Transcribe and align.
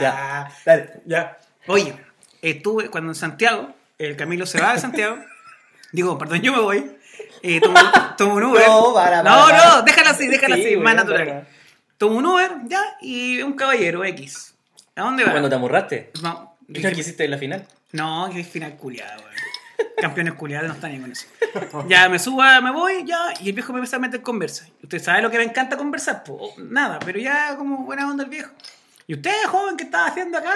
Ya, 0.00 0.14
Ah, 0.46 0.48
dale. 0.64 0.90
ya. 1.06 1.38
Oye, 1.66 1.92
estuve 2.40 2.88
cuando 2.88 3.10
en 3.10 3.14
Santiago, 3.16 3.74
el 3.98 4.16
Camilo 4.16 4.46
se 4.46 4.60
va 4.60 4.72
de 4.74 4.78
Santiago. 4.78 5.18
digo, 5.92 6.16
perdón, 6.16 6.40
yo 6.40 6.52
me 6.52 6.60
voy. 6.60 6.90
Eh, 7.42 7.60
tomo, 7.60 7.76
tomo 8.16 8.34
un 8.34 8.44
Uber. 8.52 8.62
No, 8.68 8.94
para, 8.94 9.22
para, 9.24 9.36
no, 9.36 9.46
para. 9.46 9.66
no, 9.76 9.82
déjala 9.82 10.10
así, 10.10 10.28
déjala 10.28 10.54
Sí, 10.54 10.66
así, 10.66 10.76
más 10.76 10.94
natural. 10.94 11.48
Tomo 11.98 12.16
un 12.18 12.26
Uber, 12.26 12.52
ya, 12.66 12.80
y 13.00 13.42
un 13.42 13.54
caballero 13.54 14.04
X. 14.04 14.54
¿A 14.94 15.02
dónde 15.02 15.24
va? 15.24 15.32
Cuando 15.32 15.48
te 15.48 15.56
amurraste. 15.56 16.12
No, 16.22 16.56
¿Qué 16.72 16.80
que 16.80 17.00
hiciste 17.00 17.24
en 17.24 17.32
la 17.32 17.38
final? 17.38 17.66
no, 17.92 18.28
que 18.32 18.40
es 18.40 18.48
final 18.48 18.76
culiado, 18.76 19.20
güey. 19.22 19.34
Campeones 20.00 20.34
culiados 20.34 20.68
no 20.68 20.74
están 20.74 20.92
ni 20.92 21.00
con 21.00 21.10
eso. 21.10 21.26
Ya 21.88 22.08
me 22.08 22.20
suba, 22.20 22.60
me 22.60 22.70
voy, 22.70 23.04
ya, 23.04 23.34
y 23.40 23.48
el 23.48 23.54
viejo 23.54 23.72
me 23.72 23.80
empieza 23.80 23.96
a 23.96 24.00
meter 24.00 24.22
conversa. 24.22 24.66
Usted 24.80 25.00
sabe 25.02 25.22
lo 25.22 25.30
que 25.30 25.38
me 25.38 25.44
encanta 25.44 25.76
conversar, 25.76 26.22
pues 26.22 26.56
nada, 26.58 27.00
pero 27.04 27.18
ya 27.18 27.56
como 27.56 27.78
buena 27.78 28.08
onda 28.08 28.22
el 28.22 28.30
viejo. 28.30 28.52
¿Y 29.08 29.14
usted, 29.14 29.32
joven, 29.48 29.78
qué 29.78 29.84
estaba 29.84 30.06
haciendo 30.06 30.36
acá? 30.36 30.52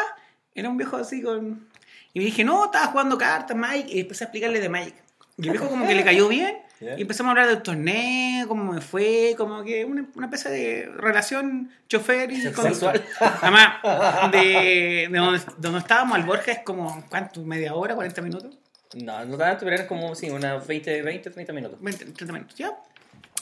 Era 0.55 0.69
un 0.69 0.77
viejo 0.77 0.99
así 0.99 1.23
con. 1.23 1.67
Y 2.13 2.19
me 2.19 2.27
dije, 2.27 2.45
no, 2.45 2.67
estaba 2.67 2.89
jugando 2.89 3.17
cartas, 3.17 3.57
Mike, 3.57 3.91
y 3.91 4.01
empecé 4.01 4.25
a 4.25 4.27
explicarle 4.27 4.61
de 4.61 4.69
Mike. 4.69 4.95
Y 5.39 5.45
el 5.45 5.53
viejo 5.53 5.71
como 5.71 5.87
que 5.87 5.95
le 5.95 6.05
cayó 6.05 6.29
bien, 6.29 6.59
y 6.81 7.01
empezamos 7.01 7.29
a 7.29 7.31
hablar 7.31 7.49
del 7.49 7.63
torneo, 7.63 8.47
cómo 8.47 8.75
me 8.75 8.83
fue, 8.83 9.35
como 9.39 9.65
que 9.65 9.87
una, 9.87 10.07
una 10.15 10.27
especie 10.27 10.51
de 10.51 10.93
relación 10.95 11.71
chofer 11.89 12.31
y 12.31 12.53
conductor. 12.53 13.03
Además, 13.41 13.77
de, 14.33 15.09
de 15.11 15.19
donde, 15.19 15.41
donde 15.57 15.79
estábamos 15.79 16.17
al 16.17 16.25
Borja 16.25 16.53
es 16.53 16.59
como, 16.59 17.03
¿cuánto? 17.09 17.41
¿Media 17.41 17.75
hora? 17.75 17.97
¿40 17.97 18.21
minutos? 18.21 18.59
No, 18.97 19.25
no 19.25 19.39
tanto, 19.39 19.65
pero 19.65 19.77
eran 19.77 19.87
como, 19.87 20.15
sí, 20.15 20.29
unas 20.29 20.67
20, 20.67 21.01
20, 21.01 21.31
30 21.31 21.53
minutos. 21.55 21.79
20, 21.81 22.05
30 22.05 22.33
minutos, 22.35 22.55
ya. 22.55 22.77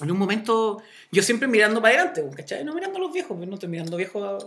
En 0.00 0.08
un 0.08 0.18
momento, 0.18 0.80
yo 1.10 1.20
siempre 1.20 1.48
mirando 1.48 1.82
para 1.82 1.96
adelante, 1.96 2.24
¿cachai? 2.36 2.64
No 2.64 2.72
mirando 2.72 2.98
a 2.98 3.00
los 3.00 3.12
viejos, 3.12 3.36
pues 3.36 3.48
no 3.48 3.54
estoy 3.54 3.68
mirando 3.68 3.96
viejos 3.96 4.46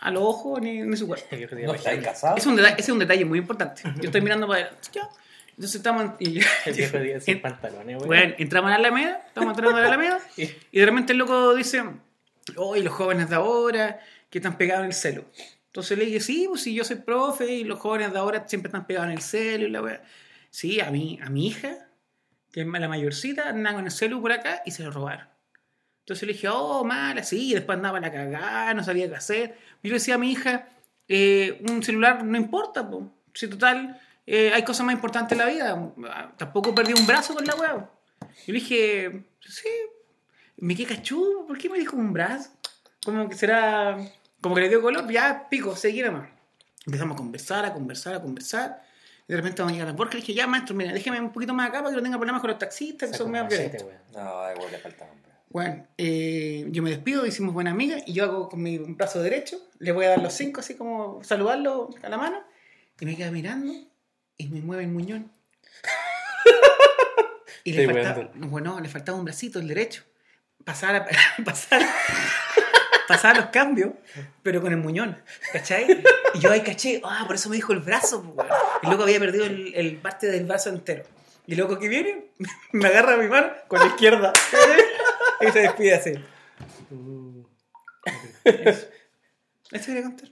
a, 0.00 0.10
los 0.10 0.22
ojos 0.22 0.60
ni, 0.60 0.82
ni 0.82 0.96
su 0.96 1.06
cuerpo. 1.06 1.26
¿No? 1.30 1.74
Es 2.36 2.46
un 2.46 2.56
detalle, 2.56 2.74
ese 2.74 2.82
es 2.82 2.88
un 2.90 2.98
detalle 2.98 3.24
muy 3.24 3.38
importante. 3.38 3.82
Yo 3.96 4.04
estoy 4.04 4.20
mirando 4.20 4.46
para 4.46 4.60
adelante. 4.60 4.88
Entonces 5.56 5.76
estamos 5.76 6.12
y, 6.18 6.40
El 6.66 6.74
viejo 6.74 6.98
día 6.98 7.20
sin 7.20 7.40
pantalones, 7.40 7.96
güey. 7.98 8.06
bueno, 8.06 8.34
entramos 8.38 8.68
a 8.68 8.70
la 8.72 8.76
Alameda, 8.76 9.22
estamos 9.26 9.50
entrando 9.50 9.76
a 9.78 9.80
la 9.82 9.86
Alameda, 9.86 10.20
y 10.36 10.80
de 10.80 10.86
repente 10.86 11.12
el 11.12 11.18
loco 11.18 11.54
dice, 11.54 11.82
oye, 12.56 12.82
los 12.82 12.92
jóvenes 12.92 13.30
de 13.30 13.36
ahora 13.36 14.00
que 14.30 14.38
están 14.38 14.58
pegados 14.58 14.82
en 14.82 14.88
el 14.88 14.94
celo. 14.94 15.24
Entonces 15.66 15.96
le 15.98 16.06
dije, 16.06 16.20
sí, 16.20 16.46
pues 16.48 16.62
si 16.62 16.74
yo 16.74 16.84
soy 16.84 16.96
profe 16.96 17.52
y 17.52 17.64
los 17.64 17.78
jóvenes 17.78 18.12
de 18.12 18.18
ahora 18.18 18.46
siempre 18.48 18.68
están 18.68 18.86
pegados 18.86 19.08
en 19.08 19.16
el 19.16 19.22
celo 19.22 19.66
y 19.66 19.70
la 19.70 19.82
weá. 19.82 20.02
Sí, 20.50 20.80
a 20.80 20.90
mi, 20.90 21.18
a 21.22 21.30
mi 21.30 21.48
hija, 21.48 21.88
que 22.52 22.60
es 22.60 22.66
la 22.66 22.88
mayorcita, 22.88 23.48
andaba 23.48 23.76
con 23.76 23.84
el 23.86 23.90
celu 23.90 24.20
por 24.20 24.32
acá 24.32 24.62
y 24.64 24.70
se 24.70 24.84
lo 24.84 24.92
robaron. 24.92 25.26
Entonces 26.04 26.26
le 26.26 26.34
dije, 26.34 26.48
oh, 26.48 26.84
mala, 26.84 27.22
sí, 27.22 27.52
y 27.52 27.54
después 27.54 27.76
andaba 27.76 27.98
la 27.98 28.12
cagada, 28.12 28.74
no 28.74 28.84
sabía 28.84 29.08
qué 29.08 29.16
hacer. 29.16 29.56
Y 29.82 29.88
yo 29.88 29.94
le 29.94 29.98
decía 30.00 30.16
a 30.16 30.18
mi 30.18 30.32
hija, 30.32 30.68
eh, 31.08 31.64
un 31.66 31.82
celular 31.82 32.22
no 32.22 32.36
importa, 32.36 32.86
po. 32.90 33.10
si 33.32 33.48
total, 33.48 33.98
eh, 34.26 34.52
hay 34.52 34.64
cosas 34.64 34.84
más 34.84 34.94
importantes 34.94 35.32
en 35.32 35.38
la 35.38 35.46
vida. 35.46 35.92
Tampoco 36.36 36.74
perdí 36.74 36.92
un 36.92 37.06
brazo 37.06 37.32
con 37.34 37.46
la 37.46 37.54
weá. 37.54 37.90
Yo 38.20 38.52
le 38.52 38.52
dije, 38.52 39.24
sí, 39.40 39.68
me 40.58 40.76
quedé 40.76 40.94
cachudo, 40.94 41.46
¿por 41.46 41.56
qué 41.56 41.70
me 41.70 41.78
dijo 41.78 41.96
un 41.96 42.12
brazo? 42.12 42.50
Como 43.02 43.26
que 43.26 43.34
será, 43.34 43.96
como 44.42 44.54
que 44.54 44.60
le 44.60 44.68
dio 44.68 44.82
color, 44.82 45.10
ya 45.10 45.48
pico, 45.48 45.74
seguí 45.74 46.02
nomás. 46.02 46.28
Empezamos 46.84 47.14
a 47.14 47.16
conversar, 47.16 47.64
a 47.64 47.72
conversar, 47.72 48.14
a 48.16 48.20
conversar. 48.20 48.82
Y 49.26 49.32
de 49.32 49.36
repente 49.38 49.62
vamos 49.62 49.72
a 49.72 49.74
llegar 49.74 49.88
a 49.88 49.92
la 49.92 49.96
porque 49.96 50.16
le 50.16 50.20
dije, 50.20 50.34
ya 50.34 50.46
maestro, 50.46 50.76
mira, 50.76 50.92
déjeme 50.92 51.18
un 51.18 51.32
poquito 51.32 51.54
más 51.54 51.70
acá 51.70 51.78
para 51.78 51.92
que 51.92 51.96
no 51.96 52.02
tenga 52.02 52.18
problemas 52.18 52.42
con 52.42 52.50
los 52.50 52.58
taxistas, 52.58 53.10
que 53.10 53.16
son 53.16 53.30
medio 53.30 53.48
violentos. 53.48 53.86
No, 54.12 54.52
igual 54.52 54.70
le 54.70 54.78
falta 54.78 55.06
hombre. 55.06 55.33
Bueno, 55.54 55.86
eh, 55.98 56.66
yo 56.70 56.82
me 56.82 56.90
despido, 56.90 57.24
hicimos 57.26 57.54
buena 57.54 57.70
amiga 57.70 57.98
y 58.04 58.12
yo 58.12 58.24
hago 58.24 58.48
con 58.48 58.60
mi 58.60 58.76
brazo 58.76 59.22
derecho, 59.22 59.56
le 59.78 59.92
voy 59.92 60.04
a 60.06 60.08
dar 60.08 60.18
los 60.20 60.32
cinco 60.32 60.58
así 60.58 60.74
como 60.74 61.22
saludarlo 61.22 61.90
a 62.02 62.08
la 62.08 62.16
mano 62.16 62.42
y 62.98 63.06
me 63.06 63.16
queda 63.16 63.30
mirando 63.30 63.72
y 64.36 64.48
me 64.48 64.60
mueve 64.62 64.82
el 64.82 64.88
muñón. 64.90 65.30
y 67.62 67.72
le 67.72 67.82
Estoy 67.84 68.02
faltaba, 68.02 68.30
bueno, 68.34 68.80
le 68.80 68.88
faltaba 68.88 69.16
un 69.16 69.24
bracito, 69.24 69.60
el 69.60 69.68
derecho. 69.68 70.02
Pasar, 70.64 70.96
a- 70.96 71.06
pasar, 71.44 71.82
pasar 73.06 73.36
los 73.36 73.46
cambios, 73.46 73.92
pero 74.42 74.60
con 74.60 74.72
el 74.72 74.78
muñón, 74.78 75.16
¿cachai? 75.52 75.86
Y 76.34 76.40
yo 76.40 76.50
ahí 76.50 76.62
caché, 76.62 77.00
ah, 77.04 77.22
por 77.28 77.36
eso 77.36 77.48
me 77.48 77.54
dijo 77.54 77.72
el 77.72 77.78
brazo, 77.78 78.24
pues. 78.34 78.48
El 78.82 78.90
loco 78.90 79.04
había 79.04 79.20
perdido 79.20 79.44
el, 79.44 79.72
el 79.76 79.98
parte 79.98 80.26
del 80.26 80.46
brazo 80.46 80.70
entero. 80.70 81.04
Y 81.46 81.54
loco 81.54 81.78
que 81.78 81.88
viene, 81.88 82.24
me 82.72 82.88
agarra 82.88 83.16
mi 83.18 83.28
mano 83.28 83.52
con 83.68 83.78
la 83.78 83.86
izquierda. 83.86 84.32
Y 85.40 85.50
se 85.52 85.58
despide 85.60 85.94
así. 85.94 86.12
Eso. 88.44 88.86
Eso 89.72 89.86
quería 89.86 90.02
contar. 90.02 90.28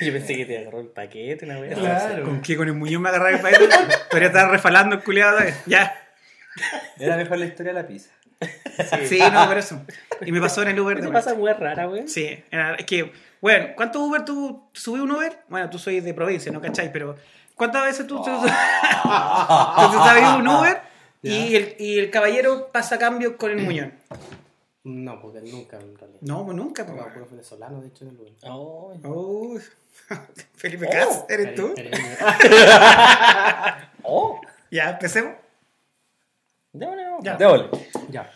Yo 0.00 0.12
pensé 0.12 0.36
que 0.36 0.44
te 0.46 0.58
agarró 0.58 0.80
el 0.80 0.88
paquete 0.88 1.44
una 1.44 1.60
vez. 1.60 1.78
Claro. 1.78 2.24
¿Con 2.24 2.40
qué? 2.42 2.56
Con 2.56 2.68
el 2.68 2.74
muñón 2.74 3.02
me 3.02 3.08
agarraba 3.10 3.30
el 3.30 3.40
paquete. 3.40 3.68
Podría 4.10 4.28
estar 4.28 4.50
refalando 4.50 4.96
el 4.96 5.02
culiado. 5.04 5.38
Ya. 5.66 5.98
Era 6.98 7.16
mejor 7.16 7.38
la 7.38 7.46
historia 7.46 7.72
de 7.72 7.80
la 7.82 7.86
pizza. 7.86 8.10
Sí, 9.06 9.20
no, 9.32 9.46
por 9.46 9.56
eso. 9.58 9.80
Y 10.22 10.32
me 10.32 10.40
pasó 10.40 10.62
en 10.62 10.68
el 10.68 10.80
Uber 10.80 10.96
¿Qué 10.96 11.02
vuelta. 11.02 11.18
pasa 11.24 11.34
muy 11.36 11.52
rara, 11.52 11.86
güey? 11.86 12.08
Sí, 12.08 12.42
era- 12.50 12.74
es 12.74 12.84
que, 12.86 13.12
bueno, 13.40 13.68
¿cuántos 13.76 14.02
Uber 14.02 14.24
tú 14.24 14.68
subí 14.72 14.98
un 15.00 15.12
Uber? 15.12 15.38
Bueno, 15.48 15.70
tú 15.70 15.78
soy 15.78 16.00
de 16.00 16.12
provincia, 16.12 16.50
¿no 16.50 16.60
cachai? 16.60 16.92
Pero, 16.92 17.16
¿cuántas 17.54 17.84
veces 17.84 18.06
tú, 18.08 18.16
tú, 18.24 18.24
tú, 18.24 18.40
tú 18.42 18.48
sabes 19.98 20.24
un 20.36 20.48
Uber 20.48 20.80
y 21.22 21.54
el, 21.56 21.76
y 21.78 21.98
el 21.98 22.10
caballero 22.10 22.70
pasa 22.72 22.98
cambio 22.98 23.36
con 23.36 23.50
el 23.52 23.58
muñón? 23.64 23.92
No, 24.84 25.20
porque 25.22 25.40
nunca 25.42 25.78
en 25.78 25.96
realidad. 25.96 26.18
No, 26.22 26.44
pues 26.44 26.56
nunca. 26.56 26.82
No, 26.82 26.96
Pues. 26.96 27.12
puro 27.12 27.26
venezolano, 27.30 27.80
de 27.80 27.86
hecho, 27.86 28.02
en 28.04 28.10
el 28.10 28.16
lugar. 28.16 28.32
Oh, 28.48 28.92
Uy. 29.04 29.62
Felipe 30.56 30.88
Cas, 30.88 31.24
¿eres 31.28 31.54
tú? 31.54 31.72
Eres- 31.76 32.00
eres- 32.44 32.68
oh. 34.02 34.40
Ya, 34.72 34.90
empecemos. 34.90 35.34
No, 36.72 36.96
no, 36.96 37.10
no. 37.10 37.22
Ya. 37.22 37.36
Déjole. 37.36 37.68
Ya. 38.10 38.28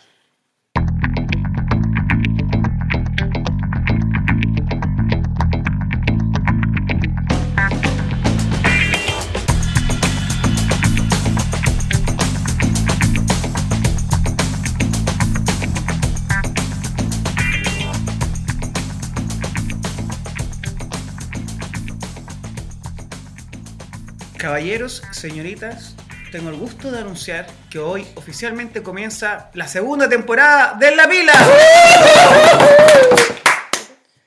Caballeros, 24.47 25.03
señoritas, 25.11 25.93
tengo 26.31 26.47
el 26.49 26.55
gusto 26.55 26.89
de 26.89 26.99
anunciar 26.99 27.47
que 27.69 27.79
hoy 27.79 28.07
oficialmente 28.15 28.81
comienza 28.81 29.49
la 29.53 29.67
segunda 29.67 30.07
temporada 30.07 30.73
de 30.79 30.95
La 30.95 31.05
Pila. 31.05 31.33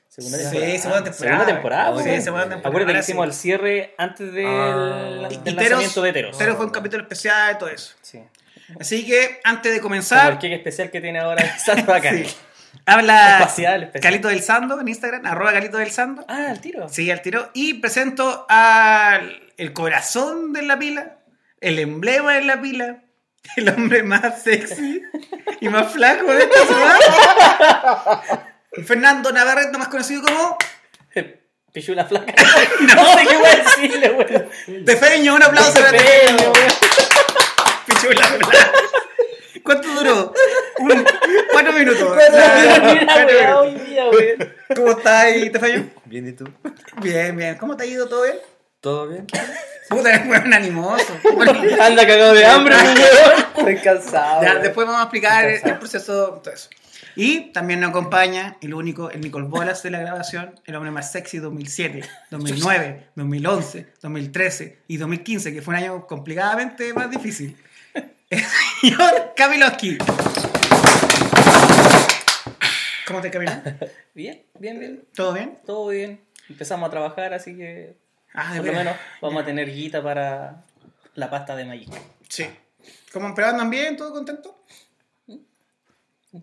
Segunda 0.07 0.37
Sí, 0.37 0.43
temporada. 0.43 0.77
segunda 0.77 1.03
temporada. 1.03 1.11
Segunda 1.13 1.45
temporada, 1.45 2.03
Sí, 2.03 2.21
segunda 2.21 2.43
temporada. 2.43 2.69
Acuérdate 2.69 2.93
que 2.93 2.99
hicimos 2.99 3.25
sí. 3.25 3.29
el 3.29 3.33
cierre 3.33 3.95
antes 3.97 4.31
del, 4.31 4.45
Ah. 4.45 5.27
del 5.27 5.31
Y 5.31 5.37
Teros- 5.37 5.55
lanzamiento 5.55 6.01
de 6.03 6.13
Teros. 6.13 6.37
Teros 6.37 6.55
fue 6.57 6.65
un 6.67 6.71
capítulo 6.71 7.01
especial 7.01 7.55
y 7.55 7.57
todo 7.57 7.69
eso. 7.69 7.95
Sí. 8.03 8.21
Así 8.79 9.03
que 9.07 9.39
antes 9.43 9.71
de 9.73 9.79
Como 9.81 9.95
el 9.95 10.01
comenzar, 10.01 10.37
especial 10.45 10.91
que 10.91 11.01
tiene 11.01 11.17
ahora 11.19 11.43
acá. 11.43 12.11
Sí. 12.15 12.35
habla 12.85 13.39
Espacial, 13.39 13.83
especial. 13.83 14.01
Calito 14.11 14.27
del 14.27 14.43
Sando 14.43 14.79
en 14.79 14.87
Instagram, 14.87 15.25
arroba 15.25 15.51
Calito 15.53 15.77
del 15.77 15.89
Sando. 15.89 16.23
Ah, 16.27 16.49
el 16.51 16.61
tiro. 16.61 16.87
Sí, 16.89 17.09
al 17.09 17.23
tiro. 17.23 17.49
Y 17.55 17.73
presento 17.75 18.45
al 18.47 19.40
el 19.61 19.73
corazón 19.73 20.53
de 20.53 20.63
la 20.63 20.79
pila, 20.79 21.19
el 21.59 21.77
emblema 21.77 22.33
de 22.33 22.41
la 22.41 22.59
pila, 22.59 23.03
el 23.55 23.69
hombre 23.69 24.01
más 24.01 24.41
sexy 24.41 25.03
y 25.59 25.69
más 25.69 25.93
flaco 25.93 26.33
de 26.33 26.43
esta 26.45 26.65
ciudad. 26.65 28.21
Fernando 28.87 29.31
Navarrete, 29.31 29.77
más 29.77 29.89
conocido 29.89 30.23
como 30.23 30.57
Pichula 31.71 32.05
flaca. 32.05 32.33
no 32.81 33.17
sé 33.17 33.27
qué 33.27 33.37
voy 33.37 33.45
a 33.49 33.55
decirle, 33.57 34.09
güey. 34.09 34.83
Tefeño. 34.83 35.35
Un 35.35 35.43
aplauso 35.43 35.73
para 35.73 35.91
güey. 35.91 36.67
Pichula 37.85 38.25
flaca. 38.25 38.71
¿Cuánto 39.63 39.87
duró? 39.89 40.33
Un- 40.79 41.05
cuatro 41.51 41.71
minutos. 41.73 42.17
Mira, 42.17 42.31
Cuatro 42.31 42.81
güey, 42.81 42.95
minutos. 42.95 43.57
hoy 43.57 43.73
día, 43.75 44.05
güey. 44.07 44.35
¿Cómo 44.75 44.91
estás 44.93 45.23
ahí, 45.25 45.51
Tefeño? 45.51 45.87
Bien, 46.05 46.27
¿y 46.29 46.31
tú? 46.33 46.45
Bien, 46.99 47.37
bien. 47.37 47.55
¿Cómo 47.59 47.77
te 47.77 47.83
ha 47.83 47.85
ido? 47.85 48.09
¿Todo 48.09 48.23
bien? 48.23 48.37
¿Todo 48.81 49.07
bien? 49.07 49.27
Puta, 49.89 50.09
eres 50.09 50.25
un 50.25 50.53
animoso. 50.53 51.13
Anda 51.81 52.07
cagado 52.07 52.33
de 52.33 52.45
hambre. 52.45 52.75
Estoy 53.57 53.77
cansado. 53.77 54.41
Ya, 54.41 54.55
después 54.55 54.87
vamos 54.87 55.01
a 55.01 55.03
explicar 55.03 55.45
el, 55.45 55.61
el 55.63 55.77
proceso, 55.77 56.41
todo 56.43 56.53
eso. 56.53 56.69
Y 57.15 57.51
también 57.51 57.81
nos 57.81 57.89
acompaña 57.89 58.57
el 58.61 58.73
único, 58.73 59.11
el 59.11 59.21
Nicole 59.21 59.47
Bolas 59.47 59.83
de 59.83 59.91
la 59.91 59.99
grabación, 59.99 60.59
el 60.65 60.75
hombre 60.75 60.91
más 60.91 61.11
sexy 61.11 61.39
2007, 61.39 62.03
2009, 62.31 63.07
2011, 63.15 63.87
2013 64.01 64.79
y 64.87 64.97
2015, 64.97 65.53
que 65.53 65.61
fue 65.61 65.73
un 65.75 65.83
año 65.83 66.07
complicadamente 66.07 66.93
más 66.93 67.11
difícil. 67.11 67.57
El 68.29 68.43
señor 68.79 69.33
Kamilowski. 69.35 69.97
¿Cómo 73.05 73.19
te 73.19 73.29
Camilo? 73.29 73.51
Bien, 74.15 74.41
bien, 74.57 74.79
bien. 74.79 75.03
¿Todo 75.13 75.33
bien? 75.33 75.59
Todo 75.65 75.89
bien. 75.89 76.21
empezamos 76.47 76.87
a 76.87 76.91
trabajar, 76.91 77.33
así 77.33 77.57
que 77.57 78.00
Ah, 78.33 78.53
de 78.53 78.59
por 78.59 78.67
lo 78.67 78.73
menos 78.73 78.95
vamos 79.21 79.41
a 79.43 79.45
tener 79.45 79.69
guita 79.71 80.01
para 80.01 80.63
la 81.15 81.29
pasta 81.29 81.55
de 81.55 81.65
Magic. 81.65 81.89
Sí. 82.29 82.45
¿Cómo 83.11 83.33
pero 83.35 83.47
andan 83.47 83.69
bien? 83.69 83.97
¿Todo 83.97 84.11
contento? 84.13 84.57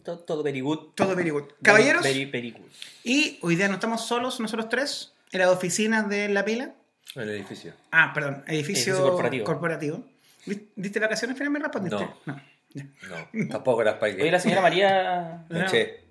Todo, 0.05 0.19
todo 0.19 0.43
very 0.43 0.61
good. 0.61 0.91
Todo 0.95 1.17
very 1.17 1.31
good. 1.31 1.45
Caballeros, 1.63 2.03
Very, 2.03 2.27
very 2.27 2.51
good. 2.51 2.67
y 3.05 3.39
hoy 3.41 3.57
día 3.57 3.69
no 3.69 3.75
estamos 3.75 4.07
solos, 4.07 4.39
nosotros 4.39 4.69
tres, 4.69 5.15
en 5.33 5.41
las 5.41 5.49
oficinas 5.49 6.09
de 6.11 6.29
La 6.29 6.45
Pila. 6.45 6.75
El 7.15 7.31
edificio. 7.31 7.73
Ah, 7.91 8.13
perdón, 8.13 8.45
edificio, 8.47 8.93
Edificio 8.93 9.03
corporativo. 9.03 9.45
corporativo. 9.47 10.05
¿Vis- 10.45 10.61
¿Diste 10.77 11.01
vacaciones 11.01 11.35
al 11.35 11.39
final? 11.39 11.53
¿Me 11.55 11.59
respondiste? 11.61 12.07
No. 12.27 12.41
Ya. 12.75 12.87
No, 13.33 13.49
tampoco 13.49 13.83
las 13.83 13.95
pagué. 13.95 14.21
Oye, 14.21 14.31
la 14.31 14.39
señora 14.41 14.61
María, 14.61 15.47
Me 15.49 15.63
eché 15.63 16.05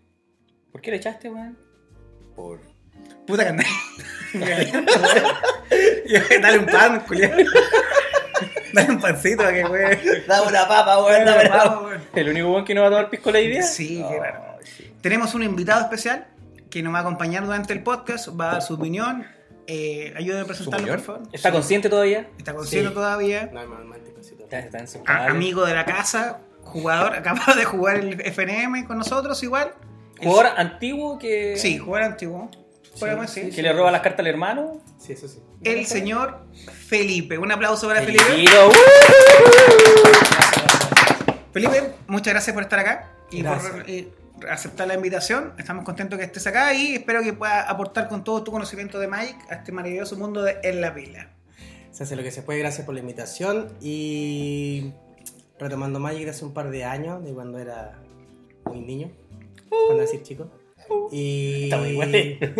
¿por 0.71 0.81
qué 0.81 0.89
le 0.89 0.97
echaste, 0.97 1.29
weón? 1.29 1.55
por... 2.35 2.59
Puta 3.27 3.47
andai. 3.47 3.67
Dale 6.41 6.59
un 6.59 6.65
pan, 6.65 6.99
culiado. 7.01 7.35
Dale 8.73 8.89
un 8.91 8.99
pancito 8.99 9.43
a 9.43 9.51
que 9.51 9.63
weón. 9.65 9.97
Dame 10.27 10.47
una 10.47 10.67
papa, 10.67 11.03
weón, 11.03 11.25
dame 11.25 11.45
una 11.45 11.49
papa. 11.57 11.89
¿El 12.13 12.29
único 12.29 12.51
weón 12.51 12.65
que 12.65 12.75
no 12.75 12.81
va 12.81 12.87
a 12.87 12.91
tomar 12.91 13.09
pisco 13.09 13.31
la 13.31 13.39
idea? 13.39 13.63
Sí, 13.63 14.03
qué 14.09 14.19
raro. 14.19 14.43
Tenemos 15.01 15.33
un 15.35 15.43
invitado 15.43 15.81
especial 15.81 16.27
que 16.69 16.81
nos 16.83 16.93
va 16.93 16.99
a 16.99 17.01
acompañar 17.01 17.45
durante 17.45 17.73
el 17.73 17.83
podcast, 17.83 18.29
va 18.39 18.49
a 18.49 18.51
dar 18.53 18.61
su 18.61 18.75
opinión. 18.75 19.25
Eh, 19.67 20.13
ayúdame 20.15 20.43
a 20.43 20.45
presentarlo, 20.45 20.87
por 20.87 20.99
favor. 21.01 21.23
¿Está 21.33 21.51
consciente 21.51 21.89
todavía? 21.89 22.27
Está 22.37 22.53
consciente 22.53 22.89
Sí. 22.89 22.93
todavía. 22.95 23.49
No. 23.53 23.61
Está, 24.43 24.59
está 24.59 24.77
en 24.79 24.87
su 24.87 25.03
A- 25.05 25.25
amigo 25.25 25.65
de 25.65 25.75
la 25.75 25.85
casa, 25.85 26.39
jugador, 26.63 27.13
acaba 27.15 27.53
de 27.53 27.65
jugar 27.65 27.97
el 27.97 28.21
FNM 28.21 28.85
con 28.85 28.97
nosotros 28.97 29.41
igual. 29.43 29.73
Jugador 30.21 30.53
antiguo 30.57 31.19
que, 31.19 31.57
Sí, 31.57 31.77
jugador 31.77 32.11
antiguo. 32.11 32.49
Podemos 32.99 33.33
decir. 33.33 33.53
que 33.53 33.61
le 33.61 33.73
roba 33.73 33.91
las 33.91 34.01
cartas 34.01 34.19
al 34.21 34.27
hermano. 34.27 34.81
Sí, 34.97 35.13
eso 35.13 35.27
sí. 35.27 35.39
El 35.63 35.85
señor 35.85 36.45
Felipe. 36.87 37.37
Un 37.37 37.51
aplauso 37.51 37.87
para 37.87 38.01
Felipe. 38.01 38.23
Felipito, 38.23 38.67
¡uh! 38.69 38.71
Felipe, 41.53 41.93
muchas 42.07 42.33
gracias 42.33 42.53
por 42.53 42.63
estar 42.63 42.79
acá 42.79 43.11
y 43.31 43.41
Gracias. 43.41 43.71
por 43.71 43.89
eh, 43.89 44.09
aceptar 44.49 44.87
la 44.87 44.93
invitación. 44.95 45.53
Estamos 45.57 45.83
contentos 45.83 46.19
que 46.19 46.25
estés 46.25 46.45
acá 46.47 46.73
y 46.73 46.95
espero 46.95 47.23
que 47.23 47.33
puedas 47.33 47.67
aportar 47.69 48.07
con 48.07 48.23
todo 48.23 48.43
tu 48.43 48.51
conocimiento 48.51 48.99
de 48.99 49.07
Magic 49.07 49.35
a 49.49 49.55
este 49.55 49.71
maravilloso 49.71 50.15
mundo 50.17 50.43
de 50.43 50.57
En 50.63 50.81
la 50.81 50.93
Pila. 50.93 51.29
Se 51.91 52.03
hace 52.03 52.15
lo 52.15 52.21
que 52.21 52.31
se 52.31 52.43
puede, 52.43 52.59
gracias 52.59 52.85
por 52.85 52.93
la 52.93 52.99
invitación. 53.01 53.73
Y 53.81 54.93
retomando 55.59 55.99
Magic 55.99 56.29
hace 56.29 56.45
un 56.45 56.53
par 56.53 56.69
de 56.69 56.83
años, 56.85 57.23
de 57.23 57.33
cuando 57.33 57.57
era 57.57 57.97
muy 58.65 58.81
niño, 58.81 59.09
para 59.69 59.93
no 59.95 60.01
decir 60.01 60.21
chico. 60.21 60.51
Y... 61.11 61.65
Está 61.65 61.77
muy 61.77 61.95
güey. 61.95 62.39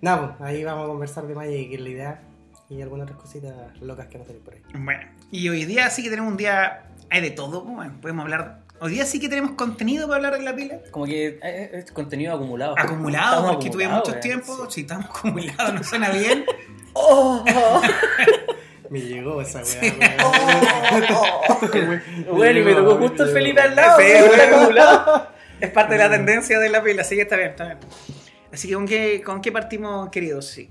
Nada, 0.00 0.36
pues, 0.38 0.48
ahí 0.48 0.64
vamos 0.64 0.84
a 0.84 0.88
conversar 0.88 1.26
de 1.26 1.34
Magic, 1.34 1.68
que 1.68 1.74
es 1.74 1.80
la 1.80 1.88
idea. 1.88 2.22
Y 2.68 2.80
algunas 2.82 3.04
otras 3.04 3.20
cositas 3.20 3.52
locas 3.80 4.06
que 4.06 4.18
van 4.18 4.24
a 4.24 4.26
salir 4.28 4.42
por 4.42 4.54
ahí. 4.54 4.62
Bueno, 4.74 5.00
y 5.30 5.48
hoy 5.48 5.64
día 5.64 5.90
sí 5.90 6.02
que 6.02 6.10
tenemos 6.10 6.30
un 6.30 6.36
día. 6.36 6.84
Hay 7.10 7.20
de 7.20 7.30
todo, 7.30 7.64
pues, 7.64 7.74
bueno, 7.74 7.94
podemos 8.00 8.22
hablar. 8.22 8.60
Hoy 8.80 8.92
día 8.92 9.04
sí 9.04 9.20
que 9.20 9.28
tenemos 9.28 9.52
contenido 9.52 10.06
para 10.06 10.16
hablar 10.16 10.36
en 10.36 10.44
la 10.44 10.54
pila. 10.54 10.78
Como 10.90 11.04
que 11.04 11.38
eh, 11.42 11.70
es 11.74 11.90
contenido 11.92 12.34
acumulado. 12.34 12.74
Acumulado, 12.78 13.36
Estamos 13.36 13.52
porque 13.56 13.70
tuve 13.70 13.84
acumulados, 13.84 14.08
mucho 14.08 14.12
weón. 14.12 14.22
tiempo. 14.22 14.70
Si 14.70 14.80
estamos 14.82 15.06
acumulados, 15.06 15.74
no 15.74 15.84
suena 15.84 16.10
bien. 16.10 16.44
Me 18.90 19.00
llegó 19.00 19.40
esa 19.40 19.62
weá. 19.62 20.16
Bueno, 22.32 22.58
y 22.58 22.64
me 22.64 22.74
tocó 22.74 22.96
justo 22.96 23.24
el 23.24 23.30
Felipe 23.30 23.60
al 23.60 23.76
lado. 23.76 24.00
Sí, 24.00 24.40
acumulado. 24.40 25.28
Es 25.60 25.70
parte 25.70 25.94
de 25.94 25.98
la 25.98 26.10
tendencia 26.10 26.58
de 26.58 26.68
la 26.70 26.82
pila, 26.82 27.02
así 27.02 27.14
que 27.16 27.22
está 27.22 27.36
bien, 27.36 27.50
está 27.50 27.64
bien. 27.64 27.78
Así 28.52 28.68
que, 28.68 28.74
¿con 28.74 28.86
qué, 28.86 29.22
con 29.22 29.40
qué 29.40 29.52
partimos, 29.52 30.08
queridos? 30.10 30.46
Sí. 30.46 30.70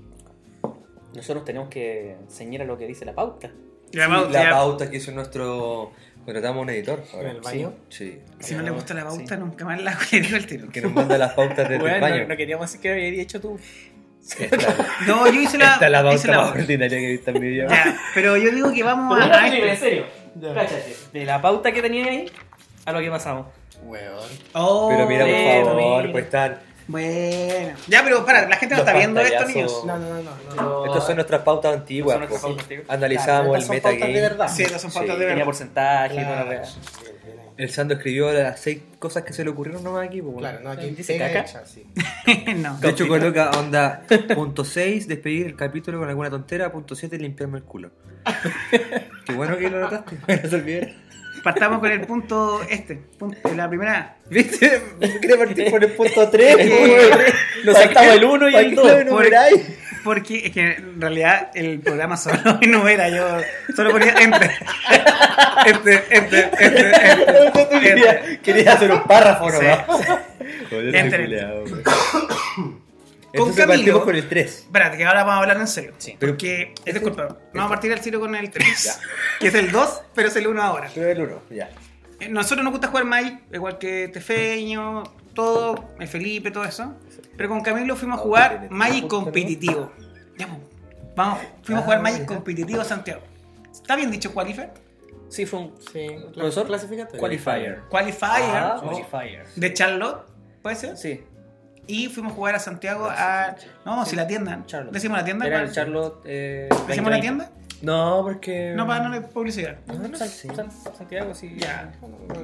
Nosotros 1.14 1.44
tenemos 1.44 1.68
que 1.68 2.12
enseñar 2.22 2.62
a 2.62 2.64
lo 2.64 2.76
que 2.78 2.86
dice 2.86 3.04
la 3.04 3.14
pauta. 3.14 3.50
La 3.92 4.08
pauta, 4.08 4.30
La 4.32 4.42
ya- 4.44 4.50
pauta 4.50 4.90
que 4.90 4.96
hizo 4.98 5.10
nuestro... 5.12 5.92
Contratamos 6.24 6.62
un 6.62 6.70
editor. 6.70 7.02
ahora. 7.14 7.30
¿En 7.30 7.36
el 7.36 7.42
baño? 7.42 7.72
Sí. 7.88 8.20
Si 8.38 8.54
no 8.54 8.62
le 8.62 8.70
gusta 8.70 8.92
la 8.94 9.04
pauta, 9.04 9.36
nunca 9.36 9.64
más 9.64 9.80
la 9.82 9.96
digo 10.12 10.36
el 10.36 10.46
tiro. 10.46 10.68
Que 10.70 10.82
nos 10.82 10.92
manda 10.92 11.16
las 11.16 11.32
pautas 11.32 11.56
desde 11.68 11.76
el 11.76 11.80
Bueno, 11.80 12.00
baño. 12.00 12.22
no, 12.22 12.28
no 12.28 12.36
queríamos 12.36 12.66
decir 12.66 12.80
que 12.82 12.92
había 12.92 13.22
hecho 13.22 13.40
tú. 13.40 13.58
Esta, 14.38 14.56
No, 15.06 15.26
yo 15.26 15.40
hice 15.40 15.56
la, 15.56 15.72
esta 15.74 15.86
es 15.86 15.92
la 15.92 16.14
hice 16.14 16.28
pauta 16.28 16.30
la 16.42 16.42
más 16.52 16.60
ordinaria 16.60 16.98
que 16.98 17.04
he 17.08 17.12
visto 17.12 17.30
en 17.30 17.40
mi 17.40 17.48
vida. 17.48 17.66
Ya, 17.68 17.98
pero 18.14 18.36
yo 18.36 18.50
digo 18.52 18.70
que 18.72 18.82
vamos 18.82 19.18
a, 19.18 19.26
no, 19.26 19.34
a 19.34 19.48
en 19.48 19.76
serio. 19.76 20.04
Ya. 20.38 20.54
Cáchate. 20.54 20.94
De 21.12 21.24
la 21.24 21.40
pauta 21.40 21.72
que 21.72 21.80
tenía 21.82 22.04
ahí 22.04 22.30
a 22.84 22.92
lo 22.92 23.00
que 23.00 23.10
pasamos. 23.10 23.46
Weón. 23.90 24.28
Oh, 24.54 24.88
Pero 24.90 25.06
mira, 25.06 25.24
por 25.24 25.32
Bueno, 25.34 25.64
favor, 25.66 26.00
mira. 26.02 26.12
pues 26.12 26.24
están... 26.24 26.58
Bueno. 26.88 27.76
Ya, 27.86 28.02
pero 28.02 28.24
para, 28.26 28.48
la 28.48 28.56
gente 28.56 28.74
no 28.74 28.80
está 28.80 28.92
viendo 28.94 29.20
esto, 29.20 29.44
niños. 29.46 29.82
No, 29.86 29.96
no, 29.96 30.08
no, 30.08 30.22
no. 30.22 30.54
no. 30.56 30.86
Estas 30.86 31.06
son 31.06 31.14
nuestras 31.16 31.42
pautas 31.42 31.72
antiguas. 31.74 32.14
Son 32.14 32.20
nuestras 32.20 32.40
pues. 32.40 32.50
pautas 32.52 32.64
antiguas. 32.64 32.86
Analizamos 32.90 33.40
Claro, 33.42 33.54
el 33.54 33.60
estas 33.62 33.66
son 33.68 33.76
pautas 33.82 33.92
metagame. 33.92 34.14
de 34.14 34.20
verdad. 34.20 34.48
Sí, 34.52 34.62
estas 34.64 34.82
son 34.82 34.90
pautas 34.92 35.14
Sí, 35.14 35.20
de 35.20 35.26
Tenía 35.26 35.44
verdad. 35.44 35.46
y 36.12 36.24
toda 36.24 36.44
la. 36.44 36.62
El 37.56 37.70
Sando 37.70 37.94
escribió 37.94 38.32
las 38.32 38.58
seis 38.58 38.80
cosas 38.98 39.22
que 39.22 39.32
se 39.34 39.44
le 39.44 39.50
ocurrieron 39.50 39.84
nomás 39.84 40.06
aquí. 40.06 40.20
pues, 40.22 40.32
bueno. 40.34 40.48
Claro, 40.48 40.64
no, 40.64 40.70
aquí 40.70 40.90
Dice 40.90 41.12
pega 41.12 41.26
caca. 41.28 41.40
hecha, 41.42 41.64
sí. 41.66 41.86
no. 42.56 42.76
De 42.78 42.88
hecho, 42.88 43.06
coloca 43.06 43.50
onda 43.50 44.02
punto 44.34 44.64
6, 44.64 45.06
despedir 45.06 45.46
el 45.46 45.56
capítulo 45.56 45.98
con 46.00 46.08
alguna 46.08 46.30
tontera, 46.30 46.72
punto 46.72 46.96
7, 46.96 47.18
limpiarme 47.18 47.58
el 47.58 47.64
culo. 47.64 47.90
Qué 49.26 49.32
bueno 49.34 49.56
que 49.58 49.70
lo 49.70 49.78
notaste, 49.80 50.16
se. 50.48 50.94
Partamos 51.42 51.80
con 51.80 51.90
el 51.90 52.00
punto 52.02 52.62
este. 52.68 52.96
Punto, 53.18 53.38
la 53.54 53.68
primera. 53.68 54.16
¿Viste? 54.28 54.82
¿Quieres 55.20 55.36
partir 55.36 55.70
por 55.70 55.82
el 55.82 55.92
punto 55.92 56.28
3? 56.28 56.70
Nos 57.64 57.76
saltamos 57.76 58.14
el 58.14 58.24
1 58.24 58.48
y 58.48 58.54
el 58.56 58.74
2. 58.74 58.92
Porque 60.04 60.46
es 60.46 60.52
que 60.52 60.72
en 60.72 61.00
realidad 61.00 61.50
el 61.54 61.80
programa 61.80 62.16
solo 62.16 62.38
no 62.66 62.88
era 62.88 63.08
yo. 63.08 63.38
Solo 63.74 63.90
ponía 63.90 64.14
entre. 64.18 64.50
Entre, 65.66 65.94
entre, 66.10 66.50
entre, 66.58 67.12
entre. 67.12 67.90
entre. 67.90 68.40
Quería 68.40 68.72
hacer 68.72 68.90
un 68.90 69.02
párrafo 69.04 69.50
Sí, 69.50 69.58
nomás. 69.58 69.84
Entre. 73.32 73.40
Entonces 73.40 73.56
Camilo. 73.66 73.78
partimos 73.82 74.04
con 74.04 74.14
el 74.16 74.28
3. 74.28 74.58
Espérate, 74.66 74.96
que 74.96 75.04
ahora 75.04 75.20
vamos 75.24 75.34
a 75.34 75.42
hablar 75.42 75.56
en 75.58 75.66
serio. 75.68 75.92
Sí. 75.98 76.16
Pero- 76.18 76.32
Porque, 76.32 76.74
eh, 76.84 76.92
disculpa, 76.92 77.36
vamos 77.54 77.66
a 77.66 77.68
partir 77.68 77.92
al 77.92 78.00
tiro 78.00 78.18
con 78.20 78.34
el 78.34 78.50
3. 78.50 79.00
Que 79.40 79.48
es 79.48 79.54
el 79.54 79.70
2, 79.70 80.02
pero 80.14 80.28
es 80.28 80.36
el 80.36 80.46
1 80.46 80.62
ahora. 80.62 80.90
Pero 80.94 81.08
el 81.08 81.20
1, 81.22 81.42
ya. 81.50 81.70
Eh, 82.20 82.28
Nosotros 82.28 82.62
nos 82.64 82.72
gusta 82.72 82.88
jugar 82.88 83.04
Magic, 83.04 83.40
igual 83.52 83.78
que 83.78 84.08
Tefeño, 84.08 85.04
todo, 85.34 85.90
el 85.98 86.08
Felipe, 86.08 86.50
todo 86.50 86.64
eso. 86.64 86.94
Pero 87.36 87.48
con 87.48 87.60
Camilo 87.62 87.96
fuimos 87.96 88.18
a 88.18 88.22
jugar 88.22 88.66
Magic 88.70 89.06
competitivo. 89.06 89.90
Ya, 90.36 90.46
pues, 90.48 90.58
vamos, 91.16 91.38
fuimos 91.62 91.82
a 91.82 91.84
jugar 91.84 91.98
Ah, 91.98 92.02
Magic 92.02 92.20
ya. 92.20 92.26
competitivo 92.26 92.80
a 92.80 92.84
Santiago. 92.84 93.22
¿Está 93.72 93.96
bien 93.96 94.10
dicho 94.10 94.32
Qualifier? 94.34 94.70
Sí, 95.30 95.46
fue 95.46 95.60
un 95.60 95.74
Sí, 95.92 96.08
Profesor, 96.34 96.66
clasificatorio. 96.66 97.20
qualifier. 97.20 97.80
Qualifier 97.88 98.30
Ah, 98.32 98.80
qualifier. 98.82 99.46
de 99.54 99.72
Charlotte, 99.74 100.26
¿puede 100.60 100.74
ser? 100.76 100.96
Sí, 100.96 101.22
Y 101.86 102.08
fuimos 102.08 102.32
a 102.32 102.36
jugar 102.36 102.54
a 102.54 102.58
Santiago 102.58 103.08
a. 103.10 103.56
No, 103.84 104.04
si 104.06 104.14
la 104.16 104.26
tienda. 104.26 104.62
Charlotte. 104.66 104.92
¿Decimos 104.94 105.18
la 105.18 105.24
tienda? 105.24 105.46
Era 105.46 105.62
el 105.62 105.72
Charlotte. 105.72 106.22
Eh, 106.24 106.68
¿Decimos 106.86 107.10
la 107.10 107.16
2020. 107.16 107.20
tienda? 107.20 107.50
No, 107.82 108.20
porque. 108.22 108.74
No, 108.76 108.86
para 108.86 109.02
no 109.04 109.10
darle 109.10 109.26
publicidad. 109.28 109.78
no 109.86 110.16
San- 110.16 110.28
sé. 110.28 110.54
San- 110.54 110.70
Santiago, 110.70 111.34
sí. 111.34 111.56
Ya. 111.58 111.92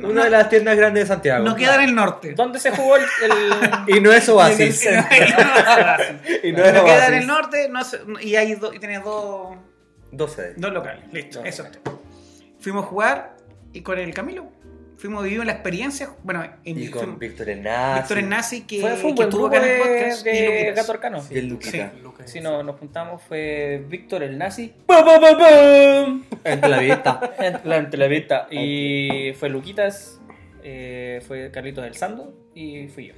Una 0.02 0.24
de 0.24 0.30
las 0.30 0.48
tiendas 0.48 0.76
grandes 0.76 1.04
de 1.04 1.06
Santiago. 1.08 1.44
No 1.44 1.54
queda 1.54 1.74
en 1.76 1.82
el 1.90 1.94
norte. 1.94 2.32
¿Dónde 2.34 2.58
se 2.58 2.70
jugó 2.70 2.96
el.? 2.96 3.02
el- 3.22 3.96
Y 3.96 4.00
no 4.00 4.12
es 4.12 4.28
Oasis. 4.28 4.84
Y 4.84 4.88
no- 4.88 5.06
y 6.42 6.52
no 6.52 6.64
es 6.64 6.74
no 6.74 6.84
queda 6.84 7.06
en 7.08 7.14
el 7.14 7.26
norte 7.26 7.68
no 7.68 7.80
y 8.20 8.34
hay 8.36 8.54
do- 8.54 8.72
y 8.72 8.78
tiene 8.78 8.98
dos, 9.00 9.56
12. 10.10 10.54
dos 10.56 10.72
locales. 10.72 11.04
Listo, 11.12 11.38
Dos 11.40 11.48
eso. 11.48 11.64
Fuimos 12.58 12.84
a 12.84 12.88
jugar 12.88 13.36
y 13.72 13.82
con 13.82 13.98
el 13.98 14.12
Camilo. 14.14 14.50
Fuimos 14.96 15.24
vivimos 15.24 15.44
la 15.44 15.52
experiencia. 15.52 16.10
Bueno, 16.22 16.42
en, 16.64 16.82
Y 16.82 16.88
con 16.88 17.18
Víctor 17.18 17.50
Enaz. 17.50 18.08
Víctor 18.08 18.22
Nazi 18.24 18.62
que, 18.62 18.80
fue, 18.80 18.96
fue 18.96 19.10
un 19.10 19.14
que 19.14 19.24
buen 19.24 19.28
estuvo 19.28 19.48
grupo 19.48 19.56
acá 19.56 19.66
en 19.66 19.72
el 19.72 19.78
de, 19.78 19.84
podcast. 19.84 20.26
y 20.26 20.30
de 20.30 20.46
Luquitas. 20.46 20.76
Gato 20.76 20.92
Arcano. 20.92 21.24
Y 21.30 21.38
el 21.38 21.46
Luquita. 21.48 21.92
Lucas. 22.02 22.30
Sí, 22.30 22.40
no, 22.40 22.62
nos 22.62 22.76
juntamos, 22.76 23.22
fue 23.22 23.84
Víctor 23.88 24.22
el 24.22 24.38
nazi. 24.38 24.72
¡Pum, 24.86 24.96
pum, 25.04 25.20
pum, 25.20 25.38
pum! 25.38 26.38
Entre 26.44 26.70
la 26.70 26.78
vista. 26.78 27.34
En 27.38 27.60
la 27.64 27.76
entrevista. 27.76 28.48
Y 28.50 29.32
fue 29.34 29.50
Luquitas, 29.50 30.20
eh, 30.62 31.22
fue 31.26 31.50
Carlitos 31.50 31.84
del 31.84 31.94
Sando 31.94 32.34
y 32.54 32.88
fui 32.88 33.08
yo. 33.08 33.14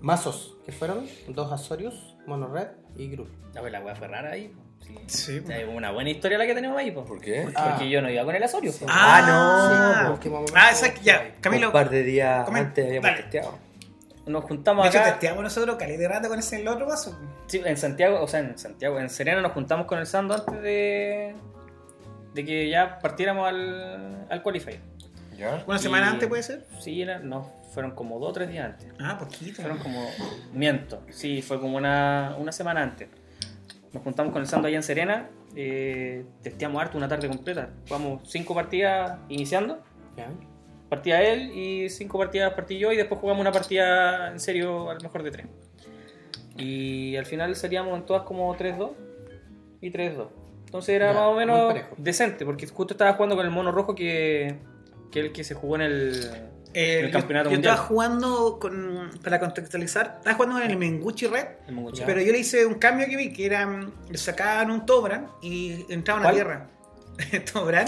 Mazos, 0.00 0.56
que 0.64 0.72
fueron 0.72 1.06
dos 1.28 1.52
Azorius, 1.52 2.16
Mono 2.26 2.48
Red 2.48 2.68
y 2.96 3.08
Grul. 3.08 3.28
La 3.54 3.60
pues, 3.60 3.72
la 3.72 3.80
wea 3.80 3.94
fue 3.94 4.08
rara 4.08 4.32
ahí. 4.32 4.52
Sí. 4.80 4.94
Sí, 5.06 5.40
po. 5.40 5.50
Es 5.52 5.66
una 5.68 5.90
buena 5.90 6.10
historia 6.10 6.38
la 6.38 6.46
que 6.46 6.54
tenemos 6.54 6.78
ahí, 6.78 6.90
po. 6.90 7.04
¿Por 7.04 7.20
qué? 7.20 7.46
Ah. 7.54 7.70
Porque 7.70 7.88
yo 7.90 8.00
no 8.02 8.10
iba 8.10 8.24
con 8.24 8.34
el 8.34 8.42
Asorio. 8.42 8.72
po. 8.72 8.86
Ah, 8.88 9.18
Ah, 9.22 10.02
no. 10.04 10.08
no, 10.10 10.20
qué 10.20 10.28
momento. 10.30 10.52
Ah, 10.56 10.70
exacto, 10.70 11.00
ya. 11.02 11.32
Camilo. 11.40 11.68
Un 11.68 11.72
par 11.72 11.90
de 11.90 12.02
días 12.02 12.46
Comen- 12.48 12.58
antes 12.66 12.86
habíamos 12.86 13.10
dale. 13.10 13.22
testeado. 13.22 13.58
Nos 14.26 14.44
juntamos 14.44 14.84
De 14.84 14.90
hecho, 14.90 14.98
acá. 14.98 15.12
testeamos 15.12 15.42
nosotros 15.42 15.76
cali 15.76 15.96
de 15.96 16.06
rato 16.06 16.28
con 16.28 16.38
ese 16.38 16.60
el 16.60 16.68
otro 16.68 16.86
vaso. 16.86 17.18
Sí, 17.46 17.62
en 17.64 17.76
Santiago, 17.78 18.20
o 18.22 18.28
sea, 18.28 18.40
en 18.40 18.58
Santiago, 18.58 18.98
en 19.00 19.08
Serena 19.08 19.40
nos 19.40 19.52
juntamos 19.52 19.86
con 19.86 19.98
el 19.98 20.06
Sando 20.06 20.34
antes 20.34 20.60
de, 20.60 21.34
de 22.34 22.44
que 22.44 22.68
ya 22.68 22.98
partiéramos 22.98 23.48
al, 23.48 24.26
al 24.28 24.42
Qualifier. 24.42 24.80
¿Ya? 25.38 25.62
Una 25.66 25.76
Y- 25.76 25.80
semana 25.80 26.10
antes 26.10 26.28
puede 26.28 26.42
ser. 26.42 26.66
Sí, 26.78 27.00
era, 27.00 27.20
no, 27.20 27.50
fueron 27.72 27.92
como 27.92 28.18
dos 28.18 28.30
o 28.30 28.32
tres 28.34 28.50
días 28.50 28.66
antes. 28.66 28.88
Ah, 29.00 29.16
poquito. 29.18 29.62
Fueron 29.62 29.78
como. 29.78 30.06
Miento. 30.52 31.02
Sí, 31.10 31.40
fue 31.40 31.58
como 31.58 31.78
una, 31.78 32.34
una 32.38 32.52
semana 32.52 32.82
antes. 32.82 33.08
Nos 33.92 34.02
juntamos 34.02 34.32
con 34.32 34.42
el 34.42 34.48
Sando 34.48 34.68
allá 34.68 34.76
en 34.76 34.82
Serena. 34.82 35.30
Eh, 35.56 36.24
testeamos 36.42 36.80
harto 36.80 36.98
una 36.98 37.08
tarde 37.08 37.28
completa. 37.28 37.70
Jugamos 37.88 38.28
cinco 38.28 38.54
partidas 38.54 39.18
iniciando. 39.28 39.82
Ya. 40.16 40.30
Partía 40.88 41.22
él 41.22 41.52
y 41.54 41.88
cinco 41.90 42.18
partidas 42.18 42.52
partí 42.54 42.78
yo. 42.78 42.92
Y 42.92 42.96
después 42.96 43.20
jugamos 43.20 43.40
una 43.40 43.52
partida 43.52 44.30
en 44.30 44.40
serio, 44.40 44.90
a 44.90 44.94
lo 44.94 45.00
mejor 45.00 45.22
de 45.22 45.30
tres. 45.30 45.46
Y 46.56 47.16
al 47.16 47.26
final 47.26 47.54
seríamos 47.54 47.96
en 47.96 48.04
todas 48.04 48.22
como 48.24 48.54
3-2 48.56 48.90
y 49.80 49.90
3-2. 49.90 50.28
Entonces 50.66 50.94
era 50.94 51.12
más 51.12 51.28
o 51.28 51.34
menos 51.34 51.74
decente, 51.96 52.44
porque 52.44 52.66
justo 52.66 52.94
estaba 52.94 53.12
jugando 53.14 53.36
con 53.36 53.46
el 53.46 53.52
mono 53.52 53.70
rojo 53.70 53.94
que, 53.94 54.56
que 55.12 55.20
el 55.20 55.32
que 55.32 55.44
se 55.44 55.54
jugó 55.54 55.76
en 55.76 55.82
el, 55.82 56.30
Eh, 56.80 57.00
el 57.00 57.06
yo- 57.06 57.12
campeonato 57.12 57.48
yo, 57.50 57.54
mundial. 57.56 57.74
estaba 57.74 57.88
jugando 57.88 58.58
con, 58.60 59.10
para 59.24 59.40
contextualizar, 59.40 60.14
estaba 60.18 60.34
jugando 60.36 60.60
con 60.60 60.70
el 60.70 60.76
Menguchi 60.76 61.26
Red, 61.26 61.46
El 61.66 62.04
pero 62.06 62.20
yo 62.20 62.30
le 62.32 62.38
hice 62.38 62.64
un 62.66 62.74
cambio 62.74 63.06
que 63.08 63.16
vi 63.16 63.32
que 63.32 63.46
era 63.46 63.66
le 64.08 64.18
sacaban 64.18 64.70
un 64.70 64.86
Tobran 64.86 65.26
y 65.42 65.84
entraban 65.92 66.24
a 66.26 66.30
tierra. 66.32 66.66
Tobran. 67.52 67.86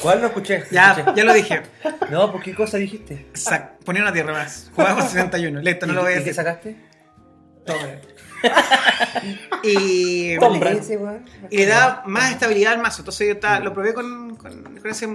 ¿Cuál 0.00 0.20
no 0.22 0.26
escuché? 0.28 0.64
Ya, 0.70 0.92
Escuché. 0.92 1.16
ya 1.18 1.24
lo 1.24 1.34
dije. 1.34 1.60
No, 2.10 2.32
¿por 2.32 2.42
qué 2.42 2.54
cosa 2.54 2.78
dijiste? 2.78 3.26
Sac, 3.34 3.76
ponía 3.84 4.00
una 4.02 4.12
tierra 4.12 4.32
más. 4.32 4.70
Jugábamos 4.74 5.04
61. 5.10 5.60
Listo, 5.60 5.86
no 5.86 5.92
¿Y- 5.92 5.96
lo 5.96 6.02
voy 6.02 6.12
a 6.12 6.14
¿Y 6.14 6.18
qué 6.18 6.20
decir. 6.20 6.34
sacaste? 6.34 6.76
Tobran. 7.66 8.00
y, 9.62 10.36
le 11.50 11.66
da 11.66 12.02
más 12.06 12.30
estabilidad 12.32 12.74
al 12.74 12.80
mazo. 12.82 13.02
Entonces 13.02 13.26
yo 13.26 13.34
estaba- 13.34 13.60
lo 13.60 13.72
probé 13.72 13.94
con, 13.94 14.36
con, 14.36 14.62
con 14.64 14.86
ese, 14.90 15.08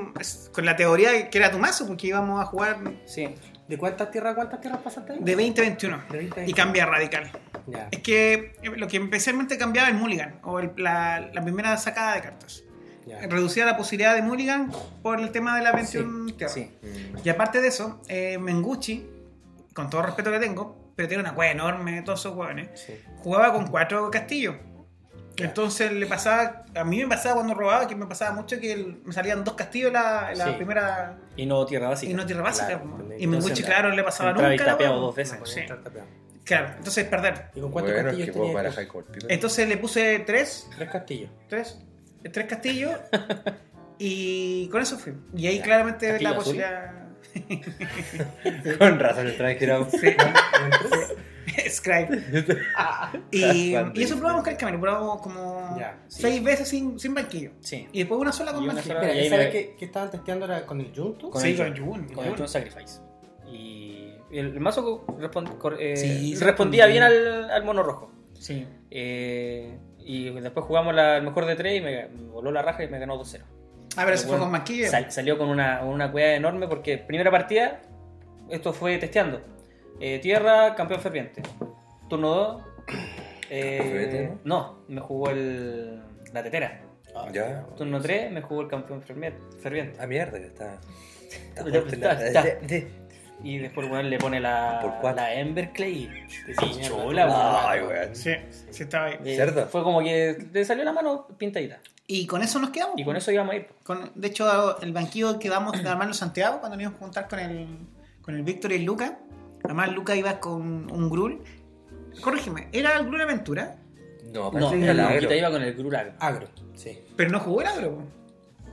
con 0.52 0.66
la 0.66 0.76
teoría 0.76 1.12
de 1.12 1.30
que 1.30 1.38
era 1.38 1.52
tu 1.52 1.60
mazo, 1.60 1.88
porque 1.88 2.08
íbamos 2.08 2.42
a 2.42 2.46
jugar 2.46 2.78
Sí, 3.06 3.28
¿De 3.68 3.78
cuántas 3.80 4.12
tierras, 4.12 4.36
cuántas 4.36 4.62
tierras 4.62 4.82
pasaste 4.84 5.14
ahí? 5.14 5.20
de 5.22 5.36
20 5.36 5.62
a 5.62 5.64
21. 5.64 6.04
De 6.12 6.18
20 6.20 6.40
a 6.40 6.44
Y 6.44 6.46
21. 6.46 6.56
cambia 6.56 6.86
radical. 6.86 7.32
Es 7.92 8.00
que 8.00 8.54
eh, 8.62 8.70
lo 8.76 8.88
que 8.88 8.98
especialmente 8.98 9.58
cambiaba 9.58 9.90
el 9.90 9.96
mulligan, 9.96 10.40
o 10.44 10.60
el- 10.60 10.72
la, 10.78 11.32
la 11.34 11.42
primera 11.44 11.76
sacada 11.78 12.16
de 12.16 12.22
cartas. 12.22 12.64
Reducía 13.30 13.66
la 13.66 13.78
posibilidad 13.78 14.16
de 14.16 14.24
mulligan 14.24 14.72
por 15.04 15.20
el 15.20 15.32
tema 15.32 15.56
de 15.56 15.64
la 15.64 15.72
21 15.72 16.26
tierra. 16.34 16.52
sí. 16.54 16.72
Y 17.24 17.30
aparte 17.30 17.62
de 17.62 17.68
eso, 17.68 18.02
eh, 18.08 18.38
Menguchi, 18.40 19.08
con 19.74 19.90
todo 19.92 20.02
el 20.02 20.08
respeto 20.08 20.32
que 20.32 20.40
tengo, 20.40 20.92
pero 20.96 21.08
tiene 21.08 21.22
una 21.22 21.36
cueva 21.36 21.52
enorme, 21.52 22.02
todos 22.02 22.20
esos 22.22 22.36
hueones, 22.36 22.70
Sí. 22.74 22.94
Jugaba 23.26 23.52
con 23.54 23.66
cuatro 23.68 24.12
castillos. 24.12 24.56
Entonces 25.38 25.92
le 25.92 26.06
pasaba, 26.06 26.64
a 26.76 26.84
mí 26.84 26.98
me 27.00 27.08
pasaba 27.08 27.36
cuando 27.36 27.56
robaba, 27.56 27.88
que 27.88 27.96
me 27.96 28.06
pasaba 28.06 28.32
mucho 28.34 28.60
que 28.60 28.72
el- 28.72 29.02
me 29.04 29.12
salían 29.12 29.44
dos 29.44 29.56
castillos 29.56 29.88
en 29.88 29.94
la, 29.94 30.32
la 30.36 30.46
Sí. 30.46 30.52
primera 30.56 31.18
Y 31.36 31.48
no 31.48 31.66
tierra 31.66 31.90
básica. 31.90 32.12
y 32.12 32.14
no 32.16 32.24
tierra 32.26 32.44
básica. 32.44 32.68
Claro, 32.68 32.84
entendí. 32.84 33.16
y 33.24 33.28
Menguchi, 33.28 33.48
Entonces, 33.50 33.66
claro, 33.66 33.90
le 33.90 34.04
pasaba 34.04 34.30
y 34.30 34.34
nunca. 34.52 34.66
tapeaba 34.66 34.94
po. 34.96 35.02
dos 35.02 35.16
veces. 35.16 35.40
Sí. 35.46 35.62
tapeado. 35.68 36.08
Claro, 36.46 36.68
entonces 36.78 37.06
perder. 37.06 37.50
¿Y 37.56 37.60
con 37.62 37.72
cuántos 37.72 37.92
Bueno, 37.94 38.08
castillos 38.10 38.28
que 38.28 38.32
pico. 39.12 39.26
Entonces 39.28 39.68
le 39.68 39.78
puse 39.78 40.20
tres, 40.20 40.70
Tres 40.78 40.90
castillos. 40.92 41.32
tres, 41.50 41.80
tres 42.32 42.46
castillos 42.46 42.94
y 43.98 44.68
con 44.70 44.82
eso 44.84 44.98
fui. 45.00 45.14
Y 45.36 45.48
ahí 45.48 45.60
claramente 45.60 46.08
¿Castillo 46.12 46.30
la 46.30 46.38
azul? 46.38 46.44
posibilidad. 46.44 46.92
Con 48.80 49.00
razón, 49.00 49.28
el 49.28 49.36
traje 49.36 49.62
era 49.66 49.80
Scribe. 51.70 52.24
y, 53.32 53.76
y 53.76 54.04
eso 54.04 54.18
probamos 54.18 54.44
con 54.44 54.52
el 54.54 54.58
camino, 54.58 54.80
probamos 54.82 55.22
como 55.22 55.76
Ya, 55.80 55.98
sí. 56.08 56.22
seis 56.24 56.44
veces 56.44 56.68
sin, 56.68 57.00
sin 57.00 57.14
banquillo. 57.14 57.52
Sí. 57.62 57.88
Y 57.92 58.00
después 58.00 58.20
una 58.20 58.32
sola 58.32 58.54
con 58.54 58.66
banquillo. 58.68 58.88
sola- 58.88 59.00
Espera, 59.02 59.16
y 59.16 59.20
ahí 59.20 59.28
¿esa 59.28 59.38
me- 59.38 59.44
vez 59.46 59.52
que, 59.52 59.76
que 59.76 59.86
estaban 59.86 60.12
testeando 60.12 60.46
era 60.46 60.66
con 60.66 60.80
el 60.82 60.92
Junto? 60.96 61.30
Con 61.30 61.42
sí, 61.42 61.50
el 61.52 61.58
con 61.58 61.78
Jun. 61.78 62.06
Jun. 62.08 62.16
Con 62.16 62.26
el 62.26 62.36
Jun. 62.36 62.48
Sacrifice. 62.48 63.00
Y 63.52 64.12
el 64.32 64.60
mazo 64.60 65.06
eh, 65.80 65.96
Sí, 65.98 66.36
respondía 66.36 66.86
bien 66.88 67.04
al, 67.04 67.50
al 67.52 67.64
mono 67.64 67.84
rojo. 67.84 68.12
Sí. 68.34 68.66
Eh, 68.92 69.78
y 70.00 70.30
después 70.30 70.66
jugamos 70.66 70.94
la- 70.94 71.18
el 71.18 71.24
mejor 71.24 71.46
de 71.46 71.56
tres 71.56 71.80
y 71.80 71.82
me, 71.82 72.08
me 72.08 72.28
voló 72.30 72.52
la 72.52 72.62
raja 72.62 72.84
y 72.84 72.88
me 72.90 73.00
ganó 73.00 73.18
2-0. 73.20 73.42
Ah, 73.98 74.02
pero 74.04 74.14
eso 74.14 74.28
fue 74.28 74.38
con 74.38 74.52
banquillo. 74.52 74.90
Sal- 74.90 75.12
salió 75.12 75.38
con 75.38 75.48
una, 75.50 75.84
una 75.84 76.12
cueva 76.12 76.34
enorme 76.34 76.68
porque 76.68 76.98
primera 76.98 77.32
partida, 77.32 77.82
esto 78.50 78.74
fue 78.74 78.98
testeando. 78.98 79.42
Eh, 80.00 80.20
tierra, 80.20 80.76
campeón 80.76 81.02
ferviente. 81.02 81.42
Turno 82.10 82.30
2. 82.30 82.64
¿Ferviente, 83.48 84.34
no, 84.44 84.80
me 84.88 85.02
jugó 85.02 85.30
el, 85.30 86.02
la 86.34 86.44
tetera. 86.44 86.82
Ya. 87.32 87.66
Turno 87.78 88.02
3 88.02 88.32
me 88.32 88.42
jugó 88.42 88.62
el 88.62 88.68
campeón 88.68 89.02
ferviente. 89.02 89.98
Ah, 90.00 90.06
mierda, 90.08 90.38
que 90.40 90.46
está. 90.48 90.80
está 91.30 91.62
fuerte 91.64 91.96
está, 91.96 92.14
la- 92.14 92.28
está. 92.28 92.44
de- 92.44 92.56
de- 92.62 93.06
Y 93.44 93.58
después 93.60 93.88
bueno, 93.88 94.10
le 94.10 94.18
pone 94.18 94.40
la, 94.40 95.00
la 95.16 95.34
Emberclay 95.36 96.04
y 96.04 96.08
mierda. 96.08 96.82
chola, 96.88 97.26
weón. 97.28 97.40
Ay, 97.68 97.82
weón. 97.88 98.16
Sí, 98.16 98.32
sí 98.72 98.84
estaba 98.84 99.06
ahí. 99.08 99.18
Eh, 99.24 99.36
Cerdo. 99.38 99.68
Fue 99.68 99.84
como 99.84 100.00
que 100.02 100.48
le 100.52 100.66
salió 100.66 100.84
la 100.84 100.92
mano 100.94 101.28
pintadita. 101.38 101.80
Y 102.08 102.26
con 102.28 102.42
eso 102.42 102.60
nos 102.60 102.70
quedamos. 102.72 102.96
Y 102.98 103.04
con 103.06 103.16
eso 103.16 103.32
íbamos 103.32 103.54
a 103.54 103.58
ir. 103.58 103.68
Con- 103.84 104.12
de 104.16 104.28
hecho, 104.28 104.80
el 104.82 104.92
banquillo 104.94 105.38
que 105.40 105.50
damos 105.50 105.82
de 105.82 105.88
Armando 105.90 106.14
Santiago, 106.14 106.60
cuando 106.60 106.76
nos 106.78 106.82
íbamos 106.84 107.00
a 107.00 107.04
juntar 107.04 107.28
con 107.28 107.40
el, 107.40 107.68
con 108.22 108.36
el 108.36 108.44
Víctor 108.44 108.72
y 108.74 108.76
el 108.76 108.84
Luca, 108.84 109.20
además 109.66 109.92
Luca 109.94 110.16
iba 110.16 110.40
con 110.40 110.92
un 110.92 111.10
Grul. 111.10 111.42
Corrígeme, 112.22 112.70
¿era 112.72 112.98
el 112.98 113.06
Grul 113.08 113.22
Aventura? 113.22 113.78
No, 114.34 114.52
No, 114.52 114.70
que 114.72 114.78
el 114.78 114.84
era 114.84 114.92
el 114.92 114.98
Luquita 114.98 115.26
agro. 115.26 115.36
iba 115.36 115.52
con 115.52 115.62
el 115.64 115.74
Grulagro. 115.76 116.14
Agro, 116.20 116.48
sí. 116.74 117.00
Pero 117.16 117.30
no 117.32 117.40
jugó 117.40 117.62
el 117.62 117.68
agro. 117.68 118.04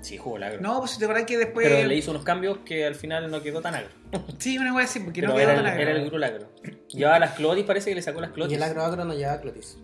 Sí, 0.00 0.16
jugó 0.16 0.36
el 0.36 0.42
agro. 0.42 0.60
No, 0.60 0.78
pues 0.80 0.92
si 0.92 0.98
te 0.98 1.04
acordás 1.04 1.24
que 1.24 1.38
después. 1.38 1.68
Pero 1.68 1.86
le 1.86 1.94
hizo 1.96 2.10
unos 2.10 2.24
cambios 2.24 2.58
que 2.64 2.84
al 2.84 2.96
final 2.96 3.30
no 3.30 3.40
quedó 3.42 3.60
tan 3.60 3.74
agro. 3.76 3.90
Sí, 4.38 4.58
una 4.58 4.74
wea 4.74 4.84
así, 4.84 4.98
porque 5.00 5.20
Pero 5.20 5.32
no 5.32 5.38
quedó 5.38 5.50
era, 5.50 5.56
tan 5.56 5.66
el, 5.66 5.72
agro. 5.72 5.82
era 5.90 6.00
el 6.00 6.06
Grulagro. 6.08 6.48
Llevaba 6.88 7.18
las 7.20 7.32
clotis, 7.34 7.64
parece 7.64 7.90
que 7.90 7.94
le 7.96 8.02
sacó 8.02 8.20
las 8.20 8.30
Y 8.30 8.34
clotis. 8.34 8.56
el 8.56 8.62
agro 8.64 8.82
agro 8.82 9.04
no 9.04 9.14
llevaba 9.14 9.40
clotis. 9.40 9.78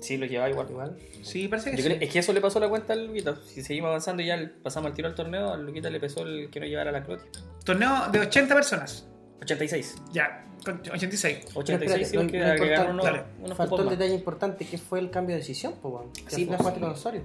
Sí, 0.00 0.16
lo 0.16 0.24
llevaba 0.26 0.48
igual. 0.50 0.66
Igual. 0.70 0.96
Sí, 1.22 1.48
parece 1.48 1.70
que 1.70 1.76
Yo 1.76 1.82
sí. 1.82 1.88
creo- 1.90 2.00
es 2.02 2.10
que 2.12 2.18
eso 2.20 2.32
le 2.32 2.40
pasó 2.40 2.60
la 2.60 2.68
cuenta 2.68 2.92
al 2.94 3.06
Luquita. 3.08 3.36
Si 3.44 3.62
seguimos 3.62 3.88
avanzando 3.88 4.22
y 4.22 4.26
ya 4.26 4.50
pasamos 4.62 4.88
al 4.88 4.94
tiro 4.94 5.08
al 5.08 5.14
torneo, 5.14 5.52
al 5.52 5.66
Luquita 5.66 5.90
le 5.90 6.00
pesó 6.00 6.22
el 6.22 6.48
que 6.50 6.60
no 6.60 6.66
llevara 6.66 6.90
la 6.92 7.02
clotis. 7.02 7.26
Torneo 7.64 8.08
de 8.10 8.20
80 8.20 8.54
personas. 8.54 9.06
86. 9.42 9.96
Ya, 10.12 10.44
con 10.64 10.80
86. 10.92 11.46
86 11.54 12.08
sí, 12.08 12.16
lo- 12.16 12.22
porque 12.22 12.38
lo 12.38 12.44
agregaron 12.46 12.60
importante- 12.66 12.90
unos, 12.92 13.04
dale. 13.04 13.22
unos 13.44 13.56
Faltó 13.56 13.76
el 13.78 13.84
más. 13.84 13.98
detalle 13.98 14.14
importante 14.14 14.64
que 14.66 14.78
fue 14.78 14.98
el 15.00 15.10
cambio 15.10 15.34
de 15.36 15.40
decisión, 15.40 15.74
pues, 15.80 15.92
bueno. 15.92 16.10
Que 16.12 16.20
Sí, 16.34 16.42
al 16.42 16.46
final 16.46 16.58
pues, 16.62 16.74
con 16.74 16.84
Osorio. 16.90 17.22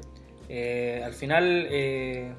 Eh, 0.49 1.01
al 1.03 1.13
final 1.13 1.67
eh, 1.71 2.33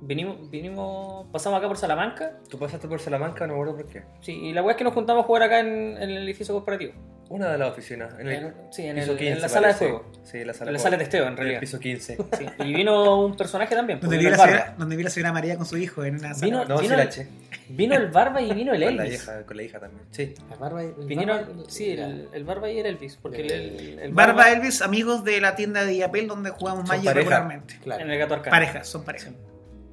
vinimos, 0.00 0.50
vinimos, 0.50 1.26
pasamos 1.32 1.58
acá 1.58 1.68
por 1.68 1.76
Salamanca. 1.78 2.38
Tú 2.48 2.58
pasaste 2.58 2.86
por 2.88 3.00
Salamanca, 3.00 3.46
no 3.46 3.54
me 3.54 3.60
acuerdo 3.60 3.76
por 3.82 3.86
qué. 3.92 4.02
Sí, 4.20 4.32
y 4.32 4.52
la 4.52 4.62
weá 4.62 4.72
es 4.72 4.76
que 4.78 4.84
nos 4.84 4.92
juntamos 4.94 5.24
a 5.24 5.26
jugar 5.26 5.42
acá 5.44 5.60
en, 5.60 5.96
en 5.96 6.10
el 6.10 6.24
edificio 6.24 6.54
corporativo. 6.54 6.92
Una 7.28 7.50
de 7.50 7.58
las 7.58 7.70
oficinas. 7.72 8.14
En, 8.20 8.28
el 8.28 8.34
En- 8.44 8.54
sí, 8.70 8.82
en 8.86 8.94
piso 8.96 9.12
el- 9.12 9.18
15, 9.18 9.32
en 9.34 9.40
la 9.42 9.48
sala 9.48 9.68
de 9.68 9.74
juego. 9.74 10.12
Sí, 10.22 10.44
la 10.44 10.54
sala 10.54 10.70
En 10.70 10.74
la 10.74 10.78
de 10.78 10.82
sala 10.82 10.96
de 10.96 11.02
testeo, 11.04 11.22
en 11.24 11.28
En 11.30 11.36
realidad. 11.36 11.56
el 11.56 11.60
piso 11.60 11.80
15. 11.80 12.16
Sí, 12.38 12.46
Y 12.64 12.72
vino 12.74 13.24
un 13.26 13.36
personaje 13.36 13.74
también. 13.74 13.98
pues, 13.98 14.04
Donde 14.10 14.18
vi, 14.18 14.24
vino 14.26 14.36
la 14.36 14.42
el 14.44 14.48
Barba. 14.50 14.58
señora, 14.62 14.78
donde 14.78 14.96
vi 14.96 15.02
la 15.02 15.10
señora 15.10 15.32
María 15.32 15.56
con 15.56 15.66
su 15.66 15.76
hijo 15.76 16.04
en 16.04 16.14
una 16.18 16.34
sala. 16.34 16.44
Vino- 16.46 16.64
No, 16.66 16.76
sí 16.78 16.82
vino- 16.84 16.96
la 16.96 17.02
eché. 17.04 17.28
Vino 17.68 17.94
el 17.96 18.06
Barba 18.12 18.40
y 18.40 18.52
vino 18.54 18.72
el 18.74 18.80
Con 18.84 18.96
la, 18.96 19.04
Elvis. 19.04 19.22
hija, 19.22 19.42
con 19.44 19.56
la 19.56 19.62
hija 19.64 19.80
también. 19.80 20.02
Sí. 20.12 20.34
La 20.48 20.56
barba 20.56 20.84
y- 20.84 20.86
el 20.86 21.06
Vinieron, 21.06 21.36
barba 21.38 21.52
y- 21.66 21.70
sí, 21.70 21.90
el, 21.90 22.28
el 22.32 22.44
Barba 22.44 22.70
y 22.70 22.78
el 22.78 22.86
Elvis. 22.86 23.16
Porque 23.20 23.40
el, 23.42 23.50
el- 23.50 23.98
el 23.98 24.12
Barba 24.12 24.52
Elvis, 24.52 24.80
amigos 24.82 25.24
de 25.24 25.40
la 25.40 25.56
tienda 25.56 25.84
de 25.84 25.96
Yapel 25.96 26.28
donde 26.28 26.50
jugamos 26.50 26.88
Magic 26.88 27.12
regularmente. 27.12 27.78
Claro. 27.82 28.04
En 28.04 28.10
el 28.10 28.18
gato 28.18 28.34
arcano. 28.34 28.52
Parejas, 28.52 28.86
son 28.88 29.04
parejas. 29.04 29.32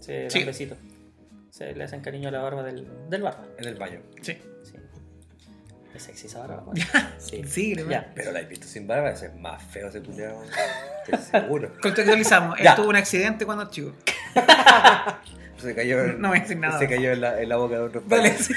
Sí. 0.02 0.44
besitos. 0.44 0.78
Se 1.50 1.74
le 1.74 1.84
hacen 1.84 2.02
cariño 2.02 2.30
a 2.30 2.32
la 2.32 2.40
barba 2.42 2.63
del, 2.63 2.88
del 3.10 3.22
Barba. 3.24 3.46
En 3.58 3.66
el 3.68 3.75
baño. 3.75 4.00
Sí. 4.22 4.38
Sí. 4.63 4.74
Es 5.96 6.04
sexy 6.04 6.28
esa 6.28 6.40
barba. 6.40 6.64
weón. 6.66 6.78
Sí. 7.20 7.44
Sí. 7.46 7.76
Ya. 7.90 8.12
Pero 8.16 8.32
la 8.32 8.40
he 8.42 8.46
visto 8.46 8.66
sin 8.68 8.88
barba, 8.88 9.12
ese 9.12 9.28
es 9.28 9.36
más 9.36 9.62
feo 9.64 9.88
ese 9.90 10.02
culiado. 10.02 10.42
Seguro. 11.32 11.72
Contextualizamos. 11.82 12.58
Él 12.58 12.64
Ya. 12.66 12.76
tuvo 12.76 12.90
un 12.90 12.96
accidente 12.96 13.46
cuando 13.46 13.70
chico. 13.70 13.94
Se 15.58 15.74
cayó 15.74 16.04
en, 16.04 16.20
No 16.20 16.30
voy 16.30 16.40
a 16.40 16.42
decir 16.42 16.58
nada. 16.58 16.78
Se 16.78 16.88
cayó 16.90 17.12
en 17.14 17.22
la, 17.22 17.42
en 17.42 17.48
la 17.48 17.56
boca 17.56 17.76
de 17.76 17.82
otro 17.82 18.02
padre. 18.02 18.36
sí. 18.38 18.54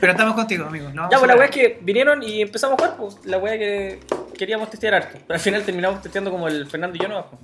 Pero 0.00 0.12
estamos 0.12 0.34
contigo, 0.34 0.66
amigos. 0.66 0.92
No 0.94 1.02
vamos 1.02 1.10
Ya, 1.12 1.16
a 1.16 1.20
pues 1.20 1.28
la 1.28 1.34
parar. 1.36 1.38
weá 1.38 1.44
es 1.46 1.50
que 1.72 1.78
vinieron 1.82 2.22
y 2.22 2.42
empezamos 2.42 2.74
a 2.74 2.76
jugar, 2.84 2.96
pues 2.98 3.24
la 3.24 3.38
weá 3.38 3.58
que 3.58 3.98
queríamos 4.36 4.70
testear 4.70 4.94
harto. 4.94 5.18
Pero 5.26 5.34
al 5.34 5.40
final 5.40 5.62
terminamos 5.64 6.02
testeando 6.02 6.30
como 6.30 6.46
el 6.46 6.66
Fernando 6.68 6.96
y 6.96 7.00
yo 7.00 7.08
no 7.08 7.26
pues. 7.30 7.40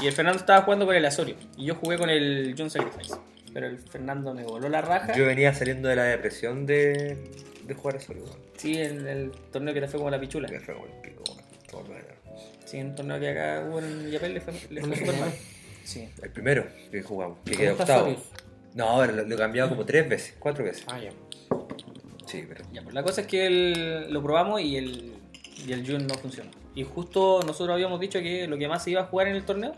Y 0.00 0.06
el 0.06 0.12
Fernando 0.12 0.38
estaba 0.38 0.62
jugando 0.62 0.86
con 0.86 0.94
el 0.94 1.04
Asorio. 1.04 1.36
Y 1.56 1.66
yo 1.66 1.74
jugué 1.74 1.96
con 1.98 2.10
el 2.10 2.54
John 2.56 2.70
Sacrifice. 2.70 3.14
Pero 3.52 3.66
el 3.66 3.78
Fernando 3.78 4.32
me 4.34 4.44
voló 4.44 4.68
la 4.68 4.80
raja. 4.82 5.12
Yo 5.14 5.24
venía 5.26 5.52
saliendo 5.54 5.88
de 5.88 5.96
la 5.96 6.04
depresión 6.04 6.66
de, 6.66 7.16
de 7.70 7.74
jugar 7.76 7.98
weón. 8.08 8.38
Sí, 8.56 8.78
en 8.80 9.06
el 9.06 9.30
torneo 9.52 9.72
que 9.74 9.80
te 9.80 9.88
fue 9.88 9.98
como 9.98 10.10
la 10.10 10.20
pichula. 10.20 10.48
Me 10.48 10.60
fue 10.60 10.74
como 10.74 10.86
el 10.86 10.92
pico, 11.00 11.22
weón. 11.28 11.40
Todo 11.70 11.82
bueno. 11.84 12.04
Sí, 12.64 12.76
en 12.78 12.88
un 12.88 12.94
torneo 12.94 13.18
que 13.20 13.28
acá 13.30 13.66
hubo 13.68 13.78
en 13.80 14.10
Yapel 14.10 14.34
le 14.34 14.40
fue, 14.40 14.52
le 14.70 14.82
fue 14.82 15.12
mal. 15.18 15.32
Sí. 15.84 16.08
El 16.22 16.30
primero 16.30 16.66
que 16.90 17.02
jugamos, 17.02 17.38
que 17.44 17.52
¿Cómo 17.52 17.62
quedó 17.62 17.72
octavo. 17.72 18.16
No, 18.74 18.98
pero 19.00 19.12
lo, 19.14 19.24
lo 19.24 19.34
he 19.34 19.38
cambiado 19.38 19.68
como 19.70 19.84
tres 19.84 20.08
veces, 20.08 20.36
cuatro 20.38 20.64
veces. 20.64 20.84
Ah, 20.86 21.00
ya. 21.00 21.10
Sí, 22.26 22.44
pero. 22.48 22.64
Ya, 22.72 22.82
pues 22.82 22.94
la 22.94 23.02
cosa 23.02 23.22
es 23.22 23.26
que 23.26 23.46
el- 23.46 24.12
lo 24.12 24.22
probamos 24.22 24.60
y 24.60 24.76
el, 24.76 25.14
y 25.66 25.72
el 25.72 25.84
June 25.84 26.04
no 26.04 26.14
funcionó. 26.14 26.50
Y 26.74 26.84
justo 26.84 27.40
nosotros 27.44 27.74
habíamos 27.74 27.98
dicho 27.98 28.20
que 28.20 28.46
lo 28.46 28.56
que 28.56 28.68
más 28.68 28.84
se 28.84 28.90
iba 28.92 29.00
a 29.00 29.04
jugar 29.06 29.26
en 29.26 29.34
el 29.36 29.44
torneo 29.44 29.74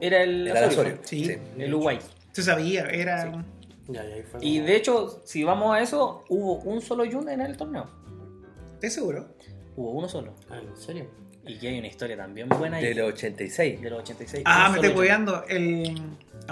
era 0.00 0.22
el 0.22 0.48
el. 0.48 0.98
Sí. 1.04 1.24
Sí. 1.24 1.36
el 1.58 1.72
Uruguay. 1.72 1.98
Se 2.32 2.42
sabía, 2.42 2.84
era. 2.90 3.44
Ya, 3.88 4.04
y 4.04 4.12
ahí 4.12 4.22
fue 4.22 4.40
Y 4.42 4.56
como- 4.58 4.66
de 4.68 4.76
hecho, 4.76 5.22
si 5.24 5.44
vamos 5.44 5.74
a 5.74 5.80
eso, 5.80 6.24
hubo 6.28 6.56
un 6.62 6.80
solo 6.80 7.04
Jun 7.10 7.28
en 7.28 7.40
el 7.40 7.56
torneo. 7.56 7.86
¿Estás 8.74 8.94
seguro? 8.94 9.28
Hubo 9.76 9.90
uno 9.92 10.08
solo. 10.08 10.34
Ah, 10.50 10.58
¿En 10.58 10.76
serio? 10.76 11.06
Y 11.44 11.58
que 11.58 11.68
hay 11.68 11.78
una 11.78 11.88
historia 11.88 12.16
también 12.16 12.48
buena 12.48 12.76
ahí. 12.76 12.84
De 12.84 12.94
los 12.94 13.12
86. 13.14 13.80
de 13.82 13.90
los 13.90 14.00
86. 14.00 14.42
Ah, 14.46 14.68
me 14.70 14.76
estoy 14.76 14.92
cuidando. 14.94 15.44
El. 15.48 16.00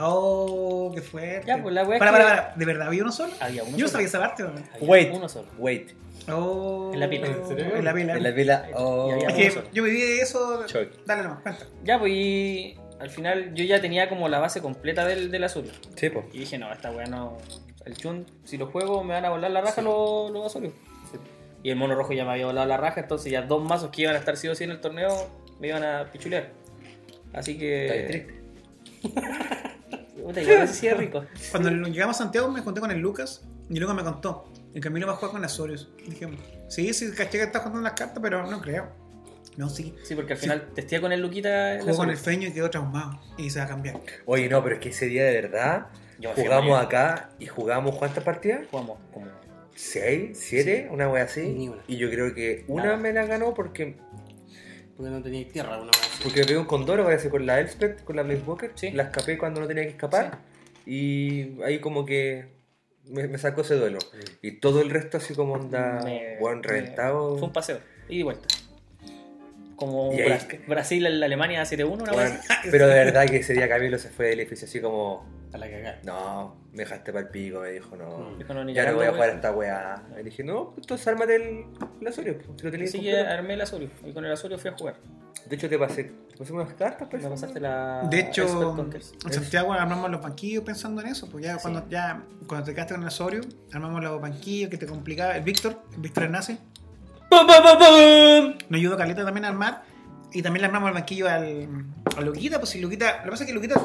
Oh, 0.00 0.90
qué 0.94 1.00
fuerte. 1.00 1.46
Ya, 1.46 1.62
pues, 1.62 1.75
la 1.75 1.84
wea 1.84 1.99
para, 1.99 2.12
para, 2.12 2.25
para. 2.25 2.54
¿De 2.56 2.64
verdad 2.64 2.88
había 2.88 3.02
uno 3.02 3.12
solo? 3.12 3.32
Había 3.40 3.62
uno 3.62 3.72
Yo 3.76 3.84
no 3.84 3.88
solo. 3.88 3.92
sabía 3.92 4.06
esa 4.08 4.18
parte. 4.18 4.42
Había 4.42 4.64
Wait. 4.80 5.10
Uno 5.14 5.28
solo. 5.28 5.49
Wait. 5.58 5.92
Oh. 6.28 6.90
En 6.92 7.00
la 7.00 7.08
pila. 7.08 7.26
¿En 7.28 7.46
serio? 7.46 7.76
En 7.76 7.84
la 7.84 7.94
pila. 7.94 8.16
En 8.16 8.22
la 8.22 8.34
pila. 8.34 8.68
Oh. 8.75 9.12
Es 9.28 9.34
que 9.54 9.62
yo 9.72 9.82
viví 9.84 10.00
de 10.00 10.20
eso. 10.22 10.64
Dale 11.06 11.22
nomás, 11.22 11.40
cuenta. 11.42 11.66
Ya, 11.84 11.99
pues 11.99 12.12
y 12.12 12.76
al 13.00 13.11
final 13.11 13.54
yo 13.54 13.64
ya 13.64 13.80
tenía 13.80 14.09
como 14.09 14.28
la 14.28 14.38
base 14.38 14.61
completa 14.61 15.07
del, 15.07 15.30
del 15.30 15.45
azul. 15.45 15.64
Sí, 15.97 16.11
po. 16.11 16.25
Y 16.33 16.40
dije, 16.40 16.59
no, 16.59 16.71
esta 16.71 16.90
weá 16.90 17.07
no. 17.07 17.38
El 17.87 17.97
chun, 17.97 18.26
si 18.45 18.59
lo 18.59 18.66
juego, 18.66 19.02
me 19.02 19.14
van 19.14 19.25
a 19.25 19.30
volar 19.30 19.50
la 19.50 19.62
raja 19.62 19.80
los, 19.80 20.30
los 20.30 20.47
azules. 20.47 20.73
Y 21.62 21.71
el 21.71 21.76
mono 21.76 21.95
rojo 21.95 22.12
ya 22.12 22.25
me 22.25 22.33
había 22.33 22.47
volado 22.47 22.66
la 22.66 22.76
raja, 22.76 23.00
entonces 23.00 23.33
ya 23.33 23.42
dos 23.42 23.62
mazos 23.62 23.90
que 23.90 24.02
iban 24.02 24.14
a 24.14 24.19
estar 24.19 24.37
sí 24.37 24.49
o 24.49 24.54
sí 24.54 24.64
en 24.64 24.71
el 24.71 24.80
torneo 24.80 25.30
me 25.61 25.69
iban 25.69 25.83
a 25.83 26.11
pichulear. 26.11 26.50
Así 27.33 27.52
Está 27.52 27.95
bien 27.95 28.07
que. 28.07 28.40
triste. 29.02 29.21
Puta, 30.23 30.66
sí 30.66 30.87
es 30.87 30.97
rico. 30.97 31.25
Cuando 31.50 31.71
llegamos 31.71 32.16
a 32.16 32.19
Santiago 32.25 32.50
me 32.50 32.61
junté 32.61 32.80
con 32.80 32.90
el 32.90 32.99
Lucas 32.99 33.47
y 33.69 33.78
Lucas 33.78 33.97
me 33.97 34.04
contó. 34.04 34.52
El 34.75 34.80
Camilo 34.80 35.07
va 35.07 35.14
a 35.14 35.16
jugar 35.16 35.33
con 35.33 35.45
Azorius. 35.45 35.88
Dije, 36.07 36.28
sí, 36.69 36.92
sí, 36.92 37.11
caché 37.12 37.38
que 37.38 37.45
está 37.45 37.61
jugando 37.61 37.80
las 37.80 37.95
cartas, 37.95 38.19
pero 38.23 38.47
no 38.47 38.61
creo. 38.61 38.88
No, 39.57 39.69
sí. 39.69 39.95
Sí, 40.04 40.14
porque 40.14 40.35
al 40.35 40.38
final 40.38 40.69
testía 40.75 41.00
con 41.00 41.12
el 41.12 41.21
Luquita. 41.21 41.75
el 41.75 41.80
Jugó 41.83 41.97
con 41.99 42.11
el 42.11 42.16
feño 42.16 42.49
y 42.49 42.52
quedó 42.52 42.71
traumado. 42.71 43.21
Y 43.37 43.50
se 43.50 43.59
va 43.59 43.66
a 43.66 43.69
cambiar. 43.69 44.00
Oye, 44.26 44.49
no, 44.49 44.62
pero 44.62 44.76
es 44.76 44.80
que 44.80 44.88
ese 44.90 45.07
día 45.07 45.25
de 45.25 45.33
verdad 45.33 45.88
Yo 46.19 46.33
jugamos 46.35 46.80
acá 46.80 47.30
y 47.38 47.47
jugamos 47.47 47.97
¿cuántas 47.97 48.25
partidas? 48.25 48.62
Jugamos 48.71 48.99
como. 49.12 49.26
¿Seis? 49.75 50.38
¿Siete? 50.38 50.88
Una 50.90 51.09
wea 51.09 51.25
así. 51.25 51.42
Ni 51.42 51.69
una. 51.69 51.83
Y 51.88 51.97
yo 51.97 52.11
creo 52.11 52.35
que 52.35 52.64
una 52.69 52.85
Nada. 52.85 52.97
me 52.99 53.12
la 53.12 53.25
ganó 53.26 53.54
porque, 53.54 53.97
Porque 54.97 55.11
no 55.11 55.23
tenía 55.23 55.47
tierra, 55.49 55.76
una 55.78 55.87
vez. 55.90 56.21
porque 56.23 56.40
me 56.40 56.47
pegó 56.47 56.61
un 56.61 56.66
condoro, 56.66 57.04
parece 57.04 57.28
con 57.30 57.47
la 57.47 57.61
Elspeth, 57.61 58.04
con 58.04 58.16
la 58.16 58.23
Blaze 58.23 58.42
Walker. 58.47 58.73
Sí. 58.75 58.90
La 58.92 59.04
escapé 59.04 59.38
cuando 59.38 59.61
no 59.61 59.66
tenía 59.66 59.85
que 59.85 59.90
escapar. 59.90 60.38
Y 60.87 61.61
ahí 61.62 61.78
como 61.80 62.04
que 62.04 62.47
me, 63.07 63.26
me 63.28 63.38
sacó 63.38 63.62
ese 63.62 63.75
duelo. 63.76 63.99
Y 64.42 64.52
todo 64.61 64.80
el 64.83 64.90
resto 64.90 65.16
así 65.16 65.35
como 65.35 65.54
onda, 65.54 66.00
me- 66.04 66.37
buen 66.38 66.61
me- 66.61 66.66
reventado. 66.69 67.37
Fue 67.38 67.47
un 67.49 67.52
paseo. 67.52 67.78
Y 68.09 68.19
de 68.19 68.25
vuelta. 68.25 68.47
Como 69.80 70.12
Y 70.12 70.20
ahí- 70.20 70.28
Bra- 70.28 70.66
Brasil, 70.68 71.06
Alemania 71.25 71.62
7-1, 71.64 72.02
una 72.04 72.12
Bueno, 72.12 72.30
vez. 72.34 72.40
pero 72.70 72.87
de 72.87 72.94
verdad 72.94 73.26
que 73.26 73.38
ese 73.38 73.54
día 73.54 73.66
Camilo 73.68 73.99
se 73.99 74.10
fue 74.10 74.26
del 74.26 74.40
edificio 74.40 74.66
así 74.68 74.78
como, 74.80 75.26
A 75.54 75.58
la 75.58 75.70
cagada. 75.70 76.00
no, 76.04 76.54
me 76.72 76.80
dejaste 76.84 77.12
para 77.12 77.25
el 77.25 77.30
pico, 77.30 77.60
me 77.60 77.70
dijo, 77.70 77.96
no. 77.96 78.18
Mm. 78.32 78.38
Dijo, 78.38 78.52
no, 78.54 78.62
ni 78.64 78.75
Ya 78.75 78.84
no 78.84 78.94
voy 78.96 79.06
a 79.06 79.08
güey. 79.08 79.14
jugar 79.18 79.30
a 79.30 79.32
esta 79.37 79.52
weá. 79.52 80.02
Y 80.20 80.22
dije, 80.22 80.44
no, 80.44 80.66
pues 80.75 80.82
entonces 80.84 81.08
ármate 81.08 81.37
el, 81.37 81.64
el 82.00 82.06
Azorio, 82.06 82.34
pues, 82.37 82.49
si 82.58 82.64
lo 82.64 82.70
tenías 82.70 82.90
Así 82.90 83.00
que 83.00 83.18
armé 83.18 83.54
el 83.54 83.60
Azurio. 83.62 83.90
Y 84.04 84.12
con 84.12 84.25
el 84.25 84.32
Azurio 84.32 84.58
fui 84.58 84.70
a 84.70 84.75
jugar. 84.76 84.96
De 85.46 85.56
hecho, 85.56 85.68
te 85.70 85.78
pasé, 85.78 86.04
te 86.04 86.37
pasé 86.37 86.52
unas 86.52 86.75
cartas, 86.75 87.08
pues. 87.10 87.22
Me 87.22 87.30
pasaste 87.30 87.58
la. 87.60 88.02
De 88.10 88.20
hecho, 88.20 88.76
en 89.25 89.32
Santiago 89.32 89.72
armamos 89.72 90.10
los 90.10 90.20
banquillos 90.20 90.62
pensando 90.62 91.00
en 91.00 91.06
eso. 91.08 91.30
Pues 91.30 91.42
ya 91.44 91.54
Sí. 91.54 91.60
cuando 91.62 91.88
ya 91.88 92.22
cuando 92.46 92.66
te 92.66 92.75
quedaste 92.75 92.92
con 92.94 93.02
el 93.02 93.08
Azorio, 93.08 93.40
armamos 93.72 94.02
los 94.02 94.20
banquillos 94.20 94.68
que 94.68 94.76
te 94.76 94.84
complicaba. 94.87 95.37
El 95.37 95.42
Víctor, 95.42 95.80
el 95.94 96.00
Víctor 96.00 96.25
Hernández, 96.25 96.58
¡Pum, 97.30 97.46
pum, 97.46 97.56
pum, 97.62 97.78
pum! 97.78 98.58
nos 98.68 98.78
ayudó 98.78 98.96
Caleta 98.96 99.25
también 99.25 99.44
a 99.44 99.49
armar. 99.49 99.82
Y 100.32 100.42
también 100.42 100.60
le 100.62 100.66
armamos 100.66 100.88
el 100.88 100.94
banquillo 100.94 101.28
al, 101.28 101.68
a 102.16 102.20
Luquita. 102.20 102.58
Pues 102.58 102.70
si 102.70 102.80
Luquita. 102.80 103.18
Lo 103.18 103.25
que 103.25 103.30
pasa 103.30 103.44
es 103.44 103.49
que 103.49 103.54
Luquita. 103.54 103.80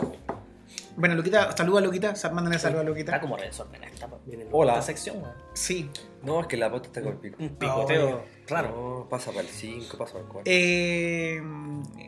Bueno, 0.98 1.16
Luquita, 1.16 1.56
saluda 1.56 1.80
a 1.80 1.84
Luquita. 1.84 2.14
Mándale 2.32 2.60
saludo 2.60 2.80
a 2.80 2.84
Está 2.84 2.90
Luquita. 2.90 3.20
como 3.22 3.38
resordenada 3.38 3.92
esta, 3.94 4.06
el- 4.32 4.48
Hola. 4.52 4.74
esta 4.74 4.86
sección, 4.86 5.18
weón. 5.22 5.34
Sí. 5.54 5.90
No, 6.24 6.42
es 6.42 6.48
que 6.48 6.58
la 6.58 6.70
bota 6.70 6.88
está 6.88 7.02
con 7.02 7.14
el 7.14 7.18
pico. 7.20 7.38
Un 7.40 7.50
picoteo 7.56 8.24
raro. 8.48 8.70
No, 9.04 9.10
pasa 9.10 9.32
para 9.32 9.42
el 9.42 9.48
5, 9.48 9.98
pasa 9.98 10.14
para 10.14 10.24
el 10.26 10.32
4. 10.32 10.44
Eh, 10.46 11.42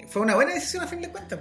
fue 0.07 0.21
una 0.21 0.35
buena 0.35 0.53
decisión 0.53 0.83
a 0.83 0.87
fin 0.87 1.01
de 1.01 1.09
cuentas. 1.09 1.39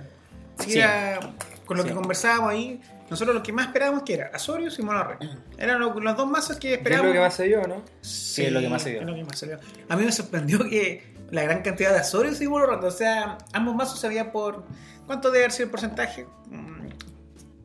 Sí, 0.59 0.73
Sí. 0.73 0.79
era- 0.79 1.21
con 1.65 1.77
lo 1.77 1.83
Sí. 1.83 1.89
que 1.91 1.95
conversábamos 1.95 2.51
ahí, 2.51 2.81
nosotros 3.11 3.35
lo 3.35 3.43
que 3.43 3.53
más 3.53 3.67
esperábamos 3.67 4.03
que 4.03 4.15
era 4.15 4.31
Azorius 4.35 4.79
y 4.79 4.83
Monorre. 4.83 5.19
Eran 5.59 5.79
lo- 5.81 5.99
los 5.99 6.17
dos 6.17 6.29
mazos 6.29 6.57
que 6.59 6.73
Es 6.73 6.79
esperábamos. 6.79 7.09
lo 7.11 7.15
que 7.15 7.21
más 7.21 7.35
se 7.35 7.45
dio, 7.45 7.67
¿no? 7.67 7.83
Sí, 8.01 8.45
es 8.47 8.53
lo 8.53 8.61
que 8.61 8.69
más 8.69 8.83
se 8.83 8.91
dio. 8.91 9.01
es 9.01 9.07
lo 9.07 9.15
que 9.15 9.25
más 9.25 9.39
se 9.39 9.47
dio. 9.47 9.59
A 9.89 9.97
mí 9.97 10.05
me 10.05 10.13
sorprendió 10.13 10.59
que 10.69 11.15
la 11.31 11.43
gran 11.43 11.63
cantidad 11.63 11.93
de 11.93 11.99
Azorius 12.01 12.41
y 12.41 12.49
Monorre, 12.49 12.85
o 12.87 12.91
sea, 12.91 13.39
ambos 13.53 13.75
mazos 13.75 13.99
se 14.01 14.07
habían 14.07 14.31
por. 14.33 14.65
¿Cuánto 15.07 15.31
debe 15.31 15.45
haber 15.45 15.53
sido 15.53 15.65
el 15.67 15.71
porcentaje? 15.71 16.27
Mm, 16.51 16.89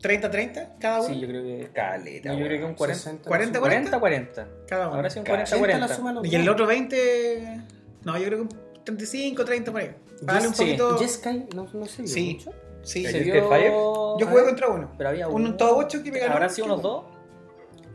¿30-30 0.00 0.78
cada 0.80 1.00
uno? 1.00 1.08
Sí, 1.14 1.20
yo 1.20 1.28
creo 1.28 1.42
que. 1.42 1.70
Caleta. 1.72 2.34
Yo 2.34 2.44
creo 2.44 2.58
que 2.58 2.64
un 2.64 2.74
40. 2.74 3.02
60, 3.04 3.28
40, 3.28 3.60
40, 3.60 4.00
40. 4.00 4.48
Cada 4.68 4.86
uno. 4.88 4.96
Ahora 4.96 5.10
sí 5.10 5.18
un 5.18 5.24
Cada- 5.24 5.38
40, 5.44 5.56
80 5.56 5.78
la 5.78 5.86
40. 5.86 5.94
suma 5.96 6.08
de 6.10 6.14
los 6.16 6.26
Y 6.32 6.36
el 6.36 6.48
otro 6.48 6.66
20. 6.66 7.60
No, 8.04 8.18
yo 8.18 8.24
creo 8.26 8.38
que 8.38 8.42
un 8.54 8.84
35, 8.84 9.44
30 9.44 9.70
por 9.72 9.80
ahí. 9.80 9.94
Darle 10.22 10.48
un 10.48 10.54
Sí. 10.54 10.64
poquito. 10.64 10.98
Jeskai, 10.98 11.46
no, 11.54 11.68
no 11.72 11.86
sé. 11.86 12.06
Sí. 12.06 12.34
mucho. 12.38 12.52
Sí, 12.82 13.04
¿El 13.06 13.12
Se 13.12 13.20
vio- 13.20 13.48
Fire? 13.48 13.70
Yo 13.72 14.26
jugué 14.28 14.44
contra 14.44 14.68
uno. 14.68 14.90
Pero 14.98 15.10
había 15.10 15.28
Un 15.28 15.42
uno. 15.46 15.56
todo 15.56 15.76
ocho 15.78 16.02
que 16.02 16.10
me 16.12 16.18
ganó. 16.18 16.34
¿Habrán 16.34 16.50
sido 16.50 16.66
unos 16.66 16.82
dos? 16.82 17.04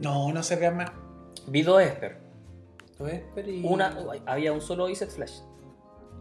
No, 0.01 0.31
no 0.31 0.43
se 0.43 0.55
vean 0.55 0.77
más. 0.77 0.91
Vi 1.47 1.61
dos 1.61 1.81
Esper. 1.81 2.17
Lo 2.99 3.07
Esper 3.07 3.47
y... 3.47 3.63
Una, 3.63 3.95
había 4.25 4.53
un 4.53 4.61
solo 4.61 4.89
Iset 4.89 5.09
Flash. 5.09 5.39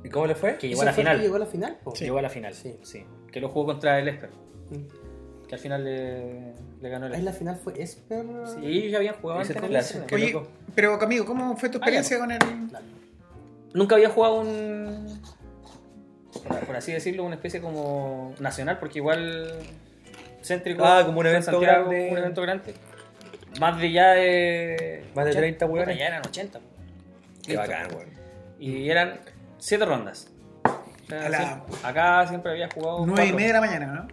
¿Y 0.05 0.09
cómo 0.11 0.27
le 0.27 0.35
fue? 0.35 0.53
Que 0.59 0.67
¿Ese 0.67 0.69
llegó 0.69 0.83
a 0.83 0.85
la 0.87 0.93
final. 0.93 1.21
Llegó 1.21 1.37
a 1.37 1.39
la 1.41 1.47
final, 1.47 1.79
po? 1.83 1.93
Llegó 1.95 2.19
a 2.19 2.23
la 2.23 2.29
final, 2.29 2.55
Sí. 2.55 2.79
sí. 2.83 3.05
Que 3.33 3.41
lo 3.41 3.49
jugó 3.49 3.67
contra 3.67 3.99
el 3.99 4.09
Esper. 4.09 4.31
Mm. 4.71 5.47
Que 5.49 5.55
al 5.55 5.61
final 5.61 5.85
le, 5.85 6.55
le 6.81 6.89
ganó 6.89 7.07
el 7.07 7.15
Ahí 7.15 7.23
la 7.23 7.31
Esper. 7.31 7.39
final 7.39 7.57
fue 7.63 7.81
Esper. 7.83 8.27
Sí, 8.47 8.67
ellos 8.67 8.93
ya 8.93 8.99
habían 8.99 9.15
jugado 9.21 9.41
antes 9.41 9.57
en 9.57 9.65
Flash, 9.65 9.93
Oye, 10.13 10.33
loco. 10.33 10.49
pero 10.75 10.99
Camilo, 10.99 11.25
¿cómo 11.25 11.57
fue 11.57 11.69
tu 11.69 11.79
Ah, 11.79 11.89
experiencia 11.89 12.19
con 12.19 12.31
el. 12.33 12.39
Nunca 13.75 13.95
había 13.97 14.11
jugado 14.11 14.41
un. 14.41 15.21
Por 16.43 16.77
así 16.77 16.93
decirlo, 16.93 17.25
una 17.25 17.35
especie 17.37 17.61
como 17.61 18.35
nacional, 18.41 18.79
porque 18.79 18.99
igual. 18.99 19.53
Céntrico. 20.43 20.85
Ah, 20.85 21.03
como 21.05 21.21
un 21.21 21.27
en 21.27 21.31
evento 21.33 21.51
Santiago, 21.51 21.89
grande. 21.91 22.09
Un 22.13 22.19
evento 22.19 22.43
grande. 22.43 22.75
Más 23.61 23.79
de 23.81 23.93
ya 23.93 24.11
de. 24.13 25.05
Más 25.15 25.25
de 25.25 25.33
30 25.33 25.67
Puta, 25.67 25.73
hueones. 25.79 25.99
Ya 25.99 26.07
eran 26.07 26.23
80. 26.27 26.61
Qué 27.43 27.53
Listo. 27.53 27.61
bacán, 27.61 27.87
weón. 27.95 28.09
Y 28.59 28.89
eran 28.91 29.21
7 29.59 29.85
rondas. 29.85 30.29
O 30.65 31.09
sea, 31.09 31.29
la- 31.29 31.65
acá 31.85 32.27
siempre 32.27 32.53
había 32.53 32.69
jugado. 32.71 33.07
9 33.07 33.27
y 33.27 33.33
media 33.33 33.47
de 33.49 33.53
la 33.55 33.61
mañana, 33.61 33.87
¿no? 33.87 34.09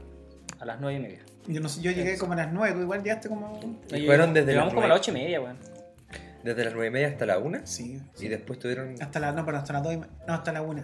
A 0.60 0.66
las 0.66 0.80
9 0.80 0.98
y 0.98 1.02
media. 1.02 1.20
Yo, 1.48 1.60
no 1.60 1.68
sé, 1.68 1.82
yo 1.82 1.92
llegué 1.92 2.18
como 2.18 2.34
a 2.34 2.36
las 2.38 2.54
9, 2.54 2.74
tú 2.76 2.82
igual 2.82 3.04
llegaste 3.04 3.28
como. 3.30 3.60
Y 3.94 4.06
fueron 4.06 4.34
desde 4.34 4.48
Llegamos 4.52 4.68
las 4.68 4.74
como 4.76 4.86
a 4.86 4.90
las 4.90 5.00
8 5.00 5.12
y 5.12 5.14
media, 5.14 5.42
weón. 5.42 5.58
Desde 6.44 6.64
las 6.66 6.74
9 6.74 6.88
y 6.88 6.92
media 6.92 7.08
hasta 7.08 7.26
la 7.26 7.38
1. 7.40 7.60
Sí. 7.66 8.02
Y 8.20 8.28
después 8.28 8.60
tuvieron. 8.60 8.96
Hasta 9.02 9.20
las. 9.20 9.36
No, 9.36 9.46
pero 9.46 9.58
hasta 9.58 9.74
las 9.74 9.84
2 9.84 9.94
y 9.94 9.98
No, 9.98 10.34
hasta 10.34 10.52
la 10.52 10.62
1. 10.62 10.84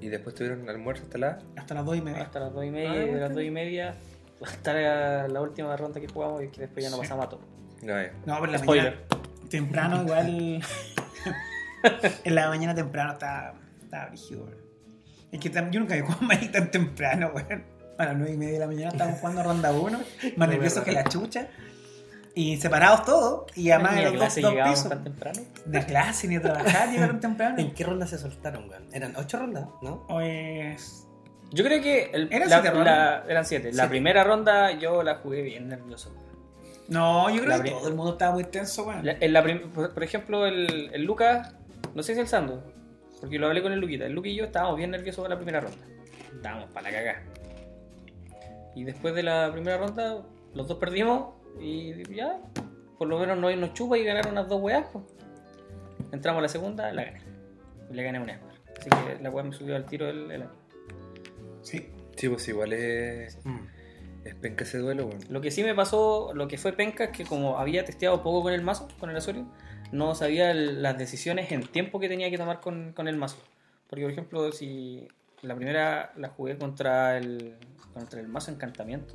Y 0.00 0.08
después 0.08 0.34
tuvieron 0.34 0.68
almuerzo 0.68 1.04
hasta 1.04 1.18
la. 1.18 1.38
Hasta 1.56 1.74
las 1.74 1.84
2 1.84 1.96
y 1.96 2.00
media. 2.02 2.22
Hasta 2.22 2.40
las 2.40 2.52
2 2.52 2.64
y 2.64 2.70
media. 2.70 2.90
Ah, 2.90 2.96
y 3.04 3.08
de 3.14 3.20
las 3.20 3.34
2 3.34 3.42
y 3.42 3.50
media 3.50 3.94
hasta 4.42 4.72
la, 4.72 5.28
la 5.28 5.40
última 5.40 5.76
ronda 5.76 6.00
que 6.00 6.08
jugamos 6.08 6.42
y 6.42 6.48
que 6.48 6.62
después 6.62 6.82
ya 6.84 6.90
no 6.90 6.96
Sí. 6.96 7.02
pasamos 7.02 7.26
a 7.26 7.28
todo. 7.28 7.40
No, 7.82 7.98
eh. 7.98 8.12
No, 8.26 8.34
pero 8.40 8.46
en 8.46 8.52
la 8.52 8.58
Spoiler. 8.58 8.84
mañana. 9.10 9.48
Temprano, 9.50 10.02
igual. 10.02 10.62
en 12.24 12.34
la 12.34 12.48
mañana 12.48 12.74
temprano 12.74 13.12
estaba. 13.12 13.54
Estaba 13.82 14.06
brígido. 14.06 14.48
Es 15.32 15.40
que 15.40 15.50
yo 15.50 15.62
nunca 15.80 15.94
había 15.94 16.04
jugado 16.06 16.22
Magic 16.26 16.52
tan 16.52 16.70
temprano, 16.70 17.30
weón. 17.34 17.64
A 17.98 18.04
las 18.06 18.16
9 18.16 18.32
y 18.32 18.36
media 18.36 18.52
de 18.54 18.58
la 18.60 18.66
mañana 18.66 18.88
estábamos 18.90 19.20
jugando 19.20 19.42
ronda 19.42 19.72
1. 19.72 20.00
Más 20.36 20.48
nerviosos 20.48 20.84
que 20.84 20.92
la 20.92 21.04
chucha. 21.04 21.48
Y 22.34 22.56
separados 22.58 23.04
todos. 23.04 23.44
Y 23.56 23.70
además 23.70 23.96
en 23.96 24.04
los 24.04 24.12
dos, 24.12 24.20
clase 24.20 24.40
dos 24.40 24.54
pisos. 24.54 24.88
tan 24.88 25.02
temprano. 25.04 25.40
De 25.64 25.84
clase 25.86 26.28
ni 26.28 26.36
a 26.36 26.42
trabajar 26.42 26.88
llegaron 26.92 27.20
temprano. 27.20 27.58
¿En 27.58 27.72
qué 27.74 27.84
ronda 27.84 28.06
se 28.06 28.18
soltaron, 28.18 28.68
weón? 28.70 28.84
Eran 28.92 29.14
8 29.16 29.38
rondas, 29.38 29.66
¿no? 29.82 30.06
Pues. 30.06 31.06
Yo 31.52 31.64
creo 31.64 31.82
que 31.82 32.10
el- 32.12 32.32
¿Eran 32.32 32.48
la- 32.48 32.60
siete 32.62 32.78
la- 32.78 33.24
eran 33.28 33.44
7. 33.44 33.68
La 33.68 33.72
Siete. 33.74 33.88
primera 33.88 34.22
ronda 34.24 34.70
yo 34.78 35.02
la 35.02 35.16
jugué 35.16 35.42
bien 35.42 35.68
nervioso. 35.68 36.14
No, 36.88 37.28
yo 37.30 37.42
creo 37.42 37.56
La 37.58 37.62
que 37.62 37.70
todo 37.70 37.88
el 37.88 37.94
mundo 37.94 38.12
estaba 38.12 38.32
muy 38.32 38.44
tenso, 38.44 38.84
weón. 38.84 39.04
La- 39.04 39.16
en 39.20 39.32
la 39.32 39.42
prim- 39.42 39.70
por, 39.70 40.02
ejemplo, 40.04 40.46
el, 40.46 40.90
el 40.92 41.02
Lucas, 41.04 41.52
no 41.94 42.02
sé 42.04 42.14
si 42.14 42.20
el 42.20 42.28
Sando, 42.28 42.62
porque 43.20 43.38
lo 43.40 43.48
hablé 43.48 43.62
con 43.62 43.72
el 43.72 43.80
Luquita. 43.80 44.06
El 44.06 44.12
Luqui 44.12 44.30
y 44.30 44.36
yo 44.36 44.44
estábamos 44.44 44.76
bien 44.76 44.92
nerviosos 44.92 45.24
en 45.24 45.30
la 45.30 45.36
primera 45.36 45.60
ronda. 45.60 45.78
Estábamos 46.34 46.70
para 46.70 46.90
la 46.90 46.96
cagada. 46.96 47.22
Y 48.76 48.84
después 48.84 49.14
de 49.14 49.22
la 49.24 49.50
primera 49.52 49.78
ronda, 49.78 50.18
los 50.54 50.68
dos 50.68 50.78
perdimos 50.78 51.34
y 51.58 52.14
ya, 52.14 52.38
por 52.98 53.08
lo 53.08 53.18
menos 53.18 53.38
no 53.38 53.54
nos 53.56 53.74
chupa 53.74 53.98
y 53.98 54.04
ganaron 54.04 54.32
unas 54.32 54.48
dos 54.48 54.60
weas. 54.60 54.86
pues. 54.92 55.04
Entramos 56.12 56.38
a 56.40 56.42
la 56.42 56.48
segunda, 56.48 56.92
la 56.92 57.04
gané. 57.04 57.20
Y 57.90 57.94
le 57.94 58.02
gané 58.02 58.20
una 58.20 58.32
Esper. 58.32 58.50
Así 58.78 58.88
que 58.90 59.22
la 59.22 59.30
wea 59.30 59.44
me 59.44 59.52
subió 59.52 59.76
al 59.76 59.86
tiro 59.86 60.08
el, 60.08 60.30
el 60.30 60.42
año. 60.42 60.50
Sí. 61.62 61.88
Sí, 62.16 62.28
pues 62.28 62.46
igual 62.48 62.72
es. 62.72 63.38
Mm. 63.44 63.58
Es 64.24 64.34
penca 64.34 64.64
ese 64.64 64.78
duelo, 64.78 65.06
weón. 65.06 65.20
Lo 65.30 65.40
que 65.40 65.50
sí 65.50 65.62
me 65.62 65.74
pasó, 65.74 66.32
lo 66.34 66.46
que 66.48 66.58
fue 66.58 66.72
penca, 66.74 67.04
es 67.04 67.10
que 67.10 67.24
como 67.24 67.58
había 67.58 67.84
testeado 67.84 68.22
poco 68.22 68.42
con 68.42 68.52
el 68.52 68.60
mazo, 68.62 68.88
con 68.98 69.08
el 69.10 69.16
Azorio, 69.16 69.46
no 69.92 70.14
sabía 70.14 70.50
el- 70.50 70.82
las 70.82 70.98
decisiones 70.98 71.50
en 71.52 71.62
tiempo 71.66 71.98
que 72.00 72.08
tenía 72.08 72.28
que 72.30 72.36
tomar 72.38 72.60
con, 72.60 72.92
con 72.92 73.08
el 73.08 73.16
mazo. 73.16 73.38
Porque, 73.88 74.02
por 74.04 74.12
ejemplo, 74.12 74.52
si 74.52 75.08
la 75.42 75.54
primera 75.56 76.12
la 76.16 76.28
jugué 76.28 76.58
contra 76.58 77.16
el, 77.16 77.56
contra 77.94 78.20
el 78.20 78.28
mazo 78.28 78.50
encantamiento, 78.50 79.14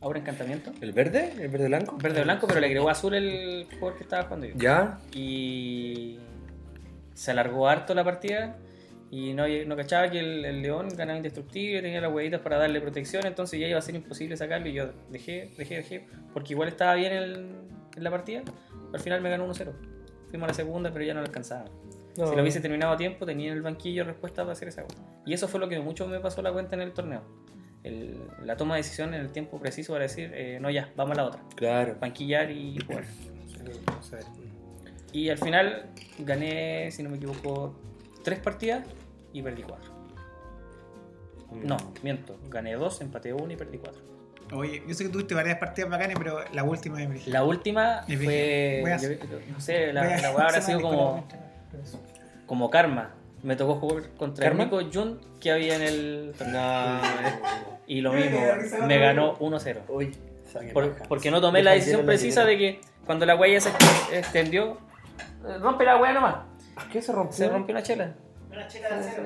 Ahora 0.00 0.18
encantamiento. 0.18 0.72
¿El 0.80 0.92
verde? 0.92 1.32
¿El 1.38 1.48
verde 1.48 1.66
blanco? 1.66 1.98
Verde 1.98 2.22
blanco, 2.22 2.46
pero 2.46 2.60
le 2.60 2.66
agregó 2.66 2.88
azul 2.88 3.14
el 3.14 3.66
jugador 3.70 3.96
que 3.96 4.04
estaba 4.04 4.22
jugando 4.24 4.46
yo. 4.46 4.54
Ya. 4.56 4.98
Y 5.12 6.18
se 7.14 7.30
alargó 7.32 7.68
harto 7.68 7.94
la 7.94 8.02
partida. 8.02 8.56
Y 9.10 9.34
no, 9.34 9.44
no 9.66 9.76
cachaba 9.76 10.08
que 10.08 10.20
el, 10.20 10.44
el 10.44 10.62
león 10.62 10.88
ganaba 10.96 11.16
indestructible, 11.16 11.82
tenía 11.82 12.00
las 12.00 12.12
huevitas 12.12 12.40
para 12.40 12.58
darle 12.58 12.80
protección, 12.80 13.26
entonces 13.26 13.58
ya 13.58 13.66
iba 13.66 13.78
a 13.78 13.82
ser 13.82 13.96
imposible 13.96 14.36
sacarlo. 14.36 14.68
Y 14.68 14.72
yo 14.72 14.92
dejé, 15.10 15.50
dejé, 15.58 15.76
dejé, 15.78 16.06
porque 16.32 16.52
igual 16.52 16.68
estaba 16.68 16.94
bien 16.94 17.12
en, 17.12 17.70
en 17.96 18.04
la 18.04 18.10
partida. 18.10 18.42
Al 18.92 19.00
final 19.00 19.20
me 19.20 19.28
ganó 19.28 19.52
1-0. 19.52 19.72
Fuimos 20.30 20.44
a 20.44 20.48
la 20.48 20.54
segunda, 20.54 20.92
pero 20.92 21.04
ya 21.04 21.12
no 21.12 21.20
lo 21.20 21.26
alcanzaba. 21.26 21.64
No. 22.16 22.28
Si 22.28 22.36
lo 22.36 22.42
hubiese 22.42 22.60
terminado 22.60 22.92
a 22.92 22.96
tiempo, 22.96 23.26
tenía 23.26 23.50
en 23.50 23.56
el 23.56 23.62
banquillo 23.62 24.04
respuesta 24.04 24.42
para 24.42 24.52
hacer 24.52 24.68
esa 24.68 24.84
cosa. 24.84 24.98
Y 25.26 25.34
eso 25.34 25.48
fue 25.48 25.58
lo 25.58 25.68
que 25.68 25.80
mucho 25.80 26.06
me 26.06 26.20
pasó 26.20 26.40
la 26.40 26.52
cuenta 26.52 26.76
en 26.76 26.82
el 26.82 26.92
torneo. 26.92 27.22
El- 27.82 28.18
la 28.44 28.56
toma 28.56 28.74
de 28.76 28.82
decisión 28.82 29.14
en 29.14 29.20
el 29.22 29.30
tiempo 29.30 29.58
preciso 29.58 29.92
para 29.94 30.02
decir, 30.04 30.30
eh, 30.34 30.58
no, 30.60 30.68
ya, 30.70 30.90
vamos 30.96 31.12
a 31.18 31.22
la 31.22 31.26
otra. 31.28 31.40
Claro. 31.56 31.96
Banquillar 32.00 32.50
y 32.50 32.78
jugar. 32.86 33.04
Y 35.12 35.28
al 35.28 35.38
final 35.38 35.86
gané, 36.18 36.90
si 36.92 37.02
no 37.02 37.10
me 37.10 37.16
equivoco, 37.16 37.74
tres 38.22 38.38
partidas 38.38 38.86
y 39.32 39.42
perdí 39.42 39.62
cuatro. 39.62 39.90
No, 41.52 41.76
miento. 42.02 42.38
Gané 42.48 42.74
dos, 42.74 43.00
empaté 43.00 43.32
uno 43.32 43.52
y 43.52 43.56
perdí 43.56 43.78
cuatro. 43.78 44.00
Oye, 44.52 44.82
yo 44.86 44.94
sé 44.94 45.04
que 45.04 45.10
tuviste 45.10 45.34
varias 45.34 45.58
partidas 45.58 45.90
bacanas, 45.90 46.16
pero 46.18 46.40
la 46.52 46.62
última 46.64 47.04
brígida. 47.06 47.32
La 47.32 47.44
última 47.44 48.02
fue. 48.24 48.82
yo- 49.02 49.38
no 49.52 49.60
sé, 49.60 49.92
la, 49.92 50.02
la 50.20 50.30
weá 50.32 50.44
habrá 50.46 50.60
sido 50.60 50.80
como, 50.80 51.26
como 52.46 52.70
karma. 52.70 53.14
Me 53.42 53.56
tocó 53.56 53.76
jugar 53.76 54.10
contra 54.18 54.44
¿Karma? 54.44 54.64
el 54.64 54.72
único 54.72 54.90
Jun 54.92 55.20
que 55.40 55.50
había 55.50 55.76
en 55.76 55.82
el. 55.82 56.34
No. 56.52 57.00
Y 57.86 58.02
lo 58.02 58.12
mismo, 58.12 58.38
me 58.86 58.98
ganó 58.98 59.36
1-0. 59.40 59.78
Uy. 59.88 60.16
Por- 60.72 60.96
porque 61.08 61.32
no 61.32 61.40
tomé 61.40 61.60
la 61.60 61.72
decisión 61.72 62.06
precisa 62.06 62.44
de 62.44 62.56
que 62.56 62.80
cuando 63.04 63.26
la 63.26 63.34
ya 63.48 63.60
se 63.60 63.70
extendió, 64.12 64.78
eh, 65.44 65.58
rompe 65.58 65.84
la 65.84 65.96
weá 65.96 66.12
nomás. 66.12 66.36
¿Qué 66.92 67.02
se 67.02 67.10
rompió? 67.12 67.36
Se 67.36 67.48
rompió 67.48 67.74
una 67.74 67.82
chela. 67.82 68.14
Una 68.48 68.68
chela 68.68 68.96
de 68.96 69.02
cero. 69.02 69.22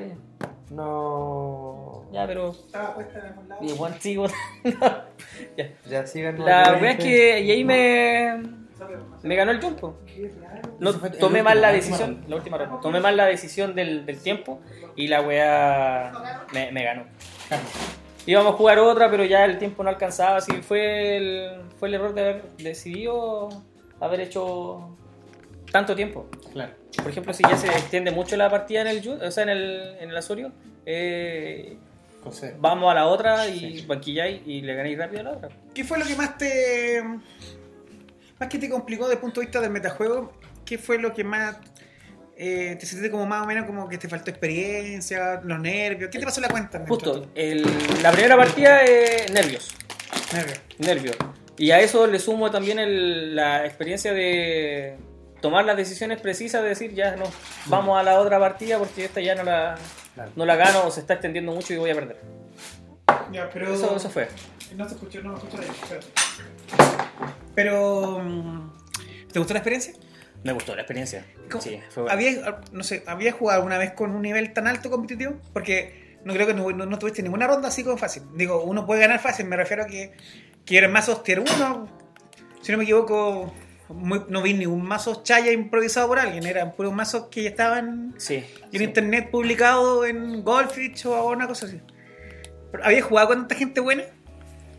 No. 0.71 2.07
Ya, 2.11 2.27
pero. 2.27 2.53
Estaba 2.53 2.95
puesta 2.95 3.19
en 3.19 3.27
algún 3.27 3.49
lado. 3.49 3.63
Y 3.65 3.71
igual 3.71 4.01
sigo. 4.01 4.27
ya. 4.65 5.09
Ya 5.87 6.07
sigan. 6.07 6.39
La 6.43 6.79
weá 6.81 6.93
es 6.93 6.99
que. 6.99 7.41
Y 7.41 7.51
ahí 7.51 7.65
me. 7.65 8.64
Me 9.23 9.37
ganó 9.37 9.51
el 9.51 9.61
tiempo. 9.61 9.99
No, 10.79 10.93
tomé 10.93 11.43
mal 11.43 11.61
la 11.61 11.73
decisión. 11.73 12.25
La 12.29 12.37
última 12.37 12.59
ronda. 12.59 12.81
Tomé 12.81 13.01
mal 13.01 13.17
la 13.17 13.27
decisión 13.27 13.75
del, 13.75 14.07
del 14.07 14.19
tiempo. 14.19 14.61
Y 14.97 15.09
la 15.09 15.23
weá. 15.23 16.45
Me, 16.53 16.73
me 16.73 16.85
ganó. 16.85 17.05
Íbamos 18.27 18.55
a 18.55 18.57
jugar 18.57 18.79
otra, 18.79 19.11
pero 19.11 19.25
ya 19.25 19.45
el 19.45 19.59
tiempo 19.59 19.83
no 19.83 19.91
alcanzaba. 19.91 20.37
Así 20.39 20.53
fue 20.63 21.17
el, 21.17 21.63
fue 21.79 21.89
el 21.89 21.95
error 21.95 22.15
de 22.15 22.21
haber 22.21 22.43
decidido 22.57 23.49
haber 24.01 24.21
hecho 24.21 24.97
tanto 25.71 25.95
tiempo. 25.95 26.27
Claro. 26.53 26.73
Por 26.97 27.11
ejemplo, 27.11 27.35
si 27.35 27.43
ya 27.43 27.57
se 27.57 27.67
extiende 27.67 28.11
mucho 28.11 28.37
la 28.37 28.49
partida 28.49 28.83
en 28.83 28.87
el, 28.87 29.09
o 29.09 29.31
sea, 29.31 29.43
en 29.43 29.49
el, 29.51 29.97
en 30.01 30.11
el 30.11 30.53
eh, 30.87 31.77
vamos 32.59 32.91
a 32.91 32.95
la 32.95 33.07
otra 33.07 33.49
y 33.49 33.85
banquilláis 33.87 34.43
y 34.47 34.63
le 34.63 34.75
ganáis 34.75 34.99
rápido 34.99 35.21
a 35.21 35.25
la 35.25 35.31
otra. 35.33 35.49
¿Qué 35.75 35.85
fue 35.85 35.99
lo 35.99 36.07
que 36.07 36.15
más 36.15 36.39
te. 36.39 37.03
Más 38.39 38.49
que 38.49 38.59
te 38.59 38.69
complicó 38.69 39.05
desde 39.05 39.15
el 39.15 39.21
punto 39.21 39.41
de 39.41 39.47
vista 39.47 39.61
del 39.61 39.71
metajuego? 39.71 40.33
¿Qué 40.65 40.79
fue 40.79 40.99
lo 40.99 41.13
que 41.13 41.25
más. 41.25 41.57
eh, 42.37 42.77
te 42.81 42.85
sentiste 42.87 43.13
como 43.13 43.27
más 43.27 43.45
o 43.45 43.47
menos 43.47 43.65
como 43.65 43.89
que 43.89 43.97
te 43.97 44.09
faltó 44.09 44.29
experiencia, 44.31 45.41
los 45.45 45.61
nervios? 45.61 46.11
¿Qué 46.11 46.19
te 46.19 46.25
pasó 46.25 46.41
en 46.41 46.43
la 46.43 46.49
cuenta? 46.49 46.85
Justo, 46.89 47.29
el- 47.37 47.63
la 48.03 48.11
primera 48.11 48.37
partida, 48.37 48.85
eh, 48.85 49.27
nervios. 49.33 49.73
Nervios. 50.33 50.61
Nervios. 50.79 51.17
Y 51.59 51.71
a 51.71 51.79
eso 51.79 52.09
le 52.09 52.19
sumo 52.19 52.51
también 52.51 52.81
el- 52.81 53.37
la 53.37 53.65
experiencia 53.65 54.13
de 54.13 54.97
tomar 55.41 55.65
las 55.65 55.77
decisiones 55.77 56.21
precisas, 56.21 56.63
de 56.63 56.71
decir, 56.71 56.93
ya 56.93 57.15
no, 57.15 57.23
vamos 57.67 57.97
a 58.01 58.03
la 58.03 58.19
otra 58.19 58.41
partida 58.41 58.79
porque 58.81 59.05
esta 59.05 59.21
ya 59.21 59.37
no 59.37 59.45
la, 59.45 59.77
Claro. 60.15 60.33
no 60.35 60.45
la 60.45 60.57
gano 60.57 60.87
o 60.87 60.91
se 60.91 61.01
está 61.01 61.15
extendiendo 61.15 61.53
mucho 61.53 61.73
y 61.73 61.77
voy 61.77 61.91
a 61.91 61.95
perder. 61.95 62.21
Ya, 63.31 63.49
pero. 63.49 63.73
Eso, 63.73 63.95
eso 63.95 64.11
fue. 64.11 64.29
No 64.75 64.89
se 64.89 64.97
escuchó, 64.97 65.21
no 65.23 65.39
se 65.39 65.47
escuchó. 65.47 65.65
Pero. 67.55 68.21
mm, 68.23 68.73
¿Te 69.33 69.39
gustó 69.39 69.55
la 69.55 69.59
experiencia? 69.61 69.95
Me 70.45 70.53
gustó 70.53 70.75
la 70.75 70.83
experiencia. 70.83 71.25
¿Cómo- 71.51 71.63
Sí, 71.63 71.81
fue 71.91 72.03
bueno. 72.05 72.13
¿Habías, 72.15 72.39
no 72.73 72.85
sé, 72.85 73.03
¿habías 73.07 73.35
jugado 73.35 73.59
alguna 73.61 73.79
vez 73.79 73.93
con 73.93 74.11
un 74.15 74.23
nivel 74.23 74.53
tan 74.53 74.67
alto 74.67 74.91
competitivo? 74.91 75.41
Porque 75.53 76.19
no 76.25 76.35
creo 76.35 76.47
que 76.47 76.55
no, 76.55 76.71
no- 76.71 76.87
no 76.87 76.99
tuviste 76.99 77.23
ninguna 77.23 77.47
ronda 77.47 77.69
así 77.69 77.83
como 77.83 77.97
fácil. 77.97 78.23
Digo, 78.35 78.63
uno 78.63 78.87
puede 78.87 79.01
ganar 79.01 79.21
fácil, 79.21 79.47
me 79.47 79.57
refiero 79.57 79.85
a 79.85 79.87
que, 79.87 80.13
que 80.65 80.77
eran 80.79 80.93
mazos 80.93 81.23
tier 81.23 81.41
1. 81.41 81.89
Si 82.63 82.73
no 82.73 82.79
me 82.79 82.85
equivoco, 82.85 83.53
muy- 83.89 84.23
no 84.29 84.43
vi 84.43 84.55
ningún 84.55 84.83
mazo 84.87 85.23
chaya 85.23 85.51
improvisado 85.51 86.09
por 86.09 86.19
alguien, 86.19 86.47
eran 86.47 86.73
puros 86.73 86.93
mazos 86.93 87.27
que 87.31 87.43
ya 87.43 87.49
estaban 87.51 88.15
Sí. 88.19 88.37
en 88.73 88.79
sí. 88.79 88.85
internet 88.85 89.31
publicado 89.31 90.05
en 90.05 90.43
Goldfish 90.45 91.07
o 91.07 91.29
una 91.31 91.47
cosa 91.49 91.67
así. 91.67 91.81
Pero, 92.71 92.85
¿Habías 92.85 93.05
jugado 93.05 93.29
con 93.29 93.39
tanta 93.41 93.55
gente 93.55 93.81
buena? 93.81 94.05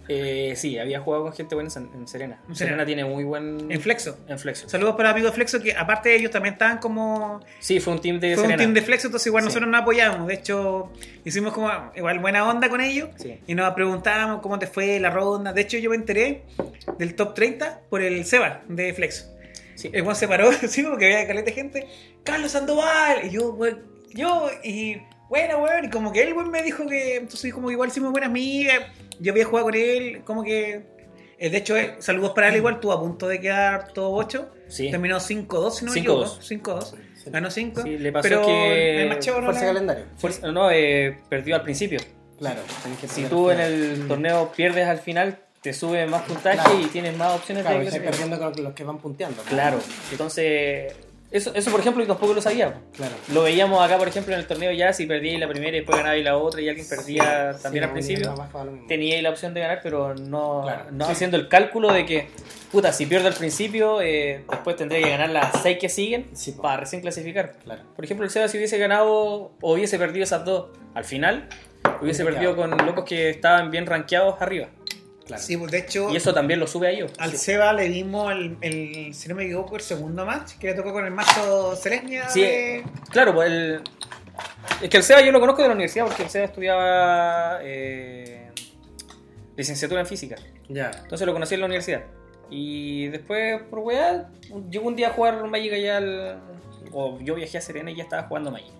Eh, 0.08 0.54
sí, 0.56 0.78
había 0.78 1.00
jugado 1.00 1.24
con 1.24 1.34
gente 1.34 1.56
buena 1.56 1.68
en, 1.68 1.72
Serena. 1.72 1.92
En 1.98 2.08
Serena. 2.08 2.40
Serena. 2.54 2.86
tiene 2.86 3.06
muy 3.06 3.24
buen... 3.24 3.72
En 3.72 3.82
Flexo. 3.82 4.18
En 4.28 4.38
Flexo. 4.38 4.70
Saludos 4.70 4.96
para 4.96 5.10
los 5.10 5.14
amigos 5.16 5.32
de 5.32 5.36
Flexo, 5.36 5.62
que 5.62 5.74
aparte 5.74 6.10
de 6.10 6.16
ellos 6.16 6.32
también 6.32 6.54
estaban 6.54 6.78
como 6.78 7.42
Sí, 7.60 7.80
fue 7.80 7.94
un 7.94 8.02
team 8.02 8.20
de 8.20 8.36
Fue 8.36 8.48
un 8.48 8.56
team 8.56 8.74
de 8.74 8.82
Flexo, 8.82 9.08
entonces 9.08 9.28
igual 9.28 9.44
Sí. 9.44 9.48
nosotros 9.48 9.70
nos 9.70 9.82
apoyamos. 9.82 10.28
De 10.28 10.36
hecho, 10.36 10.92
hicimos 11.24 11.54
como 11.54 11.72
igual 11.96 12.20
buena 12.20 12.48
onda 12.48 12.70
con 12.70 12.82
ellos. 12.82 13.10
Sí. 13.18 13.40
Y 13.48 13.56
nos 13.56 13.74
preguntábamos 13.74 14.42
cómo 14.42 14.60
te 14.60 14.68
fue 14.68 15.00
la 15.00 15.10
ronda. 15.10 15.54
De 15.54 15.62
hecho, 15.62 15.78
yo 15.78 15.90
me 15.90 15.96
enteré 15.96 16.44
del 17.00 17.16
top 17.16 17.34
30 17.34 17.82
por 17.90 18.02
el 18.02 18.26
Seba 18.26 18.62
de 18.68 18.94
Flexo. 18.94 19.26
Sí. 19.76 19.90
El 19.92 20.04
buen 20.04 20.16
se 20.16 20.28
paró, 20.28 20.52
sí, 20.68 20.84
porque 20.84 21.06
había 21.06 21.28
caleta 21.28 21.46
de 21.48 21.52
gente. 21.54 21.88
¡Carlos 22.24 22.52
Sandoval! 22.52 23.26
Y 23.26 23.32
yo, 23.32 23.58
yo, 24.14 24.50
y 24.64 25.02
bueno, 25.30 25.58
weón. 25.60 25.86
Y 25.86 25.90
como 25.90 26.12
que 26.12 26.24
él, 26.24 26.34
weón, 26.34 26.50
me 26.52 26.62
dijo 26.64 26.86
que. 26.88 27.18
Entonces, 27.18 27.54
como 27.54 27.68
que 27.68 27.74
igual 27.74 27.90
hicimos 27.90 28.12
buenas 28.12 28.30
amigas. 28.30 28.80
Yo 29.20 29.32
había 29.32 29.46
jugado 29.46 29.66
con 29.68 29.76
él, 29.76 30.22
como 30.26 30.44
que. 30.44 30.82
eh, 31.38 31.50
De 31.50 31.58
hecho, 31.58 31.76
eh, 31.78 31.96
saludos 32.00 32.32
para 32.34 32.50
él, 32.50 32.58
igual, 32.58 32.76
estuvo 32.76 32.92
a 32.94 33.00
punto 33.00 33.28
de 33.28 33.40
quedar 33.40 33.92
todo 33.94 34.12
8. 34.14 34.52
Sí. 34.68 34.90
Terminó 34.90 35.20
5-2, 35.20 35.72
si 35.72 35.86
no 35.86 35.92
me 35.92 36.00
5-2. 36.00 36.00
equivoco. 36.00 36.80
5-2. 36.82 36.96
Ganó 37.28 37.50
5. 37.50 37.82
Sí, 37.82 37.98
le 37.98 38.12
pasó 38.12 38.24
pero 38.30 38.46
que- 38.46 39.02
el 39.04 39.10
no 39.10 39.16
Fuerza 39.22 39.62
la- 39.62 39.68
calendario. 39.68 40.06
Fuerza- 40.18 40.52
no, 40.52 40.70
eh, 40.72 41.18
perdió 41.30 41.56
al 41.56 41.64
principio. 41.64 42.00
Claro. 42.38 42.60
tenés 42.84 43.00
que 43.00 43.08
Si 43.08 43.22
perder 43.22 43.30
tú 43.30 43.50
al 43.50 43.60
en 43.62 43.66
final. 43.66 44.02
el 44.02 44.08
torneo 44.10 44.52
pierdes 44.56 44.88
al 44.88 45.00
final, 45.00 45.40
te 45.62 45.72
sube 45.74 46.06
más 46.06 46.24
puntaje 46.24 46.58
Claro. 46.60 46.80
y 46.82 46.86
tienes 46.88 47.18
más 47.18 47.34
opciones 47.34 47.64
Claro, 47.64 47.80
de 47.80 47.86
estás 47.86 48.00
clasificar. 48.02 48.28
perdiendo 48.30 48.54
con 48.56 48.64
los 48.66 48.74
que 48.74 48.84
van 48.84 48.98
punteando. 49.00 49.42
¿no? 49.42 49.50
Claro, 49.50 49.80
entonces, 50.12 50.94
eso, 51.38 51.54
eso 51.54 51.72
por 51.72 51.80
ejemplo, 51.80 52.02
yo 52.04 52.08
tampoco 52.08 52.34
lo 52.34 52.42
sabía. 52.42 52.74
Claro. 52.94 53.14
Lo 53.34 53.44
veíamos 53.44 53.82
acá, 53.84 53.98
por 53.98 54.08
ejemplo, 54.08 54.34
en 54.34 54.40
el 54.40 54.48
torneo 54.48 54.72
ya, 54.72 54.94
si 54.94 55.06
perdíais 55.06 55.40
la 55.40 55.48
primera 55.48 55.72
y 55.76 55.80
después 55.82 55.98
ganabais 55.98 56.24
la 56.24 56.38
otra 56.38 56.62
y 56.62 56.70
alguien 56.70 56.88
perdía 56.88 57.54
Sí, 57.54 57.64
también 57.64 57.84
sí, 57.84 57.88
al 57.88 57.92
principio, 57.94 58.36
teníais 58.88 59.22
la 59.24 59.30
opción 59.30 59.54
de 59.54 59.62
ganar, 59.62 59.80
pero 59.84 60.16
no, 60.16 60.62
Claro. 60.64 60.86
no 60.92 61.06
Sí. 61.06 61.12
haciendo 61.12 61.38
el 61.38 61.48
cálculo 61.48 61.92
de 61.92 62.06
que, 62.06 62.28
puta, 62.72 62.92
si 62.94 63.06
pierdo 63.06 63.28
al 63.28 63.34
principio, 63.34 64.02
eh, 64.02 64.44
después 64.50 64.76
tendré 64.76 65.02
que 65.02 65.10
ganar 65.10 65.30
las 65.30 65.62
seis 65.62 65.78
que 65.80 65.90
siguen 65.90 66.28
para 66.62 66.78
recién 66.78 67.02
clasificar. 67.02 67.54
Claro. 67.64 67.82
Por 67.96 68.06
ejemplo, 68.06 68.26
el 68.26 68.32
Seba 68.32 68.48
si 68.48 68.58
hubiese 68.58 68.78
ganado 68.78 69.52
o 69.62 69.74
hubiese 69.74 69.98
perdido 70.00 70.24
esas 70.24 70.46
dos 70.46 70.68
al 70.94 71.04
final, 71.04 71.48
hubiese 72.02 72.24
perdido 72.24 72.56
con 72.56 72.72
locos 72.86 73.04
que 73.06 73.30
estaban 73.30 73.70
bien 73.72 73.86
rankeados 73.86 74.42
arriba. 74.42 74.68
Claro. 75.26 75.42
Sí, 75.42 75.58
pues 75.58 75.72
de 75.72 75.80
hecho, 75.80 76.10
Y 76.12 76.18
eso 76.18 76.34
también 76.34 76.60
lo 76.60 76.68
sube 76.68 76.88
a 76.88 76.92
ellos. 76.92 77.12
al 77.18 77.32
Seba 77.34 77.74
le 77.74 77.90
dimos 77.90 78.32
el, 78.32 78.58
el, 78.62 79.14
si 79.14 79.28
no 79.28 79.36
me 79.36 79.46
equivoco, 79.46 79.76
el 79.76 79.82
segundo 79.82 80.26
match, 80.26 80.54
que 80.60 80.68
le 80.68 80.74
tocó 80.76 80.94
con 80.94 81.04
el 81.06 81.12
mazo 81.12 81.76
Selesnia. 81.76 82.30
Sí, 82.30 82.42
de- 82.42 82.84
claro, 83.10 83.34
pues 83.34 83.50
el. 83.50 83.82
Es 84.82 84.90
que 84.90 84.98
el 84.98 85.04
SEBA 85.04 85.22
yo 85.22 85.32
lo 85.32 85.40
conozco 85.40 85.62
de 85.62 85.70
la 85.70 85.74
universidad 85.74 86.06
porque 86.06 86.24
el 86.24 86.30
SEBA 86.30 86.46
estudiaba 86.46 87.60
eh, 87.64 88.50
licenciatura 89.56 90.02
en 90.02 90.08
física. 90.08 90.36
Ya. 90.70 90.92
Entonces 91.04 91.26
lo 91.26 91.34
conocí 91.34 91.54
en 91.56 91.62
la 91.62 91.66
universidad. 91.68 92.04
Y 92.50 93.08
después, 93.08 93.62
por 93.64 93.80
weá, 93.80 94.30
llegó 94.70 94.88
un 94.88 94.96
día 94.96 95.08
a 95.10 95.12
jugar 95.14 95.44
Magic 95.48 95.74
allá 95.74 95.98
al. 95.98 96.40
O 96.92 97.20
yo 97.22 97.36
viajé 97.36 97.58
a 97.58 97.62
Serena 97.62 97.90
y 97.92 97.96
ya 97.96 98.04
estaba 98.04 98.24
jugando 98.28 98.52
Magic. 98.52 98.72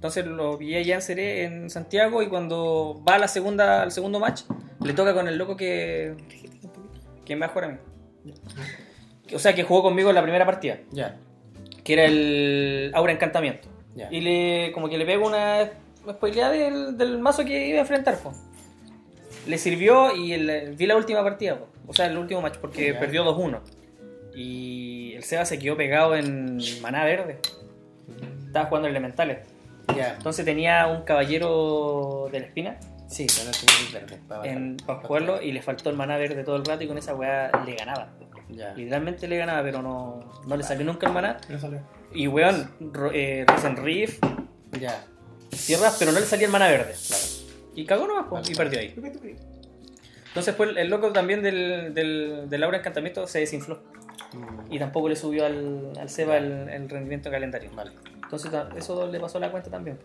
Entonces 0.00 0.24
lo 0.24 0.56
vi 0.56 0.76
allá 0.76 0.98
en, 1.08 1.18
en 1.18 1.68
Santiago 1.70 2.22
y 2.22 2.28
cuando 2.28 3.02
va 3.06 3.16
a 3.16 3.18
la 3.18 3.28
segunda, 3.28 3.82
al 3.82 3.92
segundo 3.92 4.18
match, 4.18 4.44
le 4.82 4.94
toca 4.94 5.12
con 5.12 5.28
el 5.28 5.36
loco 5.36 5.58
que. 5.58 6.14
que 7.26 7.34
me 7.36 7.40
va 7.40 7.46
a 7.46 7.48
jugar 7.50 7.64
a 7.64 7.72
mí. 8.24 8.32
O 9.34 9.38
sea, 9.38 9.54
que 9.54 9.62
jugó 9.62 9.82
conmigo 9.82 10.08
en 10.08 10.14
la 10.14 10.22
primera 10.22 10.44
partida 10.46 10.78
Ya. 10.90 11.16
que 11.84 11.92
era 11.92 12.04
el 12.06 12.90
Aura 12.94 13.12
Encantamiento. 13.12 13.68
Ya. 13.94 14.08
Y 14.10 14.20
le 14.22 14.72
como 14.72 14.88
que 14.88 14.96
le 14.96 15.04
pego 15.04 15.26
una, 15.26 15.68
una 16.04 16.12
spoileada 16.14 16.52
del, 16.52 16.96
del 16.96 17.18
mazo 17.18 17.44
que 17.44 17.68
iba 17.68 17.76
a 17.78 17.82
enfrentar. 17.82 18.16
po. 18.18 18.32
Le 19.46 19.58
sirvió 19.58 20.16
y 20.16 20.32
el- 20.32 20.74
vi 20.76 20.86
la 20.86 20.96
última 20.96 21.22
partida, 21.22 21.58
po. 21.58 21.68
o 21.86 21.92
sea, 21.92 22.06
el 22.06 22.16
último 22.16 22.40
match, 22.40 22.56
porque 22.56 22.94
Ya. 22.94 22.98
perdió 22.98 23.22
2-1. 23.24 23.60
Y 24.34 25.12
el 25.14 25.24
Seba 25.24 25.44
se 25.44 25.58
quedó 25.58 25.76
pegado 25.76 26.16
en 26.16 26.58
maná 26.80 27.04
verde. 27.04 27.38
Estaba 28.46 28.66
jugando 28.66 28.88
elementales. 28.88 29.38
Ya. 29.96 30.14
Entonces 30.14 30.44
tenía 30.44 30.86
un 30.86 31.02
caballero 31.02 32.28
de 32.32 32.40
la 32.40 32.46
espina 32.46 32.76
Sí, 33.08 33.26
pero 33.26 33.50
tenía 33.50 34.00
el 34.00 34.06
verde. 34.06 34.22
para 34.28 34.46
en, 34.46 34.76
para 34.76 35.00
jugarlo 35.00 35.42
y 35.42 35.50
le 35.52 35.62
faltó 35.62 35.90
el 35.90 35.96
maná 35.96 36.16
verde 36.16 36.44
todo 36.44 36.56
el 36.56 36.64
rato 36.64 36.84
y 36.84 36.86
con 36.88 36.96
esa 36.96 37.14
weá 37.14 37.50
le 37.66 37.74
ganaba. 37.74 38.12
Ya. 38.48 38.72
Literalmente 38.74 39.26
le 39.28 39.36
ganaba, 39.36 39.62
pero 39.62 39.82
no, 39.82 40.20
no 40.46 40.56
le 40.56 40.62
salió 40.62 40.84
nunca 40.86 41.08
el 41.08 41.12
maná. 41.12 41.38
No 41.48 41.58
salió. 41.58 41.80
Y 42.12 42.28
weón, 42.28 42.70
eh, 43.12 43.44
Reef, 43.76 44.18
Ya. 44.78 45.04
tierras, 45.66 45.96
pero 45.98 46.12
no 46.12 46.20
le 46.20 46.26
salía 46.26 46.46
el 46.46 46.52
maná 46.52 46.68
verde. 46.68 46.94
Y 47.74 47.84
cagó 47.84 48.06
nomás, 48.06 48.26
po, 48.26 48.40
y 48.48 48.54
perdió 48.54 48.78
ahí. 48.80 48.94
Entonces 50.28 50.54
fue 50.54 50.70
el, 50.80 50.88
loco 50.88 51.12
también 51.12 51.42
del, 51.42 51.92
del, 51.92 52.48
del 52.48 52.62
aura 52.62 52.78
encantamiento 52.78 53.26
se 53.26 53.40
desinfló. 53.40 53.80
Mm, 54.32 54.72
Y 54.72 54.78
tampoco 54.78 55.08
le 55.08 55.16
subió 55.16 55.46
al, 55.46 55.92
al 55.98 56.08
Seba 56.08 56.36
el, 56.36 56.68
el 56.68 56.88
rendimiento 56.88 57.30
calendario. 57.30 57.70
Vale. 57.74 57.90
Entonces 58.30 58.52
eso 58.76 59.06
le 59.08 59.18
pasó 59.18 59.38
a 59.38 59.40
la 59.40 59.50
cuenta 59.50 59.70
también. 59.70 59.98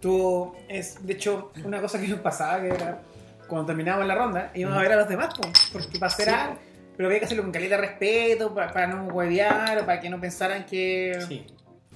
Tú, 0.00 0.54
es, 0.68 1.04
de 1.06 1.12
hecho, 1.12 1.52
una 1.64 1.80
cosa 1.80 2.00
que 2.00 2.08
nos 2.08 2.20
pasaba 2.20 2.60
que 2.60 2.68
era 2.68 3.02
cuando 3.48 3.66
terminábamos 3.66 4.06
la 4.06 4.14
ronda, 4.14 4.50
íbamos 4.54 4.78
a 4.78 4.82
ver 4.82 4.92
a 4.92 4.96
los 4.96 5.08
demás, 5.08 5.34
po, 5.34 5.48
porque 5.72 5.98
para 5.98 6.12
hacer 6.12 6.28
Sí, 6.28 6.34
algo, 6.34 6.56
pero 6.96 7.08
había 7.08 7.18
que 7.18 7.24
hacerlo 7.26 7.42
con 7.42 7.52
caleta 7.52 7.76
de 7.76 7.80
respeto, 7.82 8.54
para, 8.54 8.72
para 8.72 8.86
no 8.86 9.04
huevear, 9.12 9.78
o 9.78 9.86
para 9.86 10.00
que 10.00 10.08
no 10.08 10.20
pensaran 10.20 10.64
que. 10.66 11.18
Sí. 11.26 11.46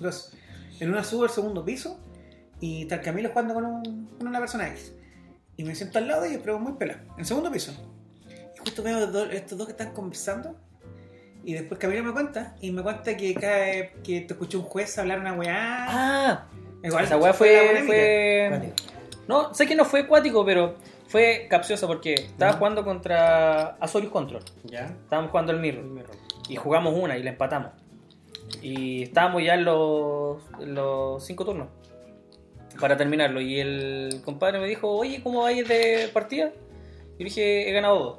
Los, 0.01 0.33
en 0.81 0.91
una 0.91 1.05
subo 1.05 1.23
al 1.25 1.31
segundo 1.31 1.65
piso 1.65 2.01
y 2.61 2.83
está 2.83 2.97
el 2.97 3.01
Camilo 3.03 3.29
jugando 3.31 3.55
con, 3.55 3.65
un- 3.65 4.07
con 4.19 4.27
una 4.29 4.39
persona 4.41 4.69
X. 4.69 4.93
Y 5.57 5.65
me 5.65 5.75
siento 5.75 5.99
al 5.99 6.09
lado 6.09 6.27
y 6.27 6.31
ellos, 6.31 6.41
pero 6.43 6.59
muy 6.59 6.73
pelado, 6.73 7.01
en 7.15 7.21
el 7.21 7.27
segundo 7.27 7.51
piso. 7.51 7.73
Y 8.55 8.59
justo 8.59 8.83
veo 8.83 8.99
estos 9.31 9.57
dos 9.57 9.67
que 9.67 9.73
están 9.73 9.93
conversando. 9.93 10.57
Y 11.45 11.53
después 11.53 11.79
Camilo 11.79 12.03
me 12.03 12.13
cuenta, 12.13 12.57
y 12.61 12.71
me 12.71 12.83
cuenta 12.83 13.17
que, 13.17 13.35
cae, 13.35 13.93
que 14.03 14.23
te 14.23 14.33
escuchó 14.33 14.61
un 14.61 14.65
juez 14.65 14.99
hablar 14.99 15.21
una 15.21 15.35
weá. 15.35 15.87
Ah, 15.89 16.47
Igual 16.83 17.05
esa 17.05 17.17
weá 17.17 17.35
fue, 17.35 17.83
fue... 17.87 18.73
No, 19.29 19.55
sé 19.55 19.67
que 19.67 19.75
no 19.75 19.85
fue 19.85 20.01
acuático, 20.01 20.45
pero 20.45 20.77
fue 21.07 21.47
capcioso 21.49 21.87
porque 21.87 22.15
estaba 22.15 22.55
jugando 22.55 22.85
contra 22.85 23.77
Azorius 23.81 24.13
Control. 24.13 24.43
Ya. 24.65 24.87
Estábamos 24.87 25.31
jugando 25.31 25.53
el 25.53 25.61
Mirror. 25.61 25.85
Y 26.49 26.57
jugamos 26.57 26.95
una 26.95 27.17
y 27.17 27.23
la 27.23 27.31
empatamos. 27.31 27.73
Y 28.63 29.05
estábamos 29.05 29.43
ya 29.43 29.55
en 29.55 29.65
los, 29.65 30.43
en 30.61 30.75
los 30.75 31.25
cinco 31.25 31.45
turnos 31.45 31.69
para 32.81 32.97
terminarlo. 32.97 33.41
Y 33.41 33.61
el 33.61 34.21
compadre 34.25 34.59
me 34.59 34.67
dijo, 34.67 34.91
oye, 34.91 35.23
¿cómo 35.23 35.43
vais 35.43 35.67
de 35.67 36.11
partida? 36.13 36.53
Y 37.19 37.25
dije, 37.25 37.69
he 37.69 37.73
ganado 37.73 37.99
dos. 37.99 38.19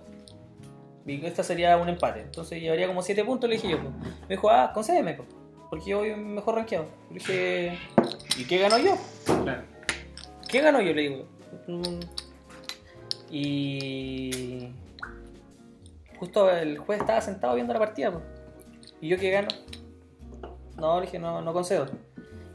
Y 1.05 1.25
esta 1.25 1.43
sería 1.43 1.77
un 1.77 1.87
empate. 1.87 2.21
Entonces 2.21 2.61
llevaría 2.61 2.87
como 2.87 3.01
siete 3.01 3.23
puntos, 3.23 3.49
le 3.49 3.57
dije 3.57 3.69
yo. 3.69 3.79
pues. 3.79 3.93
Me 4.21 4.35
dijo, 4.35 4.49
ah, 4.49 4.71
concédeme, 4.73 5.13
pues, 5.13 5.27
porque 5.69 5.89
yo 5.89 5.99
voy 5.99 6.15
mejor 6.15 6.55
rankeado. 6.55 6.87
Le 7.09 7.15
dije, 7.15 7.77
¿y 8.37 8.45
qué 8.45 8.57
ganó 8.57 8.77
yo? 8.77 8.97
Claro. 9.43 9.63
¿Qué 10.47 10.61
ganó 10.61 10.81
yo? 10.81 10.93
Le 10.93 11.01
digo. 11.01 11.25
Y. 13.29 14.69
Justo 16.19 16.49
el 16.49 16.77
juez 16.77 17.01
estaba 17.01 17.21
sentado 17.21 17.55
viendo 17.55 17.73
la 17.73 17.79
partida, 17.79 18.11
po. 18.11 18.21
¿Y 19.01 19.09
yo 19.09 19.17
qué 19.17 19.29
gano? 19.29 19.49
No, 20.77 20.99
le 20.99 21.05
dije, 21.05 21.19
no, 21.19 21.41
no 21.41 21.53
concedo. 21.53 21.87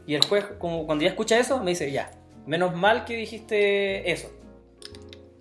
Y 0.07 0.15
el 0.15 0.25
juez, 0.25 0.45
como 0.59 0.87
cuando 0.87 1.05
ya 1.05 1.11
escucha 1.11 1.39
eso, 1.39 1.63
me 1.63 1.71
dice, 1.71 1.93
ya, 1.93 2.11
menos 2.47 2.75
mal 2.75 3.05
que 3.05 3.17
dijiste 3.17 4.11
eso. 4.11 4.31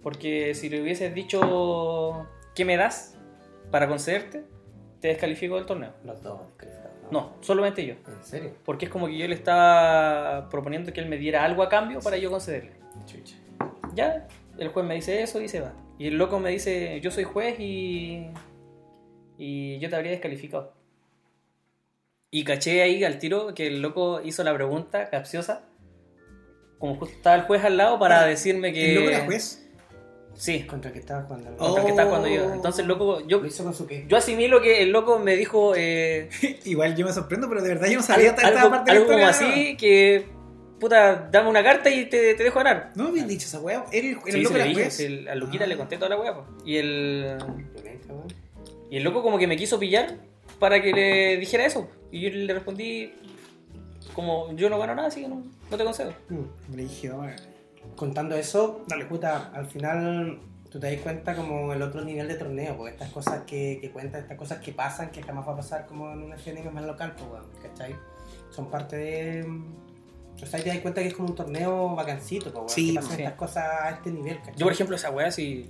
Porque 0.03 0.53
si 0.53 0.69
le 0.69 0.81
hubieses 0.81 1.13
dicho, 1.13 2.27
¿qué 2.59 2.65
me 2.65 2.75
das 2.75 3.15
para 3.71 3.87
concederte? 3.87 4.43
Te 4.99 5.07
descalifico 5.07 5.55
del 5.55 5.65
torneo. 5.65 5.93
Los 6.03 6.21
dos 6.21 6.41
descalificados, 6.45 7.09
No, 7.09 7.37
solamente 7.39 7.85
yo. 7.85 7.93
¿En 8.05 8.21
serio? 8.21 8.53
Porque 8.65 8.83
es 8.83 8.91
como 8.91 9.07
que 9.07 9.17
yo 9.17 9.25
le 9.29 9.33
estaba 9.33 10.49
proponiendo 10.49 10.91
que 10.91 10.99
él 10.99 11.07
me 11.07 11.15
diera 11.15 11.45
algo 11.45 11.63
a 11.63 11.69
cambio 11.69 12.01
para 12.01 12.17
yo 12.17 12.29
concederle. 12.29 12.73
Chucha. 13.05 13.37
Ya, 13.95 14.27
el 14.57 14.67
juez 14.67 14.85
me 14.85 14.95
dice 14.95 15.21
eso 15.21 15.39
y 15.39 15.47
se 15.47 15.61
va. 15.61 15.71
Y 15.97 16.07
el 16.07 16.17
loco 16.17 16.37
me 16.39 16.49
dice, 16.49 16.99
yo 16.99 17.11
soy 17.11 17.23
juez 17.23 17.57
y. 17.61 18.27
Y 19.37 19.79
yo 19.79 19.89
te 19.89 19.95
habría 19.95 20.11
descalificado. 20.11 20.73
Y 22.29 22.43
caché 22.43 22.81
ahí 22.81 23.05
al 23.05 23.19
tiro 23.19 23.53
que 23.53 23.67
el 23.67 23.81
loco 23.81 24.19
hizo 24.21 24.43
la 24.43 24.53
pregunta 24.53 25.09
capciosa. 25.09 25.63
Como 26.77 26.95
justo 26.95 27.15
estaba 27.15 27.37
el 27.37 27.43
juez 27.43 27.63
al 27.63 27.77
lado 27.77 27.99
para 27.99 28.25
decirme 28.25 28.73
que. 28.73 28.89
¿El 28.89 28.95
loco 28.95 29.09
era 29.11 29.23
juez? 29.23 29.65
Sí, 30.39 30.63
¿Contra 30.63 30.87
el 30.89 30.93
que 30.93 30.99
estaba 31.01 31.23
jugando? 31.23 31.57
contra 31.57 31.81
el 31.81 31.85
que 31.85 31.89
estaba 31.91 32.07
jugando 32.07 32.29
yo. 32.29 32.53
Entonces 32.53 32.79
el 32.79 32.87
loco. 32.87 33.19
Yo, 33.27 33.41
¿Lo 33.41 33.47
hizo 33.47 33.63
con 33.65 33.73
su 33.73 33.85
qué? 33.85 34.05
yo 34.07 34.15
asimilo 34.15 34.61
que 34.61 34.81
el 34.83 34.89
loco 34.91 35.19
me 35.19 35.35
dijo. 35.35 35.73
eh, 35.75 36.29
Igual 36.63 36.95
yo 36.95 37.05
me 37.05 37.11
sorprendo, 37.11 37.49
pero 37.49 37.61
de 37.61 37.67
verdad 37.69 37.87
yo 37.87 37.97
no 37.97 38.03
sabía 38.03 38.29
algo, 38.29 38.41
esta 38.41 38.61
algo- 38.61 38.69
parte 38.69 38.91
de 38.91 38.95
la 38.99 39.01
algo 39.03 39.13
como 39.13 39.29
historia. 39.29 39.51
así 39.51 39.75
que. 39.77 40.25
Puta, 40.79 41.27
dame 41.29 41.49
una 41.49 41.61
carta 41.61 41.89
y 41.89 42.05
te, 42.05 42.35
te 42.35 42.43
dejo 42.43 42.55
ganar. 42.59 42.91
No 42.95 43.03
me 43.03 43.09
habían 43.09 43.27
dicho 43.27 43.47
esa 43.47 43.59
weá. 43.59 43.83
Era 43.91 44.07
el, 44.07 44.17
Sí, 44.31 44.41
loco 44.41 44.55
era 44.55 44.63
dije, 44.63 45.05
el- 45.05 45.27
a 45.27 45.35
Luquita 45.35 45.65
Ah. 45.65 45.67
le 45.67 45.75
conté 45.75 45.97
toda 45.97 46.07
la 46.09 46.17
weá. 46.17 46.33
Y 46.63 46.77
el. 46.77 47.35
Y 48.89 48.95
el 48.97 49.03
loco 49.03 49.21
como 49.21 49.37
que 49.37 49.45
me 49.47 49.57
quiso 49.57 49.77
pillar 49.77 50.15
para 50.57 50.81
que 50.81 50.93
le 50.93 51.37
dijera 51.37 51.65
eso. 51.65 51.89
Y 52.11 52.21
yo 52.21 52.29
le 52.29 52.53
respondí 52.53 53.13
como 54.15 54.53
yo 54.55 54.69
no 54.69 54.79
gano 54.79 54.95
nada, 54.95 55.09
así 55.09 55.21
que 55.21 55.27
no, 55.27 55.43
no 55.69 55.77
te 55.77 55.83
concedo. 55.83 56.13
Mm. 56.29 56.75
Me 56.75 56.81
dije, 56.83 57.11
"Oh, 57.11 57.23
Contando 57.99 58.35
eso, 58.35 58.81
Dale. 58.87 59.05
puta, 59.05 59.51
al 59.53 59.65
final 59.65 60.39
tú 60.71 60.79
te 60.79 60.89
das 60.89 61.01
cuenta 61.01 61.35
como 61.35 61.73
el 61.73 61.81
otro 61.81 62.01
nivel 62.01 62.29
de 62.29 62.35
torneo, 62.35 62.77
porque 62.77 62.93
estas 62.93 63.11
cosas 63.11 63.43
que, 63.45 63.77
que 63.81 63.91
cuentan, 63.91 64.21
estas 64.21 64.37
cosas 64.37 64.59
que 64.59 64.71
pasan, 64.71 65.09
que 65.11 65.21
jamás 65.21 65.45
va 65.45 65.51
a 65.51 65.55
pasar 65.57 65.85
como 65.85 66.09
en 66.13 66.23
un 66.23 66.31
FNM 66.33 66.71
más 66.71 66.85
local, 66.85 67.13
pues, 67.17 67.29
weón, 67.29 67.45
¿cachai? 67.61 67.93
Son 68.51 68.69
parte 68.71 68.95
de... 68.95 69.61
O 70.41 70.45
sea, 70.45 70.63
te 70.63 70.69
das 70.69 70.79
cuenta 70.79 71.01
que 71.01 71.09
es 71.09 71.13
como 71.13 71.27
un 71.27 71.35
torneo 71.35 71.93
vacancito, 71.95 72.53
pues, 72.53 72.71
Sí, 72.71 72.89
que 72.93 72.95
pasan 73.01 73.15
sí. 73.17 73.21
estas 73.23 73.35
cosas 73.37 73.63
a 73.81 73.89
este 73.89 74.11
nivel, 74.11 74.37
¿cachai? 74.37 74.55
Yo, 74.55 74.65
por 74.65 74.71
ejemplo, 74.71 74.95
esa 74.95 75.11
weá, 75.11 75.29
si. 75.31 75.69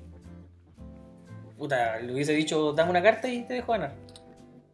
Puta, 1.57 1.97
le 1.99 2.13
hubiese 2.13 2.33
dicho, 2.33 2.73
dame 2.73 2.91
una 2.91 3.01
carta 3.01 3.27
y 3.27 3.43
te 3.43 3.55
dejo 3.55 3.71
ganar. 3.71 3.95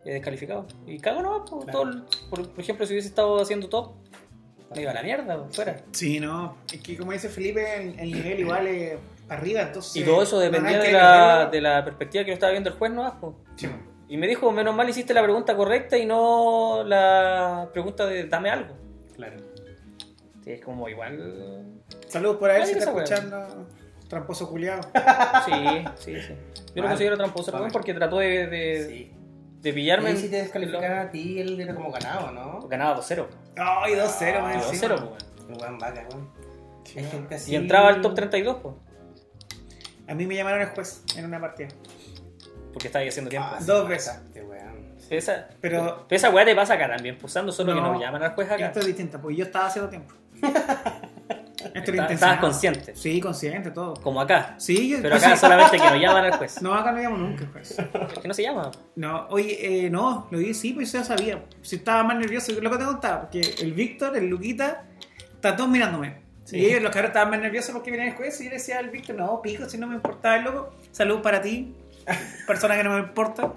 He 0.03 0.13
descalificado. 0.13 0.67
Y 0.85 0.99
cago 0.99 1.21
no, 1.21 1.45
por, 1.45 1.63
Claro. 1.63 1.79
todo 1.91 2.05
por, 2.29 2.49
por 2.49 2.59
ejemplo, 2.59 2.85
si 2.85 2.93
hubiese 2.93 3.07
estado 3.07 3.41
haciendo 3.41 3.69
top, 3.69 3.93
me 4.73 4.81
iba 4.81 4.91
a 4.91 4.93
la 4.93 5.03
mierda, 5.03 5.37
po, 5.37 5.47
fuera. 5.51 5.77
Sí, 5.91 6.19
no. 6.19 6.57
Es 6.71 6.81
que 6.81 6.97
como 6.97 7.11
dice 7.11 7.29
Felipe, 7.29 7.81
el, 7.81 7.99
el 7.99 8.11
nivel 8.11 8.39
igual 8.39 8.67
es 8.67 8.97
arriba, 9.29 9.61
entonces. 9.61 9.95
Y 9.95 10.03
todo 10.03 10.23
eso 10.23 10.39
dependía 10.39 10.79
de 10.79 10.91
la, 10.91 11.45
de 11.51 11.61
la 11.61 11.83
perspectiva 11.83 12.23
que 12.23 12.31
lo 12.31 12.35
estaba 12.35 12.51
viendo 12.51 12.69
el 12.69 12.75
juez, 12.77 12.91
¿no? 12.91 13.19
po. 13.19 13.35
Sí. 13.55 13.67
Y 14.07 14.17
me 14.17 14.27
dijo, 14.27 14.51
menos 14.51 14.75
mal 14.75 14.87
hiciste 14.87 15.13
la 15.13 15.23
pregunta 15.23 15.55
correcta 15.55 15.97
y 15.97 16.05
no 16.05 16.83
la 16.85 17.69
pregunta 17.73 18.05
de 18.05 18.25
dame 18.25 18.49
algo. 18.49 18.75
Claro. 19.15 19.37
Sí, 20.43 20.51
es 20.51 20.61
como 20.61 20.87
igual. 20.87 21.81
Saludos 22.07 22.37
por 22.37 22.51
ahí 22.51 22.65
si 22.65 22.73
está 22.73 22.91
escuchando. 22.91 23.67
Tramposo 24.07 24.47
culiado. 24.47 24.81
Sí, 25.45 25.85
sí, 25.95 26.21
sí. 26.21 26.33
Yo 26.75 26.83
lo 26.83 26.89
considero 26.89 27.17
tramposo 27.17 27.51
Vale. 27.51 27.69
porque 27.71 27.93
trató 27.95 28.19
de, 28.19 28.45
de, 28.47 28.87
Sí. 28.87 29.11
De 29.65 29.73
pillarme. 29.73 30.11
Y 30.11 30.17
si 30.17 30.29
te 30.29 30.37
descalificaran 30.37 31.07
a 31.07 31.11
ti, 31.11 31.39
él 31.39 31.59
era 31.59 31.73
como 31.75 31.91
ganado, 31.91 32.31
¿no? 32.31 32.67
Ganaba 32.67 32.97
2-0. 32.99 33.25
Ay, 33.57 33.93
2-0, 33.95 34.41
man. 34.41 34.51
Y 34.51 34.55
encima. 34.55 34.95
2-0, 34.95 34.99
po, 35.01 35.17
weón. 35.59 35.77
Vaca, 35.79 36.07
weón. 36.11 36.29
Y 37.47 37.55
entraba 37.55 37.89
al 37.89 38.01
top 38.01 38.13
32, 38.15 38.57
pues. 38.61 38.75
A 40.07 40.13
mí 40.13 40.27
me 40.27 40.35
llamaron 40.35 40.61
el 40.61 40.67
juez 40.67 41.03
en 41.17 41.25
una 41.25 41.41
partida. 41.41 41.69
Porque 42.71 42.87
estaba 42.87 43.01
ahí 43.01 43.09
haciendo 43.09 43.29
tiempo. 43.29 43.49
Ah, 43.51 43.57
Dos 43.65 43.87
veces. 43.89 44.19
weón. 44.35 44.95
Esa, 45.09 45.47
Pero 45.61 46.05
pero 46.07 46.17
esa 46.17 46.29
weá 46.29 46.45
te 46.45 46.55
pasa 46.55 46.75
acá 46.75 46.87
también, 46.87 47.17
posando 47.17 47.51
solo 47.51 47.73
que 47.73 47.81
No. 47.81 47.93
nos 47.93 48.01
llaman 48.01 48.21
al 48.23 48.33
juez 48.35 48.49
acá. 48.51 48.67
esto 48.67 48.79
es 48.79 48.85
distinto, 48.87 49.19
porque 49.21 49.37
yo 49.37 49.45
estaba 49.45 49.67
haciendo 49.67 49.89
tiempo. 49.89 50.13
Esto 51.73 51.91
era. 51.91 52.05
Estabas 52.07 52.39
consciente, 52.39 52.95
Sí, 52.95 53.19
consciente, 53.19 53.71
todo. 53.71 53.93
como 53.95 54.21
acá. 54.21 54.55
Sí, 54.57 54.89
yo. 54.89 54.97
Pero 55.01 55.15
acá 55.15 55.35
solamente 55.35 55.77
que 55.77 55.83
nos 55.89 55.99
llaman 55.99 56.25
al 56.25 56.33
juez. 56.33 56.61
No, 56.61 56.73
acá 56.73 56.91
no 56.91 56.99
llamo 56.99 57.17
nunca, 57.17 57.45
juez. 57.51 57.77
Es 57.79 58.19
que 58.19 58.27
no 58.27 58.33
se 58.33 58.43
llama. 58.43 58.71
No, 58.95 59.27
oye, 59.29 59.85
eh, 59.85 59.89
no, 59.89 60.27
lo 60.31 60.37
dije 60.39 60.53
sí, 60.53 60.73
pues 60.73 60.91
yo 60.91 60.99
ya 60.99 61.05
sabía. 61.05 61.43
Si 61.61 61.77
estaba 61.77 62.03
más 62.03 62.17
nervioso, 62.17 62.51
lo 62.59 62.69
que 62.71 62.77
te 62.77 62.85
contaba, 62.85 63.21
porque 63.21 63.41
el 63.61 63.73
Víctor, 63.73 64.15
el 64.17 64.27
Luquita, 64.27 64.83
estaban 65.33 65.57
todos 65.57 65.69
mirándome. 65.69 66.23
Sí. 66.43 66.57
Y 66.57 66.65
ellos, 66.67 66.83
los 66.83 66.91
cabros, 66.91 67.09
estaban 67.09 67.31
más 67.31 67.39
nerviosos 67.39 67.71
porque 67.73 67.89
venía 67.89 68.07
el 68.07 68.13
juez 68.13 68.39
y 68.41 68.45
yo 68.45 68.51
decía 68.51 68.77
al 68.77 68.89
Víctor, 68.91 69.15
no, 69.15 69.41
pico, 69.41 69.67
si 69.67 69.77
no 69.79 69.87
me 69.87 69.95
importaba 69.95 70.35
el 70.37 70.43
loco, 70.43 70.75
salud 70.91 71.21
para 71.21 71.41
ti, 71.41 71.73
persona 72.47 72.75
que 72.75 72.83
no 72.83 72.91
me 72.91 72.99
importa. 72.99 73.53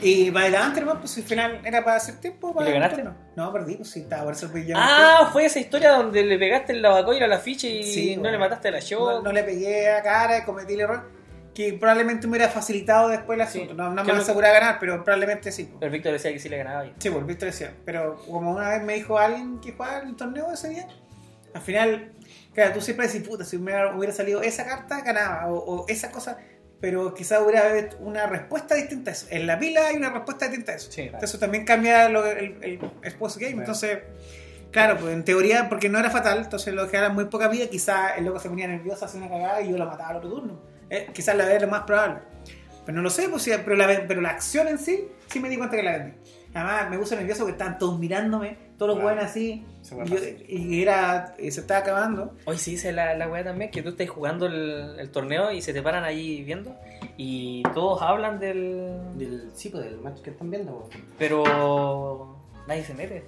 Y 0.00 0.30
va 0.30 0.40
adelante, 0.40 0.80
hermano, 0.80 0.98
pues 0.98 1.16
al 1.16 1.22
final 1.22 1.60
era 1.64 1.84
para 1.84 1.96
hacer 1.96 2.16
tiempo. 2.16 2.52
Para 2.52 2.68
¿Y 2.68 2.72
le 2.72 2.80
ganaste? 2.80 3.04
No, 3.04 3.14
no 3.36 3.52
perdí, 3.52 3.76
pues 3.76 3.90
sí, 3.90 4.00
estaba 4.00 4.24
por 4.24 4.50
pues, 4.50 4.66
ya 4.66 4.74
Ah, 4.76 5.28
fue 5.32 5.44
esa 5.44 5.60
historia 5.60 5.92
donde 5.92 6.24
le 6.24 6.38
pegaste 6.38 6.72
el 6.72 6.82
lavacoil 6.82 7.22
a 7.22 7.28
la 7.28 7.38
ficha 7.38 7.68
y 7.68 7.84
Sí, 7.84 8.16
no 8.16 8.22
weón. 8.22 8.32
le 8.32 8.38
mataste 8.38 8.68
a 8.68 8.70
la 8.72 8.80
show. 8.80 9.06
no, 9.08 9.22
no 9.22 9.32
le 9.32 9.44
pegué 9.44 9.90
a 9.92 10.02
cara, 10.02 10.44
cometí 10.44 10.74
el 10.74 10.80
error. 10.80 11.08
Que 11.54 11.74
probablemente 11.74 12.26
me 12.26 12.32
hubiera 12.36 12.50
facilitado 12.50 13.08
después 13.10 13.38
el 13.38 13.46
Sí. 13.46 13.58
asunto. 13.58 13.74
No, 13.74 13.90
no 13.90 14.02
¿Qué 14.02 14.08
me 14.08 14.16
lo- 14.16 14.22
aseguraba 14.22 14.54
ganar, 14.54 14.78
pero 14.80 15.04
probablemente 15.04 15.52
sí. 15.52 15.64
pues. 15.64 15.76
Pero 15.80 15.92
Víctor 15.92 16.12
decía 16.14 16.32
que 16.32 16.38
sí 16.40 16.48
le 16.48 16.56
ganaba. 16.56 16.86
y- 16.86 16.94
Sí, 16.98 17.10
pues 17.10 17.24
Víctor 17.26 17.46
decía. 17.50 17.72
Pero 17.84 18.16
como 18.26 18.52
una 18.52 18.70
vez 18.70 18.82
me 18.82 18.94
dijo 18.94 19.18
alguien 19.18 19.60
que 19.60 19.72
jugaba 19.72 19.98
el 19.98 20.16
torneo 20.16 20.50
ese 20.50 20.70
día, 20.70 20.88
al 21.54 21.60
final, 21.60 22.10
claro, 22.54 22.72
tú 22.72 22.80
siempre 22.80 23.06
decís, 23.06 23.28
puta, 23.28 23.44
si 23.44 23.58
me 23.58 23.72
hubiera 23.94 24.12
salido 24.14 24.40
esa 24.42 24.64
carta, 24.64 25.00
ganaba. 25.02 25.46
O, 25.52 25.58
o 25.82 25.84
esa 25.88 26.10
cosa. 26.10 26.38
Pero 26.82 27.14
quizás 27.14 27.40
hubiera 27.40 27.62
una 28.00 28.26
respuesta 28.26 28.74
distinta 28.74 29.10
a 29.10 29.14
eso. 29.14 29.26
En 29.30 29.46
la 29.46 29.58
pila 29.58 29.86
hay 29.86 29.96
una 29.96 30.10
respuesta 30.10 30.46
distinta 30.48 30.72
a 30.72 30.74
eso. 30.74 30.92
Sí, 30.92 31.10
eso 31.22 31.38
también 31.38 31.64
cambia 31.64 32.10
lo- 32.10 32.26
el, 32.26 32.58
el, 32.60 32.78
el 33.02 33.14
post-game. 33.14 33.52
Claro. 33.52 33.62
Entonces, 33.62 33.98
Claro, 34.72 34.96
pues 34.98 35.12
en 35.12 35.22
teoría, 35.22 35.68
porque 35.68 35.90
no 35.90 35.98
era 35.98 36.08
fatal, 36.08 36.38
entonces 36.44 36.72
lo 36.72 36.86
dejaron 36.86 37.12
muy 37.14 37.26
poca 37.26 37.46
vida, 37.48 37.66
quizás 37.66 38.12
el 38.16 38.24
loco 38.24 38.40
se 38.40 38.48
ponía 38.48 38.66
nervioso, 38.66 39.04
hacía 39.04 39.20
una 39.20 39.28
cagada 39.28 39.60
y 39.60 39.70
yo 39.70 39.76
lo 39.76 39.84
mataba 39.84 40.08
al 40.08 40.16
otro 40.16 40.30
turno. 40.30 40.62
Eh, 40.88 41.08
quizás 41.12 41.36
la 41.36 41.44
era 41.52 41.66
lo 41.66 41.70
más 41.70 41.82
probable. 41.82 42.20
Pero 42.86 42.96
no 42.96 43.02
lo 43.02 43.10
sé, 43.10 43.28
pues, 43.28 43.44
pero, 43.64 43.76
la, 43.76 43.86
pero 44.08 44.22
la 44.22 44.30
acción 44.30 44.68
en 44.68 44.78
sí, 44.78 45.08
sí 45.30 45.40
me 45.40 45.50
di 45.50 45.58
cuenta 45.58 45.76
que 45.76 45.82
la 45.82 45.92
vendí. 45.98 46.14
Además, 46.54 46.88
me 46.88 46.96
puse 46.96 47.14
nervioso 47.16 47.40
porque 47.40 47.52
estaban 47.52 47.76
todos 47.78 47.98
mirándome, 47.98 48.56
todos 48.82 48.94
los 48.96 49.02
buenos 49.02 49.24
así, 49.24 49.64
Se 49.82 49.94
y, 49.94 49.98
yo- 49.98 50.16
fácil. 50.16 50.44
y 50.48 50.82
era, 50.82 51.34
y 51.38 51.50
se 51.50 51.60
estaba 51.60 51.80
acabando. 51.80 52.34
Hoy 52.44 52.58
sí 52.58 52.72
dice 52.72 52.92
la, 52.92 53.14
la 53.14 53.28
weá 53.28 53.44
también 53.44 53.70
que 53.70 53.80
tú 53.82 53.90
estás 53.90 54.08
jugando 54.10 54.46
el, 54.46 54.96
el 54.98 55.10
torneo 55.10 55.52
y 55.52 55.62
se 55.62 55.72
te 55.72 55.82
paran 55.82 56.04
ahí 56.04 56.42
viendo 56.42 56.74
y 57.16 57.62
todos 57.74 58.02
hablan 58.02 58.38
del. 58.40 58.90
Del, 59.16 59.50
sí, 59.54 59.68
pues 59.68 59.84
del 59.84 59.98
match 59.98 60.20
que 60.20 60.30
están 60.30 60.50
viendo. 60.50 60.72
po. 60.72 60.88
Pero 61.18 62.36
nadie 62.66 62.84
se 62.84 62.94
mete. 62.94 63.24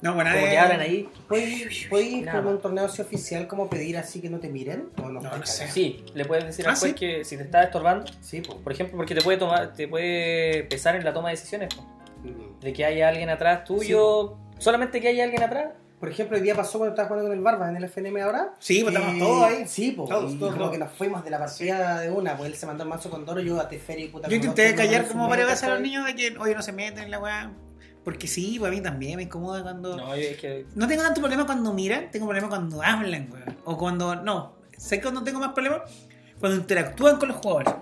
No, 0.00 0.14
bueno, 0.14 0.30
Como 0.34 0.46
eh, 0.46 0.50
que 0.50 0.58
hablan 0.58 0.80
ahí. 0.80 1.08
¿Puedes, 1.28 1.86
puedes 1.88 2.28
con 2.30 2.46
un 2.46 2.60
torneo 2.60 2.84
así 2.84 3.00
oficial 3.00 3.46
como 3.46 3.70
pedir 3.70 3.96
así 3.96 4.20
que 4.20 4.28
no 4.28 4.38
te 4.38 4.48
miren? 4.50 4.90
¿O 5.02 5.08
no, 5.08 5.20
No, 5.20 5.30
te 5.30 5.38
no 5.38 5.46
sé. 5.46 5.58
cagas? 5.60 5.74
Sí, 5.74 6.04
le 6.14 6.24
puedes 6.26 6.44
decir 6.44 6.66
Ah, 6.66 6.72
al 6.72 6.76
juez 6.76 6.92
¿sí? 6.92 6.98
que 6.98 7.24
si 7.24 7.36
te 7.38 7.42
está 7.44 7.62
estorbando, 7.62 8.04
Sí, 8.20 8.42
pues. 8.42 8.58
por 8.58 8.72
ejemplo, 8.72 8.96
porque 8.98 9.14
te 9.14 9.22
puede 9.22 9.38
tomar, 9.38 9.72
te 9.72 9.88
puede 9.88 10.64
pesar 10.64 10.96
en 10.96 11.04
la 11.04 11.12
toma 11.14 11.28
de 11.30 11.36
decisiones. 11.36 11.74
po. 11.74 11.84
De 12.60 12.72
que 12.72 12.84
haya 12.84 13.08
alguien 13.08 13.28
atrás 13.30 13.64
tuyo, 13.64 14.36
solamente 14.64 15.00
que 15.00 15.08
haya 15.08 15.24
alguien 15.24 15.42
atrás. 15.42 15.72
Por 16.00 16.08
ejemplo, 16.10 16.36
el 16.36 16.42
día 16.42 16.54
pasó 16.54 16.78
cuando 16.78 16.94
estaba 16.94 17.08
jugando 17.08 17.28
con 17.28 17.38
el 17.38 17.42
Barba 17.44 17.68
en 17.68 17.76
el 17.76 17.84
FNM 17.84 18.16
ahora. 18.22 18.54
Sí, 18.58 18.82
pues 18.82 18.94
estamos 18.94 19.16
Eh, 19.16 19.18
todos 19.20 19.44
ahí. 19.44 19.64
Sí, 19.66 19.92
pues. 19.92 20.08
Todos, 20.10 20.32
y 20.32 20.36
todos, 20.36 20.52
como 20.52 20.64
todos. 20.64 20.72
que 20.72 20.78
nos 20.78 20.92
fuimos 20.92 21.24
de 21.24 21.30
la 21.30 21.38
partida 21.38 22.00
de 22.00 22.10
una, 22.10 22.36
pues 22.36 22.50
él 22.50 22.56
se 22.56 22.66
mandó 22.66 22.82
el 22.82 22.88
mazo 22.88 23.10
con 23.10 23.24
Doro, 23.24 23.40
yo 23.40 23.60
a 23.60 23.68
Teferi, 23.68 24.08
puta. 24.08 24.28
Yo 24.28 24.36
intenté 24.36 24.74
callar 24.74 25.02
no 25.02 25.08
como 25.08 25.28
varias 25.28 25.48
veces 25.48 25.64
a 25.64 25.68
los 25.70 25.80
niños 25.80 26.04
de 26.04 26.14
que, 26.14 26.36
oye, 26.38 26.54
no 26.54 26.62
se 26.62 26.72
meten 26.72 27.04
en 27.04 27.10
la 27.10 27.20
weá. 27.20 27.52
Porque 28.02 28.26
sí, 28.26 28.58
para 28.58 28.70
mí 28.70 28.82
también 28.82 29.16
me 29.16 29.22
incomoda 29.22 29.62
cuando... 29.62 29.96
No, 29.96 30.14
yo 30.14 30.22
es 30.22 30.36
que. 30.36 30.66
No 30.74 30.86
tengo 30.88 31.02
tanto 31.02 31.20
problema 31.20 31.46
cuando 31.46 31.72
miran, 31.72 32.10
tengo 32.10 32.26
problema 32.26 32.48
cuando 32.48 32.82
hablan, 32.82 33.30
weón. 33.32 33.56
O 33.64 33.78
cuando. 33.78 34.16
No, 34.16 34.56
sé 34.76 34.96
que 34.96 35.02
cuando 35.02 35.22
tengo 35.22 35.40
más 35.40 35.52
problemas 35.52 35.82
cuando 36.38 36.58
interactúan 36.58 37.18
con 37.18 37.28
los 37.28 37.38
jugadores. 37.38 37.74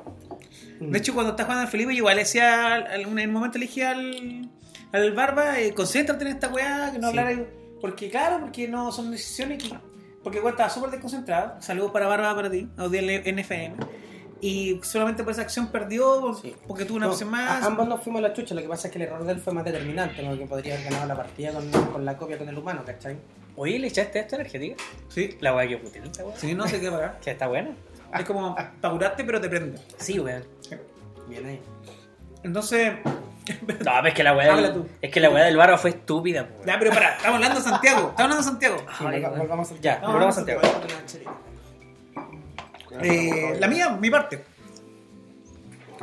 Mm. 0.79 0.91
De 0.91 0.99
hecho, 0.99 1.15
cuando 1.15 1.31
estás 1.33 1.47
jugando 1.47 1.65
en 1.65 1.71
Felipe, 1.71 1.93
yo 1.93 1.99
igual 1.99 2.17
decía, 2.17 2.77
en 2.95 3.19
el 3.19 3.29
momento 3.29 3.59
le 3.59 3.67
dije 3.67 3.85
al, 3.85 4.49
al 4.93 5.13
Barba, 5.13 5.59
eh, 5.61 5.73
concéntrate 5.75 6.25
en 6.25 6.31
esta 6.33 6.49
weá, 6.49 6.91
que 6.93 6.99
no 6.99 7.11
Sí. 7.11 7.19
hablara. 7.19 7.45
Porque, 7.81 8.09
claro, 8.11 8.41
porque 8.41 8.69
no 8.69 8.93
son 8.93 9.11
decisiones 9.11 9.63
que. 9.63 9.77
Porque 10.23 10.39
igual 10.39 10.53
estaba 10.55 10.71
súper 10.71 10.91
desconcentrado. 10.91 11.61
Saludos 11.61 11.91
para 11.91 12.07
Barba, 12.07 12.35
para 12.35 12.51
ti, 12.51 12.69
audiencia 12.77 13.23
NFM. 13.33 13.75
Y 14.41 14.81
solamente 14.83 15.23
por 15.23 15.33
esa 15.33 15.43
acción 15.43 15.69
perdió, 15.69 16.35
Sí. 16.35 16.55
porque 16.67 16.85
tuvo 16.85 16.97
una 16.97 17.07
No, 17.07 17.13
opción 17.13 17.31
más. 17.31 17.65
ambos 17.65 17.87
nos 17.89 18.03
fuimos 18.03 18.21
a 18.21 18.29
la 18.29 18.33
chucha, 18.33 18.55
lo 18.55 18.61
que 18.63 18.69
pasa 18.69 18.89
es 18.89 18.93
que 18.93 18.99
el 19.01 19.09
error 19.09 19.25
de 19.25 19.33
él 19.33 19.39
fue 19.41 19.53
más 19.53 19.65
determinante, 19.65 20.21
¿no? 20.23 20.37
que 20.37 20.47
podría 20.47 20.75
haber 20.75 20.87
ganado 20.91 21.07
la 21.07 21.17
partida 21.17 21.53
con, 21.53 21.71
con 21.71 22.05
la 22.05 22.17
copia 22.17 22.39
con 22.39 22.49
el 22.49 22.59
humano, 22.59 22.83
¿cachai? 22.85 23.17
Oye, 23.55 23.79
¿le 23.79 23.87
echaste 23.89 24.19
esto 24.21 24.35
energética? 24.37 24.83
Sí, 25.09 25.37
La 25.41 25.55
weá 25.55 25.69
que 25.69 25.77
potente, 25.77 26.23
weá. 26.25 26.37
sí, 26.37 26.55
no 26.55 26.67
sé 26.67 26.81
qué 26.81 26.91
parar. 26.91 27.19
Que 27.21 27.31
está 27.33 27.47
buena. 27.47 27.71
Es 28.19 28.25
como 28.25 28.57
curarte, 28.83 29.23
pero 29.25 29.41
te 29.41 29.49
prende. 29.49 29.79
Sí, 29.99 30.19
weón. 30.19 30.43
Bien 31.29 31.47
ahí. 31.47 31.61
Entonces, 32.43 32.95
No, 33.45 33.75
pero 33.85 34.07
es 34.09 34.15
que 34.15 34.23
la 34.23 34.37
weá 34.37 34.55
del, 34.57 34.85
es 35.01 35.11
que 35.11 35.19
la 35.21 35.29
weá 35.31 35.45
del 35.45 35.57
barba 35.57 35.77
fue 35.77 35.91
estúpida, 35.91 36.47
po, 36.47 36.55
weón. 36.57 36.67
ya, 36.67 36.79
pero 36.79 36.91
para, 36.93 37.17
estamos 37.17 37.35
hablando 37.37 37.59
de 37.59 37.65
Santiago. 37.65 37.99
Estamos 38.11 38.21
hablando 38.21 38.37
de 38.37 38.43
Santiago. 38.45 38.77
Sí, 38.79 38.85
Ay, 39.01 39.05
volva- 39.07 39.29
weón. 39.29 39.39
volvamos 39.41 39.73
a 39.73 39.75
Ya, 39.81 39.99
volvamos 40.01 40.29
a 40.29 40.33
Santiago. 40.33 40.61
Eh, 43.03 43.57
la 43.59 43.69
mía, 43.69 43.89
mi 43.91 44.11
parte. 44.11 44.45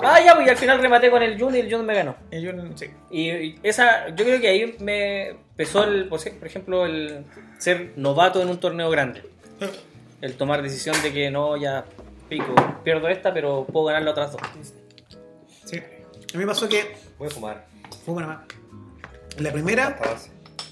Ah, 0.02 0.20
ya, 0.24 0.34
pues 0.36 0.48
y 0.48 0.50
al 0.50 0.58
final 0.58 0.80
rematé 0.82 1.10
con 1.12 1.22
el 1.22 1.40
Jun 1.40 1.56
y 1.56 1.60
el 1.60 1.74
Jun 1.74 1.86
me 1.86 1.94
ganó. 1.94 2.16
Sí. 2.76 2.90
Y, 3.12 3.30
y 3.30 3.60
esa, 3.64 4.08
yo 4.10 4.24
creo 4.26 4.40
que 4.40 4.48
ahí 4.48 4.76
me 4.80 5.30
empezó, 5.30 5.84
el, 5.84 6.08
por 6.08 6.20
ej- 6.20 6.38
por 6.40 6.48
ejemplo, 6.48 6.86
el 6.86 7.26
ser 7.58 7.94
novato 7.98 8.42
en 8.42 8.50
un 8.50 8.60
torneo 8.60 8.90
grande. 8.90 9.24
El 10.22 10.36
tomar 10.36 10.62
decisión 10.62 11.02
de 11.02 11.14
que 11.14 11.32
no, 11.32 11.56
ya 11.56 11.86
pico, 12.28 12.54
pierdo 12.84 13.08
esta, 13.08 13.34
pero 13.34 13.64
puedo 13.64 13.86
ganar 13.86 14.02
las 14.04 14.12
otras 14.12 14.32
dos. 14.34 14.42
A 16.34 16.38
mí 16.38 16.44
me 16.44 16.48
pasó 16.48 16.68
que. 16.70 16.96
Voy 17.18 17.28
a 17.28 17.32
fumar. 17.32 17.66
Fue 18.06 18.14
una 18.14 18.28
más. 18.28 18.40
La 19.38 19.52
primera, 19.52 19.98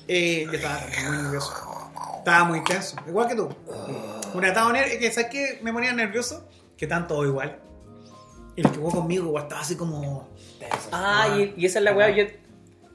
eh, 0.07 0.43
yo 0.45 0.51
estaba 0.51 0.79
muy 1.09 1.17
nervioso. 1.17 1.91
Estaba 2.19 2.43
muy 2.43 2.63
tenso. 2.63 2.95
Igual 3.07 3.27
que 3.29 3.35
tú. 3.35 3.49
Una 4.33 4.47
estaba 4.49 4.71
nervioso. 4.73 4.99
Que 4.99 5.11
sabes 5.11 5.29
que 5.29 5.59
me 5.61 5.71
ponía 5.73 5.93
nervioso. 5.93 6.47
Que 6.77 6.85
tanto 6.87 7.15
todos 7.15 7.27
igual. 7.27 7.59
Y 8.55 8.61
el 8.61 8.71
que 8.71 8.77
jugó 8.77 8.91
conmigo 8.91 9.25
igual 9.27 9.43
estaba 9.43 9.61
así 9.61 9.75
como. 9.75 10.27
Ah, 10.91 11.27
y, 11.37 11.53
y 11.57 11.65
esa 11.65 11.79
es 11.79 11.85
la 11.85 11.93
weá. 11.93 12.09
yo- 12.09 12.25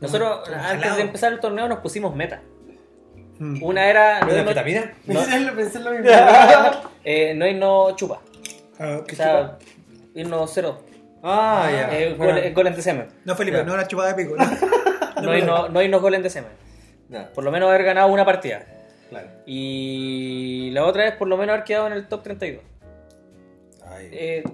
nosotros, 0.00 0.48
antes 0.48 0.80
jalado. 0.80 0.96
de 0.96 1.02
empezar 1.02 1.32
el 1.32 1.38
torneo, 1.40 1.68
nos 1.68 1.78
pusimos 1.78 2.14
meta. 2.14 2.42
mm. 3.38 3.62
Una 3.62 3.86
era. 3.86 4.20
¿No 4.20 4.26
No, 4.26 4.32
de 4.32 4.42
no, 4.42 4.50
Pensé 5.06 5.36
en 5.36 5.46
lo- 5.46 5.54
pensé 5.54 5.78
en 5.78 5.84
lo 5.84 5.90
mismo. 5.92 6.10
eh, 7.04 7.34
no 7.36 7.46
irnos 7.46 7.94
chupa. 7.96 8.20
Ah, 8.80 8.98
O 9.00 9.04
¿qué 9.04 9.14
sea, 9.16 9.58
irnos 10.14 10.50
cero. 10.52 10.80
Ah, 11.22 11.68
ya. 11.70 11.98
Eh, 11.98 12.14
Bueno, 12.18 12.40
gol, 12.40 12.52
gol 12.52 12.66
en 12.66 12.74
de 12.74 12.82
semen. 12.82 13.06
chupa? 13.08 13.20
No, 13.24 13.34
Felipe, 13.36 13.56
ya. 13.58 13.64
no 13.64 13.74
era 13.74 13.86
chupada 13.86 14.12
de 14.12 14.24
pico. 14.24 14.36
¿no? 15.16 15.22
No 15.22 15.36
irnos, 15.36 15.70
no 15.70 15.82
irnos 15.82 16.00
gol 16.02 16.14
en 16.14 16.22
de 16.22 16.30
semen. 16.30 16.50
nada. 17.08 17.30
Por 17.32 17.44
lo 17.44 17.50
menos 17.50 17.68
haber 17.68 17.84
ganado 17.84 18.08
una 18.08 18.24
partida. 18.24 18.64
Claro. 19.10 19.28
Y 19.46 20.70
la 20.72 20.84
otra 20.84 21.06
es 21.06 21.14
por 21.16 21.28
lo 21.28 21.36
menos 21.36 21.52
haber 21.54 21.64
quedado 21.64 21.86
en 21.86 21.92
el 21.92 22.08
top 22.08 22.22
32. 22.22 22.62
Ay. 23.88 24.08
Eh, 24.12 24.44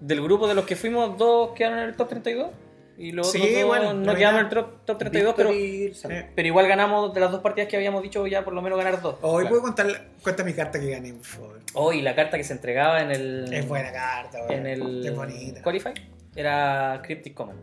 del 0.00 0.22
grupo 0.22 0.46
de 0.48 0.54
los 0.54 0.64
que 0.66 0.76
fuimos, 0.76 1.18
dos 1.18 1.50
quedaron 1.54 1.78
en 1.80 1.84
el 1.86 1.96
top 1.96 2.08
32. 2.08 2.48
Y 2.96 3.10
los 3.12 3.30
Sí, 3.32 3.40
otros 3.42 3.64
bueno, 3.66 3.92
no 3.94 4.14
quedamos 4.14 4.40
en 4.40 4.46
el 4.46 4.52
top, 4.52 4.84
top 4.84 4.98
32, 4.98 5.34
pero. 5.36 5.50
Eh, 5.52 5.92
pero 6.34 6.46
igual 6.48 6.68
ganamos 6.68 7.12
de 7.12 7.20
las 7.20 7.32
dos 7.32 7.40
partidas 7.40 7.68
que 7.68 7.76
habíamos 7.76 8.02
dicho 8.02 8.24
ya 8.26 8.44
por 8.44 8.54
lo 8.54 8.62
menos 8.62 8.78
ganar 8.78 9.00
dos. 9.02 9.16
Hoy 9.22 9.42
Claro. 9.42 9.48
puedo 9.48 9.62
contar 9.62 10.04
cuenta 10.22 10.44
mi 10.44 10.52
carta 10.52 10.78
que 10.78 10.90
gané, 10.90 11.12
por 11.12 11.24
favor. 11.24 11.60
Oh, 11.74 11.92
y 11.92 12.02
la 12.02 12.14
carta 12.14 12.36
que 12.36 12.44
se 12.44 12.52
entregaba 12.52 13.00
en 13.02 13.10
el. 13.10 13.52
Es 13.52 13.66
buena 13.66 13.90
carta, 13.92 14.38
weón. 14.38 14.52
En 14.52 14.66
el. 14.66 15.06
Es 15.06 15.14
bonita. 15.16 15.60
Qualify 15.62 15.92
era 16.36 17.00
Cryptic 17.04 17.34
Common. 17.34 17.56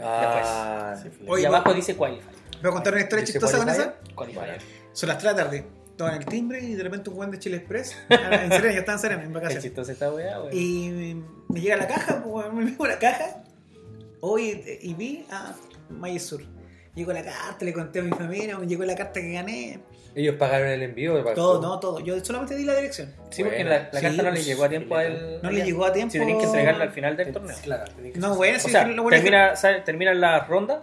Ah, 0.00 0.96
Sí, 1.00 1.08
Oye, 1.28 1.42
y 1.42 1.46
abajo 1.46 1.66
voy- 1.66 1.74
dice 1.76 1.94
Qualify. 1.96 2.26
Voy 2.60 2.70
a 2.70 2.72
contar 2.74 2.92
una 2.92 3.02
historia 3.02 3.20
¿Dice 3.24 3.32
chistosa 3.34 3.58
con 3.58 3.68
esa. 3.68 3.94
Qualifier. 4.14 4.58
Son 4.92 5.08
las 5.08 5.18
3 5.18 5.32
de 5.34 5.38
la 5.38 5.44
tarde. 5.44 5.64
Estaba 5.90 6.10
en 6.16 6.22
el 6.22 6.26
timbre 6.26 6.60
y 6.60 6.74
de 6.74 6.82
repente 6.82 7.10
un 7.10 7.16
buen 7.16 7.30
de 7.30 7.38
Chile 7.38 7.58
Express. 7.58 7.96
En 8.08 8.50
Serena, 8.50 8.72
yo 8.72 8.80
estaba 8.80 8.94
en 8.94 8.98
Serena, 8.98 9.22
en 9.22 9.28
Qué 9.28 9.34
vacaciones. 9.34 9.62
chistosa 9.64 9.92
esta 9.92 10.10
weá. 10.12 10.38
Y 10.52 10.88
me, 10.90 11.22
me 11.48 11.60
llega 11.60 11.76
la 11.76 11.86
caja, 11.86 12.22
pues, 12.24 12.52
me 12.52 12.64
llegó 12.64 12.86
la 12.86 12.98
caja. 12.98 13.42
Hoy 14.24 14.62
y 14.82 14.94
vi 14.94 15.26
a 15.30 15.52
Sur. 16.20 16.42
Llegó 16.94 17.12
la 17.12 17.24
carta, 17.24 17.64
le 17.64 17.72
conté 17.72 17.98
a 17.98 18.02
mi 18.02 18.10
familia, 18.10 18.56
me 18.56 18.66
llegó 18.68 18.84
la 18.84 18.94
carta 18.94 19.20
que 19.20 19.32
gané. 19.32 19.80
Ellos 20.14 20.36
pagaron 20.38 20.68
el 20.68 20.82
envío. 20.82 21.14
¿o 21.18 21.24
pagó 21.24 21.34
Todo, 21.34 21.60
no, 21.62 21.80
todo. 21.80 21.98
Yo 22.00 22.22
solamente 22.24 22.54
di 22.54 22.64
la 22.64 22.74
dirección. 22.76 23.12
Sí, 23.30 23.42
porque 23.42 23.64
la, 23.64 23.88
la 23.92 23.98
sí, 23.98 24.06
carta 24.06 24.22
no 24.22 24.30
le 24.30 24.30
pues, 24.36 24.46
llegó 24.46 24.64
a 24.64 24.68
tiempo 24.68 24.94
a 24.96 25.04
él. 25.04 25.40
No 25.42 25.50
le 25.50 25.64
llegó 25.64 25.84
a 25.86 25.92
tiempo. 25.92 26.12
Si 26.12 26.18
tenían 26.20 26.38
que 26.38 26.44
entregarla 26.44 26.84
al 26.84 26.90
final 26.92 27.16
del 27.16 27.32
torneo. 27.32 27.56
Claro, 27.64 27.84
que 27.96 28.12
No, 28.20 28.36
bueno, 28.36 28.58
O 28.58 28.60
sí, 28.60 28.70
sea, 28.70 28.86
lo 28.86 29.02
bueno 29.02 29.16
es 29.16 29.24
que- 29.24 29.30
termina, 29.30 29.56
sale- 29.56 29.80
terminan 29.80 30.20
las 30.20 30.46
rondas 30.46 30.82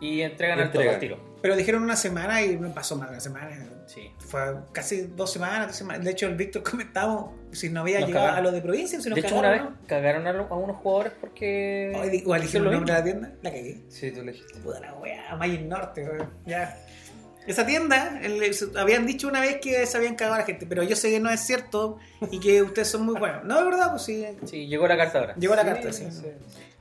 y 0.00 0.22
entregan 0.22 0.58
al 0.58 0.72
todo 0.72 0.82
Entregan. 0.82 0.94
al 0.94 1.00
tiro. 1.00 1.38
Pero 1.40 1.54
dijeron 1.54 1.82
una 1.84 1.96
semana 1.96 2.42
y 2.42 2.56
me 2.56 2.70
pasó 2.70 2.96
más 2.96 3.08
de 3.10 3.12
una 3.14 3.20
semana. 3.20 3.50
Sí. 3.86 4.10
Fue 4.18 4.40
casi 4.72 5.02
dos 5.14 5.32
semanas, 5.32 5.66
tres 5.66 5.76
semanas. 5.76 6.04
De 6.04 6.10
hecho, 6.10 6.26
el 6.26 6.34
Víctor 6.36 6.62
comentaba 6.62 7.30
si 7.52 7.68
no 7.68 7.80
había 7.80 8.00
Nos 8.00 8.08
llegado 8.08 8.26
cagaron. 8.26 8.46
a 8.46 8.50
lo 8.50 8.54
de 8.54 8.62
provincia, 8.62 9.00
si 9.00 9.08
nos 9.08 9.16
De 9.16 9.26
hecho, 9.26 9.36
una 9.38 9.50
vez 9.50 9.60
cagaron, 9.60 9.78
cagaron 9.86 10.26
a, 10.26 10.32
lo- 10.32 10.46
a 10.52 10.56
unos 10.56 10.76
jugadores 10.78 11.12
porque. 11.20 11.92
hicieron 11.94 12.40
dijimos 12.40 12.54
el 12.66 12.72
nombre 12.72 12.92
de 12.92 12.98
la 12.98 13.04
tienda, 13.04 13.32
la 13.42 13.50
cagué. 13.50 13.80
Sí, 13.88 14.10
tú 14.10 14.22
le 14.22 14.32
dijiste. 14.32 14.58
Puta 14.60 14.80
la 14.80 14.94
wea, 14.94 15.36
Magic 15.36 15.62
Norte, 15.62 16.04
weón. 16.04 16.30
Ya. 16.46 16.78
Esa 17.46 17.66
tienda, 17.66 18.20
el- 18.22 18.54
habían 18.76 19.04
dicho 19.04 19.26
una 19.26 19.40
vez 19.40 19.56
que 19.60 19.84
se 19.86 19.96
habían 19.96 20.14
cagado 20.14 20.36
a 20.36 20.38
la 20.38 20.44
gente, 20.44 20.64
pero 20.64 20.82
yo 20.84 20.94
sé 20.94 21.10
que 21.10 21.18
no 21.18 21.28
es 21.28 21.40
cierto 21.40 21.98
y 22.30 22.38
que 22.38 22.62
ustedes 22.62 22.88
son 22.88 23.02
muy 23.04 23.16
buenos. 23.18 23.44
No, 23.44 23.58
es 23.58 23.64
verdad, 23.64 23.90
pues 23.90 24.02
sí. 24.02 24.24
Sí, 24.44 24.68
llegó 24.68 24.86
la 24.86 24.96
carta 24.96 25.18
ahora. 25.18 25.34
Llegó 25.34 25.54
la 25.56 25.64
carta, 25.64 25.92
sí. 25.92 26.06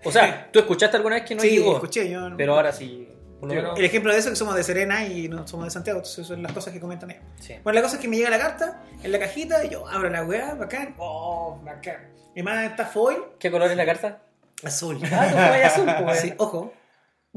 O 0.04 0.12
sea, 0.12 0.50
tú 0.52 0.60
escuchaste 0.60 0.98
alguna 0.98 1.16
vez 1.16 1.26
que 1.26 1.36
no 1.36 1.42
sí, 1.42 1.50
llegó. 1.50 1.74
escuché 1.74 2.10
yo. 2.10 2.30
no- 2.30 2.38
Pero 2.38 2.54
ahora 2.56 2.72
sí. 2.72 3.08
Menos. 3.42 3.78
El 3.78 3.86
ejemplo 3.86 4.12
de 4.12 4.20
eso 4.20 4.28
es 4.30 4.34
que 4.34 4.36
somos 4.38 4.56
de 4.56 4.64
Serena 4.64 5.06
y 5.06 5.28
no 5.28 5.48
somos 5.48 5.66
de 5.66 5.72
Santiago, 5.72 6.00
entonces 6.00 6.26
son 6.28 6.44
las 6.44 6.52
cosas 6.52 6.74
que 6.74 6.80
comentan 6.80 7.12
ellos. 7.12 7.24
Sí. 7.40 7.56
Bueno, 7.64 7.76
la 7.80 7.84
cosa 7.84 7.96
es 7.96 8.02
que 8.02 8.08
me 8.08 8.18
llega 8.18 8.30
la 8.30 8.40
carta 8.40 8.84
en 9.04 9.12
la 9.12 9.20
cajita 9.20 9.64
y 9.66 9.70
yo 9.70 9.88
abro 9.88 10.10
la 10.10 10.24
weá, 10.24 10.54
bacán. 10.54 10.96
Oh, 10.98 11.60
bacán. 11.64 12.12
Y 12.36 12.44
más 12.44 12.64
está 12.64 12.86
foil, 12.86 13.18
¿Qué 13.40 13.52
color 13.52 13.70
es 13.72 13.78
la 13.78 13.86
carta? 13.86 14.22
azul. 14.64 15.00
Ah, 15.12 15.28
tú 15.32 15.68
azul, 15.68 15.90
pues. 16.04 16.20
Sí, 16.20 16.34
ojo, 16.38 16.74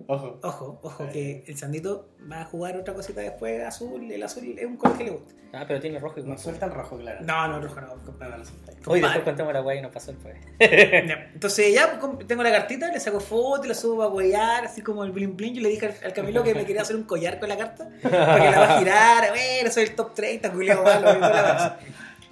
Ojo. 0.07 0.41
ojo, 0.43 0.81
ojo, 0.83 1.09
que 1.13 1.45
el 1.47 1.57
Sandito 1.57 2.09
va 2.31 2.41
a 2.41 2.45
jugar 2.45 2.77
otra 2.77 2.95
cosita 2.95 3.21
después 3.21 3.63
azul. 3.63 4.11
El 4.11 4.23
azul 4.23 4.55
es 4.59 4.67
un 4.67 4.77
color 4.77 4.99
que 4.99 5.05
le 5.05 5.11
gusta. 5.11 5.35
Ah, 5.53 5.65
pero 5.69 5.81
tiene 5.81 6.01
rojo 6.01 6.19
y 6.19 6.25
No 6.25 6.37
suelta 6.37 6.67
el 6.67 6.73
rojo, 6.73 6.99
claro. 6.99 7.21
No, 7.23 7.47
no, 7.47 7.61
rojo 7.61 7.81
no, 7.81 8.05
compadre. 8.05 8.39
no 8.39 8.45
suelta. 8.45 8.73
Hoy 8.87 9.01
después 9.01 9.23
contemos 9.23 9.53
la 9.53 9.63
weá 9.63 9.79
y 9.79 9.83
nos 9.83 9.93
pasó 9.93 10.11
el 10.11 10.17
pues. 10.17 10.37
Ya, 10.59 11.31
Entonces 11.33 11.73
ya 11.73 11.99
pues, 12.01 12.27
tengo 12.27 12.43
la 12.43 12.51
cartita, 12.51 12.91
le 12.91 12.99
saco 12.99 13.21
foto, 13.21 13.69
la 13.69 13.75
subo 13.75 14.03
a 14.03 14.09
huellar, 14.09 14.65
así 14.65 14.83
como 14.83 15.05
el 15.05 15.13
blin 15.13 15.37
blin. 15.37 15.55
Yo 15.55 15.63
le 15.63 15.69
dije 15.69 15.95
al, 16.05 16.13
Camilo 16.13 16.43
que 16.43 16.55
me 16.55 16.67
quería 16.67 16.83
hacer 16.83 16.97
un 16.97 17.05
collar 17.05 17.39
con 17.39 17.49
la 17.49 17.57
carta, 17.57 17.89
para 18.03 18.41
que 18.41 18.51
la 18.51 18.59
va 18.59 18.75
a 18.75 18.79
girar, 18.81 19.31
bueno, 19.31 19.71
soy 19.71 19.85
el 19.85 19.95
top 19.95 20.13
30, 20.13 20.53
culiao 20.53 20.83
malo, 20.83 21.19
la. 21.21 21.79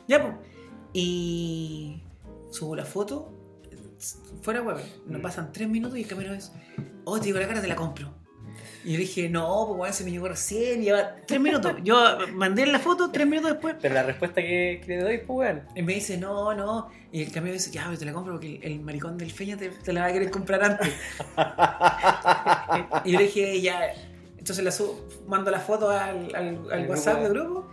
Ya 0.09 0.21
pues. 0.21 0.35
Y 0.93 2.03
subo 2.51 2.75
la 2.75 2.85
foto, 2.85 3.33
fuera 4.43 4.63
web, 4.63 4.79
nos 5.07 5.19
Mm. 5.19 5.23
pasan 5.23 5.53
tres 5.53 5.69
minutos 5.69 5.99
y 5.99 6.03
el 6.03 6.09
Camilo 6.09 6.35
es, 6.35 6.53
oh, 7.05 7.19
te 7.19 7.27
digo 7.27 7.39
la 7.39 7.47
cara, 7.49 7.61
te 7.61 7.69
la 7.69 7.77
compro. 7.77 8.15
Y 8.85 8.93
yo 8.95 8.99
dije, 8.99 9.29
no, 9.29 9.65
pues 9.69 9.79
weón, 9.81 9.95
se 9.95 10.05
me 10.05 10.11
llegó 10.11 10.27
recién, 10.29 10.83
lleva 10.83 11.15
tres 11.27 11.41
minutos. 11.41 11.73
Yo 11.85 11.97
mandé 12.35 12.67
la 12.67 12.81
foto 12.81 13.11
tres 13.13 13.27
minutos 13.29 13.53
después. 13.53 13.77
Pero 13.81 13.95
la 13.95 14.03
respuesta 14.03 14.43
que, 14.43 14.81
que 14.85 14.97
le 14.97 15.03
doy, 15.03 15.19
pues, 15.19 15.29
weón. 15.29 15.63
Y 15.77 15.83
me 15.83 15.95
dice, 15.95 16.19
no, 16.19 16.53
no. 16.53 16.89
Y 17.13 17.23
el 17.23 17.31
camión 17.31 17.55
dice, 17.55 17.71
ya, 17.71 17.89
te 17.97 18.05
la 18.05 18.13
compro 18.13 18.33
porque 18.35 18.57
el, 18.57 18.73
el 18.73 18.81
maricón 18.81 19.17
del 19.17 19.31
feña 19.31 19.57
te, 19.57 19.69
te 19.71 19.93
la 19.93 20.01
va 20.03 20.07
a 20.09 20.13
querer 20.13 20.31
comprar 20.33 20.65
antes. 20.65 20.93
y 23.05 23.13
yo 23.13 23.19
le 23.19 23.25
dije, 23.25 23.61
ya. 23.61 23.81
Entonces 24.37 24.65
la 24.65 24.73
subo, 24.73 25.07
mando 25.29 25.51
la 25.53 25.61
foto 25.61 25.89
al, 25.91 26.35
al, 26.35 26.73
al 26.73 26.89
WhatsApp 26.89 27.23
del 27.23 27.33
grupo. 27.33 27.69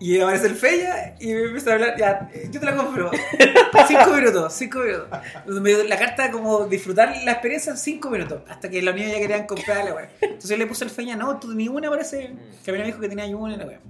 Y 0.00 0.18
aparece 0.18 0.46
el 0.46 0.54
feña 0.56 1.14
y 1.20 1.26
me 1.34 1.42
empieza 1.42 1.70
a 1.70 1.74
hablar, 1.74 1.94
ya, 1.98 2.30
eh, 2.32 2.48
yo 2.50 2.58
te 2.58 2.64
la 2.64 2.74
compro. 2.74 3.10
cinco 3.86 4.14
minutos, 4.14 4.52
cinco 4.54 4.78
minutos. 4.78 5.08
Entonces 5.36 5.62
me 5.62 5.68
dio 5.68 5.84
la 5.84 5.98
carta 5.98 6.30
como 6.30 6.66
disfrutar 6.66 7.14
la 7.22 7.32
experiencia 7.32 7.72
en 7.72 7.76
cinco 7.76 8.08
minutos. 8.08 8.42
Hasta 8.48 8.70
que 8.70 8.80
los 8.80 8.94
niños 8.94 9.12
ya 9.12 9.18
querían 9.18 9.46
comprarla, 9.46 9.94
weón. 9.94 10.08
Entonces 10.22 10.50
yo 10.50 10.56
le 10.56 10.66
puse 10.66 10.84
al 10.84 10.90
feña, 10.90 11.16
no, 11.16 11.38
tú 11.38 11.52
ni 11.52 11.68
una 11.68 11.90
parece. 11.90 12.32
Que 12.64 12.70
a 12.70 12.74
mí 12.74 12.80
me 12.80 12.86
dijo 12.86 12.98
que 12.98 13.10
tenía 13.10 13.26
una, 13.36 13.58
la 13.58 13.66
weón. 13.66 13.80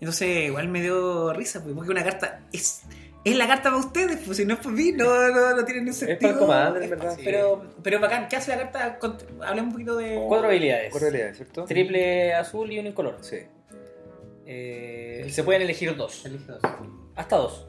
Entonces 0.00 0.46
igual 0.46 0.68
me 0.68 0.82
dio 0.82 1.32
risa, 1.32 1.62
pues, 1.62 1.72
porque 1.74 1.90
una 1.92 2.02
carta 2.02 2.40
es, 2.52 2.82
es 3.24 3.36
la 3.36 3.46
carta 3.46 3.64
para 3.70 3.76
ustedes, 3.76 4.18
pues 4.24 4.36
si 4.38 4.44
no 4.44 4.54
es 4.54 4.60
para 4.60 4.70
mí, 4.70 4.90
no, 4.90 5.28
no, 5.28 5.54
no 5.54 5.64
tiene 5.64 5.82
ni 5.82 5.90
Es 5.90 5.98
sentido. 5.98 6.18
para 6.18 6.32
el 6.32 6.38
commander, 6.38 6.82
en 6.82 6.90
verdad. 6.90 7.16
Pero, 7.24 7.64
pero 7.82 8.00
bacán, 8.00 8.26
¿qué 8.28 8.36
hace 8.36 8.50
la 8.50 8.70
carta? 8.70 8.98
Hablemos 9.44 9.68
un 9.68 9.72
poquito 9.72 9.96
de... 9.96 10.20
Cuatro 10.26 10.48
habilidades. 10.48 10.90
Cuatro 10.90 11.08
habilidades, 11.08 11.36
¿cierto? 11.36 11.64
Triple 11.64 12.34
azul 12.34 12.72
y 12.72 12.78
uno 12.80 12.88
incoloro. 12.88 13.22
Sí. 13.22 13.38
Eh, 14.50 15.26
se 15.30 15.44
pueden 15.44 15.60
elegir 15.62 15.94
dos. 15.94 16.24
Elige 16.24 16.52
dos. 16.52 16.60
Hasta 17.14 17.36
dos. 17.36 17.66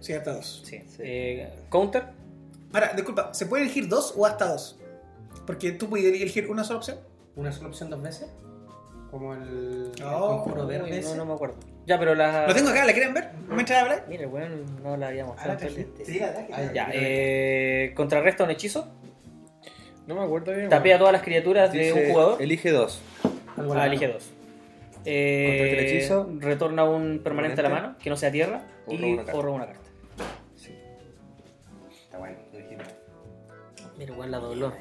Sí, 0.00 0.12
hasta 0.12 0.32
dos. 0.34 0.62
Sí. 0.66 0.82
Eh, 0.98 1.52
counter. 1.68 2.02
Ahora, 2.72 2.92
disculpa, 2.94 3.32
¿se 3.32 3.46
puede 3.46 3.62
elegir 3.62 3.88
dos 3.88 4.12
o 4.16 4.26
hasta 4.26 4.48
dos? 4.48 4.78
Porque 5.46 5.70
tú 5.72 5.88
puedes 5.88 6.06
elegir 6.06 6.50
una 6.50 6.64
sola 6.64 6.78
opción. 6.78 6.98
¿Una 7.36 7.52
sola 7.52 7.68
opción 7.68 7.90
dos 7.90 8.02
veces? 8.02 8.28
Como 9.10 9.34
el, 9.34 9.92
el 9.96 10.02
Oh, 10.04 10.42
conjuro 10.44 10.66
verde. 10.66 11.00
No, 11.02 11.14
no 11.14 11.24
me 11.26 11.32
acuerdo. 11.34 11.56
Ya, 11.86 11.96
pero 11.98 12.16
la. 12.16 12.48
Lo 12.48 12.54
tengo 12.54 12.70
acá, 12.70 12.84
¿la 12.84 12.92
quieren 12.92 13.14
ver? 13.14 13.30
¿Mientras 13.48 13.80
habla? 13.80 14.04
Mira, 14.08 14.26
weón, 14.26 14.82
no 14.82 14.96
la 14.96 15.08
había 15.08 15.22
Ah, 15.22 15.26
mostrado. 15.28 15.58
trajiste. 15.58 16.04
Sí. 16.04 16.20
Ah, 16.20 16.72
Ya, 16.74 16.88
eh, 16.92 17.92
contrarresta 17.94 18.42
un 18.42 18.50
hechizo. 18.50 18.88
No 20.08 20.16
me 20.16 20.22
acuerdo 20.24 20.52
bien. 20.52 20.68
Tapea 20.68 20.98
todas 20.98 21.12
las 21.12 21.22
criaturas 21.22 21.72
de 21.72 21.92
un 21.92 22.10
jugador. 22.10 22.42
Elige 22.42 22.72
dos. 22.72 23.00
Ah, 23.56 23.86
elige 23.86 24.08
dos. 24.08 24.30
Eh, 25.06 25.72
el 25.72 25.78
hechizo. 25.86 26.28
Retorna 26.40 26.84
un 26.84 27.20
permanente 27.22 27.60
a 27.60 27.62
la 27.64 27.68
Permanente. 27.68 27.88
mano, 27.92 27.98
que 28.02 28.10
no 28.10 28.16
sea 28.16 28.30
tierra, 28.30 28.62
O 28.86 28.92
y 28.92 28.96
roba 28.98 29.06
una 29.12 29.16
carta. 29.24 29.38
o 29.38 29.42
roba 29.42 29.56
una 29.56 29.66
carta. 29.66 29.80
Sí. 30.56 30.74
Está 32.04 32.18
bueno, 32.18 32.36
lo 32.52 32.58
dijimos. 32.58 32.84
Mira, 33.98 34.12
weón, 34.14 34.30
la 34.30 34.38
dobló. 34.38 34.72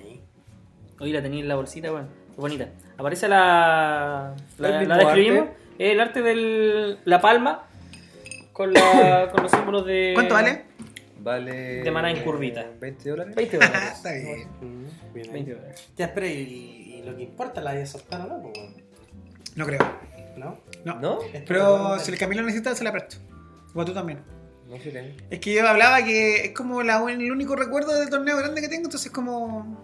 Hoy 0.99 1.11
la 1.11 1.21
tenía 1.21 1.41
en 1.41 1.47
la 1.47 1.55
bolsita, 1.55 1.91
weón. 1.91 2.07
Qué 2.33 2.41
bonita. 2.41 2.69
Aparece 2.97 3.27
la. 3.27 4.33
La, 4.57 4.81
El 4.81 4.87
la 4.89 4.97
describimos. 4.97 5.39
arte. 5.49 5.91
El 5.91 5.99
arte 5.99 6.21
de 6.21 6.97
la 7.05 7.19
palma 7.21 7.63
con, 8.53 8.73
la, 8.73 9.29
con 9.33 9.43
los 9.43 9.51
símbolos 9.51 9.85
de. 9.85 10.11
¿Cuánto 10.15 10.33
vale? 10.33 10.63
Vale. 11.19 11.53
De 11.83 11.91
maná 11.91 12.11
en 12.11 12.23
curvita. 12.23 12.65
20 12.79 13.09
dólares. 13.09 13.35
20 13.35 13.57
dólares. 13.59 13.91
Está 13.95 14.13
bien. 14.13 14.47
Mm, 14.61 15.13
bien 15.13 15.27
ahí. 15.27 15.33
20 15.33 15.53
dólares. 15.55 15.89
Ya, 15.97 16.13
pero 16.13 16.27
y, 16.27 16.31
y 16.31 17.03
lo 17.05 17.15
que 17.15 17.23
importa 17.23 17.61
la 17.61 17.73
de 17.73 17.85
soltar 17.85 18.21
o 18.21 18.27
no, 18.27 18.41
pues, 18.41 18.53
bueno, 18.57 18.73
No 19.55 19.65
creo. 19.65 19.79
¿No? 20.37 20.59
No. 20.83 20.99
¿No? 20.99 21.19
Pero 21.47 21.99
si 21.99 22.11
el 22.11 22.17
Camilo 22.17 22.43
necesita, 22.43 22.75
se 22.75 22.83
la 22.83 22.91
presto. 22.91 23.17
O 23.73 23.83
tú 23.83 23.93
también. 23.93 24.19
No 24.69 24.77
sé. 24.79 24.91
tengo. 24.91 25.15
Es 25.29 25.39
que 25.39 25.53
yo 25.53 25.67
hablaba 25.67 26.03
que 26.03 26.45
es 26.45 26.51
como 26.51 26.81
la, 26.83 27.03
el 27.09 27.31
único 27.31 27.55
recuerdo 27.55 27.93
del 27.99 28.09
torneo 28.09 28.37
grande 28.37 28.61
que 28.61 28.67
tengo, 28.67 28.85
entonces 28.85 29.11
como. 29.11 29.83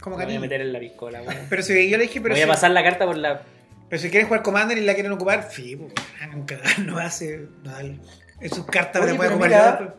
Como 0.00 0.16
Me 0.16 0.24
voy 0.24 0.36
a 0.36 0.40
meter 0.40 0.60
en 0.60 0.72
la 0.72 0.78
piscola, 0.78 1.22
weón. 1.22 1.46
Pero 1.48 1.62
si 1.62 1.90
yo 1.90 1.96
le 1.96 2.04
dije, 2.04 2.20
pero 2.20 2.34
voy 2.34 2.42
a 2.42 2.46
pasar 2.46 2.70
la 2.70 2.82
carta 2.82 3.06
por 3.06 3.16
la. 3.16 3.42
pero 3.88 4.00
si 4.00 4.10
quieres 4.10 4.28
jugar 4.28 4.42
Commander 4.42 4.78
y 4.78 4.82
la 4.82 4.94
quieren 4.94 5.12
ocupar, 5.12 5.48
sí, 5.50 5.76
pues, 5.76 5.92
nunca 6.32 6.58
no 6.84 6.98
hace. 6.98 7.48
No, 7.62 7.72
dale. 7.72 7.98
Es 8.40 8.52
su 8.52 8.66
carta, 8.66 9.00
Oye, 9.00 9.12
la 9.12 9.16
puede 9.16 9.30
ocupar. 9.34 9.96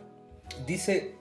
Dice 0.66 1.17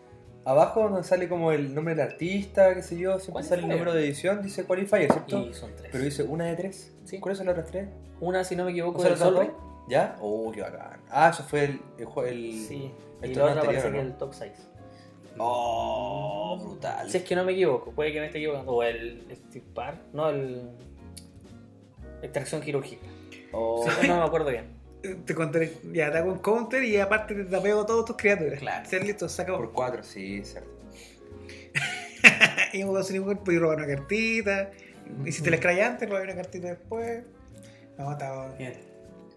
abajo 0.47 0.84
donde 0.84 1.05
sale 1.05 1.28
como 1.28 1.53
el 1.53 1.74
nombre 1.74 1.94
del 1.94 2.07
artista, 2.07 2.74
qué 2.74 2.82
sé 2.82 2.97
yo, 2.97 3.18
siempre 3.18 3.42
sale 3.42 3.62
el 3.62 3.68
número 3.68 3.92
de 3.92 4.05
edición, 4.07 4.40
dice 4.42 4.64
qualifier, 4.64 5.12
¿cierto? 5.12 5.40
Y 5.40 5.53
son 5.53 5.74
tres. 5.76 5.88
Pero 5.92 6.03
dice 6.05 6.22
una 6.22 6.47
de 6.47 6.57
tres. 6.57 6.94
Sí. 7.05 7.18
¿Cuáles 7.20 7.36
son 7.38 7.47
las 7.49 7.55
otras 7.55 7.70
tres? 7.70 7.88
Una, 8.20 8.42
si 8.44 8.57
no 8.57 8.64
me 8.64 8.70
equivoco, 8.70 8.99
¿O 8.99 9.03
sea, 9.03 9.11
del 9.11 9.18
las 9.18 9.28
otras 9.28 9.47
Sol 9.49 9.55
dos? 9.59 9.90
¿Ya? 9.90 10.16
Oh, 10.22 10.51
qué 10.53 10.62
bacán. 10.62 11.01
Ah, 11.11 11.28
eso 11.32 11.42
fue 11.44 11.64
el. 11.64 11.80
el, 11.99 12.24
el- 12.28 12.64
Sí. 12.66 12.90
el 13.22 13.30
Y 13.32 13.34
la 13.34 13.42
otra 13.44 13.61
anterior, 13.61 13.82
parece 13.82 13.90
que 13.90 13.97
¿no? 13.97 14.03
el 14.03 14.16
top 14.16 14.32
6. 14.34 14.53
Oh, 15.38 16.59
brutal. 16.61 17.11
Si 17.11 17.18
es 17.18 17.24
que 17.24 17.36
no 17.36 17.44
me 17.44 17.53
equivoco, 17.53 17.90
puede 17.92 18.12
que 18.12 18.20
me 18.20 18.26
esté 18.26 18.38
equivocando. 18.38 18.72
O 18.72 18.82
el 18.82 19.26
Stipar, 19.49 19.99
no 20.12 20.30
el. 20.30 20.70
Extracción 22.22 22.62
quirúrgica. 22.62 23.07
Oh, 23.53 23.84
Sí, 24.01 24.09
no 24.09 24.16
me 24.16 24.22
acuerdo 24.24 24.51
bien. 24.51 24.76
Te 25.14 25.34
contaré, 25.34 25.72
ya 25.92 26.11
te 26.11 26.18
hago 26.18 26.32
un 26.32 26.38
counter 26.38 26.82
y 26.84 26.98
aparte 26.98 27.34
te 27.34 27.44
tapeo 27.44 27.86
todas 27.86 28.04
tus 28.04 28.16
criaturas. 28.16 28.59
Claro. 28.59 28.88
Ser 28.88 29.04
listo, 29.04 29.28
saca 29.28 29.57
por 29.57 29.72
cuatro, 29.72 30.02
sí, 30.02 30.42
cierto. 30.44 30.70
Y 32.72 32.82
como 32.82 33.02
sin 33.02 33.16
ningún 33.20 33.36
puedes 33.38 33.61
robar 33.61 33.78
una 33.78 33.86
cartita. 33.86 34.70
Y 35.24 35.32
si 35.32 35.42
te 35.42 35.50
la 35.50 35.57
escrayas 35.57 35.90
antes, 35.90 36.09
robar 36.09 36.24
una 36.24 36.34
cartita 36.34 36.68
después. 36.68 37.22
No, 37.96 38.12
está, 38.12 38.48
Bien. 38.59 38.72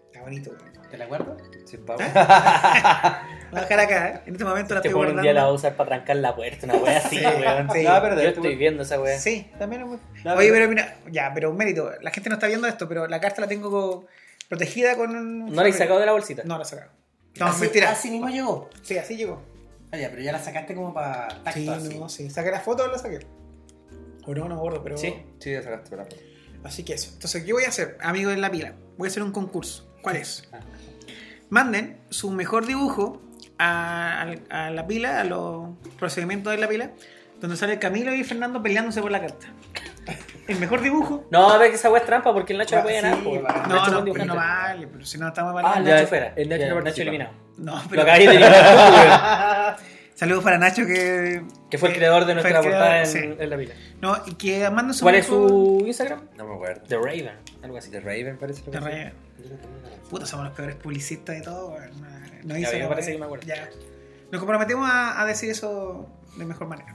está 0.06 0.20
bonito. 0.22 0.50
weón. 0.50 0.70
¿Te 0.90 0.98
la 0.98 1.06
guardo? 1.06 1.36
Sí, 1.66 1.76
pago. 1.76 2.00
Voy 3.50 3.58
a 3.58 3.60
dejar 3.62 3.80
acá, 3.80 4.08
¿eh? 4.08 4.20
En 4.26 4.32
este 4.34 4.44
momento 4.44 4.74
la 4.74 4.80
Te 4.82 4.88
estoy 4.88 5.00
pone 5.00 5.14
un 5.16 5.22
día 5.22 5.32
la 5.32 5.42
guardando. 5.42 5.46
va 5.46 5.50
a 5.50 5.54
usar 5.54 5.76
para 5.76 5.88
trancar 5.90 6.16
la 6.16 6.34
puerta, 6.34 6.66
una 6.66 6.74
wea 6.76 6.98
así, 6.98 7.18
Sí, 7.18 7.24
weón. 7.24 7.70
sí. 7.72 7.82
No, 7.84 8.02
pero 8.02 8.14
Yo 8.20 8.28
estoy 8.30 8.56
viendo 8.56 8.82
esa 8.82 9.00
wea. 9.00 9.16
Sí, 9.18 9.48
también 9.58 9.82
es 9.82 9.88
muy... 9.88 9.98
No, 10.24 10.34
Oye, 10.34 10.48
pero- 10.50 10.54
pero 10.54 10.68
mira, 10.68 10.96
ya, 11.12 11.30
pero 11.32 11.50
un 11.50 11.56
mérito. 11.56 11.92
La 12.00 12.10
gente 12.10 12.28
no 12.28 12.34
está 12.34 12.48
viendo 12.48 12.66
esto, 12.66 12.88
pero 12.88 13.06
la 13.06 13.20
carta 13.20 13.40
la 13.40 13.46
tengo 13.46 14.06
protegida 14.50 14.96
con 14.96 15.14
un... 15.14 15.46
¿No 15.46 15.62
la 15.62 15.68
he 15.68 15.72
sacado 15.72 16.00
de 16.00 16.06
la 16.06 16.12
bolsita? 16.12 16.42
No 16.44 16.56
la 16.58 16.64
he 16.64 16.66
sacado. 16.66 16.90
No, 17.38 17.46
así, 17.46 17.60
mentira. 17.62 17.90
Así 17.90 18.10
mismo 18.10 18.28
llegó. 18.28 18.68
Sí, 18.82 18.98
así 18.98 19.16
llegó. 19.16 19.40
Ah, 19.92 19.96
ya, 19.96 20.10
pero 20.10 20.20
ya 20.20 20.32
la 20.32 20.40
sacaste 20.40 20.74
como 20.74 20.92
para 20.92 21.28
tacto 21.44 21.60
Sí, 21.60 21.68
así. 21.68 21.98
no, 21.98 22.08
sí. 22.08 22.28
¿Saqué 22.28 22.50
la 22.50 22.60
foto 22.60 22.82
o 22.82 22.88
la 22.88 22.98
saqué? 22.98 23.20
O 24.26 24.34
no, 24.34 24.42
no 24.42 24.48
me 24.48 24.54
acuerdo, 24.56 24.82
pero... 24.82 24.98
Sí. 24.98 25.14
Sí, 25.38 25.52
ya 25.52 25.62
sacaste 25.62 25.96
la 25.96 26.02
foto. 26.04 26.16
Así 26.64 26.82
que 26.82 26.94
eso. 26.94 27.10
Entonces, 27.12 27.44
¿qué 27.44 27.52
voy 27.52 27.62
a 27.64 27.68
hacer, 27.68 27.96
amigos 28.02 28.34
de 28.34 28.40
la 28.40 28.50
pila? 28.50 28.74
Voy 28.98 29.06
a 29.06 29.10
hacer 29.10 29.22
un 29.22 29.30
concurso. 29.30 29.88
¿Cuál 30.02 30.16
es? 30.16 30.48
Ah. 30.52 30.58
Manden 31.48 32.00
su 32.10 32.30
mejor 32.30 32.66
dibujo 32.66 33.22
a 33.58 34.34
la 34.50 34.86
pila, 34.86 35.20
a 35.20 35.24
los 35.24 35.68
procedimientos 35.98 36.52
de 36.52 36.58
la 36.58 36.68
pila, 36.68 36.90
donde 37.40 37.56
sale 37.56 37.78
Camilo 37.78 38.12
y 38.14 38.24
Fernando 38.24 38.60
peleándose 38.62 39.00
por 39.00 39.10
la 39.12 39.20
carta. 39.20 39.46
El 40.48 40.58
mejor 40.58 40.80
dibujo. 40.80 41.26
No, 41.30 41.50
a 41.50 41.58
ver 41.58 41.70
que 41.70 41.76
esa 41.76 41.90
wea 41.90 42.00
es 42.00 42.06
trampa 42.06 42.32
porque 42.32 42.52
el 42.52 42.58
Nacho 42.58 42.76
Ah, 42.76 42.78
le 42.78 42.82
puede 42.82 42.96
sí, 42.96 43.02
ganar. 43.02 43.22
po. 43.24 43.30
va. 43.42 43.62
El 43.64 43.68
No, 43.68 43.86
no, 44.04 44.12
pero 44.12 44.24
no 44.26 44.34
vale, 44.36 44.86
pero 44.88 45.04
si 45.06 45.18
no 45.18 45.28
estamos 45.28 45.54
Ah, 45.54 45.58
hablando. 45.68 45.90
el 45.90 45.96
Nacho 45.96 46.06
fuera. 46.08 46.32
el 46.36 46.48
Nacho 46.48 46.62
Ya, 46.62 46.68
no 46.74 46.80
Nacho 46.80 47.02
eliminado. 47.02 47.30
No, 47.58 47.76
Lo 47.76 47.88
pero. 47.88 48.02
acabáis 48.02 48.26
de 48.28 48.34
eliminar. 48.36 49.76
Saludos 50.14 50.44
para 50.44 50.58
Nacho 50.58 50.84
que. 50.86 51.42
Que 51.70 51.78
fue 51.78 51.90
el 51.90 51.94
creador 51.94 52.24
de 52.26 52.34
nuestra 52.34 52.60
portada 52.60 53.00
en, 53.00 53.06
sí. 53.06 53.18
en 53.38 53.50
la 53.50 53.56
pila. 53.56 53.74
No, 54.00 54.16
y 54.26 54.34
que 54.34 54.68
manden 54.70 54.94
su 54.94 55.02
¿Cuál 55.04 55.14
es 55.14 55.26
su 55.26 55.82
Instagram? 55.86 56.20
No 56.36 56.46
me 56.46 56.54
acuerdo. 56.54 56.82
The 56.88 56.96
Raven, 56.96 57.30
algo 57.62 57.78
así. 57.78 57.90
De 57.90 58.00
Raven 58.00 58.36
parece 58.38 58.62
lo 58.66 58.72
que 58.72 58.80
Raven. 58.80 59.12
Puta, 60.10 60.26
somos 60.26 60.46
los 60.46 60.54
peores 60.54 60.76
publicistas 60.76 61.36
de 61.36 61.42
todo. 61.42 61.70
weón. 61.70 61.90
No 62.44 62.54
Ya, 62.54 62.60
hice 62.60 62.78
me 62.80 62.86
parece 62.88 63.12
que 63.12 63.18
me 63.18 63.24
acuerdo. 63.26 63.46
Ya. 63.46 63.68
Nos 64.32 64.40
comprometemos 64.40 64.88
a, 64.90 65.20
a 65.20 65.26
decir 65.26 65.50
eso 65.50 66.06
de 66.36 66.44
mejor 66.44 66.66
manera. 66.68 66.94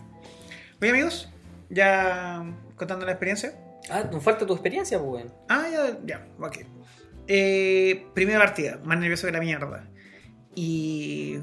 Oye, 0.82 0.90
amigos, 0.92 1.30
ya 1.70 2.44
contando 2.76 3.06
la 3.06 3.12
experiencia. 3.14 3.54
Ah, 3.90 4.04
nos 4.12 4.24
falta 4.24 4.46
tu 4.46 4.54
experiencia, 4.54 4.98
pues, 5.00 5.10
weón. 5.26 5.34
Ah, 5.50 5.66
ya, 5.72 5.98
ya, 6.06 6.28
ok. 6.40 6.58
Eh, 7.28 8.06
primera 8.14 8.40
partida, 8.40 8.80
más 8.84 9.00
nervioso 9.00 9.28
que 9.28 9.34
la 9.34 9.40
mierda. 9.40 9.88
Y. 10.56 11.40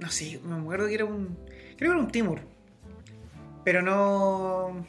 No 0.00 0.10
sé, 0.10 0.40
me 0.44 0.56
acuerdo 0.56 0.86
que 0.88 0.94
era 0.94 1.04
un. 1.04 1.38
Creo 1.76 1.90
que 1.92 1.96
era 1.96 1.98
un 1.98 2.10
Timur. 2.10 2.40
Pero 3.64 3.82
no. 3.82 4.86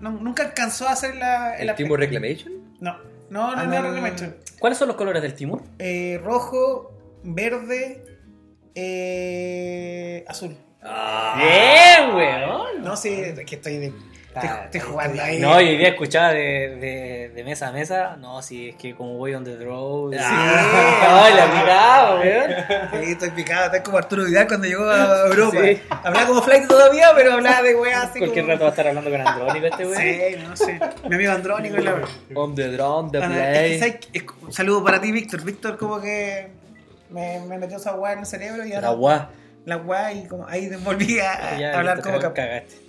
no- 0.00 0.10
nunca 0.10 0.42
alcanzó 0.44 0.88
a 0.88 0.92
hacer 0.92 1.16
la. 1.16 1.56
¿El 1.58 1.66
la- 1.66 1.74
Timur 1.74 1.98
Reclamation? 1.98 2.52
No, 2.80 2.96
no, 3.30 3.50
no, 3.54 3.60
Ah, 3.60 3.64
no, 3.64 3.70
no, 3.70 3.82
no, 3.82 3.82
no, 3.82 3.88
no, 3.94 4.00
no, 4.00 4.08
no. 4.08 4.26
no. 4.26 4.32
¿Cuáles 4.58 4.78
son 4.78 4.88
los 4.88 4.96
colores 4.96 5.22
del 5.22 5.34
Timur? 5.34 5.62
Eh, 5.78 6.20
rojo, 6.22 6.92
verde, 7.24 8.04
eh, 8.74 10.24
azul. 10.28 10.56
Bien, 10.82 12.14
weón. 12.14 12.82
No, 12.82 12.96
sí, 12.96 13.08
es 13.10 13.38
que 13.46 13.54
estoy, 13.56 13.78
de- 13.78 13.92
Ah, 14.34 14.62
estoy 14.64 14.80
jugando 14.80 15.22
ahí. 15.22 15.38
No, 15.40 15.60
y 15.60 15.76
día 15.76 15.88
escuchaba 15.88 16.32
de, 16.32 16.76
de, 16.80 17.32
de 17.34 17.44
mesa 17.44 17.68
a 17.68 17.72
mesa. 17.72 18.16
No, 18.18 18.40
si 18.40 18.70
es 18.70 18.76
que 18.76 18.94
como 18.94 19.18
voy 19.18 19.34
on 19.34 19.44
the 19.44 19.56
draw. 19.56 20.10
Sí. 20.10 20.18
Ay, 20.20 21.34
la 21.34 21.46
picaba, 21.52 22.14
weón. 22.20 22.50
Sí, 23.04 23.12
estoy 23.12 23.30
picado, 23.30 23.66
estoy 23.66 23.80
como 23.80 23.98
Arturo 23.98 24.24
Vidal 24.24 24.46
cuando 24.48 24.66
llegó 24.66 24.84
a 24.88 25.26
Europa. 25.26 25.58
Sí. 25.62 25.80
Hablaba 25.90 26.26
como 26.26 26.42
flight 26.42 26.66
todavía, 26.66 27.10
pero 27.14 27.32
hablaba 27.34 27.62
de 27.62 27.74
weas 27.74 28.04
así 28.10 28.18
Cualquier 28.20 28.44
como... 28.44 28.52
rato 28.54 28.64
va 28.64 28.68
a 28.68 28.70
estar 28.70 28.88
hablando 28.88 29.10
con 29.10 29.20
Andrónico 29.26 29.66
este 29.66 29.86
weón. 29.86 30.00
Sí, 30.00 30.44
no 30.48 30.56
sé. 30.56 30.80
Mi 31.08 31.14
amigo 31.16 31.32
Andrónico 31.32 31.76
es 31.76 31.84
la 31.84 31.94
On 32.34 32.54
the 32.54 32.68
drone, 32.68 33.10
the 33.10 33.18
Ah, 33.22 33.64
es 33.64 33.82
que, 33.96 34.08
play. 34.20 34.26
Un 34.42 34.52
saludo 34.52 34.82
para 34.82 35.00
ti, 35.00 35.12
Víctor. 35.12 35.42
Víctor 35.44 35.76
como 35.76 36.00
que 36.00 36.48
me, 37.10 37.38
me 37.40 37.58
metió 37.58 37.76
esa 37.76 37.94
weá 37.94 38.14
en 38.14 38.20
el 38.20 38.26
cerebro 38.26 38.64
y 38.64 38.72
ahora 38.72 38.88
La 38.88 38.94
gua. 38.94 39.30
la 39.66 39.76
weá 39.76 40.12
y 40.14 40.26
como 40.26 40.46
ahí 40.48 40.70
volví 40.76 41.20
a, 41.20 41.58
Ya, 41.58 41.78
hablar 41.78 42.00
como 42.00 42.18
cagaste. 42.18 42.80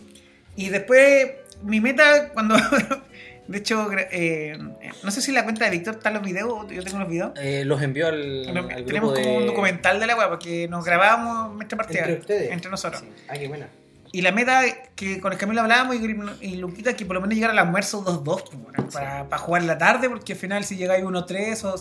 Y 0.56 0.70
después, 0.70 1.32
mi 1.64 1.80
meta, 1.82 2.30
cuando 2.34 2.56
De 3.47 3.58
hecho, 3.58 3.89
eh, 4.12 4.58
no 5.04 5.12
sé 5.12 5.22
si 5.22 5.32
en 5.32 5.36
la 5.36 5.43
cuenta 5.43 5.66
de 5.66 5.72
Víctor 5.72 5.95
están 5.95 6.14
los 6.14 6.24
videos, 6.24 6.66
yo 6.70 6.84
tengo 6.84 6.99
los 6.99 7.10
videos. 7.10 7.34
Eh, 7.36 7.66
los 7.66 7.82
envió 7.82 8.08
al, 8.08 8.47
al 8.47 8.86
tenemos 8.86 9.14
como 9.14 9.26
de... 9.26 9.38
un 9.38 9.45
documental 9.47 9.99
de 9.99 10.08
la 10.08 10.16
weá, 10.16 10.30
porque 10.30 10.68
nos 10.70 10.86
grabábamos 10.86 11.54
mientras 11.56 11.78
partida. 11.78 12.01
Entre 12.01 12.20
ustedes. 12.20 12.51
Entre 12.51 12.72
nosotros. 12.72 13.01
Sí. 13.01 13.24
Ah, 13.28 13.34
qué 13.34 13.49
buena. 13.49 13.68
Y 14.14 14.22
la 14.22 14.32
meta 14.32 14.62
que 14.95 15.20
con 15.20 15.34
el 15.34 15.39
Camilo 15.39 15.62
hablábamos 15.62 15.95
y, 15.95 16.47
y 16.47 16.56
Luquita 16.56 16.95
que 16.95 17.06
por 17.06 17.16
lo 17.16 17.22
menos 17.22 17.36
llegar 17.36 17.51
al 17.51 17.60
almuerzo 17.60 18.06
2-2 18.06 18.24
pues, 18.24 18.93
para, 18.93 19.28
para 19.28 19.41
jugar 19.41 19.64
en 19.64 19.68
la 19.68 19.78
tarde, 19.78 20.08
porque 20.08 20.34
al 20.34 20.39
final 20.39 20.64
si 20.64 20.78
llegáis 20.78 21.04
1-3 21.04 21.64
o, 21.66 21.76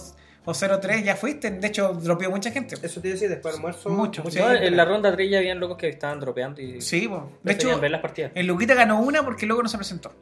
o 0.44 0.52
0-3 0.52 1.02
ya 1.04 1.14
fuiste. 1.16 1.50
De 1.50 1.66
hecho, 1.68 1.92
dropeó 1.94 2.30
mucha 2.30 2.50
gente. 2.50 2.74
Eso 2.82 3.00
te 3.00 3.08
iba 3.08 3.12
a 3.12 3.16
decir, 3.16 3.28
después 3.28 3.54
del 3.54 3.60
almuerzo. 3.60 3.88
Mucho. 3.90 4.22
No, 4.24 4.30
gente. 4.30 4.66
en 4.66 4.76
la 4.76 4.84
ronda 4.84 5.12
3 5.12 5.30
ya 5.30 5.38
habían 5.38 5.60
locos 5.60 5.76
que 5.76 5.88
estaban 5.88 6.18
dropeando 6.20 6.60
y 6.60 6.80
Sí, 6.80 7.06
pues. 7.08 7.20
de 7.42 7.52
hecho, 7.52 7.78
ver 7.80 7.90
las 7.90 8.00
partidas. 8.00 8.32
el 8.34 8.46
Luquita 8.46 8.74
ganó 8.74 9.00
una 9.00 9.24
porque 9.24 9.46
luego 9.46 9.62
no 9.62 9.68
se 9.68 9.76
presentó. 9.76 10.12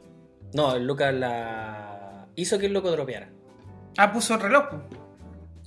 No, 0.53 0.75
el 0.75 0.85
Lucas 0.85 1.13
la 1.13 2.27
hizo 2.35 2.59
que 2.59 2.65
el 2.67 2.73
loco 2.73 2.91
dropeara. 2.91 3.29
Ah, 3.97 4.11
puso 4.13 4.35
el 4.35 4.41
reloj. 4.41 4.65
pues. 4.69 4.81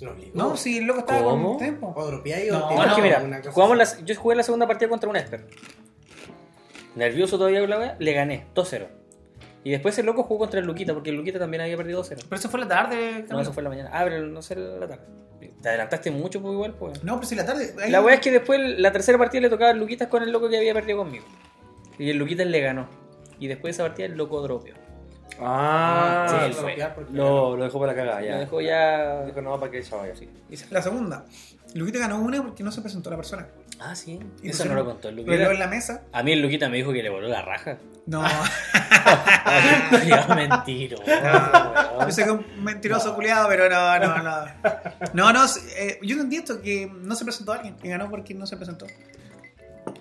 Lo. 0.00 0.14
No, 0.34 0.56
sí, 0.56 0.78
el 0.78 0.84
loco 0.84 1.00
estaba 1.00 1.22
¿Cómo? 1.22 1.50
con 1.50 1.58
tiempo. 1.58 1.92
O 1.96 2.06
dropeáis 2.06 2.50
No, 2.52 2.66
o 2.66 2.76
No, 2.76 2.84
es 2.84 2.92
que 2.94 3.02
mira, 3.02 3.40
jugamos 3.52 3.76
la- 3.76 4.04
yo 4.04 4.14
jugué 4.16 4.34
la 4.36 4.42
segunda 4.42 4.66
partida 4.66 4.88
contra 4.88 5.08
un 5.08 5.16
Esper. 5.16 5.46
Nervioso 6.96 7.38
todavía 7.38 7.60
con 7.60 7.70
la 7.70 7.78
wea, 7.78 7.96
le 7.98 8.12
gané 8.12 8.46
2-0. 8.54 8.86
Y 9.64 9.70
después 9.70 9.98
el 9.98 10.04
loco 10.06 10.22
jugó 10.24 10.40
contra 10.40 10.60
el 10.60 10.66
Luquita, 10.66 10.92
porque 10.92 11.08
el 11.10 11.16
Luquita 11.16 11.38
también 11.38 11.62
había 11.62 11.76
perdido 11.76 12.02
2-0. 12.04 12.24
Pero 12.28 12.38
eso 12.38 12.48
fue 12.50 12.60
la 12.60 12.68
tarde. 12.68 13.24
No, 13.30 13.40
eso 13.40 13.52
fue 13.52 13.62
en 13.62 13.64
la 13.64 13.70
mañana. 13.70 13.90
Ah, 13.92 14.02
pero 14.04 14.22
no 14.26 14.42
sé 14.42 14.54
la 14.56 14.86
tarde. 14.86 15.02
Te 15.62 15.68
adelantaste 15.70 16.10
mucho, 16.10 16.40
pues 16.42 16.52
igual, 16.52 16.74
pues. 16.74 17.02
No, 17.02 17.14
pero 17.16 17.26
sí, 17.26 17.34
la 17.34 17.46
tarde. 17.46 17.74
ahí- 17.82 17.90
La 17.90 18.02
wea 18.02 18.14
es 18.14 18.20
que 18.20 18.30
después 18.30 18.60
la 18.78 18.92
tercera 18.92 19.16
partida 19.18 19.40
le 19.40 19.50
tocaba 19.50 19.70
al 19.70 19.78
Luquitas 19.78 20.08
con 20.08 20.22
el 20.22 20.30
loco 20.30 20.48
que 20.50 20.58
había 20.58 20.74
perdido 20.74 20.98
conmigo. 20.98 21.24
Y 21.98 22.10
el 22.10 22.18
Luquitas 22.18 22.46
le 22.46 22.60
ganó. 22.60 22.86
Y 23.38 23.46
después 23.48 23.74
de 23.76 23.82
esa 23.82 23.88
partida 23.88 24.06
el 24.06 24.16
loco 24.16 24.40
dropeó. 24.42 24.74
Ah, 25.40 26.26
Sí, 26.52 26.56
lo, 27.12 27.56
lo 27.56 27.64
dejó 27.64 27.80
para 27.80 27.92
la 27.92 27.96
cagada, 27.98 28.20
Lo 28.20 28.26
ya. 28.26 28.38
dejó 28.38 28.60
ya. 28.60 29.24
Dijo, 29.24 29.42
no, 29.42 29.58
para 29.58 29.70
que 29.72 29.78
ella 29.78 29.96
vaya. 29.96 30.14
Sí. 30.14 30.28
La 30.70 30.82
segunda. 30.82 31.24
Luquita 31.74 31.98
ganó 31.98 32.20
una 32.20 32.40
porque 32.42 32.62
no 32.62 32.70
se 32.70 32.80
presentó 32.80 33.10
la 33.10 33.16
persona. 33.16 33.48
Ah, 33.80 33.96
sí. 33.96 34.20
Y 34.42 34.50
Eso 34.50 34.64
no 34.64 34.74
lo 34.74 34.84
contó 34.84 35.08
el 35.08 35.16
Luquita. 35.16 35.50
en 35.50 35.58
la 35.58 35.66
mesa. 35.66 36.02
A 36.12 36.22
mí 36.22 36.32
el 36.32 36.40
Luquita 36.40 36.68
me 36.68 36.76
dijo 36.76 36.92
que 36.92 37.02
le 37.02 37.10
voló 37.10 37.28
la 37.28 37.42
raja. 37.42 37.78
No. 38.06 38.22
Ya, 40.06 40.26
mentiro. 40.34 40.98
Yo 42.00 42.10
sé 42.10 42.24
que 42.24 42.30
es 42.30 42.36
un 42.36 42.64
mentiroso 42.64 43.14
culiado, 43.14 43.48
pero 43.48 43.68
no, 43.68 43.98
no, 43.98 44.22
no. 44.22 44.44
No, 45.12 45.32
no, 45.32 45.44
eh, 45.76 45.98
yo 46.02 46.16
no 46.16 46.22
entiendo 46.22 46.60
que 46.60 46.90
no 46.92 47.14
se 47.14 47.24
presentó 47.24 47.52
alguien 47.52 47.76
y 47.82 47.88
ganó 47.88 48.10
porque 48.10 48.34
no 48.34 48.46
se 48.46 48.56
presentó. 48.56 48.86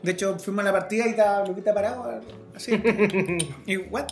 De 0.01 0.11
hecho, 0.11 0.37
fuimos 0.39 0.63
a 0.63 0.65
la 0.65 0.71
partida 0.71 1.05
y 1.05 1.09
estaba 1.11 1.45
Luquita 1.45 1.73
parado, 1.73 2.21
así. 2.55 2.71
Y, 3.65 3.77
what? 3.77 4.07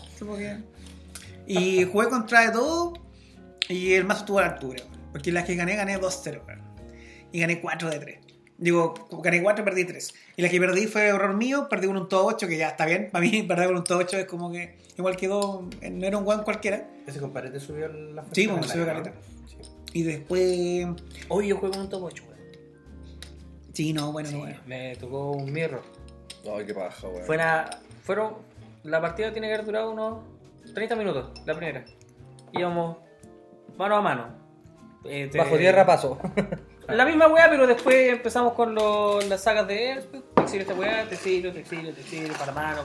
Y 1.48 1.86
jugué 1.86 2.10
contra 2.10 2.42
de 2.42 2.52
todo 2.52 2.94
y 3.68 3.94
el 3.94 4.06
mazo 4.06 4.26
tuvo 4.26 4.42
la 4.42 4.48
altura. 4.48 4.84
Porque 5.12 5.32
las 5.32 5.46
que 5.46 5.56
gané, 5.56 5.76
gané 5.76 6.00
2-0. 6.00 6.42
Y 7.32 7.40
gané 7.40 7.60
4 7.62 7.90
de 7.90 8.00
3. 8.00 8.20
Digo, 8.58 8.94
gané 9.24 9.42
4 9.42 9.64
y 9.64 9.66
perdí 9.66 9.86
3. 9.86 10.14
Y 10.38 10.42
la 10.42 10.50
que 10.50 10.60
perdí 10.60 10.86
fue 10.88 11.08
error 11.08 11.34
mío, 11.36 11.68
perdí 11.70 11.88
con 11.88 11.98
un 11.98 12.08
todo 12.10 12.26
8, 12.28 12.48
que 12.48 12.58
ya 12.58 12.70
está 12.70 12.86
bien. 12.86 13.10
Para 13.12 13.24
mí, 13.26 13.42
perder 13.48 13.68
con 13.68 13.78
un 13.78 13.84
todo 13.84 13.98
8 14.00 14.18
es 14.20 14.26
como 14.26 14.52
que 14.52 14.78
igual 14.98 15.16
quedó, 15.18 15.68
no 15.92 16.06
era 16.06 16.18
un 16.18 16.28
one 16.28 16.44
cualquiera. 16.44 16.88
Ese 17.08 17.20
compadre 17.20 17.50
te 17.50 17.60
subió 17.60 17.88
la 17.88 18.24
Sí, 18.32 18.46
de 18.46 18.64
subió 18.64 18.86
la- 18.86 18.94
caleta. 18.94 19.14
Sí. 19.48 19.58
Y 19.94 20.04
después. 20.04 20.88
Hoy 21.30 21.48
yo 21.48 21.58
juego 21.58 21.74
con 21.74 21.84
un 21.84 21.90
top 21.90 22.04
8, 22.04 22.24
weón. 22.28 22.40
Sí, 23.74 23.94
no, 23.94 24.12
bueno, 24.12 24.30
Sí, 24.30 24.36
no, 24.36 24.42
bueno. 24.42 24.60
me 24.68 24.96
tocó 24.98 25.32
un 25.32 25.52
mirror. 25.52 25.82
Ay, 26.56 26.66
qué 26.66 26.74
paja, 26.74 27.08
weón. 27.08 27.26
Fuera, 27.26 27.70
fueron. 28.04 28.36
La 28.84 29.00
partida 29.02 29.32
tiene 29.32 29.48
que 29.48 29.54
haber 29.54 29.66
durado 29.66 29.92
unos 29.92 30.20
30 30.74 30.96
minutos, 30.96 31.32
la 31.46 31.56
primera. 31.56 31.86
Íbamos 32.54 32.98
mano 33.78 33.96
a 33.96 34.02
mano. 34.02 34.28
Eh, 35.06 35.30
te- 35.32 35.38
Bajo 35.40 35.58
tierra 35.58 35.86
paso. 35.86 36.20
La 36.96 37.06
misma 37.06 37.28
weá, 37.28 37.50
pero 37.50 37.66
después 37.68 38.10
empezamos 38.12 38.54
con 38.54 38.74
lo- 38.76 39.22
las 39.22 39.42
sagas 39.44 39.68
de 39.68 39.92
Airspeed. 39.94 40.22
Te 40.36 40.42
exilio 40.44 40.62
esta 40.64 40.74
weá, 40.76 41.08
te 41.08 41.16
exilio, 41.16 41.52
te 41.54 41.60
exilio, 41.60 41.94
te 41.94 42.02
exilio, 42.02 42.34
para 42.34 42.52
mano, 42.52 42.82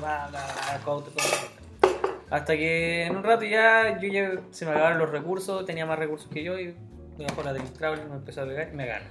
counter, 0.85 1.13
counter. 1.15 2.21
Hasta 2.31 2.57
que 2.57 3.05
en 3.07 3.17
un 3.17 3.23
rato 3.23 3.45
ya 3.45 3.99
yo 4.01 4.09
ya 4.09 4.33
se 4.51 4.65
me 4.65 4.73
acabaron 4.73 4.99
los 4.99 5.11
recursos, 5.11 5.65
tenía 5.65 5.87
más 5.87 5.99
recursos 5.99 6.29
que 6.31 6.43
yo 6.43 6.59
y 6.59 6.75
me 7.19 7.25
bajó 7.27 7.43
la 7.43 7.53
del 7.53 7.73
Traveler, 7.73 8.07
me 8.09 8.17
empezó 8.17 8.43
a 8.43 8.47
pegar 8.47 8.69
y 8.73 8.77
me 8.77 8.87
gana. 8.87 9.07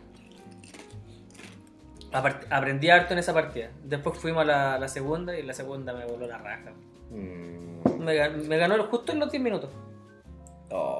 Apart- 2.11 2.45
aprendí 2.49 2.89
harto 2.89 3.13
en 3.13 3.19
esa 3.19 3.33
partida. 3.33 3.69
Después 3.83 4.17
fuimos 4.19 4.41
a 4.43 4.45
la, 4.45 4.79
la 4.79 4.87
segunda 4.87 5.35
y 5.35 5.41
en 5.41 5.47
la 5.47 5.53
segunda 5.53 5.93
me 5.93 6.05
voló 6.05 6.27
la 6.27 6.37
raja. 6.37 6.71
Mm. 7.11 8.03
Me 8.03 8.57
ganó 8.57 8.81
justo 8.85 9.11
en 9.11 9.19
los 9.19 9.31
10 9.31 9.41
minutos. 9.43 9.69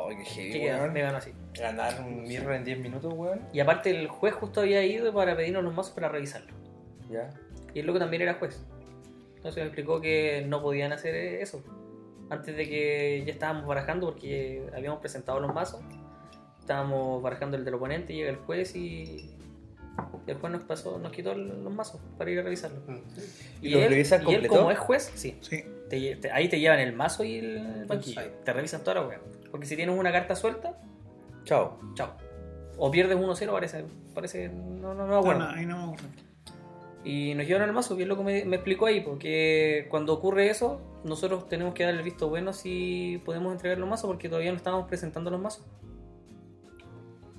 Ay, 0.10 0.18
qué 0.18 0.24
heavy, 0.24 0.66
weón. 0.66 0.94
me 0.94 1.02
ganó 1.02 1.18
así. 1.18 1.32
Ganar 1.54 2.02
un 2.02 2.24
mirror 2.24 2.54
en 2.54 2.64
10 2.64 2.80
minutos, 2.80 3.14
weón. 3.14 3.42
Y 3.54 3.60
aparte 3.60 3.90
el 3.90 4.08
juez 4.08 4.34
justo 4.34 4.62
había 4.62 4.84
ido 4.84 5.14
para 5.14 5.36
pedirnos 5.36 5.64
los 5.64 5.74
mazos 5.74 5.94
para 5.94 6.10
revisarlo. 6.10 6.54
Ya. 7.10 7.30
Y 7.74 7.80
el 7.80 7.86
loco 7.86 8.00
también 8.00 8.22
era 8.22 8.36
juez. 8.36 8.66
Entonces 9.36 9.62
me 9.62 9.68
explicó 9.68 10.02
que 10.02 10.44
no 10.48 10.62
podían 10.62 10.92
hacer 10.92 11.16
eso. 11.16 11.64
Antes 12.30 12.56
de 12.56 12.68
que 12.68 13.24
ya 13.26 13.32
estábamos 13.34 13.66
barajando, 13.68 14.12
porque 14.12 14.68
habíamos 14.76 15.00
presentado 15.00 15.40
los 15.40 15.54
mazos. 15.54 15.82
Estábamos 16.60 17.22
barajando 17.22 17.56
el 17.58 17.64
del 17.64 17.76
oponente, 17.76 18.14
llega 18.14 18.32
el 18.32 18.38
juez 18.38 18.76
y 18.76 19.38
y 20.28 20.32
el 20.32 20.38
juez 20.38 20.52
nos 20.54 20.64
pasó, 20.64 20.98
nos 21.00 21.12
quitó 21.12 21.34
los 21.36 21.72
mazos 21.74 22.02
para 22.18 22.30
ir 22.32 22.40
a 22.40 22.44
revisarlo. 22.44 22.80
Mm. 22.88 22.98
¿Y 23.62 23.70
lo 23.70 23.80
revisan 23.88 24.22
y 24.22 24.24
él 24.24 24.42
completo? 24.42 24.56
como 24.56 24.72
es 24.72 24.80
juez, 24.80 25.12
sí. 25.16 25.38
Sí. 25.42 25.64
te- 25.90 26.16
te- 26.16 26.32
ahí 26.32 26.50
te 26.50 26.60
llevan 26.60 26.80
el 26.80 26.94
mazo 26.94 27.24
y 27.24 27.38
el 27.38 27.86
banquillo. 27.88 28.22
Sí. 28.22 28.28
Te 28.44 28.54
revisan 28.54 28.82
toda 28.84 29.02
la 29.02 29.08
wea. 29.08 29.20
Porque 29.52 29.66
si 29.68 29.76
tienes 29.76 29.98
una 29.98 30.12
carta 30.12 30.36
suelta, 30.36 30.78
Chao. 31.44 31.80
chao. 31.94 32.14
O 32.78 32.90
pierdes 32.92 33.18
1-0, 33.18 33.52
parece, 33.52 33.86
parece, 34.14 34.50
no, 34.50 34.94
no, 34.94 35.06
no 35.06 35.08
me 35.08 35.16
acuerdo. 35.16 35.40
No, 35.40 35.52
no, 35.52 35.58
ahí 35.58 35.66
no 35.66 35.78
me 35.78 35.84
acuerdo. 35.94 36.08
Y 37.04 37.36
nos 37.36 37.46
llevaron 37.46 37.70
el 37.70 37.76
mazo, 37.76 37.96
bien 37.96 38.10
loco 38.10 38.24
me, 38.24 38.44
me 38.46 38.56
explicó 38.56 38.88
ahí, 38.88 39.02
porque 39.02 39.86
cuando 39.92 40.12
ocurre 40.14 40.50
eso, 40.50 40.82
nosotros 41.04 41.48
tenemos 41.48 41.76
que 41.76 41.84
dar 41.84 41.94
el 41.94 42.02
visto 42.02 42.28
bueno 42.30 42.52
si 42.52 43.22
podemos 43.24 43.54
entregar 43.54 43.78
los 43.78 43.88
mazos, 43.88 44.08
porque 44.08 44.28
todavía 44.28 44.50
no 44.52 44.58
estábamos 44.58 44.88
presentando 44.88 45.30
los 45.30 45.40
mazos. 45.40 45.64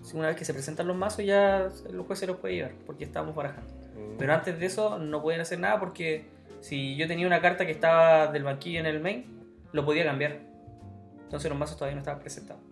Si 0.06 0.16
una 0.16 0.28
vez 0.28 0.36
que 0.36 0.44
se 0.44 0.52
presentan 0.54 0.86
los 0.86 0.96
mazos, 0.96 1.24
ya 1.24 1.68
el 1.88 2.00
juez 2.02 2.18
se 2.20 2.26
los 2.28 2.36
puede 2.36 2.54
llevar, 2.54 2.72
porque 2.86 3.02
estábamos 3.04 3.34
barajando. 3.34 3.72
Mm. 3.72 4.16
Pero 4.18 4.32
antes 4.34 4.58
de 4.58 4.66
eso, 4.66 4.98
no 4.98 5.20
pueden 5.20 5.40
hacer 5.40 5.58
nada, 5.58 5.80
porque 5.80 6.26
si 6.60 6.94
yo 6.96 7.08
tenía 7.08 7.26
una 7.26 7.40
carta 7.40 7.66
que 7.66 7.72
estaba 7.72 8.28
del 8.28 8.44
banquillo 8.44 8.78
en 8.80 8.86
el 8.86 9.00
main, 9.00 9.26
lo 9.72 9.84
podía 9.84 10.04
cambiar. 10.04 10.38
Entonces 11.24 11.48
los 11.50 11.58
mazos 11.58 11.76
todavía 11.76 11.96
no 11.96 12.00
estaban 12.02 12.20
presentados, 12.20 12.62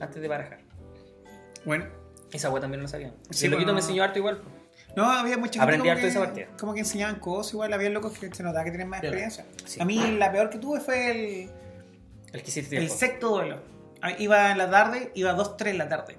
antes 0.00 0.20
de 0.20 0.26
barajar. 0.26 0.58
Bueno, 1.64 1.84
Esa 2.32 2.50
wea 2.50 2.60
también 2.60 2.82
no 2.82 2.88
sabía. 2.88 3.12
Sí, 3.30 3.44
el 3.46 3.52
loquito 3.52 3.66
bueno. 3.68 3.74
me 3.74 3.80
enseñó 3.80 4.02
harto 4.02 4.18
igual. 4.18 4.38
pues. 4.38 4.96
no, 4.96 5.04
había 5.10 5.36
mucha 5.36 5.60
gente 5.60 5.62
Aprendí 5.62 5.80
como 5.82 5.90
harto 5.92 6.02
de 6.02 6.02
que- 6.02 6.08
esa 6.18 6.20
partida. 6.24 6.46
Como 6.58 6.74
que 6.74 6.80
enseñaban 6.80 7.20
cosas, 7.20 7.52
igual 7.54 7.72
había 7.72 7.90
locos 7.90 8.18
que 8.18 8.34
se 8.34 8.42
notaba 8.42 8.64
que 8.64 8.70
tienen 8.70 8.88
más 8.88 9.00
experiencia. 9.02 9.46
Sí. 9.64 9.80
A 9.80 9.84
mí 9.84 10.16
la 10.18 10.32
peor 10.32 10.50
que 10.50 10.58
tuve 10.58 10.80
fue 10.80 11.10
el, 11.10 11.50
El 12.32 12.42
que 12.42 12.48
hiciste 12.50 12.76
el 12.76 12.82
tiempo. 12.86 12.94
sexto 12.96 13.28
duelo. 13.30 13.58
Iba 14.18 14.50
en 14.50 14.58
la 14.58 14.70
tarde, 14.70 15.12
iba 15.14 15.34
2-3 15.36 15.68
en 15.70 15.78
la 15.78 15.88
tarde. 15.88 16.16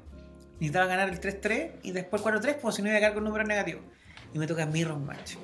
Necesitaba 0.61 0.85
ganar 0.85 1.09
el 1.09 1.19
3-3 1.19 1.71
y 1.83 1.91
después 1.91 2.21
4-3, 2.21 2.55
pues 2.61 2.75
si 2.75 2.81
no 2.81 2.87
iba 2.89 2.97
a 2.97 2.99
quedar 2.99 3.13
con 3.13 3.23
números 3.23 3.47
negativos. 3.47 3.83
Y 4.33 4.39
me 4.39 4.47
toca 4.47 4.65
Mirror 4.65 4.97
Match. 4.99 5.35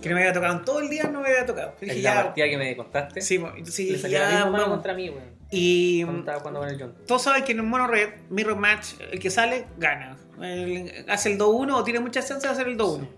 Que 0.00 0.08
no 0.10 0.14
me 0.14 0.20
había 0.20 0.32
tocado 0.32 0.56
en 0.58 0.64
todo 0.64 0.78
el 0.80 0.88
día, 0.88 1.04
no 1.04 1.20
me 1.22 1.28
había 1.30 1.44
tocado. 1.44 1.72
Yo 1.80 1.86
dije, 1.86 1.96
la 2.02 2.14
ya. 2.14 2.22
partida 2.22 2.48
que 2.48 2.56
me 2.56 2.76
contaste, 2.76 3.20
Sí, 3.20 3.34
entonces 3.36 3.78
le 3.78 3.92
dije, 3.96 4.10
ya, 4.10 4.44
vamos. 4.44 4.64
contra 4.68 4.94
mí, 4.94 5.08
weón. 5.10 5.36
Y 5.50 6.04
Cuando 6.04 6.64
el 6.66 6.78
John. 6.78 6.94
todos 7.06 7.22
saben 7.22 7.42
que 7.42 7.52
en 7.52 7.60
un 7.60 7.68
mono 7.68 7.86
red, 7.88 8.10
Mirror 8.30 8.56
Match, 8.58 8.92
el 9.10 9.18
que 9.18 9.30
sale, 9.30 9.64
gana. 9.78 10.16
El- 10.40 11.06
hace 11.08 11.32
el 11.32 11.38
2-1 11.38 11.74
o 11.74 11.82
tiene 11.82 11.98
muchas 12.00 12.28
chances 12.28 12.44
de 12.44 12.48
hacer 12.50 12.68
el 12.68 12.76
2-1. 12.76 13.08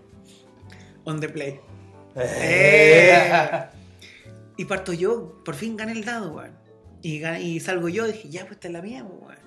On 1.03 1.19
the 1.19 1.29
play. 1.29 1.59
Eh. 2.15 3.21
Y 4.57 4.65
parto 4.65 4.93
yo, 4.93 5.41
por 5.43 5.55
fin 5.55 5.75
gané 5.75 5.91
el 5.91 6.05
dado, 6.05 6.33
weón. 6.33 6.51
Y, 7.01 7.23
y 7.25 7.59
salgo 7.59 7.89
yo, 7.89 8.05
dije, 8.07 8.29
ya, 8.29 8.41
pues 8.41 8.53
esta 8.53 8.67
es 8.67 8.73
la 8.73 8.81
mía, 8.81 9.05
pues, 9.07 9.19
weón. 9.21 9.37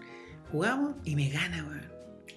Jugamos 0.53 0.95
y 1.05 1.17
me 1.17 1.29
gana, 1.31 1.65
weón. 1.69 1.94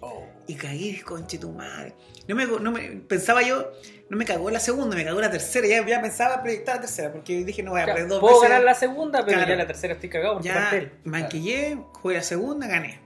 Oh. 0.08 0.24
Y 0.47 0.55
cagué, 0.55 1.01
conche 1.03 1.38
tu 1.38 1.51
madre. 1.51 1.93
No 2.28 2.36
me, 2.36 2.45
no 2.45 2.72
me, 2.72 2.82
pensaba 3.08 3.41
yo, 3.41 3.70
no 4.10 4.16
me 4.18 4.24
cagó 4.24 4.49
la 4.49 4.62
segunda, 4.62 4.95
me 4.95 5.03
cagó 5.03 5.20
la 5.20 5.30
tercera. 5.30 5.68
Ya, 5.68 5.86
ya 5.86 6.01
pensaba 6.01 6.41
proyectar 6.41 6.76
la 6.76 6.82
tercera, 6.82 7.12
porque 7.12 7.43
dije, 7.43 7.62
no 7.64 7.72
voy 7.72 7.82
a 7.82 7.84
Claro, 7.84 7.95
perder 7.97 8.10
dos 8.10 8.20
Puedo 8.22 8.36
veces. 8.36 8.49
ganar 8.49 8.64
la 8.64 8.74
segunda, 8.74 9.26
pero 9.26 9.38
Claro. 9.39 9.49
ya 9.51 9.55
la 9.58 9.68
tercera 9.68 9.93
estoy 9.95 10.10
cagado 10.10 10.34
porque 10.36 10.47
Ya 10.47 10.53
parte 10.55 10.78
él. 10.78 10.91
manquillé, 11.03 11.78
jugué 11.93 12.16
la 12.16 12.24
segunda, 12.24 12.68
gané. 12.68 13.01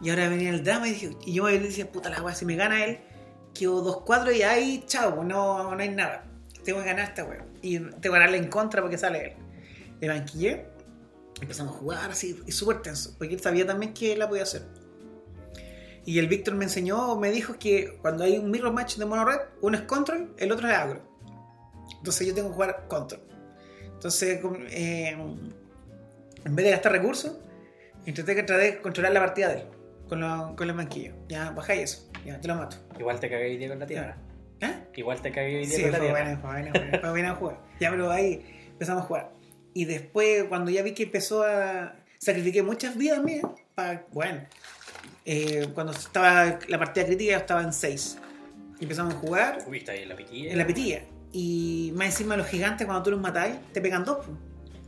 Y 0.00 0.10
ahora 0.10 0.28
venía 0.28 0.50
el 0.50 0.62
drama 0.62 0.86
y, 0.86 0.92
dije, 0.92 1.10
y 1.26 1.32
yo 1.34 1.44
me 1.44 1.58
decía, 1.58 1.90
puta 1.90 2.08
la 2.10 2.22
weá, 2.22 2.34
si 2.34 2.44
me 2.44 2.54
gana 2.54 2.84
él, 2.84 2.98
quedo 3.54 3.82
2-4 3.82 4.32
y 4.36 4.42
ahí, 4.42 4.84
chao, 4.86 5.14
pues 5.16 5.26
no, 5.26 5.74
no 5.74 5.80
hay 5.82 5.88
nada. 5.88 6.24
Tengo 6.64 6.80
que 6.80 6.86
ganar 6.86 7.08
esta 7.08 7.24
weá. 7.24 7.44
Y 7.62 7.78
tengo 7.78 8.00
que 8.00 8.08
ganarle 8.10 8.36
en 8.36 8.48
contra 8.48 8.80
porque 8.82 8.98
sale 8.98 9.24
él. 9.28 9.32
Le 10.00 10.08
banquillé, 10.08 10.66
empezamos 11.40 11.74
a 11.74 11.78
jugar 11.78 12.10
así, 12.10 12.40
y 12.46 12.52
súper 12.52 12.82
tenso, 12.82 13.14
porque 13.18 13.34
él 13.34 13.40
sabía 13.40 13.66
también 13.66 13.92
que 13.94 14.12
él 14.12 14.18
la 14.20 14.28
podía 14.28 14.42
hacer. 14.44 14.62
Y 16.06 16.18
el 16.20 16.28
Víctor 16.28 16.54
me 16.54 16.64
enseñó, 16.64 17.16
me 17.16 17.30
dijo 17.30 17.58
que 17.58 17.98
cuando 18.00 18.24
hay 18.24 18.38
un 18.38 18.50
mirror 18.50 18.72
match 18.72 18.96
de 18.96 19.04
mono 19.04 19.24
red, 19.24 19.38
uno 19.60 19.76
es 19.76 19.82
control, 19.82 20.34
el 20.38 20.52
otro 20.52 20.68
es 20.68 20.74
agro. 20.74 21.02
Entonces 21.98 22.26
yo 22.28 22.34
tengo 22.34 22.48
que 22.48 22.54
jugar 22.54 22.86
control. 22.88 23.20
Entonces, 23.92 24.40
eh, 24.70 25.08
en 26.44 26.54
vez 26.56 26.64
de 26.64 26.70
gastar 26.70 26.92
recursos, 26.92 27.36
intenté 28.06 28.34
que 28.36 28.42
traté 28.44 28.62
de 28.64 28.80
controlar 28.80 29.12
la 29.12 29.20
partida 29.20 29.48
de 29.48 29.60
él 29.62 29.66
con, 30.08 30.20
lo- 30.20 30.54
con 30.56 30.66
los 30.68 30.76
banquillos. 30.76 31.14
Ya, 31.28 31.50
bajáis 31.50 31.82
eso, 31.82 32.10
ya, 32.24 32.40
te 32.40 32.46
lo 32.48 32.54
mato. 32.54 32.76
Igual 32.98 33.18
te 33.18 33.28
cagué 33.28 33.46
hoy 33.46 33.56
día 33.56 33.68
con 33.68 33.78
la 33.80 33.86
tierra. 33.86 34.16
¿Eh? 34.60 34.74
Igual 34.94 35.20
te 35.20 35.32
cagué 35.32 35.56
hoy 35.58 35.66
día 35.66 35.76
Sí, 35.76 35.82
con 35.82 35.92
la 35.92 35.98
tierra. 35.98 36.12
buena, 36.12 36.38
fue 36.38 36.50
buena, 36.50 36.70
fue 36.70 36.80
buena, 36.80 37.00
fue 37.00 37.10
buena 37.10 37.34
jugar. 37.34 37.60
Ya, 37.80 37.90
pero 37.90 38.10
ahí 38.10 38.46
empezamos 38.70 39.02
a 39.02 39.06
jugar. 39.06 39.32
Y 39.74 39.84
después, 39.86 40.44
cuando 40.44 40.70
ya 40.70 40.82
vi 40.82 40.92
que 40.94 41.02
empezó 41.02 41.42
a... 41.42 41.96
Sacrifiqué 42.18 42.62
muchas 42.62 42.96
vidas 42.96 43.22
mías 43.22 43.44
para... 43.74 44.06
Bueno, 44.12 44.40
eh, 45.24 45.68
cuando 45.74 45.92
estaba 45.92 46.58
la 46.68 46.78
partida 46.78 47.06
crítica 47.06 47.36
estaba 47.36 47.62
en 47.62 47.72
6. 47.72 48.18
Y 48.78 48.84
empezamos 48.84 49.14
a 49.14 49.16
jugar 49.18 49.58
Uy, 49.66 49.78
está 49.78 49.92
ahí 49.92 50.02
en 50.02 50.08
la 50.10 50.16
pitilla. 50.16 50.52
en 50.52 50.58
la 50.58 50.66
petilla. 50.66 51.02
Y 51.32 51.92
más 51.94 52.06
encima 52.08 52.36
los 52.36 52.46
gigantes 52.46 52.86
cuando 52.86 53.02
tú 53.02 53.10
los 53.10 53.20
matáis, 53.20 53.56
te 53.72 53.80
pegan 53.80 54.04
dos. 54.04 54.24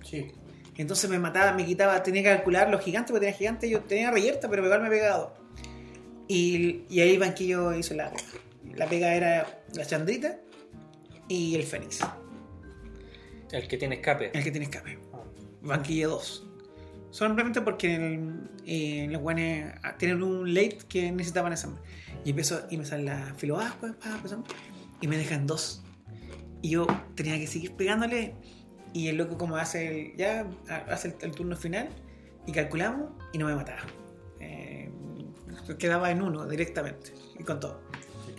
Sí. 0.05 0.31
Entonces 0.77 1.11
me 1.11 1.19
mataba, 1.19 1.53
me 1.53 1.67
quitaba, 1.67 2.03
tenía 2.03 2.23
que 2.23 2.29
calcular 2.29 2.71
los 2.71 2.81
gigantes, 2.83 3.11
porque 3.11 3.27
tenía 3.27 3.37
gigantes, 3.39 3.69
yo 3.71 3.81
tenía 3.81 4.11
reyerta, 4.11 4.49
pero 4.49 4.65
igual 4.65 4.83
me 4.83 4.89
pegaba 4.89 5.17
dos. 5.19 5.31
Y, 6.29 6.83
y 6.89 7.01
ahí 7.01 7.19
Banquillo 7.19 7.75
hizo 7.75 7.95
la 7.95 8.11
pega. 8.11 8.23
La 8.77 8.87
pega 8.89 9.15
era 9.15 9.61
la 9.75 9.85
chandrita 9.87 10.39
y 11.27 11.57
el 11.57 11.65
fénix, 11.65 12.01
El 13.51 13.67
que 13.67 13.77
tiene 13.77 13.97
escape. 13.97 14.31
el 14.33 14.45
que 14.45 14.51
tiene 14.51 14.67
escape. 14.67 14.99
Banquillo 15.63 16.11
2. 16.11 16.47
Solamente 17.11 17.61
porque 17.63 18.21
eh, 18.67 19.07
los 19.11 19.23
guanes 19.23 19.75
ah, 19.83 19.97
tienen 19.97 20.23
un 20.23 20.53
late 20.53 20.79
que 20.89 21.11
necesitaban 21.11 21.53
esa. 21.53 21.71
Y 22.25 22.31
empezó, 22.31 22.67
y 22.71 22.77
me 22.77 22.85
sale 22.85 23.05
la 23.05 23.35
filoascua, 23.37 23.95
pa, 23.95 24.11
empezamos, 24.17 24.49
y 25.01 25.09
me 25.09 25.17
dejan 25.17 25.47
dos. 25.47 25.83
Y 26.61 26.71
yo 26.71 26.87
tenía 27.15 27.39
que 27.39 27.47
seguir 27.47 27.75
pegándole. 27.75 28.35
Y 28.93 29.09
el 29.09 29.17
loco 29.17 29.37
como 29.37 29.57
hace 29.57 30.11
el, 30.11 30.17
ya 30.17 30.47
hace 30.89 31.15
el, 31.21 31.33
turno 31.33 31.57
final 31.57 31.89
y 32.47 32.53
calculamos 32.53 33.11
y 33.33 33.39
no 33.39 33.47
me 33.47 33.55
mataba. 33.55 33.83
Eh, 34.41 34.91
quedaba 35.79 36.11
en 36.11 36.23
uno 36.23 36.47
directamente 36.47 37.13
y 37.39 37.45
con 37.45 37.61
todo. 37.61 37.83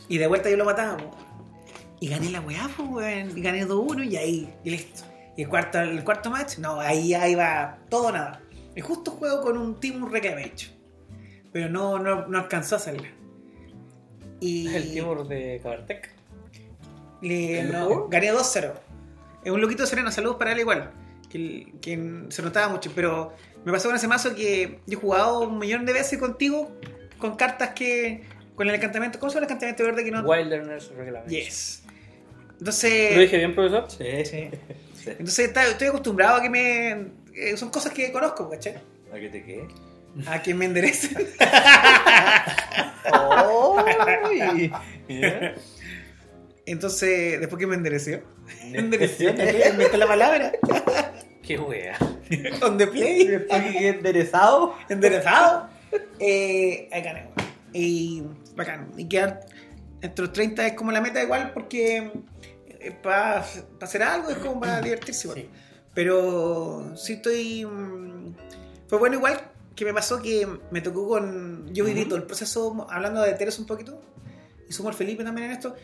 Y 0.07 0.17
de 0.17 0.27
vuelta 0.27 0.49
yo 0.49 0.57
lo 0.57 0.65
mataba. 0.65 0.97
Y 1.99 2.07
gané 2.07 2.29
la 2.31 2.41
weá, 2.41 2.69
pues. 2.75 3.35
Y 3.35 3.41
gané 3.41 3.65
2-1 3.67 4.09
y 4.09 4.17
ahí, 4.17 4.53
y 4.63 4.69
listo. 4.71 5.03
Y 5.37 5.43
el 5.43 5.49
cuarto, 5.49 5.79
el 5.79 6.03
cuarto 6.03 6.29
match, 6.29 6.57
no, 6.57 6.79
ahí 6.79 7.09
ya 7.09 7.27
iba 7.27 7.77
todo 7.89 8.11
nada. 8.11 8.41
Y 8.79 8.81
justo 8.81 9.11
juego 9.11 9.41
con 9.41 9.57
un 9.57 9.77
Timur 9.79 10.09
Reclamation. 10.09 10.71
Pero 11.51 11.67
no, 11.67 11.99
no, 11.99 12.27
no 12.27 12.37
alcanzó 12.37 12.75
a 12.75 12.77
hacerla. 12.77 13.09
Y 14.39 14.73
El 14.73 14.91
Timur 14.93 15.27
de 15.27 15.59
Cabartec. 15.61 16.09
le- 17.21 17.63
gané 18.09 18.31
2-0. 18.31 18.73
Es 19.43 19.51
un 19.51 19.59
loquito 19.59 19.85
sereno, 19.85 20.11
saludos 20.11 20.37
para 20.37 20.53
él 20.53 20.59
igual. 20.59 20.91
Que, 21.29 21.73
que 21.81 22.23
se 22.29 22.41
notaba 22.41 22.69
mucho. 22.69 22.91
Pero 22.95 23.33
me 23.65 23.71
pasó 23.73 23.89
con 23.89 23.97
ese 23.97 24.07
mazo 24.07 24.33
que 24.33 24.79
yo 24.87 24.97
he 24.97 25.01
jugado 25.01 25.41
un 25.41 25.59
millón 25.59 25.85
de 25.85 25.91
veces 25.93 26.17
contigo 26.19 26.71
con 27.17 27.35
cartas 27.35 27.71
que. 27.71 28.23
con 28.55 28.69
el 28.69 28.75
encantamiento. 28.75 29.19
¿Cómo 29.19 29.29
se 29.29 29.35
llama 29.35 29.47
el 29.47 29.51
encantamiento 29.51 29.83
verde 29.83 30.05
que 30.05 30.11
no.? 30.11 30.21
Wilderness 30.21 30.87
Reclamation. 30.95 31.29
Yes. 31.29 31.83
Entonces. 32.59 33.15
¿Lo 33.15 33.21
dije 33.21 33.37
bien, 33.37 33.53
profesor? 33.55 33.85
Sí, 33.91 34.05
sí. 34.25 34.49
sí. 34.95 35.09
Entonces 35.11 35.39
está- 35.47 35.67
estoy 35.67 35.87
acostumbrado 35.89 36.37
a 36.37 36.41
que 36.41 36.49
me. 36.49 37.18
Eh, 37.35 37.57
son 37.57 37.69
cosas 37.69 37.93
que 37.93 38.11
conozco, 38.11 38.49
¿cachai? 38.49 38.75
¿A 39.13 39.19
qué 39.19 39.29
te 39.29 39.43
quedé? 39.43 39.67
A 40.27 40.41
que 40.41 40.53
me 40.53 40.65
enderecen. 40.65 41.27
¡Ay! 43.05 44.71
Mira. 45.07 45.55
Entonces, 46.65 47.39
después 47.39 47.59
que 47.59 47.67
me 47.67 47.75
endereció. 47.75 48.21
¿Me 48.71 48.79
Endereció, 48.79 49.33
la 49.33 50.07
palabra. 50.07 50.51
Qué 51.41 51.57
wea. 51.57 51.97
On 52.61 52.77
the 52.77 52.87
play. 52.87 53.27
Después 53.27 53.63
que 53.63 53.71
quedé 53.71 53.87
enderezado. 53.89 54.75
Enderezado. 54.89 55.69
Eh, 56.19 56.87
ahí 56.91 57.01
gané. 57.01 57.29
Y 57.73 58.23
bacán. 58.55 58.91
Y 58.97 59.05
quedar 59.07 59.41
entre 60.01 60.25
los 60.25 60.33
30 60.33 60.67
es 60.67 60.73
como 60.73 60.91
la 60.91 61.01
meta 61.01 61.21
igual 61.21 61.51
porque 61.53 62.11
para 63.03 63.45
hacer 63.81 64.03
algo 64.03 64.29
es 64.29 64.37
como 64.37 64.59
para 64.59 64.81
divertirse 64.81 65.27
igual. 65.27 65.39
Sí. 65.41 65.49
Pero 65.99 66.95
sí 66.95 67.13
estoy... 67.13 67.65
mm, 67.65 68.33
Fue 68.87 68.97
bueno 68.99 69.15
igual 69.17 69.37
que 69.75 69.83
me 69.83 69.93
pasó 69.93 70.21
que 70.21 70.47
me 70.71 70.79
tocó 70.79 71.09
con... 71.09 71.67
Yo 71.73 71.83
viví 71.83 72.05
todo 72.05 72.15
el 72.15 72.23
proceso, 72.23 72.87
hablando 72.89 73.21
de 73.21 73.33
Teros 73.33 73.59
un 73.59 73.65
poquito, 73.65 73.99
y 74.69 74.71
sumo 74.71 74.87
al 74.87 74.95
Felipe 74.95 75.25
también 75.25 75.47
en 75.47 75.51
esto, 75.57 75.75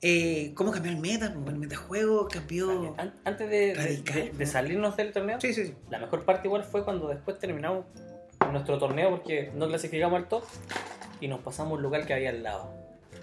eh, 0.00 0.52
cómo 0.54 0.70
cambió 0.70 0.90
el 0.90 0.96
meta, 0.98 1.26
el 1.26 1.56
metajuego 1.58 2.28
cambió... 2.28 2.94
An- 2.96 3.12
Antes 3.26 3.50
de, 3.50 4.32
de- 4.34 4.46
salirnos 4.46 4.96
del 4.96 5.12
torneo, 5.12 5.38
Sí, 5.38 5.52
sí, 5.52 5.66
sí. 5.66 5.74
la 5.90 5.98
mejor 5.98 6.24
parte 6.24 6.48
igual 6.48 6.64
fue 6.64 6.82
cuando 6.82 7.08
después 7.08 7.38
terminamos 7.38 7.84
nuestro 8.50 8.78
torneo 8.78 9.10
porque 9.10 9.50
no 9.54 9.68
clasificamos 9.68 10.16
al 10.18 10.28
top 10.28 10.44
y 11.20 11.28
nos 11.28 11.40
pasamos 11.40 11.74
un 11.76 11.82
local 11.82 12.06
que 12.06 12.14
había 12.14 12.30
al 12.30 12.42
lado. 12.42 12.72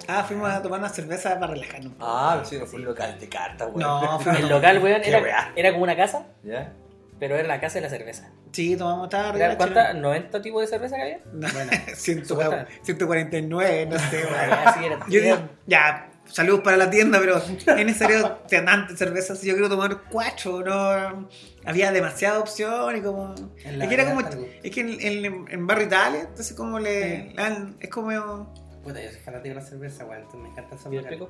Ah, 0.08 0.24
fuimos 0.28 0.50
a 0.50 0.62
tomar 0.62 0.80
una 0.80 0.90
cerveza 0.90 1.40
para 1.40 1.54
relajarnos. 1.54 1.94
Ah, 2.00 2.42
sí, 2.44 2.58
no 2.58 2.66
fue 2.66 2.80
un 2.80 2.86
local 2.86 3.18
de 3.20 3.30
cartas, 3.30 3.68
weón. 3.68 3.80
No, 3.82 4.20
fue 4.22 4.38
El 4.40 4.50
local, 4.50 4.80
weón, 4.84 5.02
Qué 5.02 5.10
era, 5.10 5.52
era 5.56 5.72
como 5.72 5.84
una 5.84 5.96
casa, 5.96 6.26
¿Ya? 6.44 6.74
pero 7.20 7.36
era 7.36 7.48
la 7.48 7.60
casa 7.60 7.76
de 7.76 7.82
la 7.82 7.90
cerveza. 7.90 8.30
Sí, 8.52 8.76
tomamos 8.76 9.10
tarde. 9.10 9.44
Era- 9.44 9.58
¿Cuántas? 9.58 9.96
¿90 9.96 10.42
tipos 10.42 10.62
de 10.62 10.68
cerveza 10.68 10.96
que 10.96 11.02
había? 11.02 11.20
No, 11.34 11.48
Bueno, 11.52 11.72
100 11.96 12.26
supuestamente. 12.26 12.72
149, 12.84 13.86
no 13.88 14.00
sé, 14.00 14.24
weón. 14.26 14.52
Así 14.68 14.86
era. 14.86 15.00
Yo 15.10 15.22
digo, 15.22 15.38
ya, 15.66 16.10
saludos 16.26 16.62
para 16.62 16.78
la 16.78 16.90
tienda, 16.90 17.20
pero 17.20 17.38
es 17.38 17.66
necesario 17.86 18.32
tener 18.48 18.66
tantas 18.66 18.98
cervezas. 18.98 19.42
Yo 19.42 19.54
quiero 19.54 19.70
tomar 19.70 20.02
cuatro, 20.10 20.62
no. 20.62 21.30
Había 21.66 21.92
demasiada 21.92 22.40
opción 22.40 22.96
y 22.98 23.02
como. 23.02 23.34
En 23.64 23.80
la 23.80 23.86
Es 23.86 23.90
que 23.90 23.96
era 23.96 24.06
como. 24.06 24.20
algo. 24.20 24.46
Es 24.62 24.72
que 24.72 24.82
en, 24.82 25.02
en, 25.26 25.46
en 25.50 25.68
Barrio 25.68 25.88
Italia, 25.88 26.20
entonces 26.22 26.56
como 26.56 26.78
le. 26.80 27.30
le 27.30 27.34
dan- 27.36 27.76
es 27.80 27.90
como. 27.90 28.54
Puta, 28.84 29.02
yo 29.02 29.10
soy 29.12 29.20
fanático 29.22 29.56
de 29.56 29.62
la 29.62 29.66
cerveza, 29.68 30.06
weón. 30.06 30.18
Entonces 30.24 30.42
me 30.42 30.50
encanta 30.50 30.76
esa 30.76 30.90
¿Y 30.90 30.96
el 30.98 31.02
marca. 31.04 31.16
pico? 31.18 31.30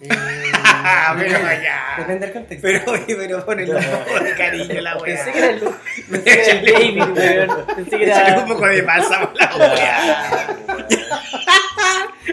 Eh, 0.00 0.08
Ah, 0.64 1.14
pero 1.16 1.38
ya. 1.62 1.94
Depende 1.98 2.26
del 2.26 2.32
contexto. 2.34 2.66
Pero, 2.66 2.92
oye, 2.92 3.14
pero 3.16 3.38
poco 3.40 3.54
de 3.54 4.34
cariño 4.36 4.80
la 4.80 4.98
Pensé 4.98 5.24
wea. 5.24 5.32
que 5.32 5.38
era 5.38 5.50
el, 5.50 5.60
pensé 6.10 6.24
que 6.24 6.32
era 6.32 6.52
el 6.52 6.66
David, 6.66 7.02
weón. 7.18 7.66
Pensé 7.76 7.98
que 7.98 8.12
saqué 8.14 8.32
un 8.32 8.38
era. 8.38 8.46
poco 8.46 8.66
de 8.66 8.82
balsa 8.82 9.20
por 9.20 9.36
la 9.36 9.56
wea. 9.56 10.56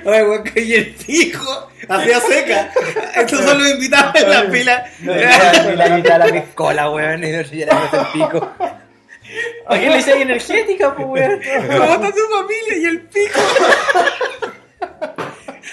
Oye, 0.05 0.23
weón, 0.23 0.43
que 0.43 0.61
y 0.61 0.73
el 0.73 0.95
pico 0.95 1.69
hacía 1.87 2.19
seca. 2.21 2.71
Estos 3.15 3.43
son 3.45 3.57
los 3.59 3.69
invitados 3.71 4.15
en 4.15 4.29
la 4.29 4.49
pila. 4.49 4.85
No, 5.01 5.13
era 5.13 5.73
la 5.75 5.89
mitad 5.89 6.19
de 6.19 6.31
la 6.31 6.41
piscola, 6.41 6.89
weón, 6.89 7.23
y 7.23 7.31
no 7.31 7.43
sé, 7.43 7.61
era 7.63 7.77
el 7.93 8.07
pico. 8.13 8.51
¿A 9.67 9.77
quién 9.77 9.91
le 9.91 9.97
hice 9.99 10.21
energética, 10.21 10.95
pues, 10.95 11.07
weón? 11.07 11.39
¿Cómo 11.67 11.93
está 11.93 12.11
tu 12.11 12.21
familia 12.35 12.77
y 12.77 12.85
el 12.85 13.01
pico? 13.01 13.39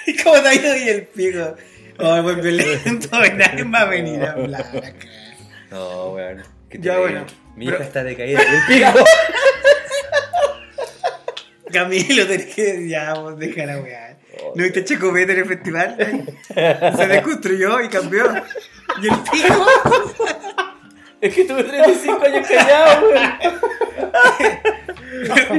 ¿Y 0.07 0.17
cómo 0.23 0.41
te 0.43 0.49
ha 0.49 0.55
ido 0.55 0.77
y 0.77 0.89
el 0.89 1.03
pico? 1.07 1.55
Oh, 1.99 2.23
muy 2.23 2.35
violento, 2.37 3.09
nadie 3.35 3.65
va 3.65 3.81
a 3.81 3.85
venir 3.87 4.23
a 4.23 4.33
hablar 4.33 4.61
acá. 4.61 5.09
No, 5.71 6.11
weón. 6.11 6.45
¿qué 6.69 6.79
Ya, 6.81 6.99
bueno, 6.99 7.25
Mi 7.57 7.67
hija 7.67 7.83
está 7.83 8.05
decaída. 8.05 8.41
y 8.43 8.47
el 8.55 8.63
pico. 8.67 9.05
Camilo, 11.73 12.27
tenés 12.27 12.55
que. 12.55 12.89
Ya, 12.89 13.15
vos 13.15 13.39
deja 13.39 13.67
la 13.67 13.79
weá. 13.79 14.17
¿No 14.55 14.63
viste 14.63 14.85
Checopete 14.85 15.33
en 15.33 15.39
el 15.39 15.47
festival? 15.47 15.97
Se 16.55 17.07
desconstruyó 17.07 17.81
y 17.81 17.89
cambió. 17.89 18.25
¿Y 19.03 19.09
el 19.09 19.15
pico? 19.31 19.67
Es 21.21 21.35
que 21.35 21.45
tuve 21.45 21.65
35 21.65 22.25
años 22.25 22.47
callado, 22.47 23.09
weón. 23.09 23.33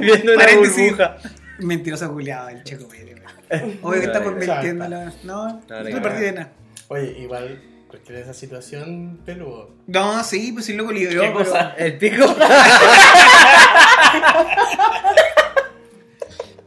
Viviendo 0.02 0.32
en 0.32 0.38
una 0.38 0.46
Paréntesis. 0.46 0.90
burbuja. 0.92 1.18
Mentiroso 1.60 2.12
culiado 2.14 2.50
el 2.50 2.64
Checopete. 2.64 3.16
weón. 3.50 3.80
Obvio 3.82 4.00
que 4.02 4.06
está 4.08 4.22
por 4.24 4.34
No, 4.34 4.40
mintiendo. 4.40 4.88
la- 4.88 5.06
No, 5.24 5.48
No, 5.48 5.62
no 5.68 5.84
te 5.84 6.02
partí 6.02 6.22
de 6.22 6.32
nada. 6.34 6.52
Oye, 6.90 7.16
igual, 7.20 7.62
cualquier 7.88 8.18
de 8.18 8.24
esa 8.24 8.34
situación, 8.34 9.20
peludo. 9.26 9.72
No, 9.88 10.24
sí, 10.24 10.52
pues 10.54 10.70
el 10.70 10.78
loco 10.78 10.92
lideró. 10.92 11.22
¿Qué 11.22 11.28
pero- 11.28 11.40
cosa? 11.46 11.74
El 11.78 11.98
pico. 11.98 12.26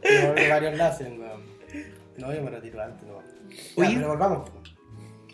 No, 0.03 0.33
varios 0.49 0.77
la 0.77 0.87
hacen, 0.87 1.19
weón. 1.19 1.41
No, 2.17 2.33
yo 2.33 2.41
me 2.41 2.49
retiro 2.49 2.81
antes, 2.81 3.03
no. 3.07 3.21
Ya, 3.49 3.57
Oye. 3.87 3.95
pero 3.95 4.07
volvamos. 4.09 4.49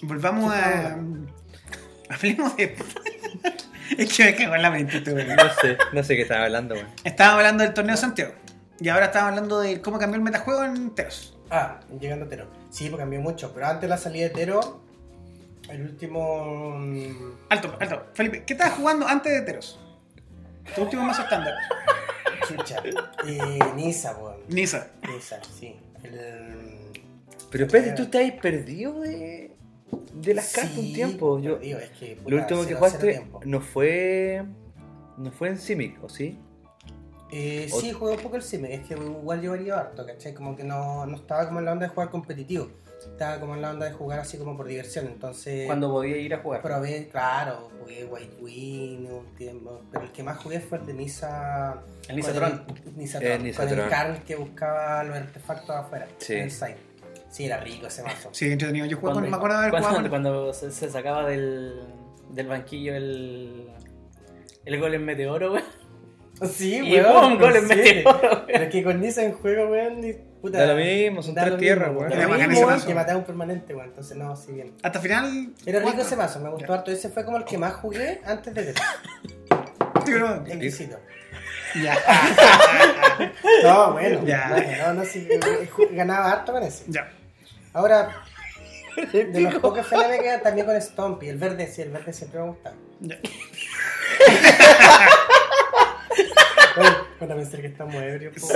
Volvamos 0.03 0.53
a. 0.53 0.97
Hablemos 2.09 2.55
de. 2.57 2.75
es 3.97 4.13
que 4.17 4.23
me 4.25 4.35
cago 4.35 4.55
en 4.55 4.61
la 4.61 4.71
mente, 4.71 4.97
este 4.97 5.13
weón. 5.13 5.35
No 5.35 5.53
sé, 5.61 5.77
no 5.93 6.03
sé 6.03 6.15
qué 6.15 6.21
estaba 6.23 6.45
hablando, 6.45 6.75
weón. 6.75 6.87
Estábamos 7.03 7.39
hablando 7.39 7.63
del 7.63 7.73
torneo 7.73 7.95
de 7.95 8.01
Santiago. 8.01 8.33
Y 8.79 8.89
ahora 8.89 9.05
estábamos 9.07 9.37
hablando 9.37 9.59
de 9.59 9.81
cómo 9.81 9.97
cambió 9.97 10.17
el 10.17 10.23
metajuego 10.23 10.63
en 10.63 10.91
Teros. 10.93 11.37
Ah, 11.49 11.79
llegando 11.99 12.25
a 12.25 12.29
Tero. 12.29 12.47
Sí, 12.69 12.89
pues 12.89 12.99
cambió 12.99 13.21
mucho, 13.21 13.53
pero 13.53 13.67
antes 13.67 13.81
de 13.81 13.87
la 13.87 13.97
salida 13.97 14.27
de 14.27 14.33
Tero, 14.35 14.81
el 15.69 15.81
último. 15.81 16.75
mm, 16.77 17.31
Alto, 17.49 17.75
alto. 17.79 18.07
Felipe, 18.13 18.43
¿qué 18.43 18.53
estabas 18.53 18.73
jugando 18.75 19.07
antes 19.07 19.31
de 19.33 19.41
Teros? 19.41 19.79
Tu 20.75 20.81
último 20.81 21.03
mazo 21.03 21.21
estándar. 21.23 21.53
Chucha. 22.47 22.77
Eh, 23.25 23.59
Nisa, 23.75 24.15
weón. 24.17 24.37
Nisa. 24.49 24.87
Nisa, 25.07 25.39
sí. 25.57 25.75
El. 26.03 26.91
Pero 27.49 27.65
espérate, 27.65 27.93
tú 27.93 28.03
estás 28.03 28.21
ahí 28.21 28.31
perdido 28.39 28.99
de, 28.99 29.55
de 30.21 30.33
las 30.33 30.53
cartas 30.53 30.77
un 30.77 30.93
tiempo. 30.93 31.39
Yo, 31.39 31.55
perdido, 31.57 31.79
es 31.79 31.89
que, 31.91 32.15
puta, 32.15 32.29
lo 32.29 32.37
último 32.37 32.59
que 32.61 32.67
cero- 32.67 32.77
jugaste 32.79 33.27
no 33.45 33.61
fue 33.61 34.43
No 35.17 35.31
fue 35.31 35.49
en 35.49 35.57
Simic, 35.57 36.03
¿o 36.03 36.09
sí? 36.09 36.39
Eh, 37.31 37.67
sí, 37.81 37.91
jugué 37.91 38.13
un 38.13 38.21
poco 38.21 38.37
el 38.37 38.41
Cime, 38.41 38.73
es 38.73 38.87
que 38.87 38.93
igual 38.93 39.41
yo 39.41 39.51
varía 39.51 39.77
harto, 39.79 40.05
¿cachai? 40.05 40.33
Como 40.33 40.55
que 40.55 40.63
no, 40.63 41.05
no 41.05 41.17
estaba 41.17 41.45
como 41.47 41.59
en 41.59 41.65
la 41.65 41.73
onda 41.73 41.85
de 41.87 41.89
jugar 41.93 42.09
competitivo, 42.09 42.69
estaba 42.99 43.37
como 43.41 43.53
en 43.55 43.61
la 43.61 43.71
onda 43.71 43.85
de 43.85 43.91
jugar 43.91 44.19
así 44.19 44.37
como 44.37 44.55
por 44.55 44.65
diversión, 44.65 45.07
entonces... 45.07 45.65
Cuando 45.65 45.91
podía 45.91 46.15
ir 46.15 46.33
a 46.33 46.37
jugar. 46.37 46.61
Probé, 46.61 47.09
claro, 47.09 47.69
jugué 47.81 48.05
White 48.05 48.37
Wing 48.39 49.07
un 49.11 49.35
tiempo, 49.35 49.81
pero 49.91 50.05
el 50.05 50.11
que 50.13 50.23
más 50.23 50.37
jugué 50.37 50.61
fue 50.61 50.77
el 50.77 50.85
de 50.85 50.93
Nisa... 50.93 51.81
El 52.07 52.15
Nisa 52.15 52.31
con 52.31 52.39
Tron. 52.39 52.65
Nisa 52.95 53.17
El 53.17 53.23
Tron, 53.25 53.43
Nisa 53.43 53.61
con 53.63 53.69
el 53.71 53.75
Tron. 53.75 53.89
Carl 53.89 54.23
que 54.23 54.35
buscaba 54.37 55.03
los 55.03 55.17
artefactos 55.17 55.69
afuera, 55.75 56.07
Sí. 56.19 56.33
en 56.35 56.39
el 56.43 56.51
site. 56.51 56.77
Sí, 57.29 57.45
era 57.45 57.57
rico 57.59 57.87
ese 57.87 58.03
mazo. 58.03 58.29
Sí, 58.31 58.51
entretenido. 58.51 58.85
Yo 58.85 58.97
jugué 58.97 59.11
Cuando, 59.13 59.21
con, 59.21 59.29
me 59.29 59.35
acuerdo 59.35 59.55
de 59.55 59.59
haber 59.67 59.71
cuando, 59.71 59.87
jugado 59.89 60.03
con- 60.09 60.09
cuando 60.09 60.53
se, 60.53 60.71
se 60.71 60.89
sacaba 60.89 61.25
del, 61.27 61.81
del 62.29 62.47
banquillo 62.47 62.95
el, 62.95 63.69
el 64.65 64.79
gol 64.79 64.93
en 64.93 65.05
meteoro, 65.05 65.53
weón. 65.53 65.63
Sí, 66.51 66.75
Y 66.77 66.93
weón, 66.99 67.31
¡pum! 67.33 67.39
gol 67.39 67.55
en 67.55 67.67
sí. 67.67 67.75
meteoro, 67.75 68.19
weón. 68.21 68.43
Pero 68.47 68.69
que 68.69 68.83
con 68.83 69.01
Nisa 69.01 69.23
en 69.23 69.33
juego, 69.33 69.69
weón, 69.71 70.01
ni 70.01 70.13
puta. 70.13 70.59
Da 70.59 70.67
lo 70.67 70.75
mismo, 70.75 71.21
son 71.23 71.35
tres 71.35 71.57
tierras, 71.57 71.89
weón. 71.95 72.11
Era 72.13 72.27
bacán 72.27 72.51
ese 72.51 72.65
mazo. 72.65 72.87
que 72.87 72.93
mataba 72.95 73.17
un 73.19 73.25
permanente, 73.25 73.73
weón, 73.75 73.87
entonces 73.89 74.15
no, 74.17 74.35
sí, 74.35 74.53
bien. 74.53 74.73
Hasta 74.83 74.99
final. 74.99 75.53
Era 75.65 75.79
rico 75.79 76.01
ese 76.01 76.15
mazo, 76.15 76.39
me 76.39 76.49
gustó 76.49 76.73
harto. 76.73 76.91
Ese 76.91 77.09
fue 77.09 77.25
como 77.25 77.37
el 77.37 77.43
que 77.43 77.57
más 77.57 77.73
jugué 77.73 78.21
antes 78.25 78.53
de 78.53 78.63
Tetris. 78.65 78.87
Sí, 80.05 80.13
Exquisito. 80.51 80.97
Ya. 81.83 81.95
No, 83.63 83.93
bueno. 83.93 84.23
Ya. 84.25 84.65
No, 84.87 84.93
no, 84.93 85.05
sí, 85.05 85.27
eh, 85.29 85.39
ju- 85.69 85.89
ganaba 85.91 86.31
harto 86.31 86.51
con 86.53 86.63
ese. 86.63 86.85
Ya. 86.87 87.09
Ahora, 87.73 88.23
de 89.11 89.41
los 89.41 89.55
pocos 89.55 89.85
me 89.91 90.19
quedan 90.19 90.41
también 90.41 90.65
con 90.65 90.81
Stompy. 90.81 91.29
El 91.29 91.37
verde, 91.37 91.67
sí, 91.67 91.81
el 91.81 91.91
verde 91.91 92.13
siempre 92.13 92.39
me 92.39 92.47
gusta. 92.47 92.73
Ya. 92.99 93.19
Pensé 97.19 97.61
que 97.61 97.67
estamos 97.67 97.95
ebrios. 97.95 98.33
po. 98.39 98.47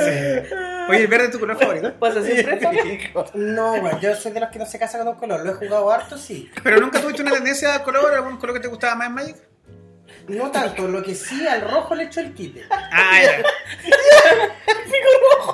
Oye, 0.89 1.01
el 1.01 1.07
verde 1.07 1.25
es 1.25 1.31
tu 1.31 1.39
color 1.39 1.57
favorito. 1.57 1.93
Pasa 1.99 2.21
siempre 2.23 2.55
esto. 3.05 3.25
No, 3.35 3.73
weón, 3.73 3.99
yo 3.99 4.15
soy 4.15 4.31
de 4.31 4.39
los 4.39 4.49
que 4.49 4.59
no 4.59 4.65
se 4.65 4.79
casa 4.79 4.97
con 4.97 5.07
un 5.07 5.15
color. 5.15 5.45
Lo 5.45 5.51
he 5.51 5.55
jugado 5.55 5.91
harto, 5.91 6.17
sí. 6.17 6.51
Pero 6.63 6.79
nunca 6.79 6.99
tuviste 6.99 7.21
una 7.21 7.31
tendencia 7.31 7.75
al 7.75 7.83
color, 7.83 8.13
algún 8.13 8.37
color 8.37 8.55
que 8.55 8.61
te 8.61 8.67
gustaba 8.67 8.95
más 8.95 9.07
en 9.07 9.13
Magic. 9.13 9.35
No 10.27 10.51
tanto, 10.51 10.87
lo 10.87 11.01
que 11.01 11.15
sí, 11.15 11.47
al 11.47 11.61
rojo 11.61 11.95
le 11.95 12.03
echo 12.03 12.19
el 12.19 12.33
quite. 12.33 12.65
Ah, 12.69 13.21
ya. 13.23 13.41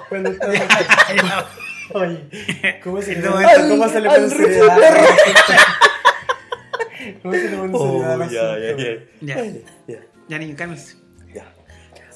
Cuando 0.10 0.32
estaba... 0.32 0.53
Oye, 1.93 2.29
¿cómo 2.83 3.01
se 3.01 3.13
le 3.15 3.19
esto- 3.19 3.69
¿Cómo 3.69 3.88
se 3.89 4.01
le 4.01 4.09
al 4.09 4.15
pone 4.15 4.27
rojo 4.27 4.38
seriedad? 4.43 4.77
¿Cómo 7.21 7.33
se 7.33 7.49
le 7.49 7.57
pone 7.57 7.77
seriedad 7.77 8.11
al 8.13 8.21
Oh, 8.21 8.25
ya, 8.29 8.59
ya, 8.59 8.75
ya. 8.77 8.85
Ya. 9.21 9.35
Ya, 9.88 9.99
Ya, 10.27 10.38
niño, 10.39 10.55
cálmense. 10.57 10.97
ya. 11.33 11.45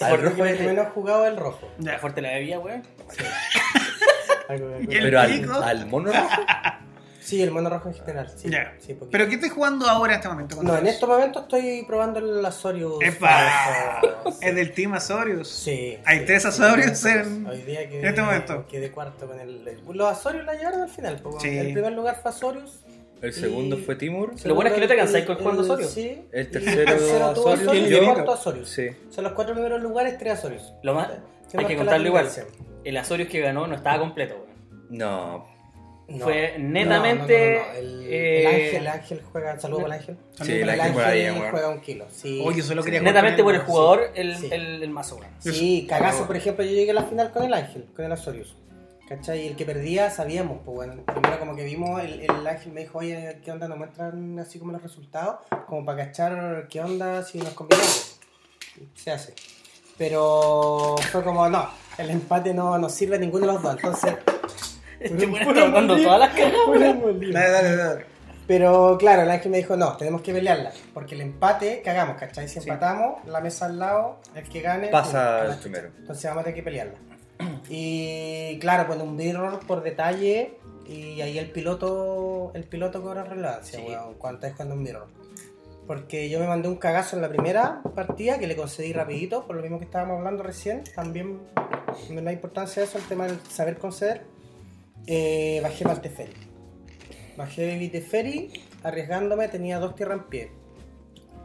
Al 0.01 0.13
Al 0.13 0.21
rojo 0.21 0.43
que 0.43 0.53
menos 0.65 0.87
jugado 0.93 1.25
es 1.25 1.31
el 1.31 1.37
rojo. 1.37 1.71
Ya. 1.79 1.97
Fuerte 1.99 2.21
la 2.21 2.29
bebía, 2.31 2.59
weón. 2.59 2.83
Pero 4.89 5.19
al, 5.19 5.63
al 5.63 5.85
mono 5.85 6.11
rojo. 6.11 6.41
Sí, 7.21 7.41
el 7.41 7.51
mono 7.51 7.69
rojo 7.69 7.87
en 7.89 7.95
general. 7.95 8.29
Sí, 8.35 8.49
Ya. 8.49 8.73
sí. 8.79 8.97
¿Pero 9.11 9.27
qué 9.29 9.35
estás 9.35 9.51
jugando 9.51 9.87
ahora 9.87 10.13
en 10.13 10.17
este 10.19 10.27
momento? 10.29 10.61
No, 10.63 10.75
en 10.77 10.87
estos 10.87 11.07
momentos 11.07 11.43
estoy 11.43 11.83
probando 11.87 12.19
el 12.19 12.43
Azorius. 12.45 12.95
¡Epa! 13.01 14.01
Es 14.41 14.55
del 14.55 14.73
Team 14.73 14.93
Azorius. 14.93 15.47
Sí. 15.47 15.97
Hay 16.05 16.19
sí, 16.19 16.25
tres 16.25 16.45
Azorius 16.45 16.97
sí, 16.97 17.09
en- 17.09 17.45
Hoy 17.47 17.61
día 17.61 17.87
que 17.87 17.99
en 17.99 18.05
este 18.07 18.21
momento. 18.21 18.65
Quedé 18.67 18.91
cuarto 18.91 19.27
con 19.27 19.39
el. 19.39 19.67
el- 19.67 19.81
Los 19.93 20.11
Azorius 20.11 20.45
la 20.45 20.55
llevaron 20.55 20.81
al 20.81 20.89
final. 20.89 21.19
pues, 21.21 21.41
Sí. 21.43 21.49
El 21.57 21.73
primer 21.73 21.93
lugar 21.93 22.19
fue 22.21 22.31
Azorius. 22.31 22.79
El 23.21 23.33
segundo 23.33 23.77
Y- 23.77 23.81
fue 23.83 23.95
Timur. 23.95 24.33
Lo 24.45 24.55
bueno 24.55 24.69
es 24.69 24.75
que 24.75 24.81
no 24.81 24.87
te 24.87 24.95
cansáis 24.97 25.25
con 25.25 25.35
jugando 25.37 25.61
Azorius. 25.61 25.91
Sí. 25.91 26.25
El 26.31 26.49
tercero 26.49 27.33
tuvo 27.35 27.49
Azorius, 27.53 27.75
y 27.87 27.89
yo- 27.91 27.97
el 27.99 28.05
cuarto 28.05 28.33
Azorius. 28.33 28.67
Sí. 28.69 28.87
Son 29.11 29.23
los 29.23 29.33
cuatro 29.33 29.53
primeros 29.53 29.79
lugares, 29.79 30.17
tres 30.17 30.33
Azorius. 30.39 30.73
Lo 30.81 30.95
más, 30.95 31.09
hay 31.55 31.65
que 31.65 31.77
contarlo 31.77 32.07
igual. 32.07 32.27
El 32.83 32.97
Azorius 32.97 33.29
que 33.29 33.39
ganó 33.41 33.67
no 33.67 33.75
estaba 33.75 33.99
completo, 33.99 34.35
weón. 34.43 34.87
No. 34.89 35.50
No. 36.17 36.25
Fue 36.25 36.55
No, 36.57 36.69
netamente, 36.69 37.55
no, 37.55 37.59
no, 37.61 37.71
no, 37.71 37.79
El, 37.79 38.07
eh, 38.09 38.41
el 38.41 38.47
ángel, 38.47 38.75
el 38.81 38.87
ángel 38.87 39.21
juega. 39.31 39.59
Saludos 39.59 39.85
al 39.85 39.91
ángel. 39.93 40.17
Sí, 40.41 40.51
el 40.53 40.69
ángel 40.69 40.99
ahí, 41.03 41.23
weón. 41.31 41.51
juega 41.51 41.69
un 41.69 41.79
kilo. 41.81 42.05
Sí. 42.11 42.41
Oye, 42.45 42.61
solo 42.61 42.83
quería 42.83 42.99
jugar 42.99 43.13
Netamente 43.13 43.43
por 43.43 43.55
el 43.55 43.61
jugador, 43.61 44.11
el, 44.15 44.35
Sí. 44.37 44.49
el, 44.51 44.83
el 44.83 44.89
mazo, 44.89 45.15
weón. 45.17 45.31
Sí, 45.39 45.85
cagazo, 45.89 46.27
por 46.27 46.35
ejemplo, 46.35 46.63
yo 46.65 46.71
llegué 46.71 46.91
a 46.91 46.95
la 46.95 47.03
final 47.03 47.31
con 47.31 47.43
el 47.43 47.53
Ángel, 47.53 47.85
con 47.95 48.05
el 48.05 48.11
Azorius. 48.11 48.55
¿Cachai? 49.07 49.41
Y 49.43 49.47
el 49.47 49.55
que 49.57 49.65
perdía 49.65 50.09
sabíamos, 50.09 50.59
pues 50.63 50.73
bueno, 50.73 51.03
primero 51.05 51.37
como 51.37 51.53
que 51.53 51.65
vimos, 51.65 52.01
el, 52.01 52.21
el 52.21 52.47
Ángel 52.47 52.71
me 52.71 52.81
dijo, 52.81 52.99
oye, 52.99 53.39
¿qué 53.43 53.51
onda? 53.51 53.67
Nos 53.67 53.77
muestran 53.77 54.39
así 54.39 54.57
como 54.57 54.71
los 54.71 54.81
resultados, 54.81 55.35
como 55.67 55.83
para 55.85 56.05
cachar 56.05 56.67
qué 56.69 56.79
onda 56.79 57.21
si 57.23 57.37
nos 57.39 57.49
combinamos. 57.53 58.19
Se 58.95 59.11
hace. 59.11 59.33
Pero 59.97 60.95
fue 61.11 61.23
como, 61.23 61.47
no, 61.49 61.69
el 61.97 62.09
empate 62.09 62.53
no 62.53 62.77
nos 62.77 62.93
sirve 62.93 63.17
a 63.17 63.19
ninguno 63.19 63.47
de 63.47 63.53
los 63.53 63.61
dos, 63.61 63.75
entonces... 63.75 64.15
Este 65.01 65.25
está 65.25 65.53
todas 65.53 66.19
las. 66.19 66.35
Dale, 66.35 67.49
dale, 67.49 67.75
dale. 67.75 68.05
Pero 68.47 68.97
claro, 68.97 69.21
el 69.21 69.31
ángel 69.31 69.51
me 69.51 69.57
dijo, 69.57 69.77
no, 69.77 69.95
tenemos 69.95 70.21
que 70.21 70.33
pelearla. 70.33 70.71
Porque 70.93 71.15
el 71.15 71.21
empate, 71.21 71.81
cagamos, 71.83 72.17
¿cachai? 72.17 72.47
Si 72.47 72.59
empatamos, 72.59 73.25
la 73.25 73.39
mesa 73.39 73.67
al 73.67 73.79
lado, 73.79 74.19
el 74.35 74.43
que 74.43 74.61
gane... 74.61 74.87
Pasa 74.89 75.43
la 75.45 75.53
el 75.53 75.59
primero. 75.59 75.89
Entonces 75.97 76.25
vamos 76.25 76.41
a 76.41 76.43
tener 76.43 76.55
que 76.55 76.63
pelearla. 76.63 76.93
Y 77.69 78.59
claro, 78.59 78.87
con 78.87 78.99
un 79.01 79.15
mirror 79.15 79.59
por 79.65 79.81
detalle, 79.83 80.57
y 80.85 81.21
ahí 81.21 81.37
el 81.39 81.49
piloto 81.51 82.51
el 82.53 82.65
piloto 82.65 83.01
cobra 83.01 83.23
relevancia, 83.23 83.79
Sí. 83.79 83.85
weón, 83.87 84.15
cuando 84.15 84.47
es 84.47 84.53
cuando 84.53 84.75
un 84.75 84.83
mirror. 84.83 85.07
Porque 85.87 86.29
yo 86.29 86.39
me 86.39 86.47
mandé 86.47 86.67
un 86.67 86.75
cagazo 86.75 87.15
en 87.15 87.21
la 87.21 87.29
primera 87.29 87.81
partida 87.95 88.37
que 88.37 88.47
le 88.47 88.55
concedí 88.55 88.93
rapidito, 88.93 89.45
por 89.47 89.55
lo 89.55 89.61
mismo 89.61 89.79
que 89.79 89.85
estábamos 89.85 90.17
hablando 90.17 90.43
recién, 90.43 90.83
también 90.95 91.39
me 92.09 92.21
da 92.21 92.31
importancia 92.31 92.83
eso, 92.83 92.97
el 92.97 93.05
tema 93.05 93.27
del 93.27 93.39
saber 93.49 93.77
conceder. 93.77 94.23
Eh, 95.07 95.59
bajé 95.63 95.83
para 95.83 95.95
el 95.95 96.01
Teferi. 96.01 96.33
Bajé 97.37 97.73
Baby 97.73 97.89
Teferi, 97.89 98.51
arriesgándome, 98.83 99.47
tenía 99.47 99.79
dos 99.79 99.95
tierras 99.95 100.19
en 100.19 100.23
pie. 100.25 100.51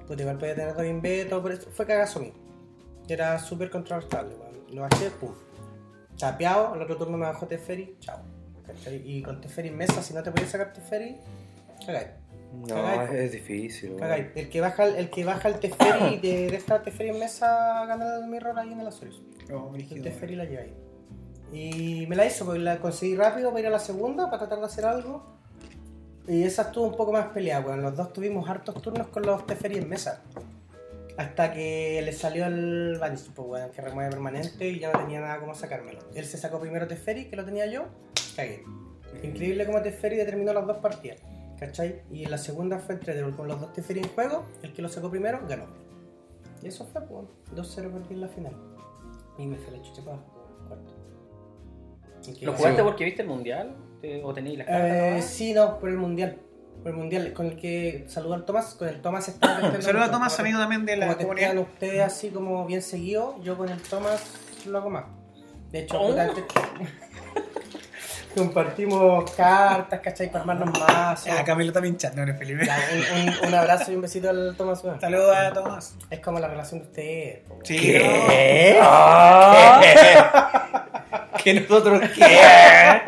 Pues 0.06 0.20
igual 0.20 0.38
podía 0.38 0.54
tener 0.54 0.74
dos 0.74 0.84
en 0.84 1.00
B, 1.00 1.24
todo 1.24 1.42
por 1.42 1.52
eso. 1.52 1.70
Fue 1.70 1.86
cagazo 1.86 2.20
mío. 2.20 2.32
Era 3.08 3.38
súper 3.38 3.70
contrarrestable. 3.70 4.34
Lo 4.72 4.82
bajé, 4.82 5.10
pum. 5.10 5.32
Tapeado, 6.18 6.72
al 6.74 6.82
otro 6.82 6.96
turno 6.96 7.16
me 7.16 7.26
bajó 7.26 7.46
Teferi, 7.46 7.96
chao. 8.00 8.20
Y 9.04 9.22
con 9.22 9.40
Teferi 9.40 9.68
en 9.68 9.76
mesa, 9.76 10.02
si 10.02 10.12
no 10.12 10.22
te 10.22 10.30
podías 10.30 10.50
sacar 10.50 10.72
Teferi, 10.72 11.16
cagáis. 11.84 12.08
No, 12.52 12.66
Cagáis. 12.74 13.10
es 13.10 13.32
difícil. 13.32 13.96
Cagáis. 13.96 14.26
El 14.34 14.48
que 14.48 14.60
baja 14.60 14.86
el, 14.86 15.10
que 15.10 15.24
baja 15.24 15.48
el 15.48 15.58
Teferi 15.60 16.14
y 16.14 16.18
te 16.18 16.50
deja 16.50 16.82
Teferi 16.82 17.10
en 17.10 17.18
mesa 17.18 17.84
gana 17.86 18.16
el 18.16 18.28
mirror 18.28 18.58
ahí 18.58 18.72
en 18.72 18.80
el 18.80 18.86
Azorius. 18.86 19.22
Oh, 19.52 19.72
El. 19.74 20.02
Teferi 20.02 20.36
la 20.36 20.44
lleva 20.44 20.62
ahí. 20.62 20.74
Y 21.52 22.06
me 22.08 22.16
la 22.16 22.26
hizo, 22.26 22.44
porque 22.44 22.60
la 22.60 22.78
conseguí 22.78 23.14
rápido 23.16 23.50
para 23.50 23.60
ir 23.60 23.66
a 23.66 23.70
la 23.70 23.78
segunda, 23.78 24.26
para 24.26 24.40
tratar 24.40 24.58
de 24.58 24.66
hacer 24.66 24.84
algo. 24.84 25.22
Y 26.28 26.42
esa 26.42 26.62
estuvo 26.62 26.86
un 26.86 26.96
poco 26.96 27.12
más 27.12 27.26
peleada, 27.26 27.64
weón. 27.64 27.82
Los 27.82 27.96
dos 27.96 28.12
tuvimos 28.12 28.48
hartos 28.48 28.82
turnos 28.82 29.06
con 29.08 29.24
los 29.24 29.46
Teferi 29.46 29.78
en 29.78 29.88
mesa. 29.88 30.22
Hasta 31.16 31.52
que 31.52 32.02
le 32.04 32.12
salió 32.12 32.46
el 32.46 32.98
Vanish, 33.00 33.30
pues, 33.32 33.48
weón, 33.48 33.70
que 33.70 33.80
remueve 33.80 34.10
permanente 34.10 34.68
y 34.68 34.80
ya 34.80 34.92
no 34.92 34.98
tenía 34.98 35.20
nada 35.20 35.38
como 35.40 35.54
sacármelo. 35.54 36.00
Él 36.14 36.24
se 36.24 36.36
sacó 36.36 36.60
primero 36.60 36.86
Teferi, 36.86 37.26
que 37.26 37.36
lo 37.36 37.44
tenía 37.44 37.66
yo, 37.66 37.84
cagué. 38.34 38.64
Increíble 39.22 39.64
como 39.64 39.80
Teferi 39.80 40.16
determinó 40.16 40.52
las 40.52 40.66
dos 40.66 40.78
partidas, 40.78 41.20
¿cachai? 41.58 42.02
Y 42.10 42.26
la 42.26 42.36
segunda 42.36 42.78
fue 42.78 42.96
entre 42.96 43.18
con 43.30 43.48
los 43.48 43.60
dos 43.60 43.72
Teferi 43.72 44.00
en 44.00 44.08
juego, 44.08 44.44
el 44.62 44.74
que 44.74 44.82
lo 44.82 44.88
sacó 44.88 45.08
primero 45.08 45.40
ganó. 45.48 45.66
Y 46.62 46.68
eso 46.68 46.84
fue, 46.84 47.00
pues, 47.02 47.24
2-0 47.54 47.90
perdí 47.92 48.14
en 48.14 48.20
la 48.20 48.28
final. 48.28 48.54
Y 49.38 49.46
me 49.46 49.56
fue 49.56 49.76
la 49.76 49.82
chucha 49.82 50.02
para 50.02 50.16
abajo, 50.16 50.35
¿Lo 52.42 52.52
jugaste 52.52 52.82
porque 52.82 53.04
viste 53.04 53.22
el 53.22 53.28
mundial? 53.28 53.74
¿Te- 54.00 54.22
¿O 54.24 54.32
tenéis 54.34 54.58
las 54.58 54.66
cartas? 54.66 54.90
Eh, 54.92 55.22
sí, 55.22 55.52
no, 55.54 55.78
por 55.78 55.88
el 55.88 55.96
mundial. 55.96 56.38
Por 56.82 56.90
el 56.92 56.96
mundial, 56.98 57.32
con 57.32 57.46
el 57.46 57.56
que 57.56 58.04
saludo 58.08 58.34
al 58.34 58.44
Tomás, 58.44 58.74
con 58.74 58.86
el 58.88 59.00
Tomás 59.00 59.28
estaba 59.28 59.54
testeando 59.54 59.82
Saludos 59.86 60.08
a. 60.08 60.10
Tomás, 60.12 60.34
Como 60.36 60.44
amigo 60.46 60.58
también 60.60 60.84
de 60.86 60.96
la 60.96 61.06
como 61.08 61.18
comunidad. 61.18 61.56
ustedes 61.58 62.00
así 62.02 62.28
como 62.30 62.66
bien 62.66 62.82
seguido, 62.82 63.40
yo 63.42 63.56
con 63.56 63.68
el 63.68 63.80
Tomás 63.82 64.22
lo 64.66 64.78
hago 64.78 64.90
más. 64.90 65.04
De 65.72 65.80
hecho, 65.80 65.98
Oh. 66.00 66.14
compartimos 68.36 69.30
cartas, 69.32 70.00
¿cachai? 70.00 70.30
Para 70.30 70.40
armarnos 70.42 70.78
más. 70.78 71.24
Ya, 71.24 71.42
Camilo 71.42 71.72
también 71.72 71.96
chat, 71.96 72.14
no 72.14 72.22
eres 72.22 72.36
Felipe. 72.38 72.68
Un, 73.14 73.28
un- 73.28 73.34
un 73.48 73.54
abrazo 73.54 73.90
y 73.90 73.94
un 73.94 74.02
besito 74.02 74.28
al 74.28 74.54
Tomás. 74.56 74.82
Saludos 75.00 75.34
a 75.36 75.52
Tomás. 75.54 75.96
Es 76.10 76.20
como 76.20 76.38
la 76.38 76.48
relación 76.48 76.80
de 76.82 76.86
ustedes. 76.86 77.40
Sí, 77.64 77.78
¿Qué? 77.78 78.78
¿Que 81.42 81.54
nosotros 81.54 82.00
qué? 82.14 83.00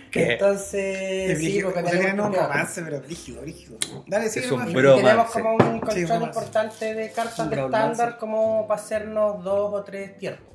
¿Qué? 0.10 0.32
Entonces, 0.34 1.30
Es 1.30 1.38
sí, 1.38 1.44
brígido. 1.44 1.72
porque 1.72 1.90
tienen 1.90 2.20
un 2.20 2.30
tenemos- 2.30 2.48
romance, 2.48 2.82
pero 2.82 3.00
brígido, 3.00 3.40
brígido. 3.42 3.78
Dale, 4.06 4.26
Es 4.26 4.36
un 4.50 4.58
nomás. 4.58 4.72
bro- 4.72 4.94
Y 4.98 5.02
tenemos 5.02 5.30
como 5.30 5.50
un 5.54 5.58
Sí, 5.58 5.66
control 5.80 6.04
bromance. 6.06 6.26
importante 6.26 6.94
de 6.94 7.10
cartas 7.12 7.50
de 7.50 7.56
estándar 7.64 8.18
como 8.18 8.66
para 8.68 8.80
hacernos 8.80 9.42
dos 9.44 9.72
o 9.74 9.82
tres 9.84 10.16
tiempos. 10.18 10.46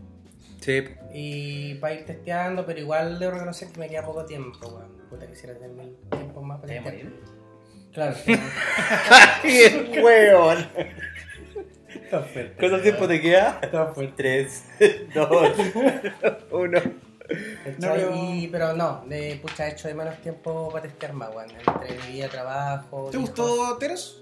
Sí. 0.62 0.84
Y 1.14 1.74
para 1.76 1.96
ir 1.96 2.06
testeando, 2.06 2.66
pero 2.66 2.80
igual 2.80 3.18
debo 3.18 3.32
reconocer 3.34 3.70
que 3.70 3.80
me 3.80 3.90
queda 3.90 4.04
poco 4.06 4.26
tiempo, 4.26 4.60
weón. 4.68 4.92
Puta, 5.10 5.26
quisiera 5.28 5.54
tener 5.56 5.72
mil 5.72 5.98
tiempos 6.10 6.44
más 6.44 6.60
para. 6.62 6.82
Claro. 7.92 8.16
¡Qué 9.42 10.00
fuerte. 10.02 10.92
¿Cuánto 12.60 12.82
tiempo 12.82 13.08
te 13.08 13.20
queda? 13.22 13.60
Está 13.62 13.88
fuerte. 13.88 14.14
3, 14.16 14.64
2, 15.14 15.54
1. 16.52 16.80
¿Cachai? 16.80 17.11
No, 17.80 18.16
Y- 18.16 18.48
pero 18.48 18.74
no, 18.74 19.04
de, 19.08 19.40
pucha, 19.42 19.68
he 19.68 19.72
hecho 19.72 19.88
de 19.88 19.94
menos 19.94 20.18
tiempo 20.22 20.70
para 20.72 20.84
testear 20.84 21.14
más, 21.14 21.30
weón. 21.36 21.50
Entre 21.52 21.98
mi 22.08 22.14
vida, 22.14 22.28
trabajo. 22.30 23.10
¿Te 23.12 23.18
hijos. 23.18 23.30
gustó 23.30 23.78
Teros? 23.78 24.18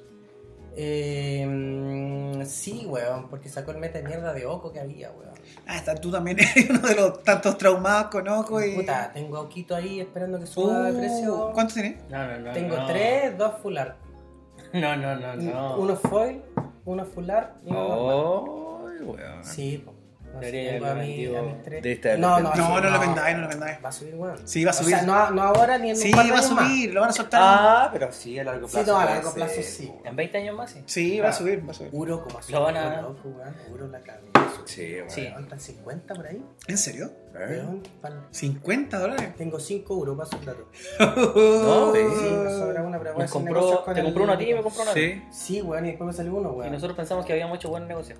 Eh, 0.76 1.46
mm, 1.48 2.46
sí, 2.46 2.86
weón, 2.86 3.28
porque 3.30 3.50
sacó 3.50 3.72
el 3.72 3.78
meta 3.78 4.00
de 4.00 4.08
mierda 4.08 4.32
de 4.34 4.46
Oco 4.46 4.72
que 4.72 4.80
había, 4.80 5.12
weón. 5.12 5.30
Ah, 5.66 5.78
está, 5.78 5.96
tú 5.96 6.12
también 6.12 6.38
eres 6.56 6.70
uno 6.70 6.80
de 6.88 6.96
los 6.96 7.24
tantos 7.24 7.58
traumados 7.58 8.12
con 8.12 8.28
Oco 8.28 8.64
y... 8.64 8.76
Puta, 8.76 9.12
tengo 9.14 9.38
a 9.38 9.42
Oquito 9.42 9.76
ahí 9.76 10.00
esperando 10.00 10.40
que 10.40 10.46
suba 10.46 10.84
de 10.84 10.92
Uh, 10.92 10.98
precio. 11.00 11.52
¿Cuántos 11.54 11.74
tenés? 11.76 11.96
No, 12.10 12.26
no, 12.28 12.40
no. 12.40 12.52
Tengo 12.54 12.78
no. 12.78 12.86
tres, 12.88 13.38
dos 13.38 13.54
full 13.62 13.78
art. 13.78 13.98
No, 14.74 14.96
no, 14.96 15.16
no, 15.16 15.36
no. 15.36 15.78
Uno 15.80 15.96
foil, 15.96 16.44
uno 16.86 17.04
full 17.04 17.28
art 17.32 17.56
y 17.66 17.72
uno 17.72 17.88
normal. 17.88 18.96
Ay, 19.00 19.06
weón. 19.06 19.44
Sí, 19.44 19.84
po. 19.84 19.96
No 20.34 20.40
sé, 20.42 20.46
Debería 20.46 20.72
tengo 20.74 20.86
a, 20.86 20.90
haberlo 20.92 21.04
mi, 21.08 21.10
vendido. 21.18 21.40
a 21.40 21.42
mis 21.42 21.62
tres. 21.64 21.84
De 21.84 21.92
esta- 21.92 22.18
no, 22.18 22.40
no, 22.40 22.50
No, 22.50 22.56
sí, 22.56 22.62
no 22.62 22.90
lo 22.90 23.00
vendáis, 23.00 23.36
no 23.36 23.42
lo 23.44 23.48
vendáis. 23.50 23.78
Va 23.84 23.90
a 23.90 23.92
subir, 23.92 24.16
weón. 24.16 24.48
Sí, 24.48 24.64
va 24.64 24.72
a 24.72 24.74
O 24.74 24.78
subir. 24.78 24.96
sea, 24.96 25.02
no, 25.06 25.32
no 25.32 25.42
ahora 25.42 25.78
ni 25.80 25.90
en 25.90 25.96
Sí, 25.98 26.10
un 26.10 26.16
par 26.16 26.26
de 26.26 26.32
va 26.32 26.38
a 26.38 26.42
más. 26.42 26.50
subir, 26.50 26.94
lo 26.94 27.02
van 27.02 27.10
a 27.10 27.14
soltar. 27.14 27.42
Ah, 27.44 27.90
pero 27.92 28.12
sí, 28.12 28.38
a 28.40 28.44
largo 28.44 28.68
Sí, 28.68 28.74
plazo. 28.78 28.92
no, 28.94 29.00
a 29.00 29.06
largo 29.06 29.34
plazo 29.34 29.54
ser. 29.56 29.64
sí. 29.64 29.92
En 30.06 30.16
20 30.16 30.38
años 30.38 30.56
más, 30.56 30.72
sí. 30.72 30.84
Sí, 30.86 31.20
va 31.20 31.30
a 31.30 31.34
subir, 31.34 31.68
va 31.68 31.72
a 31.72 31.74
subir. 31.74 31.90
Uro 31.94 32.24
como 32.24 32.40
así. 32.40 32.52
Lo 32.52 32.62
van 32.62 32.78
a- 32.78 33.02
loco, 33.02 33.28
weón. 33.30 33.56
Uro 33.72 33.88
la 33.88 34.00
cagó. 34.02 34.20
Sí, 34.66 34.96
weón. 34.98 35.10
Sí. 35.10 35.28
¿Cuántas? 35.32 35.64
50 35.64 36.14
por 36.14 36.28
ahí? 36.28 36.44
¿En 36.68 36.78
serio? 36.78 37.12
¿Eh? 37.34 37.62
Weón, 37.64 37.84
pal- 38.02 38.28
50 38.32 39.00
dólares. 39.00 39.36
Tengo 39.36 39.60
5 39.60 39.94
euros, 39.96 40.18
paso 40.18 40.38
el 40.40 40.46
dato. 40.46 40.68
No, 41.00 41.92
Sí, 41.94 42.00
eh. 42.02 42.50
sobra 42.58 42.84
una, 42.84 43.00
pero 43.00 43.14
compró, 43.30 43.84
con 43.84 43.94
te 43.94 44.04
compró 44.04 44.24
uno 44.24 44.34
a 44.34 44.38
ti 44.38 44.50
y 44.50 44.54
me 44.54 44.62
compró 44.62 44.82
uno 44.84 44.92
a 44.92 44.94
mí. 44.96 45.02
Sí, 45.02 45.24
Sí, 45.32 45.62
weón, 45.62 45.86
y 45.86 45.90
después 45.90 46.08
me 46.08 46.14
salió 46.14 46.34
uno, 46.36 46.54
Y 46.54 46.58
weón. 46.60 46.72
nosotros 46.72 46.96
pensamos 46.96 47.26
que 47.26 47.34
habíamos 47.34 47.58
hecho 47.58 47.70
buen 47.70 47.88
negocio. 47.88 48.16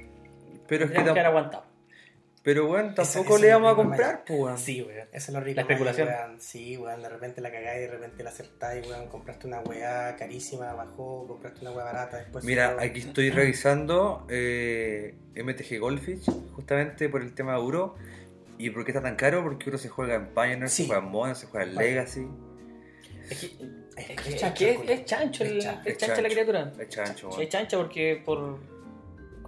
pero 0.68 0.86
es 0.86 0.92
que 0.92 1.04
que 1.04 1.10
haber 1.10 1.26
aguantado. 1.26 1.64
Pero 2.42 2.68
bueno, 2.68 2.92
Esa- 2.98 3.04
tampoco 3.04 3.36
esa 3.36 3.46
le 3.46 3.52
vamos 3.54 3.74
a 3.74 3.76
comprar, 3.76 4.24
pues 4.26 4.40
weón. 4.40 4.58
Sí, 4.58 4.82
weón. 4.82 5.08
Eso 5.12 5.12
es 5.14 5.30
lo 5.30 5.42
rico. 5.42 5.56
La 5.58 5.62
especulación. 5.64 6.08
Weón. 6.08 6.40
Sí, 6.42 6.78
weón. 6.78 7.02
De 7.02 7.10
repente 7.10 7.42
la 7.42 7.52
cagáis, 7.52 7.82
de 7.82 7.88
repente 7.88 8.24
la 8.24 8.30
acertáis, 8.30 8.88
weón. 8.88 9.08
Compraste 9.10 9.46
una 9.48 9.60
weá 9.60 10.16
carísima, 10.18 10.74
bajó. 10.74 11.28
Compraste 11.28 11.62
una 11.62 11.72
weá 11.72 11.86
barata, 11.86 12.18
después. 12.18 12.46
Mira, 12.46 12.78
aquí 12.80 13.00
estoy 13.02 13.30
revisando 13.32 14.26
eh, 14.30 15.16
MTG 15.36 15.80
Goldfish, 15.80 16.26
justamente 16.56 17.10
por 17.10 17.22
el 17.22 17.34
tema 17.36 17.54
de 17.54 17.60
Euro. 17.60 17.96
¿Y 18.58 18.70
por 18.72 18.84
qué 18.86 18.92
está 18.92 19.02
tan 19.02 19.16
caro? 19.16 19.44
Porque 19.44 19.66
Euro 19.66 19.78
se 19.78 19.90
juega 19.90 20.16
en 20.16 20.28
Pioneer, 20.34 20.70
Sí. 20.70 20.84
se 20.84 20.88
juega 20.90 21.04
en 21.06 21.12
Modern, 21.12 21.36
se 21.36 21.48
juega 21.48 21.66
en. 21.66 21.76
Legacy. 21.76 22.28
Es 23.30 23.40
que 23.40 23.48
Es 23.98 24.22
que 24.22 24.36
chancho, 24.38 24.66
es- 24.66 24.90
es 24.90 25.06
chancho, 25.06 25.44
el- 25.44 25.58
Es 25.58 25.64
chancho. 25.66 25.90
es 25.90 25.98
chancha 25.98 26.22
la 26.22 26.30
criatura. 26.30 26.74
Es 26.80 26.90
chancho, 26.90 27.14
Sí, 27.18 27.26
weón. 27.28 27.42
es 27.42 27.50
chancha 27.50 27.78
porque 27.78 28.22
por. 28.26 28.60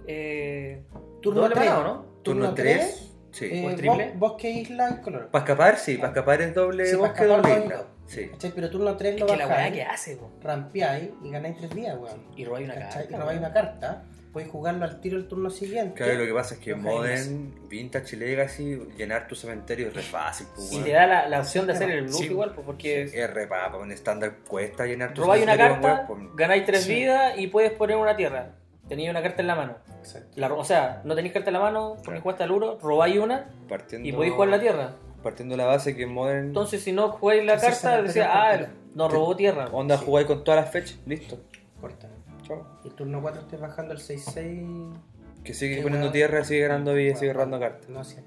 Eh, 0.06 0.82
Turno 1.20 1.40
doble 1.42 1.54
3, 1.54 1.66
manado, 1.70 1.84
¿no? 1.84 2.11
Turno 2.22 2.54
3, 2.54 3.12
sí. 3.32 3.44
¿O 3.44 3.68
es 3.68 3.74
Eh, 3.74 3.76
triple? 3.76 4.10
bo- 4.14 4.28
bosque, 4.28 4.50
isla 4.50 4.96
y 4.98 5.02
color. 5.02 5.28
Para 5.30 5.44
escapar, 5.44 5.78
sí, 5.78 5.96
para 5.96 6.08
escapar 6.08 6.42
es 6.42 6.54
doble 6.54 6.86
Sí, 6.86 6.96
bosque, 6.96 7.24
doble 7.24 7.58
isla. 7.64 7.84
Sí. 8.06 8.28
¿Cachai? 8.28 8.52
Pero 8.54 8.70
turno 8.70 8.96
3 8.96 9.14
Es 9.14 9.20
lo 9.20 9.26
que 9.26 9.36
la 9.36 9.46
weá 9.46 9.56
bajáis, 9.56 9.74
que 9.74 9.82
hace, 9.84 10.16
po. 10.16 10.30
rampeáis 10.42 11.10
y 11.22 11.30
ganáis 11.30 11.56
3 11.56 11.74
días, 11.74 11.96
weón. 11.98 12.26
Y 12.36 12.44
robáis 12.44 12.66
una 12.66 12.74
¿Cachai? 12.74 13.02
carta. 13.04 13.16
Y 13.16 13.20
robáis 13.20 13.38
una 13.38 13.52
carta. 13.52 14.04
Podéis 14.32 14.50
jugarlo 14.50 14.84
al 14.86 15.00
tiro 15.02 15.18
el 15.18 15.28
turno 15.28 15.50
siguiente. 15.50 15.94
Claro, 15.94 16.14
lo 16.20 16.24
que 16.24 16.32
pasa 16.32 16.54
es 16.54 16.60
que 16.60 16.70
en 16.70 16.80
Modern, 16.80 17.68
Vintage 17.68 18.16
y 18.16 18.18
Legacy, 18.18 18.80
llenar 18.96 19.28
tu 19.28 19.34
cementerio 19.34 19.88
es 19.88 19.94
re 19.94 20.00
fácil, 20.02 20.46
pues, 20.54 20.72
Y 20.72 20.76
weón. 20.76 20.84
te 20.86 20.92
da 20.92 21.06
la, 21.06 21.28
la 21.28 21.40
opción 21.40 21.66
de 21.66 21.74
hacer 21.74 21.90
el 21.90 22.02
bluff 22.04 22.16
Sí. 22.16 22.24
igual, 22.24 22.52
pues, 22.54 22.64
porque 22.66 23.02
Es 23.02 23.30
re 23.34 23.46
papa, 23.46 23.78
en 23.82 23.92
estándar 23.92 24.36
cuesta 24.48 24.86
llenar 24.86 25.12
tu 25.12 25.20
robáis 25.22 25.42
una 25.42 25.52
cementerio, 25.52 25.82
carta, 25.82 26.06
pues, 26.06 26.20
ganáis 26.34 26.64
tres 26.64 26.84
Sí. 26.84 26.94
vidas 26.94 27.34
y 27.38 27.46
puedes 27.48 27.72
poner 27.72 27.96
una 27.98 28.16
tierra. 28.16 28.54
Tenéis 28.88 29.10
una 29.10 29.22
carta 29.22 29.40
en 29.42 29.46
la 29.46 29.54
mano. 29.54 29.76
Exacto. 29.98 30.28
La 30.36 30.52
o 30.52 30.64
sea, 30.64 31.00
no 31.04 31.14
tenéis 31.14 31.32
carta 31.32 31.50
en 31.50 31.54
la 31.54 31.60
mano 31.60 31.90
porque 31.96 32.04
Claro. 32.04 32.20
jugaste 32.22 32.42
al 32.44 32.50
uro, 32.50 32.78
robáis 32.82 33.18
una 33.18 33.48
partiendo, 33.68 34.08
y 34.08 34.12
podéis 34.12 34.34
jugar 34.34 34.48
la 34.50 34.60
tierra. 34.60 34.92
Partiendo 35.22 35.56
la 35.56 35.66
base 35.66 35.94
que 35.96 36.02
en 36.02 36.12
Modern. 36.12 36.46
Entonces, 36.48 36.82
si 36.82 36.92
no 36.92 37.10
jugáis 37.10 37.44
la 37.44 37.58
carta, 37.58 37.98
el 37.98 38.06
decía, 38.08 38.28
ah, 38.32 38.48
partida. 38.50 38.70
no 38.94 39.08
robó 39.08 39.36
tierra. 39.36 39.66
Onda, 39.72 39.96
Sí. 39.96 40.04
jugáis 40.04 40.26
con 40.26 40.42
todas 40.44 40.60
las 40.64 40.72
fechas, 40.72 40.98
listo. 41.06 41.38
Corta. 41.80 42.08
Chao. 42.42 42.66
Y 42.84 42.88
el 42.88 42.94
turno 42.94 43.22
4 43.22 43.42
estoy 43.42 43.58
bajando 43.60 43.92
el 43.92 44.00
6-6. 44.00 44.98
Que 45.44 45.54
sigue 45.54 45.76
Qué 45.76 45.82
poniendo 45.82 46.10
tierra, 46.10 46.42
sigue 46.44 46.62
ganando 46.62 46.92
vida, 46.94 47.12
Bueno, 47.12 47.18
sigue 47.20 47.32
ganando 47.32 47.60
cartas. 47.60 47.88
No, 47.88 48.04
si 48.04 48.16
no. 48.16 48.22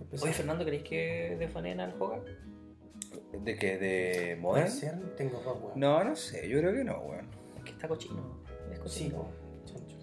Empezó- 0.00 0.24
Oye, 0.24 0.32
Fernando, 0.34 0.64
¿creéis 0.64 0.82
que 0.84 1.36
defaneen 1.38 1.80
al 1.80 1.92
juego? 1.92 2.24
¿De 3.32 3.56
qué? 3.56 3.78
¿De 3.78 4.12
¿Puede 4.20 4.36
Modern? 4.36 4.70
ser? 4.70 5.16
Tengo 5.16 5.40
dos, 5.44 5.56
weón. 5.60 5.72
No, 5.80 6.04
no 6.04 6.14
sé, 6.16 6.48
yo 6.48 6.58
creo 6.58 6.72
que 6.72 6.84
no, 6.84 6.98
weón. 6.98 7.26
Es 7.58 7.64
que 7.64 7.70
está 7.70 7.88
cochino. 7.88 8.41
Es 8.84 8.92
Sí. 8.92 9.12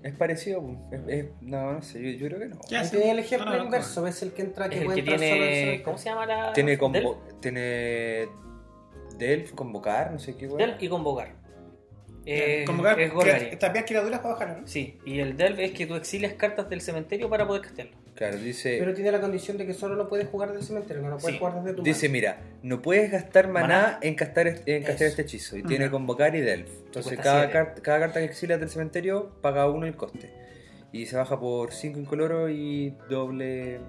Es 0.02 0.14
parecido, 0.16 0.64
es, 0.92 1.02
es- 1.08 1.26
no, 1.42 1.74
no 1.74 1.82
sé, 1.82 2.02
yo, 2.02 2.10
yo 2.18 2.28
creo 2.28 2.40
que 2.40 2.46
no. 2.48 2.60
Ya, 2.70 2.90
tenía 2.90 3.12
el 3.12 3.20
ejemplo 3.20 3.48
No, 3.48 3.52
no, 3.52 3.58
no, 3.60 3.66
inverso, 3.66 4.02
ves 4.02 4.22
el 4.24 4.32
que 4.32 4.44
entra 4.44 4.66
Es 4.68 4.72
que 4.72 4.78
el 4.80 4.86
puede 4.86 4.96
que 4.96 5.00
entrar 5.02 5.20
solo 5.20 5.26
el 5.26 5.38
tiene. 5.38 5.56
cementerio. 5.60 5.84
¿Cómo 5.84 5.98
se 5.98 6.06
llama 6.10 6.26
la.? 6.26 6.54
Tiene, 6.54 6.70
Delph? 6.72 6.80
convo 6.80 7.22
tiene 7.42 8.28
convocar, 9.56 10.12
no 10.14 10.20
sé 10.20 10.36
qué, 10.38 10.46
weón. 10.48 10.58
Delph 10.60 10.82
y 10.82 10.88
convocar. 10.88 11.34
Eh, 12.26 12.64
Convocar 12.66 13.00
es 13.00 13.12
Golgari. 13.14 13.56
tapiar 13.58 13.86
criaturas 13.86 14.20
para 14.20 14.34
bajarlo, 14.36 14.62
¿no? 14.62 14.68
Sí, 14.68 15.00
y 15.06 15.20
el 15.20 15.36
Delph 15.36 15.60
es 15.60 15.72
que 15.72 15.86
tú 15.88 15.96
exilias 15.96 16.34
cartas 16.34 16.70
del 16.70 16.80
cementerio 16.82 17.30
para 17.30 17.46
poder 17.48 17.64
castearlo. 17.64 17.98
Claro, 18.20 18.36
dice, 18.38 18.76
Pero 18.78 18.94
tiene 18.94 19.14
la 19.14 19.22
condición 19.22 19.58
de 19.58 19.66
que 19.66 19.74
solo 19.74 19.96
lo 19.96 20.10
puedes 20.10 20.28
jugar 20.28 20.52
del 20.52 20.62
cementerio, 20.62 21.02
no 21.02 21.10
lo 21.10 21.18
puedes 21.20 21.36
Sí. 21.36 21.40
jugar 21.40 21.56
desde 21.64 21.74
tu 21.78 21.84
dice, 21.84 22.10
mano. 22.10 22.12
mira, 22.14 22.38
no 22.64 22.82
puedes 22.82 23.10
gastar 23.12 23.48
maná, 23.48 23.68
Maná. 23.68 24.00
en 24.02 24.16
castar, 24.16 24.48
este- 24.48 24.76
en 24.76 24.84
castear 24.84 25.08
Eso. 25.08 25.22
este 25.22 25.22
hechizo. 25.22 25.56
Y 25.58 25.64
Mm. 25.64 25.68
tiene 25.68 25.90
convocar 25.90 26.36
y 26.36 26.42
Delph. 26.42 26.68
Entonces 26.88 27.18
cada, 27.18 27.40
siete. 27.44 27.54
car- 27.54 27.76
cada 27.82 28.00
carta 28.00 28.20
que 28.20 28.26
exilias 28.26 28.60
del 28.60 28.70
cementerio 28.70 29.32
paga 29.42 29.70
uno 29.70 29.86
el 29.86 29.96
coste. 29.96 30.30
Y 30.92 31.06
se 31.06 31.16
baja 31.16 31.40
por 31.40 31.72
5 31.72 31.98
incoloro 31.98 32.50
y 32.50 32.94
doble 33.10 33.80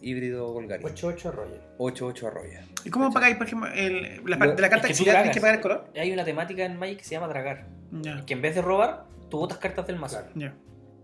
híbrido 0.00 0.52
Golgari. 0.52 0.84
8-8 0.84 1.32
Royal. 1.32 1.60
8-8 1.78 2.28
arroya. 2.28 2.64
¿Y 2.84 2.90
cómo 2.90 3.12
pagáis, 3.12 3.34
por 3.36 3.46
ejemplo, 3.48 3.68
el, 3.74 4.22
la, 4.24 4.36
Lo- 4.36 4.54
de 4.54 4.62
la 4.62 4.68
carta 4.70 4.76
es 4.76 4.82
que 4.86 4.90
exiliada 4.92 5.18
tienes 5.22 5.34
que 5.36 5.40
pagar 5.40 5.56
el 5.56 5.60
color? 5.62 5.86
Hay 5.96 6.12
una 6.12 6.24
temática 6.24 6.64
en 6.64 6.78
Magic 6.78 6.98
que 6.98 7.04
se 7.04 7.10
llama 7.16 7.26
dragar. 7.26 7.66
Ya, 7.90 8.22
Que 8.24 8.34
en 8.34 8.42
vez 8.42 8.54
de 8.54 8.62
robar, 8.62 9.06
tú 9.30 9.38
botas 9.38 9.58
cartas 9.58 9.84
del 9.86 9.96
mazo. 9.96 10.18
Claro. 10.18 10.30
ya. 10.36 10.54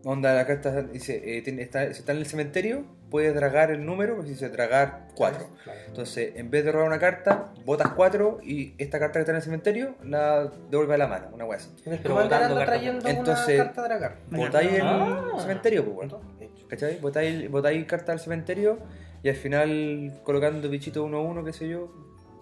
Onda, 0.05 0.33
la 0.35 0.47
carta 0.47 0.83
dice, 0.83 1.21
eh, 1.37 1.43
tiene- 1.43 1.61
está, 1.63 1.85
si 1.93 2.01
está 2.01 2.13
en 2.13 2.19
el 2.19 2.27
cementerio, 2.27 2.85
puedes 3.11 3.35
dragar 3.35 3.71
el 3.71 3.85
número, 3.85 4.17
pues 4.17 4.29
dice 4.29 4.49
dragar 4.49 5.09
4. 5.15 5.47
Claro. 5.63 5.79
Entonces, 5.89 6.33
en 6.37 6.51
vez 6.51 6.65
de 6.65 6.73
robar 6.73 6.87
una 6.89 6.99
carta, 6.99 7.53
botas 7.67 7.89
4 7.95 8.39
y 8.43 8.73
esta 8.79 8.99
carta 8.99 9.15
que 9.15 9.21
está 9.21 9.33
en 9.33 9.37
el 9.37 9.43
cementerio 9.43 9.97
la 10.03 10.51
devuelve 10.71 10.95
a 10.95 10.99
la 10.99 11.07
mano, 11.07 11.29
una 11.35 11.45
wea 11.45 11.59
así. 11.59 11.69
En 11.85 11.93
el 11.93 11.99
Pero 11.99 12.15
Commander 12.15 12.39
botando 12.39 12.55
anda 12.55 12.65
cartas. 12.67 12.81
trayendo 12.83 13.09
Entonces, 13.09 13.55
una 13.57 13.65
carta 13.65 13.83
dragar. 13.83 14.17
Botáis 14.31 14.73
el 14.73 14.81
Ah. 14.83 15.37
cementerio, 15.39 15.85
pues 15.85 15.97
bueno. 15.97 16.21
¿Cachai? 16.69 16.99
Botáis, 17.01 17.51
botáis 17.51 17.85
carta 17.85 18.13
al 18.13 18.21
cementerio 18.21 18.79
y 19.23 19.29
al 19.29 19.37
final 19.37 20.21
colocando 20.25 20.69
bichito 20.71 21.05
1-1, 21.05 21.45
qué 21.45 21.53
sé 21.53 21.69
yo, 21.69 21.93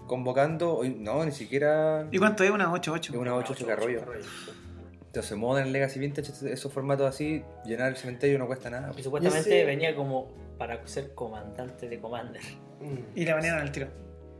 convocando, 0.07 0.75
o- 0.75 0.85
no, 0.85 1.25
ni 1.25 1.33
siquiera 1.33 2.07
¿Y 2.13 2.19
cuánto 2.19 2.45
es? 2.45 2.51
Una 2.51 2.71
8-8. 2.73 3.13
es 3.15 3.19
una 3.19 3.35
8-8 3.35 3.67
que 3.67 3.73
arroyo. 3.73 4.01
Entonces, 5.09 5.37
Modern 5.37 5.73
Legacy 5.73 5.99
Vintage, 5.99 6.31
esos 6.53 6.73
formatos 6.73 7.07
así, 7.09 7.43
llenar 7.65 7.89
el 7.89 7.97
cementerio 7.97 8.39
no 8.39 8.47
cuesta 8.47 8.71
nada. 8.71 8.93
Y 8.97 9.03
supuestamente 9.03 9.49
ese- 9.49 9.65
venía 9.65 9.95
como 9.97 10.29
para 10.59 10.87
ser 10.87 11.15
comandante 11.15 11.89
de 11.89 11.99
Commander. 11.99 12.43
Mm. 12.81 12.99
Y 13.19 13.25
la 13.25 13.35
banearon 13.35 13.61
al 13.63 13.73
tiro. 13.73 13.89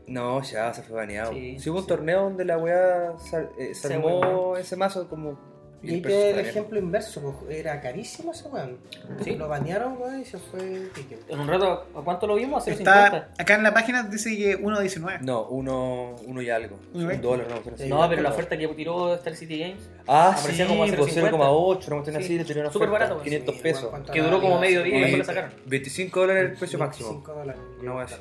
No, 0.07 0.41
ya 0.43 0.73
se 0.73 0.81
fue 0.83 0.95
baneado. 0.95 1.33
Sí, 1.33 1.59
Sí, 1.59 1.69
hubo 1.69 1.79
un 1.79 1.87
torneo 1.87 2.23
donde 2.23 2.45
la 2.45 2.57
weá 2.57 3.13
sal- 3.19 3.49
eh, 3.59 3.73
Se 3.75 3.89
salvó 3.89 4.19
volvió. 4.19 4.57
ese 4.57 4.75
mazo 4.75 5.07
como. 5.09 5.39
Y 5.81 5.93
ahí 5.93 6.03
el 6.05 6.39
ejemplo 6.39 6.77
inverso, 6.77 7.21
pues, 7.21 7.57
era 7.57 7.79
carísimo 7.79 8.33
ese 8.33 8.47
weón. 8.49 8.77
Sí. 9.23 9.35
Lo 9.35 9.47
banearon, 9.47 9.97
weón, 9.97 10.19
y 10.21 10.25
se 10.25 10.37
fue. 10.37 10.89
En 11.29 11.39
un 11.39 11.47
rato, 11.47 11.85
¿a 11.95 12.01
cuánto 12.01 12.27
lo 12.27 12.35
vimos? 12.35 12.67
¿A 12.67 12.71
0.50? 12.71 12.77
Está 12.79 13.29
acá 13.37 13.55
en 13.55 13.63
la 13.63 13.73
página 13.73 14.03
dice 14.03 14.35
que 14.35 14.59
1.19. 14.59 15.21
No, 15.21 15.45
uno, 15.47 16.15
uno 16.25 16.41
y 16.41 16.49
algo. 16.49 16.77
Un 16.93 17.21
dólar, 17.21 17.47
no. 17.49 17.77
Sí. 17.77 17.87
No, 17.87 18.09
pero 18.09 18.21
la 18.21 18.29
oferta 18.31 18.57
que 18.57 18.67
tiró 18.69 19.13
Star 19.15 19.35
City 19.35 19.59
Games, 19.59 19.89
Ah, 20.05 20.35
Aparecía 20.37 20.65
sí, 20.65 20.69
como 20.71 20.83
a 20.83 20.87
pues 20.87 21.15
0.50. 21.15 21.29
0,8, 21.31 21.37
una 21.37 21.77
cuestión 21.77 22.03
Sí. 22.03 22.13
así, 22.23 22.37
le 22.39 22.43
tiró 22.45 22.61
una 22.61 22.71
Súper 22.71 22.89
oferta, 22.89 23.05
barato, 23.05 23.15
pues. 23.15 23.23
500 23.25 23.55
Sí, 23.55 23.61
pesos. 23.61 23.79
igual, 23.83 23.91
¿cuánto 23.91 24.13
que 24.13 24.21
duró 24.21 24.41
como 24.41 24.59
medio 24.59 24.83
día 24.83 24.97
y 24.97 25.01
después 25.01 25.17
lo 25.19 25.25
sacaron. 25.25 25.51
25 25.65 26.19
dólares 26.19 26.51
el 26.51 26.57
precio 26.57 26.79
máximo. 26.79 27.09
25 27.09 27.33
dólares. 27.39 27.61
Una 27.81 27.95
wea 27.95 28.05
así. 28.05 28.15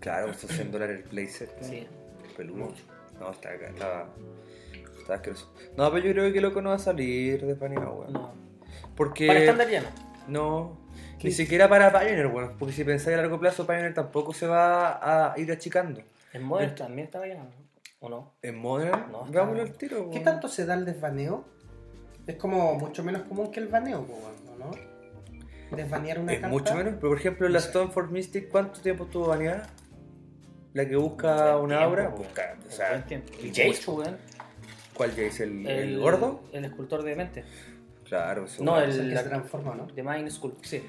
Claro, 0.00 0.26
pues 0.32 0.52
100 0.56 0.72
dólares 0.72 0.96
el 0.98 1.04
playset. 1.04 1.50
Sí. 1.62 1.86
Peludo. 2.36 2.72
No, 3.20 3.30
está 3.30 3.50
acá, 3.50 3.68
está, 3.68 4.06
está 5.02 5.14
asqueroso. 5.14 5.52
No, 5.76 5.90
pero 5.92 6.06
yo 6.06 6.12
creo 6.12 6.32
que 6.32 6.40
loco 6.40 6.62
no 6.62 6.70
va 6.70 6.76
a 6.76 6.78
salir 6.80 7.44
de 7.44 7.54
Paniagua, 7.54 7.92
weón. 7.92 8.12
No. 8.12 8.32
Porque. 8.96 9.26
Para 9.26 9.40
estándar 9.40 9.68
ya 9.68 9.82
no. 9.82 9.88
No, 10.28 10.78
ni 11.22 11.30
siquiera 11.32 11.68
para 11.68 11.90
Pioneer, 11.92 12.26
weón. 12.28 12.56
Porque 12.58 12.72
si 12.74 12.84
pensáis 12.84 13.16
a 13.18 13.20
largo 13.20 13.38
plazo, 13.40 13.66
Pioneer 13.66 13.92
tampoco 13.94 14.32
se 14.32 14.46
va 14.46 15.32
a 15.32 15.38
ir 15.38 15.50
achicando. 15.52 16.00
En 16.32 16.42
Modern 16.44 16.74
también 16.74 17.06
estaba 17.06 17.26
ya, 17.26 17.44
¿o 18.00 18.08
no? 18.08 18.32
En 18.42 18.56
Modern, 18.56 19.10
No, 19.12 19.24
vámonos 19.30 19.60
al 19.68 19.72
tiro, 19.76 20.04
¿Qué 20.10 20.18
weón. 20.18 20.24
tanto 20.24 20.48
se 20.48 20.64
da 20.64 20.74
el 20.74 20.84
desbaneo? 20.84 21.44
Es 22.26 22.36
como 22.36 22.74
mucho 22.74 23.02
menos 23.04 23.22
común 23.22 23.50
que 23.50 23.60
el 23.60 23.68
baneo, 23.68 24.00
weón, 24.08 24.32
¿o 24.54 24.64
¿no? 24.64 25.76
Desbanear 25.76 26.18
una 26.20 26.32
Es 26.32 26.40
carta. 26.40 26.52
mucho 26.52 26.74
menos, 26.74 26.94
pero 26.96 27.08
por 27.08 27.18
ejemplo, 27.18 27.48
la 27.48 27.60
Stoneford 27.60 28.10
Mystic, 28.10 28.48
¿cuánto 28.48 28.80
tiempo 28.80 29.04
estuvo 29.04 29.26
baneada? 29.28 29.68
La 30.74 30.86
que 30.88 30.96
busca 30.96 31.56
una 31.58 31.78
tiempo, 31.78 31.84
aura, 31.84 32.02
weón. 32.04 32.14
busca, 32.16 32.56
o 32.66 32.70
sea, 32.70 33.04
tiempo. 33.04 33.32
Y 33.42 33.46
mucho. 33.48 33.62
Jace, 33.62 33.90
weón. 33.90 34.16
¿Cuál 34.94 35.10
Jace? 35.10 35.44
¿El, 35.44 35.66
el, 35.66 35.78
El, 35.94 36.00
gordo? 36.00 36.42
El 36.52 36.64
escultor 36.64 37.02
de 37.02 37.16
mente. 37.16 37.44
Claro, 38.04 38.44
eso. 38.44 38.62
No, 38.62 38.80
Es 38.80 38.94
el 38.96 39.06
el, 39.06 39.10
que 39.10 39.16
se 39.16 39.28
transforma, 39.28 39.74
¿no? 39.74 39.86
de 39.86 40.02
Mind 40.02 40.30
Skull, 40.30 40.54
sí. 40.62 40.82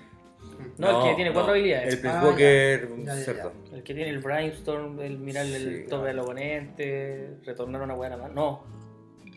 No, 0.78 1.04
el 1.06 1.10
que 1.10 1.16
tiene 1.16 1.32
cuatro 1.32 1.54
no, 1.54 1.54
habilidades. 1.54 1.94
El 1.94 2.00
Prince 2.02 2.18
Ah, 2.18 2.36
ya. 2.38 3.16
Ya, 3.16 3.34
ya. 3.34 3.52
El 3.76 3.84
que 3.84 3.94
tiene 3.94 4.10
el 4.10 4.20
Brainstorm, 4.20 5.00
el 5.00 5.18
mirar 5.18 5.46
el 5.46 5.86
tope 5.88 6.08
del 6.08 6.20
oponente, 6.20 7.38
retornar 7.46 7.82
una 7.82 7.94
buena 7.94 8.18
mano. 8.18 8.34
No. 8.34 8.64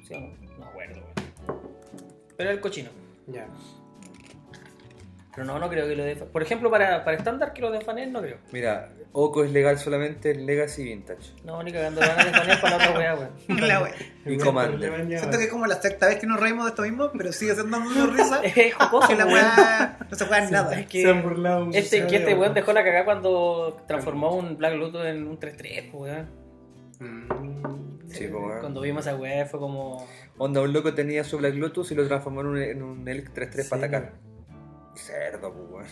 ¿Sí 0.05 0.15
o 0.15 0.21
no? 0.21 0.29
No 0.59 0.65
acuerdo. 0.65 1.03
Pero 2.37 2.51
el 2.51 2.61
cochino. 2.61 2.91
Ya. 3.29 3.49
Pero 5.37 5.47
no, 5.47 5.59
no 5.59 5.69
creo 5.69 5.87
que 5.87 5.95
lo 5.95 6.03
de. 6.03 6.17
Por 6.17 6.43
ejemplo, 6.43 6.71
para, 6.71 7.05
para 7.05 7.17
estándar 7.17 7.53
que 7.53 7.61
lo 7.61 7.71
de 7.71 7.83
Fanel, 7.83 8.11
no 8.11 8.23
creo. 8.23 8.39
Mira, 8.53 8.89
Oco 9.13 9.45
es 9.45 9.53
legal 9.53 9.79
solamente 9.79 10.31
en 10.31 10.47
Legacy 10.47 10.81
y 10.83 10.85
Vintage. 10.87 11.35
No, 11.45 11.63
ni 11.63 11.71
cagando 11.73 12.01
van 12.01 12.19
a 12.19 12.25
de 12.25 12.31
Fanel 12.33 12.59
para 12.59 12.79
la 12.79 12.85
otra 12.85 12.99
weá, 12.99 13.15
weón. 13.15 13.31
La 13.69 13.83
wea. 13.83 13.95
Y 14.25 14.39
Commander. 14.39 15.07
Siento 15.19 15.37
que 15.39 15.45
es 15.45 15.51
como 15.51 15.67
la 15.67 15.75
sexta 15.81 16.07
vez 16.09 16.17
que 16.19 16.27
nos 16.27 16.41
reímos 16.41 16.65
de 16.65 16.71
esto 16.71 16.83
mismo, 16.83 17.11
pero 17.17 17.33
sigue 17.33 17.55
siendo 17.55 17.79
muy 17.79 17.95
risa. 18.17 18.41
Es 18.43 18.75
jocoso, 18.75 19.09
que 19.09 19.15
la 19.15 19.27
wea 19.27 19.99
no 20.11 20.17
se 20.17 20.25
juega 20.25 20.45
en 20.45 20.51
nada. 20.51 20.81
Es 20.81 20.87
que 20.87 21.03
Se 21.03 21.11
han 21.11 21.23
burlado 21.23 21.65
un 21.67 21.75
este, 21.75 22.07
que 22.07 22.17
este 22.17 22.35
weón 22.35 22.55
dejó 22.55 22.73
la 22.73 22.83
cagada 22.83 23.05
cuando 23.05 23.77
transformó 23.87 24.35
un 24.35 24.57
Black 24.57 24.75
Lotus 24.75 25.05
en 25.05 25.27
un 25.29 25.39
3-3, 25.39 25.91
pues, 25.93 25.93
weón. 25.93 26.29
Mm, 26.99 28.09
Sí, 28.09 28.29
pues, 28.29 28.33
weón. 28.43 28.61
Cuando 28.61 28.81
vimos 28.81 29.07
a 29.07 29.11
esa 29.11 29.19
weá 29.21 29.45
fue 29.47 29.61
como. 29.61 30.07
Onda, 30.39 30.61
un 30.63 30.73
loco 30.73 30.95
tenía 30.95 31.25
su 31.25 31.37
Black 31.39 31.55
Lotus 31.55 31.93
y 31.93 31.95
lo 31.95 32.07
transformó 32.07 32.41
en 32.43 32.47
un, 32.47 32.59
en 32.63 32.83
un 32.83 33.07
Elk 33.09 33.33
3-3 33.35 33.63
Sí. 33.63 33.69
para 33.69 33.83
atacar. 33.87 34.13
Cerdo, 34.97 35.53
pues. 35.53 35.87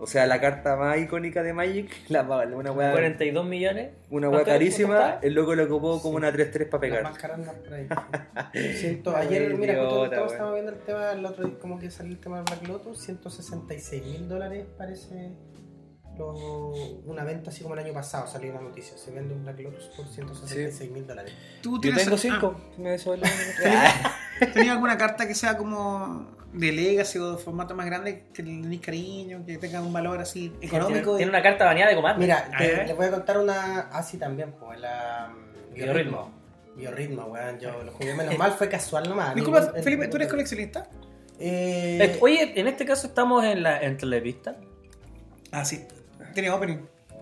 O 0.00 0.06
sea, 0.06 0.26
la 0.26 0.40
carta 0.40 0.76
más 0.76 0.98
icónica 0.98 1.42
de 1.42 1.52
Magic, 1.52 1.90
la 2.08 2.22
vale, 2.22 2.54
una 2.56 2.72
weá, 2.72 2.92
42 2.92 3.44
millones. 3.46 3.90
una 4.10 4.28
¿Cuánto- 4.28 4.46
weá 4.46 4.54
carísima, 4.58 5.18
el 5.22 5.34
loco 5.34 5.54
lo 5.54 5.64
ocupó 5.64 6.00
como 6.00 6.14
Sí. 6.18 6.24
una 6.24 6.32
3-3 6.32 6.68
para 6.68 6.70
Las 6.70 6.80
pegar. 6.80 7.02
más 7.04 7.18
caras 7.18 7.38
andan 7.38 7.56
por 7.62 7.74
ahí. 7.74 7.88
Siento, 8.76 9.16
Ay, 9.16 9.26
ayer, 9.28 9.54
mira, 9.56 9.74
justo 9.80 10.00
weón. 10.02 10.12
estábamos 10.12 10.54
viendo 10.54 10.72
el 10.72 10.78
tema, 10.80 11.12
el 11.12 11.26
otro 11.26 11.46
día, 11.46 11.58
como 11.58 11.78
que 11.78 11.90
salió 11.90 12.12
el 12.12 12.18
tema 12.20 12.36
del 12.36 12.44
Black 12.46 12.68
Lotus, 12.68 12.98
166 13.02 14.02
mil 14.04 14.28
dólares 14.28 14.66
parece 14.76 15.32
lo- 16.18 16.72
una 17.06 17.24
venta 17.24 17.50
así 17.50 17.62
como 17.62 17.74
el 17.74 17.80
año 17.80 17.94
pasado, 17.94 18.26
salió 18.26 18.50
una 18.52 18.60
noticia, 18.60 18.96
se 18.98 19.10
vende 19.10 19.32
un 19.34 19.44
Black 19.44 19.60
Lotus 19.60 19.84
por 19.96 20.06
166 20.06 20.90
mil 20.90 21.06
dólares. 21.06 21.32
¿Tú 21.62 21.76
Yo 21.76 21.80
tienes- 21.80 22.04
tengo 22.04 22.16
ah, 22.16 22.18
5. 22.18 22.60
Me 22.78 22.98
suele- 22.98 23.22
¿Tenías 24.52 24.74
alguna 24.74 24.98
carta 24.98 25.26
que 25.26 25.34
sea 25.34 25.56
como 25.56 26.36
de 26.52 26.70
Legacy 26.72 27.18
o 27.18 27.32
de 27.36 27.38
formato 27.42 27.74
más 27.74 27.86
grande 27.86 28.24
que 28.34 28.42
tenéis 28.42 28.80
cariño, 28.80 29.42
que 29.46 29.56
tenga 29.58 29.80
un 29.80 29.92
valor 29.92 30.20
así 30.20 30.50
Tiene, 30.60 30.66
económico? 30.66 31.16
tiene 31.16 31.30
una 31.30 31.42
carta 31.42 31.64
baneada 31.64 31.90
de 31.90 31.96
comando. 31.96 32.20
Mira, 32.20 32.48
te- 32.58 32.84
les 32.86 32.96
voy 32.96 33.06
a 33.06 33.10
contar 33.10 33.38
una, 33.38 33.80
así 33.92 34.18
también, 34.18 34.52
pues, 34.52 34.78
la 34.78 35.30
mm, 35.32 35.74
Biorritmo. 35.74 36.30
Biorritmo, 36.76 37.24
weón, 37.26 37.58
yo 37.58 37.82
lo 37.82 37.92
jugué 37.92 38.14
menos 38.14 38.36
mal, 38.38 38.52
fue 38.52 38.68
casual 38.68 39.08
nomás. 39.08 39.34
Disculpa, 39.34 39.62
Felipe, 39.82 40.08
¿tú 40.08 40.16
eres 40.16 40.28
coleccionista? 40.28 40.86
Eh, 41.38 41.98
Eh, 42.00 42.18
Oye, 42.20 42.52
en 42.60 42.68
este 42.68 42.84
caso 42.84 43.06
estamos 43.06 43.44
en 43.44 43.62
la 43.62 43.80
en 43.82 43.96
Televista. 43.96 44.56
Ah, 45.50 45.64
sí. 45.64 45.84
Tiene 46.34 46.50
opening. 46.50 46.78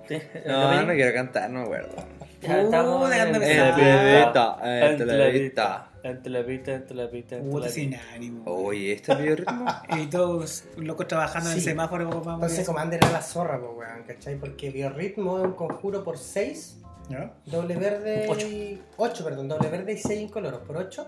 Sí, 0.09 0.19
No, 0.47 0.83
no 0.83 0.93
quiero 0.93 1.15
cantar, 1.15 1.49
no 1.51 1.61
me 1.61 1.65
acuerdo. 1.67 1.95
Uh, 2.43 2.71
pensar. 3.11 3.77
Televista, 3.77 4.57
en 4.63 5.01
En 5.01 5.90
Televista. 6.03 6.09
En 6.11 6.23
Televista, 6.23 6.73
en 6.75 6.87
Televista, 6.87 7.37
en 7.37 7.51
Puta, 7.51 7.69
sin 7.69 7.95
ánimo. 8.15 8.43
Oye, 8.47 8.93
¿este 8.93 9.13
es 9.13 9.19
biorritmo? 9.19 9.67
Y 9.99 10.07
todos 10.07 10.65
locos 10.77 11.07
trabajando 11.09 11.51
en 11.51 11.57
el 11.57 11.61
Sí. 11.63 11.69
semáforo. 11.69 12.09
vamos 12.09 12.27
a 12.27 12.35
Entonces 12.35 12.69
era 12.93 13.11
la 13.11 13.23
zorra, 13.23 13.61
pues, 13.61 13.73
weón, 13.77 14.05
¿cachai? 14.07 14.37
Porque 14.39 14.71
Biorritmo 14.71 15.39
es 15.39 15.45
un 15.45 15.53
conjuro 15.53 16.03
por 16.05 16.17
6, 16.19 16.79
¿Ya? 17.09 17.35
doble 17.47 17.77
verde 17.77 18.27
Ocho. 18.29 18.47
y... 18.47 18.81
8, 18.97 19.25
perdón, 19.25 19.49
doble 19.49 19.69
verde 19.69 19.93
y 19.93 19.99
6 19.99 20.21
incoloros 20.21 20.61
por 20.61 20.77
8. 20.77 21.07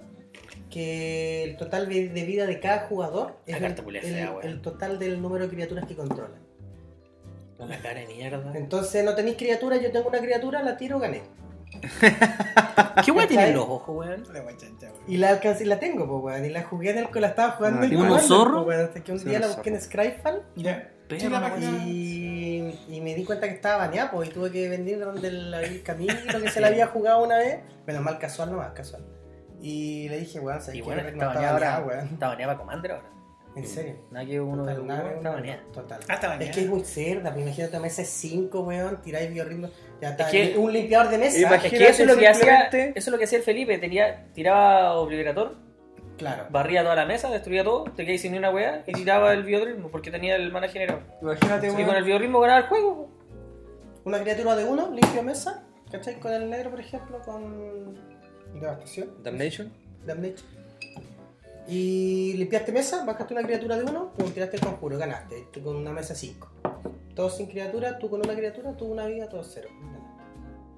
Que 0.70 1.44
el 1.44 1.56
total 1.56 1.88
de 1.88 2.08
de 2.08 2.24
vida 2.24 2.46
de 2.46 2.58
cada 2.60 2.86
jugador 2.86 3.38
es 3.46 3.52
La 3.52 3.58
el, 3.58 3.62
carta 3.64 3.82
culia 3.84 4.00
el- 4.00 4.12
fea, 4.14 4.30
weón. 4.32 4.46
el 4.46 4.60
total 4.62 4.98
del 4.98 5.20
número 5.20 5.44
de 5.46 5.50
criaturas 5.54 5.86
que 5.86 5.94
controla. 5.96 6.36
Una 7.58 7.78
cara 7.80 8.00
de 8.00 8.06
mierda. 8.06 8.52
Entonces 8.56 9.04
no 9.04 9.14
tenéis 9.14 9.36
criaturas, 9.36 9.80
yo 9.80 9.92
tengo 9.92 10.08
una 10.08 10.18
criatura, 10.18 10.62
la 10.62 10.76
tiro, 10.76 10.98
gané. 10.98 11.22
¿Qué 13.04 13.10
weón 13.10 13.28
tiene 13.28 13.52
los 13.52 13.64
ojos, 13.68 13.96
weón? 13.96 14.24
La 14.32 14.40
wea 14.42 14.56
chancha, 14.56 14.86
weón. 14.92 15.02
Y 15.06 15.16
la 15.16 15.30
alcancé 15.30 15.64
y 15.64 15.66
la 15.66 15.78
tengo, 15.78 16.06
pues, 16.06 16.22
weón. 16.34 16.44
Y 16.44 16.50
la 16.50 16.62
jugué 16.64 16.90
en 16.90 16.98
el 16.98 17.10
que 17.10 17.20
la 17.20 17.28
estaba 17.28 17.52
jugando 17.52 17.80
Ah, 17.80 17.84
en 17.84 17.90
pues, 17.90 18.30
weón, 18.30 18.80
Hasta 18.80 19.00
que 19.02 19.12
un 19.12 19.18
Sí, 19.18 19.28
día 19.28 19.40
la 19.40 19.48
busqué 19.48 19.70
en. 19.70 19.80
Scryfall 19.80 20.42
Ya. 20.56 20.88
Pero 21.08 21.20
Sí, 21.20 21.28
la 21.28 21.40
no, 21.40 21.48
página- 21.48 21.84
Y, 21.86 22.78
y 22.88 23.00
me 23.00 23.14
di 23.14 23.24
cuenta 23.24 23.46
que 23.48 23.54
estaba 23.54 23.86
baneada, 23.86 24.10
pues, 24.10 24.28
y 24.30 24.32
tuve 24.32 24.50
que 24.50 24.68
venir 24.68 24.98
donde 25.00 25.28
el, 25.28 25.52
el 25.52 25.82
Camilo 25.82 26.14
que 26.40 26.50
se 26.50 26.60
la 26.60 26.68
había 26.68 26.86
jugado 26.86 27.22
una 27.24 27.36
vez. 27.38 27.58
Menos 27.86 28.02
mal 28.02 28.18
casual 28.18 28.50
nomás, 28.52 28.72
casual. 28.72 29.04
Y 29.60 30.08
le 30.08 30.18
dije, 30.20 30.40
weón, 30.40 30.60
¿sabes 30.60 30.76
Y 30.76 30.78
qué? 30.78 30.84
bueno, 30.84 31.02
está 31.08 31.26
baneada, 31.28 31.52
ahora. 31.52 31.80
weón. 31.86 32.08
Está 32.14 32.28
baneada 32.28 32.52
para 32.54 32.58
Commander 32.58 32.92
ahora. 32.92 33.08
En 33.54 33.66
serio. 33.66 33.96
Nada 34.10 34.24
que 34.24 34.40
uno 34.40 34.64
de 34.64 34.82
nada, 34.82 35.04
weón, 35.10 35.22
baneada. 35.22 35.62
Total. 35.72 36.00
Está 36.00 36.16
baneada. 36.28 36.44
Es 36.44 36.50
que 36.56 36.62
es 36.62 36.68
muy 36.68 36.80
cerda, 36.84 37.32
pues 37.32 37.44
imagínate 37.44 37.78
mesa 37.80 38.02
5, 38.04 38.60
weón, 38.60 39.02
tiráis 39.02 39.30
biorritmo. 39.30 39.68
Ya 40.00 40.10
está. 40.10 40.30
que- 40.30 40.56
un 40.56 40.72
limpiador 40.72 41.10
de 41.10 41.18
mesa. 41.18 41.38
Imagínate 41.38 41.66
Es 41.66 41.72
que 41.82 41.88
eso 41.88 42.02
es 42.02 42.08
lo 42.08 42.16
que 42.16 42.28
hacía, 42.28 42.66
eso 42.68 42.92
es 42.94 43.08
lo 43.08 43.18
que 43.18 43.24
hacía 43.24 43.38
el 43.38 43.44
Felipe, 43.44 43.76
tenía, 43.78 44.26
tiraba 44.32 44.94
Obligator, 44.94 45.56
Claro. 46.16 46.46
barría 46.50 46.82
toda 46.82 46.94
la 46.96 47.04
mesa, 47.06 47.30
destruía 47.30 47.62
todo, 47.62 47.84
te 47.84 48.04
quedé 48.06 48.16
sin 48.18 48.32
ni 48.32 48.38
una 48.38 48.50
weá 48.50 48.82
y 48.86 48.92
tiraba 48.92 49.32
el 49.32 49.42
biorritmo 49.44 49.88
porque 49.90 50.10
tenía 50.10 50.36
el 50.36 50.50
mana 50.50 50.68
generado. 50.68 51.00
Imagínate, 51.20 51.66
Y 51.68 51.70
con 51.70 51.80
el 51.80 51.86
weón. 51.88 52.04
biorritmo 52.04 52.40
ganaba 52.40 52.60
el 52.60 52.66
juego. 52.66 53.10
Una 54.04 54.20
criatura 54.20 54.56
de 54.56 54.64
uno, 54.64 54.90
limpio 54.90 55.22
mesa. 55.22 55.62
¿Cachai? 55.90 56.18
Con 56.18 56.32
el 56.32 56.48
negro, 56.48 56.70
por 56.70 56.80
ejemplo, 56.80 57.20
con 57.22 57.94
devastación. 58.54 59.22
Damnation. 59.22 59.70
Damnation. 60.06 60.48
Y 61.68 62.34
limpiaste 62.34 62.72
mesa, 62.72 63.04
bajaste 63.04 63.34
una 63.34 63.42
criatura 63.42 63.76
de 63.76 63.84
uno, 63.84 64.12
pum, 64.12 64.30
tiraste 64.32 64.56
el 64.56 64.62
conjuro, 64.62 64.98
ganaste. 64.98 65.48
Tú 65.52 65.62
con 65.62 65.76
una 65.76 65.92
mesa 65.92 66.14
5. 66.14 66.50
Todos 67.14 67.36
sin 67.36 67.46
criatura, 67.46 67.98
tú 67.98 68.08
con 68.08 68.20
una 68.24 68.34
criatura, 68.34 68.76
tú 68.76 68.86
una 68.86 69.06
vida, 69.06 69.28
todos 69.28 69.50
cero. 69.52 69.68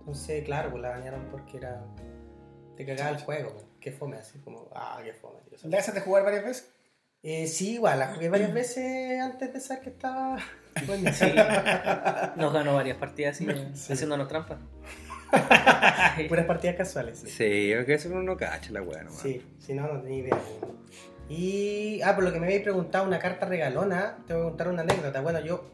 Entonces, 0.01 0.45
claro, 0.45 0.71
pues 0.71 0.83
la 0.83 0.91
bañaron 0.91 1.29
porque 1.31 1.59
era. 1.59 1.83
Te 2.77 2.85
cagaba 2.85 3.11
el 3.11 3.23
juego, 3.23 3.53
pues. 3.53 3.65
qué 3.81 3.93
fome, 3.93 4.17
así 4.17 4.41
como, 4.41 4.69
ah, 4.75 5.01
qué 5.03 5.13
fome, 5.13 5.41
tío. 5.49 5.57
¿La 5.71 5.79
haces 5.79 5.95
de 5.95 6.01
jugar 6.01 6.25
varias 6.25 6.45
veces? 6.45 6.75
Eh, 7.23 7.47
sí, 7.47 7.75
igual, 7.75 8.01
la 8.01 8.09
jugué 8.09 8.29
varias 8.29 8.53
veces 8.53 9.19
antes 9.21 9.53
de 9.53 9.61
saber 9.61 9.85
que 9.85 9.91
estaba. 9.91 10.39
Bueno, 10.87 11.11
Sí. 11.15 11.33
Nos 12.37 12.53
ganó 12.53 12.75
varias 12.75 12.99
partidas 12.99 13.37
así, 13.37 13.47
haciéndonos 13.91 14.29
trampas. 14.29 14.59
Puras 16.29 16.47
partidas 16.47 16.77
casuales. 16.77 17.19
Sí. 17.19 17.29
Sí, 17.29 17.73
porque 17.77 17.95
eso 17.95 18.09
uno 18.09 18.23
no 18.23 18.37
cacha 18.37 18.73
la 18.73 18.83
weá 18.83 19.03
nomás. 19.03 19.21
Sí, 19.21 19.43
si 19.59 19.75
no, 19.75 19.93
no 19.93 20.01
tenía 20.01 20.19
idea. 20.19 20.39
Y, 21.29 22.03
ah, 22.03 22.15
por 22.15 22.25
lo 22.25 22.33
que 22.33 22.39
me 22.39 22.47
habéis 22.47 22.63
preguntado, 22.63 23.07
una 23.07 23.19
carta 23.19 23.47
regalona, 23.47 24.19
te 24.27 24.35
voy 24.35 24.43
a 24.43 24.45
contar 24.47 24.69
una 24.69 24.83
anécdota. 24.83 25.21
Bueno, 25.21 25.41
yo 25.41 25.65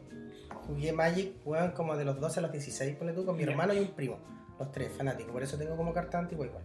jugué 0.67 0.93
Magic, 0.93 1.33
weón, 1.45 1.71
como 1.71 1.97
de 1.97 2.05
los 2.05 2.19
12 2.19 2.39
a 2.39 2.43
los 2.43 2.51
16, 2.51 2.95
ponle 2.95 3.13
tú, 3.13 3.25
con 3.25 3.35
mi 3.35 3.43
hermano 3.43 3.73
y 3.73 3.79
un 3.79 3.89
primo. 3.89 4.17
Los 4.59 4.71
tres, 4.71 4.91
fanáticos, 4.95 5.31
por 5.31 5.43
eso 5.43 5.57
tengo 5.57 5.75
como 5.75 5.93
carta 5.93 6.19
antigua 6.19 6.45
igual. 6.45 6.63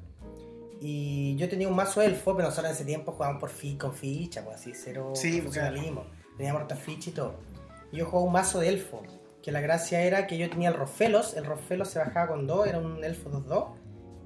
Y 0.80 1.34
yo 1.36 1.48
tenía 1.48 1.68
un 1.68 1.74
mazo 1.74 2.02
elfo, 2.02 2.36
pero 2.36 2.48
nosotros 2.48 2.70
en 2.70 2.76
ese 2.76 2.84
tiempo 2.84 3.12
jugábamos 3.12 3.40
por 3.40 3.50
fi 3.50 3.76
con 3.76 3.94
ficha, 3.94 4.44
pues 4.44 4.56
así, 4.56 4.72
cero 4.74 5.12
Sí, 5.14 5.40
funcionalismo. 5.40 6.04
Teníamos 6.36 6.62
harta 6.62 6.76
ficha 6.76 7.10
y 7.10 7.12
todo. 7.14 7.36
Y 7.90 7.96
yo 7.96 8.04
jugaba 8.04 8.26
un 8.26 8.32
mazo 8.32 8.60
de 8.60 8.68
elfo, 8.68 9.02
que 9.46 9.52
la 9.52 9.60
gracia 9.60 10.02
era 10.02 10.26
que 10.26 10.36
yo 10.38 10.50
tenía 10.50 10.70
el 10.70 10.74
Rofelos, 10.74 11.36
el 11.36 11.44
Rofelos 11.44 11.88
se 11.88 12.00
bajaba 12.00 12.26
con 12.26 12.48
2, 12.48 12.66
era 12.66 12.80
un 12.80 13.04
elfo 13.04 13.30
2-2, 13.30 13.74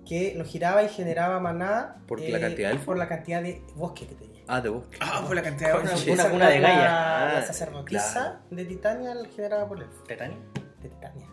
que 0.09 0.33
lo 0.35 0.47
giraba 0.47 0.83
y 0.83 0.89
generaba 0.89 1.39
maná. 1.41 1.97
eh, 1.99 2.03
¿Por 2.09 2.21
la 2.21 2.41
cantidad 2.41 2.69
de 2.71 2.75
elfo? 2.75 2.87
Por 2.87 2.97
la 2.97 3.07
cantidad 3.07 3.43
de 3.43 3.63
bosque 3.77 4.07
que 4.07 4.15
tenía. 4.15 4.41
Ah, 4.49 4.63
de 4.63 4.71
bosque. 4.71 4.97
Ah, 5.03 5.23
por 5.27 5.37
la 5.37 5.43
cantidad 5.43 5.75
de 5.75 5.79
horas. 5.79 6.07
Una 6.07 6.31
cuna 6.31 6.49
de 6.49 6.61
Gaia. 6.61 6.77
La, 6.77 6.85
la 6.85 7.39
Ah, 7.39 7.43
sacerdotisa 7.43 8.13
claro. 8.15 8.39
de 8.51 8.65
Titania 8.65 9.15
la 9.15 9.29
generaba 9.29 9.69
por 9.69 9.83
elfo 9.83 10.03
Tetania. 10.05 10.39
de 10.83 10.89
Titania. 10.89 11.27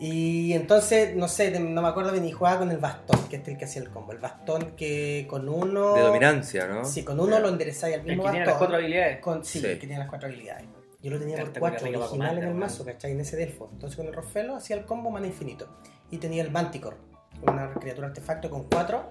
Y 0.00 0.52
entonces, 0.54 1.14
no 1.14 1.28
sé, 1.28 1.58
no 1.60 1.80
me 1.82 1.86
acuerdo 1.88 2.10
bien, 2.10 2.24
y 2.24 2.32
jugaba 2.32 2.58
con 2.58 2.70
el 2.72 2.78
bastón, 2.78 3.28
que 3.28 3.36
es 3.36 3.46
el 3.46 3.56
que 3.56 3.64
hacía 3.64 3.80
el 3.80 3.90
combo. 3.90 4.10
El 4.10 4.18
bastón 4.18 4.72
que 4.76 5.26
con 5.30 5.48
uno. 5.48 5.94
De 5.94 6.00
dominancia, 6.02 6.66
¿no? 6.66 6.84
Sí, 6.84 7.04
con 7.04 7.20
uno 7.20 7.38
lo 7.38 7.48
enderezáis 7.48 7.94
al 7.94 8.00
El 8.00 8.06
mismo 8.06 8.24
que 8.24 8.30
tiene 8.30 8.44
las 8.44 8.54
bastón. 8.54 8.66
cuatro 8.66 8.76
habilidades. 8.84 9.20
Con, 9.20 9.44
sí, 9.44 9.60
Sí. 9.60 9.66
que 9.68 9.76
tiene 9.76 9.98
las 9.98 10.08
cuatro 10.08 10.28
habilidades. 10.28 10.64
Yo 11.04 11.10
lo 11.10 11.18
tenía 11.18 11.36
por 11.36 11.44
Carta 11.44 11.60
cuatro, 11.60 11.78
culia 11.80 11.92
rica 11.92 12.04
original 12.06 12.28
para 12.30 12.40
en 12.40 12.48
el 12.48 12.54
mazo, 12.54 12.84
¿cachai? 12.84 13.12
En 13.12 13.20
ese 13.20 13.36
delfo. 13.36 13.68
Entonces 13.72 13.96
con 13.96 14.06
el 14.06 14.14
Rofelo 14.14 14.56
hacía 14.56 14.76
el 14.76 14.86
combo 14.86 15.10
mana 15.10 15.26
infinito. 15.26 15.68
Y 16.10 16.16
tenía 16.18 16.42
el 16.42 16.50
Manticore, 16.50 16.96
una 17.42 17.72
criatura 17.74 18.08
artefacto 18.08 18.48
con 18.48 18.64
cuatro. 18.64 19.04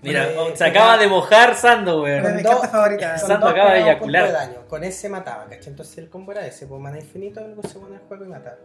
Mira, 0.00 0.30
Eh, 0.30 0.52
se 0.54 0.64
acaba 0.64 0.96
de 0.96 1.08
mojar 1.08 1.56
Sando, 1.56 2.02
weón. 2.02 2.22
dos- 2.44 2.60
Santo 2.70 3.46
dos 3.46 3.50
acaba 3.50 3.72
de 3.74 3.80
eyacular. 3.80 4.26
de 4.28 4.32
daño. 4.32 4.66
Con 4.68 4.84
ese 4.84 5.08
mataba, 5.08 5.46
¿cachai? 5.48 5.70
Entonces 5.70 5.98
el 5.98 6.08
combo 6.08 6.30
era 6.30 6.46
ese, 6.46 6.68
pues 6.68 6.80
mana 6.80 6.98
infinito, 6.98 7.40
luego 7.40 7.62
se 7.64 7.80
pone 7.80 7.96
el 7.96 8.02
juego 8.02 8.24
y 8.24 8.28
mata. 8.28 8.56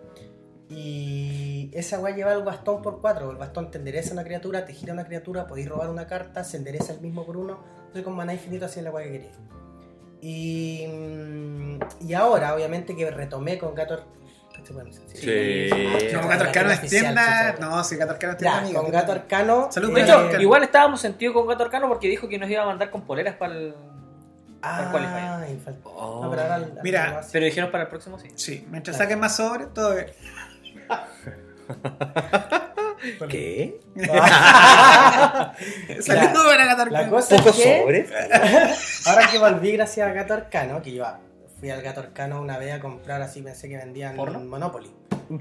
Y 0.70 1.70
esa 1.74 2.00
weá 2.00 2.16
lleva 2.16 2.34
el 2.34 2.44
bastón 2.44 2.82
por 2.82 3.02
cuatro. 3.02 3.32
El 3.32 3.38
bastón 3.38 3.72
te 3.72 3.78
endereza 3.80 4.14
una 4.14 4.24
criatura, 4.24 4.66
te 4.66 4.74
gira 4.74 4.94
una 4.94 5.06
criatura, 5.06 5.48
podéis 5.48 5.68
robar 5.70 5.90
una 5.90 6.08
carta, 6.08 6.44
se 6.44 6.58
endereza 6.58 6.94
el 6.94 7.02
mismo 7.02 7.26
por 7.26 7.38
uno. 7.38 7.60
Entonces 7.78 8.04
con 8.04 8.14
mana 8.16 8.34
infinito 8.34 8.66
hacía 8.66 8.84
la 8.84 8.92
weá 8.92 9.06
que 9.06 9.12
quería. 9.12 9.32
Y, 10.26 10.88
mm, 10.88 11.80
y 12.08 12.14
ahora, 12.14 12.56
obviamente, 12.56 12.96
que 12.96 13.12
retomé 13.12 13.58
con 13.58 13.76
Gator 13.76 14.04
¿Se 14.64 14.72
puede 14.74 14.86
decir? 14.92 15.04
Sí. 15.14 16.14
No, 16.14 16.22
la 16.22 16.28
Gato 16.28 16.44
Arcano 16.46 16.72
es 16.72 16.82
tienda. 16.82 17.56
No, 17.60 17.84
sí, 17.84 17.98
Gato 17.98 18.14
Arcano 18.14 18.32
es 18.32 18.38
tienda 18.40 18.80
con 18.82 18.90
Gato 18.90 19.12
Arcano. 19.12 19.70
Salud, 19.70 19.94
De 19.94 20.00
Gato 20.02 20.14
hecho, 20.14 20.20
Arcano. 20.26 20.42
igual 20.42 20.64
estábamos 20.64 21.02
sentidos 21.02 21.34
con 21.34 21.46
Gato 21.48 21.64
Arcano 21.66 21.90
porque 21.90 22.08
dijo 22.08 22.30
que 22.30 22.38
nos 22.40 22.50
iba 22.50 22.64
a 22.64 22.66
mandar 22.68 22.90
con 22.90 23.02
poleras 23.02 23.36
para 23.36 23.56
el. 23.56 23.74
Ah, 24.62 24.88
Qualifier. 24.90 25.58
infal- 25.60 25.82
Oh. 25.84 26.22
No, 26.24 26.30
pero 26.30 26.44
ahora 26.44 26.56
el- 26.56 26.72
Mira, 26.82 27.10
ahora 27.10 27.24
sí. 27.24 27.30
Pero 27.34 27.46
dijeron 27.46 27.72
para 27.72 27.84
el 27.84 27.90
próximo 27.90 28.18
sí. 28.18 28.30
Sí, 28.36 28.66
mientras 28.72 28.96
saquen 28.96 29.20
más 29.20 29.36
sobre, 29.36 29.66
todo 29.66 29.94
bien. 29.96 30.08
¿Qué? 33.30 33.80
Saludos 36.02 36.46
para 36.46 36.66
Gato 36.66 36.86
La 36.90 37.10
cosa 37.10 37.38
¿Pocos 37.38 37.58
es 37.60 37.64
que 37.64 37.80
sobres? 37.82 38.10
ahora 39.08 39.28
que 39.30 39.38
volví 39.38 39.72
gracias 39.74 40.08
a 40.08 40.14
Gato 40.14 40.34
Arcano, 40.34 40.82
que 40.82 40.94
yo 40.94 41.06
fui 41.60 41.70
al 41.70 41.82
Gato 41.82 42.02
Arcano 42.02 42.42
una 42.42 42.58
vez 42.58 42.74
a 42.74 42.80
comprar 42.80 43.22
así, 43.22 43.42
pensé 43.42 43.70
que 43.70 43.78
vendían 43.78 44.16
¿Porno? 44.16 44.40
Monopoly. 44.40 44.90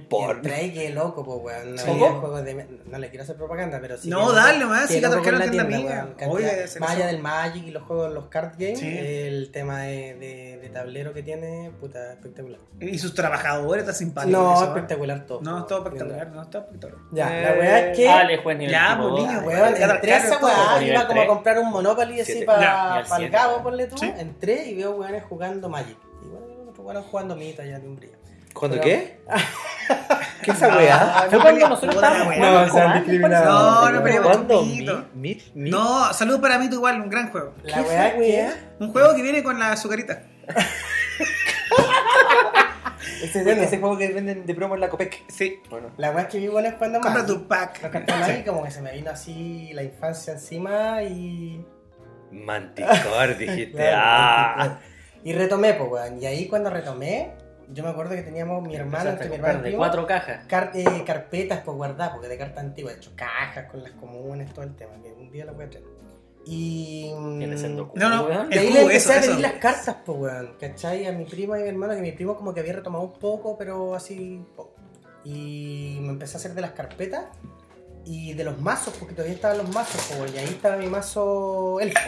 Por. 0.08 0.40
Qué 0.42 0.90
loco, 0.94 1.24
pues, 1.24 1.64
weón. 1.64 1.74
No, 1.76 2.20
juegos 2.20 2.44
de... 2.44 2.66
no 2.86 2.98
le 2.98 3.08
quiero 3.10 3.24
hacer 3.24 3.36
propaganda, 3.36 3.78
pero 3.80 3.96
sí. 3.98 4.08
No, 4.08 4.28
que- 4.28 4.34
dale 4.36 4.58
nomás, 4.58 4.88
que 4.88 5.00
loco 5.00 5.16
con 5.22 5.34
Arcano 5.34 5.38
la 5.38 5.50
tienda 5.50 5.62
amiga. 5.76 6.08
weón, 6.18 6.30
Oye, 6.32 6.64
Más 6.80 6.90
allá 6.90 7.06
del 7.06 7.18
Magic 7.20 7.64
y 7.66 7.70
los 7.70 7.82
juegos, 7.84 8.12
los 8.12 8.26
card 8.26 8.52
games, 8.58 8.78
Sí. 8.78 8.88
el 8.98 9.50
tema 9.52 9.82
de, 9.82 10.14
de, 10.14 10.58
de 10.62 10.68
tablero 10.68 11.12
que 11.12 11.22
tiene, 11.22 11.70
puta, 11.80 12.12
espectacular. 12.12 12.60
Y 12.80 12.98
sus 12.98 13.14
trabajadores, 13.14 13.82
está 13.84 13.92
simpático. 13.94 14.36
No, 14.38 14.54
eso, 14.54 14.64
espectacular 14.64 15.26
todo. 15.26 15.40
No, 15.42 15.58
es 15.60 15.66
todo 15.66 15.84
espectacular, 15.84 16.28
no, 16.30 16.42
es 16.42 16.50
todo 16.50 16.62
espectacular. 16.62 17.04
Ya, 17.12 17.38
Eh, 17.38 17.42
la 17.44 17.52
weá 17.60 17.78
es 17.90 17.96
que... 17.96 18.04
Dale, 18.04 18.36
juez 18.38 18.58
nivel 18.58 18.72
Ya, 18.72 18.96
tipo 18.96 19.10
pues, 19.44 19.46
Weón, 19.46 19.74
entré 19.76 20.16
esa 20.16 20.38
weá, 20.38 20.82
iba 20.82 21.06
como 21.06 21.22
a 21.22 21.26
comprar 21.26 21.58
un 21.58 21.70
Monopoly 21.70 22.20
así 22.20 22.44
para 22.44 23.04
el 23.18 23.30
cabo, 23.30 23.62
ponle 23.62 23.86
tú. 23.86 23.96
Sí. 23.98 24.12
Entré 24.16 24.66
y 24.68 24.74
veo 24.74 24.92
weones 24.92 25.22
jugando 25.24 25.68
Magic. 25.68 25.96
Y 26.22 26.26
bueno, 26.28 26.72
weones 26.78 27.04
jugando 27.10 27.36
mita 27.36 27.64
ya 27.64 27.78
de 27.78 27.86
un 27.86 27.96
brillo. 27.96 28.16
¿Cuándo 28.52 28.76
Pero- 28.80 28.84
qué? 28.84 29.20
¿Qué 30.42 30.50
es 30.50 30.56
esa 30.56 30.76
weá? 30.76 31.26
Fue 31.28 31.38
no 31.38 31.42
cuando 31.44 31.68
nosotros 31.68 31.94
estábamos 31.94 32.34
jugando 32.34 32.46
weá. 32.46 32.50
No, 32.50 32.58
se 32.58 32.62
han 32.64 32.68
Commander, 32.70 33.02
discriminado. 33.04 33.44
parece. 33.44 33.92
No, 33.92 33.98
no 33.98 34.02
peleamos 34.02 34.30
¿Cuándo? 34.32 34.62
Mi- 35.14 35.42
mi- 35.54 35.70
No, 35.70 36.12
saludos 36.12 36.40
para 36.40 36.58
mí, 36.58 36.68
tú 36.68 36.76
igual, 36.76 37.00
un 37.00 37.08
gran 37.10 37.30
juego. 37.30 37.54
La 37.64 37.82
weá 37.82 38.08
es 38.08 38.14
que... 38.14 38.50
Un 38.80 38.92
juego 38.92 39.14
que 39.14 39.22
viene 39.22 39.42
con 39.42 39.58
la 39.58 39.72
azucarita. 39.72 40.22
Ese, 43.22 43.48
ese 43.62 43.78
juego 43.78 43.96
que 43.96 44.08
venden 44.08 44.46
de 44.46 44.54
promo 44.54 44.74
en 44.74 44.80
la 44.80 44.88
Copec. 44.88 45.22
Sí. 45.28 45.60
Bueno. 45.70 45.90
La 45.96 46.10
weá 46.10 46.22
es 46.24 46.28
que 46.28 46.38
vi 46.38 46.48
weones 46.48 46.74
jugando 46.74 47.00
Compra 47.00 47.22
Magic. 47.22 47.36
tu 47.38 47.46
pack. 47.48 47.82
Los 47.82 48.44
como 48.44 48.64
que 48.64 48.70
se 48.72 48.82
me 48.82 48.92
vino 48.92 49.10
así 49.12 49.70
la 49.74 49.82
infancia 49.84 50.32
encima 50.34 51.02
y... 51.04 51.64
Manticore, 52.32 53.34
dijiste. 53.36 53.76
Claro, 53.76 54.00
ah. 54.58 54.78
Y 55.24 55.32
retomé, 55.34 55.74
pues, 55.74 55.88
weón. 55.90 56.20
Y 56.20 56.26
ahí 56.26 56.48
cuando 56.48 56.70
retomé, 56.70 57.32
yo 57.70 57.84
me 57.84 57.90
acuerdo 57.90 58.14
que 58.14 58.22
teníamos 58.22 58.62
mi 58.62 58.74
hermano, 58.76 59.10
a 59.10 59.14
mi 59.14 59.34
hermano 59.34 59.54
de 59.58 59.62
primo, 59.62 59.78
cuatro 59.78 60.06
cajas. 60.06 60.46
car- 60.46 60.70
eh, 60.74 61.04
carpetas 61.06 61.60
por 61.60 61.74
guardar, 61.76 62.12
porque 62.12 62.28
de 62.28 62.38
carta 62.38 62.60
antigua, 62.60 62.90
de 62.92 62.98
hecho, 62.98 63.12
cajas 63.16 63.70
con 63.70 63.82
las 63.82 63.92
comunes, 63.92 64.52
todo 64.52 64.64
el 64.64 64.74
tema, 64.74 64.92
que 65.02 65.12
un 65.12 65.30
día 65.30 65.44
lo 65.44 65.54
voy 65.54 65.64
a 65.64 65.70
traer. 65.70 65.86
Y. 66.44 67.12
mm, 67.16 67.38
No, 67.94 68.08
no. 68.08 68.24
weón. 68.26 68.50
de 68.50 68.58
ahí 68.58 68.70
le 68.72 68.80
empecé 68.82 68.96
eso, 69.10 69.12
a 69.12 69.20
pedir 69.20 69.40
las 69.40 69.52
cartas, 69.54 69.96
pues, 70.04 70.18
weón. 70.18 70.56
¿Cachai? 70.58 71.06
A 71.06 71.12
mi 71.12 71.24
primo 71.24 71.56
y 71.56 71.60
a 71.60 71.62
mi 71.62 71.68
hermano, 71.68 71.94
que 71.94 72.00
mi 72.00 72.12
primo 72.12 72.36
como 72.36 72.52
que 72.52 72.60
había 72.60 72.72
retomado 72.72 73.04
un 73.04 73.12
poco, 73.12 73.56
pero 73.56 73.94
así 73.94 74.44
poco. 74.56 74.74
Y 75.24 75.98
me 76.02 76.08
empecé 76.08 76.36
a 76.36 76.40
hacer 76.40 76.54
de 76.54 76.60
las 76.62 76.72
carpetas 76.72 77.26
y 78.04 78.34
de 78.34 78.42
los 78.42 78.60
mazos, 78.60 78.94
porque 78.98 79.14
todavía 79.14 79.34
estaban 79.36 79.58
los 79.58 79.72
mazos, 79.72 80.04
pues, 80.08 80.20
weón. 80.20 80.34
Y 80.34 80.38
ahí 80.38 80.48
estaba 80.48 80.76
mi 80.76 80.88
mazo 80.88 81.78
elfo. 81.80 82.00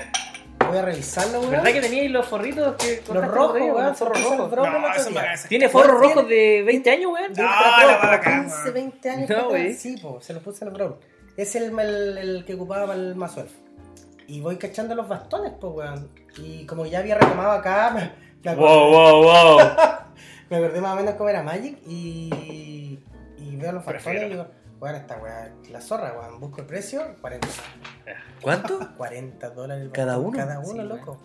Voy 0.68 0.78
a 0.78 0.82
revisarlo, 0.82 1.38
weón. 1.40 1.50
¿Verdad 1.52 1.72
que 1.72 1.80
teníais 1.80 2.10
los 2.10 2.26
forritos 2.26 2.74
que 2.76 3.02
Los 3.12 3.26
rojos, 3.26 3.60
weón, 3.60 3.84
Los 3.86 3.98
forros 3.98 4.22
rojos. 4.22 4.50
bro- 4.50 4.70
No, 4.70 4.78
otro 4.78 4.94
eso 5.00 5.10
día. 5.10 5.22
me 5.22 5.28
hace. 5.28 5.48
¿Tiene 5.48 5.66
Weón, 5.66 5.72
forros 5.72 6.00
tiene- 6.00 6.14
rojos 6.14 6.28
de 6.28 6.62
20 6.66 6.90
años, 6.90 7.12
weón? 7.12 7.32
No, 7.32 7.42
la 7.42 7.98
Pro, 7.98 8.08
vaca, 8.10 8.24
como 8.24 8.36
weón. 8.36 8.44
15, 8.50 8.70
20 8.70 9.10
años. 9.10 9.30
No, 9.30 9.48
güey. 9.48 9.74
Sí, 9.74 9.96
po, 9.98 10.20
se 10.20 10.32
lo 10.34 10.40
puse 10.40 10.64
al 10.64 10.70
bro. 10.70 10.98
Es 11.36 11.54
el, 11.56 11.78
el, 11.78 12.18
el 12.18 12.44
que 12.44 12.54
ocupaba 12.54 12.86
para 12.86 12.98
el 12.98 13.14
mazo. 13.14 13.44
Y 14.26 14.40
voy 14.40 14.56
cachando 14.56 14.94
los 14.94 15.08
bastones, 15.08 15.52
pues, 15.60 15.72
weón. 15.74 16.10
Y 16.38 16.64
como 16.66 16.86
ya 16.86 17.00
había 17.00 17.16
retomado 17.16 17.52
acá, 17.52 17.90
me, 18.44 18.54
Wow, 18.54 18.90
wow, 18.90 19.22
wow. 19.22 19.58
me 20.50 20.56
acordé 20.58 20.80
más 20.80 20.92
o 20.92 20.96
menos 20.96 21.14
cómo 21.14 21.30
era 21.30 21.42
Magic 21.42 21.78
y, 21.86 22.98
y 23.38 23.56
veo 23.56 23.72
los 23.72 23.84
bastones 23.84 24.22
y 24.24 24.28
digo, 24.28 24.46
weón, 24.84 24.96
esta 24.96 25.16
weá, 25.16 25.50
la 25.70 25.80
zorra, 25.80 26.12
weón. 26.18 26.40
Busco 26.40 26.60
el 26.60 26.66
precio, 26.66 27.16
40, 27.20 27.48
¿Cuánto? 28.42 28.78
40 28.96 29.50
dólares 29.50 29.88
¿Cada 29.92 30.18
uno? 30.18 30.36
Cada 30.36 30.58
uno, 30.60 30.82
Sí, 30.82 30.88
loco. 30.88 31.18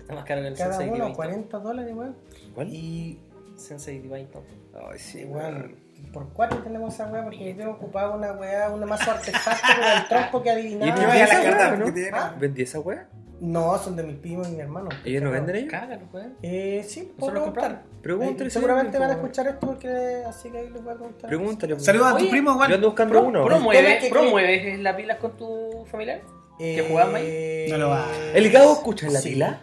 Está 0.00 0.14
más 0.14 0.24
caro 0.24 0.42
que 0.42 0.48
el 0.48 0.56
Cada 0.56 0.72
Sensei 0.72 0.88
uno, 0.88 0.96
Divine. 1.06 1.16
40 1.16 1.58
dólares, 1.58 1.94
weón. 1.94 2.16
¿Cuál? 2.54 2.68
Y 2.68 3.20
Sensei 3.56 4.00
Divine 4.00 4.26
Top. 4.26 4.44
Ay, 4.90 4.98
sí, 4.98 5.24
weón. 5.24 5.84
Por 6.12 6.28
cuatro 6.32 6.58
tenemos 6.62 6.92
esa 6.94 7.06
weá 7.06 7.24
porque 7.24 7.54
yo 7.54 7.70
ocupaba 7.70 8.14
una 8.14 8.32
weá, 8.32 8.68
una 8.70 8.84
mazo 8.86 9.10
artefacto 9.10 9.66
con 9.80 9.84
el 10.02 10.08
trompo 10.08 10.42
que 10.42 10.48
¿Y 10.50 10.52
adivinaba. 10.52 10.94
ves 10.94 11.06
veía 11.10 11.24
esa 11.24 11.34
las 11.34 11.42
weá, 11.44 11.58
cartas 11.70 11.94
no? 11.94 12.16
¿Ah? 12.16 12.34
¿Vendí 12.38 12.62
esa 12.62 12.80
weá? 12.80 13.08
No, 13.40 13.76
son 13.78 13.96
de 13.96 14.02
mis 14.02 14.16
primos 14.16 14.48
y 14.48 14.52
mi 14.52 14.60
hermano. 14.60 14.88
¿Ellos 15.04 15.22
no 15.22 15.30
venden 15.30 15.56
ellos? 15.56 15.70
Cágalo, 15.70 16.06
weón. 16.12 16.34
Eh, 16.42 16.82
sí, 16.88 17.00
¿Nosotros 17.18 17.18
puedo 17.18 17.52
preguntar. 17.52 17.82
Pregúntale. 18.02 18.48
Eh, 18.48 18.50
seguramente 18.50 18.92
sí, 18.92 18.98
van 18.98 19.10
a 19.10 19.12
escuchar 19.14 19.46
esto 19.48 19.66
porque 19.66 20.22
así 20.26 20.50
que 20.50 20.58
ahí 20.58 20.70
les 20.70 20.82
voy 20.82 20.92
a 20.92 20.96
preguntar. 20.96 21.28
Pregúntale. 21.28 21.74
po. 21.74 21.80
Saludos 21.80 22.06
a 22.12 22.16
tu 22.16 22.30
primo, 22.30 22.50
Yo 22.50 22.54
igual. 22.54 22.72
ando 22.72 22.86
buscando 22.88 23.12
Pro- 23.12 23.24
uno. 23.28 23.44
¿Promueves, 23.44 24.08
¿Promueves 24.10 24.78
las 24.80 24.94
pilas 24.96 25.18
con 25.18 25.36
tu 25.36 25.84
familiar? 25.90 26.22
Eh, 26.58 26.76
¿Que 26.76 26.88
jugaba 26.88 27.18
ahí? 27.18 27.66
No 27.70 27.76
lo 27.78 27.88
va. 27.90 28.06
¿El 28.32 28.50
Gabo 28.50 28.72
escucha 28.72 29.06
en 29.06 29.12
la 29.12 29.20
Sí. 29.20 29.30
pila? 29.30 29.60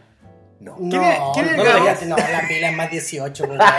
No. 0.64 0.76
No, 0.80 0.90
¿Quién 0.90 1.04
es- 1.04 1.20
quién 1.34 1.46
es 1.46 1.52
el 1.52 1.58
no, 1.58 1.64
debería- 1.66 1.98
no, 2.06 2.16
la 2.18 2.48
pila 2.48 2.70
es 2.70 2.76
más 2.78 2.90
18. 2.90 3.46
pues, 3.46 3.60
weón. 3.60 3.72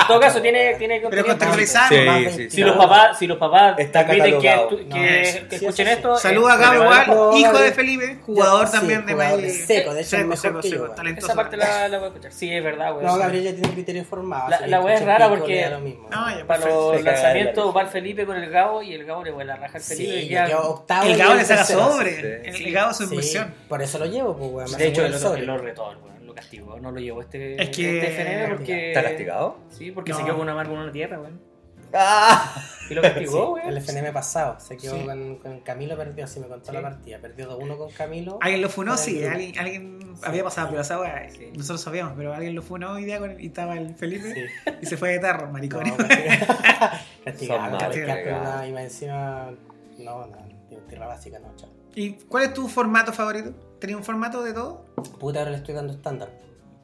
En 0.00 0.06
todo 0.06 0.20
caso, 0.20 0.40
tiene, 0.40 0.74
tiene 0.74 1.00
Pero 1.00 1.10
contenido- 1.24 1.26
contextualizamos. 1.28 1.88
Sí, 1.88 2.00
Más 2.06 2.18
sí, 2.18 2.24
20. 2.36 2.50
Si 2.50 2.60
los 2.62 2.76
papás, 2.76 3.18
si 3.18 3.26
los 3.26 3.38
papás 3.38 3.78
Está 3.78 4.06
permiten 4.06 4.40
que, 4.40 4.46
catalogado. 4.48 4.70
estu- 4.78 4.86
No, 4.86 4.94
que, 4.94 5.24
sí, 5.24 5.38
que 5.48 5.58
sí, 5.58 5.64
escuchen 5.66 5.86
eso 5.88 5.96
sí. 5.96 5.98
esto. 5.98 6.16
Saludos 6.18 6.50
a 6.50 6.54
es 6.54 6.60
Gabo 6.60 6.74
igual, 6.82 7.06
No, 7.08 7.36
hijo 7.38 7.58
de. 7.58 7.72
Felipe, 7.72 8.18
jugador 8.24 8.66
Sí, 8.66 8.72
también 8.72 9.06
de 9.06 9.12
jugador 9.12 9.40
Magic. 9.40 9.66
seco, 9.66 9.94
de 9.94 10.00
hecho, 10.00 10.10
Seco, 10.10 10.22
mejor 10.28 10.38
seco, 10.38 10.60
que 10.60 10.70
yo, 10.70 10.82
weón. 10.82 10.94
talentoso. 10.96 11.26
Esa 11.26 11.34
parte 11.36 11.56
la, 11.56 11.88
la 11.88 11.98
voy 11.98 12.04
a 12.06 12.08
escuchar. 12.08 12.32
Sí, 12.32 12.52
es 12.52 12.64
verdad, 12.64 12.92
güey. 12.92 13.04
No, 13.06 13.14
Sí. 13.14 13.18
Gabriel 13.20 13.44
ya 13.44 13.52
tiene 13.52 13.68
criterio 13.70 14.04
formado. 14.04 14.48
La- 14.50 14.56
así 14.56 14.66
la 14.68 14.82
que 14.84 14.94
es 14.94 15.04
rara 15.04 15.28
porque- 15.28 15.54
le 15.54 15.60
da 15.62 15.70
lo 15.70 15.80
mismo. 15.80 16.08
No, 16.10 16.28
ya, 16.30 16.46
Para 16.46 16.60
perfecto. 16.60 16.68
los 16.92 16.96
Se 16.98 17.04
caga 17.04 17.12
lanzamientos 17.22 17.76
va 17.76 17.80
el 17.82 17.88
Felipe 17.88 18.26
con 18.26 18.36
el 18.36 18.50
Gabo 18.50 18.82
y 18.82 18.94
el 18.94 19.04
Gabo 19.04 19.24
le 19.24 19.30
vuelve 19.30 19.52
a 19.52 19.56
rajar 19.56 19.76
al 19.76 19.82
Felipe. 19.82 20.12
Sí, 20.12 20.18
y 20.26 20.28
ya 20.28 20.58
octavo. 20.60 21.02
El 21.04 21.10
y 21.14 21.16
Gabo 21.18 21.32
él 21.32 21.38
le 21.38 21.44
saca 21.44 21.58
tercero. 21.66 21.90
sobre. 21.92 22.52
Sí. 22.52 22.64
El 22.64 22.72
Gabo 22.72 22.92
su 22.94 23.04
Sí, 23.06 23.10
inversión. 23.14 23.54
Por 23.68 23.82
eso 23.82 23.98
lo 23.98 24.06
llevo, 24.06 24.36
pues, 24.36 24.50
weón. 24.50 24.70
me 24.72 24.76
de 24.78 24.86
hecho, 24.88 25.00
el 25.02 25.06
el 25.08 25.14
otro 25.14 25.28
sobre. 25.28 25.40
que 25.40 25.46
lo 25.46 25.58
retó, 25.58 25.87
lo 25.94 26.34
castigó. 26.34 26.78
No 26.80 26.90
lo 26.90 27.00
llevó 27.00 27.20
este, 27.22 27.60
Es 27.62 27.70
que- 27.70 27.98
este 27.98 28.10
FNM 28.12 28.56
porque. 28.56 28.88
¿Está 28.88 29.02
castigado? 29.02 29.58
Sí, 29.70 29.90
porque 29.92 30.12
No. 30.12 30.18
se 30.18 30.24
quedó 30.24 30.34
con 30.34 30.42
una 30.42 30.54
marca 30.54 30.72
en 30.72 30.78
una 30.78 30.92
tierra, 30.92 31.20
weón. 31.20 31.40
¡Ah! 31.94 32.54
Y 32.90 32.94
lo 32.94 33.02
Sí, 33.02 33.08
castigó, 33.08 33.52
weón. 33.54 33.68
el 33.68 33.78
FNM 33.78 34.12
pasado. 34.12 34.60
Se 34.60 34.76
quedó 34.76 34.94
Sí. 34.96 35.04
con, 35.06 35.36
con 35.36 35.60
Camilo, 35.60 35.96
perdió, 35.96 36.24
así 36.24 36.38
me 36.38 36.46
contó 36.46 36.66
Sí. 36.66 36.72
la 36.72 36.82
partida. 36.82 37.18
Perdió 37.18 37.46
2-1 37.48 37.78
con 37.78 37.90
Camilo. 37.92 38.38
Alguien 38.42 38.60
lo 38.62 38.68
funó, 38.68 38.96
sí, 38.98 39.22
el- 39.22 39.30
alguien, 39.30 39.58
alguien 39.58 39.98
había 40.22 40.44
pasado 40.44 40.68
por 40.70 40.80
esa 40.80 41.00
weá. 41.00 41.30
Sí. 41.30 41.50
Nosotros 41.54 41.80
sabíamos, 41.80 42.12
pero 42.16 42.34
alguien 42.34 42.54
lo 42.54 42.60
funó 42.62 42.92
hoy 42.92 43.04
día 43.04 43.18
con, 43.18 43.40
y 43.40 43.46
estaba 43.46 43.74
el 43.78 43.94
Felipe 43.94 44.34
Sí. 44.34 44.70
y 44.82 44.86
se 44.86 44.96
fue 44.98 45.12
de 45.12 45.18
tarro, 45.20 45.50
maricón. 45.50 45.84
No, 45.88 45.96
castigado. 47.24 47.78
Castigado, 47.78 48.66
y 48.66 48.72
más 48.72 48.82
encima. 48.82 49.50
No, 49.98 50.26
no, 50.26 50.36
tierra 50.88 51.06
básica, 51.06 51.38
no, 51.38 51.54
chao. 51.56 51.70
¿Y 51.94 52.12
cuál 52.12 52.44
es 52.44 52.54
tu 52.54 52.68
formato 52.68 53.12
favorito? 53.12 53.50
¿Tenías 53.80 53.98
un 53.98 54.04
formato 54.04 54.42
de 54.42 54.52
todo? 54.52 54.84
Puta, 55.18 55.40
ahora 55.40 55.50
le 55.52 55.56
estoy 55.58 55.74
dando 55.74 55.92
estándar. 55.92 56.30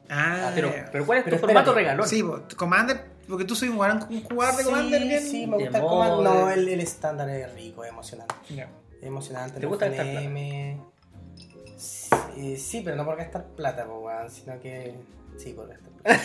Ah, 0.09 0.51
Pero, 0.53 0.71
pero 0.91 1.05
¿cuál 1.05 1.19
es 1.19 1.23
Pero 1.25 1.37
tu 1.37 1.41
formato 1.45 1.73
regalón? 1.73 2.07
Sí, 2.07 2.21
po, 2.21 2.41
Commander, 2.55 3.05
porque 3.27 3.43
tú 3.43 3.55
soy 3.55 3.69
un 3.69 3.75
jugador, 3.75 4.07
un 4.09 4.23
jugador 4.23 4.55
de 4.55 4.63
sí, 4.63 4.69
Commander 4.69 5.01
bien. 5.01 5.23
Sí, 5.23 5.47
me 5.47 5.57
gusta 5.57 5.77
el. 5.79 5.83
Commander. 5.83 6.19
No, 6.33 6.49
el, 6.51 6.67
el 6.69 6.79
estándar 6.81 7.29
es 7.29 7.51
rico, 7.53 7.83
es 7.83 7.89
emocionante. 7.89 8.35
Es 8.49 9.03
emocionante. 9.07 9.55
¿Te 9.59 9.63
el 9.63 9.67
gusta 9.67 9.87
gastar 9.87 10.05
FNM. 10.07 10.79
Sí, 11.77 12.57
sí, 12.57 12.81
pero 12.83 12.95
no 12.95 13.05
por 13.05 13.17
gastar 13.17 13.45
plata, 13.45 13.85
pues, 13.85 13.97
weón, 13.99 14.29
sino 14.29 14.59
que. 14.59 14.93
Sí, 15.37 15.53
por 15.53 15.67
gastar 15.67 15.91
plata. 15.91 16.21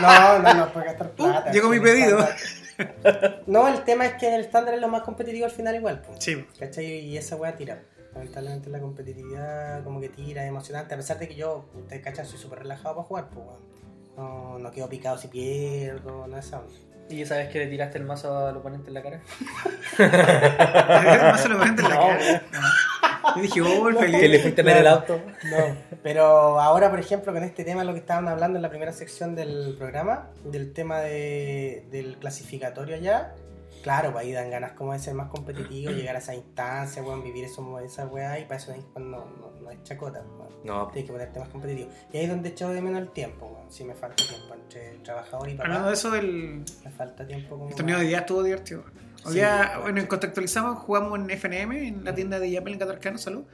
no, 0.00 0.38
no, 0.38 0.54
no, 0.54 0.72
por 0.72 0.84
gastar 0.84 1.10
plata. 1.10 1.50
Uh, 1.50 1.52
llegó 1.52 1.68
mi 1.68 1.78
pedido. 1.80 2.18
estándar- 2.20 2.65
No, 3.46 3.68
el 3.68 3.84
tema 3.84 4.06
es 4.06 4.14
que 4.14 4.34
el 4.34 4.40
estándar 4.40 4.74
es 4.74 4.80
lo 4.80 4.88
más 4.88 5.02
competitivo 5.02 5.44
al 5.44 5.50
final, 5.50 5.74
igual, 5.74 6.02
pues. 6.02 6.18
Sí. 6.22 6.44
¿Cachai? 6.58 7.00
Y 7.00 7.16
esa 7.16 7.36
weá 7.36 7.54
tira. 7.56 7.82
Lamentablemente 8.14 8.70
la 8.70 8.80
competitividad 8.80 9.84
como 9.84 10.00
que 10.00 10.08
tira, 10.08 10.42
es 10.42 10.48
emocionante. 10.48 10.94
A 10.94 10.96
pesar 10.96 11.18
de 11.18 11.28
que 11.28 11.34
yo, 11.34 11.68
ustedes 11.74 12.02
cachan, 12.02 12.26
soy 12.26 12.38
súper 12.38 12.60
relajado 12.60 12.96
para 12.96 13.06
jugar, 13.06 13.28
pues. 13.30 13.46
No, 14.16 14.58
no 14.58 14.70
quedo 14.70 14.88
picado 14.88 15.18
si 15.18 15.28
pierdo, 15.28 16.26
no 16.26 16.38
esa 16.38 16.60
onda. 16.60 16.74
¿Y 17.08 17.22
esa 17.22 17.36
vez 17.36 17.48
que 17.48 17.60
le 17.60 17.66
tiraste 17.68 17.98
el 17.98 18.04
mazo 18.04 18.46
al 18.46 18.56
oponente 18.56 18.88
en 18.88 18.94
la 18.94 19.02
cara? 19.02 19.20
Más 21.30 21.40
se 21.40 21.48
lo 21.48 21.58
ponen 21.58 21.78
en 21.78 21.88
la 21.88 21.94
No, 21.94 22.00
cara. 22.00 22.42
Y 23.36 23.40
dije, 23.40 23.60
oh, 23.60 23.88
el 23.88 23.96
Felipe. 23.96 24.20
¿Que 24.20 24.28
le 24.28 24.38
fuiste 24.40 24.60
a 24.60 24.64
meter 24.64 24.80
el 24.80 24.86
auto? 24.86 25.20
No, 25.50 25.76
pero 26.02 26.60
ahora, 26.60 26.90
por 26.90 26.98
ejemplo, 26.98 27.32
con 27.32 27.42
este 27.42 27.64
tema, 27.64 27.84
lo 27.84 27.92
que 27.92 28.00
estaban 28.00 28.28
hablando 28.28 28.56
en 28.56 28.62
la 28.62 28.70
primera 28.70 28.92
sección 28.92 29.34
del 29.34 29.74
programa, 29.78 30.30
del 30.44 30.72
tema 30.72 31.00
de, 31.00 31.86
del 31.90 32.16
clasificatorio 32.18 32.96
allá, 32.96 33.34
Claro, 33.86 34.10
pues 34.10 34.24
ahí 34.24 34.32
dan 34.32 34.50
ganas 34.50 34.72
como 34.72 34.92
de 34.94 34.98
ser 34.98 35.14
más 35.14 35.28
competitivo, 35.28 35.92
llegar 35.92 36.16
a 36.16 36.18
esa 36.18 36.34
instancia, 36.34 37.04
weón, 37.04 37.22
vivir 37.22 37.44
eso, 37.44 37.78
esa 37.78 38.04
weá, 38.06 38.36
y 38.40 38.44
para 38.44 38.56
eso 38.56 38.74
no, 38.96 39.00
no, 39.00 39.52
no 39.62 39.70
es 39.70 39.80
chacota, 39.84 40.24
weón. 40.36 40.48
No, 40.64 40.88
Tienes 40.88 41.06
que 41.06 41.12
ponerte 41.12 41.38
más 41.38 41.48
competitivo. 41.50 41.88
Y 42.12 42.16
ahí 42.16 42.24
es 42.24 42.30
donde 42.30 42.48
echo 42.48 42.68
de 42.70 42.82
menos 42.82 43.00
el 43.00 43.10
tiempo, 43.10 43.46
weón. 43.46 43.70
Si 43.70 43.84
me 43.84 43.94
falta 43.94 44.16
tiempo 44.26 44.54
entre 44.54 44.98
trabajador 45.04 45.48
y 45.50 45.52
Hablando 45.52 45.74
papá, 45.74 45.86
de 45.86 45.94
eso, 45.94 46.14
el, 46.16 46.64
me 46.84 46.90
falta 46.90 47.24
tiempo 47.28 47.50
como... 47.50 47.68
el 47.68 47.76
torneo 47.76 48.00
de 48.00 48.06
día 48.06 48.18
estuvo 48.18 48.42
divertido. 48.42 48.82
Hoy 49.24 49.32
Sí, 49.32 49.38
día, 49.38 49.78
bueno. 49.80 50.08
contextualizamos, 50.08 50.80
jugamos 50.80 51.20
en 51.20 51.30
FNM, 51.30 51.72
en 51.72 52.04
la 52.04 52.12
tienda 52.12 52.40
de 52.40 52.50
Yapel 52.50 52.72
en 52.72 52.78
Catarcano, 52.80 53.18
salud. 53.18 53.44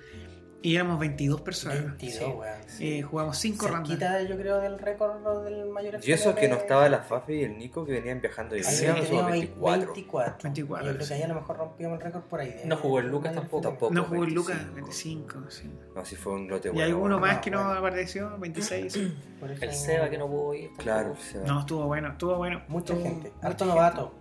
Y 0.65 0.77
éramos 0.77 0.99
22 1.01 1.41
personas. 1.41 1.83
22, 1.85 2.15
Sí. 2.19 2.25
weón. 2.25 2.55
Eh, 2.79 3.03
jugamos 3.03 3.37
5 3.39 3.67
rondas. 3.67 3.89
Cerquita, 3.89 4.23
yo 4.23 4.37
creo, 4.37 4.59
del 4.61 4.79
récord 4.79 5.45
del 5.45 5.67
mayor 5.71 5.99
y 6.03 6.13
eso 6.13 6.35
que 6.37 6.47
no 6.49 6.55
estaba 6.55 6.89
la 6.89 7.01
Fafi 7.01 7.33
y 7.35 7.43
el 7.43 7.59
Nico 7.59 7.85
que 7.85 7.93
venían 7.93 8.21
viajando 8.21 8.55
somos 8.63 8.79
tenido 8.79 9.27
24. 9.27 9.93
24. 9.93 10.37
24, 10.45 10.87
Yo 10.87 10.93
creo 10.95 11.03
sí. 11.03 11.09
que 11.09 11.15
ahí 11.15 11.23
a 11.23 11.29
lo 11.29 11.35
mejor 11.35 11.57
rompimos 11.57 11.95
el 11.99 12.01
récord 12.05 12.23
por 12.23 12.41
ahí. 12.41 12.51
de- 12.53 12.65
No 12.67 12.77
jugó 12.77 13.01
el 13.01 13.09
Lucas 13.09 13.35
tampoco. 13.35 13.63
Tampoco. 13.63 13.93
No 13.93 14.05
jugó 14.05 14.23
el 14.25 14.33
Lucas, 14.35 14.57
25. 14.75 15.35
25, 15.41 15.51
sí. 15.51 15.71
No, 15.97 16.05
si 16.05 16.15
fue 16.17 16.33
un 16.35 16.49
lote 16.49 16.69
Y 16.69 16.71
bueno. 16.71 16.87
hay 16.87 16.93
uno 16.93 17.01
bueno. 17.01 17.19
más 17.21 17.35
no, 17.37 17.41
que 17.41 17.51
no 17.51 17.65
bueno. 17.65 17.79
apareció, 17.79 18.39
26. 18.39 18.99
Por 19.41 19.51
eso- 19.51 19.65
El 19.65 19.73
Seba 19.75 20.09
que 20.11 20.19
no 20.19 20.29
pudo 20.29 20.55
ir. 20.55 20.69
tampoco. 20.69 20.83
Claro, 20.85 21.17
se 21.17 21.39
va. 21.41 21.45
No, 21.47 21.61
estuvo 21.61 21.87
bueno, 21.87 22.09
estuvo 22.13 22.37
bueno. 22.37 22.63
Mucha 22.69 22.93
Estuvo- 22.95 23.09
gente. 23.11 23.33
Harto 23.43 23.65
gente. 23.65 23.65
novato. 23.65 24.15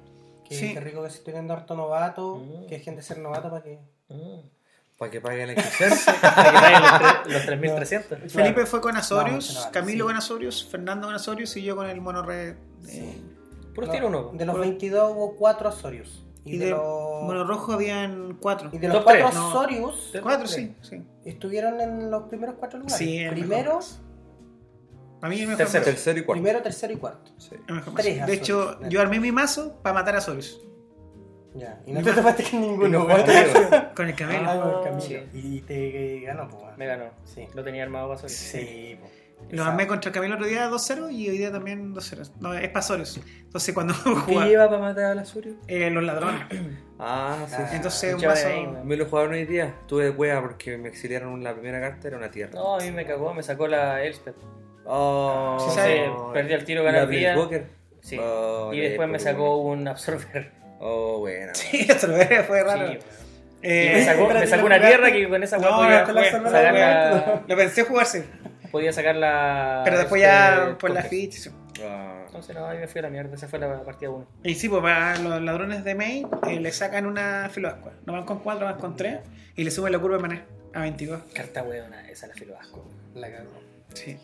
Qué, 0.49 0.55
Sí. 0.55 0.73
qué 0.73 0.80
rico 0.80 1.03
que 1.03 1.09
se 1.11 1.19
esté 1.19 1.31
viendo 1.31 1.53
harto 1.53 1.76
novato. 1.76 2.38
Mm. 2.38 2.65
Que 2.68 2.76
hay 2.76 2.81
gente 2.81 3.03
ser 3.03 3.19
novato 3.19 3.49
para 3.51 3.61
que. 3.61 3.80
Mm. 4.09 4.39
Para 5.02 5.10
que 5.11 5.19
paguen 5.19 5.48
la 5.48 5.53
inscripción. 5.60 6.15
Para 6.22 6.44
que 6.52 6.57
paguen 6.60 6.82
los, 6.84 6.91
tre- 6.91 7.26
los 7.34 7.45
3300. 7.48 8.32
Felipe 8.32 8.65
fue 8.68 8.82
con 8.82 8.94
No, 8.94 8.99
Azorius, 8.99 9.56
novato, 9.56 9.72
Camilo 9.72 10.06
sí. 10.06 10.07
con 10.10 10.15
Azorius, 10.15 10.68
Fernando 10.69 11.07
con 11.07 11.15
Azorius 11.15 11.57
y 11.57 11.64
yo 11.64 11.76
con 11.76 11.90
el 11.90 11.99
mono 12.02 12.22
red. 12.22 12.56
eh, 12.88 13.19
Puros 13.73 13.88
No, 13.88 13.94
tiro 13.95 14.07
uno. 14.10 14.32
De 14.34 14.45
los 14.45 14.53
Puro- 14.53 14.61
22 14.61 15.11
hubo 15.15 15.36
4 15.36 15.69
Azorius. 15.69 16.23
Y, 16.45 16.53
Y 16.56 16.57
de, 16.60 16.65
de 16.65 16.72
los. 16.72 16.80
mono 17.23 17.44
rojo 17.45 17.73
habían 17.73 18.38
4. 18.40 18.69
Y 18.73 18.78
de 18.78 18.88
los 18.90 19.03
4 19.03 19.22
tres, 19.30 19.34
no. 19.36 19.48
Azorius. 19.49 20.11
4, 20.22 20.48
sí, 20.48 20.76
sí. 20.84 21.02
Estuvieron 21.26 21.82
en 21.82 22.11
los 22.11 22.23
primeros 22.30 22.56
4 22.60 22.78
lugares. 22.78 22.98
Sí, 22.99 23.18
el 23.18 23.32
Primero, 23.34 23.80
Para 25.19 25.30
mí 25.34 25.40
el 25.41 25.48
mejor 25.48 25.57
Tercero. 25.57 25.84
Tercero 25.86 26.19
y 26.19 26.23
cuarto. 26.26 26.44
primero, 26.44 26.61
tercero 26.64 26.94
y 26.94 26.98
cuarto. 26.98 27.32
Sí. 27.40 27.56
El 27.68 27.82
Tres. 27.95 28.26
De 28.28 28.34
hecho, 28.34 28.69
Azorius. 28.69 28.90
yo 28.94 29.02
armé 29.02 29.19
mi 29.19 29.32
mazo 29.32 29.80
para 29.82 29.94
matar 29.95 30.14
a 30.14 30.18
Azorius. 30.19 30.61
Ya. 31.53 31.80
Y 31.86 31.91
no 31.91 32.02
te 32.02 32.14
topaste 32.14 32.44
con 32.49 32.61
ninguno, 32.61 33.07
Con 33.95 34.07
el 34.07 34.15
Camilo. 34.15 34.49
Ah, 34.49 34.82
con 34.84 34.95
el 34.95 35.02
sí. 35.02 35.19
Y 35.34 35.61
te 35.61 36.22
ganó, 36.22 36.48
pues. 36.49 36.78
Me 36.78 36.86
ganó. 36.86 37.06
Sí. 37.26 37.48
Lo 37.53 37.64
tenía 37.64 37.84
armado 37.84 38.06
para 38.07 38.15
Azorius. 38.15 38.38
Sí, 38.38 38.98
pues. 38.99 39.11
Lo 39.49 39.64
armé 39.65 39.88
contra 39.88 40.10
el 40.10 40.14
Camilo 40.14 40.36
el 40.36 40.40
otro 40.41 40.48
día 40.49 40.69
2-0 40.69 41.11
y 41.11 41.30
hoy 41.30 41.38
día 41.38 41.52
también 41.52 41.94
2-0. 41.94 42.32
No, 42.40 42.53
es 42.53 42.68
para 42.69 42.80
Azorius. 42.80 43.19
Entonces 43.41 43.73
cuando 43.73 43.94
¿Qué 44.28 44.36
lleva 44.36 44.69
para 44.69 44.80
matar 44.80 45.06
a 45.06 45.15
la 45.15 45.26
Surio? 45.26 45.56
eh, 45.68 45.90
los 45.90 46.03
ladrones. 46.03 46.41
Ah, 47.03 47.45
sí. 47.48 47.56
Ah. 47.57 47.68
sí. 47.68 47.76
Entonces 47.78 48.14
un 48.14 48.22
¿no? 48.73 48.84
Me 48.86 48.95
lo 48.95 49.07
jugaron 49.07 49.34
hoy 49.34 49.45
día. 49.45 49.73
Tuve 49.88 50.03
de 50.03 50.10
hueá 50.11 50.40
porque 50.40 50.78
me 50.78 50.88
exiliaron 50.88 51.44
la 51.44 51.53
primera 51.56 51.82
carta, 51.82 52.07
era 52.07 52.18
una 52.18 52.30
tierra. 52.30 52.52
No, 52.53 52.76
a 52.76 52.80
mí 52.80 52.91
me 52.91 53.07
cagó, 53.07 53.34
me 53.34 53.41
sacó 53.41 53.65
la 53.68 54.03
Elspeth. 54.03 54.36
Oh, 54.86 55.57
Sí, 55.68 55.76
sabe. 55.76 56.11
perdí 56.32 56.53
el 56.53 56.64
tiro 56.64 56.84
Black 56.84 57.10
vida. 57.10 57.36
Walker. 57.36 57.65
Sí. 58.02 58.19
Oh, 58.19 58.72
y 58.72 58.80
después 58.82 59.10
me 59.10 59.18
sacó 59.18 59.57
un 59.57 59.88
absorber. 59.88 60.52
Oh, 60.84 61.20
bueno. 61.20 61.53
Sí, 61.56 61.86
eso 61.88 62.08
lo 62.08 62.14
veré, 62.18 62.44
fue 62.44 62.64
raro. 62.64 62.91
Sí, 62.91 62.99
Eh, 63.62 63.91
me 63.94 64.03
sacó, 64.06 64.28
me 64.28 64.48
sacó 64.48 64.66
una 64.66 64.80
tierra 64.80 65.12
que 65.12 65.30
con 65.30 65.44
esa 65.44 65.58
No, 65.60 65.80
hueá 65.80 66.02
no, 66.02 66.08
podía, 66.08 66.32
la 66.32 66.32
sacar 66.52 66.74
la, 66.74 67.41
Lo 67.48 67.56
pensé 67.56 67.84
jugarse, 67.84 68.26
podía 68.72 68.91
sacar 68.91 69.16
la. 69.16 69.82
pero 69.86 69.99
después 69.99 70.20
ya 70.22 70.64
este, 70.64 70.76
por 70.76 70.90
la 70.90 71.03
ficha. 71.03 71.52
Ah, 71.84 72.24
Entonces 72.26 72.56
no, 72.56 72.66
ahí 72.66 72.80
me 72.80 72.88
fui 72.88 72.99
a 72.99 73.03
la 73.03 73.10
mierda. 73.10 73.36
Esa 73.36 73.48
fue 73.48 73.60
la 73.60 73.84
partida 73.84 74.10
1. 74.10 74.28
Y 74.44 74.56
sí, 74.56 74.68
pues 74.70 74.82
para 74.82 75.18
los 75.20 75.41
ladrones 75.44 75.84
de 75.84 75.94
May 75.95 76.26
eh, 76.48 76.60
le 76.60 76.72
sacan 76.72 77.06
una 77.06 77.49
filoascua. 77.52 77.94
No 78.06 78.14
van 78.14 78.26
con 78.26 78.40
4, 78.40 78.66
van 78.66 78.80
con 78.80 78.95
3 78.95 79.20
y 79.56 79.64
le 79.64 79.70
suben 79.72 79.91
la 79.94 79.99
curva 79.99 80.18
de 80.18 80.22
maná 80.24 80.45
a 80.74 80.82
22. 80.82 81.22
Carta 81.34 81.62
hueona, 81.64 82.10
esa 82.10 82.26
la 82.28 82.34
filo 82.34 82.58
asco. 82.60 82.84
La 83.14 83.30
cagó. 83.32 83.62
Sí, 83.94 84.18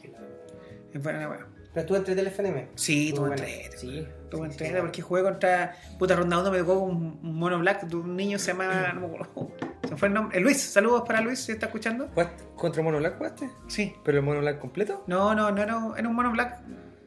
es 0.93 1.03
buena 1.03 1.19
la 1.19 1.29
wea. 1.29 1.45
Pero 1.77 1.85
tú 1.85 1.95
entré 1.95 2.15
del 2.15 2.25
FNM. 2.25 2.69
Sí, 2.73 3.11
tuvo 3.13 3.27
Bueno, 3.27 3.35
entrete. 3.43 3.77
Sí. 3.77 4.07
Tuvo 4.31 4.45
sí, 4.45 4.49
entrete 4.51 4.73
sí. 4.73 4.79
porque 4.81 5.01
jugué 5.03 5.21
contra. 5.21 5.75
Puta 5.99 6.15
ronda 6.15 6.39
1 6.39 6.49
me 6.51 6.57
tocó 6.57 6.79
un, 6.79 7.19
un 7.21 7.35
mono 7.37 7.59
black 7.59 7.83
de 7.83 7.95
un 7.97 8.15
niño 8.15 8.39
se 8.39 8.51
llama. 8.53 8.91
No 8.95 9.01
me 9.01 9.05
acuerdo. 9.07 9.51
Se 9.87 9.95
fue 9.95 10.07
el 10.07 10.15
nombre. 10.15 10.35
Eh, 10.35 10.41
Luis, 10.41 10.59
saludos 10.59 11.03
para 11.05 11.21
Luis, 11.21 11.37
si 11.37 11.51
está 11.51 11.67
escuchando. 11.67 12.07
¿Jugaste 12.15 12.43
¿Contra 12.55 12.81
Mono 12.81 12.97
Black 12.97 13.17
jugaste? 13.19 13.51
Sí. 13.67 13.93
¿Pero 14.03 14.17
el 14.17 14.23
Mono 14.23 14.39
Black 14.39 14.57
completo? 14.57 15.03
No, 15.05 15.35
no, 15.35 15.51
no 15.51 15.61
era, 15.61 15.79
era 15.95 16.09
un 16.09 16.15
mono 16.15 16.31
black 16.31 16.57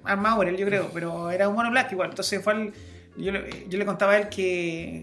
armado 0.05 0.37
por 0.37 0.49
él, 0.49 0.57
yo 0.57 0.65
creo, 0.67 0.89
pero 0.95 1.33
era 1.33 1.49
un 1.49 1.57
mono 1.57 1.69
black 1.73 1.91
igual. 1.91 2.11
Entonces 2.11 2.41
fue 2.41 2.53
al- 2.53 2.73
yo, 3.17 3.33
yo 3.69 3.77
le 3.77 3.85
contaba 3.85 4.13
a 4.13 4.19
él 4.19 4.29
que. 4.29 5.01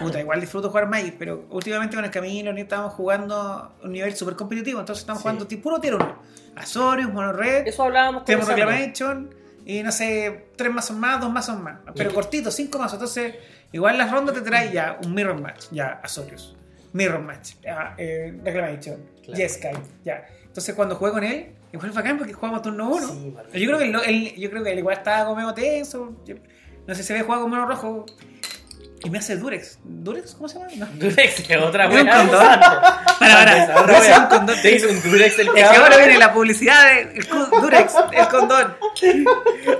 Puta, 0.00 0.20
igual 0.20 0.40
disfruto 0.40 0.68
jugar 0.70 0.88
Magic, 0.88 1.16
pero 1.18 1.46
últimamente 1.50 1.96
con 1.96 2.04
el 2.04 2.10
Camilo 2.10 2.52
ni 2.52 2.62
estábamos 2.62 2.94
jugando 2.94 3.74
un 3.82 3.92
nivel 3.92 4.14
súper 4.16 4.34
competitivo, 4.36 4.80
entonces 4.80 5.02
estamos 5.02 5.20
Sí. 5.20 5.22
jugando 5.24 5.46
tipo 5.46 5.62
puro 5.64 5.80
tier 5.80 5.94
1. 5.94 6.18
Azorius, 6.56 7.12
Mono 7.12 7.32
Red, 7.32 7.66
Eso 7.66 7.82
hablábamos 7.84 8.24
tenemos 8.24 8.46
conversando. 8.48 8.70
Reclamation 8.76 9.34
y 9.64 9.82
no 9.82 9.92
sé, 9.92 10.46
tres 10.56 10.72
mazos 10.72 10.96
más, 10.96 11.20
dos 11.20 11.32
mazos 11.32 11.58
más. 11.60 11.78
Pero 11.94 12.10
Y- 12.10 12.14
cortitos, 12.14 12.54
cinco 12.54 12.78
mazos. 12.78 12.94
Entonces, 12.94 13.34
igual 13.72 13.96
las 13.96 14.10
rondas 14.10 14.34
te 14.34 14.40
trae 14.42 14.72
ya 14.72 14.98
un 15.04 15.14
Mirror 15.14 15.40
Match, 15.40 15.66
ya 15.70 16.00
Azorius. 16.02 16.56
Mirror 16.92 17.20
Match, 17.22 17.54
ya, 17.62 17.94
eh, 17.96 18.38
Reclamation, 18.44 18.96
Claro. 19.22 19.36
Jeskai, 19.38 19.76
ya. 20.04 20.26
Entonces 20.44 20.74
cuando 20.74 20.96
jugué 20.96 21.12
con 21.12 21.24
él, 21.24 21.54
igual 21.72 21.90
fue 21.90 22.02
bacán 22.02 22.18
porque 22.18 22.34
jugamos 22.34 22.60
turno 22.60 22.90
uno. 22.90 23.08
Sí, 23.08 23.34
yo 23.54 23.66
creo 23.68 23.78
que 23.78 23.84
él, 23.86 23.96
él- 24.06 24.34
yo 24.36 24.50
creo 24.50 24.62
que 24.62 24.72
él 24.72 24.78
igual 24.80 24.98
estaba 24.98 25.24
como 25.24 25.36
medio 25.36 25.54
tenso. 25.54 26.16
yo- 26.26 26.34
no 26.86 26.94
sé 26.94 27.02
si 27.02 27.12
había 27.12 27.24
jugado 27.24 27.42
con 27.44 27.50
mono 27.52 27.64
rojo. 27.66 28.04
Y 29.04 29.10
me 29.10 29.18
hace 29.18 29.36
Durex. 29.36 29.78
¿Durex? 29.82 30.34
¿Cómo 30.34 30.48
se 30.48 30.58
llama? 30.58 30.70
No. 30.76 30.86
Durex, 30.94 31.40
que 31.42 31.56
otra 31.56 31.86
¿Es 31.86 32.00
un 32.02 32.08
condón? 32.08 32.60
Para, 33.22 33.66
para. 33.74 33.82
Durex 33.82 34.18
un 34.18 34.26
condón. 34.26 34.56
Te 34.62 34.72
hizo 34.76 34.88
un 34.88 35.02
Durex 35.02 35.38
el 35.38 35.48
Es 35.48 35.54
que 35.54 35.62
ahora 35.64 35.96
viene 35.96 36.18
la 36.18 36.32
publicidad 36.32 36.94
del 36.94 37.24
Durex, 37.60 37.92
el 38.12 38.28
condón. 38.28 38.74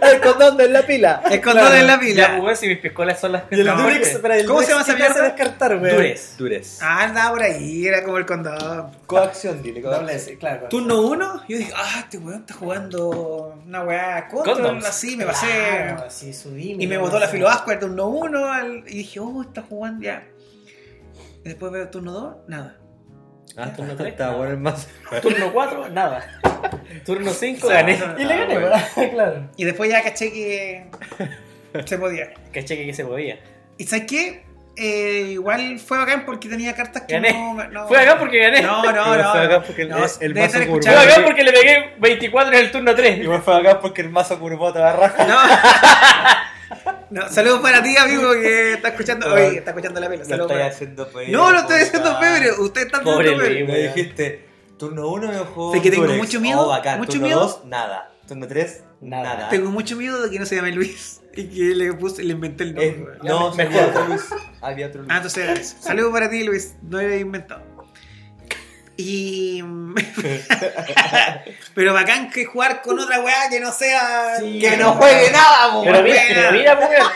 El 0.03 0.21
condón 0.21 0.57
de 0.57 0.69
la 0.69 0.83
pila. 0.83 1.23
El 1.31 1.41
condón 1.41 1.75
en 1.75 1.87
la 1.87 1.95
Ya, 1.95 2.01
pila. 2.01 2.39
pues, 2.41 2.59
si 2.59 2.67
mis 2.69 2.79
piscolas 2.79 3.21
son 3.21 3.33
las 3.33 3.45
Y 3.51 3.55
el 3.61 3.67
No, 3.67 3.77
Durex, 3.83 4.15
el 4.15 4.47
¿Cómo 4.47 4.61
se 4.63 4.67
Durex, 4.67 4.69
llama 4.69 4.83
esa 4.83 4.93
¿qué 4.93 4.99
te 4.99 5.05
hace 5.05 5.13
mierda? 5.21 5.23
descartar, 5.37 5.77
weón? 5.77 5.97
Dures. 5.97 6.35
Dures. 6.39 6.79
Ah, 6.83 7.03
andaba 7.05 7.31
por 7.33 7.43
ahí, 7.43 7.87
era 7.87 8.03
como 8.05 8.19
el 8.19 8.27
condón. 8.27 8.91
Coacción, 9.07 9.63
dile. 9.63 9.81
Doble. 9.81 10.15
S, 10.15 10.37
claro. 10.39 10.69
Turno 10.69 11.01
1, 11.03 11.43
yo 11.49 11.59
dije, 11.59 11.73
ah, 11.77 12.01
este 12.01 12.19
weón 12.19 12.41
está 12.41 12.55
jugando 12.55 13.61
una 13.67 13.83
weá 13.85 14.29
Condoms. 14.29 14.85
así, 14.87 15.17
me 15.17 15.27
pasé. 15.27 15.47
Claro, 15.47 16.05
así 16.07 16.33
subí. 16.33 16.77
Y 16.79 16.87
me 16.87 16.97
botó 16.99 17.19
la 17.19 17.29
filo 17.29 17.49
asco 17.49 17.71
el 17.73 17.79
turno 17.79 18.07
1 18.09 18.67
y 18.89 18.97
dije, 18.99 19.12
oh, 19.21 19.43
está 19.43 19.63
jugando 19.63 20.05
ya. 20.05 20.23
Y 21.45 21.49
después 21.49 21.73
veo 21.73 21.89
turno 21.89 22.13
2, 22.13 22.37
nada. 22.49 22.79
Ah, 23.57 23.71
Turno 23.77 23.95
tres, 23.97 24.13
Estaba 24.13 24.31
nada. 24.31 24.39
bueno 24.39 24.53
el 24.55 24.61
más. 24.61 24.89
Turno 25.21 25.53
4, 25.53 25.89
nada. 25.91 26.25
Turno 27.05 27.31
5, 27.33 27.69
gané. 27.69 27.99
Y 28.19 28.25
le 28.25 28.37
gané, 28.39 28.57
¿verdad? 28.59 28.83
claro. 29.13 29.51
Y 29.57 29.65
después 29.65 29.91
ya 29.91 30.03
caché 30.03 30.33
que 30.33 30.87
se 31.85 31.99
podía. 31.99 32.33
Caché 32.53 32.77
que 32.87 32.95
se 32.95 33.05
podía. 33.05 33.39
¿Y 33.77 33.85
sabes 33.85 34.07
qué? 34.07 34.45
Eh, 34.75 35.33
igual 35.33 35.79
fue 35.81 35.99
bacán 35.99 36.25
porque 36.25 36.49
tenía 36.49 36.75
cartas 36.75 37.03
que 37.03 37.13
Gané. 37.13 37.31
no, 37.35 37.69
no- 37.69 37.89
Fue 37.89 37.99
acá 38.01 38.19
porque 38.19 38.39
gané. 38.39 38.63
No, 38.63 38.83
no, 38.91 38.93
no. 38.93 39.33
fue 39.33 39.47
bacán 39.47 39.63
porque 39.67 39.83
el- 39.83 39.89
No, 39.91 39.97
el 39.99 40.35
mazo 40.35 40.59
curvo. 40.67 40.81
Fue 40.83 40.97
acá 40.97 41.23
porque 41.23 41.45
le 41.45 41.53
pegué 41.53 41.95
24 41.99 42.53
en 42.55 42.59
el 42.59 42.71
turno 42.71 42.95
3. 42.95 43.19
Igual 43.19 43.43
fue 43.43 43.59
acá 43.61 43.81
porque 43.81 44.01
el 44.01 44.09
mazo 44.09 44.39
curvó 44.41 44.73
te 44.73 44.79
va 44.79 44.93
a 44.93 44.97
raja. 44.97 45.27
No. 45.27 45.37
no, 47.13 47.29
saludos 47.29 47.61
para 47.61 47.83
ti, 47.83 47.97
amigo, 47.97 48.33
que 48.33 48.73
está 48.75 48.89
escuchando. 48.89 49.33
Oye, 49.33 49.59
está 49.59 49.71
escuchando 49.71 50.01
la 50.01 50.09
pela. 50.09 50.23
Lo 50.23 50.29
Saludos 50.29 50.51
estoy 50.51 50.57
para- 50.63 50.75
haciendo 50.75 51.09
pebre. 51.09 51.33
No, 51.33 51.53
no 51.53 51.59
estoy 51.61 51.81
haciendo 51.81 52.19
pebre. 52.21 52.51
Usted 52.53 52.81
está 52.83 52.99
haciendo. 52.99 53.23
Luis. 53.23 53.69
Me 53.69 53.79
dijiste, 53.79 54.49
turno 54.79 55.09
1 55.09 55.29
me 55.29 55.39
jugó. 55.39 55.73
Sé 55.75 55.83
que 55.83 55.91
tengo 55.91 56.13
mucho 56.15 56.41
miedo, 56.41 56.63
Oh, 56.63 56.69
bacán. 56.69 56.99
mucho 56.99 57.13
turno 57.13 57.27
miedo. 57.27 57.41
2, 57.41 57.65
nada. 57.67 58.09
Turno 58.27 58.47
3, 58.47 58.85
Nada. 59.01 59.35
nada. 59.37 59.49
Tengo 59.49 59.71
mucho 59.71 59.97
miedo 59.97 60.23
de 60.23 60.31
que 60.31 60.39
no 60.39 60.47
se 60.47 60.55
llame 60.57 60.71
Luis 60.73 61.21
y 61.35 61.49
que 61.49 61.75
le 61.75 61.93
puse, 61.95 62.23
le 62.23 62.33
inventé 62.33 62.65
el 62.65 62.75
nombre. 62.75 63.15
Eh, 63.15 63.19
no, 63.25 63.53
mejor. 63.55 63.75
había 63.75 63.87
otro 63.89 64.07
Luis. 64.09 64.25
Había 64.61 64.87
otro 64.87 65.01
Luis. 65.03 65.11
Ah, 65.13 65.17
entonces 65.17 65.45
era 65.45 65.53
eso. 65.55 65.77
Saludos 65.81 66.13
para 66.13 66.31
ti, 66.31 66.45
Luis. 66.45 66.75
No 66.83 67.03
lo 67.03 67.09
he 67.09 67.19
inventado. 67.19 67.63
Y. 68.97 69.63
pero 71.75 71.95
bacán 71.95 72.31
que 72.31 72.45
jugar 72.45 72.83
con 72.83 72.99
otra 72.99 73.21
weá 73.21 73.49
que 73.51 73.61
no 73.61 73.73
sea. 73.73 74.37
Sí. 74.39 74.59
que 74.59 74.77
no 74.77 74.93
juegue 74.93 75.31
nada, 75.31 75.81
Pero 75.83 76.03
mira, 76.03 76.17
weá. 76.17 76.25
pero 76.29 76.53
mira, 76.53 76.79
weón. 76.79 77.07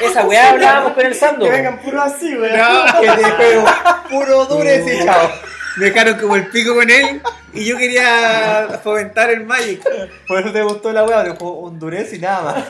Esa 0.00 0.26
weá 0.26 0.50
hablábamos 0.50 0.92
con 0.92 1.06
el 1.06 1.14
Sando. 1.14 1.44
Que 1.44 1.50
vengan 1.50 1.78
puro 1.80 2.02
así, 2.02 2.34
weón. 2.36 2.58
No, 2.58 2.84
que 3.00 3.08
te 3.22 3.30
juego 3.30 3.64
puro 4.10 4.44
Dures 4.46 4.86
y 4.86 5.04
chao. 5.04 5.30
me 5.78 5.86
dejaron 5.86 6.18
como 6.18 6.36
el 6.36 6.46
pico 6.48 6.74
con 6.74 6.90
él 6.90 7.22
y 7.54 7.64
yo 7.64 7.78
quería 7.78 8.80
fomentar 8.82 9.30
el 9.30 9.44
Magic. 9.46 9.82
Por 10.28 10.40
eso 10.40 10.52
te 10.52 10.62
gustó 10.62 10.92
la 10.92 11.04
weá, 11.04 11.24
te 11.24 11.30
jugó 11.30 11.60
un 11.60 11.78
Dures 11.78 12.12
y 12.12 12.18
nada 12.18 12.42
más. 12.42 12.64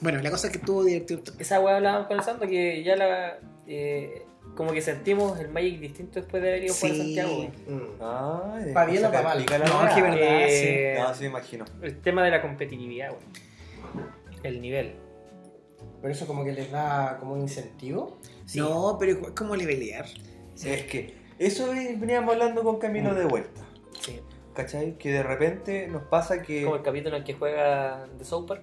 Bueno, 0.00 0.20
la 0.20 0.30
cosa 0.30 0.48
es 0.48 0.52
que 0.52 0.58
estuvo 0.58 0.84
divertido. 0.84 1.22
Esa 1.38 1.60
weá 1.60 1.76
hablábamos 1.76 2.06
con 2.06 2.18
el 2.18 2.24
Sando 2.24 2.46
que 2.46 2.82
ya 2.82 2.96
la. 2.96 3.38
eh, 3.66 4.23
como 4.54 4.72
que 4.72 4.80
sentimos 4.82 5.38
el 5.40 5.48
Magic 5.48 5.80
distinto 5.80 6.20
después 6.20 6.42
de 6.42 6.48
haber 6.50 6.64
ido 6.64 6.74
a 6.74 6.76
jugar 6.76 6.92
a 6.92 6.94
Sí. 6.94 7.00
Santiago. 7.16 7.38
weón. 7.66 7.90
Ah, 8.00 8.58
Pa' 8.72 8.84
bien 8.86 9.04
o 9.04 9.10
pa' 9.12 9.22
mal. 9.22 9.38
No, 9.38 9.86
es 9.88 9.94
que 9.94 10.02
verdad, 10.02 10.18
Eh, 10.20 10.96
No, 10.98 11.14
sí 11.14 11.22
me 11.24 11.28
imagino. 11.30 11.64
El 11.82 12.00
tema 12.00 12.22
de 12.24 12.30
la 12.30 12.40
competitividad, 12.42 13.10
weón. 13.10 13.22
El 14.42 14.60
nivel. 14.60 14.96
Por 16.00 16.10
eso 16.10 16.26
como 16.26 16.44
que 16.44 16.52
les 16.52 16.70
da 16.70 17.16
como 17.18 17.34
un 17.34 17.40
incentivo. 17.40 18.18
No, 18.56 18.96
pero 18.98 19.12
es 19.12 19.18
como 19.30 19.56
levelear. 19.56 20.04
Es 20.62 20.82
que 20.84 21.14
eso 21.38 21.70
veníamos 21.70 22.32
hablando 22.34 22.62
con 22.62 22.78
Camilo 22.78 23.14
de 23.14 23.24
vuelta. 23.24 23.62
Sí. 24.00 24.20
¿Cachai? 24.54 24.96
Que 24.98 25.12
de 25.12 25.22
repente 25.22 25.88
nos 25.88 26.02
pasa 26.04 26.42
que. 26.42 26.62
Como 26.62 26.76
el 26.76 26.82
capítulo 26.82 27.16
en 27.16 27.22
el 27.22 27.26
que 27.26 27.34
juega 27.34 28.06
de 28.18 28.24
South 28.24 28.46
Park, 28.46 28.62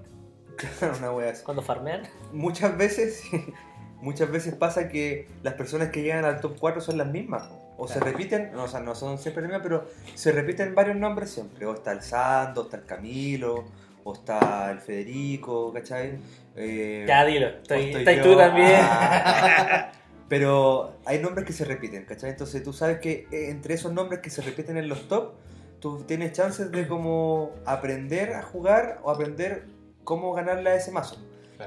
una 0.99 1.11
wea 1.11 1.31
así. 1.31 1.43
cuando 1.43 1.61
farmean. 1.63 2.03
Muchas 2.31 2.77
veces, 2.77 3.23
muchas 4.01 4.29
veces 4.31 4.55
pasa 4.55 4.89
que 4.89 5.27
las 5.43 5.53
personas 5.53 5.89
que 5.89 6.01
llegan 6.01 6.25
al 6.25 6.41
top 6.41 6.57
4 6.59 6.81
son 6.81 6.97
las 6.97 7.07
mismas. 7.07 7.49
O 7.77 7.87
se 7.87 7.99
repiten, 7.99 8.51
no, 8.53 8.65
o 8.65 8.67
sea, 8.67 8.79
no 8.79 8.93
son 8.93 9.17
siempre 9.17 9.41
las 9.41 9.49
mismas, 9.49 9.63
pero 9.63 9.87
se 10.13 10.31
repiten 10.31 10.75
varios 10.75 10.97
nombres 10.97 11.31
siempre. 11.31 11.65
O 11.65 11.73
está 11.73 11.91
el 11.93 12.01
Sando, 12.03 12.61
o 12.61 12.63
está 12.65 12.77
el 12.77 12.85
Camilo, 12.85 13.65
o 14.03 14.13
está 14.13 14.69
el 14.71 14.79
Federico, 14.79 15.73
¿cachai? 15.73 16.19
Eh, 16.55 17.05
Ya, 17.07 17.25
dilo. 17.25 17.47
Estoy, 17.47 17.93
estoy 17.95 18.21
tú 18.21 18.35
también. 18.37 18.79
Ah. 18.81 19.91
Pero 20.29 20.93
hay 21.05 21.19
nombres 21.19 21.45
que 21.45 21.53
se 21.53 21.65
repiten, 21.65 22.05
¿cachai? 22.05 22.29
Entonces 22.29 22.63
tú 22.63 22.71
sabes 22.71 22.99
que 22.99 23.27
eh, 23.31 23.49
entre 23.49 23.73
esos 23.73 23.91
nombres 23.91 24.21
que 24.21 24.29
se 24.29 24.41
repiten 24.41 24.77
en 24.77 24.87
los 24.87 25.09
top, 25.09 25.33
tú 25.81 26.03
tienes 26.03 26.31
chances 26.31 26.71
de 26.71 26.87
como 26.87 27.51
aprender 27.65 28.33
a 28.35 28.41
jugar 28.41 28.99
o 29.03 29.11
aprender 29.11 29.65
cómo 30.05 30.33
ganarle 30.33 30.69
a 30.69 30.75
ese 30.75 30.91
mazo. 30.91 31.17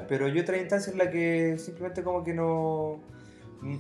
Pero 0.09 0.29
yo 0.29 0.43
otra 0.43 0.57
instancia 0.59 0.93
en 0.93 0.99
la 0.99 1.11
que 1.11 1.57
simplemente 1.59 2.03
como 2.03 2.25
que 2.25 2.35
no, 2.35 3.01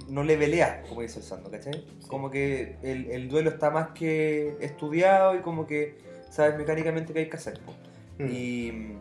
no 0.09 0.23
le 0.23 0.37
velea, 0.37 0.83
como 0.89 1.03
dice 1.03 1.19
el 1.19 1.25
Sando, 1.25 1.51
¿cachai? 1.51 1.85
Como 2.09 2.31
que 2.31 2.77
el, 2.83 3.11
el 3.11 3.29
duelo 3.29 3.51
está 3.51 3.71
más 3.71 3.91
que 3.91 4.57
estudiado 4.61 5.35
y 5.37 5.41
como 5.41 5.67
que 5.67 5.99
sabes 6.31 6.57
mecánicamente 6.57 7.13
qué 7.13 7.21
hay 7.21 7.29
que 7.29 7.37
hacer. 7.37 7.61
po. 7.61 7.75
Mm. 8.19 8.29
Y, 8.31 8.99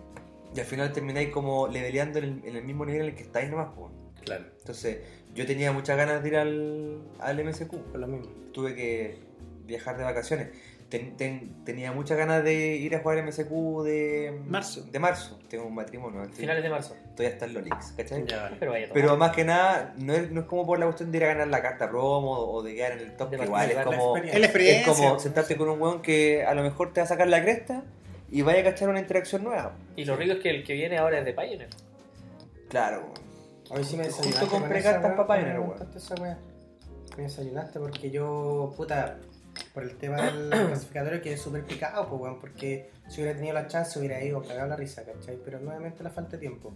y 0.56 0.60
al 0.60 0.65
final 0.65 0.91
termináis 0.91 1.30
como 1.30 1.68
leveleando 1.68 2.19
en 2.19 2.26
el, 2.26 2.45
en 2.45 2.56
el 2.57 2.64
mismo 2.64 2.85
nivel 2.85 3.02
en 3.02 3.07
el 3.10 3.15
que 3.15 3.23
estáis 3.23 3.49
nomás. 3.49 3.73
po. 3.73 3.91
Claro. 4.23 4.45
Entonces 4.60 4.99
yo 5.34 5.45
tenía 5.45 5.72
muchas 5.72 5.98
ganas 5.98 6.22
de 6.22 6.30
ir 6.30 6.38
al, 6.38 7.02
al 7.19 7.44
MSQ. 7.44 7.69
Por 7.69 7.99
lo 7.99 8.07
mismo. 8.07 8.27
Tuve 8.52 8.76
que 8.76 9.18
viajar 9.65 9.98
de 9.98 10.03
vacaciones. 10.03 10.49
Ten- 10.94 11.18
ten- 11.18 11.64
tenía 11.65 11.91
muchas 11.91 12.20
ganas 12.20 12.44
de 12.44 12.53
ir 12.76 12.95
a 12.95 12.99
jugar 12.99 13.18
MSQ 13.18 13.82
de 13.84 14.40
Marzo. 14.45 14.84
De 14.91 14.99
marzo. 14.99 15.40
Tengo 15.49 15.65
un 15.65 15.74
matrimonio. 15.74 16.22
estoy- 16.22 16.41
Finales 16.41 16.61
de 16.61 16.70
marzo. 16.70 16.95
Estoy 17.10 17.26
hasta 17.26 17.45
en 17.45 17.53
Lolix, 17.56 17.94
¿cachai? 17.98 18.24
Ya, 18.28 18.44
vale. 18.44 18.57
Pero 18.60 18.72
vaya, 18.74 18.88
Pero 18.94 19.18
más 19.18 19.32
que 19.36 19.44
nada, 19.44 19.95
no 19.98 20.14
es, 20.14 20.30
no 20.30 20.41
es 20.41 20.45
como 20.45 20.68
por 20.68 20.78
la 20.78 20.86
cuestión 20.86 21.11
de 21.11 21.18
ir 21.18 21.24
a 21.24 21.28
ganar 21.30 21.48
la 21.48 21.64
carta 21.64 21.90
promo 21.90 22.32
o 22.38 22.61
de 22.61 22.76
quedar 22.76 22.91
en 22.91 22.99
el 22.99 23.15
top, 23.18 23.32
De 23.32 23.38
que 23.38 23.44
igual 23.45 23.72
es 23.72 23.78
como, 23.84 24.18
la 24.18 24.24
Es 24.24 24.40
la 24.40 24.45
experiencia. 24.45 24.91
es 24.91 24.98
como 24.99 25.20
sentarte 25.20 25.57
con 25.57 25.68
un 25.70 25.82
weón 25.82 26.02
que 26.03 26.44
a 26.45 26.53
lo 26.53 26.61
mejor 26.61 26.94
te 26.94 27.02
va 27.02 27.06
a 27.06 27.07
sacar 27.07 27.28
la 27.28 27.41
cresta 27.41 27.84
y 28.30 28.44
vaya 28.44 28.60
a 28.61 28.64
cachar 28.64 28.90
una 28.90 28.99
interacción 28.99 29.44
nueva. 29.44 29.74
Y 29.95 30.06
lo 30.06 30.15
rico 30.15 30.34
es 30.34 30.40
que 30.41 30.52
el 30.52 30.64
que 30.64 30.74
viene 30.74 30.99
ahora 30.99 31.18
es 31.18 31.26
de 31.26 31.34
Pioneer. 31.34 31.70
Claro. 32.70 33.11
Hoy 33.72 33.84
sí 33.84 33.98
me 33.98 34.03
Justo 34.06 34.22
desayunaste. 34.22 34.48
compré 34.60 34.84
cartas 34.84 35.18
weá, 35.18 35.26
pa' 35.28 35.36
Pioneer, 35.36 35.60
weón. 35.60 36.38
Me 37.18 37.24
desayunaste 37.24 37.80
porque 37.80 38.11
yo, 38.11 38.74
puta, 38.78 39.18
por 39.74 39.84
el 39.84 39.96
tema 39.98 40.22
del 40.22 40.50
clasificatorio 40.68 41.22
quedé 41.22 41.38
súper 41.38 41.64
picado, 41.66 42.08
pues, 42.10 42.22
weón, 42.22 42.40
porque 42.40 42.90
si 43.08 43.22
hubiera 43.22 43.36
tenido 43.36 43.54
la 43.54 43.68
chance 43.68 43.98
hubiera 44.00 44.24
ido 44.24 44.42
cagado 44.44 44.68
la 44.70 44.76
risa, 44.76 45.04
¿cachai? 45.04 45.38
Pero 45.44 45.60
nuevamente 45.60 46.04
la 46.04 46.10
falta 46.10 46.32
de 46.32 46.38
tiempo. 46.40 46.74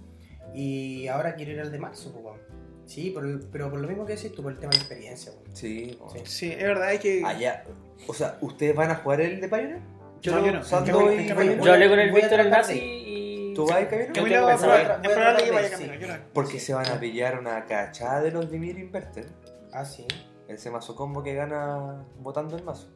Y 0.53 1.07
ahora 1.07 1.35
quiero 1.35 1.51
ir 1.51 1.59
al 1.61 1.71
de 1.71 1.79
marzo, 1.79 2.11
pues, 2.13 2.23
weón. 2.25 2.39
Sí, 2.85 3.09
por 3.11 3.25
el- 3.25 3.39
pero 3.51 3.69
por 3.69 3.79
lo 3.81 3.87
mismo 3.87 4.05
que 4.05 4.15
decís 4.15 4.33
tú, 4.33 4.41
por 4.41 4.51
el 4.53 4.59
tema 4.59 4.69
de 4.71 4.77
la 4.77 4.81
experiencia. 4.83 5.31
Sí. 5.53 5.99
Sí. 6.13 6.19
Sí, 6.23 6.51
es 6.53 6.63
verdad, 6.63 6.87
hay 6.87 6.99
que. 6.99 7.21
Allá. 7.25 7.63
O 8.07 8.13
sea, 8.13 8.37
¿ustedes 8.41 8.73
van 8.75 8.91
a 8.91 8.95
jugar 8.95 9.19
el 9.21 9.41
de 9.41 9.49
Pioneer? 9.49 9.79
No, 9.79 10.45
yo 10.45 10.51
no. 10.51 10.63
Yo 10.63 11.11
y 11.11 11.27
yo 11.27 11.35
voy- 11.35 11.57
Yo 11.63 11.73
hablé 11.73 11.89
con 11.89 11.99
el 11.99 12.11
Víctor 12.13 12.43
de 12.43 12.75
y. 12.75 13.53
¿Tú 13.53 13.65
vas? 13.65 13.79
Yo 14.13 14.23
a 14.53 14.57
probar- 14.57 14.81
ir. 14.81 14.87
voy 14.87 14.93
a 14.95 15.01
es 15.01 15.09
probable 15.09 15.43
que 15.43 15.51
vaya 15.51 15.65
de- 15.69 15.71
camino. 15.71 15.93
yo 15.95 16.07
no. 16.07 16.13
Porque 16.33 16.59
se 16.59 16.73
van 16.73 16.87
a 16.87 16.99
pillar 16.99 17.39
una 17.39 17.65
cachada 17.65 18.21
de 18.21 18.31
los 18.31 18.49
Dimir 18.51 18.77
Inverter. 18.79 19.25
Ah, 19.73 19.83
sí. 19.83 20.05
Ese 20.47 20.71
mazo 20.71 20.95
combo 20.95 21.23
que 21.23 21.33
gana 21.33 22.05
botando 22.19 22.55
el 22.55 22.63
mazo. 22.63 22.87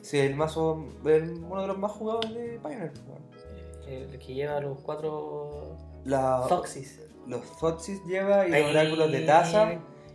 Sí, 0.00 0.18
el 0.18 0.34
mazo 0.34 0.84
es 1.04 1.22
uno 1.28 1.60
de 1.62 1.66
los 1.68 1.78
más 1.78 1.92
jugados 1.92 2.32
de 2.34 2.58
Pioneer. 2.62 2.92
El 3.86 4.18
que 4.18 4.34
lleva 4.34 4.60
los 4.60 4.78
cuatro. 4.80 5.76
La, 6.04 6.44
Foxys. 6.48 7.00
los 7.26 7.44
Zotsis 7.58 8.04
lleva 8.04 8.46
y 8.46 8.50
los 8.50 8.70
oráculos 8.70 9.12
de 9.12 9.20
taza. 9.22 9.72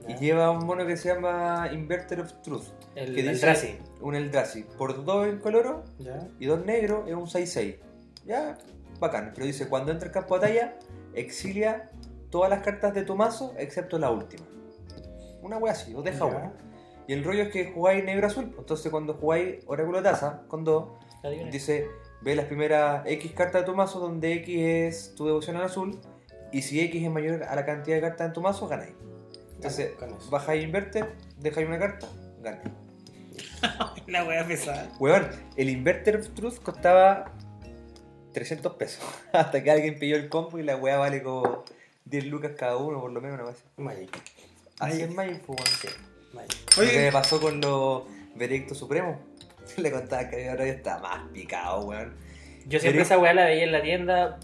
Y 0.07 0.15
lleva 0.15 0.51
un 0.51 0.65
mono 0.65 0.85
que 0.85 0.95
se 0.95 1.13
llama 1.13 1.69
Inverter 1.73 2.21
of 2.21 2.31
Truth. 2.41 2.67
El, 2.95 3.13
que 3.13 3.21
el 3.21 3.29
dice 3.29 3.45
Drazi. 3.45 3.77
un 4.01 4.15
Eldrazi. 4.15 4.63
Por 4.63 5.03
dos 5.03 5.27
en 5.27 5.39
coloro 5.39 5.83
Ya. 5.99 6.25
y 6.39 6.45
dos 6.45 6.65
negros 6.65 7.03
es 7.07 7.13
un 7.13 7.25
6-6. 7.27 7.77
Ya, 8.25 8.57
bacán. 8.99 9.31
Pero 9.35 9.45
dice, 9.45 9.67
cuando 9.67 9.91
entra 9.91 10.07
el 10.07 10.13
campo 10.13 10.35
de 10.39 10.47
batalla, 10.47 10.79
exilia 11.13 11.91
todas 12.29 12.49
las 12.49 12.61
cartas 12.61 12.93
de 12.93 13.03
tu 13.03 13.15
mazo 13.15 13.53
excepto 13.57 13.99
la 13.99 14.09
última. 14.09 14.45
Una 15.41 15.57
wea 15.57 15.73
así, 15.73 15.93
os 15.95 16.03
deja 16.03 16.19
Ya. 16.19 16.25
una. 16.25 16.53
Y 17.07 17.13
el 17.13 17.23
rollo 17.23 17.43
es 17.43 17.49
que 17.49 17.71
jugáis 17.71 18.03
negro-azul. 18.03 18.45
pues, 18.47 18.59
Entonces 18.59 18.91
cuando 18.91 19.13
jugáis 19.13 19.63
oráculo 19.67 19.97
de 19.99 20.03
taza 20.09 20.43
con 20.47 20.63
dos, 20.63 20.89
dice, 21.51 21.87
ve 22.21 22.35
las 22.35 22.45
primeras 22.45 23.03
X 23.05 23.31
cartas 23.31 23.61
de 23.61 23.65
tu 23.65 23.75
mazo 23.75 23.99
donde 23.99 24.33
X 24.33 24.59
es 24.59 25.15
tu 25.15 25.25
devoción 25.25 25.55
al 25.57 25.63
azul. 25.63 25.99
Y 26.51 26.61
si 26.61 26.79
X 26.81 27.03
es 27.03 27.09
mayor 27.11 27.43
a 27.43 27.55
la 27.55 27.65
cantidad 27.65 27.95
de 27.97 28.01
cartas 28.01 28.27
en 28.27 28.33
tu 28.33 28.41
mazo, 28.41 28.67
ganáis. 28.67 28.93
Entonces, 29.55 29.91
bajáis 30.29 30.63
inverter, 30.63 31.15
dejáis 31.37 31.67
una 31.67 31.79
carta, 31.79 32.07
ganáis. 32.41 32.69
La 34.07 34.23
wea 34.27 34.45
pesada. 34.45 34.89
Weón, 34.99 35.27
el 35.55 35.69
Inverter 35.69 36.17
of 36.17 36.29
Truth 36.29 36.59
costaba 36.61 37.31
300 38.33 38.73
pesos. 38.75 39.03
Hasta 39.33 39.63
que 39.63 39.71
alguien 39.71 39.97
pidió 39.97 40.15
el 40.15 40.29
combo 40.29 40.59
y 40.59 40.63
la 40.63 40.75
weá 40.77 40.97
vale 40.97 41.23
como 41.23 41.63
10 42.05 42.25
lucas 42.27 42.51
cada 42.57 42.77
uno, 42.77 42.99
por 43.01 43.11
lo 43.11 43.19
menos. 43.21 43.39
Una 43.39 43.49
vez. 43.49 43.63
Magic. 43.77 44.21
Weón. 44.81 45.15
Magic. 45.15 45.41
Lo 45.47 45.55
que 46.83 46.91
me 46.91 46.97
Oye, 46.99 47.11
pasó 47.11 47.39
con 47.41 47.59
los 47.61 48.03
Veredictos 48.35 48.77
Supremos. 48.77 49.17
Le 49.77 49.91
contaba 49.91 50.29
que 50.29 50.49
ahora 50.49 50.65
estaba 50.65 51.01
más 51.17 51.29
picado, 51.29 51.81
weón. 51.85 52.15
Yo 52.67 52.79
siempre 52.79 53.01
esa 53.03 53.17
weá 53.17 53.33
la 53.33 53.45
veía 53.45 53.63
en 53.63 53.71
la 53.71 53.81
tienda. 53.81 54.39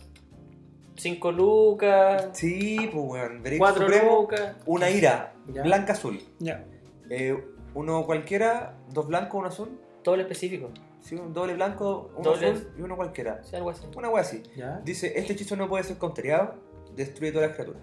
5 0.95 1.31
lucas. 1.31 2.29
Sí, 2.33 2.77
pues, 2.91 3.05
weón. 3.05 3.43
Veredicto 3.43 3.65
4 3.65 3.81
Supremo, 3.83 4.21
lucas. 4.21 4.55
una 4.65 4.89
ira, 4.89 5.33
Ya. 5.53 5.63
blanca-azul. 5.63 6.19
ya. 6.39 6.63
Eh, 7.09 7.43
uno 7.75 8.05
cualquiera, 8.05 8.75
dos 8.91 9.07
blancos, 9.07 9.39
uno 9.39 9.47
azul. 9.49 9.79
Lo 10.05 10.15
específico. 10.15 10.69
Sí, 11.01 11.15
un 11.15 11.33
doble 11.33 11.53
blanco, 11.55 12.11
uno 12.15 12.31
Doble. 12.31 12.51
azul 12.51 12.71
y 12.77 12.81
uno 12.81 12.95
cualquiera. 12.95 13.43
Sea, 13.43 13.57
algo 13.59 13.71
así. 13.71 13.83
Una 13.95 14.09
weá 14.09 14.21
así. 14.21 14.41
Ya. 14.55 14.79
Dice, 14.85 15.13
este 15.17 15.33
hechizo 15.33 15.55
no 15.55 15.67
puede 15.67 15.83
ser 15.83 15.97
countereado, 15.97 16.55
destruye 16.95 17.31
todas 17.31 17.47
las 17.49 17.55
criaturas. 17.57 17.81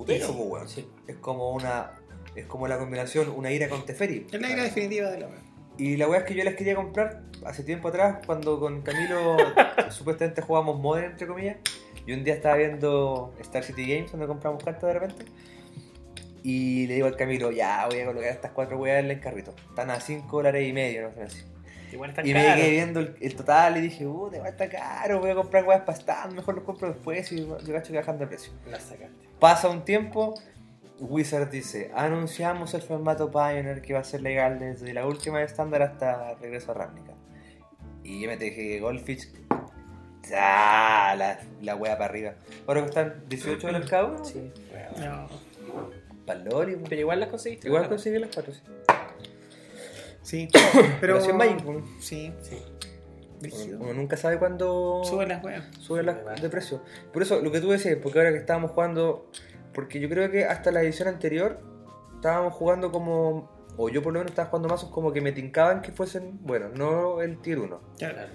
Putero, 0.00 0.26
Sí, 0.26 0.32
weón. 0.32 0.68
sí. 0.68 0.88
Es 1.06 1.16
como 1.16 1.50
una. 1.52 1.92
Es 2.34 2.46
como 2.46 2.68
la 2.68 2.78
combinación 2.78 3.28
una 3.30 3.50
ira 3.50 3.68
con 3.68 3.84
Teferi. 3.84 4.26
Es 4.30 4.40
la 4.40 4.50
ira 4.50 4.62
definitiva 4.62 5.10
de 5.10 5.20
la 5.20 5.26
wea. 5.26 5.38
Y 5.78 5.96
la 5.96 6.08
weá 6.08 6.20
es 6.20 6.26
que 6.26 6.34
yo 6.34 6.44
las 6.44 6.54
quería 6.54 6.74
comprar 6.74 7.22
hace 7.44 7.62
tiempo 7.64 7.88
atrás, 7.88 8.18
cuando 8.26 8.60
con 8.60 8.82
Camilo 8.82 9.36
supuestamente 9.90 10.42
jugábamos 10.42 10.78
Modern, 10.78 11.12
entre 11.12 11.26
comillas. 11.26 11.56
Y 12.06 12.12
un 12.12 12.22
día 12.24 12.34
estaba 12.34 12.56
viendo 12.56 13.34
Star 13.40 13.64
City 13.64 13.86
Games, 13.94 14.10
donde 14.10 14.26
compramos 14.26 14.62
cartas 14.62 14.92
de 14.92 14.98
repente. 14.98 15.24
Y 16.42 16.86
le 16.86 16.94
digo 16.94 17.06
al 17.06 17.16
Camilo, 17.16 17.50
ya 17.50 17.86
voy 17.86 18.00
a 18.00 18.06
colocar 18.06 18.30
estas 18.30 18.52
cuatro 18.52 18.78
weas 18.78 19.04
en 19.04 19.10
el 19.10 19.20
carrito. 19.20 19.54
Están 19.68 19.90
a 19.90 20.00
5 20.00 20.34
dólares 20.36 20.66
y 20.68 20.72
medio, 20.72 21.02
no 21.08 21.14
sé 21.14 21.22
así. 21.22 21.42
Igual 21.92 22.10
están 22.10 22.26
Y 22.26 22.32
me 22.32 22.42
quedé 22.54 22.70
viendo 22.70 23.00
el, 23.00 23.16
el 23.20 23.34
total 23.34 23.76
y 23.76 23.80
dije, 23.80 24.06
uh, 24.06 24.30
te 24.30 24.38
va 24.38 24.46
a 24.46 24.50
estar 24.50 24.68
caro, 24.70 25.20
voy 25.20 25.30
a 25.30 25.34
comprar 25.34 25.64
weas 25.64 25.82
para 25.82 25.98
stand, 25.98 26.34
mejor 26.34 26.54
los 26.54 26.64
compro 26.64 26.88
después 26.88 27.30
y 27.32 27.44
yo 27.44 27.56
cacho 27.72 27.92
que 27.92 27.98
bajan 27.98 28.18
de 28.18 28.26
precio. 28.26 28.52
La 28.70 28.78
sacaste. 28.78 29.29
Pasa 29.40 29.70
un 29.70 29.84
tiempo, 29.86 30.34
Wizard 30.98 31.50
dice, 31.50 31.90
anunciamos 31.94 32.74
el 32.74 32.82
formato 32.82 33.30
Pioneer 33.30 33.80
que 33.80 33.94
va 33.94 34.00
a 34.00 34.04
ser 34.04 34.20
legal 34.20 34.58
desde 34.58 34.92
la 34.92 35.06
última 35.06 35.38
de 35.38 35.46
estándar 35.46 35.82
hasta 35.82 36.34
regreso 36.34 36.72
a 36.72 36.74
Ravnica. 36.74 37.14
Y 38.04 38.20
yo 38.20 38.28
me 38.28 38.36
dije, 38.36 38.78
Goldfish, 38.80 39.28
¡ah! 40.36 41.14
la, 41.16 41.40
la 41.62 41.74
wea 41.74 41.96
para 41.96 42.10
arriba. 42.10 42.34
Ahora 42.66 42.82
cuestan 42.82 43.24
18 43.28 43.66
dólares 43.66 43.88
cada 43.88 44.04
uno. 44.04 44.24
Sí. 44.24 44.52
No. 44.98 45.26
Pero 46.26 47.00
igual 47.00 47.20
las 47.20 47.30
conseguiste. 47.30 47.66
Igual 47.66 47.88
conseguí 47.88 48.18
las 48.18 48.30
cuatro, 48.32 48.52
sí. 48.52 48.60
Sí. 50.22 50.48
Pero 50.52 50.88
Pero. 51.00 51.20
si 51.20 51.30
es 51.30 51.34
Magic, 51.34 51.66
weón. 51.66 51.84
Sí. 52.00 52.32
Sí. 52.42 52.58
Uno 53.78 53.94
nunca 53.94 54.16
sabe 54.16 54.38
cuándo 54.38 55.02
Sube 55.04 55.26
las 55.26 55.42
weas. 55.42 55.64
sube 55.78 56.02
la- 56.02 56.14
de 56.14 56.48
precio. 56.48 56.82
Por 57.12 57.22
eso, 57.22 57.40
lo 57.40 57.50
que 57.50 57.60
tú 57.60 57.70
decías, 57.70 57.96
porque 58.02 58.18
ahora 58.18 58.32
que 58.32 58.38
estábamos 58.38 58.72
jugando, 58.72 59.30
porque 59.72 59.98
yo 60.00 60.08
creo 60.08 60.30
que 60.30 60.44
hasta 60.44 60.70
la 60.70 60.82
edición 60.82 61.08
anterior 61.08 61.58
estábamos 62.16 62.52
jugando 62.54 62.92
como, 62.92 63.50
o 63.76 63.88
yo 63.88 64.02
por 64.02 64.12
lo 64.12 64.18
menos 64.20 64.32
estaba 64.32 64.48
jugando 64.50 64.68
mazos 64.68 64.90
como 64.90 65.12
que 65.12 65.20
me 65.20 65.32
tincaban 65.32 65.80
que 65.80 65.90
fuesen, 65.92 66.38
bueno, 66.42 66.68
no 66.68 67.22
el 67.22 67.40
tier 67.40 67.58
1. 67.60 67.80
Ya. 67.98 68.28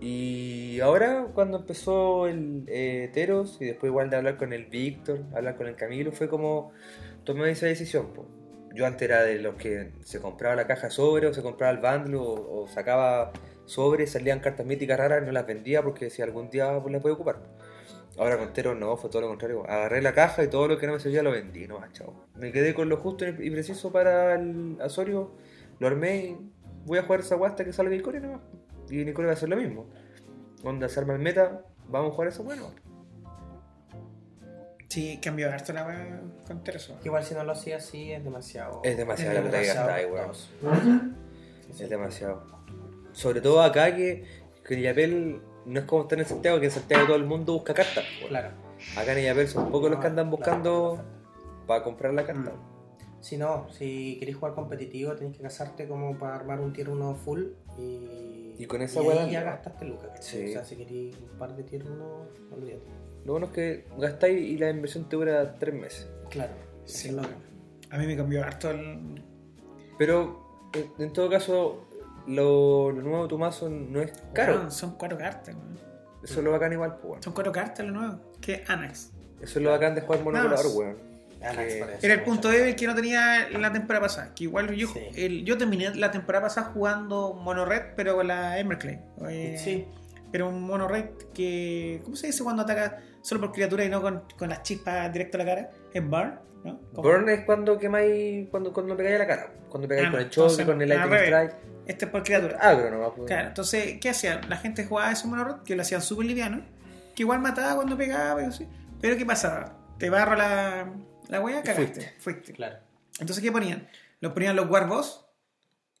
Y 0.00 0.80
ahora 0.80 1.26
cuando 1.32 1.58
empezó 1.58 2.26
el 2.26 2.64
eh, 2.66 3.10
Teros 3.12 3.58
y 3.60 3.66
después 3.66 3.90
igual 3.90 4.10
de 4.10 4.16
hablar 4.16 4.36
con 4.36 4.52
el 4.52 4.64
Víctor, 4.66 5.20
hablar 5.34 5.56
con 5.56 5.68
el 5.68 5.76
Camilo, 5.76 6.10
fue 6.10 6.28
como 6.28 6.72
tomé 7.24 7.50
esa 7.50 7.66
decisión. 7.66 8.12
po. 8.12 8.26
Yo 8.74 8.86
antes 8.86 9.02
era 9.02 9.22
de 9.22 9.38
los 9.38 9.54
que 9.56 9.92
se 10.02 10.18
compraba 10.20 10.56
la 10.56 10.66
caja 10.66 10.90
sobre 10.90 11.26
o 11.28 11.34
se 11.34 11.42
compraba 11.42 11.72
el 11.72 11.78
bundle 11.78 12.16
o, 12.16 12.62
o 12.62 12.68
sacaba 12.68 13.30
sobre, 13.64 14.06
salían 14.06 14.40
cartas 14.40 14.66
míticas 14.66 14.98
raras 14.98 15.22
y 15.22 15.26
no 15.26 15.32
las 15.32 15.46
vendía 15.46 15.82
porque 15.82 16.10
si 16.10 16.22
algún 16.22 16.50
día 16.50 16.78
pues, 16.80 16.92
las 16.92 17.02
voy 17.02 17.10
a 17.10 17.14
ocupar. 17.14 17.40
Ahora 18.18 18.36
con 18.38 18.52
Tero 18.52 18.74
no, 18.74 18.96
fue 18.96 19.08
todo 19.08 19.22
lo 19.22 19.28
contrario. 19.28 19.64
Agarré 19.66 20.02
la 20.02 20.12
caja 20.12 20.44
y 20.44 20.48
todo 20.48 20.68
lo 20.68 20.78
que 20.78 20.86
no 20.86 20.92
me 20.92 21.00
servía 21.00 21.22
lo 21.22 21.30
vendí, 21.30 21.66
no 21.66 21.78
más, 21.78 21.92
chao. 21.92 22.26
Me 22.36 22.52
quedé 22.52 22.74
con 22.74 22.88
lo 22.88 22.98
justo 22.98 23.26
y 23.26 23.50
preciso 23.50 23.90
para 23.90 24.34
el 24.34 24.76
Asorio, 24.80 25.32
lo 25.78 25.86
armé 25.86 26.16
y 26.16 26.36
voy 26.84 26.98
a 26.98 27.02
jugar 27.04 27.20
esa 27.20 27.36
guasta 27.36 27.54
hasta 27.54 27.64
que 27.64 27.72
salga 27.72 27.90
Nicore 27.90 28.20
nomás. 28.20 28.40
Y 28.90 29.04
Nicore 29.04 29.26
va 29.26 29.32
a 29.32 29.36
hacer 29.36 29.48
lo 29.48 29.56
mismo. 29.56 29.86
Onda, 30.62 30.88
se 30.88 31.00
arma 31.00 31.14
el 31.14 31.20
meta, 31.20 31.64
vamos 31.88 32.12
a 32.12 32.14
jugar 32.14 32.28
eso 32.28 32.44
bueno. 32.44 32.70
Sí, 34.88 35.18
cambió 35.22 35.50
harto 35.50 35.72
la 35.72 35.86
weá 35.86 36.20
con 36.46 36.62
Tereso. 36.62 36.98
Igual 37.02 37.24
si 37.24 37.32
no 37.32 37.42
lo 37.44 37.52
hacía 37.52 37.78
así 37.78 38.12
es 38.12 38.22
demasiado. 38.22 38.82
Es 38.84 38.94
demasiado 38.98 39.38
Es 39.38 39.42
la 39.42 39.50
plata 39.50 39.60
que 39.62 39.66
gastáis, 39.68 40.06
weón. 40.62 41.16
Es 41.70 41.88
demasiado. 41.88 42.61
Sobre 43.12 43.40
todo 43.40 43.62
acá 43.62 43.94
que, 43.94 44.24
que 44.64 44.74
en 44.74 44.82
Yapel 44.82 45.42
no 45.66 45.80
es 45.80 45.86
como 45.86 46.02
estar 46.02 46.18
en 46.18 46.26
Santiago, 46.26 46.58
que 46.60 46.66
en 46.66 46.72
Santiago 46.72 47.06
todo 47.06 47.16
el 47.16 47.24
mundo 47.24 47.52
busca 47.52 47.74
cartas. 47.74 48.04
Claro. 48.28 48.50
Acá 48.96 49.16
en 49.18 49.24
Yapel 49.24 49.48
son 49.48 49.70
pocos 49.70 49.90
los 49.90 50.00
que 50.00 50.06
andan 50.06 50.30
buscando 50.30 50.94
claro. 50.94 51.08
para 51.66 51.84
comprar 51.84 52.14
la 52.14 52.26
carta. 52.26 52.52
Si 53.20 53.36
no, 53.36 53.68
si 53.70 54.16
queréis 54.18 54.36
jugar 54.36 54.54
competitivo, 54.54 55.14
tenéis 55.14 55.36
que 55.36 55.42
casarte 55.44 55.86
como 55.86 56.18
para 56.18 56.34
armar 56.34 56.60
un 56.60 56.72
tier 56.72 56.90
1 56.90 57.14
full 57.14 57.44
y. 57.78 58.56
Y 58.58 58.66
con 58.66 58.82
esa 58.82 59.00
y 59.02 59.08
ahí 59.08 59.30
ya 59.30 59.40
no. 59.40 59.46
gastaste 59.46 59.84
lucas. 59.84 60.10
Sí. 60.20 60.44
O 60.48 60.52
sea, 60.52 60.64
si 60.64 60.76
queréis 60.76 61.16
un 61.16 61.38
par 61.38 61.54
de 61.54 61.62
tier 61.62 61.84
1, 61.84 62.26
olvídate. 62.50 62.82
Lo 63.24 63.32
bueno 63.32 63.46
es 63.46 63.52
que 63.52 63.84
gastáis 63.96 64.40
y 64.40 64.58
la 64.58 64.70
inversión 64.70 65.08
te 65.08 65.14
dura 65.16 65.56
tres 65.58 65.74
meses. 65.74 66.08
Claro. 66.30 66.52
Sí. 66.84 67.08
es 67.08 67.14
lo 67.14 67.22
que- 67.22 67.28
A 67.90 67.98
mí 67.98 68.06
me 68.06 68.16
cambió 68.16 68.42
harto 68.42 68.70
el. 68.70 69.22
Pero 69.98 70.68
en, 70.74 71.04
en 71.04 71.12
todo 71.12 71.30
caso, 71.30 71.86
lo, 72.26 72.90
lo 72.92 73.02
nuevo 73.02 73.22
de 73.24 73.28
tu 73.28 73.38
mazo 73.38 73.68
no 73.68 74.00
es 74.00 74.12
caro. 74.32 74.70
Son 74.70 74.96
cuatro 74.96 75.18
cartas, 75.18 75.54
weón. 75.54 75.78
Eso 76.22 76.38
es 76.38 76.44
lo 76.44 76.52
bacán 76.52 76.72
igual, 76.72 76.96
pues, 76.96 77.04
weón. 77.04 77.22
Son 77.22 77.32
cuatro 77.32 77.52
cartas 77.52 77.84
lo 77.86 77.92
nuevo. 77.92 78.20
Que 78.40 78.64
Anax. 78.68 79.12
Eso 79.40 79.58
es 79.58 79.64
lo 79.64 79.70
bacán 79.70 79.94
de 79.94 80.02
jugar 80.02 80.22
monoculador, 80.22 80.66
weón. 80.74 80.96
Era 82.00 82.14
el 82.14 82.22
punto 82.22 82.48
débil 82.48 82.76
que 82.76 82.86
no 82.86 82.94
tenía 82.94 83.48
la 83.50 83.72
temporada 83.72 84.06
pasada. 84.06 84.32
Que 84.34 84.44
igual 84.44 84.72
yo, 84.74 84.86
Sí. 84.88 85.00
el- 85.16 85.44
yo 85.44 85.58
terminé 85.58 85.92
la 85.96 86.10
temporada 86.12 86.44
pasada 86.44 86.70
jugando 86.72 87.34
Mono 87.34 87.64
Red, 87.64 87.94
pero 87.96 88.14
con 88.14 88.28
la 88.28 88.58
Emberclay. 88.60 89.00
Eh, 89.28 89.56
Sí. 89.58 89.86
Pero 90.30 90.48
un 90.48 90.62
Mono 90.62 90.86
Red 90.88 91.06
que. 91.34 92.00
¿Cómo 92.04 92.16
se 92.16 92.28
dice 92.28 92.42
cuando 92.44 92.62
ataca 92.62 93.00
solo 93.22 93.40
por 93.40 93.52
criatura 93.52 93.84
y 93.84 93.88
no 93.90 94.00
con, 94.00 94.22
con 94.38 94.48
las 94.48 94.62
chispas 94.62 95.12
directo 95.12 95.36
a 95.36 95.40
la 95.40 95.44
cara? 95.44 95.70
Es 95.92 96.08
Burn, 96.08 96.38
¿no? 96.64 96.78
Burn 96.92 97.28
es 97.28 97.44
cuando 97.44 97.78
quemáis, 97.78 98.48
cuando, 98.50 98.72
cuando 98.72 98.96
pegáis 98.96 99.16
a 99.16 99.18
la 99.20 99.26
cara. 99.26 99.52
Cuando 99.68 99.88
pegáis 99.88 100.08
Ah, 100.08 100.10
con 100.10 100.20
el 100.20 100.30
choque, 100.30 100.64
con 100.64 100.80
el 100.82 100.88
lightning 100.88 101.14
strike. 101.18 101.54
Este 101.86 102.04
es 102.04 102.10
por 102.10 102.22
criatura. 102.22 102.58
Agro 102.60 102.90
nomás, 102.90 103.10
pues. 103.16 103.26
Claro, 103.26 103.48
entonces, 103.48 103.98
¿qué 104.00 104.10
hacían? 104.10 104.48
La 104.48 104.56
gente 104.56 104.84
jugaba 104.84 105.10
ese 105.10 105.26
Mono 105.26 105.44
Red, 105.44 105.56
que 105.64 105.74
lo 105.74 105.82
hacían 105.82 106.00
súper 106.02 106.26
liviano, 106.26 106.62
que 107.14 107.22
igual 107.24 107.40
mataba 107.40 107.74
cuando 107.74 107.96
pegaba 107.96 108.40
y 108.42 108.46
así. 108.46 108.68
Pero 109.00 109.16
¿qué 109.16 109.26
pasaba? 109.26 109.76
Te 109.98 110.08
barro 110.08 110.36
la, 110.36 110.92
la 111.28 111.40
wea, 111.40 111.62
cagaste. 111.62 111.82
fuiste. 111.86 112.14
Fuiste. 112.18 112.52
Claro. 112.52 112.76
Entonces, 113.18 113.42
¿qué 113.42 113.50
ponían? 113.50 113.88
Los 114.20 114.32
ponían 114.32 114.54
los 114.54 114.70
Warboss. 114.70 115.26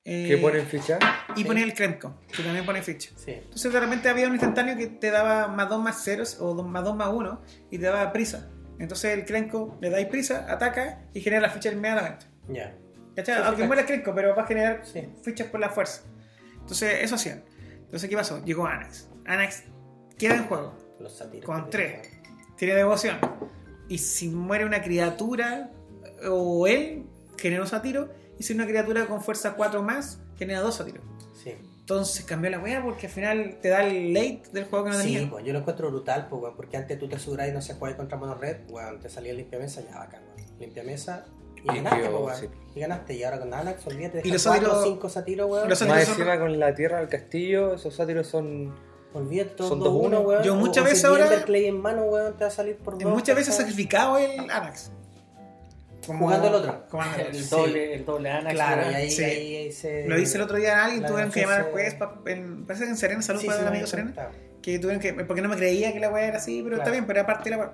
eh, 0.04 0.26
Que 0.28 0.36
ponen 0.38 0.66
ficha. 0.66 0.98
Y 1.36 1.40
Sí. 1.42 1.44
ponía 1.44 1.64
el 1.64 1.74
Kremko, 1.74 2.14
que 2.34 2.42
también 2.42 2.64
pone 2.66 2.82
ficha. 2.82 3.10
Sí. 3.16 3.32
Entonces 3.32 3.72
de 3.72 3.78
repente 3.80 4.08
había 4.08 4.26
un 4.26 4.32
instantáneo 4.32 4.76
que 4.76 4.86
te 4.88 5.10
daba 5.12 5.46
más 5.48 5.68
2 5.68 5.80
más 5.82 6.00
0 6.02 6.24
o 6.40 6.54
dos- 6.54 6.66
más 6.66 6.82
2 6.84 6.96
más 6.96 7.08
1 7.12 7.40
y 7.70 7.78
te 7.78 7.84
daba 7.86 8.12
prisa. 8.12 8.48
Entonces 8.78 9.16
el 9.16 9.24
Krenko 9.24 9.78
le 9.80 9.90
dais 9.90 10.06
prisa, 10.08 10.46
ataca 10.48 11.02
y 11.14 11.20
genera 11.20 11.42
la 11.42 11.50
ficha 11.50 11.70
inmediatamente. 11.70 12.26
Ya. 12.48 12.74
¿Cachai? 13.16 13.34
Sí, 13.36 13.40
sí, 13.42 13.46
Aunque 13.48 13.64
muera 13.66 13.82
el 13.82 13.86
Krenko, 13.88 14.14
pero 14.14 14.34
va 14.34 14.42
a 14.42 14.46
generar 14.46 14.84
Sí. 14.84 15.08
fichas 15.22 15.48
por 15.48 15.60
la 15.60 15.68
fuerza. 15.70 16.02
Entonces 16.60 16.98
eso 17.02 17.14
hacían. 17.16 17.44
Entonces 17.84 18.08
¿qué 18.08 18.16
pasó? 18.16 18.42
Llegó 18.44 18.66
Anax. 18.66 19.08
Anax 19.26 19.64
queda 20.18 20.34
en 20.36 20.44
juego, 20.44 20.74
Los 20.98 21.16
sátiros. 21.18 21.44
Con 21.46 21.68
tres. 21.70 22.08
tiene 22.56 22.74
devoción. 22.74 23.18
Y 23.88 23.98
si 23.98 24.28
muere 24.28 24.64
una 24.64 24.80
criatura 24.82 25.70
o 26.28 26.66
él, 26.66 27.04
genera 27.36 27.62
un 27.62 27.68
satiro. 27.68 28.10
Y 28.38 28.44
si 28.44 28.54
una 28.54 28.66
criatura 28.66 29.06
con 29.06 29.20
fuerza 29.20 29.54
4 29.54 29.82
más, 29.82 30.20
genera 30.36 30.60
dos 30.60 30.76
satiros. 30.76 31.04
Sí. 31.84 31.92
Entonces 31.94 32.24
cambió 32.24 32.48
la 32.50 32.58
wea 32.60 32.82
porque 32.82 33.06
al 33.06 33.12
final 33.12 33.58
te 33.60 33.68
da 33.68 33.82
el 33.84 34.14
late 34.14 34.42
del 34.52 34.64
juego 34.66 34.84
que 34.86 34.90
no 34.92 34.98
Sí, 35.00 35.14
tenía. 35.14 35.30
pues 35.30 35.44
yo 35.44 35.52
lo 35.52 35.58
encuentro 35.58 35.90
brutal, 35.90 36.26
pues, 36.30 36.42
weón, 36.42 36.56
porque 36.56 36.76
antes 36.76 36.98
tú 36.98 37.08
te 37.08 37.18
subras 37.18 37.48
y 37.48 37.52
no 37.52 37.60
se 37.60 37.74
juega 37.74 37.96
contra 37.96 38.16
mono 38.16 38.34
red, 38.34 38.58
weón, 38.70 39.00
te 39.00 39.08
salía 39.08 39.32
limpia 39.32 39.58
mesa, 39.58 39.82
ya 39.82 39.98
bacán, 39.98 40.22
weón. 40.36 40.48
Limpia 40.60 40.84
mesa 40.84 41.26
y 41.56 41.66
ganaste, 41.66 42.08
pues, 42.08 42.22
weón. 42.22 42.36
sí. 42.40 42.46
Y 42.76 42.80
ganaste, 42.80 43.14
y 43.14 43.24
ahora 43.24 43.40
con 43.40 43.52
Anax, 43.52 43.86
olvídate, 43.88 44.22
los 44.24 44.42
cuatro 44.46 44.68
o 44.68 44.74
sátiros- 44.74 44.84
cinco 44.84 45.08
sátiros, 45.08 45.50
weón. 45.50 45.68
los 45.68 45.80
Más 45.80 45.88
sátiros 45.88 46.04
son- 46.04 46.14
encima 46.20 46.38
con 46.38 46.58
la 46.60 46.74
tierra 46.74 46.98
del 47.00 47.08
castillo, 47.08 47.74
esos 47.74 47.94
sátiros 47.94 48.26
son. 48.28 48.72
Olvídate 49.14 49.50
todo 49.50 49.68
Son 49.68 49.80
2-1, 49.80 50.18
2-1, 50.18 50.20
weón. 50.26 50.42
Yo 50.44 50.52
o- 50.54 50.56
muchas 50.56 50.84
o 50.84 50.86
si 50.86 50.92
veces 50.92 51.04
ahora- 51.04 51.44
en 51.46 51.80
mano, 51.82 52.04
weón, 52.04 52.32
te 52.36 52.44
va 52.44 52.48
a 52.48 52.50
salir 52.50 52.76
por 52.78 52.96
dos. 52.96 53.12
Muchas 53.12 53.36
veces 53.36 53.54
sacrificado 53.56 54.16
el 54.16 54.38
Anax. 54.48 54.90
Como- 56.06 56.26
Jugando 56.26 56.48
el 56.48 56.54
otro. 56.54 56.84
como 56.90 57.02
el 57.04 57.34
Sí. 57.34 57.48
doble, 57.50 57.94
el 57.94 58.04
doble 58.04 58.30
Anax. 58.30 58.54
Claro, 58.54 58.82
weón. 58.82 58.92
y 58.92 58.96
ahí, 58.96 59.10
Sí. 59.10 59.24
ahí, 59.24 59.56
ahí 59.56 59.72
se... 59.72 60.08
Lo 60.08 60.16
dice 60.16 60.36
el 60.36 60.42
otro 60.44 60.56
día 60.56 60.78
a 60.80 60.84
alguien, 60.86 61.06
tuvieron 61.06 61.30
que 61.30 61.40
llamar 61.40 61.60
al 61.60 61.70
juez, 61.72 61.94
pa- 61.94 62.20
en- 62.26 62.64
parece 62.66 62.84
que 62.84 62.90
en 62.90 62.96
Serena, 62.96 63.22
salud 63.22 63.40
Sí, 63.40 63.46
para 63.46 63.58
sí, 63.58 63.62
el 63.64 63.68
amigo 63.68 63.86
Serena, 63.86 64.28
que 64.62 64.78
tuvieron 64.78 65.00
que, 65.00 65.12
porque 65.24 65.42
no 65.42 65.48
me 65.48 65.56
creía 65.56 65.92
que 65.92 66.00
la 66.00 66.10
weá 66.10 66.26
era 66.28 66.36
así, 66.38 66.60
pero 66.62 66.76
está 66.76 66.84
Claro. 66.84 66.92
bien, 66.92 67.06
pero 67.06 67.18
era 67.20 67.26
parte 67.26 67.44
de 67.50 67.56
la 67.56 67.58
weá. 67.62 67.72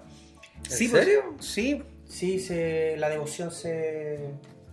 ¿En 0.64 0.70
Sí, 0.70 0.88
pues, 0.88 1.04
serio? 1.04 1.34
sí. 1.40 1.82
Sí, 2.06 2.38
se, 2.40 2.96
la 2.96 3.08
devoción 3.10 3.50
se... 3.50 4.18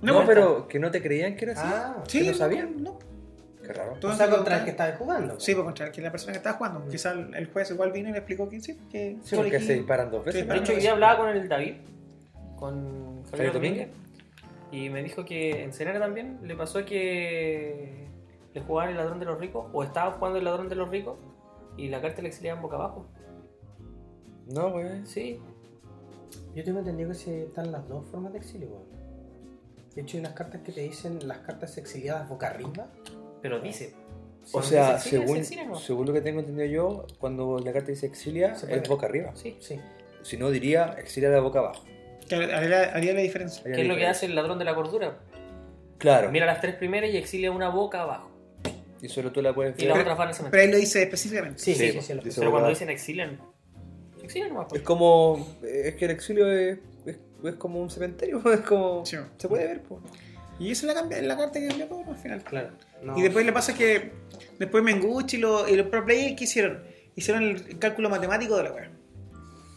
No, 0.02 0.14
pues, 0.16 0.28
pero 0.28 0.68
que 0.68 0.80
no 0.80 0.90
te 0.92 1.02
creían 1.02 1.36
que 1.36 1.46
era 1.46 1.54
así. 1.54 1.64
Ah, 1.66 1.98
Sí, 2.08 2.22
¿Que 2.24 2.32
no 2.32 2.34
sabían? 2.38 2.82
No. 2.84 2.98
Qué 3.62 3.74
raro. 3.74 3.94
Todo 4.00 4.14
o 4.14 4.16
sea, 4.16 4.30
contra 4.30 4.60
el 4.60 4.64
que 4.64 4.70
estaba 4.70 4.96
jugando. 4.96 5.40
Sí, 5.40 5.54
pues 5.54 5.66
contra 5.66 5.88
el 5.88 5.92
que 5.92 6.00
la 6.02 6.12
persona 6.12 6.32
que 6.34 6.38
estaba 6.38 6.56
jugando. 6.58 6.88
Quizá 6.88 7.12
el 7.14 7.34
el 7.36 7.48
juez 7.48 7.72
igual 7.72 7.92
vino 7.92 8.10
y 8.10 8.12
le 8.12 8.20
explicó 8.20 8.48
que 8.48 8.62
sí, 8.62 8.78
que 8.92 9.18
Sí, 9.24 9.36
porque 9.36 9.60
se 9.60 9.74
disparan 9.74 10.12
dos 10.12 10.24
veces. 10.24 10.44
Sí, 10.44 10.48
De 10.48 10.58
hecho, 10.58 10.76
día 10.76 10.92
hablaba 10.92 11.18
con 11.18 11.30
el 11.30 11.50
David, 11.50 11.74
con 12.58 13.24
Javier 13.26 13.54
Domínguez. 13.54 13.90
Y 14.72 14.90
me 14.90 15.04
dijo 15.04 15.26
que 15.26 15.64
en 15.64 15.74
Serena 15.74 16.00
también 16.00 16.40
le 16.44 16.56
pasó 16.56 16.84
que 16.86 18.08
le 18.54 18.62
jugaban 18.62 18.90
el 18.90 18.98
ladrón 18.98 19.20
de 19.20 19.26
los 19.26 19.40
ricos, 19.40 19.68
o 19.74 19.84
estaban 19.84 20.14
jugando 20.14 20.40
el 20.40 20.46
ladrón 20.46 20.70
de 20.70 20.76
los 20.76 20.90
ricos, 20.90 21.18
y 21.78 21.90
la 21.90 22.02
carta 22.02 22.22
le 22.22 22.30
exiliaban 22.30 22.62
boca 22.62 22.76
abajo. 22.76 23.06
No, 24.48 24.72
güey. 24.72 25.06
Sí, 25.06 25.40
Yo 26.56 26.64
tengo 26.64 26.80
entendido 26.80 27.10
que 27.10 27.16
se 27.16 27.44
están 27.44 27.72
las 27.72 27.88
dos 27.88 28.06
formas 28.08 28.32
de 28.32 28.40
exilio, 28.40 28.70
weón. 28.70 28.96
De 29.96 30.02
hecho, 30.02 30.18
hay 30.18 30.22
unas 30.22 30.34
cartas 30.34 30.62
que 30.62 30.72
te 30.72 30.82
dicen 30.82 31.26
las 31.28 31.40
cartas 31.40 31.78
exiliadas 31.78 32.28
boca 32.28 32.48
arriba. 32.48 32.88
pero 33.42 33.60
dice. 33.60 33.94
O 34.54 34.62
sea, 34.62 35.00
se 35.00 35.18
exilia, 35.18 35.26
según, 35.26 35.36
se 35.36 35.42
exilia, 35.42 35.66
¿no? 35.66 35.76
según 35.76 36.06
lo 36.06 36.14
que 36.14 36.22
tengo 36.22 36.40
entendido 36.40 36.68
yo, 36.68 37.08
cuando 37.18 37.58
la 37.60 37.74
carta 37.74 37.90
dice 37.90 38.06
exilia, 38.06 38.56
Se 38.56 38.74
es 38.74 38.88
boca 38.88 39.08
arriba. 39.08 39.32
Sí. 39.36 39.58
Sí. 39.60 39.80
Si 40.22 40.38
no, 40.38 40.50
diría 40.50 40.96
exilia 40.98 41.30
de 41.30 41.40
boca 41.40 41.60
abajo. 41.60 41.84
Que 42.28 42.36
haría, 42.36 42.94
haría 42.96 43.14
la 43.14 43.22
diferencia. 43.22 43.62
Haría 43.62 43.76
¿Qué 43.76 43.82
es 43.84 43.88
lo 43.88 43.96
que 43.96 44.08
hace 44.08 44.26
el 44.26 44.36
ladrón 44.36 44.60
de 44.60 44.66
la 44.66 44.76
cordura? 44.76 45.18
Claro. 45.98 46.32
Mira 46.32 46.46
las 46.46 46.60
tres 46.62 46.76
primeras 46.76 47.10
y 47.12 47.18
exilia 47.18 47.52
una 47.52 47.70
boca 47.70 48.02
abajo. 48.02 48.32
Y 49.02 49.08
solo 49.10 49.32
tú 49.32 49.42
la 49.42 49.54
puedes 49.54 49.78
Y 49.82 49.86
las 49.86 50.00
otras 50.00 50.18
van 50.18 50.30
a 50.30 50.32
ese 50.32 50.44
Pero 50.50 50.64
ahí 50.64 50.72
lo 50.72 50.78
dice 50.78 51.04
específicamente. 51.04 51.60
Sí, 51.60 51.76
sí, 51.76 51.88
Sí, 51.88 51.92
sí. 51.94 52.02
sí, 52.02 52.14
lo- 52.14 52.22
dice- 52.24 52.40
Pero 52.42 52.52
cuando 52.52 52.70
dicen 52.70 52.90
exilian, 52.90 53.40
exilian 54.24 54.50
nomás. 54.54 54.68
pues. 54.70 54.82
Es 54.82 54.86
como. 54.88 55.56
Es 55.64 55.96
que 55.96 56.06
el 56.06 56.12
exilio 56.12 56.52
es, 56.52 56.80
es, 57.06 57.18
es 57.44 57.56
como 57.56 57.80
un 57.80 57.90
cementerio. 57.90 58.42
Es 58.54 58.62
como. 58.62 59.06
Sí. 59.06 59.18
Se 59.38 59.48
puede 59.48 59.66
ver, 59.68 59.82
pues. 59.84 60.02
Y 60.60 60.72
esa 60.72 60.88
es 60.88 60.94
la, 60.96 61.00
cambia- 61.02 61.22
la 61.22 61.38
carta 61.38 61.60
que 61.60 61.68
cambió 61.68 61.88
todo 61.88 62.04
al 62.10 62.18
final. 62.18 62.42
Claro. 62.44 62.70
No. 63.04 63.18
Y 63.18 63.22
después 63.22 63.46
le 63.46 63.52
pasa 63.54 63.76
que 63.76 64.12
después 64.58 64.84
Menguchi 64.84 65.38
y, 65.38 65.40
los- 65.42 65.70
y 65.70 65.76
los 65.76 65.88
pro 65.88 66.04
players, 66.06 66.36
¿qué 66.38 66.46
hicieron? 66.46 66.84
Hicieron 67.16 67.44
el 67.44 67.78
cálculo 67.78 68.10
matemático 68.10 68.58
de 68.58 68.64
la 68.64 68.72
web. 68.72 68.90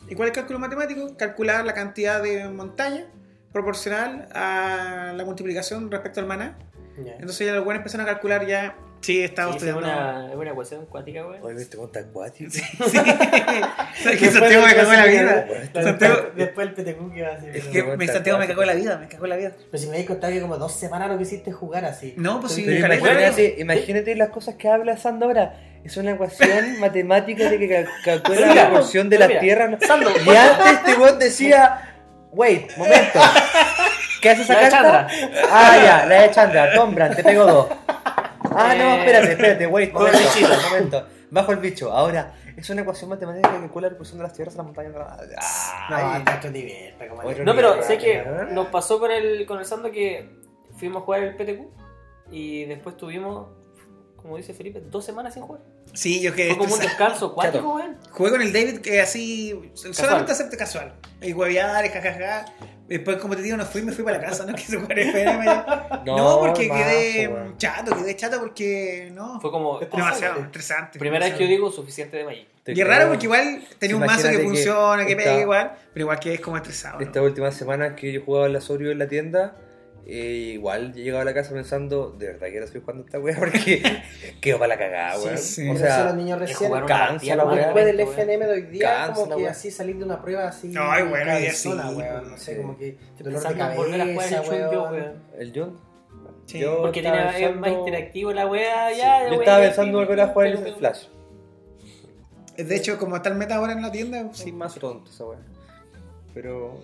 ¿Y 0.08 0.14
cuál 0.14 0.28
es 0.28 0.32
el 0.32 0.36
cálculo 0.36 0.58
matemático? 0.58 1.16
Calcular 1.16 1.64
la 1.64 1.74
cantidad 1.74 2.22
de 2.22 2.48
montaña 2.48 3.06
proporcional 3.52 4.28
a 4.32 5.12
la 5.14 5.24
multiplicación 5.24 5.90
respecto 5.90 6.20
al 6.20 6.26
maná. 6.26 6.58
Ya. 7.04 7.12
Entonces 7.14 7.46
ya 7.46 7.54
los 7.54 7.64
buenos 7.64 7.80
empezaron 7.80 8.06
a 8.06 8.10
calcular 8.10 8.46
ya. 8.46 8.76
Sí, 9.00 9.22
estaba 9.22 9.52
Sí, 9.52 9.58
es 9.58 9.62
estudiando. 9.64 9.88
una, 9.88 10.28
es 10.30 10.34
una 10.36 10.50
ecuación 10.50 10.86
cuática, 10.86 11.22
güey. 11.22 11.40
Oye, 11.40 11.62
este 11.62 11.76
monta 11.76 12.00
acuático. 12.00 12.50
Sí. 12.52 12.60
¿Sabes 14.02 14.18
que 14.18 14.30
Santiago 14.30 14.66
me 14.66 14.74
cagó 14.74 14.92
la 14.92 15.04
vida? 15.06 15.34
Después, 15.46 15.84
Santiago, 15.84 16.16
después 16.36 16.68
el 16.68 16.74
PTQ 16.74 17.14
que 17.14 17.22
va 17.22 17.28
a 17.28 17.34
decir. 17.36 17.50
es 17.56 17.64
que 17.66 17.82
me- 17.82 18.06
Santiago 18.06 18.38
me 18.38 18.46
cagó 18.46 18.64
la 18.64 18.74
vida, 18.74 18.98
me 18.98 19.08
cagó 19.08 19.26
la 19.26 19.36
vida. 19.36 19.52
Pero 19.70 19.78
si 19.80 19.86
me 19.86 19.92
habéis 19.94 20.08
contado 20.08 20.32
que 20.32 20.40
como 20.40 20.56
dos 20.58 20.72
semanas 20.72 21.08
no 21.08 21.18
quisiste 21.18 21.52
jugar 21.52 21.84
así. 21.84 22.14
No, 22.16 22.40
pues 22.40 22.52
sí, 22.54 22.64
imagínate, 22.64 23.56
imagínate 23.58 24.14
las 24.16 24.28
cosas 24.30 24.56
que 24.56 24.68
habla 24.68 24.96
Sando 24.96 25.26
ahora. 25.26 25.54
Es 25.84 25.96
una 25.96 26.12
ecuación 26.12 26.78
matemática 26.80 27.48
de 27.48 27.58
que 27.58 27.68
cal- 27.68 27.88
calcula 28.04 28.54
la 28.54 28.68
proporción 28.70 29.08
de 29.08 29.18
la 29.18 29.28
Tierra. 29.28 29.70
Y 29.70 30.30
antes 30.36 30.72
este 30.72 30.94
weón 31.00 31.18
decía, 31.18 31.94
wait, 32.32 32.76
momento. 32.76 33.20
¿Qué 34.20 34.30
hace 34.30 34.42
esa 34.42 34.54
La 34.54 34.60
de 34.64 34.70
carta? 34.70 35.06
Ah, 35.50 35.76
ya, 35.76 36.06
la 36.06 36.22
de 36.22 36.30
Chandra, 36.32 36.74
Tom 36.74 36.92
Brand, 36.92 37.14
te 37.14 37.22
pego 37.22 37.46
dos. 37.46 37.68
Ah, 38.58 38.74
no, 38.74 38.84
Eh, 38.84 38.98
espérate, 38.98 39.32
espérate, 39.32 39.66
wait, 39.66 39.92
bajo 39.92 40.06
el 40.08 40.12
momento, 40.14 40.68
momento. 40.70 41.06
Bajo 41.30 41.52
el 41.52 41.58
bicho. 41.58 41.92
Ahora, 41.92 42.34
es 42.56 42.68
una 42.70 42.82
ecuación 42.82 43.10
matemática 43.10 43.50
que 43.52 43.58
calcula 43.58 43.86
la 43.86 43.90
proporción 43.90 44.18
de 44.18 44.24
las 44.24 44.32
tierras 44.32 44.54
a 44.54 44.58
las 44.58 44.66
montañas. 44.66 44.92
No, 44.94 45.96
Ay. 45.96 46.22
hasta 46.26 46.40
que 46.40 46.50
divierta, 46.50 47.08
como 47.08 47.22
Otro 47.28 47.44
No, 47.44 47.54
pero 47.54 47.70
nivel, 47.72 47.84
sé 47.84 47.98
que 47.98 48.24
nos 48.50 48.66
pasó 48.68 48.98
con 48.98 49.10
el, 49.10 49.46
con 49.46 49.58
el 49.58 49.64
Sando 49.64 49.90
que 49.90 50.28
fuimos 50.76 51.02
a 51.02 51.04
jugar 51.04 51.22
el 51.22 51.36
PTQ 51.36 51.62
y 52.32 52.64
después 52.64 52.96
tuvimos, 52.96 53.48
como 54.16 54.36
dice 54.36 54.54
Felipe, 54.54 54.80
dos 54.80 55.04
semanas 55.04 55.34
sin 55.34 55.42
jugar. 55.42 55.62
Sí, 55.92 56.20
yo 56.20 56.34
que 56.34 56.48
Fue 56.48 56.58
como 56.58 56.74
un 56.74 56.80
descanso 56.80 57.26
acuático, 57.32 57.74
weón. 57.74 57.96
Jugué 58.10 58.30
con 58.30 58.42
el 58.42 58.52
David 58.52 58.78
que 58.78 59.00
así, 59.00 59.72
solamente 59.74 60.32
acepte 60.32 60.56
casual. 60.56 60.94
Y 61.20 61.32
huevear, 61.32 61.84
y 61.84 61.88
jajaja. 61.88 62.44
Después, 62.88 63.18
como 63.18 63.36
te 63.36 63.42
digo, 63.42 63.56
no 63.56 63.66
fui, 63.66 63.82
me 63.82 63.92
fui 63.92 64.02
para 64.02 64.18
la 64.18 64.24
casa, 64.24 64.46
no 64.46 64.54
quise 64.54 64.78
jugar 64.78 64.98
FM. 64.98 65.46
No, 66.06 66.16
No, 66.16 66.38
porque 66.40 66.68
quedé 66.68 67.30
chato, 67.58 67.94
quedé 67.96 68.16
chato 68.16 68.40
porque 68.40 69.10
no. 69.12 69.40
Fue 69.40 69.50
como. 69.50 69.78
demasiado 69.78 70.40
estresante. 70.40 70.98
Primera 70.98 71.26
vez 71.26 71.34
que 71.34 71.44
yo 71.44 71.48
digo 71.48 71.70
suficiente 71.70 72.16
de 72.16 72.24
Magic. 72.24 72.48
Y 72.66 72.80
es 72.80 72.86
raro 72.86 73.08
porque 73.08 73.24
igual 73.24 73.62
tenía 73.78 73.96
un 73.96 74.02
mazo 74.02 74.28
que 74.28 74.34
Imagínate 74.34 74.42
que 74.42 74.48
funciona, 74.48 75.06
que, 75.06 75.16
pega 75.16 75.40
igual, 75.40 75.72
pero 75.92 76.04
igual 76.04 76.20
que 76.20 76.34
es 76.34 76.40
como 76.40 76.56
estresado. 76.58 76.98
¿no? 76.98 77.06
Estas 77.06 77.22
últimas 77.22 77.54
semanas 77.54 77.94
que 77.94 78.12
yo 78.12 78.22
jugaba 78.22 78.46
el 78.46 78.56
Asorio 78.56 78.90
en 78.90 78.98
la 78.98 79.08
tienda, 79.08 79.56
eh, 80.06 80.52
igual 80.54 80.92
yo 80.94 81.02
llegaba 81.02 81.22
a 81.22 81.24
la 81.26 81.34
casa 81.34 81.52
pensando, 81.52 82.10
de 82.12 82.28
verdad 82.28 82.48
quiero 82.48 82.66
seguir 82.66 82.82
jugando 82.82 83.04
esta 83.04 83.18
wea 83.18 83.36
porque 83.38 83.82
quedo 84.40 84.58
para 84.58 84.68
la 84.68 84.78
cagada, 84.78 85.18
weón. 85.22 85.36
sí. 85.38 85.68
O 85.68 85.76
sea, 85.76 86.04
los 86.04 86.14
niños 86.14 86.40
Es 86.42 86.48
recién. 86.58 86.72
cansa 86.86 87.36
la 87.36 87.44
weá. 87.44 87.64
Después 87.66 87.84
del. 87.86 88.00
FNM 88.00 88.40
de 88.46 88.50
hoy 88.52 88.62
día, 88.62 88.88
Cansa 89.06 89.14
como 89.22 89.36
que 89.36 89.48
así 89.48 89.70
salir 89.70 89.98
de 89.98 90.04
una 90.04 90.22
prueba 90.22 90.48
así. 90.48 90.68
No, 90.68 90.90
ay, 90.90 91.02
bueno, 91.04 91.32
hoy 91.32 91.38
día 91.40 91.48
cabezona, 91.50 91.88
sí, 91.90 91.94
weón. 91.96 92.30
No 92.30 92.36
sé, 92.38 92.54
sí. 92.54 92.60
como 92.62 92.78
que 92.78 92.98
dolor 93.18 93.40
de 93.42 93.48
Pensando 93.48 93.70
en 93.70 93.76
volver 93.76 94.00
a 94.00 94.04
jugar 94.06 94.26
el 94.26 94.34
cabeza, 94.34 94.52
weón. 94.52 95.22
el 95.38 95.52
John. 95.54 95.80
Sí. 96.46 96.58
Yo 96.60 96.80
Porque 96.80 97.02
tiene, 97.02 97.18
es 97.28 97.32
pensando- 97.34 97.60
más 97.60 97.70
interactivo 97.72 98.32
la 98.32 98.46
weá, 98.46 98.90
Sí, 98.90 98.96
ya. 98.98 99.28
Yo 99.28 99.34
estaba 99.34 99.60
pensando 99.60 99.98
volver 99.98 100.20
a 100.22 100.28
jugar 100.28 100.46
el 100.48 100.74
Flash. 100.74 101.06
De 102.56 102.74
hecho, 102.74 102.98
como 102.98 103.16
está 103.16 103.28
el 103.28 103.34
meta 103.36 103.56
ahora 103.56 103.72
en 103.74 103.82
la 103.82 103.92
tienda, 103.92 104.28
Sí, 104.32 104.44
sí. 104.44 104.52
más 104.52 104.74
tonto 104.74 105.10
esa 105.10 105.26
wea. 105.26 105.38
Pero. 106.34 106.80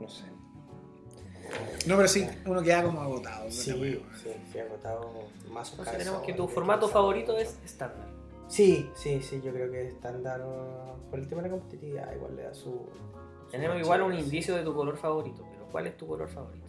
No 0.00 0.08
sé. 0.08 0.24
No, 1.86 1.96
pero 1.96 2.08
sí, 2.08 2.26
uno 2.46 2.62
queda 2.62 2.82
como 2.82 3.00
agotado. 3.00 3.50
Sí, 3.50 3.72
sí, 3.72 4.32
sí, 4.52 4.58
agotado 4.58 5.28
más 5.50 5.70
Entonces 5.70 5.98
tenemos 5.98 6.22
que 6.22 6.32
tu 6.32 6.48
formato 6.48 6.88
favorito 6.88 7.36
es 7.36 7.58
estándar. 7.64 8.08
Sí, 8.48 8.90
sí, 8.94 9.22
sí, 9.22 9.40
yo 9.42 9.52
creo 9.52 9.70
que 9.70 9.88
estándar 9.88 10.42
uh, 10.42 11.10
por 11.10 11.18
el 11.18 11.26
tema 11.26 11.42
de 11.42 11.48
la 11.48 11.54
competitividad 11.54 12.14
igual 12.14 12.36
le 12.36 12.42
da 12.42 12.54
su... 12.54 12.70
su 12.70 13.50
Tenemos 13.50 13.78
igual 13.78 14.02
un 14.02 14.14
indicio 14.14 14.54
de 14.54 14.62
tu 14.62 14.74
color 14.74 14.96
favorito, 14.96 15.42
pero 15.50 15.66
¿cuál 15.70 15.86
es 15.86 15.96
tu 15.96 16.06
color 16.06 16.28
favorito? 16.28 16.68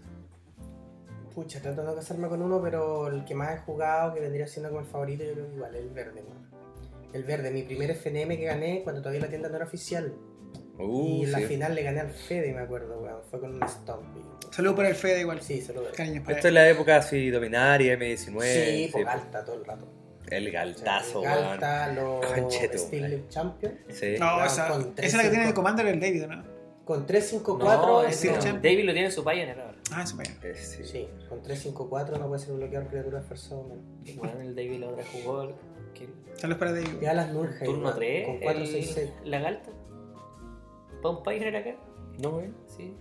Pucha, 1.36 1.62
trato 1.62 1.82
de 1.82 1.88
no 1.88 1.96
casarme 1.96 2.30
con 2.30 2.42
uno, 2.42 2.62
pero 2.62 3.08
el 3.08 3.26
que 3.26 3.36
más 3.36 3.56
he 3.56 3.58
jugado, 3.60 4.14
que 4.14 4.20
vendría 4.20 4.48
siendo 4.48 4.70
como 4.70 4.82
el 4.82 4.88
favorito, 4.88 5.24
yo 5.24 5.34
creo 5.34 5.48
que 5.48 5.56
igual, 5.56 5.76
el 5.76 5.90
verde, 5.90 6.24
weón. 6.24 6.54
El 7.12 7.24
verde, 7.24 7.52
mi 7.52 7.64
primer 7.64 7.92
FNM 7.92 8.38
que 8.38 8.46
gané 8.46 8.82
cuando 8.84 9.02
todavía 9.02 9.22
la 9.22 9.30
tienda 9.30 9.50
no 9.50 9.56
era 9.56 9.66
oficial. 9.66 10.14
Uh, 10.78 11.22
y 11.22 11.24
en 11.26 11.32
la 11.32 11.38
sí. 11.40 11.46
final 11.46 11.76
le 11.76 11.84
gané 11.84 12.00
al 12.00 12.10
Fede, 12.10 12.52
me 12.54 12.62
acuerdo, 12.62 13.00
weón. 13.00 13.22
Fue 13.30 13.40
con 13.40 13.54
un 13.56 13.68
Stompy. 13.68 14.22
Saludos 14.52 14.76
para 14.76 14.90
el 14.90 14.96
Fede 14.96 15.22
igual. 15.22 15.42
Sí, 15.42 15.62
saludos. 15.62 15.94
Cariños 15.96 16.24
para 16.24 16.38
Esto 16.38 16.48
es 16.48 16.54
la 16.54 16.68
época 16.70 16.98
así, 16.98 17.30
Dominaria, 17.30 17.98
M19. 17.98 18.42
Sí, 18.42 18.90
por 18.92 19.02
sí, 19.02 19.08
alta 19.08 19.46
todo 19.46 19.56
el 19.56 19.66
rato. 19.66 19.88
El 20.30 20.52
galtazo, 20.52 21.22
el 21.24 21.30
weón. 21.30 21.60
Galta, 21.60 21.94
los 21.94 22.26
Steel 22.26 23.02
madre. 23.02 23.10
League 23.10 23.26
Champion. 23.30 23.80
Sí. 23.90 24.16
No, 24.20 24.44
esa, 24.44 24.68
con 24.70 24.82
esa 24.82 24.96
tres, 24.96 25.08
es 25.10 25.14
la 25.16 25.24
que 25.24 25.30
tiene 25.30 25.44
de 25.44 25.50
cinco. 25.50 25.62
Commander 25.62 25.88
el 25.88 26.00
David, 26.00 26.26
¿no? 26.26 26.44
Con 26.86 27.06
354 27.06 27.88
No, 27.88 28.04
es 28.04 28.26
no. 28.26 28.54
David 28.60 28.84
lo 28.84 28.92
tiene 28.92 29.06
en 29.06 29.12
su 29.12 29.24
Pioneer 29.24 29.60
ahora. 29.60 29.78
Ah, 29.92 30.04
eso 30.04 30.18
vaya. 30.18 30.32
Eh, 30.44 30.54
sí. 30.56 30.84
Sí, 30.84 31.08
con 31.30 31.42
354 31.42 32.18
no 32.18 32.28
puede 32.28 32.42
ser 32.44 32.56
bloquear 32.56 32.88
criatura 32.88 33.20
de 33.20 33.26
fuerza 33.26 33.56
humana. 33.56 33.82
Bueno, 34.16 34.42
el 34.42 34.56
David 34.56 34.80
la 34.80 34.90
otra 34.90 35.04
jugó 35.12 35.44
el, 35.44 35.56
Saludos 36.36 36.60
para 36.60 36.72
David. 36.74 37.00
Ya 37.02 37.14
las 37.14 37.32
Nurheim. 37.32 37.64
turno 37.64 37.84
weón, 37.86 37.96
3, 37.96 38.26
Con 38.26 38.40
466. 38.40 39.14
la 39.26 39.40
Galta. 39.40 39.70
¿Pa 41.04 41.10
un 41.10 41.22
Pioneer 41.24 41.56
acá? 41.58 41.76
No, 42.20 42.30
weón. 42.38 42.56
Sí. 42.76 42.96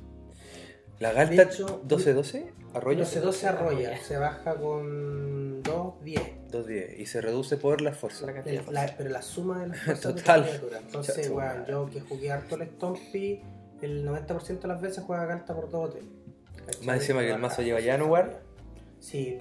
La 0.99 1.09
De 1.09 1.15
Galta 1.15 1.43
hecho, 1.43 1.83
12-12, 1.89 2.51
arroyo 2.75 3.05
12-12 3.05 3.45
arrolla, 3.49 3.97
se 4.03 4.17
baja 4.19 4.55
con 4.55 5.63
2-10. 5.63 6.49
2-10 6.51 6.95
y 6.99 7.07
se 7.07 7.21
reduce 7.21 7.57
por 7.57 7.81
la 7.81 7.93
fuerza. 7.93 8.27
La 8.27 8.35
cantidad 8.35 8.63
de 8.63 8.69
El- 8.69 8.75
la- 8.75 8.95
pero 8.97 9.11
la 9.11 9.23
suma 9.23 9.61
de 9.63 9.69
las 9.69 9.79
fuerzas 9.85 10.15
de 10.15 10.21
Total. 10.21 10.41
la 10.43 10.47
criatura. 10.47 10.79
Entonces, 10.79 11.29
weón, 11.31 11.65
yo 11.67 11.87
que 11.91 12.01
jugué 12.03 12.31
harto 12.31 12.55
el 12.57 12.69
Stompy, 12.69 13.41
el 13.81 14.07
90% 14.07 14.61
de 14.61 14.69
las 14.69 14.81
veces 14.81 15.03
juega 15.05 15.27
carta 15.27 15.55
por 15.55 15.71
2 15.71 15.89
o 15.89 15.93
3. 15.93 16.05
Más 16.85 16.97
encima 16.99 17.21
que 17.23 17.31
el 17.33 17.39
mazo 17.39 17.63
lleva 17.63 17.81
Januar. 17.83 18.41
Sí. 19.01 19.41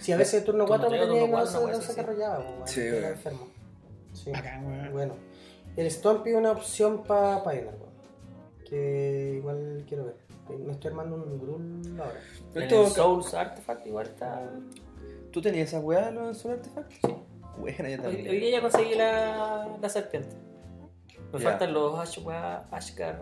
Sí, 0.00 0.12
a 0.12 0.18
veces 0.18 0.34
el 0.40 0.44
turno 0.44 0.66
4 0.66 0.90
me 0.90 0.98
Turno 0.98 1.14
tenía 1.14 1.30
cuatro, 1.30 1.46
11 1.46 1.56
una 1.58 1.66
wea 1.66 1.76
11 1.76 1.86
así, 1.86 1.94
que 1.94 1.94
sí. 1.94 2.00
arrollaba, 2.10 2.38
weón, 2.40 2.68
Sí, 2.68 2.80
era 2.82 2.96
weón. 2.98 3.12
enfermo. 3.12 3.48
Sí. 4.12 4.30
Bacán, 4.32 4.66
weón. 4.66 4.92
Bueno, 4.92 5.14
el 5.76 5.90
Stompy 5.90 6.30
es 6.30 6.36
una 6.36 6.52
opción 6.52 7.02
para 7.04 7.42
Pioneer, 7.42 7.66
weón. 7.66 7.94
Que 8.68 9.34
igual 9.38 9.84
quiero 9.86 10.04
ver. 10.06 10.16
Me 10.58 10.72
estoy 10.72 10.90
armando 10.90 11.16
un 11.16 11.38
Grul 11.38 12.00
ahora. 12.00 12.20
Esto- 12.54 12.84
el 12.84 12.90
Souls 12.90 13.34
Artifact 13.34 13.86
igual 13.86 14.06
está. 14.06 14.50
¿Tú 15.30 15.40
tenías 15.40 15.68
esa 15.68 15.80
weá 15.80 16.08
en 16.08 16.14
los 16.16 16.38
Solar 16.38 16.58
Artifact? 16.58 16.92
Sí. 16.92 17.14
Buena, 17.58 17.88
yo 17.88 17.96
Hoy, 17.96 18.02
también. 18.02 18.28
hoy 18.28 18.40
día 18.40 18.50
ya 18.50 18.60
conseguí 18.62 18.94
la, 18.94 19.76
la 19.80 19.88
serpiente. 19.88 20.36
Me 21.32 21.38
faltan 21.40 21.72
los 21.72 21.98
Ash, 21.98 22.18
weá, 22.24 22.66
Ashkar 22.70 23.20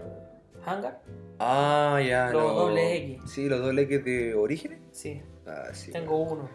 Hangar. 0.65 1.01
Ah, 1.39 2.01
ya. 2.07 2.31
Los 2.31 2.43
no. 2.43 2.53
doble 2.55 2.97
X. 2.97 3.23
Sí, 3.31 3.49
los 3.49 3.61
doble 3.61 3.83
X 3.83 4.05
de 4.05 4.35
Orígenes. 4.35 4.79
Sí, 4.91 5.23
Ah, 5.47 5.69
sí. 5.73 5.91
tengo 5.93 6.17
uno. 6.19 6.49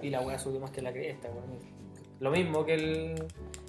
Y 0.00 0.10
la 0.10 0.20
weá 0.20 0.38
subió 0.38 0.60
más 0.60 0.70
que 0.70 0.80
la 0.82 0.92
cresta, 0.92 1.28
weón. 1.28 1.58
Lo 2.20 2.30
mismo 2.30 2.64
que 2.64 2.74
el, 2.74 3.26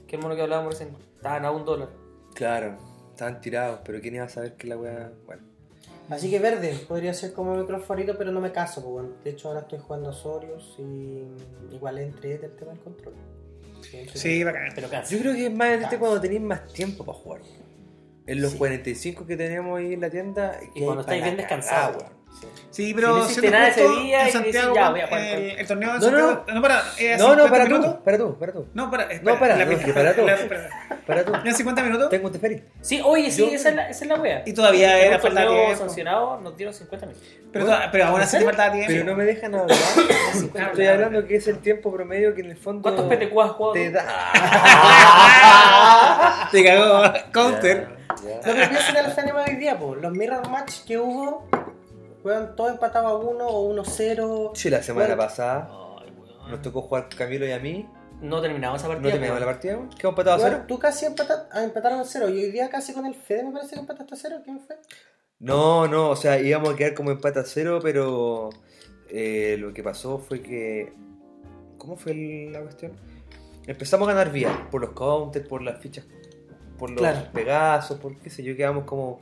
que 0.08 0.16
el 0.18 0.22
mono 0.22 0.36
que 0.36 0.42
hablábamos 0.44 0.74
recién. 0.78 0.96
Estaban 1.24 1.46
a 1.46 1.52
un 1.52 1.64
dólar. 1.64 1.88
Claro, 2.34 2.76
estaban 3.12 3.40
tirados, 3.40 3.80
pero 3.86 4.02
¿quién 4.02 4.16
iba 4.16 4.26
a 4.26 4.30
saber 4.30 4.56
que 4.58 4.68
la 4.68 4.76
weá. 4.76 5.10
Bueno. 5.26 5.42
Así 6.10 6.30
que 6.30 6.38
verde, 6.38 6.78
podría 6.86 7.14
ser 7.14 7.32
como 7.32 7.56
mi 7.56 7.66
color 7.66 7.80
favorito, 7.80 8.18
pero 8.18 8.34
no 8.34 8.42
me 8.42 8.52
caso, 8.52 8.82
pues, 8.82 8.92
bueno. 8.92 9.10
De 9.24 9.30
hecho, 9.30 9.48
ahora 9.48 9.62
estoy 9.62 9.80
jugando 9.80 10.10
a 10.10 10.14
Sorius 10.14 10.76
y 10.80 11.24
igual 11.74 12.00
entre 12.00 12.34
el 12.34 12.56
tema 12.58 12.72
del 12.74 12.82
control. 12.82 13.14
Sí, 14.14 14.44
bacán. 14.44 14.74
Pero 14.76 14.90
cansa. 14.90 15.16
Yo 15.16 15.22
creo 15.22 15.34
que 15.34 15.46
es 15.46 15.54
más 15.54 15.82
este 15.82 15.98
cuando 15.98 16.20
tenéis 16.20 16.42
más 16.42 16.68
tiempo 16.74 17.06
para 17.06 17.18
jugar. 17.18 17.42
En 18.26 18.42
los 18.42 18.52
Sí. 18.52 18.58
45 18.58 19.26
que 19.26 19.38
tenemos 19.38 19.80
ahí 19.80 19.94
en 19.94 20.02
la 20.02 20.10
tienda. 20.10 20.60
Y 20.76 20.82
cuando 20.82 21.02
estáis 21.02 21.24
bien 21.24 21.38
descansados, 21.38 22.04
weón. 22.04 22.23
Sí. 22.40 22.48
Sí, 22.72 22.86
Si 22.88 22.94
pero 22.96 23.10
no 23.10 23.28
nada 23.52 23.68
ese 23.68 23.88
día 23.88 24.24
en 24.24 24.28
y 24.28 24.32
Santiago, 24.32 24.74
ya, 24.76 24.90
voy 24.90 25.02
a 25.02 25.06
jugar 25.08 25.22
el, 25.22 25.52
el 25.60 25.68
torneo 25.68 25.94
de 25.94 26.00
No, 26.00 26.12
no, 26.12 26.18
Santiago. 26.18 26.46
No, 26.56 26.62
para. 26.62 26.82
eh, 26.98 27.16
No, 27.20 27.28
no, 27.28 27.34
50 27.44 27.50
para 27.52 27.64
minutos. 27.66 27.96
tú, 27.98 28.04
para 28.04 28.18
tú, 28.18 28.40
para 28.40 28.52
tú. 28.54 28.68
No, 28.74 28.90
para. 28.92 29.08
No, 29.22 29.40
para, 29.40 29.56
la 29.58 29.66
no, 29.66 29.72
pista. 29.78 29.94
para 29.94 30.16
tú. 30.16 30.26
La- 30.26 30.34
espera. 30.34 30.70
Para 31.06 31.26
tú. 31.26 31.34
¿En 31.46 31.54
50 31.56 31.84
minutos? 31.84 32.10
Tengo 32.10 32.28
un 32.28 32.34
teferi. 32.34 32.64
Sí, 32.82 33.02
oye, 33.06 33.30
sí, 33.30 33.44
esa, 33.54 33.70
es 33.70 33.76
la, 33.76 33.90
esa 33.90 34.06
es 34.06 34.10
la 34.10 34.16
wea. 34.16 34.42
Y 34.46 34.54
todavía 34.54 34.98
En 35.00 35.06
era 35.08 35.16
un 35.18 35.22
falta 35.22 35.48
tiempo. 35.48 35.76
sancionado 35.78 36.40
nos 36.42 36.58
dieron 36.58 36.74
50 36.74 37.06
minutos. 37.06 37.28
Pero, 37.52 37.66
toda- 37.66 37.92
pero 37.92 38.06
aún 38.06 38.22
así 38.22 38.38
te 38.40 38.46
faltaba 38.46 38.72
tiempo. 38.72 38.88
Pero 38.92 39.06
no 39.06 39.16
me 39.16 39.26
dejan 39.26 39.54
hablar. 39.54 39.78
Estoy 40.70 40.88
hablando 40.88 41.28
que 41.28 41.36
es 41.36 41.48
el 41.48 41.60
tiempo 41.60 41.94
promedio 41.94 42.34
que 42.34 42.42
en 42.42 42.50
el 42.52 42.58
fondo. 42.58 42.82
¿Cuántos 42.82 43.06
PTQ 43.06 43.40
has 43.40 43.52
jugado? 43.52 43.74
te 43.74 43.92
da? 43.92 44.04
Te 46.52 46.64
cagó. 46.64 47.04
Counter. 47.32 47.88
Ya, 48.24 48.36
Lo 48.48 48.54
que 48.56 48.68
pienso 48.68 48.90
en 48.92 48.98
el 48.98 49.06
FNM 49.12 49.36
hoy 49.48 49.56
día, 49.56 49.78
los 50.02 50.12
mirror 50.14 50.48
match 50.50 50.84
que 50.86 50.98
hubo, 50.98 51.48
juegan 52.24 52.56
todos 52.56 52.72
empatados 52.72 53.12
a 53.12 53.16
1 53.16 53.46
o 53.48 53.70
1-0. 53.74 54.52
Sí, 54.56 54.70
la 54.70 54.82
semana 54.82 55.08
Bueno. 55.16 55.22
pasada 55.22 55.70
Ay, 56.02 56.12
weón. 56.18 56.50
nos 56.52 56.62
tocó 56.62 56.82
jugar 56.82 57.08
Camilo 57.10 57.46
y 57.46 57.52
a 57.52 57.60
mí. 57.60 57.88
No 58.22 58.42
terminamos 58.42 58.80
esa 58.80 58.88
No 58.88 58.94
partida. 58.96 59.12
terminamos 59.12 59.40
la 59.42 59.46
weón. 59.46 59.56
partida. 59.56 59.74
weón. 59.78 59.90
Quedamos 59.90 60.12
empatados 60.14 60.40
a 60.40 60.42
Bueno, 60.44 60.56
cero. 60.58 60.66
tú 60.68 60.80
casi 60.80 61.06
empata- 61.06 61.50
ah, 61.52 61.64
empataron 61.64 62.00
a 62.00 62.04
0 62.06 62.30
y 62.30 62.44
hoy 62.46 62.52
día 62.52 62.70
casi 62.70 62.94
con 62.94 63.06
el 63.06 63.14
Fede 63.16 63.44
me 63.44 63.52
parece 63.52 63.76
que 63.76 63.82
empataste 63.82 64.14
a 64.16 64.18
0. 64.18 64.36
¿Quién 64.44 64.60
fue? 64.62 64.78
No, 65.40 65.88
no, 65.88 66.10
o 66.10 66.16
sea, 66.16 66.40
íbamos 66.40 66.74
a 66.74 66.76
quedar 66.78 66.94
como 66.94 67.12
empate 67.12 67.40
a 67.40 67.44
cero, 67.44 67.80
pero 67.84 68.50
eh, 69.10 69.58
lo 69.60 69.74
que 69.74 69.84
pasó 69.84 70.18
fue 70.18 70.42
que. 70.42 70.94
¿Cómo 71.78 71.98
fue 71.98 72.14
la 72.50 72.62
cuestión? 72.62 72.94
Empezamos 73.68 74.08
a 74.08 74.14
ganar 74.14 74.32
vía 74.32 74.68
por 74.72 74.80
los 74.80 74.92
counters, 74.92 75.46
por 75.48 75.62
las 75.62 75.80
fichas, 75.82 76.06
por 76.78 76.92
los 76.92 77.00
Claro. 77.00 77.28
pegazos, 77.34 78.00
por 78.00 78.18
qué 78.20 78.30
sé 78.30 78.42
yo, 78.44 78.56
quedamos 78.56 78.86
como 78.86 79.20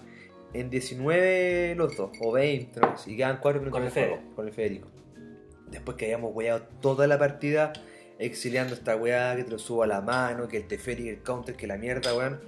en 0.54 0.70
19 0.70 1.76
los 1.76 1.96
dos, 1.96 2.12
o 2.22 2.32
20, 2.32 2.80
no 2.80 2.98
sé, 2.98 3.12
y 3.12 3.18
quedaban 3.18 3.40
4 3.42 3.62
minutos 3.62 3.80
Con 3.80 3.88
el 3.88 3.94
juego, 3.94 4.20
con 4.36 4.48
el 4.48 4.54
Federico. 4.54 4.88
Después 5.70 5.96
que 5.98 6.06
habíamos 6.06 6.36
weado 6.36 6.64
toda 6.82 7.08
la 7.08 7.18
partida 7.18 7.72
exiliando 8.20 8.74
esta 8.74 8.96
weá, 8.96 9.36
que 9.36 9.44
te 9.46 9.52
lo 9.52 9.58
subo 9.60 9.84
a 9.84 9.88
la 9.88 10.02
mano, 10.02 10.48
que 10.48 10.58
el 10.58 10.68
Teferi, 10.68 11.10
el 11.10 11.22
counter, 11.24 11.56
que 11.56 11.66
la 11.68 11.78
mierda, 11.78 12.16
weón. 12.16 12.40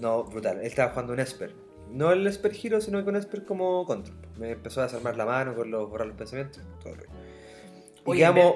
No, 0.00 0.24
brutal. 0.24 0.58
Él 0.58 0.66
estaba 0.66 0.90
jugando 0.90 1.12
un 1.12 1.20
Esper. 1.20 1.52
No 1.90 2.10
el 2.10 2.26
Esper 2.26 2.52
Hero, 2.60 2.80
sino 2.80 3.04
con 3.04 3.14
Esper 3.14 3.44
como 3.44 3.84
control. 3.86 4.16
Me 4.38 4.50
empezó 4.50 4.80
a 4.80 4.84
desarmar 4.84 5.16
la 5.16 5.24
mano 5.24 5.54
con 5.54 5.70
los 5.70 5.88
borrar 5.88 6.08
los 6.08 6.16
pensamientos. 6.16 6.60
Todo 6.82 6.94
el 6.94 6.98
rollo. 7.00 7.10
Y 7.12 8.10
Oye, 8.10 8.20
quedamos. 8.20 8.54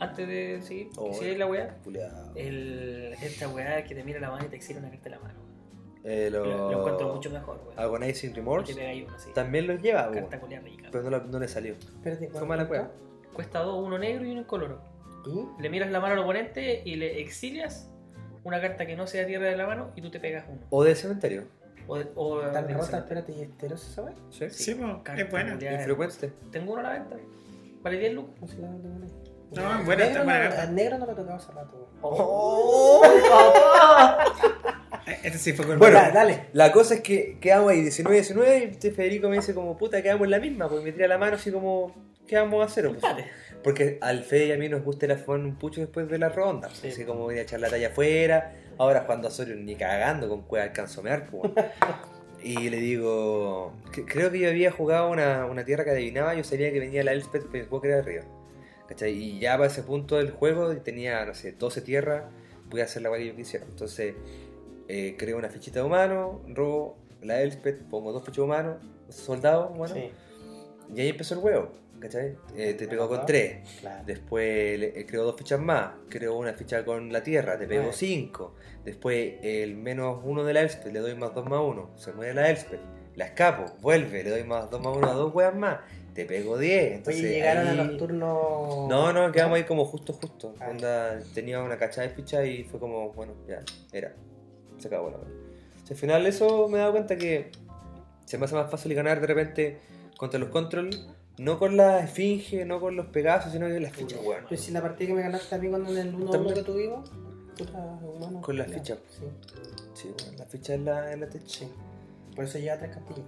Antes 0.00 0.26
de 0.26 0.60
seguir, 0.62 0.88
Oh, 0.96 1.12
si 1.12 1.26
es 1.26 1.38
la 1.38 1.46
culiao. 1.84 2.32
el, 2.34 3.14
esta 3.22 3.46
weá 3.48 3.84
que 3.84 3.94
te 3.94 4.02
mira 4.02 4.18
la 4.18 4.30
mano 4.30 4.44
y 4.44 4.48
te 4.48 4.56
exhibe 4.56 4.80
una 4.80 4.90
carta 4.90 5.04
de 5.04 5.10
la 5.10 5.18
mano. 5.20 5.34
Eh, 6.04 6.28
Lo, 6.32 6.44
lo... 6.44 6.70
lo 6.72 6.78
encuentro 6.78 7.14
mucho 7.14 7.30
mejor, 7.30 7.60
weón. 7.64 7.78
Agonizing 7.78 8.34
Remorse. 8.34 8.72
uno 9.04 9.14
así. 9.14 9.30
También 9.32 9.66
los 9.68 9.80
lleva, 9.80 10.02
weón. 10.08 10.14
Carta 10.22 10.40
culia 10.40 10.60
rica. 10.60 10.88
Pero 10.90 11.04
no, 11.04 11.10
lo- 11.10 11.24
no 11.24 11.38
le 11.38 11.46
salió. 11.48 11.74
Espérate, 11.74 12.28
Fue 12.30 12.44
mala 12.46 12.66
cueva. 12.66 12.90
Cuesta 13.32 13.60
dos, 13.60 13.82
uno 13.84 13.98
negro 13.98 14.26
y 14.26 14.32
uno 14.32 14.40
incoloro. 14.40 14.80
¿Y? 15.26 15.62
Le 15.62 15.70
miras 15.70 15.90
la 15.90 16.00
mano 16.00 16.14
al 16.14 16.18
oponente 16.20 16.82
y 16.84 16.96
le 16.96 17.20
exilias 17.20 17.88
una 18.44 18.60
carta 18.60 18.84
que 18.86 18.96
no 18.96 19.06
sea 19.06 19.24
tierra 19.26 19.46
de 19.46 19.56
la 19.56 19.66
mano 19.66 19.90
y 19.94 20.02
tú 20.02 20.10
te 20.10 20.18
pegas 20.18 20.44
uno. 20.48 20.60
O 20.70 20.82
de 20.82 20.94
cementerio. 20.96 21.44
O, 21.86 21.98
o 22.16 22.40
Tan 22.50 22.66
de- 22.66 22.74
rota, 22.74 22.98
espérate, 22.98 23.32
¿y 23.32 23.42
estero 23.42 23.76
se 23.76 23.92
sabe? 23.92 24.12
Sí. 24.30 24.50
Sí, 24.50 24.74
pues, 24.74 24.90
Carta 25.04 25.22
es 25.22 25.30
buena. 25.30 25.52
Infrecuente. 25.54 26.32
Tengo 26.50 26.72
uno 26.72 26.80
a 26.80 26.84
la 26.84 26.90
venta. 26.94 27.16
Vale 27.82 27.98
10 27.98 28.14
lucas. 28.14 28.56
No 28.56 29.60
la 29.62 29.82
buena, 29.82 30.04
negro, 30.06 30.24
buena 30.24 30.48
no, 30.48 30.60
al 30.60 30.74
negro 30.74 30.98
no 30.98 31.06
le 31.06 31.14
tocaba 31.14 31.36
hace 31.36 31.52
rato. 31.52 31.88
¡Oh, 32.00 33.02
papá! 33.02 34.24
Eh, 35.06 35.18
Este 35.24 35.38
sí 35.38 35.52
fue 35.52 35.66
con 35.66 35.78
Bueno, 35.78 35.98
dale. 36.12 36.46
La 36.52 36.72
cosa 36.72 36.94
es 36.94 37.00
que 37.00 37.38
quedamos 37.40 37.70
ahí 37.72 37.82
19-19 37.82 38.60
y 38.60 38.64
este 38.72 38.90
Federico 38.92 39.28
me 39.28 39.36
dice 39.36 39.54
como, 39.54 39.76
puta, 39.76 40.02
quedamos 40.02 40.24
en 40.24 40.30
la 40.30 40.38
misma, 40.40 40.68
porque 40.68 40.84
me 40.84 40.92
tira 40.92 41.08
la 41.08 41.18
mano 41.18 41.36
así 41.36 41.50
como, 41.50 41.94
¿qué 42.26 42.36
vamos 42.36 42.62
a 42.62 42.66
hacer? 42.66 42.88
Pues, 42.88 43.02
porque 43.64 43.98
al 44.00 44.22
Fede 44.24 44.46
y 44.46 44.52
a 44.52 44.56
mí 44.58 44.68
nos 44.68 44.82
gusta 44.82 45.06
ir 45.06 45.12
a 45.12 45.16
fumar 45.16 45.40
un 45.40 45.56
pucho 45.56 45.80
después 45.80 46.08
de 46.08 46.18
la 46.18 46.28
ronda, 46.28 46.68
Sí. 46.70 46.88
así 46.88 47.04
como 47.04 47.30
ir 47.32 47.38
a 47.38 47.42
echar 47.42 47.60
la 47.60 47.70
talla 47.70 47.88
afuera, 47.88 48.52
ahora 48.78 49.04
cuando 49.06 49.28
Osorio 49.28 49.54
ni 49.56 49.74
cagando 49.76 50.28
con 50.28 50.42
cueva 50.42 50.64
alcanzo 50.66 51.00
a 51.00 51.04
mear, 51.04 51.26
pues. 51.30 51.50
Y 52.44 52.70
le 52.70 52.78
digo, 52.78 53.72
que- 53.92 54.04
creo 54.04 54.32
que 54.32 54.40
yo 54.40 54.48
había 54.48 54.72
jugado 54.72 55.08
una, 55.10 55.46
una 55.46 55.64
tierra 55.64 55.84
que 55.84 55.90
adivinaba, 55.90 56.34
yo 56.34 56.42
sabía 56.42 56.72
que 56.72 56.80
venía 56.80 57.04
la 57.04 57.12
Elspeth, 57.12 57.44
pero 57.52 57.66
juego 57.68 57.82
que 57.82 57.88
era 57.88 57.96
de 57.98 58.02
arriba. 58.02 58.24
¿Cachai? 58.88 59.12
Y 59.12 59.38
ya 59.38 59.56
para 59.56 59.68
ese 59.68 59.84
punto 59.84 60.16
del 60.16 60.32
juego 60.32 60.74
tenía, 60.78 61.24
no 61.24 61.34
sé, 61.34 61.52
12 61.52 61.82
tierras, 61.82 62.24
podía 62.68 62.82
hacer 62.84 63.02
la 63.02 63.10
cual 63.10 63.20
que 63.20 63.28
yo 63.28 63.36
quisiera. 63.36 63.64
Entonces, 63.64 64.14
eh, 64.88 65.16
creo 65.18 65.36
una 65.38 65.48
fichita 65.48 65.80
de 65.80 65.86
humano, 65.86 66.40
robo 66.48 66.96
la 67.22 67.40
Elspeth, 67.42 67.82
pongo 67.88 68.12
dos 68.12 68.22
fichas 68.22 68.36
de 68.38 68.42
humano, 68.42 68.76
soldados 69.08 69.70
Sí, 69.92 70.10
y 70.94 71.00
ahí 71.00 71.08
empezó 71.08 71.34
el 71.34 71.40
juego. 71.40 71.70
¿Cachai? 72.00 72.36
Eh, 72.56 72.74
te 72.74 72.88
pego 72.88 73.06
con 73.06 73.18
Ajá. 73.18 73.26
3. 73.26 73.78
claro. 73.80 74.02
Después 74.04 74.44
eh, 74.82 75.06
creo 75.08 75.22
dos 75.22 75.36
fichas 75.36 75.60
más. 75.60 75.92
Creo 76.08 76.36
una 76.36 76.52
ficha 76.52 76.84
con 76.84 77.12
la 77.12 77.22
tierra, 77.22 77.56
te 77.56 77.68
pego 77.68 77.82
Nueve. 77.82 77.96
5. 77.96 78.54
Después 78.84 79.34
el 79.42 79.76
menos 79.76 80.18
uno 80.24 80.42
de 80.42 80.52
la 80.52 80.62
Elspeth, 80.62 80.92
le 80.92 80.98
doy 80.98 81.14
más 81.14 81.32
2 81.32 81.48
más 81.48 81.60
1. 81.60 81.90
Se 81.94 82.12
muere 82.12 82.34
la 82.34 82.50
Elspeth. 82.50 82.80
La 83.14 83.26
escapo, 83.26 83.66
vuelve, 83.80 84.24
le 84.24 84.30
doy 84.30 84.42
más 84.42 84.68
2 84.68 84.80
más 84.82 84.96
1 84.96 85.06
a 85.10 85.12
dos 85.12 85.32
weas 85.32 85.54
más. 85.54 85.78
Te 86.12 86.24
pego 86.24 86.58
10. 86.58 86.92
Entonces, 86.94 87.22
Oye, 87.22 87.34
llegaron 87.34 87.68
ahí- 87.68 87.78
a 87.78 87.84
los 87.84 87.96
turnos. 87.98 88.88
No, 88.88 89.12
no, 89.12 89.30
quedamos 89.30 89.56
ahí 89.58 89.64
como 89.64 89.84
justo, 89.84 90.12
justo. 90.12 90.56
Ah. 90.58 90.70
Onda, 90.70 91.20
tenía 91.34 91.62
una 91.62 91.76
cachada 91.78 92.08
de 92.08 92.14
ficha 92.14 92.44
y 92.44 92.64
fue 92.64 92.80
como, 92.80 93.12
bueno, 93.12 93.34
ya, 93.46 93.60
era. 93.92 94.12
Se 94.82 94.88
acabó 94.88 95.10
la 95.10 95.18
wea. 95.18 95.26
O 95.28 95.86
sea, 95.86 95.94
al 95.94 95.96
final 95.96 96.26
eso 96.26 96.68
me 96.68 96.78
he 96.78 96.80
dado 96.80 96.92
cuenta 96.92 97.16
que 97.16 97.50
se 98.24 98.38
me 98.38 98.44
hace 98.46 98.54
más 98.54 98.70
fácil 98.70 98.94
ganar 98.94 99.20
de 99.20 99.26
repente 99.26 99.80
contra 100.16 100.38
los 100.40 100.48
control, 100.50 100.90
no 101.38 101.58
con 101.58 101.76
la 101.76 102.00
esfinge, 102.00 102.64
no 102.64 102.80
con 102.80 102.96
los 102.96 103.06
pegasos, 103.06 103.52
sino 103.52 103.66
con 103.68 103.82
las 103.82 103.92
fichas, 103.92 104.20
weón. 104.24 104.44
Pero 104.48 104.60
si 104.60 104.70
la 104.72 104.82
partida 104.82 105.08
que 105.08 105.14
me 105.14 105.22
ganaste 105.22 105.54
a 105.54 105.58
mí 105.58 105.68
cuando 105.68 105.90
en 105.90 105.98
el 105.98 106.14
1 106.14 106.30
También. 106.30 106.54
que 106.54 106.62
tuvimos, 106.62 107.10
puta, 107.56 107.78
humano. 107.78 108.40
Con 108.42 108.58
las 108.58 108.66
fichas. 108.70 108.98
Sí, 109.08 109.24
Sí, 109.94 110.08
weón, 110.24 110.36
la 110.38 110.44
ficha 110.46 110.74
es 110.74 110.80
la, 110.80 111.12
es 111.12 111.18
la 111.20 111.28
tech. 111.28 111.42
sí. 111.46 111.68
Por 112.34 112.44
eso 112.44 112.58
lleva 112.58 112.78
tres 112.78 112.94
castillos. 112.96 113.26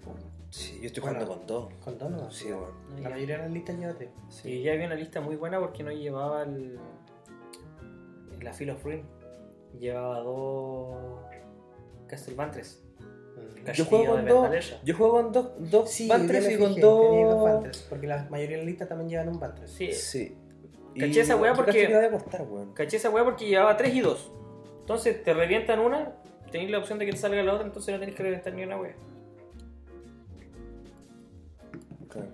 Sí, 0.50 0.78
yo 0.80 0.86
estoy 0.86 1.02
Bueno. 1.02 1.18
jugando 1.20 1.36
con 1.38 1.46
dos. 1.46 1.72
Con 1.84 1.98
dos 1.98 2.10
no. 2.10 2.30
Sí, 2.30 2.46
weón. 2.46 3.02
La 3.02 3.10
mayoría 3.10 3.36
de 3.36 3.42
las 3.42 3.50
listas 3.52 3.76
lleva 3.78 3.92
tres. 3.94 4.08
Sí, 4.30 4.62
ya 4.62 4.72
había 4.72 4.86
una 4.86 4.94
lista 4.94 5.20
muy 5.20 5.36
buena 5.36 5.60
porque 5.60 5.82
no 5.82 5.90
llevaba 5.92 6.42
el, 6.44 6.78
la 8.40 8.52
Feel 8.52 8.70
of 8.70 8.82
Ruin. 8.84 9.02
Llevaba 9.78 10.20
dos 10.20 10.96
Castlevanias. 12.06 12.80
Mm. 12.98 13.56
Yo 13.58 13.64
Castillo 13.64 13.84
juego 13.88 14.12
con 14.14 14.26
dos. 14.26 14.74
Yo 14.84 14.96
juego 14.96 15.12
con 15.14 15.32
dos, 15.32 15.48
dos 15.58 15.90
Sí, 15.90 16.08
Bantres 16.08 16.44
yo 16.44 16.50
y 16.50 16.58
con 16.58 16.80
dos. 16.80 17.44
Bantres, 17.44 17.86
porque 17.88 18.06
la 18.06 18.26
mayoría 18.30 18.56
de 18.56 18.62
las 18.62 18.66
listas 18.66 18.88
también 18.88 19.08
llevan 19.10 19.28
un 19.28 19.40
Bantres. 19.40 19.70
Sí, 19.70 19.92
Sí. 19.92 20.36
Caché 20.98 21.22
esa 21.22 21.34
weá 21.36 21.52
yo 21.52 21.56
porque- 21.56 21.86
a 21.92 22.10
costar, 22.10 22.42
weón. 22.42 22.72
caché 22.72 22.98
esa 22.98 23.10
weá 23.10 23.24
porque 23.24 23.46
llevaba 23.46 23.76
3 23.76 23.94
y 23.94 24.00
2. 24.00 24.30
Entonces 24.80 25.24
te 25.24 25.34
revientan 25.34 25.80
una, 25.80 26.12
tenéis 26.52 26.70
la 26.70 26.78
opción 26.78 26.98
de 27.00 27.06
que 27.06 27.12
te 27.12 27.16
salga 27.18 27.42
la 27.42 27.54
otra, 27.54 27.66
entonces 27.66 27.92
no 27.92 27.98
tenés 27.98 28.14
que 28.14 28.22
reventar 28.22 28.52
ni 28.54 28.62
una 28.62 28.78
weá. 28.80 28.94
Claro. 32.08 32.28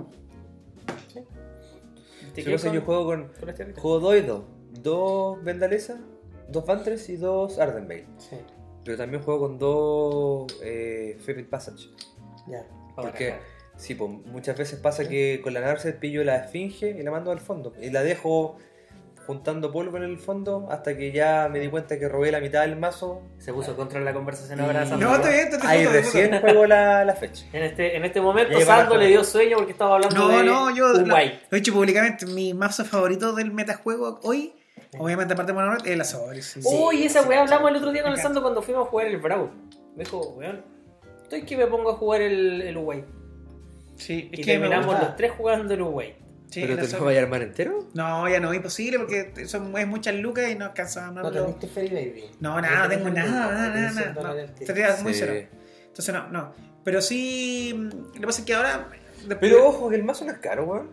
Sí, 2.35 2.43
yo 2.43 2.59
con- 2.59 2.81
juego 2.85 3.05
con. 3.07 3.29
con. 3.29 3.75
Juego 3.75 4.01
dos 4.01 4.17
y 4.17 4.21
dos. 4.21 4.43
Dos 4.83 5.43
Vendalesa, 5.45 5.99
dos 6.49 6.65
Vantres 6.67 7.09
y 7.09 7.17
dos 7.17 7.59
Ardenvale. 7.59 8.07
Sí, 8.19 8.37
Pero 8.85 8.97
también 8.97 9.23
juego 9.23 9.41
con 9.41 9.59
dos 9.59 10.59
eh, 10.63 11.17
Favorite 11.21 11.49
Passage. 11.49 11.89
ya. 12.47 12.65
Porque-. 12.97 13.35
Sí, 13.77 13.95
pues 13.95 14.11
muchas 14.27 14.59
veces 14.59 14.79
pasa 14.79 15.09
que 15.09 15.41
con 15.43 15.55
la 15.55 15.61
Narset 15.61 15.99
pillo 15.99 16.23
la 16.23 16.37
esfinge 16.37 16.91
y 16.99 17.03
la 17.03 17.11
mando 17.11 17.31
al 17.33 17.41
fondo. 17.41 17.73
Y 17.81 17.89
la 17.91 18.03
dejo 18.03 18.59
juntando 19.27 19.71
polvo 19.73 19.97
en 19.97 20.03
el 20.03 20.19
fondo 20.19 20.69
hasta 20.71 20.97
que 20.97 21.13
ya 21.13 21.49
me 21.51 21.61
di 21.61 21.69
cuenta 21.69 21.99
que 21.99 22.07
robé 22.09 22.31
la 22.31 22.41
mitad 22.41 22.61
del 22.63 22.77
mazo. 22.77 23.23
Se 23.39 23.53
puso 23.55 23.77
contra 23.77 24.01
la 24.01 24.13
conversación 24.13 24.59
Y- 24.59 24.63
ahora 24.63 24.85
Sandro. 24.87 25.09
No, 25.09 25.15
está 25.17 25.31
bien, 25.31 25.49
está 25.49 25.69
Ahí 25.69 25.87
recién 25.87 26.41
juego 26.41 26.67
la, 26.67 27.05
la 27.07 27.15
fecha. 27.15 27.47
En 27.55 27.63
este, 27.63 27.97
en 27.97 28.05
este 28.05 28.21
momento 28.21 28.61
Sando 28.61 28.97
le 28.99 29.07
dio 29.07 29.25
sueño 29.25 29.57
porque 29.57 29.73
estaba 29.73 29.95
hablando 29.95 30.17
No, 30.17 30.29
de 30.29 30.45
no, 30.45 30.77
yo 30.77 30.91
un 30.93 31.09
lo, 31.09 31.15
white. 31.15 31.41
lo 31.51 31.57
he 31.57 31.61
dicho 31.61 31.73
públicamente. 31.73 32.27
Mi 32.27 32.53
mazo 32.53 32.85
favorito 32.85 33.33
del 33.35 33.51
metajuego 33.53 34.21
hoy, 34.25 34.53
obviamente 34.99 35.35
aparte 35.35 35.53
de 35.53 35.59
Mono 35.59 35.75
Red, 35.75 35.87
es 35.87 36.15
el. 36.15 36.43
Sí. 36.43 36.61
Uy, 36.65 37.05
esa 37.05 37.23
sí, 37.23 37.29
weá 37.29 37.39
sí. 37.39 37.43
hablamos 37.45 37.71
el 37.71 37.77
otro 37.77 37.93
día 37.93 38.03
con 38.03 38.13
el 38.13 38.19
Sando 38.19 38.43
cuando 38.43 38.63
fuimos 38.63 38.87
a 38.87 38.91
jugar 38.91 39.07
el 39.07 39.19
Brawl. 39.19 39.51
Me 39.97 40.05
dijo, 40.05 40.21
weón, 40.37 40.65
estoy 41.23 41.43
que 41.43 41.57
me 41.57 41.67
pongo 41.67 41.91
a 41.91 41.95
jugar 41.95 42.23
el, 42.23 42.63
el 42.63 42.77
Uway. 42.77 43.05
Sí, 43.97 44.31
es 44.33 44.39
Y 44.39 44.43
que 44.43 44.53
terminamos 44.53 44.99
los 44.99 45.17
tres 45.17 45.33
jugando 45.33 45.75
el 45.75 45.83
Uway. 45.83 46.17
Sí, 46.51 46.63
¿Pero 46.67 46.85
te 46.85 46.99
lo 46.99 47.05
vaya 47.05 47.21
a 47.21 47.23
armar 47.23 47.43
entero? 47.43 47.87
No, 47.95 48.29
ya 48.29 48.41
no, 48.41 48.53
imposible 48.53 48.99
porque 48.99 49.47
son, 49.47 49.77
es 49.79 49.87
muchas 49.87 50.17
lucas 50.17 50.51
y 50.51 50.57
no 50.57 50.65
alcanzamos 50.65 51.11
a 51.11 51.13
No 51.23 51.29
armarlo. 51.29 51.45
teniste 51.55 51.69
Fairy 51.69 51.95
Baby. 51.95 52.25
No, 52.41 52.61
nada, 52.61 52.85
no 52.85 52.89
tengo 52.89 53.09
nada, 53.11 53.31
nada, 53.31 53.69
nada, 53.69 54.13
nada. 54.13 54.47
no. 54.59 54.67
Sería 54.67 54.97
muy 55.03 55.15
cero. 55.15 55.33
Entonces 55.87 56.13
no, 56.13 56.29
no. 56.31 56.53
Pero 56.83 57.01
sí, 57.03 57.73
lo 57.75 58.11
que 58.13 58.27
pasa 58.27 58.41
es 58.41 58.47
que 58.47 58.55
ahora... 58.55 58.89
después- 59.29 59.39
Pero 59.39 59.69
ojo 59.69 59.91
que 59.91 59.95
el 59.97 60.03
mazo 60.03 60.25
no 60.25 60.33
es 60.33 60.39
caro, 60.39 60.65
weón. 60.65 60.91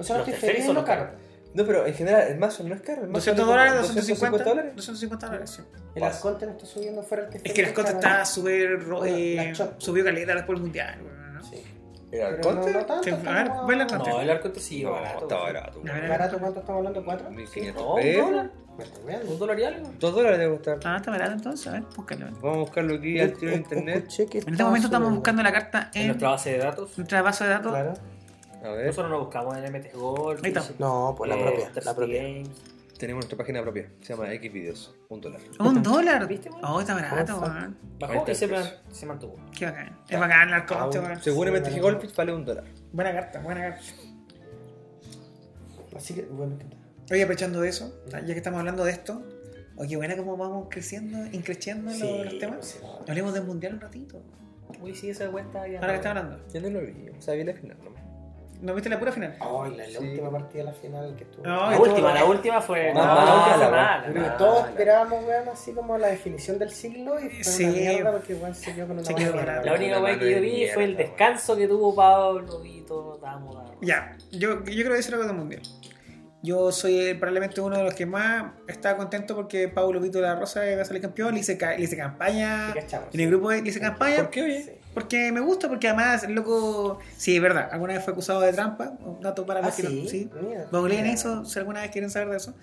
O 0.00 0.02
sea, 0.02 0.18
no 0.18 0.26
Los 0.26 0.36
feliz 0.36 0.64
son 0.64 0.74
lo 0.74 0.80
los 0.80 0.84
caro. 0.90 1.04
caros. 1.04 1.20
No, 1.54 1.64
pero 1.66 1.86
en 1.86 1.94
general 1.94 2.28
el 2.28 2.38
mazo 2.38 2.64
no 2.64 2.74
es 2.74 2.80
caro. 2.80 3.02
El 3.02 3.08
mazo 3.08 3.30
200 3.34 3.46
vale 3.46 3.60
dólares, 3.70 3.72
como 3.74 3.94
250 3.94 4.44
dólares. 4.44 4.76
250 4.76 5.26
dólares, 5.26 5.50
sí. 5.50 5.62
El 5.94 6.00
Pasa. 6.00 6.16
Arconte 6.16 6.46
no 6.46 6.52
está 6.52 6.66
subiendo 6.66 7.02
fuera 7.02 7.22
el 7.24 7.28
Es 7.28 7.32
Teferi, 7.34 7.54
que 7.54 7.62
las 7.62 7.72
cosas 7.72 7.94
está 7.94 8.24
súper... 8.24 8.86
eh, 9.06 9.52
subió 9.78 10.04
caleta 10.04 10.34
después 10.34 10.56
del 10.56 10.62
mundial, 10.62 10.98
¿no? 11.34 11.42
Sí. 11.44 11.56
¿El 11.56 12.10
Pero 12.10 12.30
no, 12.30 12.36
Arconte? 12.36 12.72
no 12.72 12.86
tanto. 12.86 13.02
Sí, 13.04 13.10
está 13.10 13.30
a 13.30 13.34
ver, 13.42 13.48
como- 13.48 13.66
vela 13.66 13.86
con- 13.86 13.98
No, 13.98 14.20
el 14.20 14.30
arco 14.30 14.50
te 14.52 14.60
sigue 14.60 14.84
No, 14.84 14.92
barato. 14.92 15.18
está 15.22 15.36
barato. 15.36 15.78
A 15.78 15.82
weón. 15.82 16.00
ver, 16.00 16.08
¿Barato 16.08 16.38
cuánto 16.38 16.60
estamos 16.60 16.78
hablando? 16.78 17.04
¿Cuatro? 17.04 17.30
1500 17.30 17.82
No, 17.82 17.94
un 17.94 18.12
dólar. 18.30 18.50
Un 18.74 19.58
y 19.58 19.62
algo. 19.64 19.92
Dos 20.00 20.14
dólares 20.14 20.38
debe 20.38 20.52
costar. 20.56 20.78
Ah, 20.84 20.96
está 20.96 21.10
barato 21.10 21.32
entonces, 21.32 21.66
a 21.66 21.72
ver, 21.72 21.82
búscalo. 21.94 22.26
Vamos 22.40 22.56
a 22.56 22.60
buscarlo 22.60 22.94
aquí 22.94 23.20
al 23.20 23.32
tiro 23.34 23.52
en 23.52 23.58
internet. 23.58 24.08
Que 24.30 24.38
En 24.38 24.48
este 24.48 24.64
momento 24.64 24.86
estamos 24.88 25.12
buscando 25.12 25.42
la 25.42 25.52
carta 25.52 25.90
En 25.94 26.00
en 26.02 26.06
nuestra 26.08 26.30
base 26.30 26.50
de 26.52 26.58
datos. 26.58 26.96
nuestra 26.98 27.20
base 27.22 27.44
de 27.44 27.50
datos. 27.50 27.70
Claro. 27.72 27.94
A 28.62 28.68
ver, 28.70 28.86
Nosotros 28.86 29.10
no 29.10 29.20
buscamos 29.20 29.56
en 29.56 29.72
MT 29.72 29.92
Gold. 29.94 30.44
Ahí 30.44 30.52
está. 30.52 30.64
No, 30.78 31.14
pues 31.16 31.28
la 31.30 31.36
eh, 31.36 31.42
propia. 31.42 31.82
La 31.84 31.94
propia. 31.94 32.22
Games. 32.22 32.50
tenemos 32.98 33.20
nuestra 33.24 33.36
página 33.38 33.60
propia. 33.62 33.90
Se 34.00 34.14
llama 34.14 34.26
Xvideos. 34.28 34.94
Un 35.08 35.20
dólar. 35.20 35.40
Un 35.58 35.82
dólar. 35.82 36.28
¿Viste? 36.28 36.50
Oh, 36.62 36.80
está 36.80 36.94
barato, 36.94 37.38
weón. 37.40 37.76
Bajó 37.98 38.24
40 38.24 38.32
y 38.32 38.34
se, 38.34 38.48
se 38.92 39.06
mantuvo. 39.06 39.36
Qué 39.56 39.64
bacán. 39.66 39.98
Es 40.08 40.20
bacán 40.20 40.52
Ah, 40.52 40.88
weón. 40.92 41.20
Según 41.20 41.48
Sí. 41.64 41.80
Goldfish 41.80 42.14
vale 42.14 42.32
un 42.32 42.44
dólar. 42.44 42.64
Buena 42.92 43.12
carta, 43.12 43.40
buena 43.40 43.60
carta. 43.62 43.82
Así 45.96 46.14
que, 46.14 46.22
bueno. 46.22 46.56
Oye, 47.10 47.22
aprovechando 47.22 47.60
de 47.60 47.68
eso, 47.68 48.02
ya 48.08 48.24
que 48.24 48.32
estamos 48.32 48.60
hablando 48.60 48.84
de 48.84 48.92
esto, 48.92 49.22
oye, 49.76 49.96
buena 49.96 50.16
cómo 50.16 50.36
vamos 50.36 50.68
creciendo, 50.70 51.18
increciendo 51.32 51.90
los, 51.90 51.98
Sí, 52.00 52.20
los 52.24 52.38
temas. 52.38 52.66
sí, 52.66 52.78
no. 52.80 53.00
Hablemos 53.08 53.34
del 53.34 53.44
mundial 53.44 53.74
un 53.74 53.80
ratito. 53.80 54.22
Uy, 54.80 54.94
sí, 54.94 55.10
esa 55.10 55.30
cuenta 55.30 55.66
ya. 55.68 55.80
Ahora 55.80 55.92
que 55.92 55.96
está 55.96 56.10
hablando. 56.10 56.40
Yo 56.54 56.60
no 56.60 56.70
lo 56.70 56.80
vi. 56.80 57.10
O 57.10 57.20
sea, 57.20 57.34
vi 57.34 57.44
la 57.44 57.52
final 57.52 57.76
nomás. 57.84 58.01
¿No 58.62 58.74
viste 58.74 58.88
la 58.88 58.98
pura 58.98 59.10
final? 59.12 59.36
Ay, 59.40 59.74
la, 59.76 59.84
la 59.88 59.98
Sí. 59.98 59.98
última 59.98 60.30
partida 60.30 60.58
de 60.60 60.64
la 60.64 60.72
final 60.72 61.14
que 61.16 61.24
estuvo. 61.24 61.44
No, 61.46 61.70
La 61.70 61.78
última, 61.80 62.14
la 62.14 62.24
última 62.24 62.60
fue. 62.60 62.94
No, 62.94 63.04
No, 63.04 63.14
la 63.14 63.20
última 63.34 63.54
fue 63.54 63.58
weón. 63.62 63.70
mala. 63.72 64.04
Creo 64.10 64.22
que 64.24 64.30
todos 64.38 64.68
esperábamos, 64.68 65.24
weón, 65.24 65.48
así 65.48 65.72
como 65.72 65.98
la 65.98 66.06
definición 66.06 66.58
del 66.58 66.70
siglo 66.70 67.18
y 67.20 67.28
fue 67.28 67.44
Sí. 67.44 67.64
una 67.64 67.72
mierda 67.72 68.12
porque 68.12 68.32
igual 68.34 68.54
se 68.54 68.74
quedó 68.74 68.86
con 68.86 68.98
una 69.00 69.10
mala. 69.10 69.62
La 69.62 69.74
única 69.74 70.00
weá 70.00 70.18
que 70.18 70.30
yo 70.34 70.40
vi 70.40 70.66
fue 70.72 70.84
el 70.84 70.94
weón. 70.94 70.96
descanso 71.08 71.56
que 71.56 71.66
tuvo 71.68 71.94
Pablo 71.94 72.64
y 72.64 72.80
todo. 72.82 73.16
Estábamos. 73.16 73.56
Ya, 73.80 74.16
yo, 74.30 74.58
yo 74.60 74.64
quiero 74.64 74.94
decir 74.94 75.12
algo 75.14 75.26
del 75.26 75.36
mundial. 75.36 75.62
Yo 76.44 76.72
soy 76.72 77.14
probablemente 77.14 77.60
uno 77.60 77.76
de 77.78 77.84
los 77.84 77.94
que 77.94 78.04
más 78.06 78.52
estaba 78.66 78.96
contento 78.96 79.34
porque 79.36 79.68
Pablo 79.68 80.00
Vito 80.00 80.18
de 80.18 80.26
la 80.26 80.34
Rosa 80.34 80.68
iba 80.68 80.82
a 80.82 80.84
salir 80.84 81.00
campeón, 81.02 81.34
le 81.34 81.40
hice, 81.40 81.56
ca- 81.56 81.76
le 81.76 81.82
hice 81.84 81.96
campaña. 81.96 82.74
En 83.12 83.20
el 83.20 83.28
grupo 83.28 83.50
le 83.52 83.58
hice 83.58 83.78
campaña. 83.80 84.16
¿Por 84.18 84.30
qué, 84.30 84.42
oye? 84.42 84.62
Sí. 84.62 84.70
Porque 84.94 85.32
me 85.32 85.40
gusta, 85.40 85.68
porque 85.68 85.88
además 85.88 86.22
el 86.24 86.34
loco. 86.34 86.98
Sí, 87.16 87.36
es 87.36 87.42
verdad, 87.42 87.68
alguna 87.72 87.94
vez 87.94 88.04
fue 88.04 88.12
acusado 88.12 88.40
de 88.40 88.52
trampa. 88.52 88.92
Un 89.00 89.20
dato 89.20 89.46
para 89.46 89.60
Ah, 89.60 89.66
los 89.66 89.74
que 89.74 89.82
no- 89.84 89.88
sí. 89.90 90.08
sí. 90.08 90.30
Googleen 90.70 91.02
Mira. 91.02 91.14
eso 91.14 91.44
si 91.44 91.58
alguna 91.58 91.80
vez 91.80 91.90
quieren 91.90 92.10
saber 92.10 92.28
de 92.28 92.36
eso. 92.36 92.54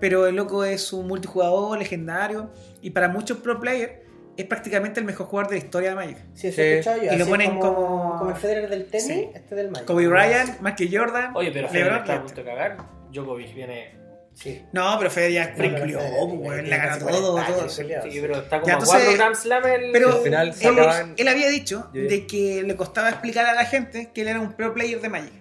Pero 0.00 0.26
el 0.26 0.34
loco 0.36 0.64
es 0.64 0.92
un 0.92 1.06
multijugador 1.06 1.78
legendario 1.78 2.50
y 2.82 2.90
para 2.90 3.08
muchos 3.08 3.38
pro 3.38 3.58
players 3.60 3.92
es 4.36 4.46
prácticamente 4.46 4.98
el 5.00 5.06
mejor 5.06 5.26
jugador 5.26 5.50
de 5.52 5.58
la 5.58 5.64
historia 5.64 5.90
de 5.90 5.94
Magic. 5.96 6.18
Sí, 6.34 6.48
eso 6.48 6.56
Sí. 6.56 6.62
he 6.62 6.78
escuchado 6.78 7.02
yo. 7.04 7.12
Y 7.12 7.16
lo 7.18 7.26
ponen 7.26 7.58
como, 7.58 7.74
como- 7.74 8.18
como 8.18 8.30
el 8.30 8.36
Federer 8.36 8.68
del 8.68 8.86
tenis, 8.86 9.06
Sí. 9.06 9.28
este 9.34 9.54
del 9.54 9.70
Magic. 9.70 9.86
Kobe 9.86 10.08
Bryant, 10.08 10.60
Michael 10.60 10.90
Jordan. 10.98 11.32
Oye, 11.36 11.52
pero 11.52 11.68
Federer 11.68 11.98
está 11.98 12.16
a 12.16 12.20
punto 12.22 12.34
de 12.34 12.44
cagar. 12.44 12.76
Djokovic 13.12 13.54
viene. 13.54 14.01
Sí. 14.34 14.62
No, 14.72 14.96
pero 14.98 15.10
Fede 15.10 15.32
ya 15.34 15.48
cumplió, 15.54 16.00
Federer, 16.00 16.40
pues, 16.42 16.68
la 16.68 16.76
ganó 16.78 17.06
todo, 17.06 17.32
40 17.32 17.54
todo. 17.54 17.68
Sí, 17.68 17.84
pero 18.20 18.36
está 18.38 18.60
como 18.60 18.66
Ya, 18.66 18.72
a 18.74 18.78
entonces- 18.78 19.00
4 19.04 19.12
Grand 19.14 19.34
Slam 19.36 19.64
el. 19.66 19.92
Pero 19.92 20.08
Al 20.16 20.22
final 20.22 20.48
él, 20.48 20.54
se 20.54 20.68
acaban- 20.68 21.14
él 21.16 21.28
había 21.28 21.48
dicho 21.48 21.90
Yo- 21.92 22.02
de 22.08 22.26
que 22.26 22.62
le 22.62 22.76
costaba 22.76 23.10
explicar 23.10 23.46
a 23.46 23.54
la 23.54 23.64
gente 23.66 24.10
que 24.12 24.22
él 24.22 24.28
era 24.28 24.40
un 24.40 24.52
pro 24.54 24.72
player 24.74 25.00
de 25.00 25.08
Magic. 25.08 25.32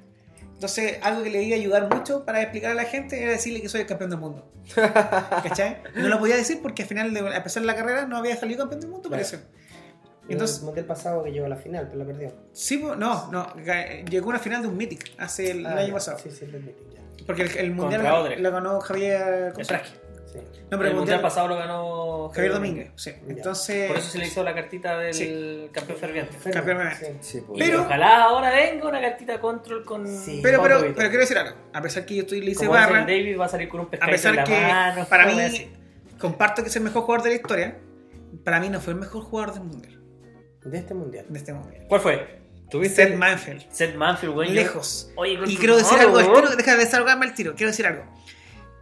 Entonces, 0.54 1.00
algo 1.02 1.24
que 1.24 1.32
le 1.32 1.42
iba 1.42 1.56
a 1.56 1.60
ayudar 1.60 1.94
mucho 1.96 2.24
para 2.24 2.42
explicar 2.44 2.72
a 2.72 2.74
la 2.76 2.84
gente 2.86 3.20
era 3.22 3.32
decirle 3.32 3.62
que 3.62 3.70
soy 3.70 3.82
el 3.82 3.88
campeón 3.88 4.12
del 4.12 4.20
mundo. 4.20 4.52
¿Cachai? 4.76 5.78
No 5.96 6.08
lo 6.08 6.20
podía 6.20 6.36
decir 6.36 6.60
porque 6.62 6.84
al 6.84 6.88
final, 6.88 7.14
de, 7.14 7.20
a 7.36 7.44
pesar 7.44 7.62
de 7.64 7.68
la 7.68 7.76
carrera, 7.76 8.06
no 8.06 8.18
había 8.18 8.36
salido 8.38 8.60
campeón 8.60 8.82
del 8.82 8.90
mundo, 8.92 9.10
por 9.10 9.18
Claro. 9.18 9.24
eso. 9.38 9.46
Entonces, 10.30 10.60
el 10.60 10.66
mundial 10.66 10.86
pasado 10.86 11.24
que 11.24 11.32
llegó 11.32 11.48
a 11.48 11.50
la 11.50 11.56
final, 11.56 11.88
pero 11.88 11.98
la 12.00 12.06
perdió. 12.06 12.32
Sí, 12.54 12.78
no, 12.78 13.32
no. 13.32 13.56
Llegó 14.10 14.28
a 14.28 14.30
una 14.30 14.40
final 14.40 14.62
de 14.62 14.68
un 14.68 14.78
Mythic 14.78 15.12
hace 15.18 15.50
el, 15.52 15.66
Ah, 15.66 15.72
año 15.78 15.88
ya. 15.88 15.94
pasado. 15.94 16.20
Sí, 16.20 16.30
sí, 16.30 16.46
el 16.46 16.52
ya. 16.94 17.01
Porque 17.26 17.44
el, 17.44 17.58
el 17.58 17.72
mundial 17.72 18.04
lo, 18.40 18.52
ganó 18.52 18.80
Javier. 18.80 19.54
Straski. 19.62 19.92
Sí. 20.32 20.40
No, 20.70 20.78
pero 20.78 20.92
el 20.92 20.96
mundial 20.96 21.20
pasado 21.22 21.50
lo 21.50 21.58
ganó 21.58 22.30
Javier 22.30 22.54
Domínguez, 22.54 22.92
sí. 22.96 23.12
Entonces. 23.28 23.88
Por 23.90 23.98
eso 23.98 24.10
se 24.12 24.18
le 24.20 24.28
hizo 24.28 24.44
la 24.44 24.54
cartita 24.56 24.98
del 24.98 25.14
Sí. 25.14 25.70
campeón 25.74 25.98
ferviente. 26.00 26.38
Campeón 26.52 26.80
Sí. 26.98 27.06
Sí, 27.20 27.42
pues. 27.46 27.62
Pero- 27.68 27.82
ojalá 27.82 28.24
ahora 28.24 28.50
venga 28.52 28.88
una 28.88 29.02
cartita 29.02 29.42
control 29.42 29.84
con. 29.84 30.08
Sí. 30.08 30.40
Pero, 30.42 30.62
pero, 30.64 30.80
pero 30.80 31.10
quiero 31.10 31.20
decir 31.20 31.38
algo. 31.38 31.58
A 31.74 31.82
pesar 31.82 32.06
que 32.06 32.16
yo 32.16 32.22
estoy 32.22 32.40
le 32.42 32.52
hice 32.52 32.68
barra, 32.68 33.02
David 33.02 33.38
va 33.38 33.46
a 33.46 33.50
salir 33.50 33.68
con 33.68 33.82
un 33.82 33.88
a 33.88 33.90
pescadito 33.90 34.16
en 34.16 34.22
pesar 34.22 34.36
la 34.36 34.44
que 34.46 34.62
mano. 34.62 35.06
para 35.10 35.26
mí, 35.26 35.42
así. 35.42 35.74
comparto 36.18 36.62
que 36.62 36.70
es 36.70 36.76
el 36.78 36.84
mejor 36.84 37.02
jugador 37.04 37.24
de 37.24 37.30
la 37.32 37.36
historia, 37.36 37.78
para 38.46 38.62
mí 38.62 38.70
no 38.70 38.80
fue 38.80 38.94
el 38.94 39.00
mejor 39.00 39.24
jugador 39.24 39.54
del 39.54 39.64
mundial, 39.64 40.02
De 40.64 40.78
este 40.78 40.94
mundial. 40.94 41.26
de 41.28 41.38
este 41.38 41.52
mundial. 41.54 41.86
¿Cuál 41.90 42.00
fue? 42.00 42.41
¿Tuviste? 42.72 43.06
Seth 43.08 43.16
Manfield. 43.16 43.64
Seth 43.70 43.96
Manfield, 43.96 44.34
güey. 44.34 44.48
yo- 44.50 44.56
Lejos. 44.56 45.12
Oye, 45.18 45.38
Y 45.46 45.58
quiero 45.58 45.76
decir 45.78 46.00
algo, 46.00 46.18
tiro, 46.20 46.56
deja 46.56 46.72
de 46.72 46.86
desahogarme 46.86 47.26
al 47.26 47.34
tiro, 47.34 47.54
quiero 47.56 47.70
decir 47.72 47.86
algo. 47.86 48.04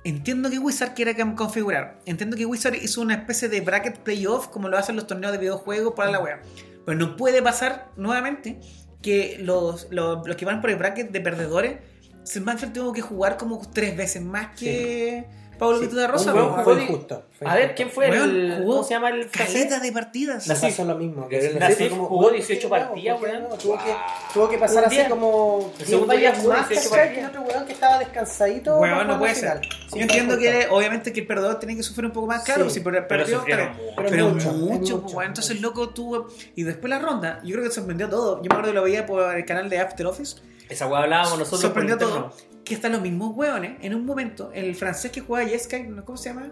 Entiendo 0.03 0.49
que 0.49 0.59
Wizard 0.59 0.93
quiera 0.93 1.13
configurar. 1.35 1.99
Entiendo 2.05 2.37
que 2.37 2.45
Wizard 2.45 2.75
hizo 2.75 3.01
una 3.01 3.15
especie 3.15 3.49
de 3.49 3.59
bracket 3.61 3.97
playoff 3.99 4.47
como 4.47 4.69
lo 4.69 4.77
hacen 4.77 4.95
los 4.95 5.07
torneos 5.07 5.33
de 5.33 5.39
videojuegos 5.39 5.93
para 5.93 6.09
la 6.11 6.19
wea. 6.19 6.41
Pero 6.85 6.97
no 6.97 7.17
puede 7.17 7.41
pasar 7.41 7.89
nuevamente 7.97 8.59
que 9.01 9.37
los, 9.41 9.87
los, 9.91 10.25
los 10.25 10.35
que 10.37 10.45
van 10.45 10.61
por 10.61 10.69
el 10.69 10.77
bracket 10.77 11.11
de 11.11 11.19
perdedores, 11.21 11.77
Seth 12.23 12.43
Manfield 12.43 12.73
tuvo 12.73 12.93
que 12.93 13.01
jugar 13.01 13.37
como 13.37 13.59
tres 13.73 13.97
veces 13.97 14.21
más 14.21 14.57
que 14.57 15.25
Sí, 15.29 15.38
Vito 15.79 15.95
de 15.95 16.07
Rosa. 16.07 16.33
un 16.33 16.49
buen 16.51 16.63
fue 16.63 16.83
injusto. 16.83 17.23
A 17.45 17.55
ver. 17.55 17.75
¿quién 17.75 17.89
fue 17.89 18.09
Weón, 18.09 18.29
el. 18.29 18.55
jugó 18.59 18.71
¿Cómo 18.77 18.83
se 18.83 18.93
llama 18.93 19.09
el? 19.09 19.29
Caleta 19.29 19.79
de 19.79 19.91
partidas. 19.91 20.47
Nasif. 20.47 20.69
pasó 20.69 20.85
lo 20.85 20.95
mismo. 20.95 21.27
Nasif 21.59 21.91
jugó 21.91 22.27
uy, 22.27 22.33
18 22.37 22.61
qué 22.61 22.67
bravo, 22.67 22.85
partidas, 22.93 23.17
¿por 23.19 23.27
qué 23.29 23.35
weón. 23.35 23.49
no? 23.49 23.55
Tuvo 23.57 23.77
que, 23.77 23.95
tuvo 24.33 24.49
que 24.49 24.57
pasar 24.57 24.85
así 24.85 24.99
como 25.09 25.71
El 25.71 25.77
10 25.77 25.89
segundo 25.89 26.13
día 26.15 26.33
jugó 26.35 26.49
más 26.53 26.69
18 26.69 26.89
¿cachai? 26.89 27.13
que 27.13 27.21
partidas. 27.21 27.29
otro 27.29 27.41
weón 27.53 27.65
que 27.67 27.73
estaba 27.73 27.99
descansadito. 27.99 28.77
Weón, 28.79 29.07
no 29.07 29.19
puede 29.19 29.33
la 29.33 29.39
ser. 29.39 29.61
Yo 29.93 30.01
entiendo 30.01 30.37
que 30.37 30.67
obviamente 30.71 31.13
que 31.13 31.19
el 31.21 31.27
perdedor 31.27 31.59
tiene 31.59 31.75
que 31.75 31.83
sufrir 31.83 32.05
un 32.05 32.11
poco 32.11 32.27
más, 32.27 32.43
claro, 32.43 32.65
Sí, 32.69 32.75
si 32.75 32.79
pero 32.81 33.05
pero 33.07 33.23
perdió, 33.25 33.43
pero, 33.45 33.65
mucho. 33.69 33.79
pero 33.95 34.09
Pero 34.09 34.29
mucho, 34.29 34.51
mucho, 34.53 34.97
mucho, 34.99 35.15
weón. 35.17 35.27
entonces 35.29 35.59
loco 35.61 35.89
tuvo 35.89 36.27
y 36.55 36.63
después 36.63 36.89
la 36.89 36.99
ronda, 36.99 37.41
yo 37.43 37.53
creo 37.53 37.63
que 37.65 37.71
sorprendió 37.71 38.07
todo. 38.09 38.37
Yo 38.37 38.43
me 38.43 38.47
acuerdo 38.55 38.67
que 38.71 38.75
lo 38.75 38.83
veía 38.83 39.05
por 39.05 39.35
el 39.35 39.45
canal 39.45 39.69
de 39.69 39.79
After 39.79 40.05
Office, 40.07 40.37
Esa 40.69 40.87
weá 40.87 41.03
hablábamos 41.03 41.39
nosotros. 41.39 41.61
sorprendió 41.61 41.97
por 41.97 42.07
todo 42.07 42.33
que 42.63 42.75
están 42.75 42.91
los 42.91 43.01
mismos 43.01 43.35
hueones 43.35 43.77
en 43.81 43.95
un 43.95 44.05
momento, 44.05 44.51
el 44.53 44.75
francés 44.75 45.11
que 45.11 45.21
juega 45.21 45.49
Jeskai, 45.49 45.87
¿no? 45.87 46.05
¿cómo 46.05 46.17
se 46.17 46.29
llama? 46.29 46.51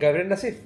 Gabriel 0.00 0.28
Nasif. 0.28 0.56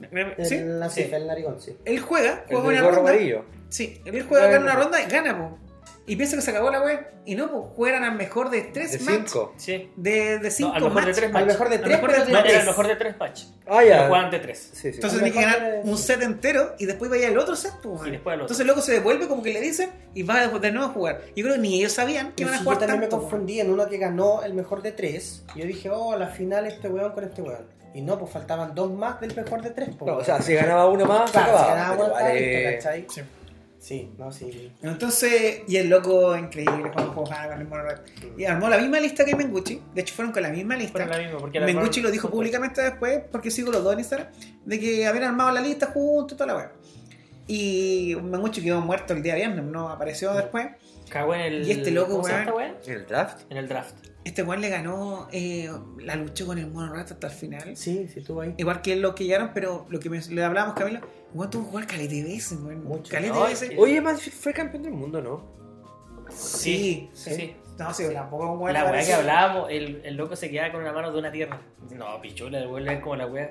¿Sí? 0.43 0.55
El 0.55 0.91
Sí. 0.91 1.03
el 1.13 1.27
narigón, 1.27 1.61
sí. 1.61 1.77
Él 1.85 2.01
juega, 2.01 2.45
El 2.49 2.57
juega 2.57 2.81
del 2.81 2.87
una 2.89 2.97
ronda. 2.97 3.11
amarillo. 3.13 3.45
Sí, 3.69 4.01
él 4.07 4.23
juega 4.27 4.47
gana 4.47 4.65
una 4.65 4.75
ronda 4.77 5.03
y 5.03 5.11
gana, 5.11 5.37
po. 5.39 5.59
Y 6.09 6.17
piensa 6.17 6.37
que 6.37 6.43
se 6.43 6.51
acabó 6.51 6.71
la 6.71 6.81
wea. 6.83 7.11
Y 7.27 7.35
no, 7.35 7.51
pues 7.51 7.65
juegan 7.77 8.03
al 8.03 8.15
mejor 8.17 8.49
de 8.51 8.63
tres 8.63 8.93
De 8.93 8.99
matches. 9.01 9.31
5. 9.33 9.55
Sí. 9.59 9.91
De, 9.97 10.39
de 10.39 10.51
cinco 10.51 10.73
al 10.75 10.83
mejor 10.83 11.05
de 11.05 11.13
tres 11.13 11.35
Al 11.35 11.47
mejor 11.47 11.69
de 11.69 11.75
Al 11.77 11.83
tres, 11.83 11.97
mejor 12.01 12.11
de 12.13 12.19
No, 12.19 12.25
era 12.39 12.43
tres. 12.43 12.61
el 12.61 12.67
mejor 12.67 12.87
de 12.89 12.97
tres 12.97 13.19
matches. 13.19 13.55
Ah, 13.67 13.85
ya. 13.85 14.29
de 14.31 14.39
tres. 14.39 14.71
Sí, 14.73 14.81
sí. 14.81 14.89
Entonces 14.95 15.19
tenía 15.21 15.33
que 15.35 15.41
ganar 15.43 15.61
de- 15.85 15.91
un 15.91 15.99
set 15.99 16.23
entero 16.23 16.75
y 16.79 16.87
después 16.87 17.11
vaya 17.11 17.29
el 17.29 17.39
otro 17.39 17.55
set. 17.55 17.75
pues, 17.83 18.07
Y 18.07 18.11
después 18.13 18.35
el 18.35 18.41
otro. 18.41 18.45
Entonces 18.47 18.67
luego 18.67 18.81
se 18.81 18.93
devuelve 18.93 19.29
como 19.29 19.43
que 19.43 19.53
le 19.53 19.61
dicen 19.61 19.91
y 20.15 20.23
va 20.23 20.47
de 20.49 20.73
nuevo 20.73 20.87
a 20.91 20.93
jugar. 20.93 21.21
Yo 21.37 21.45
creo 21.45 21.55
que 21.57 21.61
ni 21.61 21.79
ellos 21.79 21.93
sabían 21.93 22.33
que 22.33 22.43
iban 22.45 22.55
a 22.55 22.59
jugar 22.59 22.77
yo 22.81 22.87
también 22.87 23.01
tanto. 23.03 23.17
me 23.17 23.23
confundí 23.23 23.61
en 23.61 23.71
uno 23.71 23.87
que 23.89 23.99
ganó 23.99 24.43
el 24.43 24.55
mejor 24.55 24.81
de 24.83 24.93
tres. 24.93 25.45
Y 25.55 25.61
yo 25.61 25.67
dije, 25.67 25.91
oh, 25.91 26.17
la 26.17 26.29
final 26.29 26.67
este 26.67 26.89
weón 26.89 27.13
con 27.13 27.25
este 27.25 27.43
weón. 27.43 27.67
Y 27.95 28.03
no, 28.03 28.19
pues 28.19 28.31
faltaban 28.31 28.75
dos 28.75 28.93
más 28.93 29.21
del 29.21 29.35
mejor 29.35 29.61
de 29.63 29.71
tres. 29.71 29.91
po, 29.97 30.07
No, 30.07 30.17
o 30.17 30.25
sea, 30.25 30.41
si 30.43 30.55
ganaba 30.55 30.87
uno 30.89 31.05
más, 31.07 31.31
se 31.31 31.39
si 31.39 31.45
ganaba 31.45 31.95
uno, 31.95 32.05
estaba 32.07 32.23
vale. 32.23 32.75
¿cachai? 32.77 33.07
Sí. 33.09 33.23
Sí, 33.79 34.11
no, 34.19 34.33
sí. 34.33 34.73
Entonces, 34.83 35.63
y 35.69 35.77
el 35.77 35.89
loco 35.89 36.37
increíble, 36.37 36.91
Juan 36.93 37.13
con 37.13 37.61
el 37.61 37.69
mono. 37.69 37.85
Y 38.37 38.45
armó 38.45 38.69
la 38.69 38.79
misma 38.79 38.99
lista 38.99 39.25
que 39.25 39.37
Menguchi. 39.37 39.81
De 39.95 40.01
hecho, 40.01 40.15
fueron 40.15 40.33
con 40.33 40.43
la 40.43 40.51
misma 40.51 40.77
lista. 40.77 40.93
Fueron 40.93 41.11
la 41.11 41.19
misma, 41.19 41.39
porque 41.39 41.61
Menguchi 41.61 42.01
lo 42.01 42.11
dijo 42.11 42.29
públicamente 42.29 42.83
después, 42.83 43.21
porque 43.31 43.51
sigo 43.51 43.71
los 43.71 43.85
dos 43.85 43.93
en 43.93 44.01
Instagram, 44.01 44.29
de 44.65 44.81
que 44.81 45.07
habían 45.07 45.25
armado 45.25 45.53
la 45.53 45.61
lista 45.61 45.87
juntos, 45.87 46.37
toda 46.37 46.49
la 46.49 46.57
wea. 46.57 46.73
Y 47.47 48.17
Menguchi 48.21 48.63
quedó 48.63 48.81
muerto 48.81 49.15
el 49.15 49.23
día 49.23 49.37
viernes, 49.37 49.65
no 49.65 49.89
apareció 49.89 50.35
después. 50.35 50.67
Cagó 51.11 51.35
en 51.35 51.41
el. 51.41 51.67
Y 51.67 51.71
este 51.73 51.91
loco, 51.91 52.13
¿cómo 52.13 52.25
se 52.25 52.33
llama 52.33 52.53
weón. 52.55 52.75
¿En 52.87 52.93
el 52.93 53.07
draft? 53.07 53.41
En 53.51 53.57
el 53.57 53.69
draft. 53.69 53.95
Este 54.25 54.43
weón 54.43 54.61
le 54.61 54.69
ganó, 54.69 55.29
eh, 55.33 55.71
la 56.01 56.17
luchó 56.17 56.47
con 56.47 56.59
el 56.59 56.67
mono 56.71 56.93
rat 56.95 57.11
hasta 57.11 57.29
el 57.29 57.33
final. 57.33 57.77
Sí, 57.77 58.09
sí, 58.13 58.21
estuvo 58.21 58.43
ahí. 58.43 58.55
Igual 58.59 58.83
que 58.83 58.95
lo 58.97 59.15
que 59.15 59.25
llegaron, 59.25 59.53
pero 59.55 59.87
lo 59.89 60.01
que 60.01 60.11
me- 60.11 60.21
le 60.21 60.45
hablábamos, 60.45 60.75
Camilo, 60.77 61.01
igual 61.33 61.49
tuvo 61.51 61.63
que 61.65 61.69
jugar 61.71 61.87
calete 61.87 62.15
de 62.17 62.23
veces, 62.25 62.59
weón. 62.61 62.85
Mucho. 62.85 63.11
Calete 63.11 63.33
No, 63.33 63.45
de 63.45 63.49
veces. 63.51 63.71
Oye, 63.79 64.01
Manfield 64.01 64.37
fue 64.37 64.53
campeón 64.53 64.83
del 64.83 64.93
mundo, 64.93 65.23
¿no? 65.23 65.59
Sí, 66.31 67.09
Sí, 67.15 67.35
sí. 67.35 67.57
No, 67.79 67.95
sí, 67.95 68.05
tampoco 68.13 68.49
como 68.49 68.69
La 68.69 68.85
weá 68.91 69.05
que 69.05 69.15
hablábamos, 69.15 69.71
el, 69.71 70.03
el 70.05 70.17
loco 70.17 70.35
se 70.35 70.51
quedaba 70.51 70.73
con 70.73 70.81
una 70.83 70.93
mano 70.93 71.13
de 71.13 71.19
una 71.19 71.31
tierra. 71.31 71.61
No, 71.97 72.21
pichula, 72.21 72.59
el 72.59 72.67
weón 72.67 72.89
es 72.89 73.01
como 73.01 73.17
la 73.17 73.27
weá. 73.27 73.49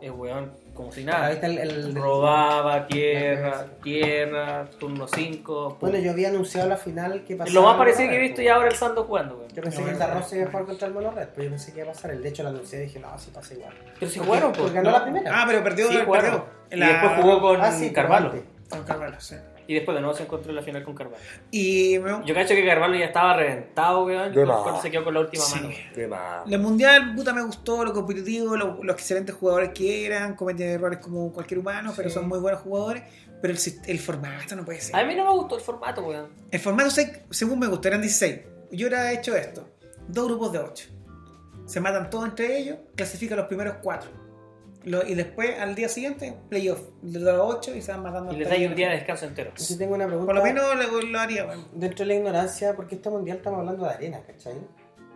El 0.00 0.12
weón, 0.12 0.52
como 0.78 0.92
si 0.92 1.00
Ahí 1.00 1.06
nada. 1.06 1.32
está 1.32 1.46
el, 1.48 1.58
el- 1.58 1.94
Robaba 1.94 2.86
tierra, 2.86 3.66
tierra, 3.82 4.64
turno 4.78 5.08
5. 5.08 5.76
Bueno, 5.80 5.98
yo 5.98 6.12
había 6.12 6.28
anunciado 6.28 6.68
la 6.68 6.76
final 6.76 7.24
que 7.26 7.34
pasaba. 7.36 7.52
Lo 7.54 7.62
más 7.64 7.76
parecido 7.76 8.08
que 8.10 8.16
he 8.16 8.20
visto 8.20 8.36
po. 8.36 8.42
y 8.42 8.48
ahora 8.48 8.68
el 8.68 8.74
Sando 8.76 9.02
jugando, 9.04 9.36
weón. 9.36 9.48
Yo 9.52 9.62
pensé 9.62 9.82
que 9.84 9.90
el 9.90 9.98
Darroz 9.98 10.28
se 10.28 10.36
iba 10.38 10.46
a 10.46 10.50
jugar 10.50 10.66
contra 10.66 10.86
el 10.88 10.94
Mono 10.94 11.10
Red, 11.10 11.28
pero 11.34 11.42
yo 11.44 11.50
pensé 11.50 11.72
que 11.72 11.80
iba 11.80 11.90
a 11.90 11.92
pasar. 11.92 12.12
El 12.12 12.22
de 12.22 12.28
hecho 12.28 12.42
lo 12.44 12.50
anuncié 12.50 12.78
y 12.78 12.82
dije, 12.86 13.00
no, 13.00 13.18
sí 13.18 13.30
pasa 13.34 13.54
igual. 13.54 13.74
Pero 13.98 14.10
si 14.10 14.18
Porque- 14.18 14.26
jugaron, 14.28 14.52
porque 14.52 14.62
pues. 14.62 14.74
ganó 14.74 14.90
¿no? 14.90 14.96
la 14.98 15.02
primera. 15.04 15.30
Ah, 15.34 15.44
pero 15.48 15.64
perdió, 15.64 15.88
Sí, 15.88 15.98
perdió. 16.10 16.44
Y 16.70 16.76
la- 16.76 16.86
después 16.88 17.12
jugó 17.20 17.40
con 17.40 17.60
Ah, 17.60 17.72
sí, 17.72 17.92
Carvalho. 17.92 18.32
Con 18.70 18.82
Carvalho, 18.84 19.20
sí. 19.20 19.34
Y 19.68 19.74
después 19.74 19.94
de 19.94 20.00
nuevo 20.00 20.16
se 20.16 20.22
encontró 20.24 20.48
en 20.50 20.56
la 20.56 20.62
final 20.62 20.82
con 20.82 20.94
Carvalho. 20.94 21.22
Y 21.50 21.98
me- 21.98 22.24
Yo 22.24 22.34
cacho 22.34 22.54
que 22.54 22.64
Carvalho 22.66 22.94
ya 22.96 23.04
estaba 23.04 23.36
reventado, 23.36 24.06
weón. 24.06 24.32
De 24.34 24.44
más. 24.46 24.62
Cuando 24.62 24.80
se 24.82 24.90
quedó 24.90 25.04
con 25.04 25.12
la 25.14 25.20
última 25.20 25.44
Sí. 25.44 25.54
mano. 25.60 26.08
Más. 26.08 26.50
el 26.52 26.58
mundial, 26.58 27.14
puta, 27.14 27.32
me 27.34 27.42
gustó, 27.42 27.84
lo 27.84 27.92
competitivo, 27.92 28.56
lo- 28.56 28.82
los 28.82 28.96
excelentes 28.96 29.34
jugadores 29.34 29.70
que 29.74 30.06
eran, 30.06 30.34
cometen 30.34 30.70
errores 30.70 30.98
como 31.00 31.30
cualquier 31.32 31.60
humano, 31.60 31.92
pero 31.94 32.08
son 32.08 32.26
muy 32.26 32.38
buenos 32.38 32.62
jugadores. 32.62 33.02
Pero 33.42 33.54
el, 33.54 33.60
el 33.86 33.98
formato 34.00 34.56
no 34.56 34.64
puede 34.64 34.80
ser. 34.80 34.96
A 34.96 35.04
mí 35.04 35.14
no 35.14 35.24
me 35.24 35.30
gustó 35.32 35.56
el 35.56 35.60
formato, 35.60 36.02
weón. 36.02 36.28
El 36.50 36.58
formato, 36.60 36.90
se- 36.90 37.24
según 37.30 37.58
me 37.60 37.66
gustó, 37.68 37.86
eran 37.88 38.00
16. 38.00 38.40
Yo 38.72 38.88
hubiera 38.88 39.12
hecho 39.12 39.36
esto: 39.36 39.68
dos 40.08 40.26
grupos 40.28 40.50
de 40.52 40.58
8. 40.60 40.88
Se 41.66 41.78
matan 41.80 42.08
todos 42.08 42.24
entre 42.24 42.56
ellos, 42.58 42.78
clasifican 42.96 43.36
los 43.36 43.46
primeros 43.46 43.74
4. 43.82 44.10
Y 44.84 45.14
después, 45.14 45.58
al 45.58 45.74
día 45.74 45.88
siguiente, 45.88 46.34
playoff. 46.48 46.80
De 47.02 47.18
los 47.20 47.56
8 47.56 47.74
y 47.76 47.82
se 47.82 47.92
van 47.92 48.02
matando 48.02 48.32
Y 48.32 48.36
les 48.36 48.48
dais 48.48 48.62
el 48.62 48.70
un 48.70 48.74
día 48.76 48.88
de 48.90 48.96
descanso 48.96 49.26
entero. 49.26 49.50
Yo 49.56 49.64
sí 49.64 49.76
tengo 49.76 49.94
una 49.94 50.06
pregunta. 50.06 50.26
Por 50.26 50.34
lo 50.36 50.42
menos 50.42 50.64
lo, 50.76 51.02
lo 51.02 51.18
haría, 51.20 51.44
weón. 51.46 51.66
Dentro 51.72 52.04
de 52.04 52.06
la 52.06 52.14
ignorancia, 52.14 52.74
porque 52.74 52.94
este 52.94 53.10
mundial 53.10 53.38
estamos 53.38 53.60
hablando 53.60 53.84
de 53.84 53.90
arena, 53.92 54.20
¿cachai? 54.26 54.54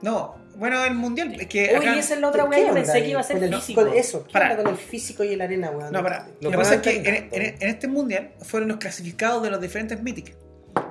No, 0.02 0.34
bueno, 0.56 0.84
el 0.84 0.94
mundial 0.94 1.32
es 1.40 1.46
que. 1.46 1.76
Uy, 1.78 1.86
acá- 1.86 1.96
esa 1.98 2.14
es 2.14 2.20
la 2.20 2.28
otra 2.28 2.42
¿Qué 2.42 2.48
weá 2.50 2.58
que 2.58 2.64
onda 2.70 2.74
pensé 2.82 3.02
que 3.02 3.08
iba 3.10 3.20
a 3.20 3.22
ser 3.22 3.36
Con 3.36 3.44
el- 3.44 3.54
físico. 3.54 3.84
Con 3.84 3.94
eso, 3.94 4.24
¿qué 4.24 4.32
Para. 4.32 4.56
con 4.56 4.66
el 4.66 4.76
físico 4.76 5.22
y 5.22 5.36
la 5.36 5.44
arena, 5.44 5.70
weón? 5.70 5.92
No, 5.92 6.02
para. 6.02 6.26
Lo 6.26 6.32
Lo 6.40 6.50
que 6.50 6.56
pasa 6.56 6.74
es 6.74 6.80
que 6.82 6.96
en, 6.96 7.02
terminando. 7.04 7.36
en- 7.36 7.42
en 7.62 7.68
este 7.68 7.86
mundial 7.88 8.32
fueron 8.42 8.68
los 8.68 8.78
clasificados 8.78 9.42
de 9.44 9.50
los 9.50 9.60
diferentes 9.60 10.02
Mythic. 10.02 10.34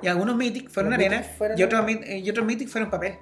Y 0.00 0.08
algunos 0.08 0.34
Mythic 0.36 0.70
fueron 0.70 0.92
Los 0.92 0.98
arena 0.98 1.18
Mythic 1.18 1.36
fueron 1.36 1.58
y 1.58 1.62
otros, 1.62 1.90
y 2.08 2.30
otros 2.30 2.46
Mythic 2.46 2.68
fueron 2.68 2.90
papel. 2.90 3.14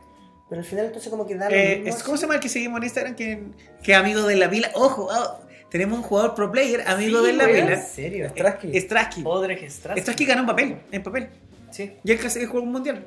Pero 0.51 0.61
al 0.61 0.67
final 0.67 0.87
entonces 0.87 1.09
como 1.11 1.27
que 1.27 1.37
da 1.37 1.49
lo 1.49 1.55
Eh, 1.57 1.77
mismo 1.79 1.97
es-. 1.97 2.03
¿Cómo 2.03 2.17
se 2.19 2.23
llama 2.23 2.35
el 2.35 2.41
que 2.41 2.49
seguimos 2.51 2.77
en 2.79 2.85
Instagram? 2.85 3.15
Que, 3.15 3.43
que 3.83 3.95
amigo 3.95 4.23
de 4.27 4.37
la 4.37 4.51
pila. 4.51 4.71
Ojo, 4.75 5.09
ah, 5.11 5.39
tenemos 5.71 5.97
un 5.99 6.05
jugador 6.05 6.35
pro 6.35 6.51
player, 6.51 6.83
amigo 6.89 7.21
Sí, 7.21 7.27
de 7.29 7.33
la 7.35 7.47
pila. 7.47 7.73
¿En 7.75 7.83
serio? 7.87 8.29
Strasky. 8.31 8.81
Strasky. 8.81 9.23
Podre 9.23 9.71
Straski. 9.71 10.01
Strasky 10.01 10.25
ganó 10.27 10.41
en 10.41 10.47
papel, 10.49 10.77
en 10.91 11.03
papel. 11.03 11.29
Sí. 11.71 11.93
Y 12.05 12.11
él 12.13 12.19
casi 12.19 12.45
jugó 12.45 12.63
un 12.65 12.73
mundial. 12.73 13.05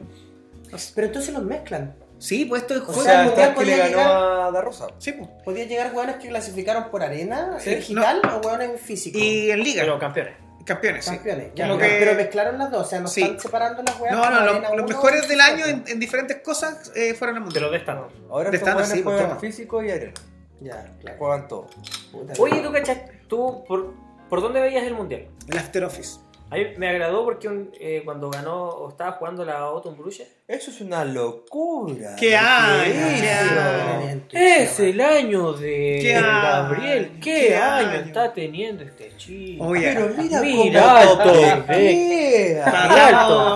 Pero 0.96 1.08
entonces 1.08 1.34
los 1.34 1.44
mezclan. 1.44 1.94
Sí, 2.18 2.46
pues 2.46 2.62
esto 2.62 2.76
es 2.76 2.82
O 2.82 2.86
juego. 2.86 3.02
O 3.02 3.04
sea, 3.04 3.24
mundial 3.26 3.52
Strasky 3.52 3.66
le 3.66 3.72
podía 3.72 3.78
ganó 3.90 3.98
llegar- 3.98 4.48
a 4.48 4.52
Da 4.52 4.62
Rosa. 4.62 4.88
Sí, 4.98 5.12
pues. 5.12 5.30
Podían 5.44 5.68
llegar 5.68 5.94
weones 5.94 6.16
que 6.16 6.30
clasificaron 6.30 6.90
por 6.90 7.04
arena, 7.04 7.58
Sí, 7.60 7.76
digital 7.76 8.22
o 8.34 8.48
weones 8.48 8.70
en 8.70 8.78
físico. 8.78 9.20
Y 9.20 9.52
en 9.52 9.62
liga, 9.62 9.84
Pero 9.84 10.00
campeones. 10.00 10.34
Campeones. 10.66 11.06
sí. 11.06 11.16
Campeones. 11.16 11.52
Ya, 11.56 11.68
Como 11.68 11.80
ya, 11.80 11.88
que- 11.88 11.96
Pero 12.00 12.16
mezclaron 12.16 12.58
las 12.58 12.72
dos, 12.72 12.86
o 12.88 12.90
sea, 12.90 13.00
no 13.00 13.08
Sí. 13.08 13.22
están 13.22 13.40
separando 13.40 13.84
las 13.84 14.00
weas. 14.00 14.16
No, 14.16 14.30
no, 14.30 14.42
los 14.46 14.72
uno 14.72 14.84
mejores 14.88 15.28
del 15.28 15.42
año 15.42 15.66
en, 15.66 15.84
en 15.88 16.00
diferentes 16.00 16.38
cosas 16.42 16.92
eh, 16.96 17.14
fueron 17.14 17.38
al 17.38 17.42
De 17.42 17.46
mundial. 17.46 17.64
los 17.64 17.72
de 17.72 17.78
esta. 17.78 18.08
Ahora 18.30 18.50
De 18.52 18.58
estándar, 18.58 18.86
sí, 18.86 19.04
juegan 19.04 19.30
porque- 19.30 19.48
físico 19.48 19.84
y 19.84 19.92
arena. 19.92 20.14
Ya, 20.62 20.96
claro. 21.02 21.18
Juegan 21.18 21.48
todo. 21.48 21.68
Puta, 22.12 22.34
Oye, 22.40 22.62
¿tú 22.62 22.72
cachas? 22.72 22.98
¿Tú 23.28 23.64
por, 23.68 23.94
por 24.30 24.42
dónde 24.42 24.62
veías 24.62 24.84
el 24.86 24.94
mundial? 24.94 25.28
El 25.50 25.58
After 25.58 25.84
Office. 25.84 26.20
A 26.54 26.58
mí 26.58 26.68
me 26.78 26.90
agradó 26.90 27.24
porque 27.26 27.48
un- 27.48 27.72
eh, 27.80 28.02
cuando 28.06 28.30
ganó 28.30 28.70
o 28.70 28.90
estaba 28.90 29.14
jugando 29.14 29.44
la 29.44 29.58
Autumn 29.58 29.98
Bruges. 29.98 30.28
Eso 30.48 30.70
es 30.72 30.82
una 30.82 31.04
locura. 31.04 32.16
¿Qué 32.20 32.36
año? 32.36 32.92
hizo? 32.92 33.22
¿Qué 33.22 33.32
año? 33.32 34.22
Es 34.32 34.80
el 34.80 35.02
año 35.02 35.54
de. 35.54 36.20
Gabriel. 36.22 37.12
¿Qué, 37.22 37.48
¿Qué 37.48 37.56
año, 37.56 37.90
año? 37.90 38.00
está 38.06 38.32
teniendo 38.34 38.84
este 38.84 39.14
chico? 39.18 39.66
Oye, 39.66 39.92
Pero 39.94 40.10
mira, 40.18 40.42
Mira, 40.42 40.82
cómo 40.82 40.98
Alto 41.00 41.34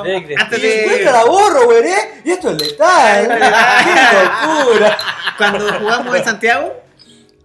Antes 0.04 0.60
Y 0.60 0.62
de- 0.62 0.84
encuentra 0.84 1.12
la 1.12 1.26
borro, 1.26 1.66
güey, 1.66 1.84
¿eh? 1.88 2.22
Y 2.26 2.32
esto 2.32 2.52
es 2.52 2.62
letal. 2.62 3.28
¡Qué 3.28 4.74
locura! 4.74 4.98
cuando 5.38 5.74
jugamos 5.80 6.18
en 6.18 6.26
Santiago, 6.26 6.74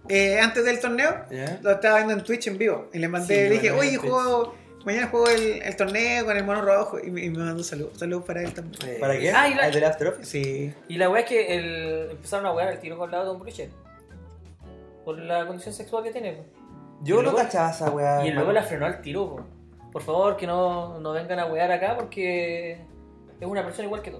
eh, 0.09 0.39
antes 0.39 0.65
del 0.65 0.79
torneo, 0.79 1.25
¿Ya? 1.29 1.59
lo 1.61 1.71
estaba 1.71 1.97
viendo 1.97 2.13
en 2.13 2.23
Twitch 2.23 2.47
en 2.47 2.57
vivo. 2.57 2.89
Y 2.93 2.99
le 2.99 3.07
mandé, 3.07 3.35
Sí, 3.35 3.41
le 3.43 3.49
dije, 3.49 3.71
oye, 3.71 3.97
Twitch. 3.97 4.11
juego, 4.11 4.55
mañana 4.85 5.07
juego 5.07 5.27
el, 5.29 5.61
el 5.61 5.75
torneo 5.75 6.25
con 6.25 6.37
el 6.37 6.43
mono 6.43 6.61
rojo. 6.61 6.99
Y 6.99 7.09
me, 7.11 7.23
y 7.25 7.29
me 7.29 7.39
mandó 7.43 7.63
saludos. 7.63 7.97
Saludos 7.97 8.23
para 8.25 8.41
él 8.41 8.53
también. 8.53 8.81
Eh, 8.95 8.97
¿Para 8.99 9.17
qué? 9.17 9.31
Ah, 9.31 9.47
y 9.47 9.53
la- 9.53 9.67
¿El 9.67 9.73
del 9.73 9.83
After 9.85 10.07
Office? 10.07 10.25
Sí. 10.29 10.73
Y 10.87 10.97
la 10.97 11.09
weá 11.09 11.21
es 11.21 11.27
que 11.29 11.55
el, 11.55 12.11
empezaron 12.11 12.45
a 12.45 12.51
jugar 12.51 12.67
al 12.69 12.79
tiro 12.79 12.97
con 12.97 13.09
la 13.11 13.19
Autumn 13.19 13.39
Bruges. 13.39 13.69
Por 15.05 15.17
la 15.19 15.45
condición 15.45 15.73
sexual 15.73 16.03
que 16.03 16.11
tiene. 16.11 16.33
po. 16.33 16.43
Yo 17.01 17.15
Y 17.15 17.17
no 17.17 17.23
luego- 17.23 17.37
cachaba 17.37 17.71
esa 17.71 17.89
weá. 17.91 18.25
Y 18.25 18.31
luego 18.31 18.51
la 18.51 18.63
frenó 18.63 18.85
al 18.85 19.01
tiro. 19.01 19.35
po. 19.35 19.45
Por 19.91 20.01
favor, 20.01 20.37
que 20.37 20.47
no, 20.47 20.99
no 20.99 21.11
vengan 21.11 21.39
a 21.39 21.45
wear 21.45 21.71
acá 21.71 21.95
porque 21.97 22.71
es 23.39 23.47
una 23.47 23.63
persona 23.63 23.85
igual 23.85 24.01
que 24.01 24.11
tú. 24.11 24.19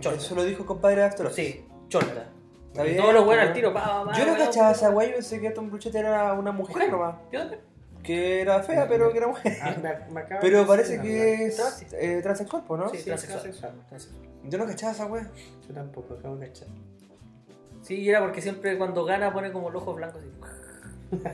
Chorta. 0.00 0.18
Eso 0.18 0.34
lo 0.34 0.44
dijo 0.44 0.60
el 0.62 0.66
compadre 0.66 0.96
de 0.96 1.04
After 1.04 1.26
Office. 1.26 1.42
Sí, 1.52 1.66
chorta. 1.88 2.28
Todos 2.74 3.12
los 3.14 3.26
weones 3.26 3.48
al 3.48 3.52
tiro. 3.52 3.72
Pa, 3.72 3.84
pa, 3.84 4.04
pa, 4.04 4.18
Yo 4.18 4.26
no 4.26 4.36
cachaba 4.36 4.70
esa 4.72 4.90
weá, 4.90 5.08
yo 5.08 5.14
pensé 5.14 5.40
que 5.40 5.50
Tom 5.50 5.68
Bruchette 5.68 5.96
era 5.96 6.32
una 6.34 6.52
mujer 6.52 6.76
Mujer. 6.76 6.90
nomás. 6.92 7.16
Yo 7.32 7.40
también. 7.40 7.60
Que 8.08 8.40
era 8.40 8.62
fea, 8.62 8.88
pero 8.88 9.12
que 9.12 9.18
era 9.18 9.26
mujer. 9.26 9.58
Ah, 9.60 9.74
me- 9.82 10.12
me 10.14 10.20
acaba 10.22 10.40
Pero 10.40 10.66
parece 10.66 10.98
que 10.98 11.44
es 11.46 11.60
eh, 11.92 12.20
transexual, 12.22 12.64
¿no? 12.66 12.88
Sí, 12.88 12.96
Sí, 12.98 13.04
transexual. 13.04 13.42
transexual. 13.42 13.72
Transexual. 13.86 14.28
Yo 14.44 14.56
no 14.58 14.66
cachaba 14.66 14.92
esa 14.92 15.04
weá. 15.04 15.30
Yo 15.68 15.74
tampoco, 15.74 16.14
acabo 16.14 16.36
de 16.36 16.46
cachar. 16.46 16.68
Sí, 17.82 17.96
y 17.96 18.08
era 18.08 18.20
porque 18.20 18.40
siempre 18.40 18.78
cuando 18.78 19.04
gana 19.04 19.30
pone 19.32 19.52
como 19.52 19.68
los 19.68 19.82
ojos 19.82 19.96
blancos. 19.96 20.22
así. 20.22 20.30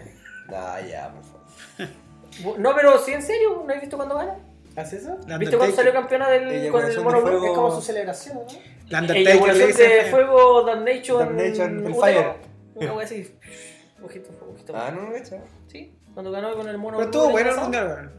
Ah, 0.48 0.78
ya, 0.80 1.10
por 1.12 1.22
favor. 1.24 2.58
No, 2.58 2.74
pero 2.74 2.98
sí, 2.98 3.12
en 3.12 3.22
serio, 3.22 3.62
¿no 3.66 3.72
has 3.72 3.80
visto 3.80 3.96
cuando 3.96 4.16
gana? 4.16 4.36
¿Haces 4.76 5.04
eso? 5.04 5.16
La 5.28 5.38
¿Viste 5.38 5.56
cuando 5.56 5.74
salió 5.76 5.92
campeona 5.92 6.28
del, 6.28 6.70
con 6.72 6.84
el 6.84 6.96
mono 6.98 7.22
blanco? 7.22 7.28
fuego. 7.38 7.46
Es 7.46 7.52
como 7.52 7.70
su 7.70 7.80
celebración, 7.82 8.38
¿no? 8.38 8.46
La 8.88 9.00
Undertaker 9.00 9.56
le 9.56 9.66
dice 9.68 9.88
de 9.88 10.04
fuego, 10.10 10.62
Damnation, 10.64 11.18
Damnation, 11.20 11.78
Utero. 11.86 11.94
Hellfire. 12.04 12.34
Una 12.74 12.92
wea 12.94 13.04
así. 13.06 13.38
Ojito, 14.04 14.30
ojito. 14.52 14.76
Ah, 14.76 14.90
no, 14.94 15.02
no 15.02 15.12
cachaba. 15.12 15.42
Sí, 15.68 15.94
cuando 16.14 16.30
ganó 16.32 16.54
con 16.54 16.68
el 16.68 16.78
mono. 16.78 16.96
Pero 16.96 17.10
estuvo 17.10 17.30
bueno 17.30 17.50
el 17.50 17.56
mundial, 17.60 17.86
weón. 17.88 18.12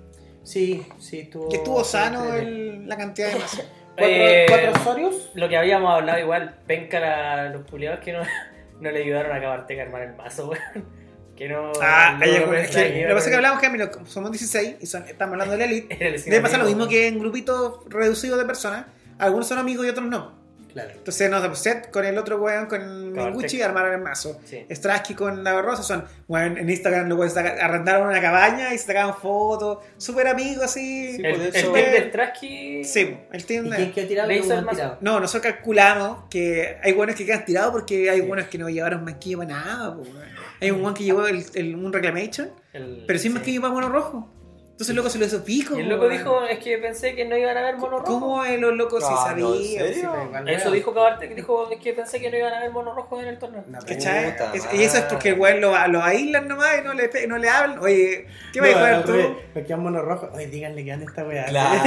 Sí, 0.44 0.86
sí, 1.00 1.22
estuvo. 1.22 1.50
Que 1.50 1.58
estuvo 1.58 1.84
sano 1.84 2.34
el- 2.36 2.88
la 2.88 2.98
cantidad 2.98 3.30
de 3.32 3.40
masa. 3.40 3.64
¿Cuatro, 3.98 4.06
Eh, 4.16 4.46
cuatro 4.48 4.72
Osorios? 4.74 5.32
Lo 5.34 5.50
que 5.50 5.58
habíamos 5.58 5.92
hablado 5.94 6.20
igual, 6.20 6.60
penca 6.68 7.00
la- 7.00 7.50
los 7.50 7.64
culiados 7.70 8.00
que 8.02 8.14
no, 8.14 8.20
no 8.80 8.92
le 8.92 9.04
ayudaron 9.04 9.32
a 9.32 9.36
acabarte 9.38 9.80
a 9.80 9.84
armar 9.84 10.04
el 10.04 10.16
mazo, 10.16 10.50
weón. 10.50 11.06
Que 11.36 11.50
no. 11.50 11.72
Ah, 11.82 12.16
no 12.18 12.24
es 12.26 12.32
que, 12.32 12.40
lo 12.40 12.46
que 12.52 13.14
pasa 13.14 13.18
es 13.18 13.26
que 13.28 13.34
a- 13.34 13.38
hablamos 13.38 13.60
que 13.60 13.70
mira, 13.70 13.90
como 13.92 14.06
somos 14.06 14.32
16 14.32 14.76
y 14.80 14.86
son- 14.86 15.04
estamos 15.06 15.34
hablando 15.34 15.54
de 15.54 15.58
la 15.60 15.66
elite. 15.66 15.96
Debe 16.26 16.42
pasar 16.42 16.60
lo 16.60 16.66
mismo 16.66 16.88
que 16.88 17.08
en 17.08 17.20
grupitos 17.20 17.80
reducidos 17.90 18.38
de 18.40 18.46
personas. 18.46 18.86
Algunos 19.18 19.48
son 19.48 19.58
amigos 19.58 19.86
y 19.86 19.90
otros 19.90 20.06
no. 20.08 20.45
Claro. 20.76 20.92
Entonces, 20.92 21.30
no, 21.32 21.42
pues, 21.42 21.60
Seth 21.60 21.90
con 21.90 22.04
el 22.04 22.18
otro 22.18 22.38
weón, 22.38 22.66
con. 22.66 23.14
Minguchi, 23.14 23.62
armaron 23.62 23.94
el 23.94 24.02
mazo. 24.02 24.38
Sí. 24.44 24.66
Strasky 24.70 25.14
con 25.16 25.42
la 25.42 25.62
Rosa 25.62 25.84
son, 25.84 26.04
weón, 26.28 26.58
en 26.58 26.70
Instagram 26.70 27.08
lo 27.08 27.16
pueden 27.16 27.32
sacar, 27.34 27.58
arrendaron 27.62 28.08
una 28.10 28.20
cabaña 28.20 28.74
y 28.74 28.78
se 28.78 28.88
sacaban 28.88 29.16
fotos. 29.16 29.78
Súper 29.98 30.28
amigos 30.28 30.66
así. 30.66 31.16
Sí, 31.16 31.22
El, 31.24 31.34
por 31.36 31.42
el 31.46 31.52
team 31.54 31.74
de 31.74 32.10
Strasky. 32.10 32.84
Sí, 32.84 33.18
el 33.32 33.46
team 33.46 33.68
¿Y 33.68 33.70
de- 33.70 33.76
quién 33.78 33.92
quedó 33.94 34.08
tirado? 34.08 34.30
Tirado. 34.30 34.98
No, 35.00 35.20
nosotros 35.22 35.54
calculamos 35.54 36.26
que 36.30 36.78
hay 36.84 36.92
buenos 36.92 37.16
que 37.16 37.26
quedan 37.26 37.46
tirados 37.46 37.72
porque 37.72 38.10
hay 38.10 38.20
buenos 38.20 38.48
que 38.48 38.58
no 38.58 38.68
llevaron 38.70 39.06
manquillo 39.06 39.38
para 39.38 39.50
nada. 39.52 39.96
po, 39.96 40.02
weón. 40.02 40.26
Hay 40.62 40.72
un 40.72 40.82
buen 40.82 40.94
que 40.94 41.04
llevó 41.06 41.26
el, 41.26 41.44
el- 41.54 41.76
un 41.76 41.94
reclamation, 41.94 42.50
El- 42.74 43.06
pero 43.08 43.18
sin 43.18 43.32
sí. 43.32 43.36
manquillo 43.38 43.62
para 43.62 43.74
mono 43.74 43.88
rojo. 43.90 44.30
Entonces 44.76 44.90
el 44.90 44.98
loco 44.98 45.10
se 45.10 45.20
lo 45.20 45.26
hizo 45.26 45.42
pico. 45.42 45.78
Y 45.78 45.80
el 45.84 45.88
loco 45.88 46.10
dijo, 46.10 46.44
es 46.44 46.60
que 46.60 46.78
pensé 46.78 47.16
que 47.16 47.24
no 47.24 47.38
iban 47.38 47.56
a 47.56 47.62
ver 47.62 47.78
mono 47.78 48.00
rojo. 48.00 48.04
¿Cómo 48.20 48.44
es 48.44 48.60
los 48.60 48.74
locos 48.76 49.06
sí 49.06 49.10
Ah, 49.10 49.34
no, 49.38 49.54
¿en 49.56 49.64
sabían? 49.64 49.86
serio? 49.88 50.14
igual, 50.26 50.50
Eso 50.50 50.70
dijo 50.72 50.94
Cabarte, 50.94 51.30
que 51.30 51.36
dijo, 51.36 51.72
es 51.72 51.80
que 51.80 51.94
pensé 51.94 52.20
que 52.20 52.30
no 52.30 52.36
iban 52.36 52.54
a 52.54 52.60
ver 52.60 52.72
mono 52.72 52.94
rojo 52.94 53.22
en 53.22 53.28
el 53.30 53.40
torneo. 53.40 53.64
¿Cachai? 53.88 54.36
Es- 54.54 54.68
y 54.74 54.84
eso 54.84 54.98
es 54.98 55.04
porque 55.06 55.30
el 55.30 55.40
weón 55.40 55.62
lo, 55.62 55.88
lo 55.88 56.04
aíslan 56.04 56.50
nomás 56.50 56.78
y 56.78 56.84
no 56.84 56.94
le, 56.94 57.10
no 57.26 57.38
le 57.38 57.50
hablan. 57.50 57.80
Oye, 57.80 58.28
¿qué 58.52 58.60
No, 58.60 58.68
vas 58.68 58.76
a 58.76 58.80
jugar 58.80 59.06
tú? 59.06 59.36
Me 59.56 59.64
quedan 59.64 59.80
mono 59.82 60.02
rojo. 60.02 60.30
Oye, 60.34 60.48
díganle 60.48 60.84
que 60.84 60.92
ande 60.92 61.06
esta 61.06 61.24
weá. 61.24 61.46
Claro. 61.46 61.82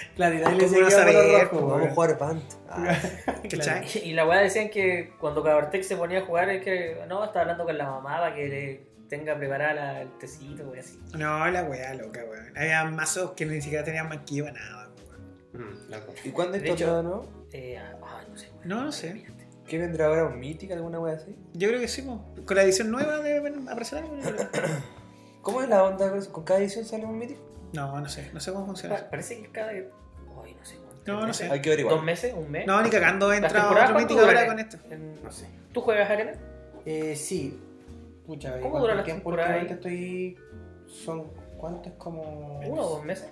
claro, 0.16 0.34
y 0.34 0.38
nadie 0.38 0.56
le 0.56 0.64
¿Cómo 0.64 0.78
decía 0.78 0.80
no 0.80 0.90
saber, 0.90 1.42
rojo, 1.50 1.66
Vamos 1.66 1.88
a 1.88 1.90
jugar 1.90 2.16
Pant. 2.18 2.42
Ah, 2.70 2.96
¿Cachai? 3.50 3.84
Y 4.02 4.12
la 4.14 4.24
weá 4.24 4.40
decían 4.40 4.70
que 4.70 5.12
cuando 5.20 5.42
Cabartec 5.42 5.82
se 5.82 5.94
ponía 5.94 6.20
a 6.20 6.22
jugar 6.22 6.48
es 6.48 6.64
que 6.64 6.96
no, 7.06 7.22
estaba 7.22 7.42
hablando 7.42 7.64
con 7.66 7.76
la 7.76 7.84
mamá 7.84 8.18
para 8.20 8.34
que 8.34 8.48
le 8.48 8.89
tenga 9.10 9.36
preparada 9.36 9.74
la- 9.74 10.00
el 10.02 10.18
tecito, 10.18 10.64
wey, 10.70 10.80
así. 10.80 10.98
No, 11.18 11.46
la 11.50 11.64
weá 11.64 11.92
loca, 11.94 12.24
weón. 12.24 12.56
Había 12.56 12.84
mazos 12.84 13.32
que 13.32 13.44
ni 13.44 13.60
siquiera 13.60 13.84
tenían 13.84 14.08
manquillo 14.08 14.50
nada, 14.50 14.90
weón. 15.52 15.70
Mm, 15.70 15.90
loco. 15.90 16.14
¿Y 16.24 16.30
cuándo 16.30 16.56
es 16.56 16.62
De 16.62 16.70
hecho- 16.70 17.02
no? 17.02 17.26
Eh, 17.52 17.76
ah, 17.78 18.22
no 18.28 18.36
sé. 18.36 18.48
weón. 18.56 18.68
No, 18.68 18.84
no 18.84 18.92
sé. 18.92 19.26
¿Qué 19.66 19.78
vendrá 19.78 20.06
ahora? 20.06 20.24
¿Un 20.24 20.38
Mythic? 20.40 20.72
¿Alguna 20.72 20.98
wea 20.98 21.14
así? 21.14 21.36
Yo 21.52 21.68
creo 21.68 21.78
que 21.80 21.86
sí, 21.88 22.02
po. 22.02 22.24
con 22.44 22.56
la 22.56 22.62
edición 22.64 22.90
nueva 22.90 23.18
deben 23.18 23.68
aparecer 23.68 23.98
algo. 23.98 24.16
¿Cómo 25.42 25.62
es 25.62 25.68
la 25.68 25.84
onda 25.84 26.08
con 26.08 26.18
eso? 26.18 26.32
¿Con 26.32 26.44
cada 26.44 26.60
edición 26.60 26.84
sale 26.84 27.04
un 27.04 27.18
Mythic? 27.18 27.38
No, 27.72 28.00
no 28.00 28.08
sé, 28.08 28.30
no 28.32 28.40
sé 28.40 28.52
cómo 28.52 28.66
funciona. 28.66 28.96
Pa- 28.96 29.10
Parece 29.10 29.36
que 29.36 29.42
es 29.42 29.48
cada. 29.50 29.70
Ay, 29.70 29.86
no 30.58 30.64
sé. 30.64 30.76
No, 31.06 31.16
¿tres 31.20 31.26
no 31.28 31.32
sé. 31.34 31.50
Hay 31.50 31.60
que 31.60 31.68
averiguar. 31.70 31.94
¿Dos 31.96 32.04
meses? 32.04 32.34
¿Un 32.34 32.50
mes? 32.50 32.66
No, 32.66 32.82
ni 32.82 32.90
cagando 32.90 33.32
entra 33.32 33.70
otro 33.70 33.98
mítico 33.98 34.20
ahora 34.20 34.46
con 34.46 34.58
esto. 34.58 34.76
En- 34.90 35.22
No 35.22 35.30
sé. 35.30 35.46
¿Tú 35.72 35.80
juegas 35.80 36.10
arena? 36.10 36.32
Eh, 36.84 37.14
sí. 37.16 37.58
Pucha, 38.30 38.52
¿Cómo 38.60 38.66
igual 38.66 38.82
dura 38.82 38.92
por 38.92 38.96
la 38.98 39.04
tiempo 39.04 39.30
temporada 39.30 39.54
ahí? 39.54 39.60
últimamente 39.62 39.88
estoy. 39.88 40.38
Son. 40.86 41.24
¿Cuántos? 41.58 41.92
Como. 41.94 42.60
¿Uno 42.60 42.82
o 42.82 42.90
dos 42.90 43.04
meses? 43.04 43.28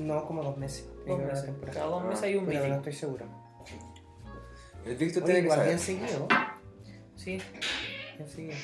No, 0.00 0.26
como 0.26 0.42
dos 0.42 0.56
meses. 0.56 0.88
Dos 1.06 1.18
meses. 1.20 1.48
Cada 1.72 1.86
dos 1.86 2.04
meses 2.04 2.24
hay 2.24 2.34
un 2.34 2.44
Pero 2.46 2.58
no 2.58 2.64
meeting. 2.64 2.78
estoy 2.78 2.92
seguro. 2.92 3.24
El 4.84 4.96
Victor 4.96 5.22
Oye, 5.22 5.32
tiene 5.32 5.40
que 5.40 5.44
igual 5.44 5.58
saber. 5.58 5.66
bien 5.68 5.78
seguido. 5.78 6.28
Sí. 7.14 7.40
Bien 8.16 8.28
seguido. 8.28 8.54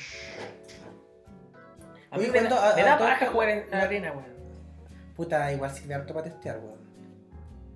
A 2.11 2.17
mí 2.17 2.23
Oye, 2.23 2.27
me, 2.27 2.39
¿cuánto- 2.39 2.55
da, 2.55 2.71
a- 2.71 2.75
me 2.75 2.81
a 2.81 2.85
da 2.85 2.97
todo 2.97 3.07
paja 3.07 3.19
esto- 3.21 3.31
jugar 3.33 3.49
en 3.49 3.71
la- 3.71 3.81
arena, 3.81 4.11
weón. 4.11 4.25
Puta, 5.15 5.51
igual 5.53 5.71
sirve 5.71 5.93
harto 5.93 6.13
para 6.13 6.25
testear, 6.29 6.59
weón. 6.59 6.77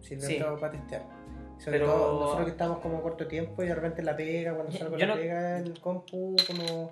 Sirve 0.01 0.27
Sí. 0.27 0.37
harto 0.39 0.59
para 0.59 0.73
testear. 0.73 1.03
Sobre 1.57 1.79
Pero- 1.79 1.91
todo 1.93 2.19
nosotros 2.19 2.45
que 2.45 2.51
estamos 2.51 2.79
como 2.79 3.01
corto 3.01 3.27
tiempo 3.27 3.63
y 3.63 3.67
de 3.67 3.75
repente 3.75 4.03
la 4.03 4.15
pega, 4.15 4.53
cuando 4.53 4.71
Yo- 4.73 4.77
salgo 4.79 4.97
yo 4.97 5.07
la 5.07 5.15
no- 5.15 5.19
pega 5.21 5.57
en 5.59 5.65
el 5.65 5.79
compu, 5.81 6.35
como 6.45 6.91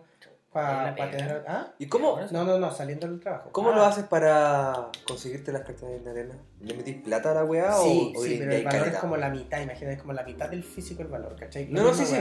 para 0.55 0.95
tener... 1.11 1.43
¿Ah? 1.47 1.67
¿Y 1.77 1.87
cómo, 1.87 2.17
No, 2.31 2.45
no, 2.45 2.57
no, 2.57 2.71
saliendo 2.71 3.07
del 3.07 3.19
trabajo. 3.19 3.49
cómo 3.51 3.71
Ah. 3.71 3.75
lo 3.75 3.83
haces 3.83 4.05
para 4.05 4.87
conseguirte 5.05 5.51
las 5.51 5.63
cartas 5.63 5.89
en 5.89 6.07
arena? 6.07 6.35
¿Le 6.61 6.73
metís 6.75 6.95
plata 7.03 7.31
a 7.31 7.33
la 7.35 7.43
weá 7.43 7.73
Sí, 7.73 8.13
o, 8.15 8.19
o 8.19 8.23
sí, 8.23 8.29
le 8.29 8.37
pero 8.39 8.51
el 8.53 8.63
valor 8.63 8.87
es 8.87 8.95
como 8.95 9.17
la 9.17 9.29
mitad, 9.29 9.61
imagínate, 9.61 9.95
es 9.97 10.01
como 10.01 10.13
la 10.13 10.23
mitad 10.23 10.49
del 10.49 10.63
físico 10.63 11.01
el 11.01 11.09
valor, 11.09 11.35
¿cachai? 11.37 11.67
No, 11.69 11.83
no, 11.83 11.93
sí, 11.93 12.05
sí. 12.05 12.15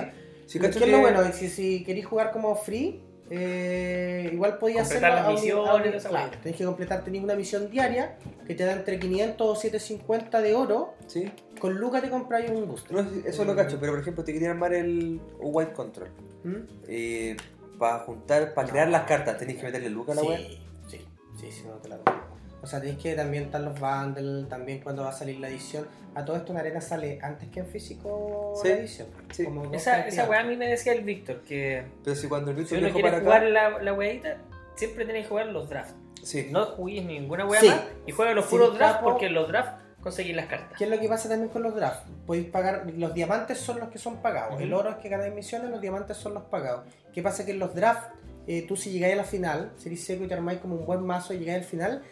Si 0.47 0.59
¿Qué 0.59 0.67
es 0.67 0.89
lo 0.89 0.99
bueno? 1.01 1.23
Si, 1.33 1.49
si 1.49 1.85
queréis 1.85 2.07
jugar 2.07 2.33
como 2.33 2.55
free, 2.57 3.01
eh, 3.31 4.29
igual 4.33 4.59
podías 4.59 4.87
hacerlo 4.87 5.09
las 5.09 5.29
misiones 5.29 6.05
Claro, 6.05 6.31
tenés 6.43 6.59
que 6.59 6.65
completar, 6.65 7.03
tenés 7.05 7.23
una 7.23 7.35
misión 7.35 7.71
diaria 7.71 8.17
que 8.47 8.55
te 8.55 8.65
da 8.65 8.73
entre 8.73 8.99
500 8.99 9.47
o 9.49 9.55
750 9.55 10.43
de 10.43 10.55
oro. 10.55 10.95
Sí. 11.07 11.31
Con 11.59 11.75
Lucas 11.77 12.03
te 12.03 12.11
compráis 12.11 12.51
un. 12.51 12.67
No, 12.69 12.77
sí, 13.03 13.23
eso 13.25 13.45
lo 13.47 13.57
cacho, 13.57 13.79
pero 13.81 13.93
por 13.93 14.01
ejemplo 14.03 14.25
te 14.25 14.33
quería 14.35 14.51
armar 14.51 14.75
el 14.75 15.21
White 15.39 15.73
Control. 15.73 16.11
¿Mm? 16.43 16.57
Para 17.79 17.99
juntar, 18.01 18.55
para 18.55 18.69
crear 18.69 18.89
las 18.89 19.05
cartas, 19.05 19.37
tenéis 19.39 19.59
que 19.59 19.65
meterle 19.67 19.91
lucas 19.91 20.17
a 20.19 20.23
la 20.23 20.27
weá. 20.29 20.39
Sí, 20.39 20.59
sí, 20.89 21.07
sí, 21.41 21.53
sí, 21.53 21.65
no 21.67 21.75
te 21.75 21.89
la 21.89 21.97
doy. 21.97 22.15
O 22.63 22.67
sea, 22.67 22.81
tenéis 22.81 22.99
que 22.99 23.15
también 23.15 23.45
están 23.45 23.65
los 23.67 23.79
bundles, 23.79 24.49
también 24.49 24.81
cuando 24.81 25.03
va 25.03 25.11
a 25.11 25.13
salir 25.13 25.39
la 25.39 25.49
edición. 25.49 25.87
A 26.15 26.25
todo 26.25 26.37
esto 26.37 26.53
en 26.53 26.59
arena 26.59 26.81
sale 26.81 27.19
antes 27.21 27.49
que 27.51 27.61
en 27.61 27.67
físico 27.67 28.55
Sí, 28.63 28.69
la 28.69 28.75
edición. 28.77 29.09
sí. 29.33 29.45
Como 29.45 29.75
Esa, 29.75 30.07
esa 30.07 30.25
weá 30.29 30.41
a 30.41 30.45
mí 30.45 30.57
me 30.57 30.67
decía 30.69 30.93
el 30.93 31.03
Víctor 31.05 31.41
que 31.43 31.85
Pero 32.03 32.17
si 32.17 32.29
cuando 32.29 32.53
el 32.53 32.57
si 32.57 32.61
Víctor 32.63 32.79
uno 32.79 32.87
viajó 32.87 32.95
quiere 33.01 33.11
para 33.11 33.23
jugar 33.23 33.43
acá. 33.43 33.51
la, 33.51 33.83
la 33.83 33.93
weadita, 33.93 34.37
siempre 34.77 35.05
tenéis 35.05 35.25
que 35.27 35.29
jugar 35.31 35.47
los 35.49 35.69
drafts. 35.69 35.95
Sí. 36.23 36.49
No 36.51 36.65
juguéis 36.67 37.05
ninguna 37.05 37.45
weá 37.47 37.61
Sí. 37.61 37.69
más 37.69 37.81
y 38.07 38.13
juega 38.13 38.33
los 38.33 38.47
puros 38.47 38.79
drafts 38.79 39.03
porque 39.03 39.27
en 39.27 39.35
los 39.35 39.49
drafts 39.49 39.84
conseguís 40.05 40.37
las 40.37 40.47
cartas. 40.47 40.79
¿Qué 40.79 40.85
es 40.85 40.91
lo 40.91 41.01
que 41.01 41.09
pasa 41.09 41.29
también 41.29 41.49
con 41.51 41.63
los 41.63 41.75
drafts? 41.75 42.09
Podéis 42.27 42.47
pagar, 42.51 42.85
los 42.97 43.13
diamantes 43.15 43.59
son 43.59 43.81
los 43.81 43.89
que 43.89 43.99
son 43.99 44.19
pagados. 44.23 44.61
El 44.61 44.73
oro 44.73 44.91
es 44.91 44.97
que 44.97 45.09
ganáis 45.09 45.35
misiones, 45.35 45.71
los 45.71 45.81
diamantes 45.81 46.17
son 46.17 46.35
los 46.35 46.45
pagados. 46.45 46.85
¿Qué 47.13 47.23
pasa? 47.23 47.45
Que 47.45 47.51
en 47.53 47.59
los 47.59 47.75
drafts, 47.75 48.09
eh, 48.47 48.65
tú 48.69 48.77
si 48.77 48.91
llegáis 48.93 49.15
a 49.15 49.17
la 49.17 49.25
final, 49.25 49.73
seréis 49.77 50.05
seco 50.05 50.25
y 50.25 50.29
te 50.29 50.35
armáis 50.35 50.59
como 50.61 50.77
un 50.77 50.85
buen 50.87 51.01
mazo 51.05 51.33
y 51.35 51.39
llegáis 51.39 51.59
al 51.63 51.65
final, 51.65 52.03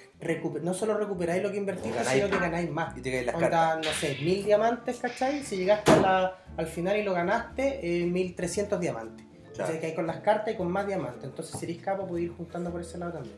no 0.62 0.74
solo 0.74 0.96
recuperáis 0.96 1.42
lo 1.42 1.50
que 1.52 1.58
invertiste, 1.58 1.90
Ganáis. 1.98 2.22
sino 2.24 2.30
que 2.30 2.38
ganáis 2.42 2.70
más. 2.70 2.96
Y 2.96 3.02
te 3.02 3.10
caen 3.12 3.26
las 3.26 3.34
Onda, 3.36 3.50
cartas. 3.50 3.86
no 3.86 3.92
sé, 3.92 4.16
mil 4.22 4.44
diamantes, 4.44 4.96
¿cachai? 4.98 5.42
Si 5.42 5.56
llegaste 5.58 5.92
a 5.92 5.96
la- 5.96 6.38
al 6.56 6.66
final 6.66 6.96
y 6.96 7.02
lo 7.02 7.12
ganaste, 7.12 7.80
eh, 8.02 8.06
1300 8.06 8.80
diamantes. 8.80 9.26
Claro. 9.54 9.68
O 9.68 9.72
sea, 9.72 9.80
que 9.80 9.86
hay 9.88 9.94
con 9.94 10.06
las 10.06 10.20
cartas 10.20 10.54
y 10.54 10.56
con 10.56 10.72
más 10.72 10.86
diamantes. 10.86 11.24
Entonces, 11.24 11.58
si 11.60 11.66
eres 11.66 11.78
capo, 11.82 12.06
podéis 12.06 12.30
ir 12.30 12.36
juntando 12.36 12.70
por 12.70 12.80
ese 12.80 12.96
lado 12.96 13.12
también. 13.12 13.36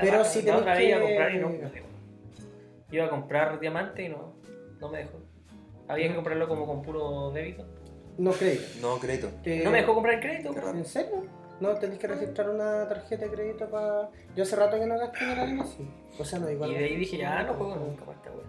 Pero 0.00 0.24
si 0.24 0.38
a 0.38 0.42
que- 0.44 0.50
comprar 0.52 0.80
y 1.34 1.38
no. 1.38 1.48
Iba 2.92 3.06
a 3.06 3.10
comprar 3.10 3.58
diamante 3.60 4.04
y 4.04 4.08
no, 4.08 4.34
no 4.80 4.88
me 4.88 4.98
dejó. 4.98 5.18
Había 5.88 6.08
que 6.08 6.14
comprarlo 6.14 6.48
como 6.48 6.66
con 6.66 6.82
puro 6.82 7.30
débito. 7.32 7.66
No 8.18 8.32
crédito. 8.32 8.64
No, 8.82 8.98
crédito. 8.98 9.30
Que- 9.42 9.62
No 9.64 9.70
me 9.70 9.78
dejó 9.80 9.94
comprar 9.94 10.14
el 10.16 10.20
crédito. 10.20 10.52
Qué 10.54 10.60
weón. 10.60 10.78
¿En 10.78 10.84
serio? 10.84 11.22
No, 11.60 11.74
tenés 11.74 11.98
que 11.98 12.06
registrar 12.06 12.48
una 12.50 12.88
tarjeta 12.88 13.26
de 13.26 13.30
crédito 13.32 13.68
para. 13.68 14.08
Yo 14.34 14.42
hace 14.42 14.56
rato 14.56 14.78
que 14.78 14.86
no 14.86 14.98
gasto 14.98 15.18
en 15.20 15.36
la 15.36 15.44
línea, 15.46 15.64
sí. 15.64 15.86
O 16.18 16.24
sea, 16.24 16.38
no, 16.38 16.50
igual. 16.50 16.70
Y 16.72 16.74
de 16.74 16.84
ahí 16.84 16.96
dije, 16.96 17.18
ya 17.18 17.42
no 17.42 17.54
juego 17.54 17.76
nunca 17.76 18.04
más 18.06 18.16
esta 18.16 18.30
weá. 18.30 18.44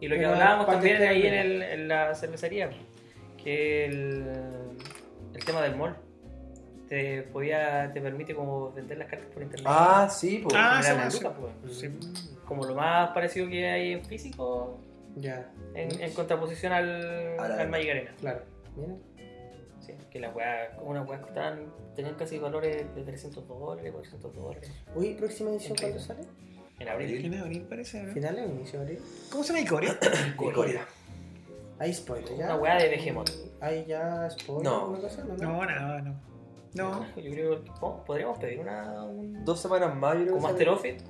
Y 0.00 0.08
lo 0.08 0.14
que 0.16 0.20
Pero, 0.20 0.32
hablábamos 0.32 0.66
¿para 0.66 0.78
también 0.78 1.02
ahí 1.02 1.26
en, 1.26 1.34
el, 1.34 1.62
en 1.62 1.88
la 1.88 2.14
cervecería, 2.14 2.70
que 3.42 3.84
el, 3.86 4.24
el 5.34 5.44
tema 5.44 5.62
del 5.62 5.76
mall 5.76 5.96
te 6.90 7.22
podía 7.22 7.90
te 7.94 8.00
permite 8.00 8.34
como 8.34 8.72
vender 8.72 8.98
las 8.98 9.08
cartas 9.08 9.28
por 9.32 9.42
internet. 9.42 9.66
Ah, 9.70 10.08
sí, 10.10 10.40
pues. 10.42 10.54
Ah, 10.58 10.80
esa 10.80 10.94
lucas, 11.04 11.38
weá, 11.40 11.52
pues. 11.62 11.76
Sí. 11.78 11.88
Como 12.44 12.64
lo 12.66 12.74
más 12.74 13.10
parecido 13.12 13.48
que 13.48 13.70
hay 13.70 13.92
en 13.92 14.04
físico 14.04 14.76
Ya, 15.14 15.52
en, 15.74 16.00
en 16.00 16.12
contraposición 16.12 16.72
al, 16.72 17.38
al 17.38 17.68
Magic 17.70 17.90
Arena. 17.90 18.10
claro. 18.20 18.42
Mira. 18.76 18.94
Sí, 19.78 19.94
que 20.10 20.18
las 20.18 20.34
weas, 20.34 20.70
unas 20.82 21.08
weas 21.08 21.22
costaban, 21.22 21.72
tenían 21.94 22.14
casi 22.16 22.38
valores 22.38 22.94
de 22.94 23.02
300 23.02 23.46
dólares, 23.48 23.92
400 23.92 24.34
dólares. 24.34 24.72
Uy, 24.94 25.14
próxima 25.14 25.50
edición. 25.50 25.76
¿cuándo 25.80 25.98
sale? 26.00 26.20
En 26.80 26.88
abril. 26.88 27.24
En 27.24 27.34
abril 27.34 27.66
parece, 27.68 28.02
¿no? 28.02 28.12
¿Finales 28.12 28.46
o 28.46 28.50
inicio 28.52 28.80
de 28.80 28.84
abril? 28.86 28.98
¿Cómo 29.30 29.44
se 29.44 29.52
llama 29.52 29.60
Icoria? 29.64 29.96
Corea. 30.36 30.84
Hay 31.78 31.94
spoiler, 31.94 32.36
ya. 32.36 32.44
Una 32.46 32.56
weá 32.56 32.76
de 32.76 32.88
Behemoth. 32.88 33.30
Hay 33.60 33.86
ya 33.86 34.28
spoiler. 34.28 34.64
No. 34.64 35.00
cosa, 35.00 35.24
¿no? 35.24 35.36
No, 35.36 35.64
nada, 35.64 36.00
no. 36.02 36.29
No. 36.74 37.04
Yo 37.16 37.30
creo 37.32 37.64
que 37.64 37.70
oh, 37.80 38.04
podríamos 38.04 38.38
pedir 38.38 38.60
una. 38.60 39.02
Un, 39.04 39.44
Dos 39.44 39.60
semanas 39.60 39.94
más, 39.96 40.14
yo 40.18 40.22
creo 40.22 40.34
como 40.36 40.48
sale. 40.50 40.68
Office. 40.68 41.04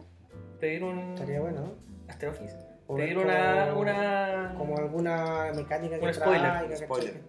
Pedir 0.58 0.84
un. 0.84 0.98
Estaría 1.14 1.40
bueno, 1.40 1.60
¿no? 1.60 1.72
Aster 2.08 2.28
Office. 2.30 2.56
O 2.86 2.96
Pedir 2.96 3.18
una. 3.18 3.68
como- 3.68 3.80
una 3.82 4.54
Como 4.58 4.76
alguna 4.78 5.52
mecánica 5.54 5.98
que 5.98 6.06
Un 6.06 6.14
spoiler, 6.14 6.76
spoiler. 6.76 7.20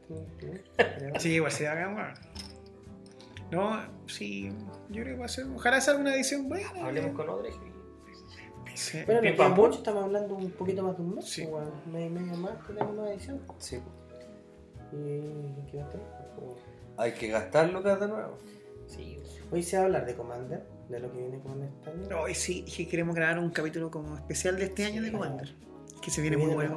Sí, 1.20 1.34
igual 1.34 1.52
se 1.52 1.68
haga, 1.68 1.88
bueno. 1.94 2.14
No, 3.52 3.82
sí, 4.08 4.50
yo 4.90 5.04
creo 5.04 5.16
que 5.16 5.20
va 5.20 5.26
a 5.26 5.30
ser. 5.30 5.46
Ojalá 5.54 5.82
sea 5.82 5.96
una 5.96 6.16
edición 6.16 6.48
buena. 6.48 6.70
Hablemos 6.86 7.14
con 7.14 7.30
Odre. 7.30 7.52
Sí. 8.74 9.00
Bueno, 9.06 9.20
Pim, 9.22 9.36
pam, 9.36 9.54
mucho, 9.54 9.80
estamos 9.80 10.06
hablando 10.06 10.34
un 10.36 10.50
poquito 10.52 10.82
más 10.84 10.96
de 10.96 11.04
un 11.04 11.16
mes, 11.16 11.26
Sí. 11.30 11.46
mes 11.92 12.06
y 12.08 12.10
medio 12.10 12.38
más 12.38 12.54
que 12.66 12.74
tenemos 12.74 12.98
una 12.98 13.12
edición. 13.12 13.42
Sí. 13.60 13.76
¿Y 14.94 15.70
qué 15.70 15.78
va 15.78 15.84
a 15.86 15.90
tener? 15.90 16.08
Hay 17.02 17.14
que 17.14 17.30
gastar 17.30 17.68
lucas 17.72 18.00
de 18.00 18.08
nuevo. 18.08 18.38
Sí. 18.88 19.20
Hoy 19.50 19.64
se 19.64 19.76
va 19.76 19.82
a 19.82 19.86
hablar 19.88 20.06
de 20.06 20.14
Commander, 20.16 20.62
de 20.88 21.00
lo 21.00 21.12
que 21.12 21.18
viene 21.18 21.40
con 21.40 21.64
este 21.64 21.90
año. 21.90 22.22
Hoy 22.22 22.36
sí, 22.36 22.64
que 22.64 22.88
queremos 22.88 23.16
grabar 23.16 23.40
un 23.40 23.50
capítulo 23.50 23.90
como 23.90 24.16
especial 24.16 24.56
de 24.58 24.66
este 24.66 24.86
año 24.86 25.02
de 25.02 25.12
Commander. 25.12 25.52
Que 26.00 26.12
se 26.12 26.22
viene 26.22 26.38
muy 26.38 26.54
bueno. 26.54 26.76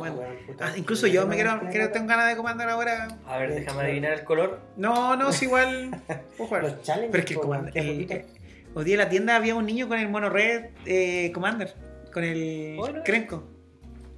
Ah, 0.60 0.72
incluso 0.76 1.06
yo 1.06 1.26
me 1.26 1.34
quiero, 1.34 1.60
quiero 1.70 1.90
tengo 1.90 2.06
ganas 2.06 2.28
de 2.30 2.36
Commander 2.36 2.68
ahora. 2.70 3.18
A 3.26 3.36
ver, 3.36 3.54
déjame 3.54 3.82
adivinar 3.82 4.12
el 4.12 4.24
color. 4.24 4.60
No, 4.78 5.14
no, 5.16 5.28
es 5.28 5.42
igual. 5.42 5.90
Los 6.38 6.82
challenges, 6.82 7.10
Pero 7.10 7.18
es 7.18 7.24
que 7.26 7.34
el 7.34 7.40
Commander- 7.40 7.72
el- 7.76 8.06
poquito. 8.06 8.14
Hoy 8.76 8.84
día 8.86 8.94
en 8.94 8.98
la 9.00 9.08
tienda 9.10 9.36
había 9.36 9.54
un 9.54 9.66
niño 9.66 9.88
con 9.88 9.98
el 9.98 10.08
mono 10.08 10.30
red 10.30 10.70
eh, 10.86 11.30
Commander. 11.32 11.74
Con 12.12 12.24
el 12.24 12.76
Bueno. 12.78 13.02
Crenco. 13.04 13.44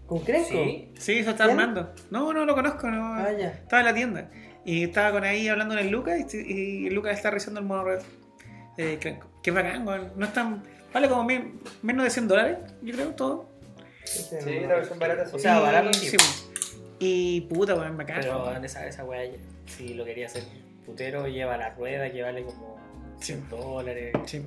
¿Con 0.06 0.20
Cresco? 0.20 0.52
Sí. 0.54 0.92
Sí, 0.98 1.18
eso 1.18 1.30
está 1.30 1.46
¿Quién? 1.46 1.58
armando. 1.58 1.92
No, 2.12 2.32
no 2.32 2.44
lo 2.44 2.54
conozco, 2.54 2.88
no. 2.88 3.14
Ah, 3.14 3.32
ya. 3.32 3.48
Estaba 3.48 3.80
en 3.80 3.86
la 3.86 3.94
tienda. 3.94 4.30
Y 4.66 4.82
estaba 4.84 5.12
con 5.12 5.24
ahí 5.24 5.48
hablando 5.48 5.74
con 5.76 5.82
el 5.84 5.90
Lucas 5.90 6.34
y, 6.34 6.36
y 6.38 6.86
el 6.88 6.94
Lucas 6.94 7.16
está 7.16 7.30
revisando 7.30 7.60
el 7.60 7.66
mono 7.66 7.84
red 7.84 8.00
Crenco. 9.00 9.28
Qué 9.42 9.50
bacán, 9.52 9.86
weón. 9.86 10.12
No 10.16 10.26
es 10.26 10.32
tan. 10.34 10.62
Vale 10.92 11.08
como 11.08 11.24
men- 11.24 11.60
menos 11.82 12.04
de 12.04 12.10
100 12.10 12.28
dólares, 12.28 12.58
yo 12.82 12.92
creo, 12.94 13.08
todo. 13.14 13.48
Sí, 14.04 14.34
la 14.66 14.74
versión 14.74 14.98
barata 14.98 15.24
sí. 15.26 15.36
O 15.36 15.38
sea, 15.38 15.60
barato 15.60 15.92
sí. 15.94 16.08
sí. 16.10 16.16
Y 16.98 17.40
puta, 17.42 17.74
weón, 17.74 17.96
bacán. 17.96 18.18
Pero 18.20 18.52
en 18.54 18.64
esa, 18.64 18.86
esa 18.86 19.04
weá, 19.04 19.22
si 19.66 19.94
lo 19.94 20.04
quería 20.04 20.26
hacer 20.26 20.42
putero, 20.84 21.26
lleva 21.28 21.56
la 21.56 21.70
rueda 21.74 22.10
que 22.10 22.22
vale 22.22 22.42
como 22.44 22.76
100 23.20 23.48
dólares. 23.48 24.12
Sí. 24.26 24.44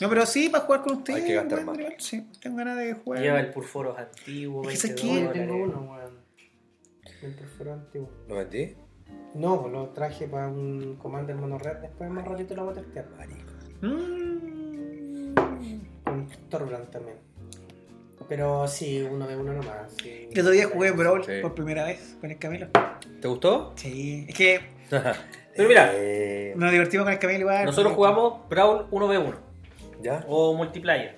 No, 0.00 0.08
pero 0.08 0.24
sí, 0.26 0.48
para 0.48 0.64
jugar 0.64 0.82
con 0.82 0.96
ustedes. 0.98 1.20
Hay 1.22 1.26
que 1.28 1.34
gastar 1.34 1.64
más. 1.64 1.76
Sí, 1.98 2.26
tengo 2.40 2.56
ganas 2.56 2.78
de 2.78 2.94
jugar. 2.94 3.20
Lleva 3.22 3.40
el 3.40 3.50
Purforos 3.50 3.98
antiguo, 3.98 4.68
Es 4.68 4.82
que 4.82 4.88
20 4.88 4.98
¿sabes 4.98 5.00
qué? 5.00 5.06
Yo 5.08 5.14
dólares. 5.14 5.32
tengo 5.48 5.64
uno, 5.64 5.92
weón. 5.92 6.19
El 7.22 7.34
perforo 7.34 7.72
antiguo. 7.74 8.08
¿Lo 8.28 8.36
vendí? 8.36 8.74
No, 9.34 9.60
pues 9.60 9.72
lo 9.72 9.88
traje 9.88 10.26
para 10.26 10.48
un 10.48 10.96
Commander 10.96 11.36
Mono 11.36 11.58
Red, 11.58 11.78
después 11.78 12.10
más 12.10 12.24
ratito 12.26 12.54
lo 12.54 12.64
voy 12.66 12.72
a 12.72 12.80
testear. 12.82 13.06
Mm. 13.82 15.34
Con 16.04 16.28
Torbrand 16.48 16.90
también. 16.90 17.16
Pero 18.28 18.68
sí, 18.68 19.02
uno 19.02 19.26
de 19.26 19.36
uno 19.36 19.52
nomás. 19.54 19.92
Sí. 20.00 20.28
El 20.30 20.40
otro 20.40 20.52
día 20.52 20.68
jugué 20.68 20.92
Brawl 20.92 21.24
Sí. 21.24 21.32
por 21.42 21.54
primera 21.54 21.84
vez 21.84 22.16
con 22.20 22.30
el 22.30 22.38
Camilo. 22.38 22.68
¿Te 23.20 23.26
gustó? 23.28 23.72
Sí, 23.76 24.26
es 24.28 24.34
que 24.34 24.60
Pero 25.56 25.68
mira, 25.68 25.90
Eh, 25.94 26.54
nos 26.56 26.70
divertimos 26.70 27.04
con 27.04 27.12
el 27.12 27.18
Camilo 27.18 27.40
igual. 27.40 27.64
nosotros 27.64 27.92
jugamos 27.94 28.48
Brawl 28.48 28.86
1v1 28.90 29.34
¿Ya? 30.02 30.24
o 30.28 30.54
multiplayer. 30.54 31.16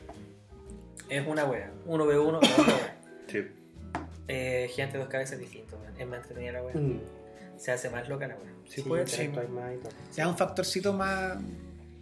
Es 1.08 1.26
una 1.26 1.44
wea. 1.44 1.70
1v1 1.86 2.38
es 2.42 2.58
una 2.58 2.68
wea. 2.68 2.98
Eh, 4.34 4.66
gigante 4.68 4.96
de 4.96 5.04
dos 5.04 5.12
cabezas 5.12 5.34
es 5.34 5.40
distinto, 5.40 5.76
weón. 5.76 5.92
es 5.98 6.06
más 6.06 6.18
entretenida 6.20 6.52
la 6.52 6.62
wea. 6.62 6.74
Mm. 6.74 7.00
Se 7.58 7.70
hace 7.70 7.90
más 7.90 8.08
loca 8.08 8.26
la 8.26 8.36
wea. 8.36 8.52
Sí, 8.64 8.80
Sí, 8.80 8.82
puede 8.88 9.06
ser. 9.06 9.30
Se 10.10 10.22
da 10.22 10.28
un 10.28 10.38
factorcito 10.38 10.94
más. 10.94 11.36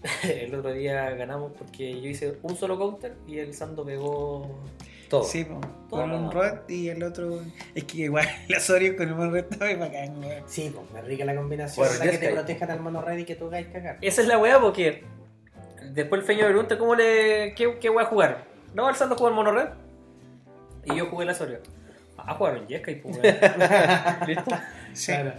El 0.23 0.55
otro 0.55 0.73
día 0.73 1.11
ganamos 1.11 1.53
porque 1.59 2.01
yo 2.01 2.09
hice 2.09 2.39
un 2.43 2.57
solo 2.57 2.79
counter 2.79 3.17
y 3.27 3.39
el 3.39 3.53
Sando 3.53 3.85
pegó. 3.85 4.61
Todo. 5.09 5.25
Sí, 5.25 5.45
po, 5.45 5.61
Todo. 5.91 6.03
con 6.03 6.13
un 6.13 6.31
Red 6.31 6.69
y 6.69 6.89
el 6.89 7.03
otro. 7.03 7.41
Es 7.75 7.83
que 7.83 8.03
igual 8.03 8.27
el 8.49 8.55
Asorio 8.55 8.97
con 8.97 9.09
el 9.09 9.15
Mono 9.17 9.33
Red 9.33 9.47
muy 9.59 9.75
bacán, 9.75 10.19
weón. 10.25 10.45
Sí, 10.47 10.73
pues 10.73 10.91
me 10.93 11.03
rica 11.03 11.25
la 11.25 11.35
combinación. 11.35 11.85
Bueno, 11.85 12.05
la 12.05 12.11
que 12.13 12.19
te 12.19 12.25
está. 12.27 12.37
protejan 12.37 12.71
al 12.71 12.81
mono 12.81 13.03
red 13.03 13.19
y 13.19 13.25
que 13.25 13.35
tú 13.35 13.47
hagáis 13.49 13.67
cagar. 13.67 13.99
Esa 14.01 14.23
es 14.23 14.29
la 14.29 14.39
wea 14.39 14.61
porque 14.61 15.03
después 15.93 16.21
el 16.21 16.27
feño 16.27 16.43
me 16.43 16.51
pregunta 16.51 16.79
cómo 16.79 16.95
le. 16.95 17.55
qué, 17.57 17.77
qué 17.81 17.91
wea 17.91 18.05
jugar. 18.07 18.45
No, 18.73 18.89
el 18.89 18.95
Sando 18.95 19.17
jugó 19.17 19.29
el 19.31 19.35
mono 19.35 19.51
red 19.51 19.69
y 20.85 20.95
yo 20.97 21.07
jugué 21.07 21.25
el 21.25 21.31
Asorio. 21.31 21.59
Ah, 22.27 22.35
jugaron 22.35 22.67
Yesca 22.67 22.91
y 22.91 22.97
pues. 22.97 23.17
¿Listo? 24.27 24.59
Sí. 24.93 25.13
Claro. 25.13 25.33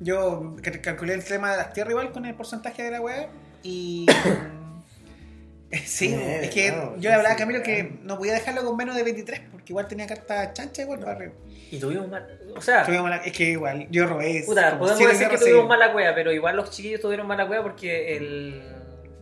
Yo 0.00 0.56
cal- 0.62 0.80
calculé 0.80 1.14
el 1.14 1.24
tema 1.24 1.52
de 1.52 1.56
las 1.58 1.72
tierras 1.72 1.92
igual 1.92 2.10
con 2.12 2.24
el 2.26 2.34
porcentaje 2.34 2.82
de 2.82 2.90
la 2.90 3.00
weá 3.00 3.28
y. 3.62 4.06
sí, 5.84 6.14
es 6.14 6.50
que 6.50 6.68
claro, 6.68 6.94
yo 6.96 7.08
le 7.10 7.14
hablaba 7.14 7.30
a 7.34 7.36
sí, 7.36 7.38
Camilo 7.42 7.62
que 7.62 7.98
no 8.02 8.16
podía 8.18 8.32
dejarlo 8.34 8.64
con 8.64 8.76
menos 8.76 8.94
de 8.94 9.02
23 9.02 9.40
porque 9.50 9.72
igual 9.72 9.88
tenía 9.88 10.06
carta 10.06 10.52
chancha 10.52 10.82
igual 10.82 11.00
para 11.00 11.12
arriba. 11.12 11.32
Y 11.70 11.78
tuvimos 11.78 12.08
mal. 12.08 12.26
O 12.56 12.60
sea, 12.60 12.84
Tuvimos 12.84 13.04
mala- 13.04 13.22
Es 13.24 13.32
que 13.32 13.50
igual, 13.50 13.86
yo 13.90 14.06
robé. 14.06 14.42
puta, 14.46 14.78
podemos 14.78 14.98
decir 15.08 15.28
que 15.28 15.38
tuvimos 15.38 15.66
mala 15.66 15.92
cueva, 15.92 16.14
pero 16.14 16.32
igual 16.32 16.56
los 16.56 16.70
chiquillos 16.70 17.00
tuvieron 17.00 17.26
mala 17.26 17.46
cueva 17.48 17.62
porque 17.64 18.16
el, 18.16 18.62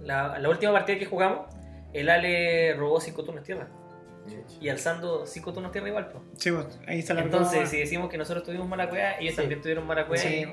la, 0.05 0.39
la 0.39 0.49
última 0.49 0.73
partida 0.73 0.99
que 0.99 1.07
jugamos, 1.07 1.47
el 1.93 2.09
Ale 2.11 2.75
robó 2.75 3.01
5 3.01 3.25
turnos 3.25 3.45
tierra. 3.45 3.69
Y 4.61 4.69
alzando 4.69 5.27
5 5.27 5.53
turnos 5.53 5.73
tierra 5.73 5.89
igual, 5.89 6.09
pues. 6.09 6.23
Sí, 6.39 6.51
pues, 6.53 6.67
ahí 6.87 7.01
está 7.01 7.15
la 7.15 7.23
Entonces, 7.23 7.69
si 7.69 7.79
decimos 7.79 8.09
que 8.09 8.17
nosotros 8.19 8.45
tuvimos 8.45 8.69
mala 8.69 8.89
cueva, 8.89 9.13
ellos 9.19 9.35
Sí. 9.35 9.41
también 9.41 9.61
tuvieron 9.61 9.87
mala 9.87 10.07
cueva 10.07 10.23
Sí. 10.23 10.47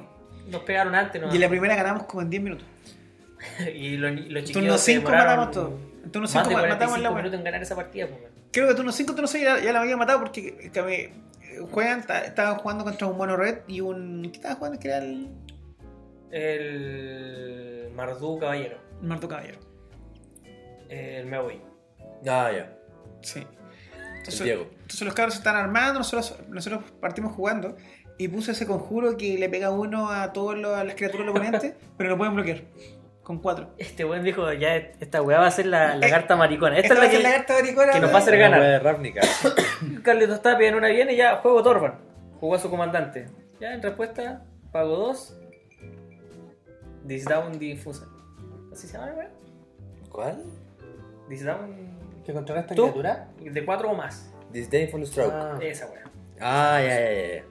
y 0.48 0.50
nos 0.52 0.62
pegaron 0.64 0.96
antes, 0.96 1.22
¿no? 1.22 1.34
Y 1.34 1.38
la 1.38 1.48
primera 1.50 1.76
ganamos 1.76 2.04
como 2.04 2.22
en 2.24 2.30
10 2.30 2.42
minutos. 2.44 2.66
y 3.76 3.98
los, 3.98 4.12
los 4.12 4.22
chiquillos 4.44 4.52
Turno 4.54 4.78
se 4.78 4.92
5 4.94 5.02
demoraron 5.12 5.46
matamos 5.46 5.52
todo. 5.52 5.90
Turno 6.12 6.22
Más 6.28 6.32
5 6.32 6.50
de 6.50 6.56
matamos 6.56 6.70
45 6.98 7.02
la 7.04 7.10
minutos 7.12 7.38
en 7.40 7.44
ganar 7.44 7.62
esa 7.62 7.76
partida, 7.76 8.08
pues. 8.08 8.20
Creo 8.52 8.68
que 8.68 8.74
turno 8.74 8.92
5, 8.92 9.14
turno 9.14 9.28
6 9.28 9.44
ya, 9.44 9.60
ya 9.60 9.72
la 9.72 9.82
había 9.82 9.96
matado 9.96 10.20
porque 10.22 10.72
que 10.74 10.82
me- 10.82 11.14
juegan, 11.72 12.06
ta- 12.08 12.26
estaban 12.26 12.56
jugando 12.58 12.84
contra 12.84 13.06
un 13.08 13.18
mono 13.18 13.36
red 13.38 13.60
y 13.68 13.82
un. 13.82 14.24
¿Qué 14.24 14.38
estaban 14.38 14.58
jugando? 14.58 14.80
Que 14.80 14.88
era 14.88 14.98
el 14.98 15.28
El 16.32 17.92
Mardú 17.96 18.40
Caballero. 18.40 18.78
Marto 19.02 19.28
Caballero. 19.28 19.60
El 20.90 21.26
Me 21.28 21.40
Voy. 21.40 21.62
Ah, 22.28 22.52
ya. 22.52 22.76
Sí. 23.22 23.46
El 24.20 24.26
Entonces, 24.34 24.44
Diego. 24.44 24.68
entonces 24.74 25.02
los 25.02 25.14
cabros 25.14 25.34
se 25.34 25.40
están 25.40 25.56
armando, 25.56 26.00
nosotros, 26.00 26.38
nosotros 26.50 26.84
partimos 27.00 27.34
jugando 27.36 27.76
y 28.18 28.28
puse 28.28 28.52
ese 28.52 28.68
conjuro 28.68 29.16
que 29.18 29.38
le 29.38 29.50
pega 29.50 29.70
uno 29.72 30.10
a 30.12 30.34
todas 30.34 30.58
las 30.60 30.96
criaturas 30.96 31.26
del 31.26 31.30
oponente, 31.30 31.76
pero 31.98 32.10
lo 32.10 32.18
pueden 32.18 32.36
bloquear. 32.36 32.62
Con 33.24 33.38
4. 33.40 33.76
Este 33.78 34.04
weón 34.06 34.24
dijo, 34.24 34.52
ya 34.54 34.76
esta 34.76 35.22
weá 35.22 35.40
va 35.40 35.46
a 35.48 35.52
ser 35.52 35.68
la, 35.68 35.96
la 35.96 36.10
carta 36.10 36.36
maricona. 36.36 36.80
Esta, 36.80 36.96
va 36.96 37.02
a 37.02 37.06
es 37.06 37.12
ser 37.12 37.22
la 37.22 37.30
la 37.30 37.36
que, 37.36 37.38
carta 37.46 37.54
maricona, 37.62 37.94
que 37.94 38.00
nos 38.00 38.12
va 38.12 38.16
a 38.16 38.18
hacer 38.18 38.34
Una 38.34 38.42
ganar. 38.42 38.60
wea 38.60 38.70
de 38.70 38.80
Ravnica. 38.80 39.22
Carlitos 40.04 40.42
Tapia 40.42 40.68
en 40.70 40.76
una 40.76 40.88
viene 40.88 41.14
y 41.14 41.18
ya 41.18 41.36
juego 41.38 41.62
Torban. 41.62 41.94
Jugó 42.40 42.56
a 42.56 42.60
su 42.60 42.70
comandante. 42.72 43.28
Ya 43.60 43.74
en 43.74 43.84
respuesta, 43.84 44.44
pago 44.72 44.96
2. 44.98 45.36
Disdown 47.06 47.60
Difusa. 47.60 48.08
¿Así 48.72 48.88
se 48.88 48.94
llama 48.94 49.08
la 49.12 49.14
weá? 49.16 49.32
¿Cuál? 50.10 50.44
Disdown 51.30 51.99
¿Que 52.30 52.34
controla 52.34 52.62
esta 52.62 52.76
¿Tú? 52.76 52.84
criatura? 52.84 53.28
de 53.42 53.66
4 53.66 53.90
o 53.90 53.96
más. 53.96 54.32
Disdainful 54.52 55.04
Stroke. 55.08 55.34
Ah. 55.34 55.58
Esa 55.64 55.88
weá. 55.88 56.04
Ah, 56.40 56.80
ya, 56.80 56.90
ya, 56.90 57.12
ya. 57.12 57.44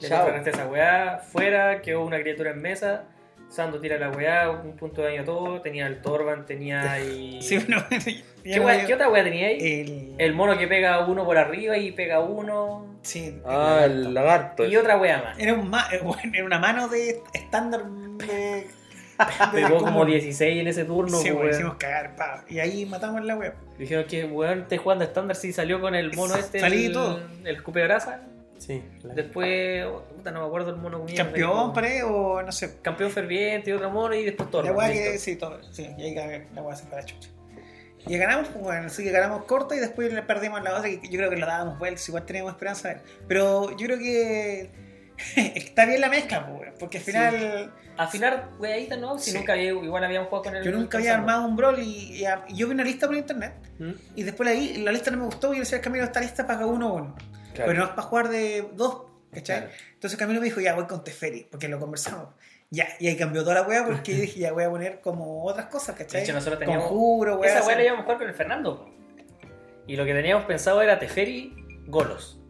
Le 0.00 0.08
contrarresté 0.08 0.50
esa 0.50 0.66
weá, 0.68 1.18
fuera, 1.18 1.82
quedó 1.82 2.00
una 2.02 2.18
criatura 2.18 2.52
en 2.52 2.62
mesa, 2.62 3.04
Sando 3.50 3.78
tira 3.82 3.98
la 3.98 4.08
weá, 4.08 4.48
un 4.50 4.74
punto 4.74 5.02
de 5.02 5.08
daño 5.08 5.20
a 5.20 5.24
todo. 5.26 5.60
Tenía 5.60 5.86
el 5.86 6.00
Torban, 6.00 6.46
tenía 6.46 6.92
ahí. 6.92 7.38
Sí, 7.42 7.58
bueno, 7.58 7.84
¿Qué, 8.42 8.58
weá- 8.58 8.86
qué 8.86 8.94
otra 8.94 9.10
weá 9.10 9.22
tenía 9.22 9.48
ahí? 9.48 9.58
El, 9.60 10.14
El 10.16 10.32
mono 10.32 10.56
que 10.56 10.66
pega 10.66 11.04
uno 11.06 11.26
por 11.26 11.36
arriba 11.36 11.76
y 11.76 11.92
pega 11.92 12.20
uno. 12.20 12.86
sí, 13.02 13.38
Ah, 13.44 13.82
el 13.84 14.14
lagarto. 14.14 14.64
Y 14.64 14.76
otra 14.76 14.96
weá 14.96 15.22
más. 15.22 15.38
Era, 15.38 15.52
un 15.52 15.68
ma- 15.68 15.86
bueno, 16.02 16.22
era 16.32 16.44
una 16.46 16.58
mano 16.58 16.88
de 16.88 17.20
estándar 17.34 17.84
de. 17.84 18.66
Pegó 19.52 19.78
como 19.78 19.92
como 19.92 20.04
16 20.04 20.60
en 20.60 20.66
ese 20.66 20.84
turno. 20.84 21.18
Sí, 21.18 21.30
pues, 21.30 21.56
hicimos 21.56 21.76
cagar, 21.76 22.16
pa. 22.16 22.44
Y 22.48 22.58
ahí 22.58 22.86
matamos 22.86 23.24
la 23.24 23.36
web. 23.36 23.54
Dijeron 23.78 24.04
que 24.06 24.24
weón 24.24 24.62
esté 24.62 24.78
jugando 24.78 25.04
estándar 25.04 25.36
si 25.36 25.52
salió 25.52 25.80
con 25.80 25.94
el 25.94 26.14
mono 26.14 26.34
este. 26.36 26.60
Salí 26.60 26.82
y 26.82 26.86
el, 26.86 26.92
todo. 26.92 27.20
El 27.44 27.56
escupe 27.56 27.80
grasa. 27.82 28.22
Sí, 28.58 28.82
Después, 29.14 29.84
puta, 30.16 30.30
no 30.30 30.40
me 30.40 30.46
acuerdo 30.46 30.70
el 30.70 30.76
mono. 30.76 31.04
Campeón, 31.14 31.72
paré, 31.72 32.02
o 32.02 32.42
no 32.42 32.52
sé. 32.52 32.80
Campeón 32.80 33.10
ferviente 33.10 33.70
y 33.70 33.72
otro 33.72 33.90
mono 33.90 34.14
y 34.14 34.24
después 34.24 34.50
todo. 34.50 34.62
La 34.62 34.72
weá 34.72 34.92
que. 34.92 35.18
Sí, 35.18 35.36
todo. 35.36 35.60
Sí, 35.72 35.88
y 35.98 36.02
ahí 36.02 36.46
la 36.54 36.62
weá 36.62 36.76
se 36.76 36.86
fue 36.86 36.98
a 36.98 37.00
la 37.00 37.06
chucha. 37.06 37.28
Y 38.06 38.18
ganamos, 38.18 38.48
pues, 38.48 38.62
bueno, 38.62 38.86
así 38.86 39.02
que 39.02 39.10
ganamos 39.10 39.44
corta 39.44 39.74
y 39.74 39.78
después 39.78 40.12
le 40.12 40.22
perdimos 40.22 40.62
la 40.62 40.76
otra, 40.76 40.90
que 40.90 41.00
yo 41.08 41.18
creo 41.18 41.30
que 41.30 41.36
la 41.36 41.46
dábamos 41.46 41.78
vuelta, 41.78 42.00
igual 42.06 42.26
teníamos 42.26 42.52
esperanza 42.52 42.88
de. 42.90 43.00
Pero 43.26 43.70
yo 43.76 43.86
creo 43.86 43.98
que 43.98 44.70
está 45.36 45.86
bien 45.86 46.00
la 46.00 46.08
mezcla, 46.08 46.46
pues, 46.46 46.60
weón, 46.60 46.74
porque 46.78 46.98
al 46.98 47.04
final 47.04 47.72
Afinar 47.96 48.50
weaditas, 48.58 48.98
¿no? 48.98 49.18
Si 49.18 49.30
Sí. 49.30 49.36
nunca 49.38 49.52
había, 49.52 49.70
igual 49.70 50.02
habíamos 50.04 50.28
jugado 50.28 50.44
con 50.44 50.56
el. 50.56 50.64
yo 50.64 50.72
nunca 50.72 50.98
había 50.98 51.14
armado 51.14 51.46
un 51.46 51.54
brawl 51.56 51.78
y, 51.78 52.12
y 52.20 52.24
a- 52.24 52.44
y 52.48 52.56
yo 52.56 52.66
vi 52.66 52.74
una 52.74 52.82
lista 52.84 53.06
por 53.06 53.14
internet 53.16 53.54
¿Mm? 53.78 53.90
y 54.16 54.22
después 54.24 54.48
la, 54.48 54.54
vi, 54.58 54.78
la 54.78 54.90
lista 54.90 55.10
no 55.12 55.18
me 55.18 55.24
gustó 55.26 55.52
y 55.52 55.56
yo 55.58 55.60
decía 55.60 55.80
Camilo, 55.80 56.04
esta 56.04 56.20
lista 56.20 56.46
paga 56.46 56.66
uno 56.66 56.88
o 56.92 56.94
uno. 56.96 57.14
Claro. 57.54 57.68
Pero 57.70 57.78
no 57.78 57.84
es 57.84 57.90
para 57.90 58.02
jugar 58.02 58.28
de 58.30 58.68
dos, 58.74 59.02
¿cachai? 59.32 59.60
Claro. 59.60 59.72
Entonces 59.94 60.18
Camilo 60.18 60.40
me 60.40 60.46
dijo, 60.46 60.60
ya 60.60 60.74
voy 60.74 60.86
con 60.86 61.04
Teferi, 61.04 61.46
porque 61.50 61.68
lo 61.68 61.78
conversamos. 61.78 62.28
Ya, 62.70 62.88
y 62.98 63.06
ahí 63.06 63.16
cambió 63.16 63.42
toda 63.44 63.54
la 63.54 63.62
weá 63.62 63.84
porque 63.84 64.14
yo 64.16 64.20
dije, 64.22 64.40
ya 64.40 64.52
voy 64.52 64.64
a 64.64 64.70
poner 64.70 65.00
como 65.00 65.44
otras 65.44 65.66
cosas, 65.66 65.94
¿cachai? 65.94 66.20
De 66.20 66.24
hecho, 66.24 66.32
nosotros 66.32 66.58
teníamos- 66.58 66.88
Conjuro. 66.88 67.44
Esa 67.44 67.64
weá 67.64 67.76
la 67.76 67.84
íbamos 67.84 68.00
a 68.00 68.02
jugar 68.04 68.18
con 68.18 68.28
el 68.28 68.34
Fernando. 68.34 68.90
Y 69.86 69.94
lo 69.96 70.04
que 70.04 70.14
teníamos 70.14 70.46
pensado 70.46 70.82
era 70.82 70.98
Teferi 70.98 71.54
Golos. 71.86 72.40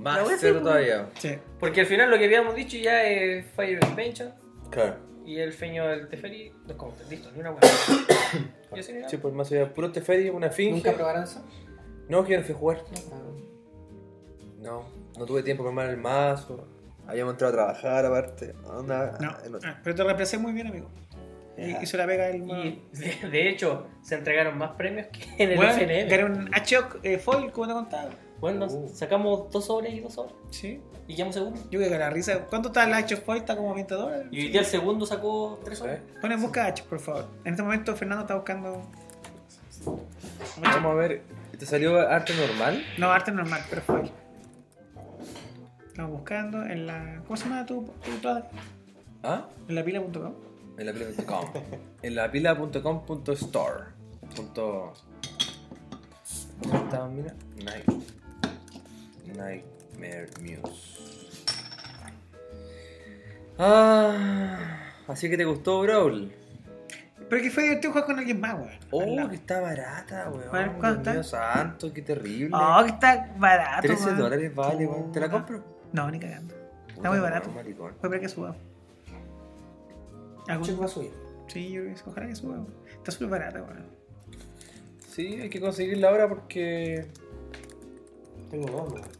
Más 0.00 0.20
pues. 0.20 0.40
todavía. 0.40 1.08
Sí. 1.18 1.38
Porque 1.58 1.80
al 1.82 1.86
final 1.86 2.10
lo 2.10 2.18
que 2.18 2.24
habíamos 2.24 2.54
dicho 2.54 2.76
ya 2.78 3.04
es 3.04 3.44
Fire 3.54 3.78
Invention 3.88 4.32
Claro. 4.70 4.96
y 5.24 5.38
el 5.38 5.52
feño 5.52 5.86
del 5.86 6.08
Teferi. 6.08 6.52
No, 6.66 6.76
como, 6.76 6.94
listo, 7.10 7.30
ni 7.32 7.40
una. 7.40 7.54
Yo 8.74 8.82
sí, 8.82 9.16
pues 9.20 9.34
más 9.34 9.50
allá, 9.52 9.72
puro 9.72 9.90
Teferi, 9.92 10.30
una 10.30 10.48
finge. 10.50 10.72
¿Nunca 10.76 10.92
probaron 10.92 11.24
eso? 11.24 11.44
No, 12.08 12.24
que 12.24 12.32
yo 12.32 12.38
no 12.38 12.44
fui 12.44 12.54
a 12.54 12.58
jugar. 12.58 12.78
Ah, 13.12 13.16
No, 14.60 14.84
no 15.18 15.26
tuve 15.26 15.42
tiempo 15.42 15.62
para 15.62 15.70
armar 15.70 15.90
el 15.90 15.96
mazo. 15.96 16.66
Habíamos 17.06 17.34
entrado 17.34 17.52
a 17.52 17.56
trabajar 17.56 18.04
aparte. 18.06 18.54
Onda, 18.64 19.18
No, 19.20 19.56
otro. 19.56 19.68
ah, 19.68 19.80
pero 19.82 19.96
te 19.96 20.04
reemplacé 20.04 20.38
muy 20.38 20.52
bien, 20.52 20.68
amigo. 20.68 20.88
Y 21.56 21.72
Ya. 21.72 21.82
hizo 21.82 21.96
la 21.96 22.06
pega 22.06 22.28
el 22.28 22.42
Y 22.48 22.82
de, 22.92 23.28
de 23.30 23.48
hecho, 23.48 23.86
se 24.02 24.14
entregaron 24.14 24.56
más 24.56 24.70
premios 24.72 25.08
que 25.08 25.24
en 25.42 25.50
el 25.50 25.56
Bueno, 25.56 25.72
FNM. 25.72 26.08
gané 26.08 26.24
un 26.24 26.48
H-Oc 26.54 26.98
eh, 27.02 27.18
foil, 27.18 27.50
como 27.52 27.66
te 27.68 27.72
contaba. 27.74 28.10
Bueno, 28.40 28.66
Uh. 28.66 28.88
sacamos 28.94 29.50
dos 29.50 29.66
sobres 29.66 29.92
y 29.94 30.00
dos 30.00 30.14
sobres. 30.14 30.34
Sí. 30.50 30.80
Y 31.06 31.14
quedamos 31.16 31.34
segundo. 31.34 31.60
Yo 31.70 31.78
creo 31.78 31.90
que 31.90 31.98
la 31.98 32.10
risa. 32.10 32.46
¿Cuánto 32.48 32.68
está 32.68 32.84
el 32.84 32.94
H-Oc 32.94 33.22
foil? 33.24 33.38
Está 33.40 33.56
como 33.56 33.74
20 33.74 33.94
dólares. 33.94 34.26
Y 34.30 34.40
hoy 34.40 34.48
día 34.48 34.60
el 34.60 34.66
segundo 34.66 35.04
sacó 35.06 35.60
tres 35.64 35.78
sobres. 35.78 36.00
Pon 36.20 36.32
en 36.32 36.40
busca 36.40 36.66
H, 36.66 36.84
por 36.84 37.00
favor. 37.00 37.26
En 37.44 37.52
este 37.52 37.62
momento 37.62 37.94
Fernando 37.96 38.22
está 38.22 38.34
buscando. 38.36 38.82
Vamos 40.60 40.92
a 40.92 40.94
ver. 40.94 41.22
¿Te 41.58 41.66
salió 41.66 41.98
arte 42.00 42.32
normal? 42.34 42.82
No, 42.96 43.10
arte 43.10 43.32
normal, 43.32 43.60
pero 43.68 43.82
foil. 43.82 44.10
Estamos 45.88 46.12
buscando 46.12 46.62
en 46.64 46.86
la. 46.86 47.22
¿Cómo 47.26 47.36
se 47.36 47.44
llama 47.44 47.66
tu, 47.66 47.82
tu 48.04 48.22
padre? 48.22 48.44
¿Ah? 49.22 49.46
En 49.68 49.74
la 49.74 49.84
pila.com. 49.84 50.32
En 50.78 50.86
la 50.86 50.92
pila.com. 50.92 51.44
en 52.02 52.14
la 52.14 52.30
pila.com.store. 52.30 53.84
Punto. 54.34 54.92
¿Dónde 56.62 56.78
está? 56.78 57.06
Mira. 57.08 57.34
Night. 57.64 58.19
Nightmare 59.36 60.28
Muse. 60.40 61.00
Ah. 63.58 64.58
Así 65.08 65.28
que 65.28 65.36
te 65.36 65.44
gustó 65.44 65.80
Brawl. 65.82 66.32
Pero 67.28 67.42
que 67.42 67.50
fue 67.50 67.62
divertido 67.64 67.92
jugar 67.92 68.06
con 68.06 68.18
alguien 68.18 68.40
más, 68.40 68.54
weón. 68.54 68.70
Oh, 68.90 69.28
que 69.28 69.36
está 69.36 69.60
barata, 69.60 70.30
weón. 70.30 70.48
¿Cuál- 70.48 70.76
cuánto 70.78 71.12
Dios 71.12 71.26
está? 71.26 71.52
santo, 71.54 71.92
qué 71.92 72.02
terrible. 72.02 72.50
Oh, 72.52 72.80
que 72.84 72.90
está 72.90 73.32
barato. 73.38 73.82
13 73.82 74.04
weón. 74.06 74.18
dólares 74.18 74.54
vale, 74.54 74.86
weón. 74.86 75.12
¿Te 75.12 75.20
la 75.20 75.30
compro? 75.30 75.62
No, 75.92 76.10
ni 76.10 76.18
cagando. 76.18 76.54
Está 76.88 77.10
muy 77.10 77.20
barato. 77.20 77.50
maricón. 77.50 77.94
Fue 78.00 78.08
para 78.08 78.20
que 78.20 78.28
suba. 78.28 78.56
¿Algún- 80.48 80.66
Chico 80.66 80.80
va 80.80 80.86
a 80.86 80.88
subir. 80.88 81.12
Sí, 81.48 81.70
yo 81.70 81.82
creo 81.82 81.94
que 81.94 82.00
ojalá 82.10 82.26
que 82.26 82.36
suba. 82.36 82.52
weón. 82.54 82.74
Está 82.96 83.12
súper 83.12 83.28
barata, 83.28 83.62
weón. 83.62 83.86
Sí, 85.08 85.26
hay 85.40 85.50
que 85.50 85.60
conseguirla 85.60 86.08
ahora 86.08 86.28
porque. 86.28 87.06
Tengo 88.50 88.66
dos, 88.70 88.94
¿no? 88.94 89.19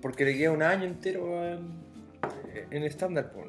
Porque 0.00 0.24
le 0.24 0.36
queda 0.36 0.52
un 0.52 0.62
año 0.62 0.84
entero 0.84 1.24
weón, 1.24 1.82
en 2.70 2.82
estándar, 2.82 3.32
pues. 3.32 3.48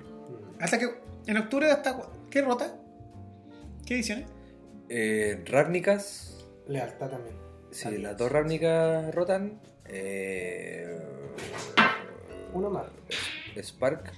Hasta 0.60 0.80
que 0.80 0.90
en 1.28 1.38
octubre 1.38 1.70
hasta 1.72 2.00
¿qué 2.30 2.42
rota? 2.42 2.76
¿Qué 3.86 3.96
ediciones? 3.96 4.28
Eh, 4.90 5.44
Ravnicas. 5.46 6.46
Lealtad 6.68 7.10
también. 7.10 7.36
Sí, 7.72 7.98
las 7.98 8.18
dos 8.18 8.32
Ravnicas 8.32 9.14
rotan. 9.14 9.60
Eh, 9.86 11.00
Uno 12.54 12.70
más. 12.70 12.88
Spark. 13.58 14.12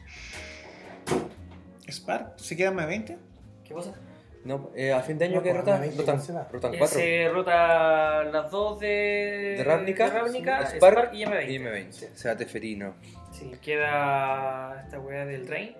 Spark, 1.89 2.39
¿se 2.39 2.55
quedan 2.55 2.75
más 2.75 2.87
20? 2.87 3.17
¿Qué 3.65 3.73
cosa? 3.73 3.93
No, 4.43 4.71
eh, 4.75 4.91
a 4.91 5.01
fin 5.01 5.17
de 5.19 5.25
año 5.25 5.35
No, 5.35 5.43
que 5.43 5.49
pues, 5.49 5.59
rotan, 5.59 5.75
la 5.75 5.81
20 5.81 5.97
rotan, 6.51 6.77
cuatro. 6.77 6.87
Se 6.87 7.29
rota 7.29 8.23
las 8.23 8.49
dos 8.49 8.79
de. 8.79 9.55
De 9.57 9.63
Ravnica, 9.63 10.09
de 10.09 10.19
Ravnica, 10.19 10.65
Spark, 10.65 10.75
Spark, 10.77 11.13
y 11.13 11.23
M20. 11.25 11.49
y 11.49 11.59
M20. 11.59 12.11
O 12.11 12.17
sea, 12.17 12.35
Teferino. 12.35 12.95
Sí, 13.31 13.51
queda 13.61 14.81
esta 14.83 14.99
weá 14.99 15.25
del 15.25 15.45
Drain. 15.45 15.75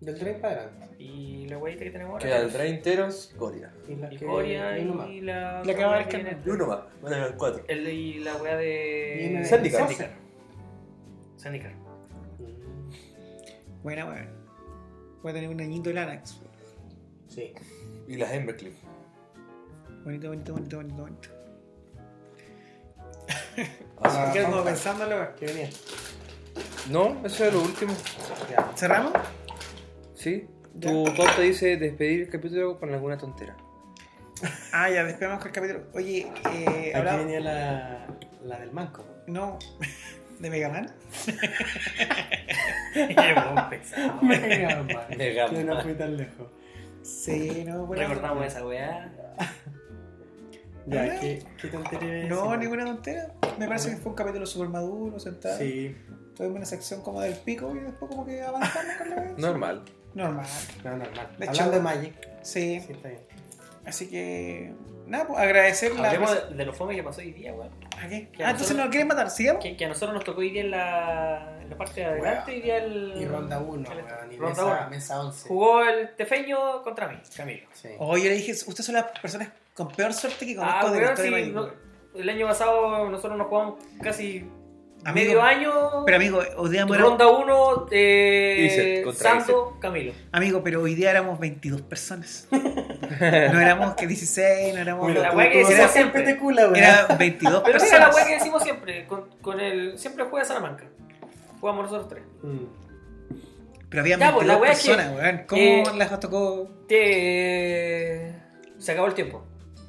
Del 0.00 0.18
tren 0.18 0.40
para 0.40 0.54
adelante. 0.54 1.02
Y 1.02 1.48
la 1.48 1.58
weá 1.58 1.76
que 1.76 1.90
tenemos 1.90 2.12
ahora. 2.12 2.24
Queda 2.24 2.38
el 2.38 2.52
Drain 2.52 2.82
Teros, 2.82 3.34
Goria. 3.36 3.72
Y 3.88 3.96
la 3.96 4.12
Y 4.12 4.16
que. 4.18 4.24
Coria 4.26 4.78
y 4.78 5.20
la. 5.20 5.64
La 5.64 5.74
que 5.74 5.84
va 5.84 5.98
a 5.98 6.08
que 6.08 6.36
Y 6.44 6.48
uno 6.48 6.66
más, 6.66 6.78
van 7.02 7.14
a 7.14 7.36
cuatro. 7.36 7.64
El, 7.66 7.88
y 7.88 8.20
la 8.20 8.36
weá 8.36 8.56
de. 8.56 9.42
Zendikar. 9.44 9.88
Zendikar. 11.40 11.72
Mm, 12.38 13.82
Buena, 13.82 14.06
weón. 14.06 14.28
Voy 15.22 15.30
a 15.32 15.34
tener 15.34 15.48
un 15.48 15.60
añito 15.60 15.88
de 15.88 15.94
Lanax. 15.94 16.43
Sí. 17.34 17.52
Y 18.06 18.16
las 18.16 18.32
Embercliff. 18.32 18.74
Bonito, 20.04 20.28
bonito, 20.28 20.52
bonito, 20.52 20.76
bonito, 20.76 21.02
bonito. 21.02 21.28
Ah, 24.02 24.30
quedo 24.32 24.50
como 24.50 24.64
pensándolo. 24.64 25.34
¿Qué 25.36 25.46
venía? 25.46 25.70
No, 26.90 27.24
eso 27.24 27.44
es 27.46 27.52
lo 27.52 27.62
último. 27.62 27.94
Ya. 28.50 28.70
¿Cerramos? 28.76 29.12
Sí. 30.14 30.46
Ya. 30.74 30.90
Tu 30.90 31.04
top 31.14 31.36
te 31.36 31.42
dice 31.42 31.76
despedir 31.76 32.22
el 32.22 32.28
capítulo 32.28 32.78
con 32.78 32.92
alguna 32.92 33.16
tontera. 33.16 33.56
Ah, 34.72 34.90
ya, 34.90 35.04
despegamos 35.04 35.38
con 35.38 35.48
el 35.48 35.54
capítulo. 35.54 35.84
Oye, 35.94 36.26
eh, 36.52 36.92
Aquí 36.94 37.16
venía 37.16 37.40
la, 37.40 38.06
la 38.42 38.58
del 38.58 38.72
manco. 38.72 39.04
No, 39.28 39.58
de 40.40 40.50
Mega 40.50 40.68
Man. 40.68 40.92
Mega 42.94 43.52
Man. 43.52 43.70
Mega 45.16 45.48
Que 45.48 45.64
no 45.64 45.74
Man. 45.74 45.82
fui 45.84 45.94
tan 45.94 46.16
lejos. 46.16 46.48
Sí, 47.04 47.64
no, 47.66 47.86
bueno. 47.86 48.08
Recordamos 48.08 48.46
esa 48.46 48.66
weá. 48.66 49.12
Ya, 50.86 51.18
¿qué, 51.20 51.42
qué 51.60 51.68
tontería 51.68 52.18
es 52.24 52.28
No, 52.28 52.46
esa? 52.46 52.56
ninguna 52.58 52.84
tontera. 52.84 53.32
Me 53.58 53.66
parece 53.66 53.90
que 53.90 53.96
fue 53.96 54.10
un 54.10 54.16
capítulo 54.16 54.44
súper 54.46 54.68
maduro, 54.68 55.18
sentado. 55.18 55.56
Sí, 55.58 55.96
Tuvimos 56.36 56.56
una 56.56 56.66
sección 56.66 57.00
como 57.02 57.20
del 57.20 57.34
pico 57.34 57.74
y 57.74 57.78
después 57.78 58.10
como 58.10 58.26
que 58.26 58.42
avanzamos 58.42 58.94
con 58.98 59.10
la 59.10 59.16
vez. 59.20 59.38
Normal. 59.38 59.82
Normal. 60.14 60.46
no, 60.84 60.90
normal. 60.96 61.28
De 61.38 61.46
Hablando 61.48 61.52
hecho- 61.52 61.70
de 61.70 61.80
Magic. 61.80 62.14
Sí. 62.42 62.80
Sí, 62.80 62.92
está 62.92 63.08
bien. 63.08 63.20
Así 63.86 64.08
que. 64.10 64.72
Nada, 65.06 65.26
pues 65.26 65.38
agradecer 65.38 65.94
la. 65.94 66.08
Hablemos 66.08 66.50
de, 66.50 66.56
de 66.56 66.64
lo 66.66 66.72
fome 66.72 66.94
que 66.96 67.02
pasó 67.02 67.20
hoy 67.20 67.32
día, 67.32 67.52
weón. 67.54 67.70
¿A 68.02 68.08
qué? 68.08 68.28
Que 68.30 68.42
Ah, 68.42 68.48
a 68.48 68.50
entonces 68.50 68.76
nosotros- 68.76 68.78
nos 68.78 68.88
quieren 68.88 69.08
matar, 69.08 69.30
¿sigamos? 69.30 69.62
Que, 69.62 69.76
que 69.76 69.84
a 69.84 69.88
nosotros 69.88 70.14
nos 70.14 70.24
tocó 70.24 70.40
hoy 70.40 70.50
día 70.50 70.62
en 70.62 70.70
la, 70.70 71.53
en 71.64 71.70
la 71.70 71.76
parte 71.76 72.00
de 72.00 72.06
adelante. 72.06 72.52
Hoy 72.52 72.60
día 72.60 72.76
el. 72.78 73.14
Y 73.16 73.24
ronda 73.26 73.58
1, 73.58 73.90
el- 73.92 73.98
weón. 74.04 74.32
Y 74.32 74.36
ronda 74.36 74.62
mesa, 74.64 74.78
uno. 74.80 74.90
mesa 74.90 75.20
11. 75.20 75.48
Jugó 75.48 75.82
el 75.84 76.14
Tefeño 76.16 76.82
contra 76.82 77.08
mí, 77.08 77.16
Camilo. 77.36 77.66
Sí. 77.72 77.88
Oye, 77.98 78.24
yo 78.24 78.28
le 78.30 78.36
dije, 78.36 78.52
ustedes 78.52 78.84
son 78.86 78.94
las 78.94 79.04
personas 79.20 79.48
con 79.74 79.88
peor 79.88 80.12
suerte 80.12 80.46
que 80.46 80.54
conozco 80.56 80.86
Ah, 80.86 80.90
de 80.92 81.00
la 81.00 81.06
historia 81.12 81.44
sí. 81.44 81.50
No- 81.50 81.68
el 82.14 82.28
año 82.28 82.46
pasado 82.46 83.08
nosotros 83.10 83.36
nos 83.36 83.48
jugamos 83.48 83.74
casi 84.00 84.48
Amigo, 85.04 85.26
medio 85.26 85.42
año. 85.42 85.72
Pero 86.06 86.16
amigo, 86.16 86.40
hoy 86.56 86.70
día 86.70 86.82
éramos, 86.82 86.98
Ronda 86.98 87.26
1, 87.28 87.88
eh, 87.90 89.04
Santo, 89.14 89.76
Camilo. 89.80 90.12
amigo, 90.32 90.62
pero 90.62 90.80
hoy 90.80 90.94
día 90.94 91.10
éramos 91.10 91.38
22 91.40 91.82
personas. 91.82 92.46
no 92.50 93.60
éramos 93.60 93.94
que 93.96 94.06
16, 94.06 94.74
no 94.74 94.80
éramos... 94.80 95.08
Mira, 95.08 95.22
la 95.22 95.30
tú- 95.32 95.36
que 95.38 95.58
decimos 95.58 95.90
siempre. 95.90 96.22
Era 96.76 97.06
22 97.18 97.62
Pero 97.64 97.78
mira 97.82 97.98
la 97.98 98.06
personas. 98.06 98.14
weá 98.14 98.24
que 98.26 98.34
decimos 98.34 98.62
siempre, 98.62 99.06
con, 99.06 99.28
con 99.42 99.60
el. 99.60 99.98
Siempre 99.98 100.24
juega 100.24 100.44
Salamanca. 100.46 100.84
Jugamos 101.64 101.90
nosotros 101.90 102.08
tres. 102.10 102.24
Mm. 102.42 102.66
Pero 103.88 104.02
había 104.02 104.18
Ya, 104.18 104.34
pues, 104.34 104.46
la 104.46 104.58
22 104.58 104.60
wea 104.60 104.72
es 104.72 104.82
que, 104.82 104.88
personas, 104.94 105.16
weón. 105.16 105.46
¿Cómo 105.48 105.62
eh, 105.62 105.96
las 105.96 106.20
tocó? 106.20 106.68
Que 106.86 108.34
se 108.76 108.92
acabó 108.92 109.06
el 109.06 109.14
tiempo. 109.14 109.42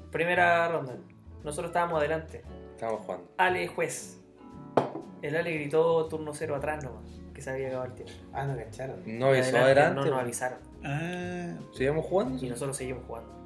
Primera 0.10 0.70
ronda. 0.70 0.96
Nosotros 1.44 1.72
estábamos 1.72 2.00
adelante. 2.00 2.44
Estamos 2.76 3.02
jugando. 3.02 3.30
Ale 3.36 3.68
juez. 3.68 4.22
El 5.22 5.36
Ale 5.36 5.52
gritó 5.52 6.06
turno 6.06 6.34
cero 6.34 6.56
atrás 6.56 6.82
nomás, 6.82 7.10
que 7.34 7.42
se 7.42 7.50
había 7.50 7.68
acabado 7.68 7.90
el 7.90 7.96
tiempo. 7.96 8.14
Ah, 8.32 8.46
no 8.46 8.56
cacharon. 8.56 9.02
No 9.06 9.26
avisó 9.28 9.58
adelante. 9.58 10.00
No 10.00 10.06
nos 10.06 10.20
avisaron. 10.22 10.60
Ah, 10.82 11.56
Seguimos 11.74 12.06
jugando. 12.06 12.46
Y 12.46 12.48
nosotros 12.48 12.78
seguimos 12.78 13.04
jugando. 13.06 13.45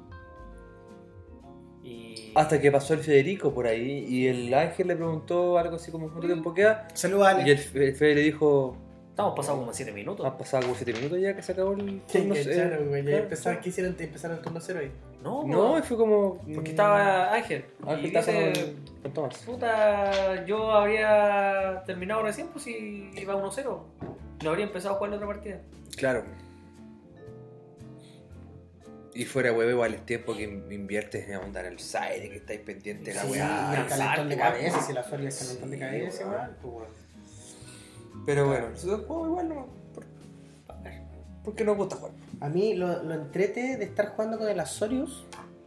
Y. 1.90 2.32
Hasta 2.34 2.60
que 2.60 2.70
pasó 2.70 2.94
el 2.94 3.00
Federico 3.00 3.52
por 3.52 3.66
ahí 3.66 4.04
y 4.08 4.28
el 4.28 4.54
Ángel 4.54 4.86
le 4.88 4.96
preguntó 4.96 5.58
algo 5.58 5.76
así 5.76 5.90
como 5.90 6.08
¿cuánto 6.08 6.26
tiempo 6.26 6.54
queda? 6.54 6.86
saludos, 6.94 7.26
Ale. 7.26 7.42
Y 7.48 7.50
el, 7.50 7.58
el 7.82 7.94
Fede 7.96 8.14
le 8.14 8.20
dijo, 8.22 8.76
Estamos 9.10 9.34
pasados 9.36 9.60
como 9.60 9.72
7 9.74 9.92
minutos. 9.92 10.24
han 10.24 10.38
pasado 10.38 10.62
como 10.62 10.74
7 10.74 10.92
minutos 10.94 11.20
ya 11.20 11.34
que 11.36 11.42
se 11.42 11.52
acabó 11.52 11.72
el 11.72 12.00
turno. 12.02 12.34
eh, 12.34 12.84
güey. 12.88 13.04
Ya 13.04 13.18
empezaron. 13.18 13.60
¿qué 13.60 13.68
hicieron? 13.68 13.96
Empezaron 13.98 14.36
el 14.38 14.42
turno 14.42 14.60
cero 14.60 14.78
ahí. 14.80 14.90
No, 15.22 15.44
No, 15.46 15.76
y 15.76 15.80
po, 15.82 15.86
fue 15.88 15.96
como... 15.98 16.34
porque 16.38 16.60
mm, 16.60 16.66
estaba 16.66 17.34
Ángel. 17.34 17.64
Ángel 17.86 18.06
y 18.06 18.10
dice, 18.10 18.52
con, 18.54 19.02
con 19.02 19.12
Tomás. 19.12 19.38
puta, 19.44 20.46
yo 20.46 20.70
habría 20.72 21.82
terminado 21.84 22.22
recién, 22.22 22.46
pues 22.48 22.64
si 22.64 23.10
iba 23.14 23.34
1-0. 23.34 23.78
No 24.42 24.50
habría 24.50 24.64
empezado 24.64 24.94
a 24.94 24.96
jugar 24.98 25.10
la 25.10 25.16
otra 25.16 25.28
partida. 25.28 25.60
Claro. 25.96 26.24
Y 29.12 29.24
fuera 29.24 29.52
huevo 29.52 29.70
igual 29.70 29.94
es 29.94 30.06
tiempo 30.06 30.36
que 30.36 30.44
inviertes 30.44 31.28
en 31.28 31.36
onda 31.36 31.60
en 31.60 31.66
el 31.66 31.78
side, 31.80 32.28
que 32.30 32.36
estáis 32.36 32.60
pendientes 32.60 33.06
de 33.06 33.14
la 33.14 33.22
Sí, 33.22 33.30
weá. 33.32 33.72
y 33.76 33.80
el 33.80 33.86
calentón 33.88 34.28
de 34.28 34.36
cabeza, 34.36 34.74
pues. 34.76 34.86
si 34.86 34.92
la 34.92 35.02
Soria 35.02 35.28
es 35.28 35.38
calentón 35.38 35.70
de 35.70 35.76
Sí, 35.76 35.80
cabeza, 35.82 36.20
weón. 36.22 36.32
igual, 36.34 36.56
pues, 36.62 36.74
weón. 36.74 38.24
Pero 38.26 38.46
bueno, 38.46 38.68
nosotros 38.70 39.04
jugamos 39.06 39.28
igual 39.28 39.48
no 39.48 39.66
por, 39.94 40.04
porque 41.44 41.64
nos 41.64 41.76
gusta 41.76 41.96
jugar. 41.96 42.12
A 42.40 42.48
mí 42.48 42.74
lo, 42.74 43.02
lo 43.02 43.14
entrete 43.14 43.76
de 43.76 43.84
estar 43.84 44.10
jugando 44.10 44.38
con 44.38 44.48
el 44.48 44.60
Azorius, 44.60 45.26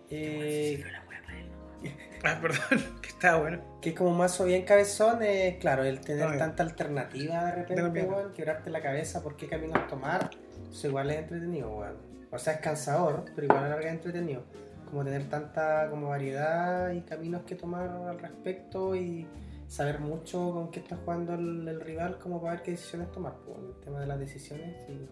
eh, 0.09 0.83
Ah, 2.25 2.39
perdón, 2.41 2.61
que 3.01 3.09
estaba 3.09 3.41
bueno. 3.41 3.79
que 3.81 3.89
es 3.89 3.95
como 3.95 4.11
mazo 4.11 4.45
bien 4.45 4.63
cabezón, 4.63 5.21
es 5.23 5.57
claro, 5.57 5.83
el 5.83 5.99
tener 5.99 6.37
tanta 6.37 6.63
alternativa 6.63 7.43
de 7.47 7.51
repente, 7.55 8.03
weón, 8.03 8.31
quebrarte 8.31 8.69
la 8.69 8.81
cabeza 8.81 9.21
por 9.21 9.35
qué 9.35 9.49
caminos 9.49 9.85
tomar, 9.89 10.29
eso 10.71 10.87
igual 10.87 11.11
es 11.11 11.17
entretenido, 11.19 11.75
weón. 11.75 12.12
O 12.33 12.39
sea, 12.39 12.53
es 12.53 12.59
cansador, 12.59 13.25
pero 13.35 13.45
igual 13.45 13.59
a 13.59 13.63
la 13.63 13.69
larga 13.75 13.89
es 13.89 13.95
entretenido. 13.95 14.41
Como 14.89 15.03
tener 15.03 15.29
tanta 15.29 15.89
como 15.89 16.09
variedad 16.09 16.91
y 16.91 17.01
caminos 17.01 17.43
que 17.43 17.55
tomar 17.55 17.89
al 17.89 18.19
respecto 18.19 18.95
y 18.95 19.27
saber 19.67 19.99
mucho 19.99 20.51
con 20.51 20.71
qué 20.71 20.79
está 20.79 20.97
jugando 20.97 21.35
el, 21.35 21.67
el 21.67 21.81
rival 21.81 22.19
como 22.19 22.41
para 22.41 22.55
ver 22.55 22.63
qué 22.63 22.71
decisiones 22.71 23.11
tomar. 23.11 23.33
Pues, 23.45 23.57
el 23.59 23.79
tema 23.81 23.99
de 23.99 24.07
las 24.07 24.19
decisiones, 24.19 24.75
y 24.89 25.07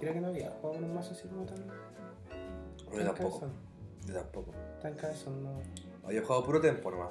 creo 0.00 0.12
que 0.12 0.20
no 0.20 0.28
había 0.28 0.50
jugado 0.50 0.74
con 0.80 0.84
un 0.84 0.94
mazo 0.94 1.12
así 1.12 1.28
como 1.28 1.44
tan, 1.44 1.58
Yo 1.58 3.04
tampoco. 3.04 3.40
cabezón. 3.40 3.52
Yo 4.06 4.14
tampoco. 4.14 4.52
Tan 4.80 4.94
cabezón, 4.94 5.42
no. 5.44 5.50
No, 6.02 6.10
yo 6.10 6.20
he 6.20 6.24
jugado 6.24 6.44
puro 6.44 6.60
tempo 6.60 6.90
nomás. 6.90 7.10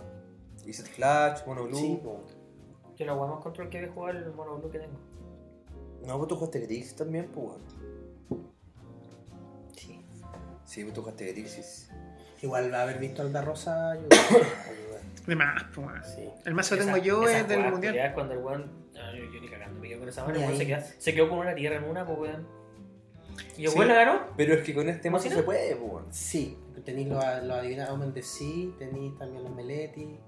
Hice 0.66 0.84
Flash, 0.84 1.46
Mono 1.46 1.64
Blue. 1.64 1.78
Sí, 1.78 2.00
po. 2.04 2.24
Yo 2.98 3.06
la 3.06 3.16
más 3.16 3.42
control 3.42 3.70
que 3.70 3.80
a 3.80 3.92
jugar 3.92 4.16
el 4.16 4.32
mono 4.34 4.58
blue 4.58 4.70
que 4.70 4.80
tengo. 4.80 5.00
No, 6.06 6.18
pues 6.18 6.28
tú 6.28 6.36
jugaste 6.36 6.60
Grixis 6.60 6.96
también, 6.96 7.30
pues. 7.34 7.56
Sí. 7.68 7.91
Sí, 10.72 10.86
tú 10.94 11.02
jugaste 11.02 11.34
Grixis. 11.34 11.90
Igual 12.42 12.74
haber 12.74 12.98
visto 12.98 13.22
al 13.22 13.34
Da 13.34 13.42
Rosa 13.42 13.92
ayuda. 13.92 14.08
De 15.28 15.36
más, 15.36 15.64
pues. 15.76 15.88
Sí. 16.16 16.30
El 16.46 16.54
mazo 16.54 16.78
que 16.78 16.84
tengo 16.86 16.98
yo 16.98 17.28
esa 17.28 17.40
es 17.40 17.48
del 17.50 17.60
mundial. 17.70 17.94
ya 17.94 18.14
cuando 18.14 18.34
el 18.34 18.40
weón. 18.40 18.72
yo, 18.94 19.02
yo 19.34 19.42
ni 19.42 19.50
cagando, 19.50 19.80
me 19.82 19.90
quedo 19.90 20.00
con 20.00 20.10
esa 20.10 20.22
mano. 20.26 20.36
El 20.36 20.42
weón 20.46 20.56
se, 20.56 20.62
ahí. 20.62 20.68
queda- 20.68 20.86
se 20.98 21.14
quedó 21.14 21.30
con 21.30 21.40
una 21.40 21.54
tierra 21.54 21.76
en 21.76 21.84
una, 21.84 22.06
pues 22.06 22.20
weón. 22.20 22.48
Y 23.58 23.66
el 23.66 23.72
Sí. 23.72 23.78
weón 23.78 23.90
la 23.90 23.96
ganó. 23.96 24.22
Pero 24.38 24.54
es 24.54 24.64
que 24.64 24.74
con 24.74 24.88
este 24.88 25.10
mazo 25.10 25.30
se 25.30 25.44
puede, 25.44 25.76
pues 25.76 25.92
weón. 25.92 26.06
Sí, 26.14 26.58
tenéis 26.86 27.10
los 27.10 27.24
lo 27.44 27.54
adivinados 27.56 28.14
de 28.14 28.24
sí, 28.24 28.74
tenéis 28.80 29.18
también 29.18 29.44
los 29.44 29.54
Meleti. 29.54 30.20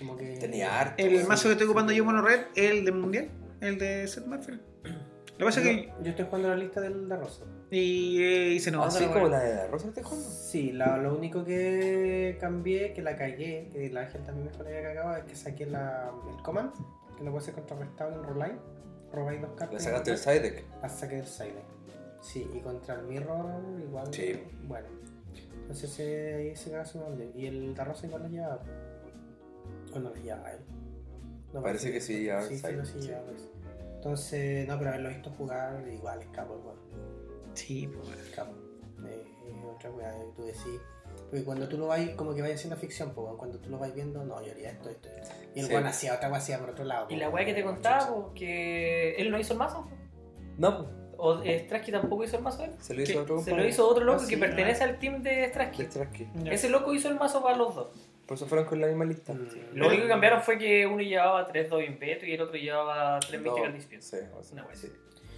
Como 0.00 0.16
que. 0.16 0.36
Tenía 0.38 0.80
harto. 0.80 1.02
El 1.02 1.26
mazo 1.28 1.44
que 1.44 1.52
estoy 1.52 1.66
ocupando 1.68 1.92
yo 1.92 2.04
mono 2.04 2.22
red 2.22 2.40
es 2.56 2.70
el 2.72 2.84
del 2.84 2.94
mundial, 2.94 3.30
el 3.60 3.78
de 3.78 4.06
Seth 4.08 4.26
Murphy. 4.26 4.60
Lo 5.38 5.38
que 5.38 5.44
pasa 5.44 5.60
es 5.60 5.66
que. 5.66 5.92
yo 6.02 6.10
estoy 6.10 6.24
jugando 6.26 6.48
la 6.48 6.56
lista 6.56 6.80
del 6.80 7.08
Da 7.08 7.16
Rosa. 7.16 7.44
Y, 7.70 8.22
eh, 8.22 8.48
y 8.52 8.60
se 8.60 8.70
nos 8.70 8.86
Así 8.86 9.02
nota, 9.04 9.14
como 9.14 9.28
la 9.28 9.40
de 9.40 9.54
la 9.54 9.66
Rosa 9.66 9.90
te 9.92 10.02
jugando. 10.02 10.28
Sí, 10.30 10.72
la- 10.72 10.96
lo 10.98 11.14
único 11.16 11.44
que 11.44 12.36
cambié, 12.40 12.92
que 12.94 13.02
la 13.02 13.16
cagué, 13.16 13.68
que 13.72 13.90
la 13.90 14.06
gente 14.06 14.26
también 14.26 14.46
mejor 14.46 14.66
había 14.66 14.82
cagado, 14.82 15.16
es 15.16 15.24
que 15.24 15.34
saqué 15.36 15.66
la, 15.66 16.10
el 16.34 16.42
command, 16.42 16.72
que 17.18 17.24
no 17.24 17.30
puede 17.32 17.44
ser 17.44 17.54
contrarrestado 17.54 18.12
en 18.12 18.22
roll 18.24 18.58
Robáis 19.12 19.40
dos 19.40 19.50
cartas. 19.50 19.70
Le 19.72 19.76
y 19.76 19.80
sacaste 19.80 20.10
el 20.12 20.16
roláis. 20.18 20.40
side 20.40 20.50
deck. 20.50 20.64
La 20.82 20.88
saqué 20.88 21.16
del 21.16 21.26
silent. 21.26 21.64
Sí, 22.20 22.50
y 22.54 22.60
contra 22.60 22.94
el 22.94 23.02
mirror 23.06 23.46
igual. 23.80 24.12
Sí. 24.12 24.40
Bueno. 24.66 24.88
Entonces 25.62 25.98
eh, 26.00 26.34
ahí 26.38 26.48
ese 26.48 26.70
caso 26.70 26.98
me 27.00 27.04
olvidé. 27.06 27.30
Y 27.34 27.46
el 27.46 27.74
Darrosa 27.74 28.06
igual 28.06 28.22
lo 28.22 28.28
llevaba. 28.28 28.62
O 29.94 29.98
no 29.98 30.10
lo 30.10 30.14
llevaba 30.16 30.52
él. 30.52 30.60
No, 31.52 31.62
Parece 31.62 31.92
que 31.92 32.00
sí 32.00 32.28
el 32.28 32.42
Sí, 32.42 32.58
sí, 32.58 32.66
sí 32.84 32.92
sí. 33.00 33.06
llevaba 33.08 33.30
eso. 33.32 33.50
Entonces, 33.96 34.66
no, 34.68 34.78
pero 34.78 34.90
haberlo 34.90 35.08
visto 35.08 35.30
jugar 35.30 35.84
igual 35.88 36.22
es 36.22 36.28
capo, 36.28 36.56
igual. 36.58 36.76
Sí, 37.54 37.88
pues, 37.92 38.08
weón. 38.08 38.18
Capo. 38.34 38.52
Eh, 39.06 39.24
es 39.48 39.64
otra 39.74 39.90
weá 39.90 40.12
que 40.12 40.24
tú 40.36 40.44
decís. 40.44 40.80
Porque 41.30 41.44
cuando 41.44 41.68
tú 41.68 41.78
lo 41.78 41.86
vas, 41.88 42.00
como 42.10 42.34
que 42.34 42.42
vayas 42.42 42.56
haciendo 42.58 42.76
ficción, 42.76 43.12
pues 43.14 43.26
cuando 43.36 43.58
tú 43.58 43.70
lo 43.70 43.78
vas 43.78 43.92
viendo, 43.94 44.22
no, 44.24 44.40
yo 44.44 44.52
haría 44.52 44.70
esto, 44.70 44.90
esto. 44.90 45.08
esto. 45.08 45.34
Y 45.54 45.60
el 45.60 45.66
Sí. 45.66 45.72
weón 45.72 45.86
hacía 45.86 46.14
otra 46.14 46.28
weá, 46.28 46.38
hacía 46.38 46.58
por 46.58 46.70
otro 46.70 46.84
lado. 46.84 47.06
Y 47.10 47.16
la 47.16 47.30
pues, 47.30 47.34
weá 47.34 47.44
que 47.46 47.54
te 47.54 47.64
contaba, 47.64 48.14
pues, 48.14 48.26
que 48.34 49.14
él 49.16 49.30
no 49.30 49.38
hizo 49.38 49.54
el 49.54 49.58
mazo. 49.58 49.88
No, 50.58 50.78
pues. 50.78 50.90
O 51.18 51.42
eh, 51.42 51.60
Strasky 51.64 51.92
tampoco 51.92 52.24
hizo 52.24 52.36
el 52.36 52.42
mazo 52.42 52.62
él. 52.64 52.72
Se 52.78 52.92
lo 52.92 53.00
hizo 53.02 53.12
¿Qué? 53.14 53.18
otro 53.20 53.40
Se 53.40 53.56
lo 53.56 53.66
hizo 53.66 53.88
otro 53.88 54.04
loco 54.04 54.18
Ah, 54.22 54.26
que 54.28 54.34
sí, 54.34 54.40
pertenece 54.40 54.84
al 54.84 54.98
team 54.98 55.22
de 55.22 55.48
Strasky. 55.48 55.82
De 55.84 55.90
Strasky. 55.90 56.28
Ya. 56.44 56.52
Ese 56.52 56.68
loco 56.68 56.92
hizo 56.92 57.08
el 57.08 57.14
mazo 57.14 57.42
para 57.42 57.56
los 57.56 57.74
dos. 57.74 57.88
Por 58.26 58.36
eso 58.36 58.46
fueron 58.46 58.66
con 58.66 58.80
la 58.80 58.88
misma 58.88 59.04
lista. 59.04 59.32
Mm. 59.32 59.46
Lo 59.74 59.86
único 59.86 60.02
que 60.02 60.08
cambiaron 60.08 60.42
fue 60.42 60.58
que 60.58 60.86
uno 60.86 61.00
llevaba 61.02 61.48
3-2 61.48 61.86
impeto 61.86 62.26
y 62.26 62.32
el 62.32 62.40
otro 62.40 62.56
llevaba 62.56 63.20
3 63.20 63.40
No, 63.40 63.52
Mystical 63.52 63.72
Disputes. 63.74 64.04
Sí, 64.04 64.16
o 64.36 64.42
sea, 64.42 64.52
Una 64.54 64.66
wea 64.66 64.74
sí. 64.74 64.92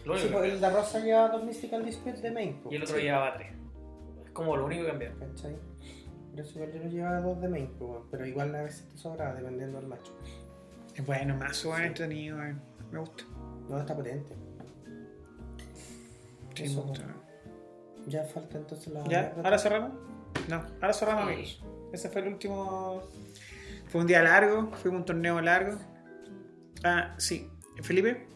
Lo 0.05 0.17
Sí, 0.17 0.29
pues, 0.33 0.45
el. 0.53 0.61
Da 0.61 0.71
Rosa 0.71 1.01
lleva 1.01 1.29
dos 1.29 1.45
Mystical 1.45 1.85
Disputes 1.85 2.23
de 2.23 2.31
main. 2.31 2.61
pues. 2.63 2.73
Y 2.73 2.77
el 2.77 2.83
otro 2.83 2.97
sí. 2.97 3.03
llevaba 3.03 3.35
3. 3.35 3.53
Es 4.25 4.31
como 4.31 4.57
lo 4.57 4.65
único 4.65 4.83
que 4.85 4.89
cambiaron. 4.89 5.19
¿Cachai? 5.19 5.57
Pero 6.31 6.43
eso 6.49 6.55
igual 6.61 6.73
yo 6.73 6.79
lo 6.85 6.89
llevaba 6.91 7.21
dos 7.21 7.41
de 7.43 7.49
main, 7.49 7.67
pues, 7.79 8.01
pero 8.11 8.25
igual 8.27 8.55
a 8.55 8.63
veces 8.63 8.89
te 8.89 8.97
sobra 8.97 9.35
dependiendo 9.35 9.79
del 9.81 9.89
macho. 9.89 10.17
Es 10.95 11.05
bueno, 11.05 11.35
mazo, 11.37 11.71
weón, 11.71 11.83
entretenido, 11.85 12.39
weón. 12.39 12.63
Me 12.93 12.99
gusta. 13.01 13.25
No, 13.69 13.79
está 13.81 13.95
potente. 13.95 14.35
Sí, 16.55 16.65
Eso, 16.65 16.81
me 16.83 16.89
gusta. 16.91 17.05
Ya 18.07 18.25
falta 18.25 18.57
entonces 18.59 18.93
la. 18.93 19.05
¿Ya? 19.05 19.35
¿Ahora 19.45 19.59
cerramos? 19.59 19.93
No, 20.49 20.65
ahora 20.81 20.93
cerramos, 20.93 21.25
Sí. 21.25 21.33
amigos. 21.33 21.65
Ese 21.93 22.09
fue 22.09 22.21
el 22.23 22.29
último. 22.29 23.03
Fue 23.89 24.01
un 24.03 24.07
día 24.07 24.23
largo, 24.23 24.71
fue 24.83 24.91
un 24.91 25.05
torneo 25.05 25.41
largo. 25.41 25.79
Ah, 26.85 27.15
sí. 27.19 27.49
Felipe, 27.83 28.27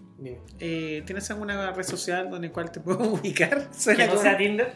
eh, 0.61 1.03
¿tienes 1.05 1.31
alguna 1.31 1.73
red 1.73 1.83
social 1.85 2.31
donde 2.31 2.51
cual 2.53 2.71
te 2.71 2.81
puedo 2.81 3.01
ubicar? 3.15 3.69
Que 3.97 4.07
no 4.07 4.17
sea 4.17 4.37
Tinder. 4.37 4.73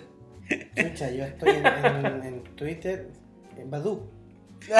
Chucha, 0.77 1.11
yo 1.11 1.25
estoy 1.25 1.51
en, 1.51 1.67
en- 1.67 2.23
en 2.25 2.45
Twitter, 2.57 3.09
en 3.57 3.71
Badu. 3.71 4.11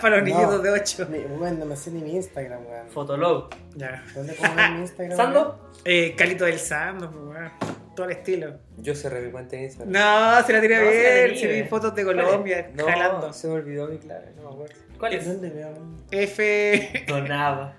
Para 0.00 0.16
los 0.16 0.22
niñitos 0.24 0.56
No. 0.56 0.58
de 0.58 0.70
8. 0.70 1.06
Mi- 1.10 1.18
Weón, 1.18 1.58
no 1.58 1.64
me 1.66 1.76
sé 1.76 1.90
ni 1.90 2.00
mi 2.02 2.12
Instagram, 2.16 2.64
weón. 2.66 2.88
Fotolog. 2.88 3.48
Ya. 3.76 4.02
¿Dónde 4.14 4.32
puedo 4.34 4.54
ver 4.54 4.70
mi 4.72 4.80
Instagram? 4.80 5.16
¿Sando? 5.16 5.70
Eh, 5.84 6.14
Calito 6.16 6.44
del 6.44 6.58
Sando, 6.58 7.10
pues, 7.10 7.24
weón. 7.24 7.50
Todo 7.98 8.06
el 8.06 8.12
estilo. 8.12 8.54
Yo 8.76 8.94
cerré 8.94 9.20
mi 9.22 9.32
cuenta 9.32 9.56
en 9.56 9.64
Instagram. 9.64 9.90
No, 9.92 10.46
se 10.46 10.52
la 10.52 10.60
tiré 10.60 10.76
No, 10.76 10.88
bien. 10.88 11.36
Se 11.36 11.46
vi 11.48 11.68
fotos 11.68 11.92
de. 11.96 12.04
Colombia, 12.04 12.70
No, 12.74 12.84
jalando. 12.86 13.32
se 13.32 13.48
me 13.48 13.54
olvidó 13.54 13.88
mi 13.88 13.98
clave, 13.98 14.26
no 14.36 14.42
me 14.44 14.48
acuerdo. 14.54 14.74
¿Cuál 15.00 15.14
es? 15.14 15.26
¿Dónde 15.26 15.50
veo? 15.50 15.74
F. 16.12 17.04
Donaba. 17.08 17.74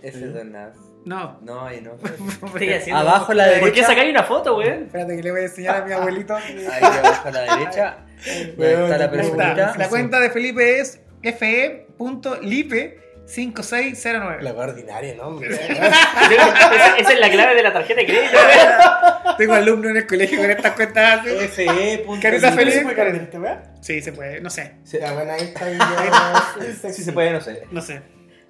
Ese 0.00 0.24
es 0.24 0.32
Don 0.32 0.52
Navs. 0.52 0.78
No. 1.04 1.38
No, 1.42 1.66
ahí 1.66 1.82
no. 1.82 1.92
Abajo 2.96 3.32
a 3.32 3.34
la 3.34 3.44
¿Por 3.44 3.58
qué 3.58 3.64
derecha. 3.66 3.86
sacáis 3.88 4.10
una 4.10 4.22
foto, 4.22 4.56
weón? 4.56 4.84
Espérate 4.86 5.16
que 5.16 5.22
le 5.22 5.30
voy 5.32 5.40
a 5.40 5.44
enseñar 5.44 5.82
a 5.82 5.84
mi 5.84 5.92
abuelito. 5.92 6.34
Ahí 6.34 6.66
abajo 6.80 7.28
a 7.28 7.30
la 7.30 7.40
derecha. 7.58 7.96
Está 8.24 8.96
la 8.98 9.10
personita. 9.10 9.74
La 9.76 9.88
cuenta 9.90 10.18
de 10.18 10.30
Felipe 10.30 10.80
es 10.80 10.98
fe.lipe5609. 13.28 14.40
La 14.40 14.52
ordinaria, 14.52 15.14
¿no? 15.14 15.22
Hombre. 15.28 15.54
esa, 15.54 16.96
esa 16.96 17.12
es 17.12 17.20
la 17.20 17.30
clave 17.30 17.54
de 17.54 17.62
la 17.62 17.72
tarjeta 17.72 18.00
de 18.00 18.06
crédito. 18.06 18.38
Tengo 19.36 19.54
alumnos 19.54 19.90
en 19.90 19.96
el 19.98 20.06
colegio 20.06 20.38
con 20.40 20.50
estas 20.50 20.72
cuentas. 20.72 21.20
Carita 22.20 22.52
feliz. 22.52 22.74
¿Se 22.74 22.80
puede? 22.82 23.62
Sí, 23.80 24.00
se 24.00 24.12
puede, 24.12 24.40
no 24.40 24.50
sé. 24.50 24.74
Sí, 24.84 24.98
Ya, 25.00 25.12
bueno, 25.12 25.32
ahí 25.32 25.42
está. 25.42 25.70
ya, 25.70 26.92
sí 26.92 27.02
se 27.02 27.12
puede, 27.12 27.30
no 27.32 27.40
sé. 27.40 27.62
No 27.70 27.80
sé. 27.80 28.00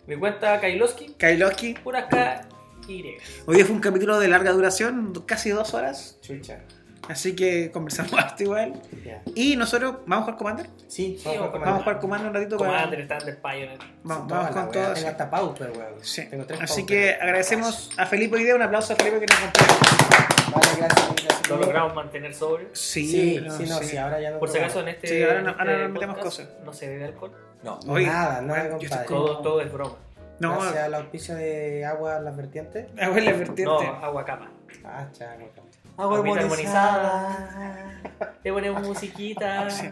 Mi 0.07 0.17
cuenta 0.17 0.59
Kailoski, 0.61 1.15
Kailoski. 1.19 1.75
pura 1.75 2.09
K, 2.09 2.49
Y. 2.89 3.17
Hoy 3.45 3.57
día 3.57 3.67
fue 3.67 3.75
un 3.75 3.83
capítulo 3.83 4.19
de 4.19 4.29
larga 4.29 4.53
duración, 4.53 5.13
casi 5.27 5.51
dos 5.51 5.75
horas. 5.75 6.19
Chucha. 6.23 6.61
Así 7.09 7.35
que 7.35 7.71
conversamos 7.71 8.13
harto 8.19 8.43
igual. 8.43 8.81
Y 9.35 9.57
nosotros, 9.57 9.97
¿vamos 10.07 10.23
a 10.29 10.33
jugar 10.33 10.37
Commander? 10.37 10.67
Sí, 10.87 11.19
Sí, 11.19 11.25
vamos 11.25 11.37
a 11.37 11.41
vamos 11.41 11.51
jugar 11.53 11.65
Vamos 11.65 11.81
a 11.81 11.85
jugar 11.85 12.01
Commander 12.01 12.29
un 12.29 12.35
ratito 12.35 12.57
para... 12.59 12.71
Commander, 12.73 13.09
Thunder, 13.09 13.39
Pioneer. 13.41 13.79
Vamos, 14.03 14.49
con 14.51 14.71
todo. 14.73 14.93
Tengo 14.95 15.09
hasta 15.09 15.31
pauper, 15.31 15.71
weón. 15.71 15.95
Sí. 16.03 16.27
Tengo 16.29 16.45
tres 16.45 16.61
Así 16.63 16.83
pauper. 16.83 16.97
que 16.97 17.15
agradecemos 17.15 17.91
a 17.97 18.07
Felipe 18.07 18.37
hoy 18.37 18.45
día. 18.45 18.55
Un 18.55 18.63
aplauso 18.63 18.93
a 18.93 18.97
Felipe 18.97 19.21
que 19.21 19.27
nos 19.27 19.37
compró. 19.41 19.67
Vale, 20.53 20.69
gracias. 20.79 21.09
gracias. 21.25 21.49
Lo 21.51 21.57
logramos 21.57 21.95
mantener 21.95 22.35
sobrio. 22.35 22.69
Sí, 22.73 23.07
Sí, 23.07 23.41
no, 23.45 23.57
sí, 23.57 23.65
no, 23.67 23.79
sí. 23.79 23.85
sí, 23.87 23.97
ahora 23.97 24.21
ya 24.21 24.31
no. 24.33 24.39
Por 24.39 24.49
si 24.51 24.59
acaso 24.59 24.81
en 24.81 24.89
este, 24.89 25.07
Sí, 25.09 25.23
ahora 25.23 25.43
no- 25.43 25.51
en 25.51 25.61
ahora 25.61 25.73
este 25.73 25.83
no 25.85 25.95
metemos 25.95 26.17
podcast 26.17 26.37
cosas. 26.41 26.65
no 26.65 26.73
se 26.73 26.89
bebe 26.89 27.05
alcohol. 27.07 27.33
No. 27.63 27.81
Oye, 27.89 28.07
nada, 28.07 28.41
nada, 28.43 28.71
compadre. 28.71 29.07
Todo, 29.09 29.39
todo 29.43 29.61
es 29.61 29.73
broma. 29.73 29.95
No, 30.41 30.61
Gracias 30.61 30.85
al 30.85 30.95
auspicio 30.95 31.35
de 31.35 31.85
agua 31.85 32.21
las 32.21 32.37
vertientes. 32.37 32.87
hago 33.01 33.15
la 33.17 33.33
vertiente. 33.33 33.65
No, 33.65 33.79
agua 33.81 34.25
capa. 34.25 34.51
Ah, 34.85 35.07
chaco. 35.13 35.33
Agua 35.33 35.49
Agüita 35.99 36.41
armonizada. 36.41 38.01
Le 38.45 38.53
ponemos 38.53 38.87
musiquita. 38.87 39.69
Sí. 39.71 39.89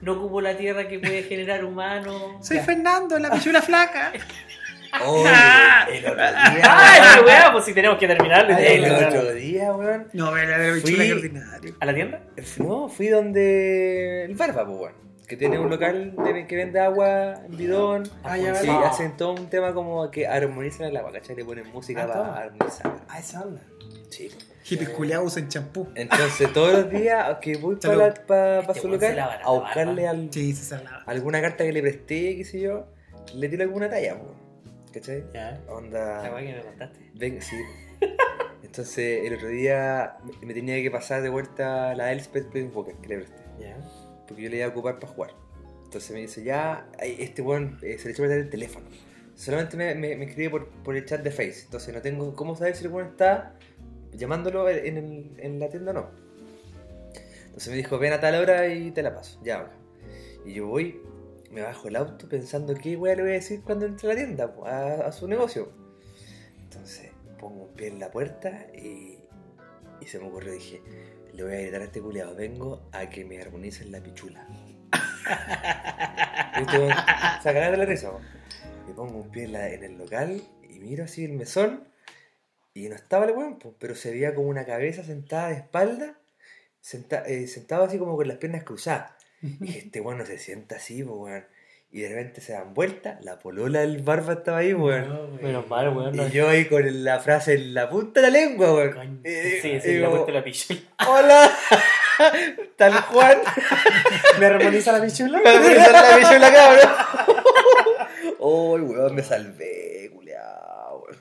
No 0.00 0.12
ocupo 0.12 0.40
la 0.40 0.56
tierra 0.56 0.86
que 0.86 0.98
puede 1.00 1.22
generar 1.24 1.64
humano. 1.64 2.38
Soy 2.40 2.58
Fernando, 2.60 3.18
la 3.18 3.30
pichula 3.32 3.60
flaca. 3.62 4.12
Oye, 5.04 5.28
el 5.98 6.04
otro 6.06 6.14
día. 6.14 6.62
¡Ay, 6.62 7.00
qué 7.18 7.24
weá! 7.26 7.52
Pues 7.52 7.64
si 7.64 7.74
tenemos 7.74 7.98
que 7.98 8.06
terminar. 8.06 8.46
Ay, 8.50 8.82
El 8.84 8.92
otro 9.06 9.32
día, 9.34 9.72
weón. 9.72 10.06
No, 10.12 10.30
pero 10.32 10.56
la 10.56 10.74
pichula 10.82 11.04
que 11.04 11.12
ordinario. 11.14 11.74
¿A 11.80 11.86
la 11.86 11.94
tienda? 11.94 12.20
No, 12.58 12.88
fui 12.88 13.08
donde 13.08 14.24
el 14.24 14.34
Barba, 14.34 14.64
pues, 14.64 14.78
weón. 14.78 15.08
Que 15.26 15.36
tiene 15.36 15.58
un 15.58 15.68
local 15.68 16.14
de- 16.16 16.46
que 16.46 16.56
vende 16.56 16.80
agua 16.80 17.34
en 17.44 17.56
bidón. 17.56 18.08
Ah, 18.24 18.38
ya, 18.38 18.54
Sí, 18.54 18.70
hacen 18.70 19.14
todo 19.16 19.32
un 19.32 19.50
tema 19.50 19.74
como 19.74 20.10
que 20.10 20.26
armonizan 20.26 20.86
el 20.86 20.96
agua, 20.96 21.12
¿cachai? 21.12 21.36
Le 21.36 21.44
ponen 21.44 21.70
música 21.70 22.04
Ah, 22.04 22.06
para 22.06 22.34
armonizar. 22.44 22.94
Ah, 23.08 23.18
esa 23.18 23.42
onda. 23.42 23.60
Sí. 24.08 24.30
Hippies 24.68 24.90
culiados 24.90 25.36
en 25.36 25.48
champú. 25.48 25.88
Entonces, 25.94 26.52
todos 26.52 26.72
los 26.72 26.90
días 26.90 27.38
que 27.40 27.56
voy 27.56 27.76
para, 27.76 28.12
para, 28.26 28.60
Este 28.60 28.80
su 28.80 28.88
la 28.88 29.40
a 29.44 29.50
buscarle 29.52 30.06
al- 30.06 30.28
Sí, 30.32 30.52
se 30.54 30.76
alguna 31.06 31.40
carta 31.40 31.64
que 31.64 31.72
le 31.72 31.80
presté, 31.80 32.36
qué 32.36 32.44
sé 32.44 32.60
yo, 32.60 32.86
le 33.34 33.48
tiro 33.48 33.62
alguna 33.62 33.88
talla, 33.88 34.18
pues. 34.18 34.32
¿Cachai? 34.92 35.24
Ya. 35.32 35.60
La 35.66 35.72
Onda. 35.74 36.30
weá 36.34 36.40
que 36.46 36.52
me 36.56 36.62
contaste. 36.62 37.10
Ven, 37.14 37.40
sí. 37.42 37.56
Entonces, 38.62 39.24
el 39.26 39.34
otro 39.34 39.48
día 39.48 40.16
me- 40.42 40.54
tenía 40.54 40.82
que 40.82 40.90
pasar 40.90 41.22
de 41.22 41.28
vuelta 41.28 41.94
la 41.94 42.12
Elspeth 42.12 42.48
Planeswalker 42.50 42.94
que 42.96 43.08
le 43.08 43.16
presté. 43.18 43.42
Ya. 43.60 43.76
Porque 44.26 44.42
yo 44.42 44.50
le 44.50 44.56
iba 44.58 44.66
a 44.66 44.68
ocupar 44.70 44.98
para 44.98 45.12
jugar. 45.12 45.30
Entonces 45.84 46.10
me 46.10 46.20
dice, 46.20 46.42
ya, 46.42 46.86
este 47.00 47.40
weón 47.42 47.78
eh, 47.82 47.96
se 47.98 48.06
le 48.06 48.12
echó 48.12 48.22
a 48.22 48.26
perder 48.26 48.44
el 48.44 48.50
teléfono. 48.50 48.86
Solamente 49.34 49.76
me, 49.76 49.94
me, 49.94 50.16
me 50.16 50.24
escribe 50.26 50.50
por, 50.50 50.68
por 50.68 50.96
el 50.96 51.04
chat 51.06 51.22
de 51.22 51.30
Face. 51.30 51.62
Entonces 51.64 51.94
no 51.94 52.02
tengo 52.02 52.34
cómo 52.34 52.56
saber 52.56 52.76
si 52.76 52.84
el 52.84 52.90
weón 52.90 53.08
está 53.08 53.54
llamándolo 54.12 54.68
en, 54.68 55.34
en 55.38 55.60
la 55.60 55.68
tienda 55.68 55.92
no. 55.92 56.10
Entonces 57.58 57.72
me 57.72 57.76
dijo, 57.76 57.98
ven 57.98 58.12
a 58.12 58.20
tal 58.20 58.36
hora 58.36 58.68
y 58.68 58.92
te 58.92 59.02
la 59.02 59.12
paso. 59.12 59.40
Ya, 59.42 59.58
bacán. 59.58 59.78
Y 60.44 60.54
yo 60.54 60.68
voy, 60.68 61.00
me 61.50 61.62
bajo 61.62 61.88
el 61.88 61.96
auto 61.96 62.28
pensando 62.28 62.72
qué 62.74 62.96
weá 62.96 63.16
le 63.16 63.22
voy 63.22 63.32
a 63.32 63.34
decir 63.34 63.62
cuando 63.62 63.84
entre 63.84 64.08
a 64.08 64.14
la 64.14 64.16
tienda, 64.16 64.54
a, 64.64 65.08
a 65.08 65.12
su 65.12 65.26
negocio. 65.26 65.72
Entonces 66.62 67.10
pongo 67.38 67.64
un 67.64 67.74
pie 67.74 67.88
en 67.88 67.98
la 67.98 68.10
puerta 68.10 68.68
y, 68.74 69.18
se 70.06 70.18
me 70.18 70.28
ocurrió, 70.28 70.52
dije, 70.52 70.80
le 71.32 71.42
voy 71.42 71.52
a 71.52 71.60
gritar 71.60 71.82
a 71.82 71.84
este 71.84 72.00
culiado, 72.00 72.34
vengo 72.34 72.88
a 72.92 73.10
que 73.10 73.24
me 73.24 73.40
armonicen 73.40 73.90
la 73.90 74.00
pichula. 74.00 74.46
¿Viste, 76.58 76.78
weón? 76.78 76.94
Sacará 77.42 77.70
de 77.70 77.76
la 77.76 77.84
risa. 77.84 78.12
Me 78.86 78.94
pongo 78.94 79.18
un 79.18 79.30
pie 79.30 79.44
en, 79.44 79.56
en 79.56 79.84
el 79.84 79.98
local 79.98 80.40
y 80.70 80.78
miro 80.78 81.04
así 81.04 81.24
el 81.24 81.32
mesón 81.32 81.88
y 82.84 82.88
no 82.88 82.94
estaba 82.96 83.24
el 83.26 83.32
weón, 83.32 83.58
po, 83.58 83.74
pero 83.78 83.94
se 83.94 84.10
veía 84.10 84.34
como 84.34 84.48
una 84.48 84.64
cabeza 84.66 85.02
sentada 85.04 85.48
de 85.48 85.54
espalda, 85.54 86.18
senta- 86.80 87.24
eh, 87.26 87.46
sentado 87.46 87.84
así 87.84 87.98
como 87.98 88.16
con 88.16 88.28
las 88.28 88.38
piernas 88.38 88.64
cruzadas. 88.64 89.12
Y 89.42 89.56
dije, 89.64 89.78
este 89.86 90.00
weón 90.00 90.18
no 90.18 90.26
se 90.26 90.38
sienta 90.38 90.76
así, 90.76 91.02
po, 91.02 91.14
weón. 91.24 91.44
Y 91.90 92.02
de 92.02 92.10
repente 92.10 92.42
se 92.42 92.52
dan 92.52 92.74
vuelta, 92.74 93.18
la 93.22 93.38
polola 93.38 93.80
del 93.80 94.02
barba 94.02 94.34
estaba 94.34 94.58
ahí, 94.58 94.74
weón. 94.74 95.08
No. 95.08 95.28
Menos 95.40 95.66
mal, 95.68 95.88
weón. 95.96 96.14
no- 96.14 96.26
Y 96.28 96.30
yo 96.32 96.48
ahí 96.50 96.66
con 96.66 97.04
la 97.04 97.18
frase 97.20 97.54
en 97.54 97.72
la 97.72 97.88
punta 97.88 98.20
de 98.20 98.30
la 98.30 98.38
lengua, 98.38 98.74
weón. 98.74 98.92
Coño. 98.92 99.20
Eh, 99.24 99.58
Sí, 99.62 99.80
sí, 99.80 99.94
le 99.94 100.00
como, 100.04 100.16
puesto 100.16 100.32
la 100.32 100.44
pichula. 100.44 100.80
Hola, 101.08 101.50
tal 102.76 102.92
Juan. 102.92 103.38
¿Me 104.38 104.46
armoniza 104.46 104.92
la 104.92 105.02
pichula? 105.02 105.40
Me 105.42 105.48
armonizan 105.48 105.92
la 105.92 106.16
pichula, 106.18 106.52
cabrón. 106.52 106.90
Uy, 108.38 108.80
weón, 108.82 109.14
me 109.14 109.22
salvé. 109.22 109.77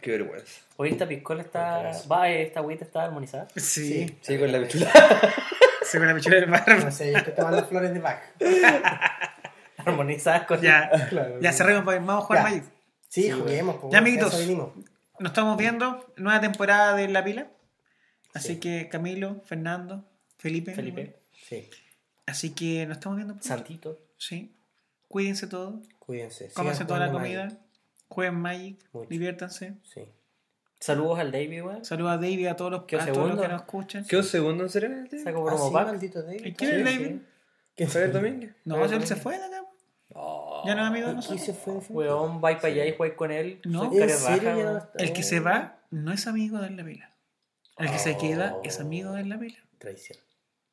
Qué 0.01 0.11
vergüenza. 0.11 0.61
Oye, 0.77 0.91
esta 0.91 1.07
piscola 1.07 1.41
está. 1.43 1.91
Va, 2.11 2.29
esta 2.29 2.59
agüita 2.59 2.85
está 2.85 3.03
armonizada. 3.03 3.47
Sí, 3.55 4.17
Sí, 4.21 4.37
con 4.37 4.51
la 4.51 4.59
pichula. 4.59 4.91
sí, 5.83 5.97
con 5.97 6.07
la 6.07 6.15
pichula 6.15 6.35
del 6.37 6.49
barba. 6.49 6.75
No 6.75 6.91
sé, 6.91 7.11
yo 7.13 7.23
que 7.23 7.31
toman 7.31 7.55
las 7.55 7.67
flores 7.67 7.93
de 7.93 7.99
Bach. 7.99 8.19
Armonizada 9.77 10.45
con. 10.45 10.61
Ya, 10.61 10.89
Claro. 11.09 11.39
ya 11.41 11.51
cerremos, 11.53 11.83
pues, 11.83 11.97
vamos 12.05 12.23
a 12.23 12.27
jugar. 12.27 12.43
Magic. 12.43 12.63
Sí, 13.09 13.23
Sí, 13.23 13.31
juguemos. 13.31 13.77
pues, 13.77 13.91
Ya, 13.93 13.99
amiguitos. 13.99 14.33
Nos 15.19 15.31
estamos 15.31 15.57
viendo, 15.57 16.13
nueva 16.17 16.41
temporada 16.41 16.95
de 16.95 17.07
La 17.07 17.23
Pila. 17.23 17.47
Así 18.33 18.53
Sí. 18.55 18.59
que 18.59 18.89
Camilo, 18.89 19.41
Fernando, 19.45 20.05
Felipe. 20.37 20.73
Felipe. 20.73 21.19
Sí, 21.33 21.69
Así 22.25 22.53
que 22.53 22.85
nos 22.85 22.97
estamos 22.97 23.15
viendo. 23.15 23.33
pronto. 23.35 23.47
Santito. 23.47 23.97
Sí. 24.17 24.53
Cuídense 25.07 25.47
todos. 25.47 25.75
cuídense. 25.99 26.49
Cómanse 26.53 26.75
Sigan 26.83 26.87
toda 26.87 26.99
la 26.99 27.11
comida. 27.11 27.45
Magic. 27.45 27.59
Jueguen 28.09 28.35
Magic. 28.35 28.79
Mucho. 28.93 29.09
Diviértanse. 29.09 29.73
Sí. 29.83 30.01
Saludos 30.79 31.19
al 31.19 31.31
David, 31.31 31.63
weón. 31.63 31.85
Saludos 31.85 32.11
a 32.13 32.15
David, 32.17 32.47
a 32.47 32.55
todos 32.55 32.71
los, 32.71 32.83
¿Qué 32.83 32.97
a 32.97 33.11
todos 33.11 33.29
los 33.29 33.41
que 33.41 33.47
nos 33.47 33.61
escuchan. 33.61 34.05
¿Qué 34.07 34.17
un 34.17 34.23
segundo 34.23 34.63
en 34.63 34.69
Serenity? 34.69 35.19
Saco 35.19 35.41
Ah, 35.41 35.45
promo 35.51 35.67
sí, 35.67 35.73
pack. 35.73 35.87
maldito 35.87 36.21
David. 36.21 36.45
¿Y 36.45 36.53
quién 36.53 36.71
es 36.71 36.77
Sí, 36.77 36.83
David? 36.83 37.07
sí. 37.15 37.21
¿Quién 37.75 37.89
¿Javier 37.89 38.11
Domínguez? 38.11 38.55
No, 38.65 38.85
él 38.85 39.07
se 39.07 39.15
fue 39.15 39.37
de 39.37 39.43
acá. 39.45 39.63
Ya 40.65 40.73
no 40.75 40.81
es 40.81 40.87
amigo 40.87 41.07
de 41.07 41.13
¿Y 41.13 41.15
nosotros. 41.15 41.41
se 41.41 41.53
fue? 41.53 41.73
Weón, 41.89 42.41
vais 42.41 42.57
para 42.57 42.69
allá 42.73 42.85
y 42.85 42.95
juegas 42.95 43.17
con 43.17 43.31
él. 43.31 43.59
No. 43.65 43.83
¿En 43.85 43.89
care 43.99 44.03
¿En 44.13 44.17
serio? 44.17 44.63
no? 44.73 44.87
El 44.97 45.13
que 45.13 45.23
se 45.23 45.39
va 45.39 45.79
no 45.91 46.11
es 46.11 46.25
amigo 46.27 46.59
de 46.59 46.69
La 46.71 46.83
Pila. 46.83 47.11
El 47.77 47.91
que 47.91 47.99
se 47.99 48.13
Oh. 48.13 48.17
queda 48.17 48.55
es 48.63 48.79
amigo 48.79 49.11
de 49.13 49.25
La 49.25 49.37
Pila. 49.37 49.57
Traición. 49.77 50.17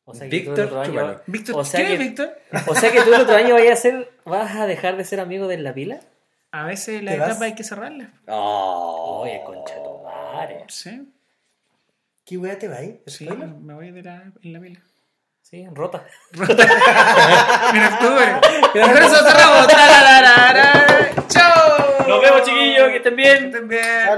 O 0.07 0.15
sea 0.15 0.29
que 0.29 0.41
tú 0.41 0.51
el 0.53 0.57
Víctor 0.57 0.67
otro 0.67 0.81
año-. 0.83 1.21
Víctor, 1.27 1.57
O 1.59 1.65
sea 1.65 1.81
¿quién 1.81 1.93
es 1.93 1.99
que- 1.99 2.05
Víctor? 2.05 2.39
O 2.69 2.75
sea 2.75 2.93
que 2.93 3.01
tú 3.03 3.15
el 3.15 3.21
otro 3.23 3.37
año 3.37 3.55
vayas 3.55 3.79
a 3.79 3.83
ser. 3.83 4.13
¿Vas 4.25 4.55
a 4.57 4.67
dejar 4.67 4.97
de 4.97 5.05
ser 5.05 5.21
amigo 5.21 5.47
de 5.49 5.59
la 5.59 5.73
pila? 5.75 6.01
A 6.55 6.63
veces 6.63 7.03
la 7.03 7.15
etapa 7.15 7.47
hay 7.47 7.57
que 7.57 7.65
cerrarla. 7.65 8.13
Oh. 8.29 9.23
Oye, 9.25 9.43
concha 9.45 9.75
tu 9.83 9.99
madre. 10.05 10.65
Sí, 10.69 11.13
¿Qué 12.25 12.39
wea 12.39 12.57
te 12.57 12.69
va 12.69 12.77
ahí? 12.77 13.03
sí, 13.09 13.29
me 13.29 13.75
voy 13.75 13.91
de 13.91 14.05
la, 14.05 14.31
en 14.41 14.53
La 14.53 14.61
Pila. 14.61 14.81
Sí, 15.43 15.67
rota. 15.73 16.07
En 16.33 16.43
octubre. 17.93 18.41
Y 18.73 18.79
con 18.81 19.03
eso 19.03 19.17
cerramos. 19.17 19.67
¡Chao! 21.29 22.07
Nos 22.07 22.23
vemos, 22.23 22.43
chiquillos, 22.45 22.89
que 22.89 22.97
estén 22.99 23.17
bien. 23.17 23.39
Que 23.39 23.47
estén 23.47 23.69
bien. 23.69 24.09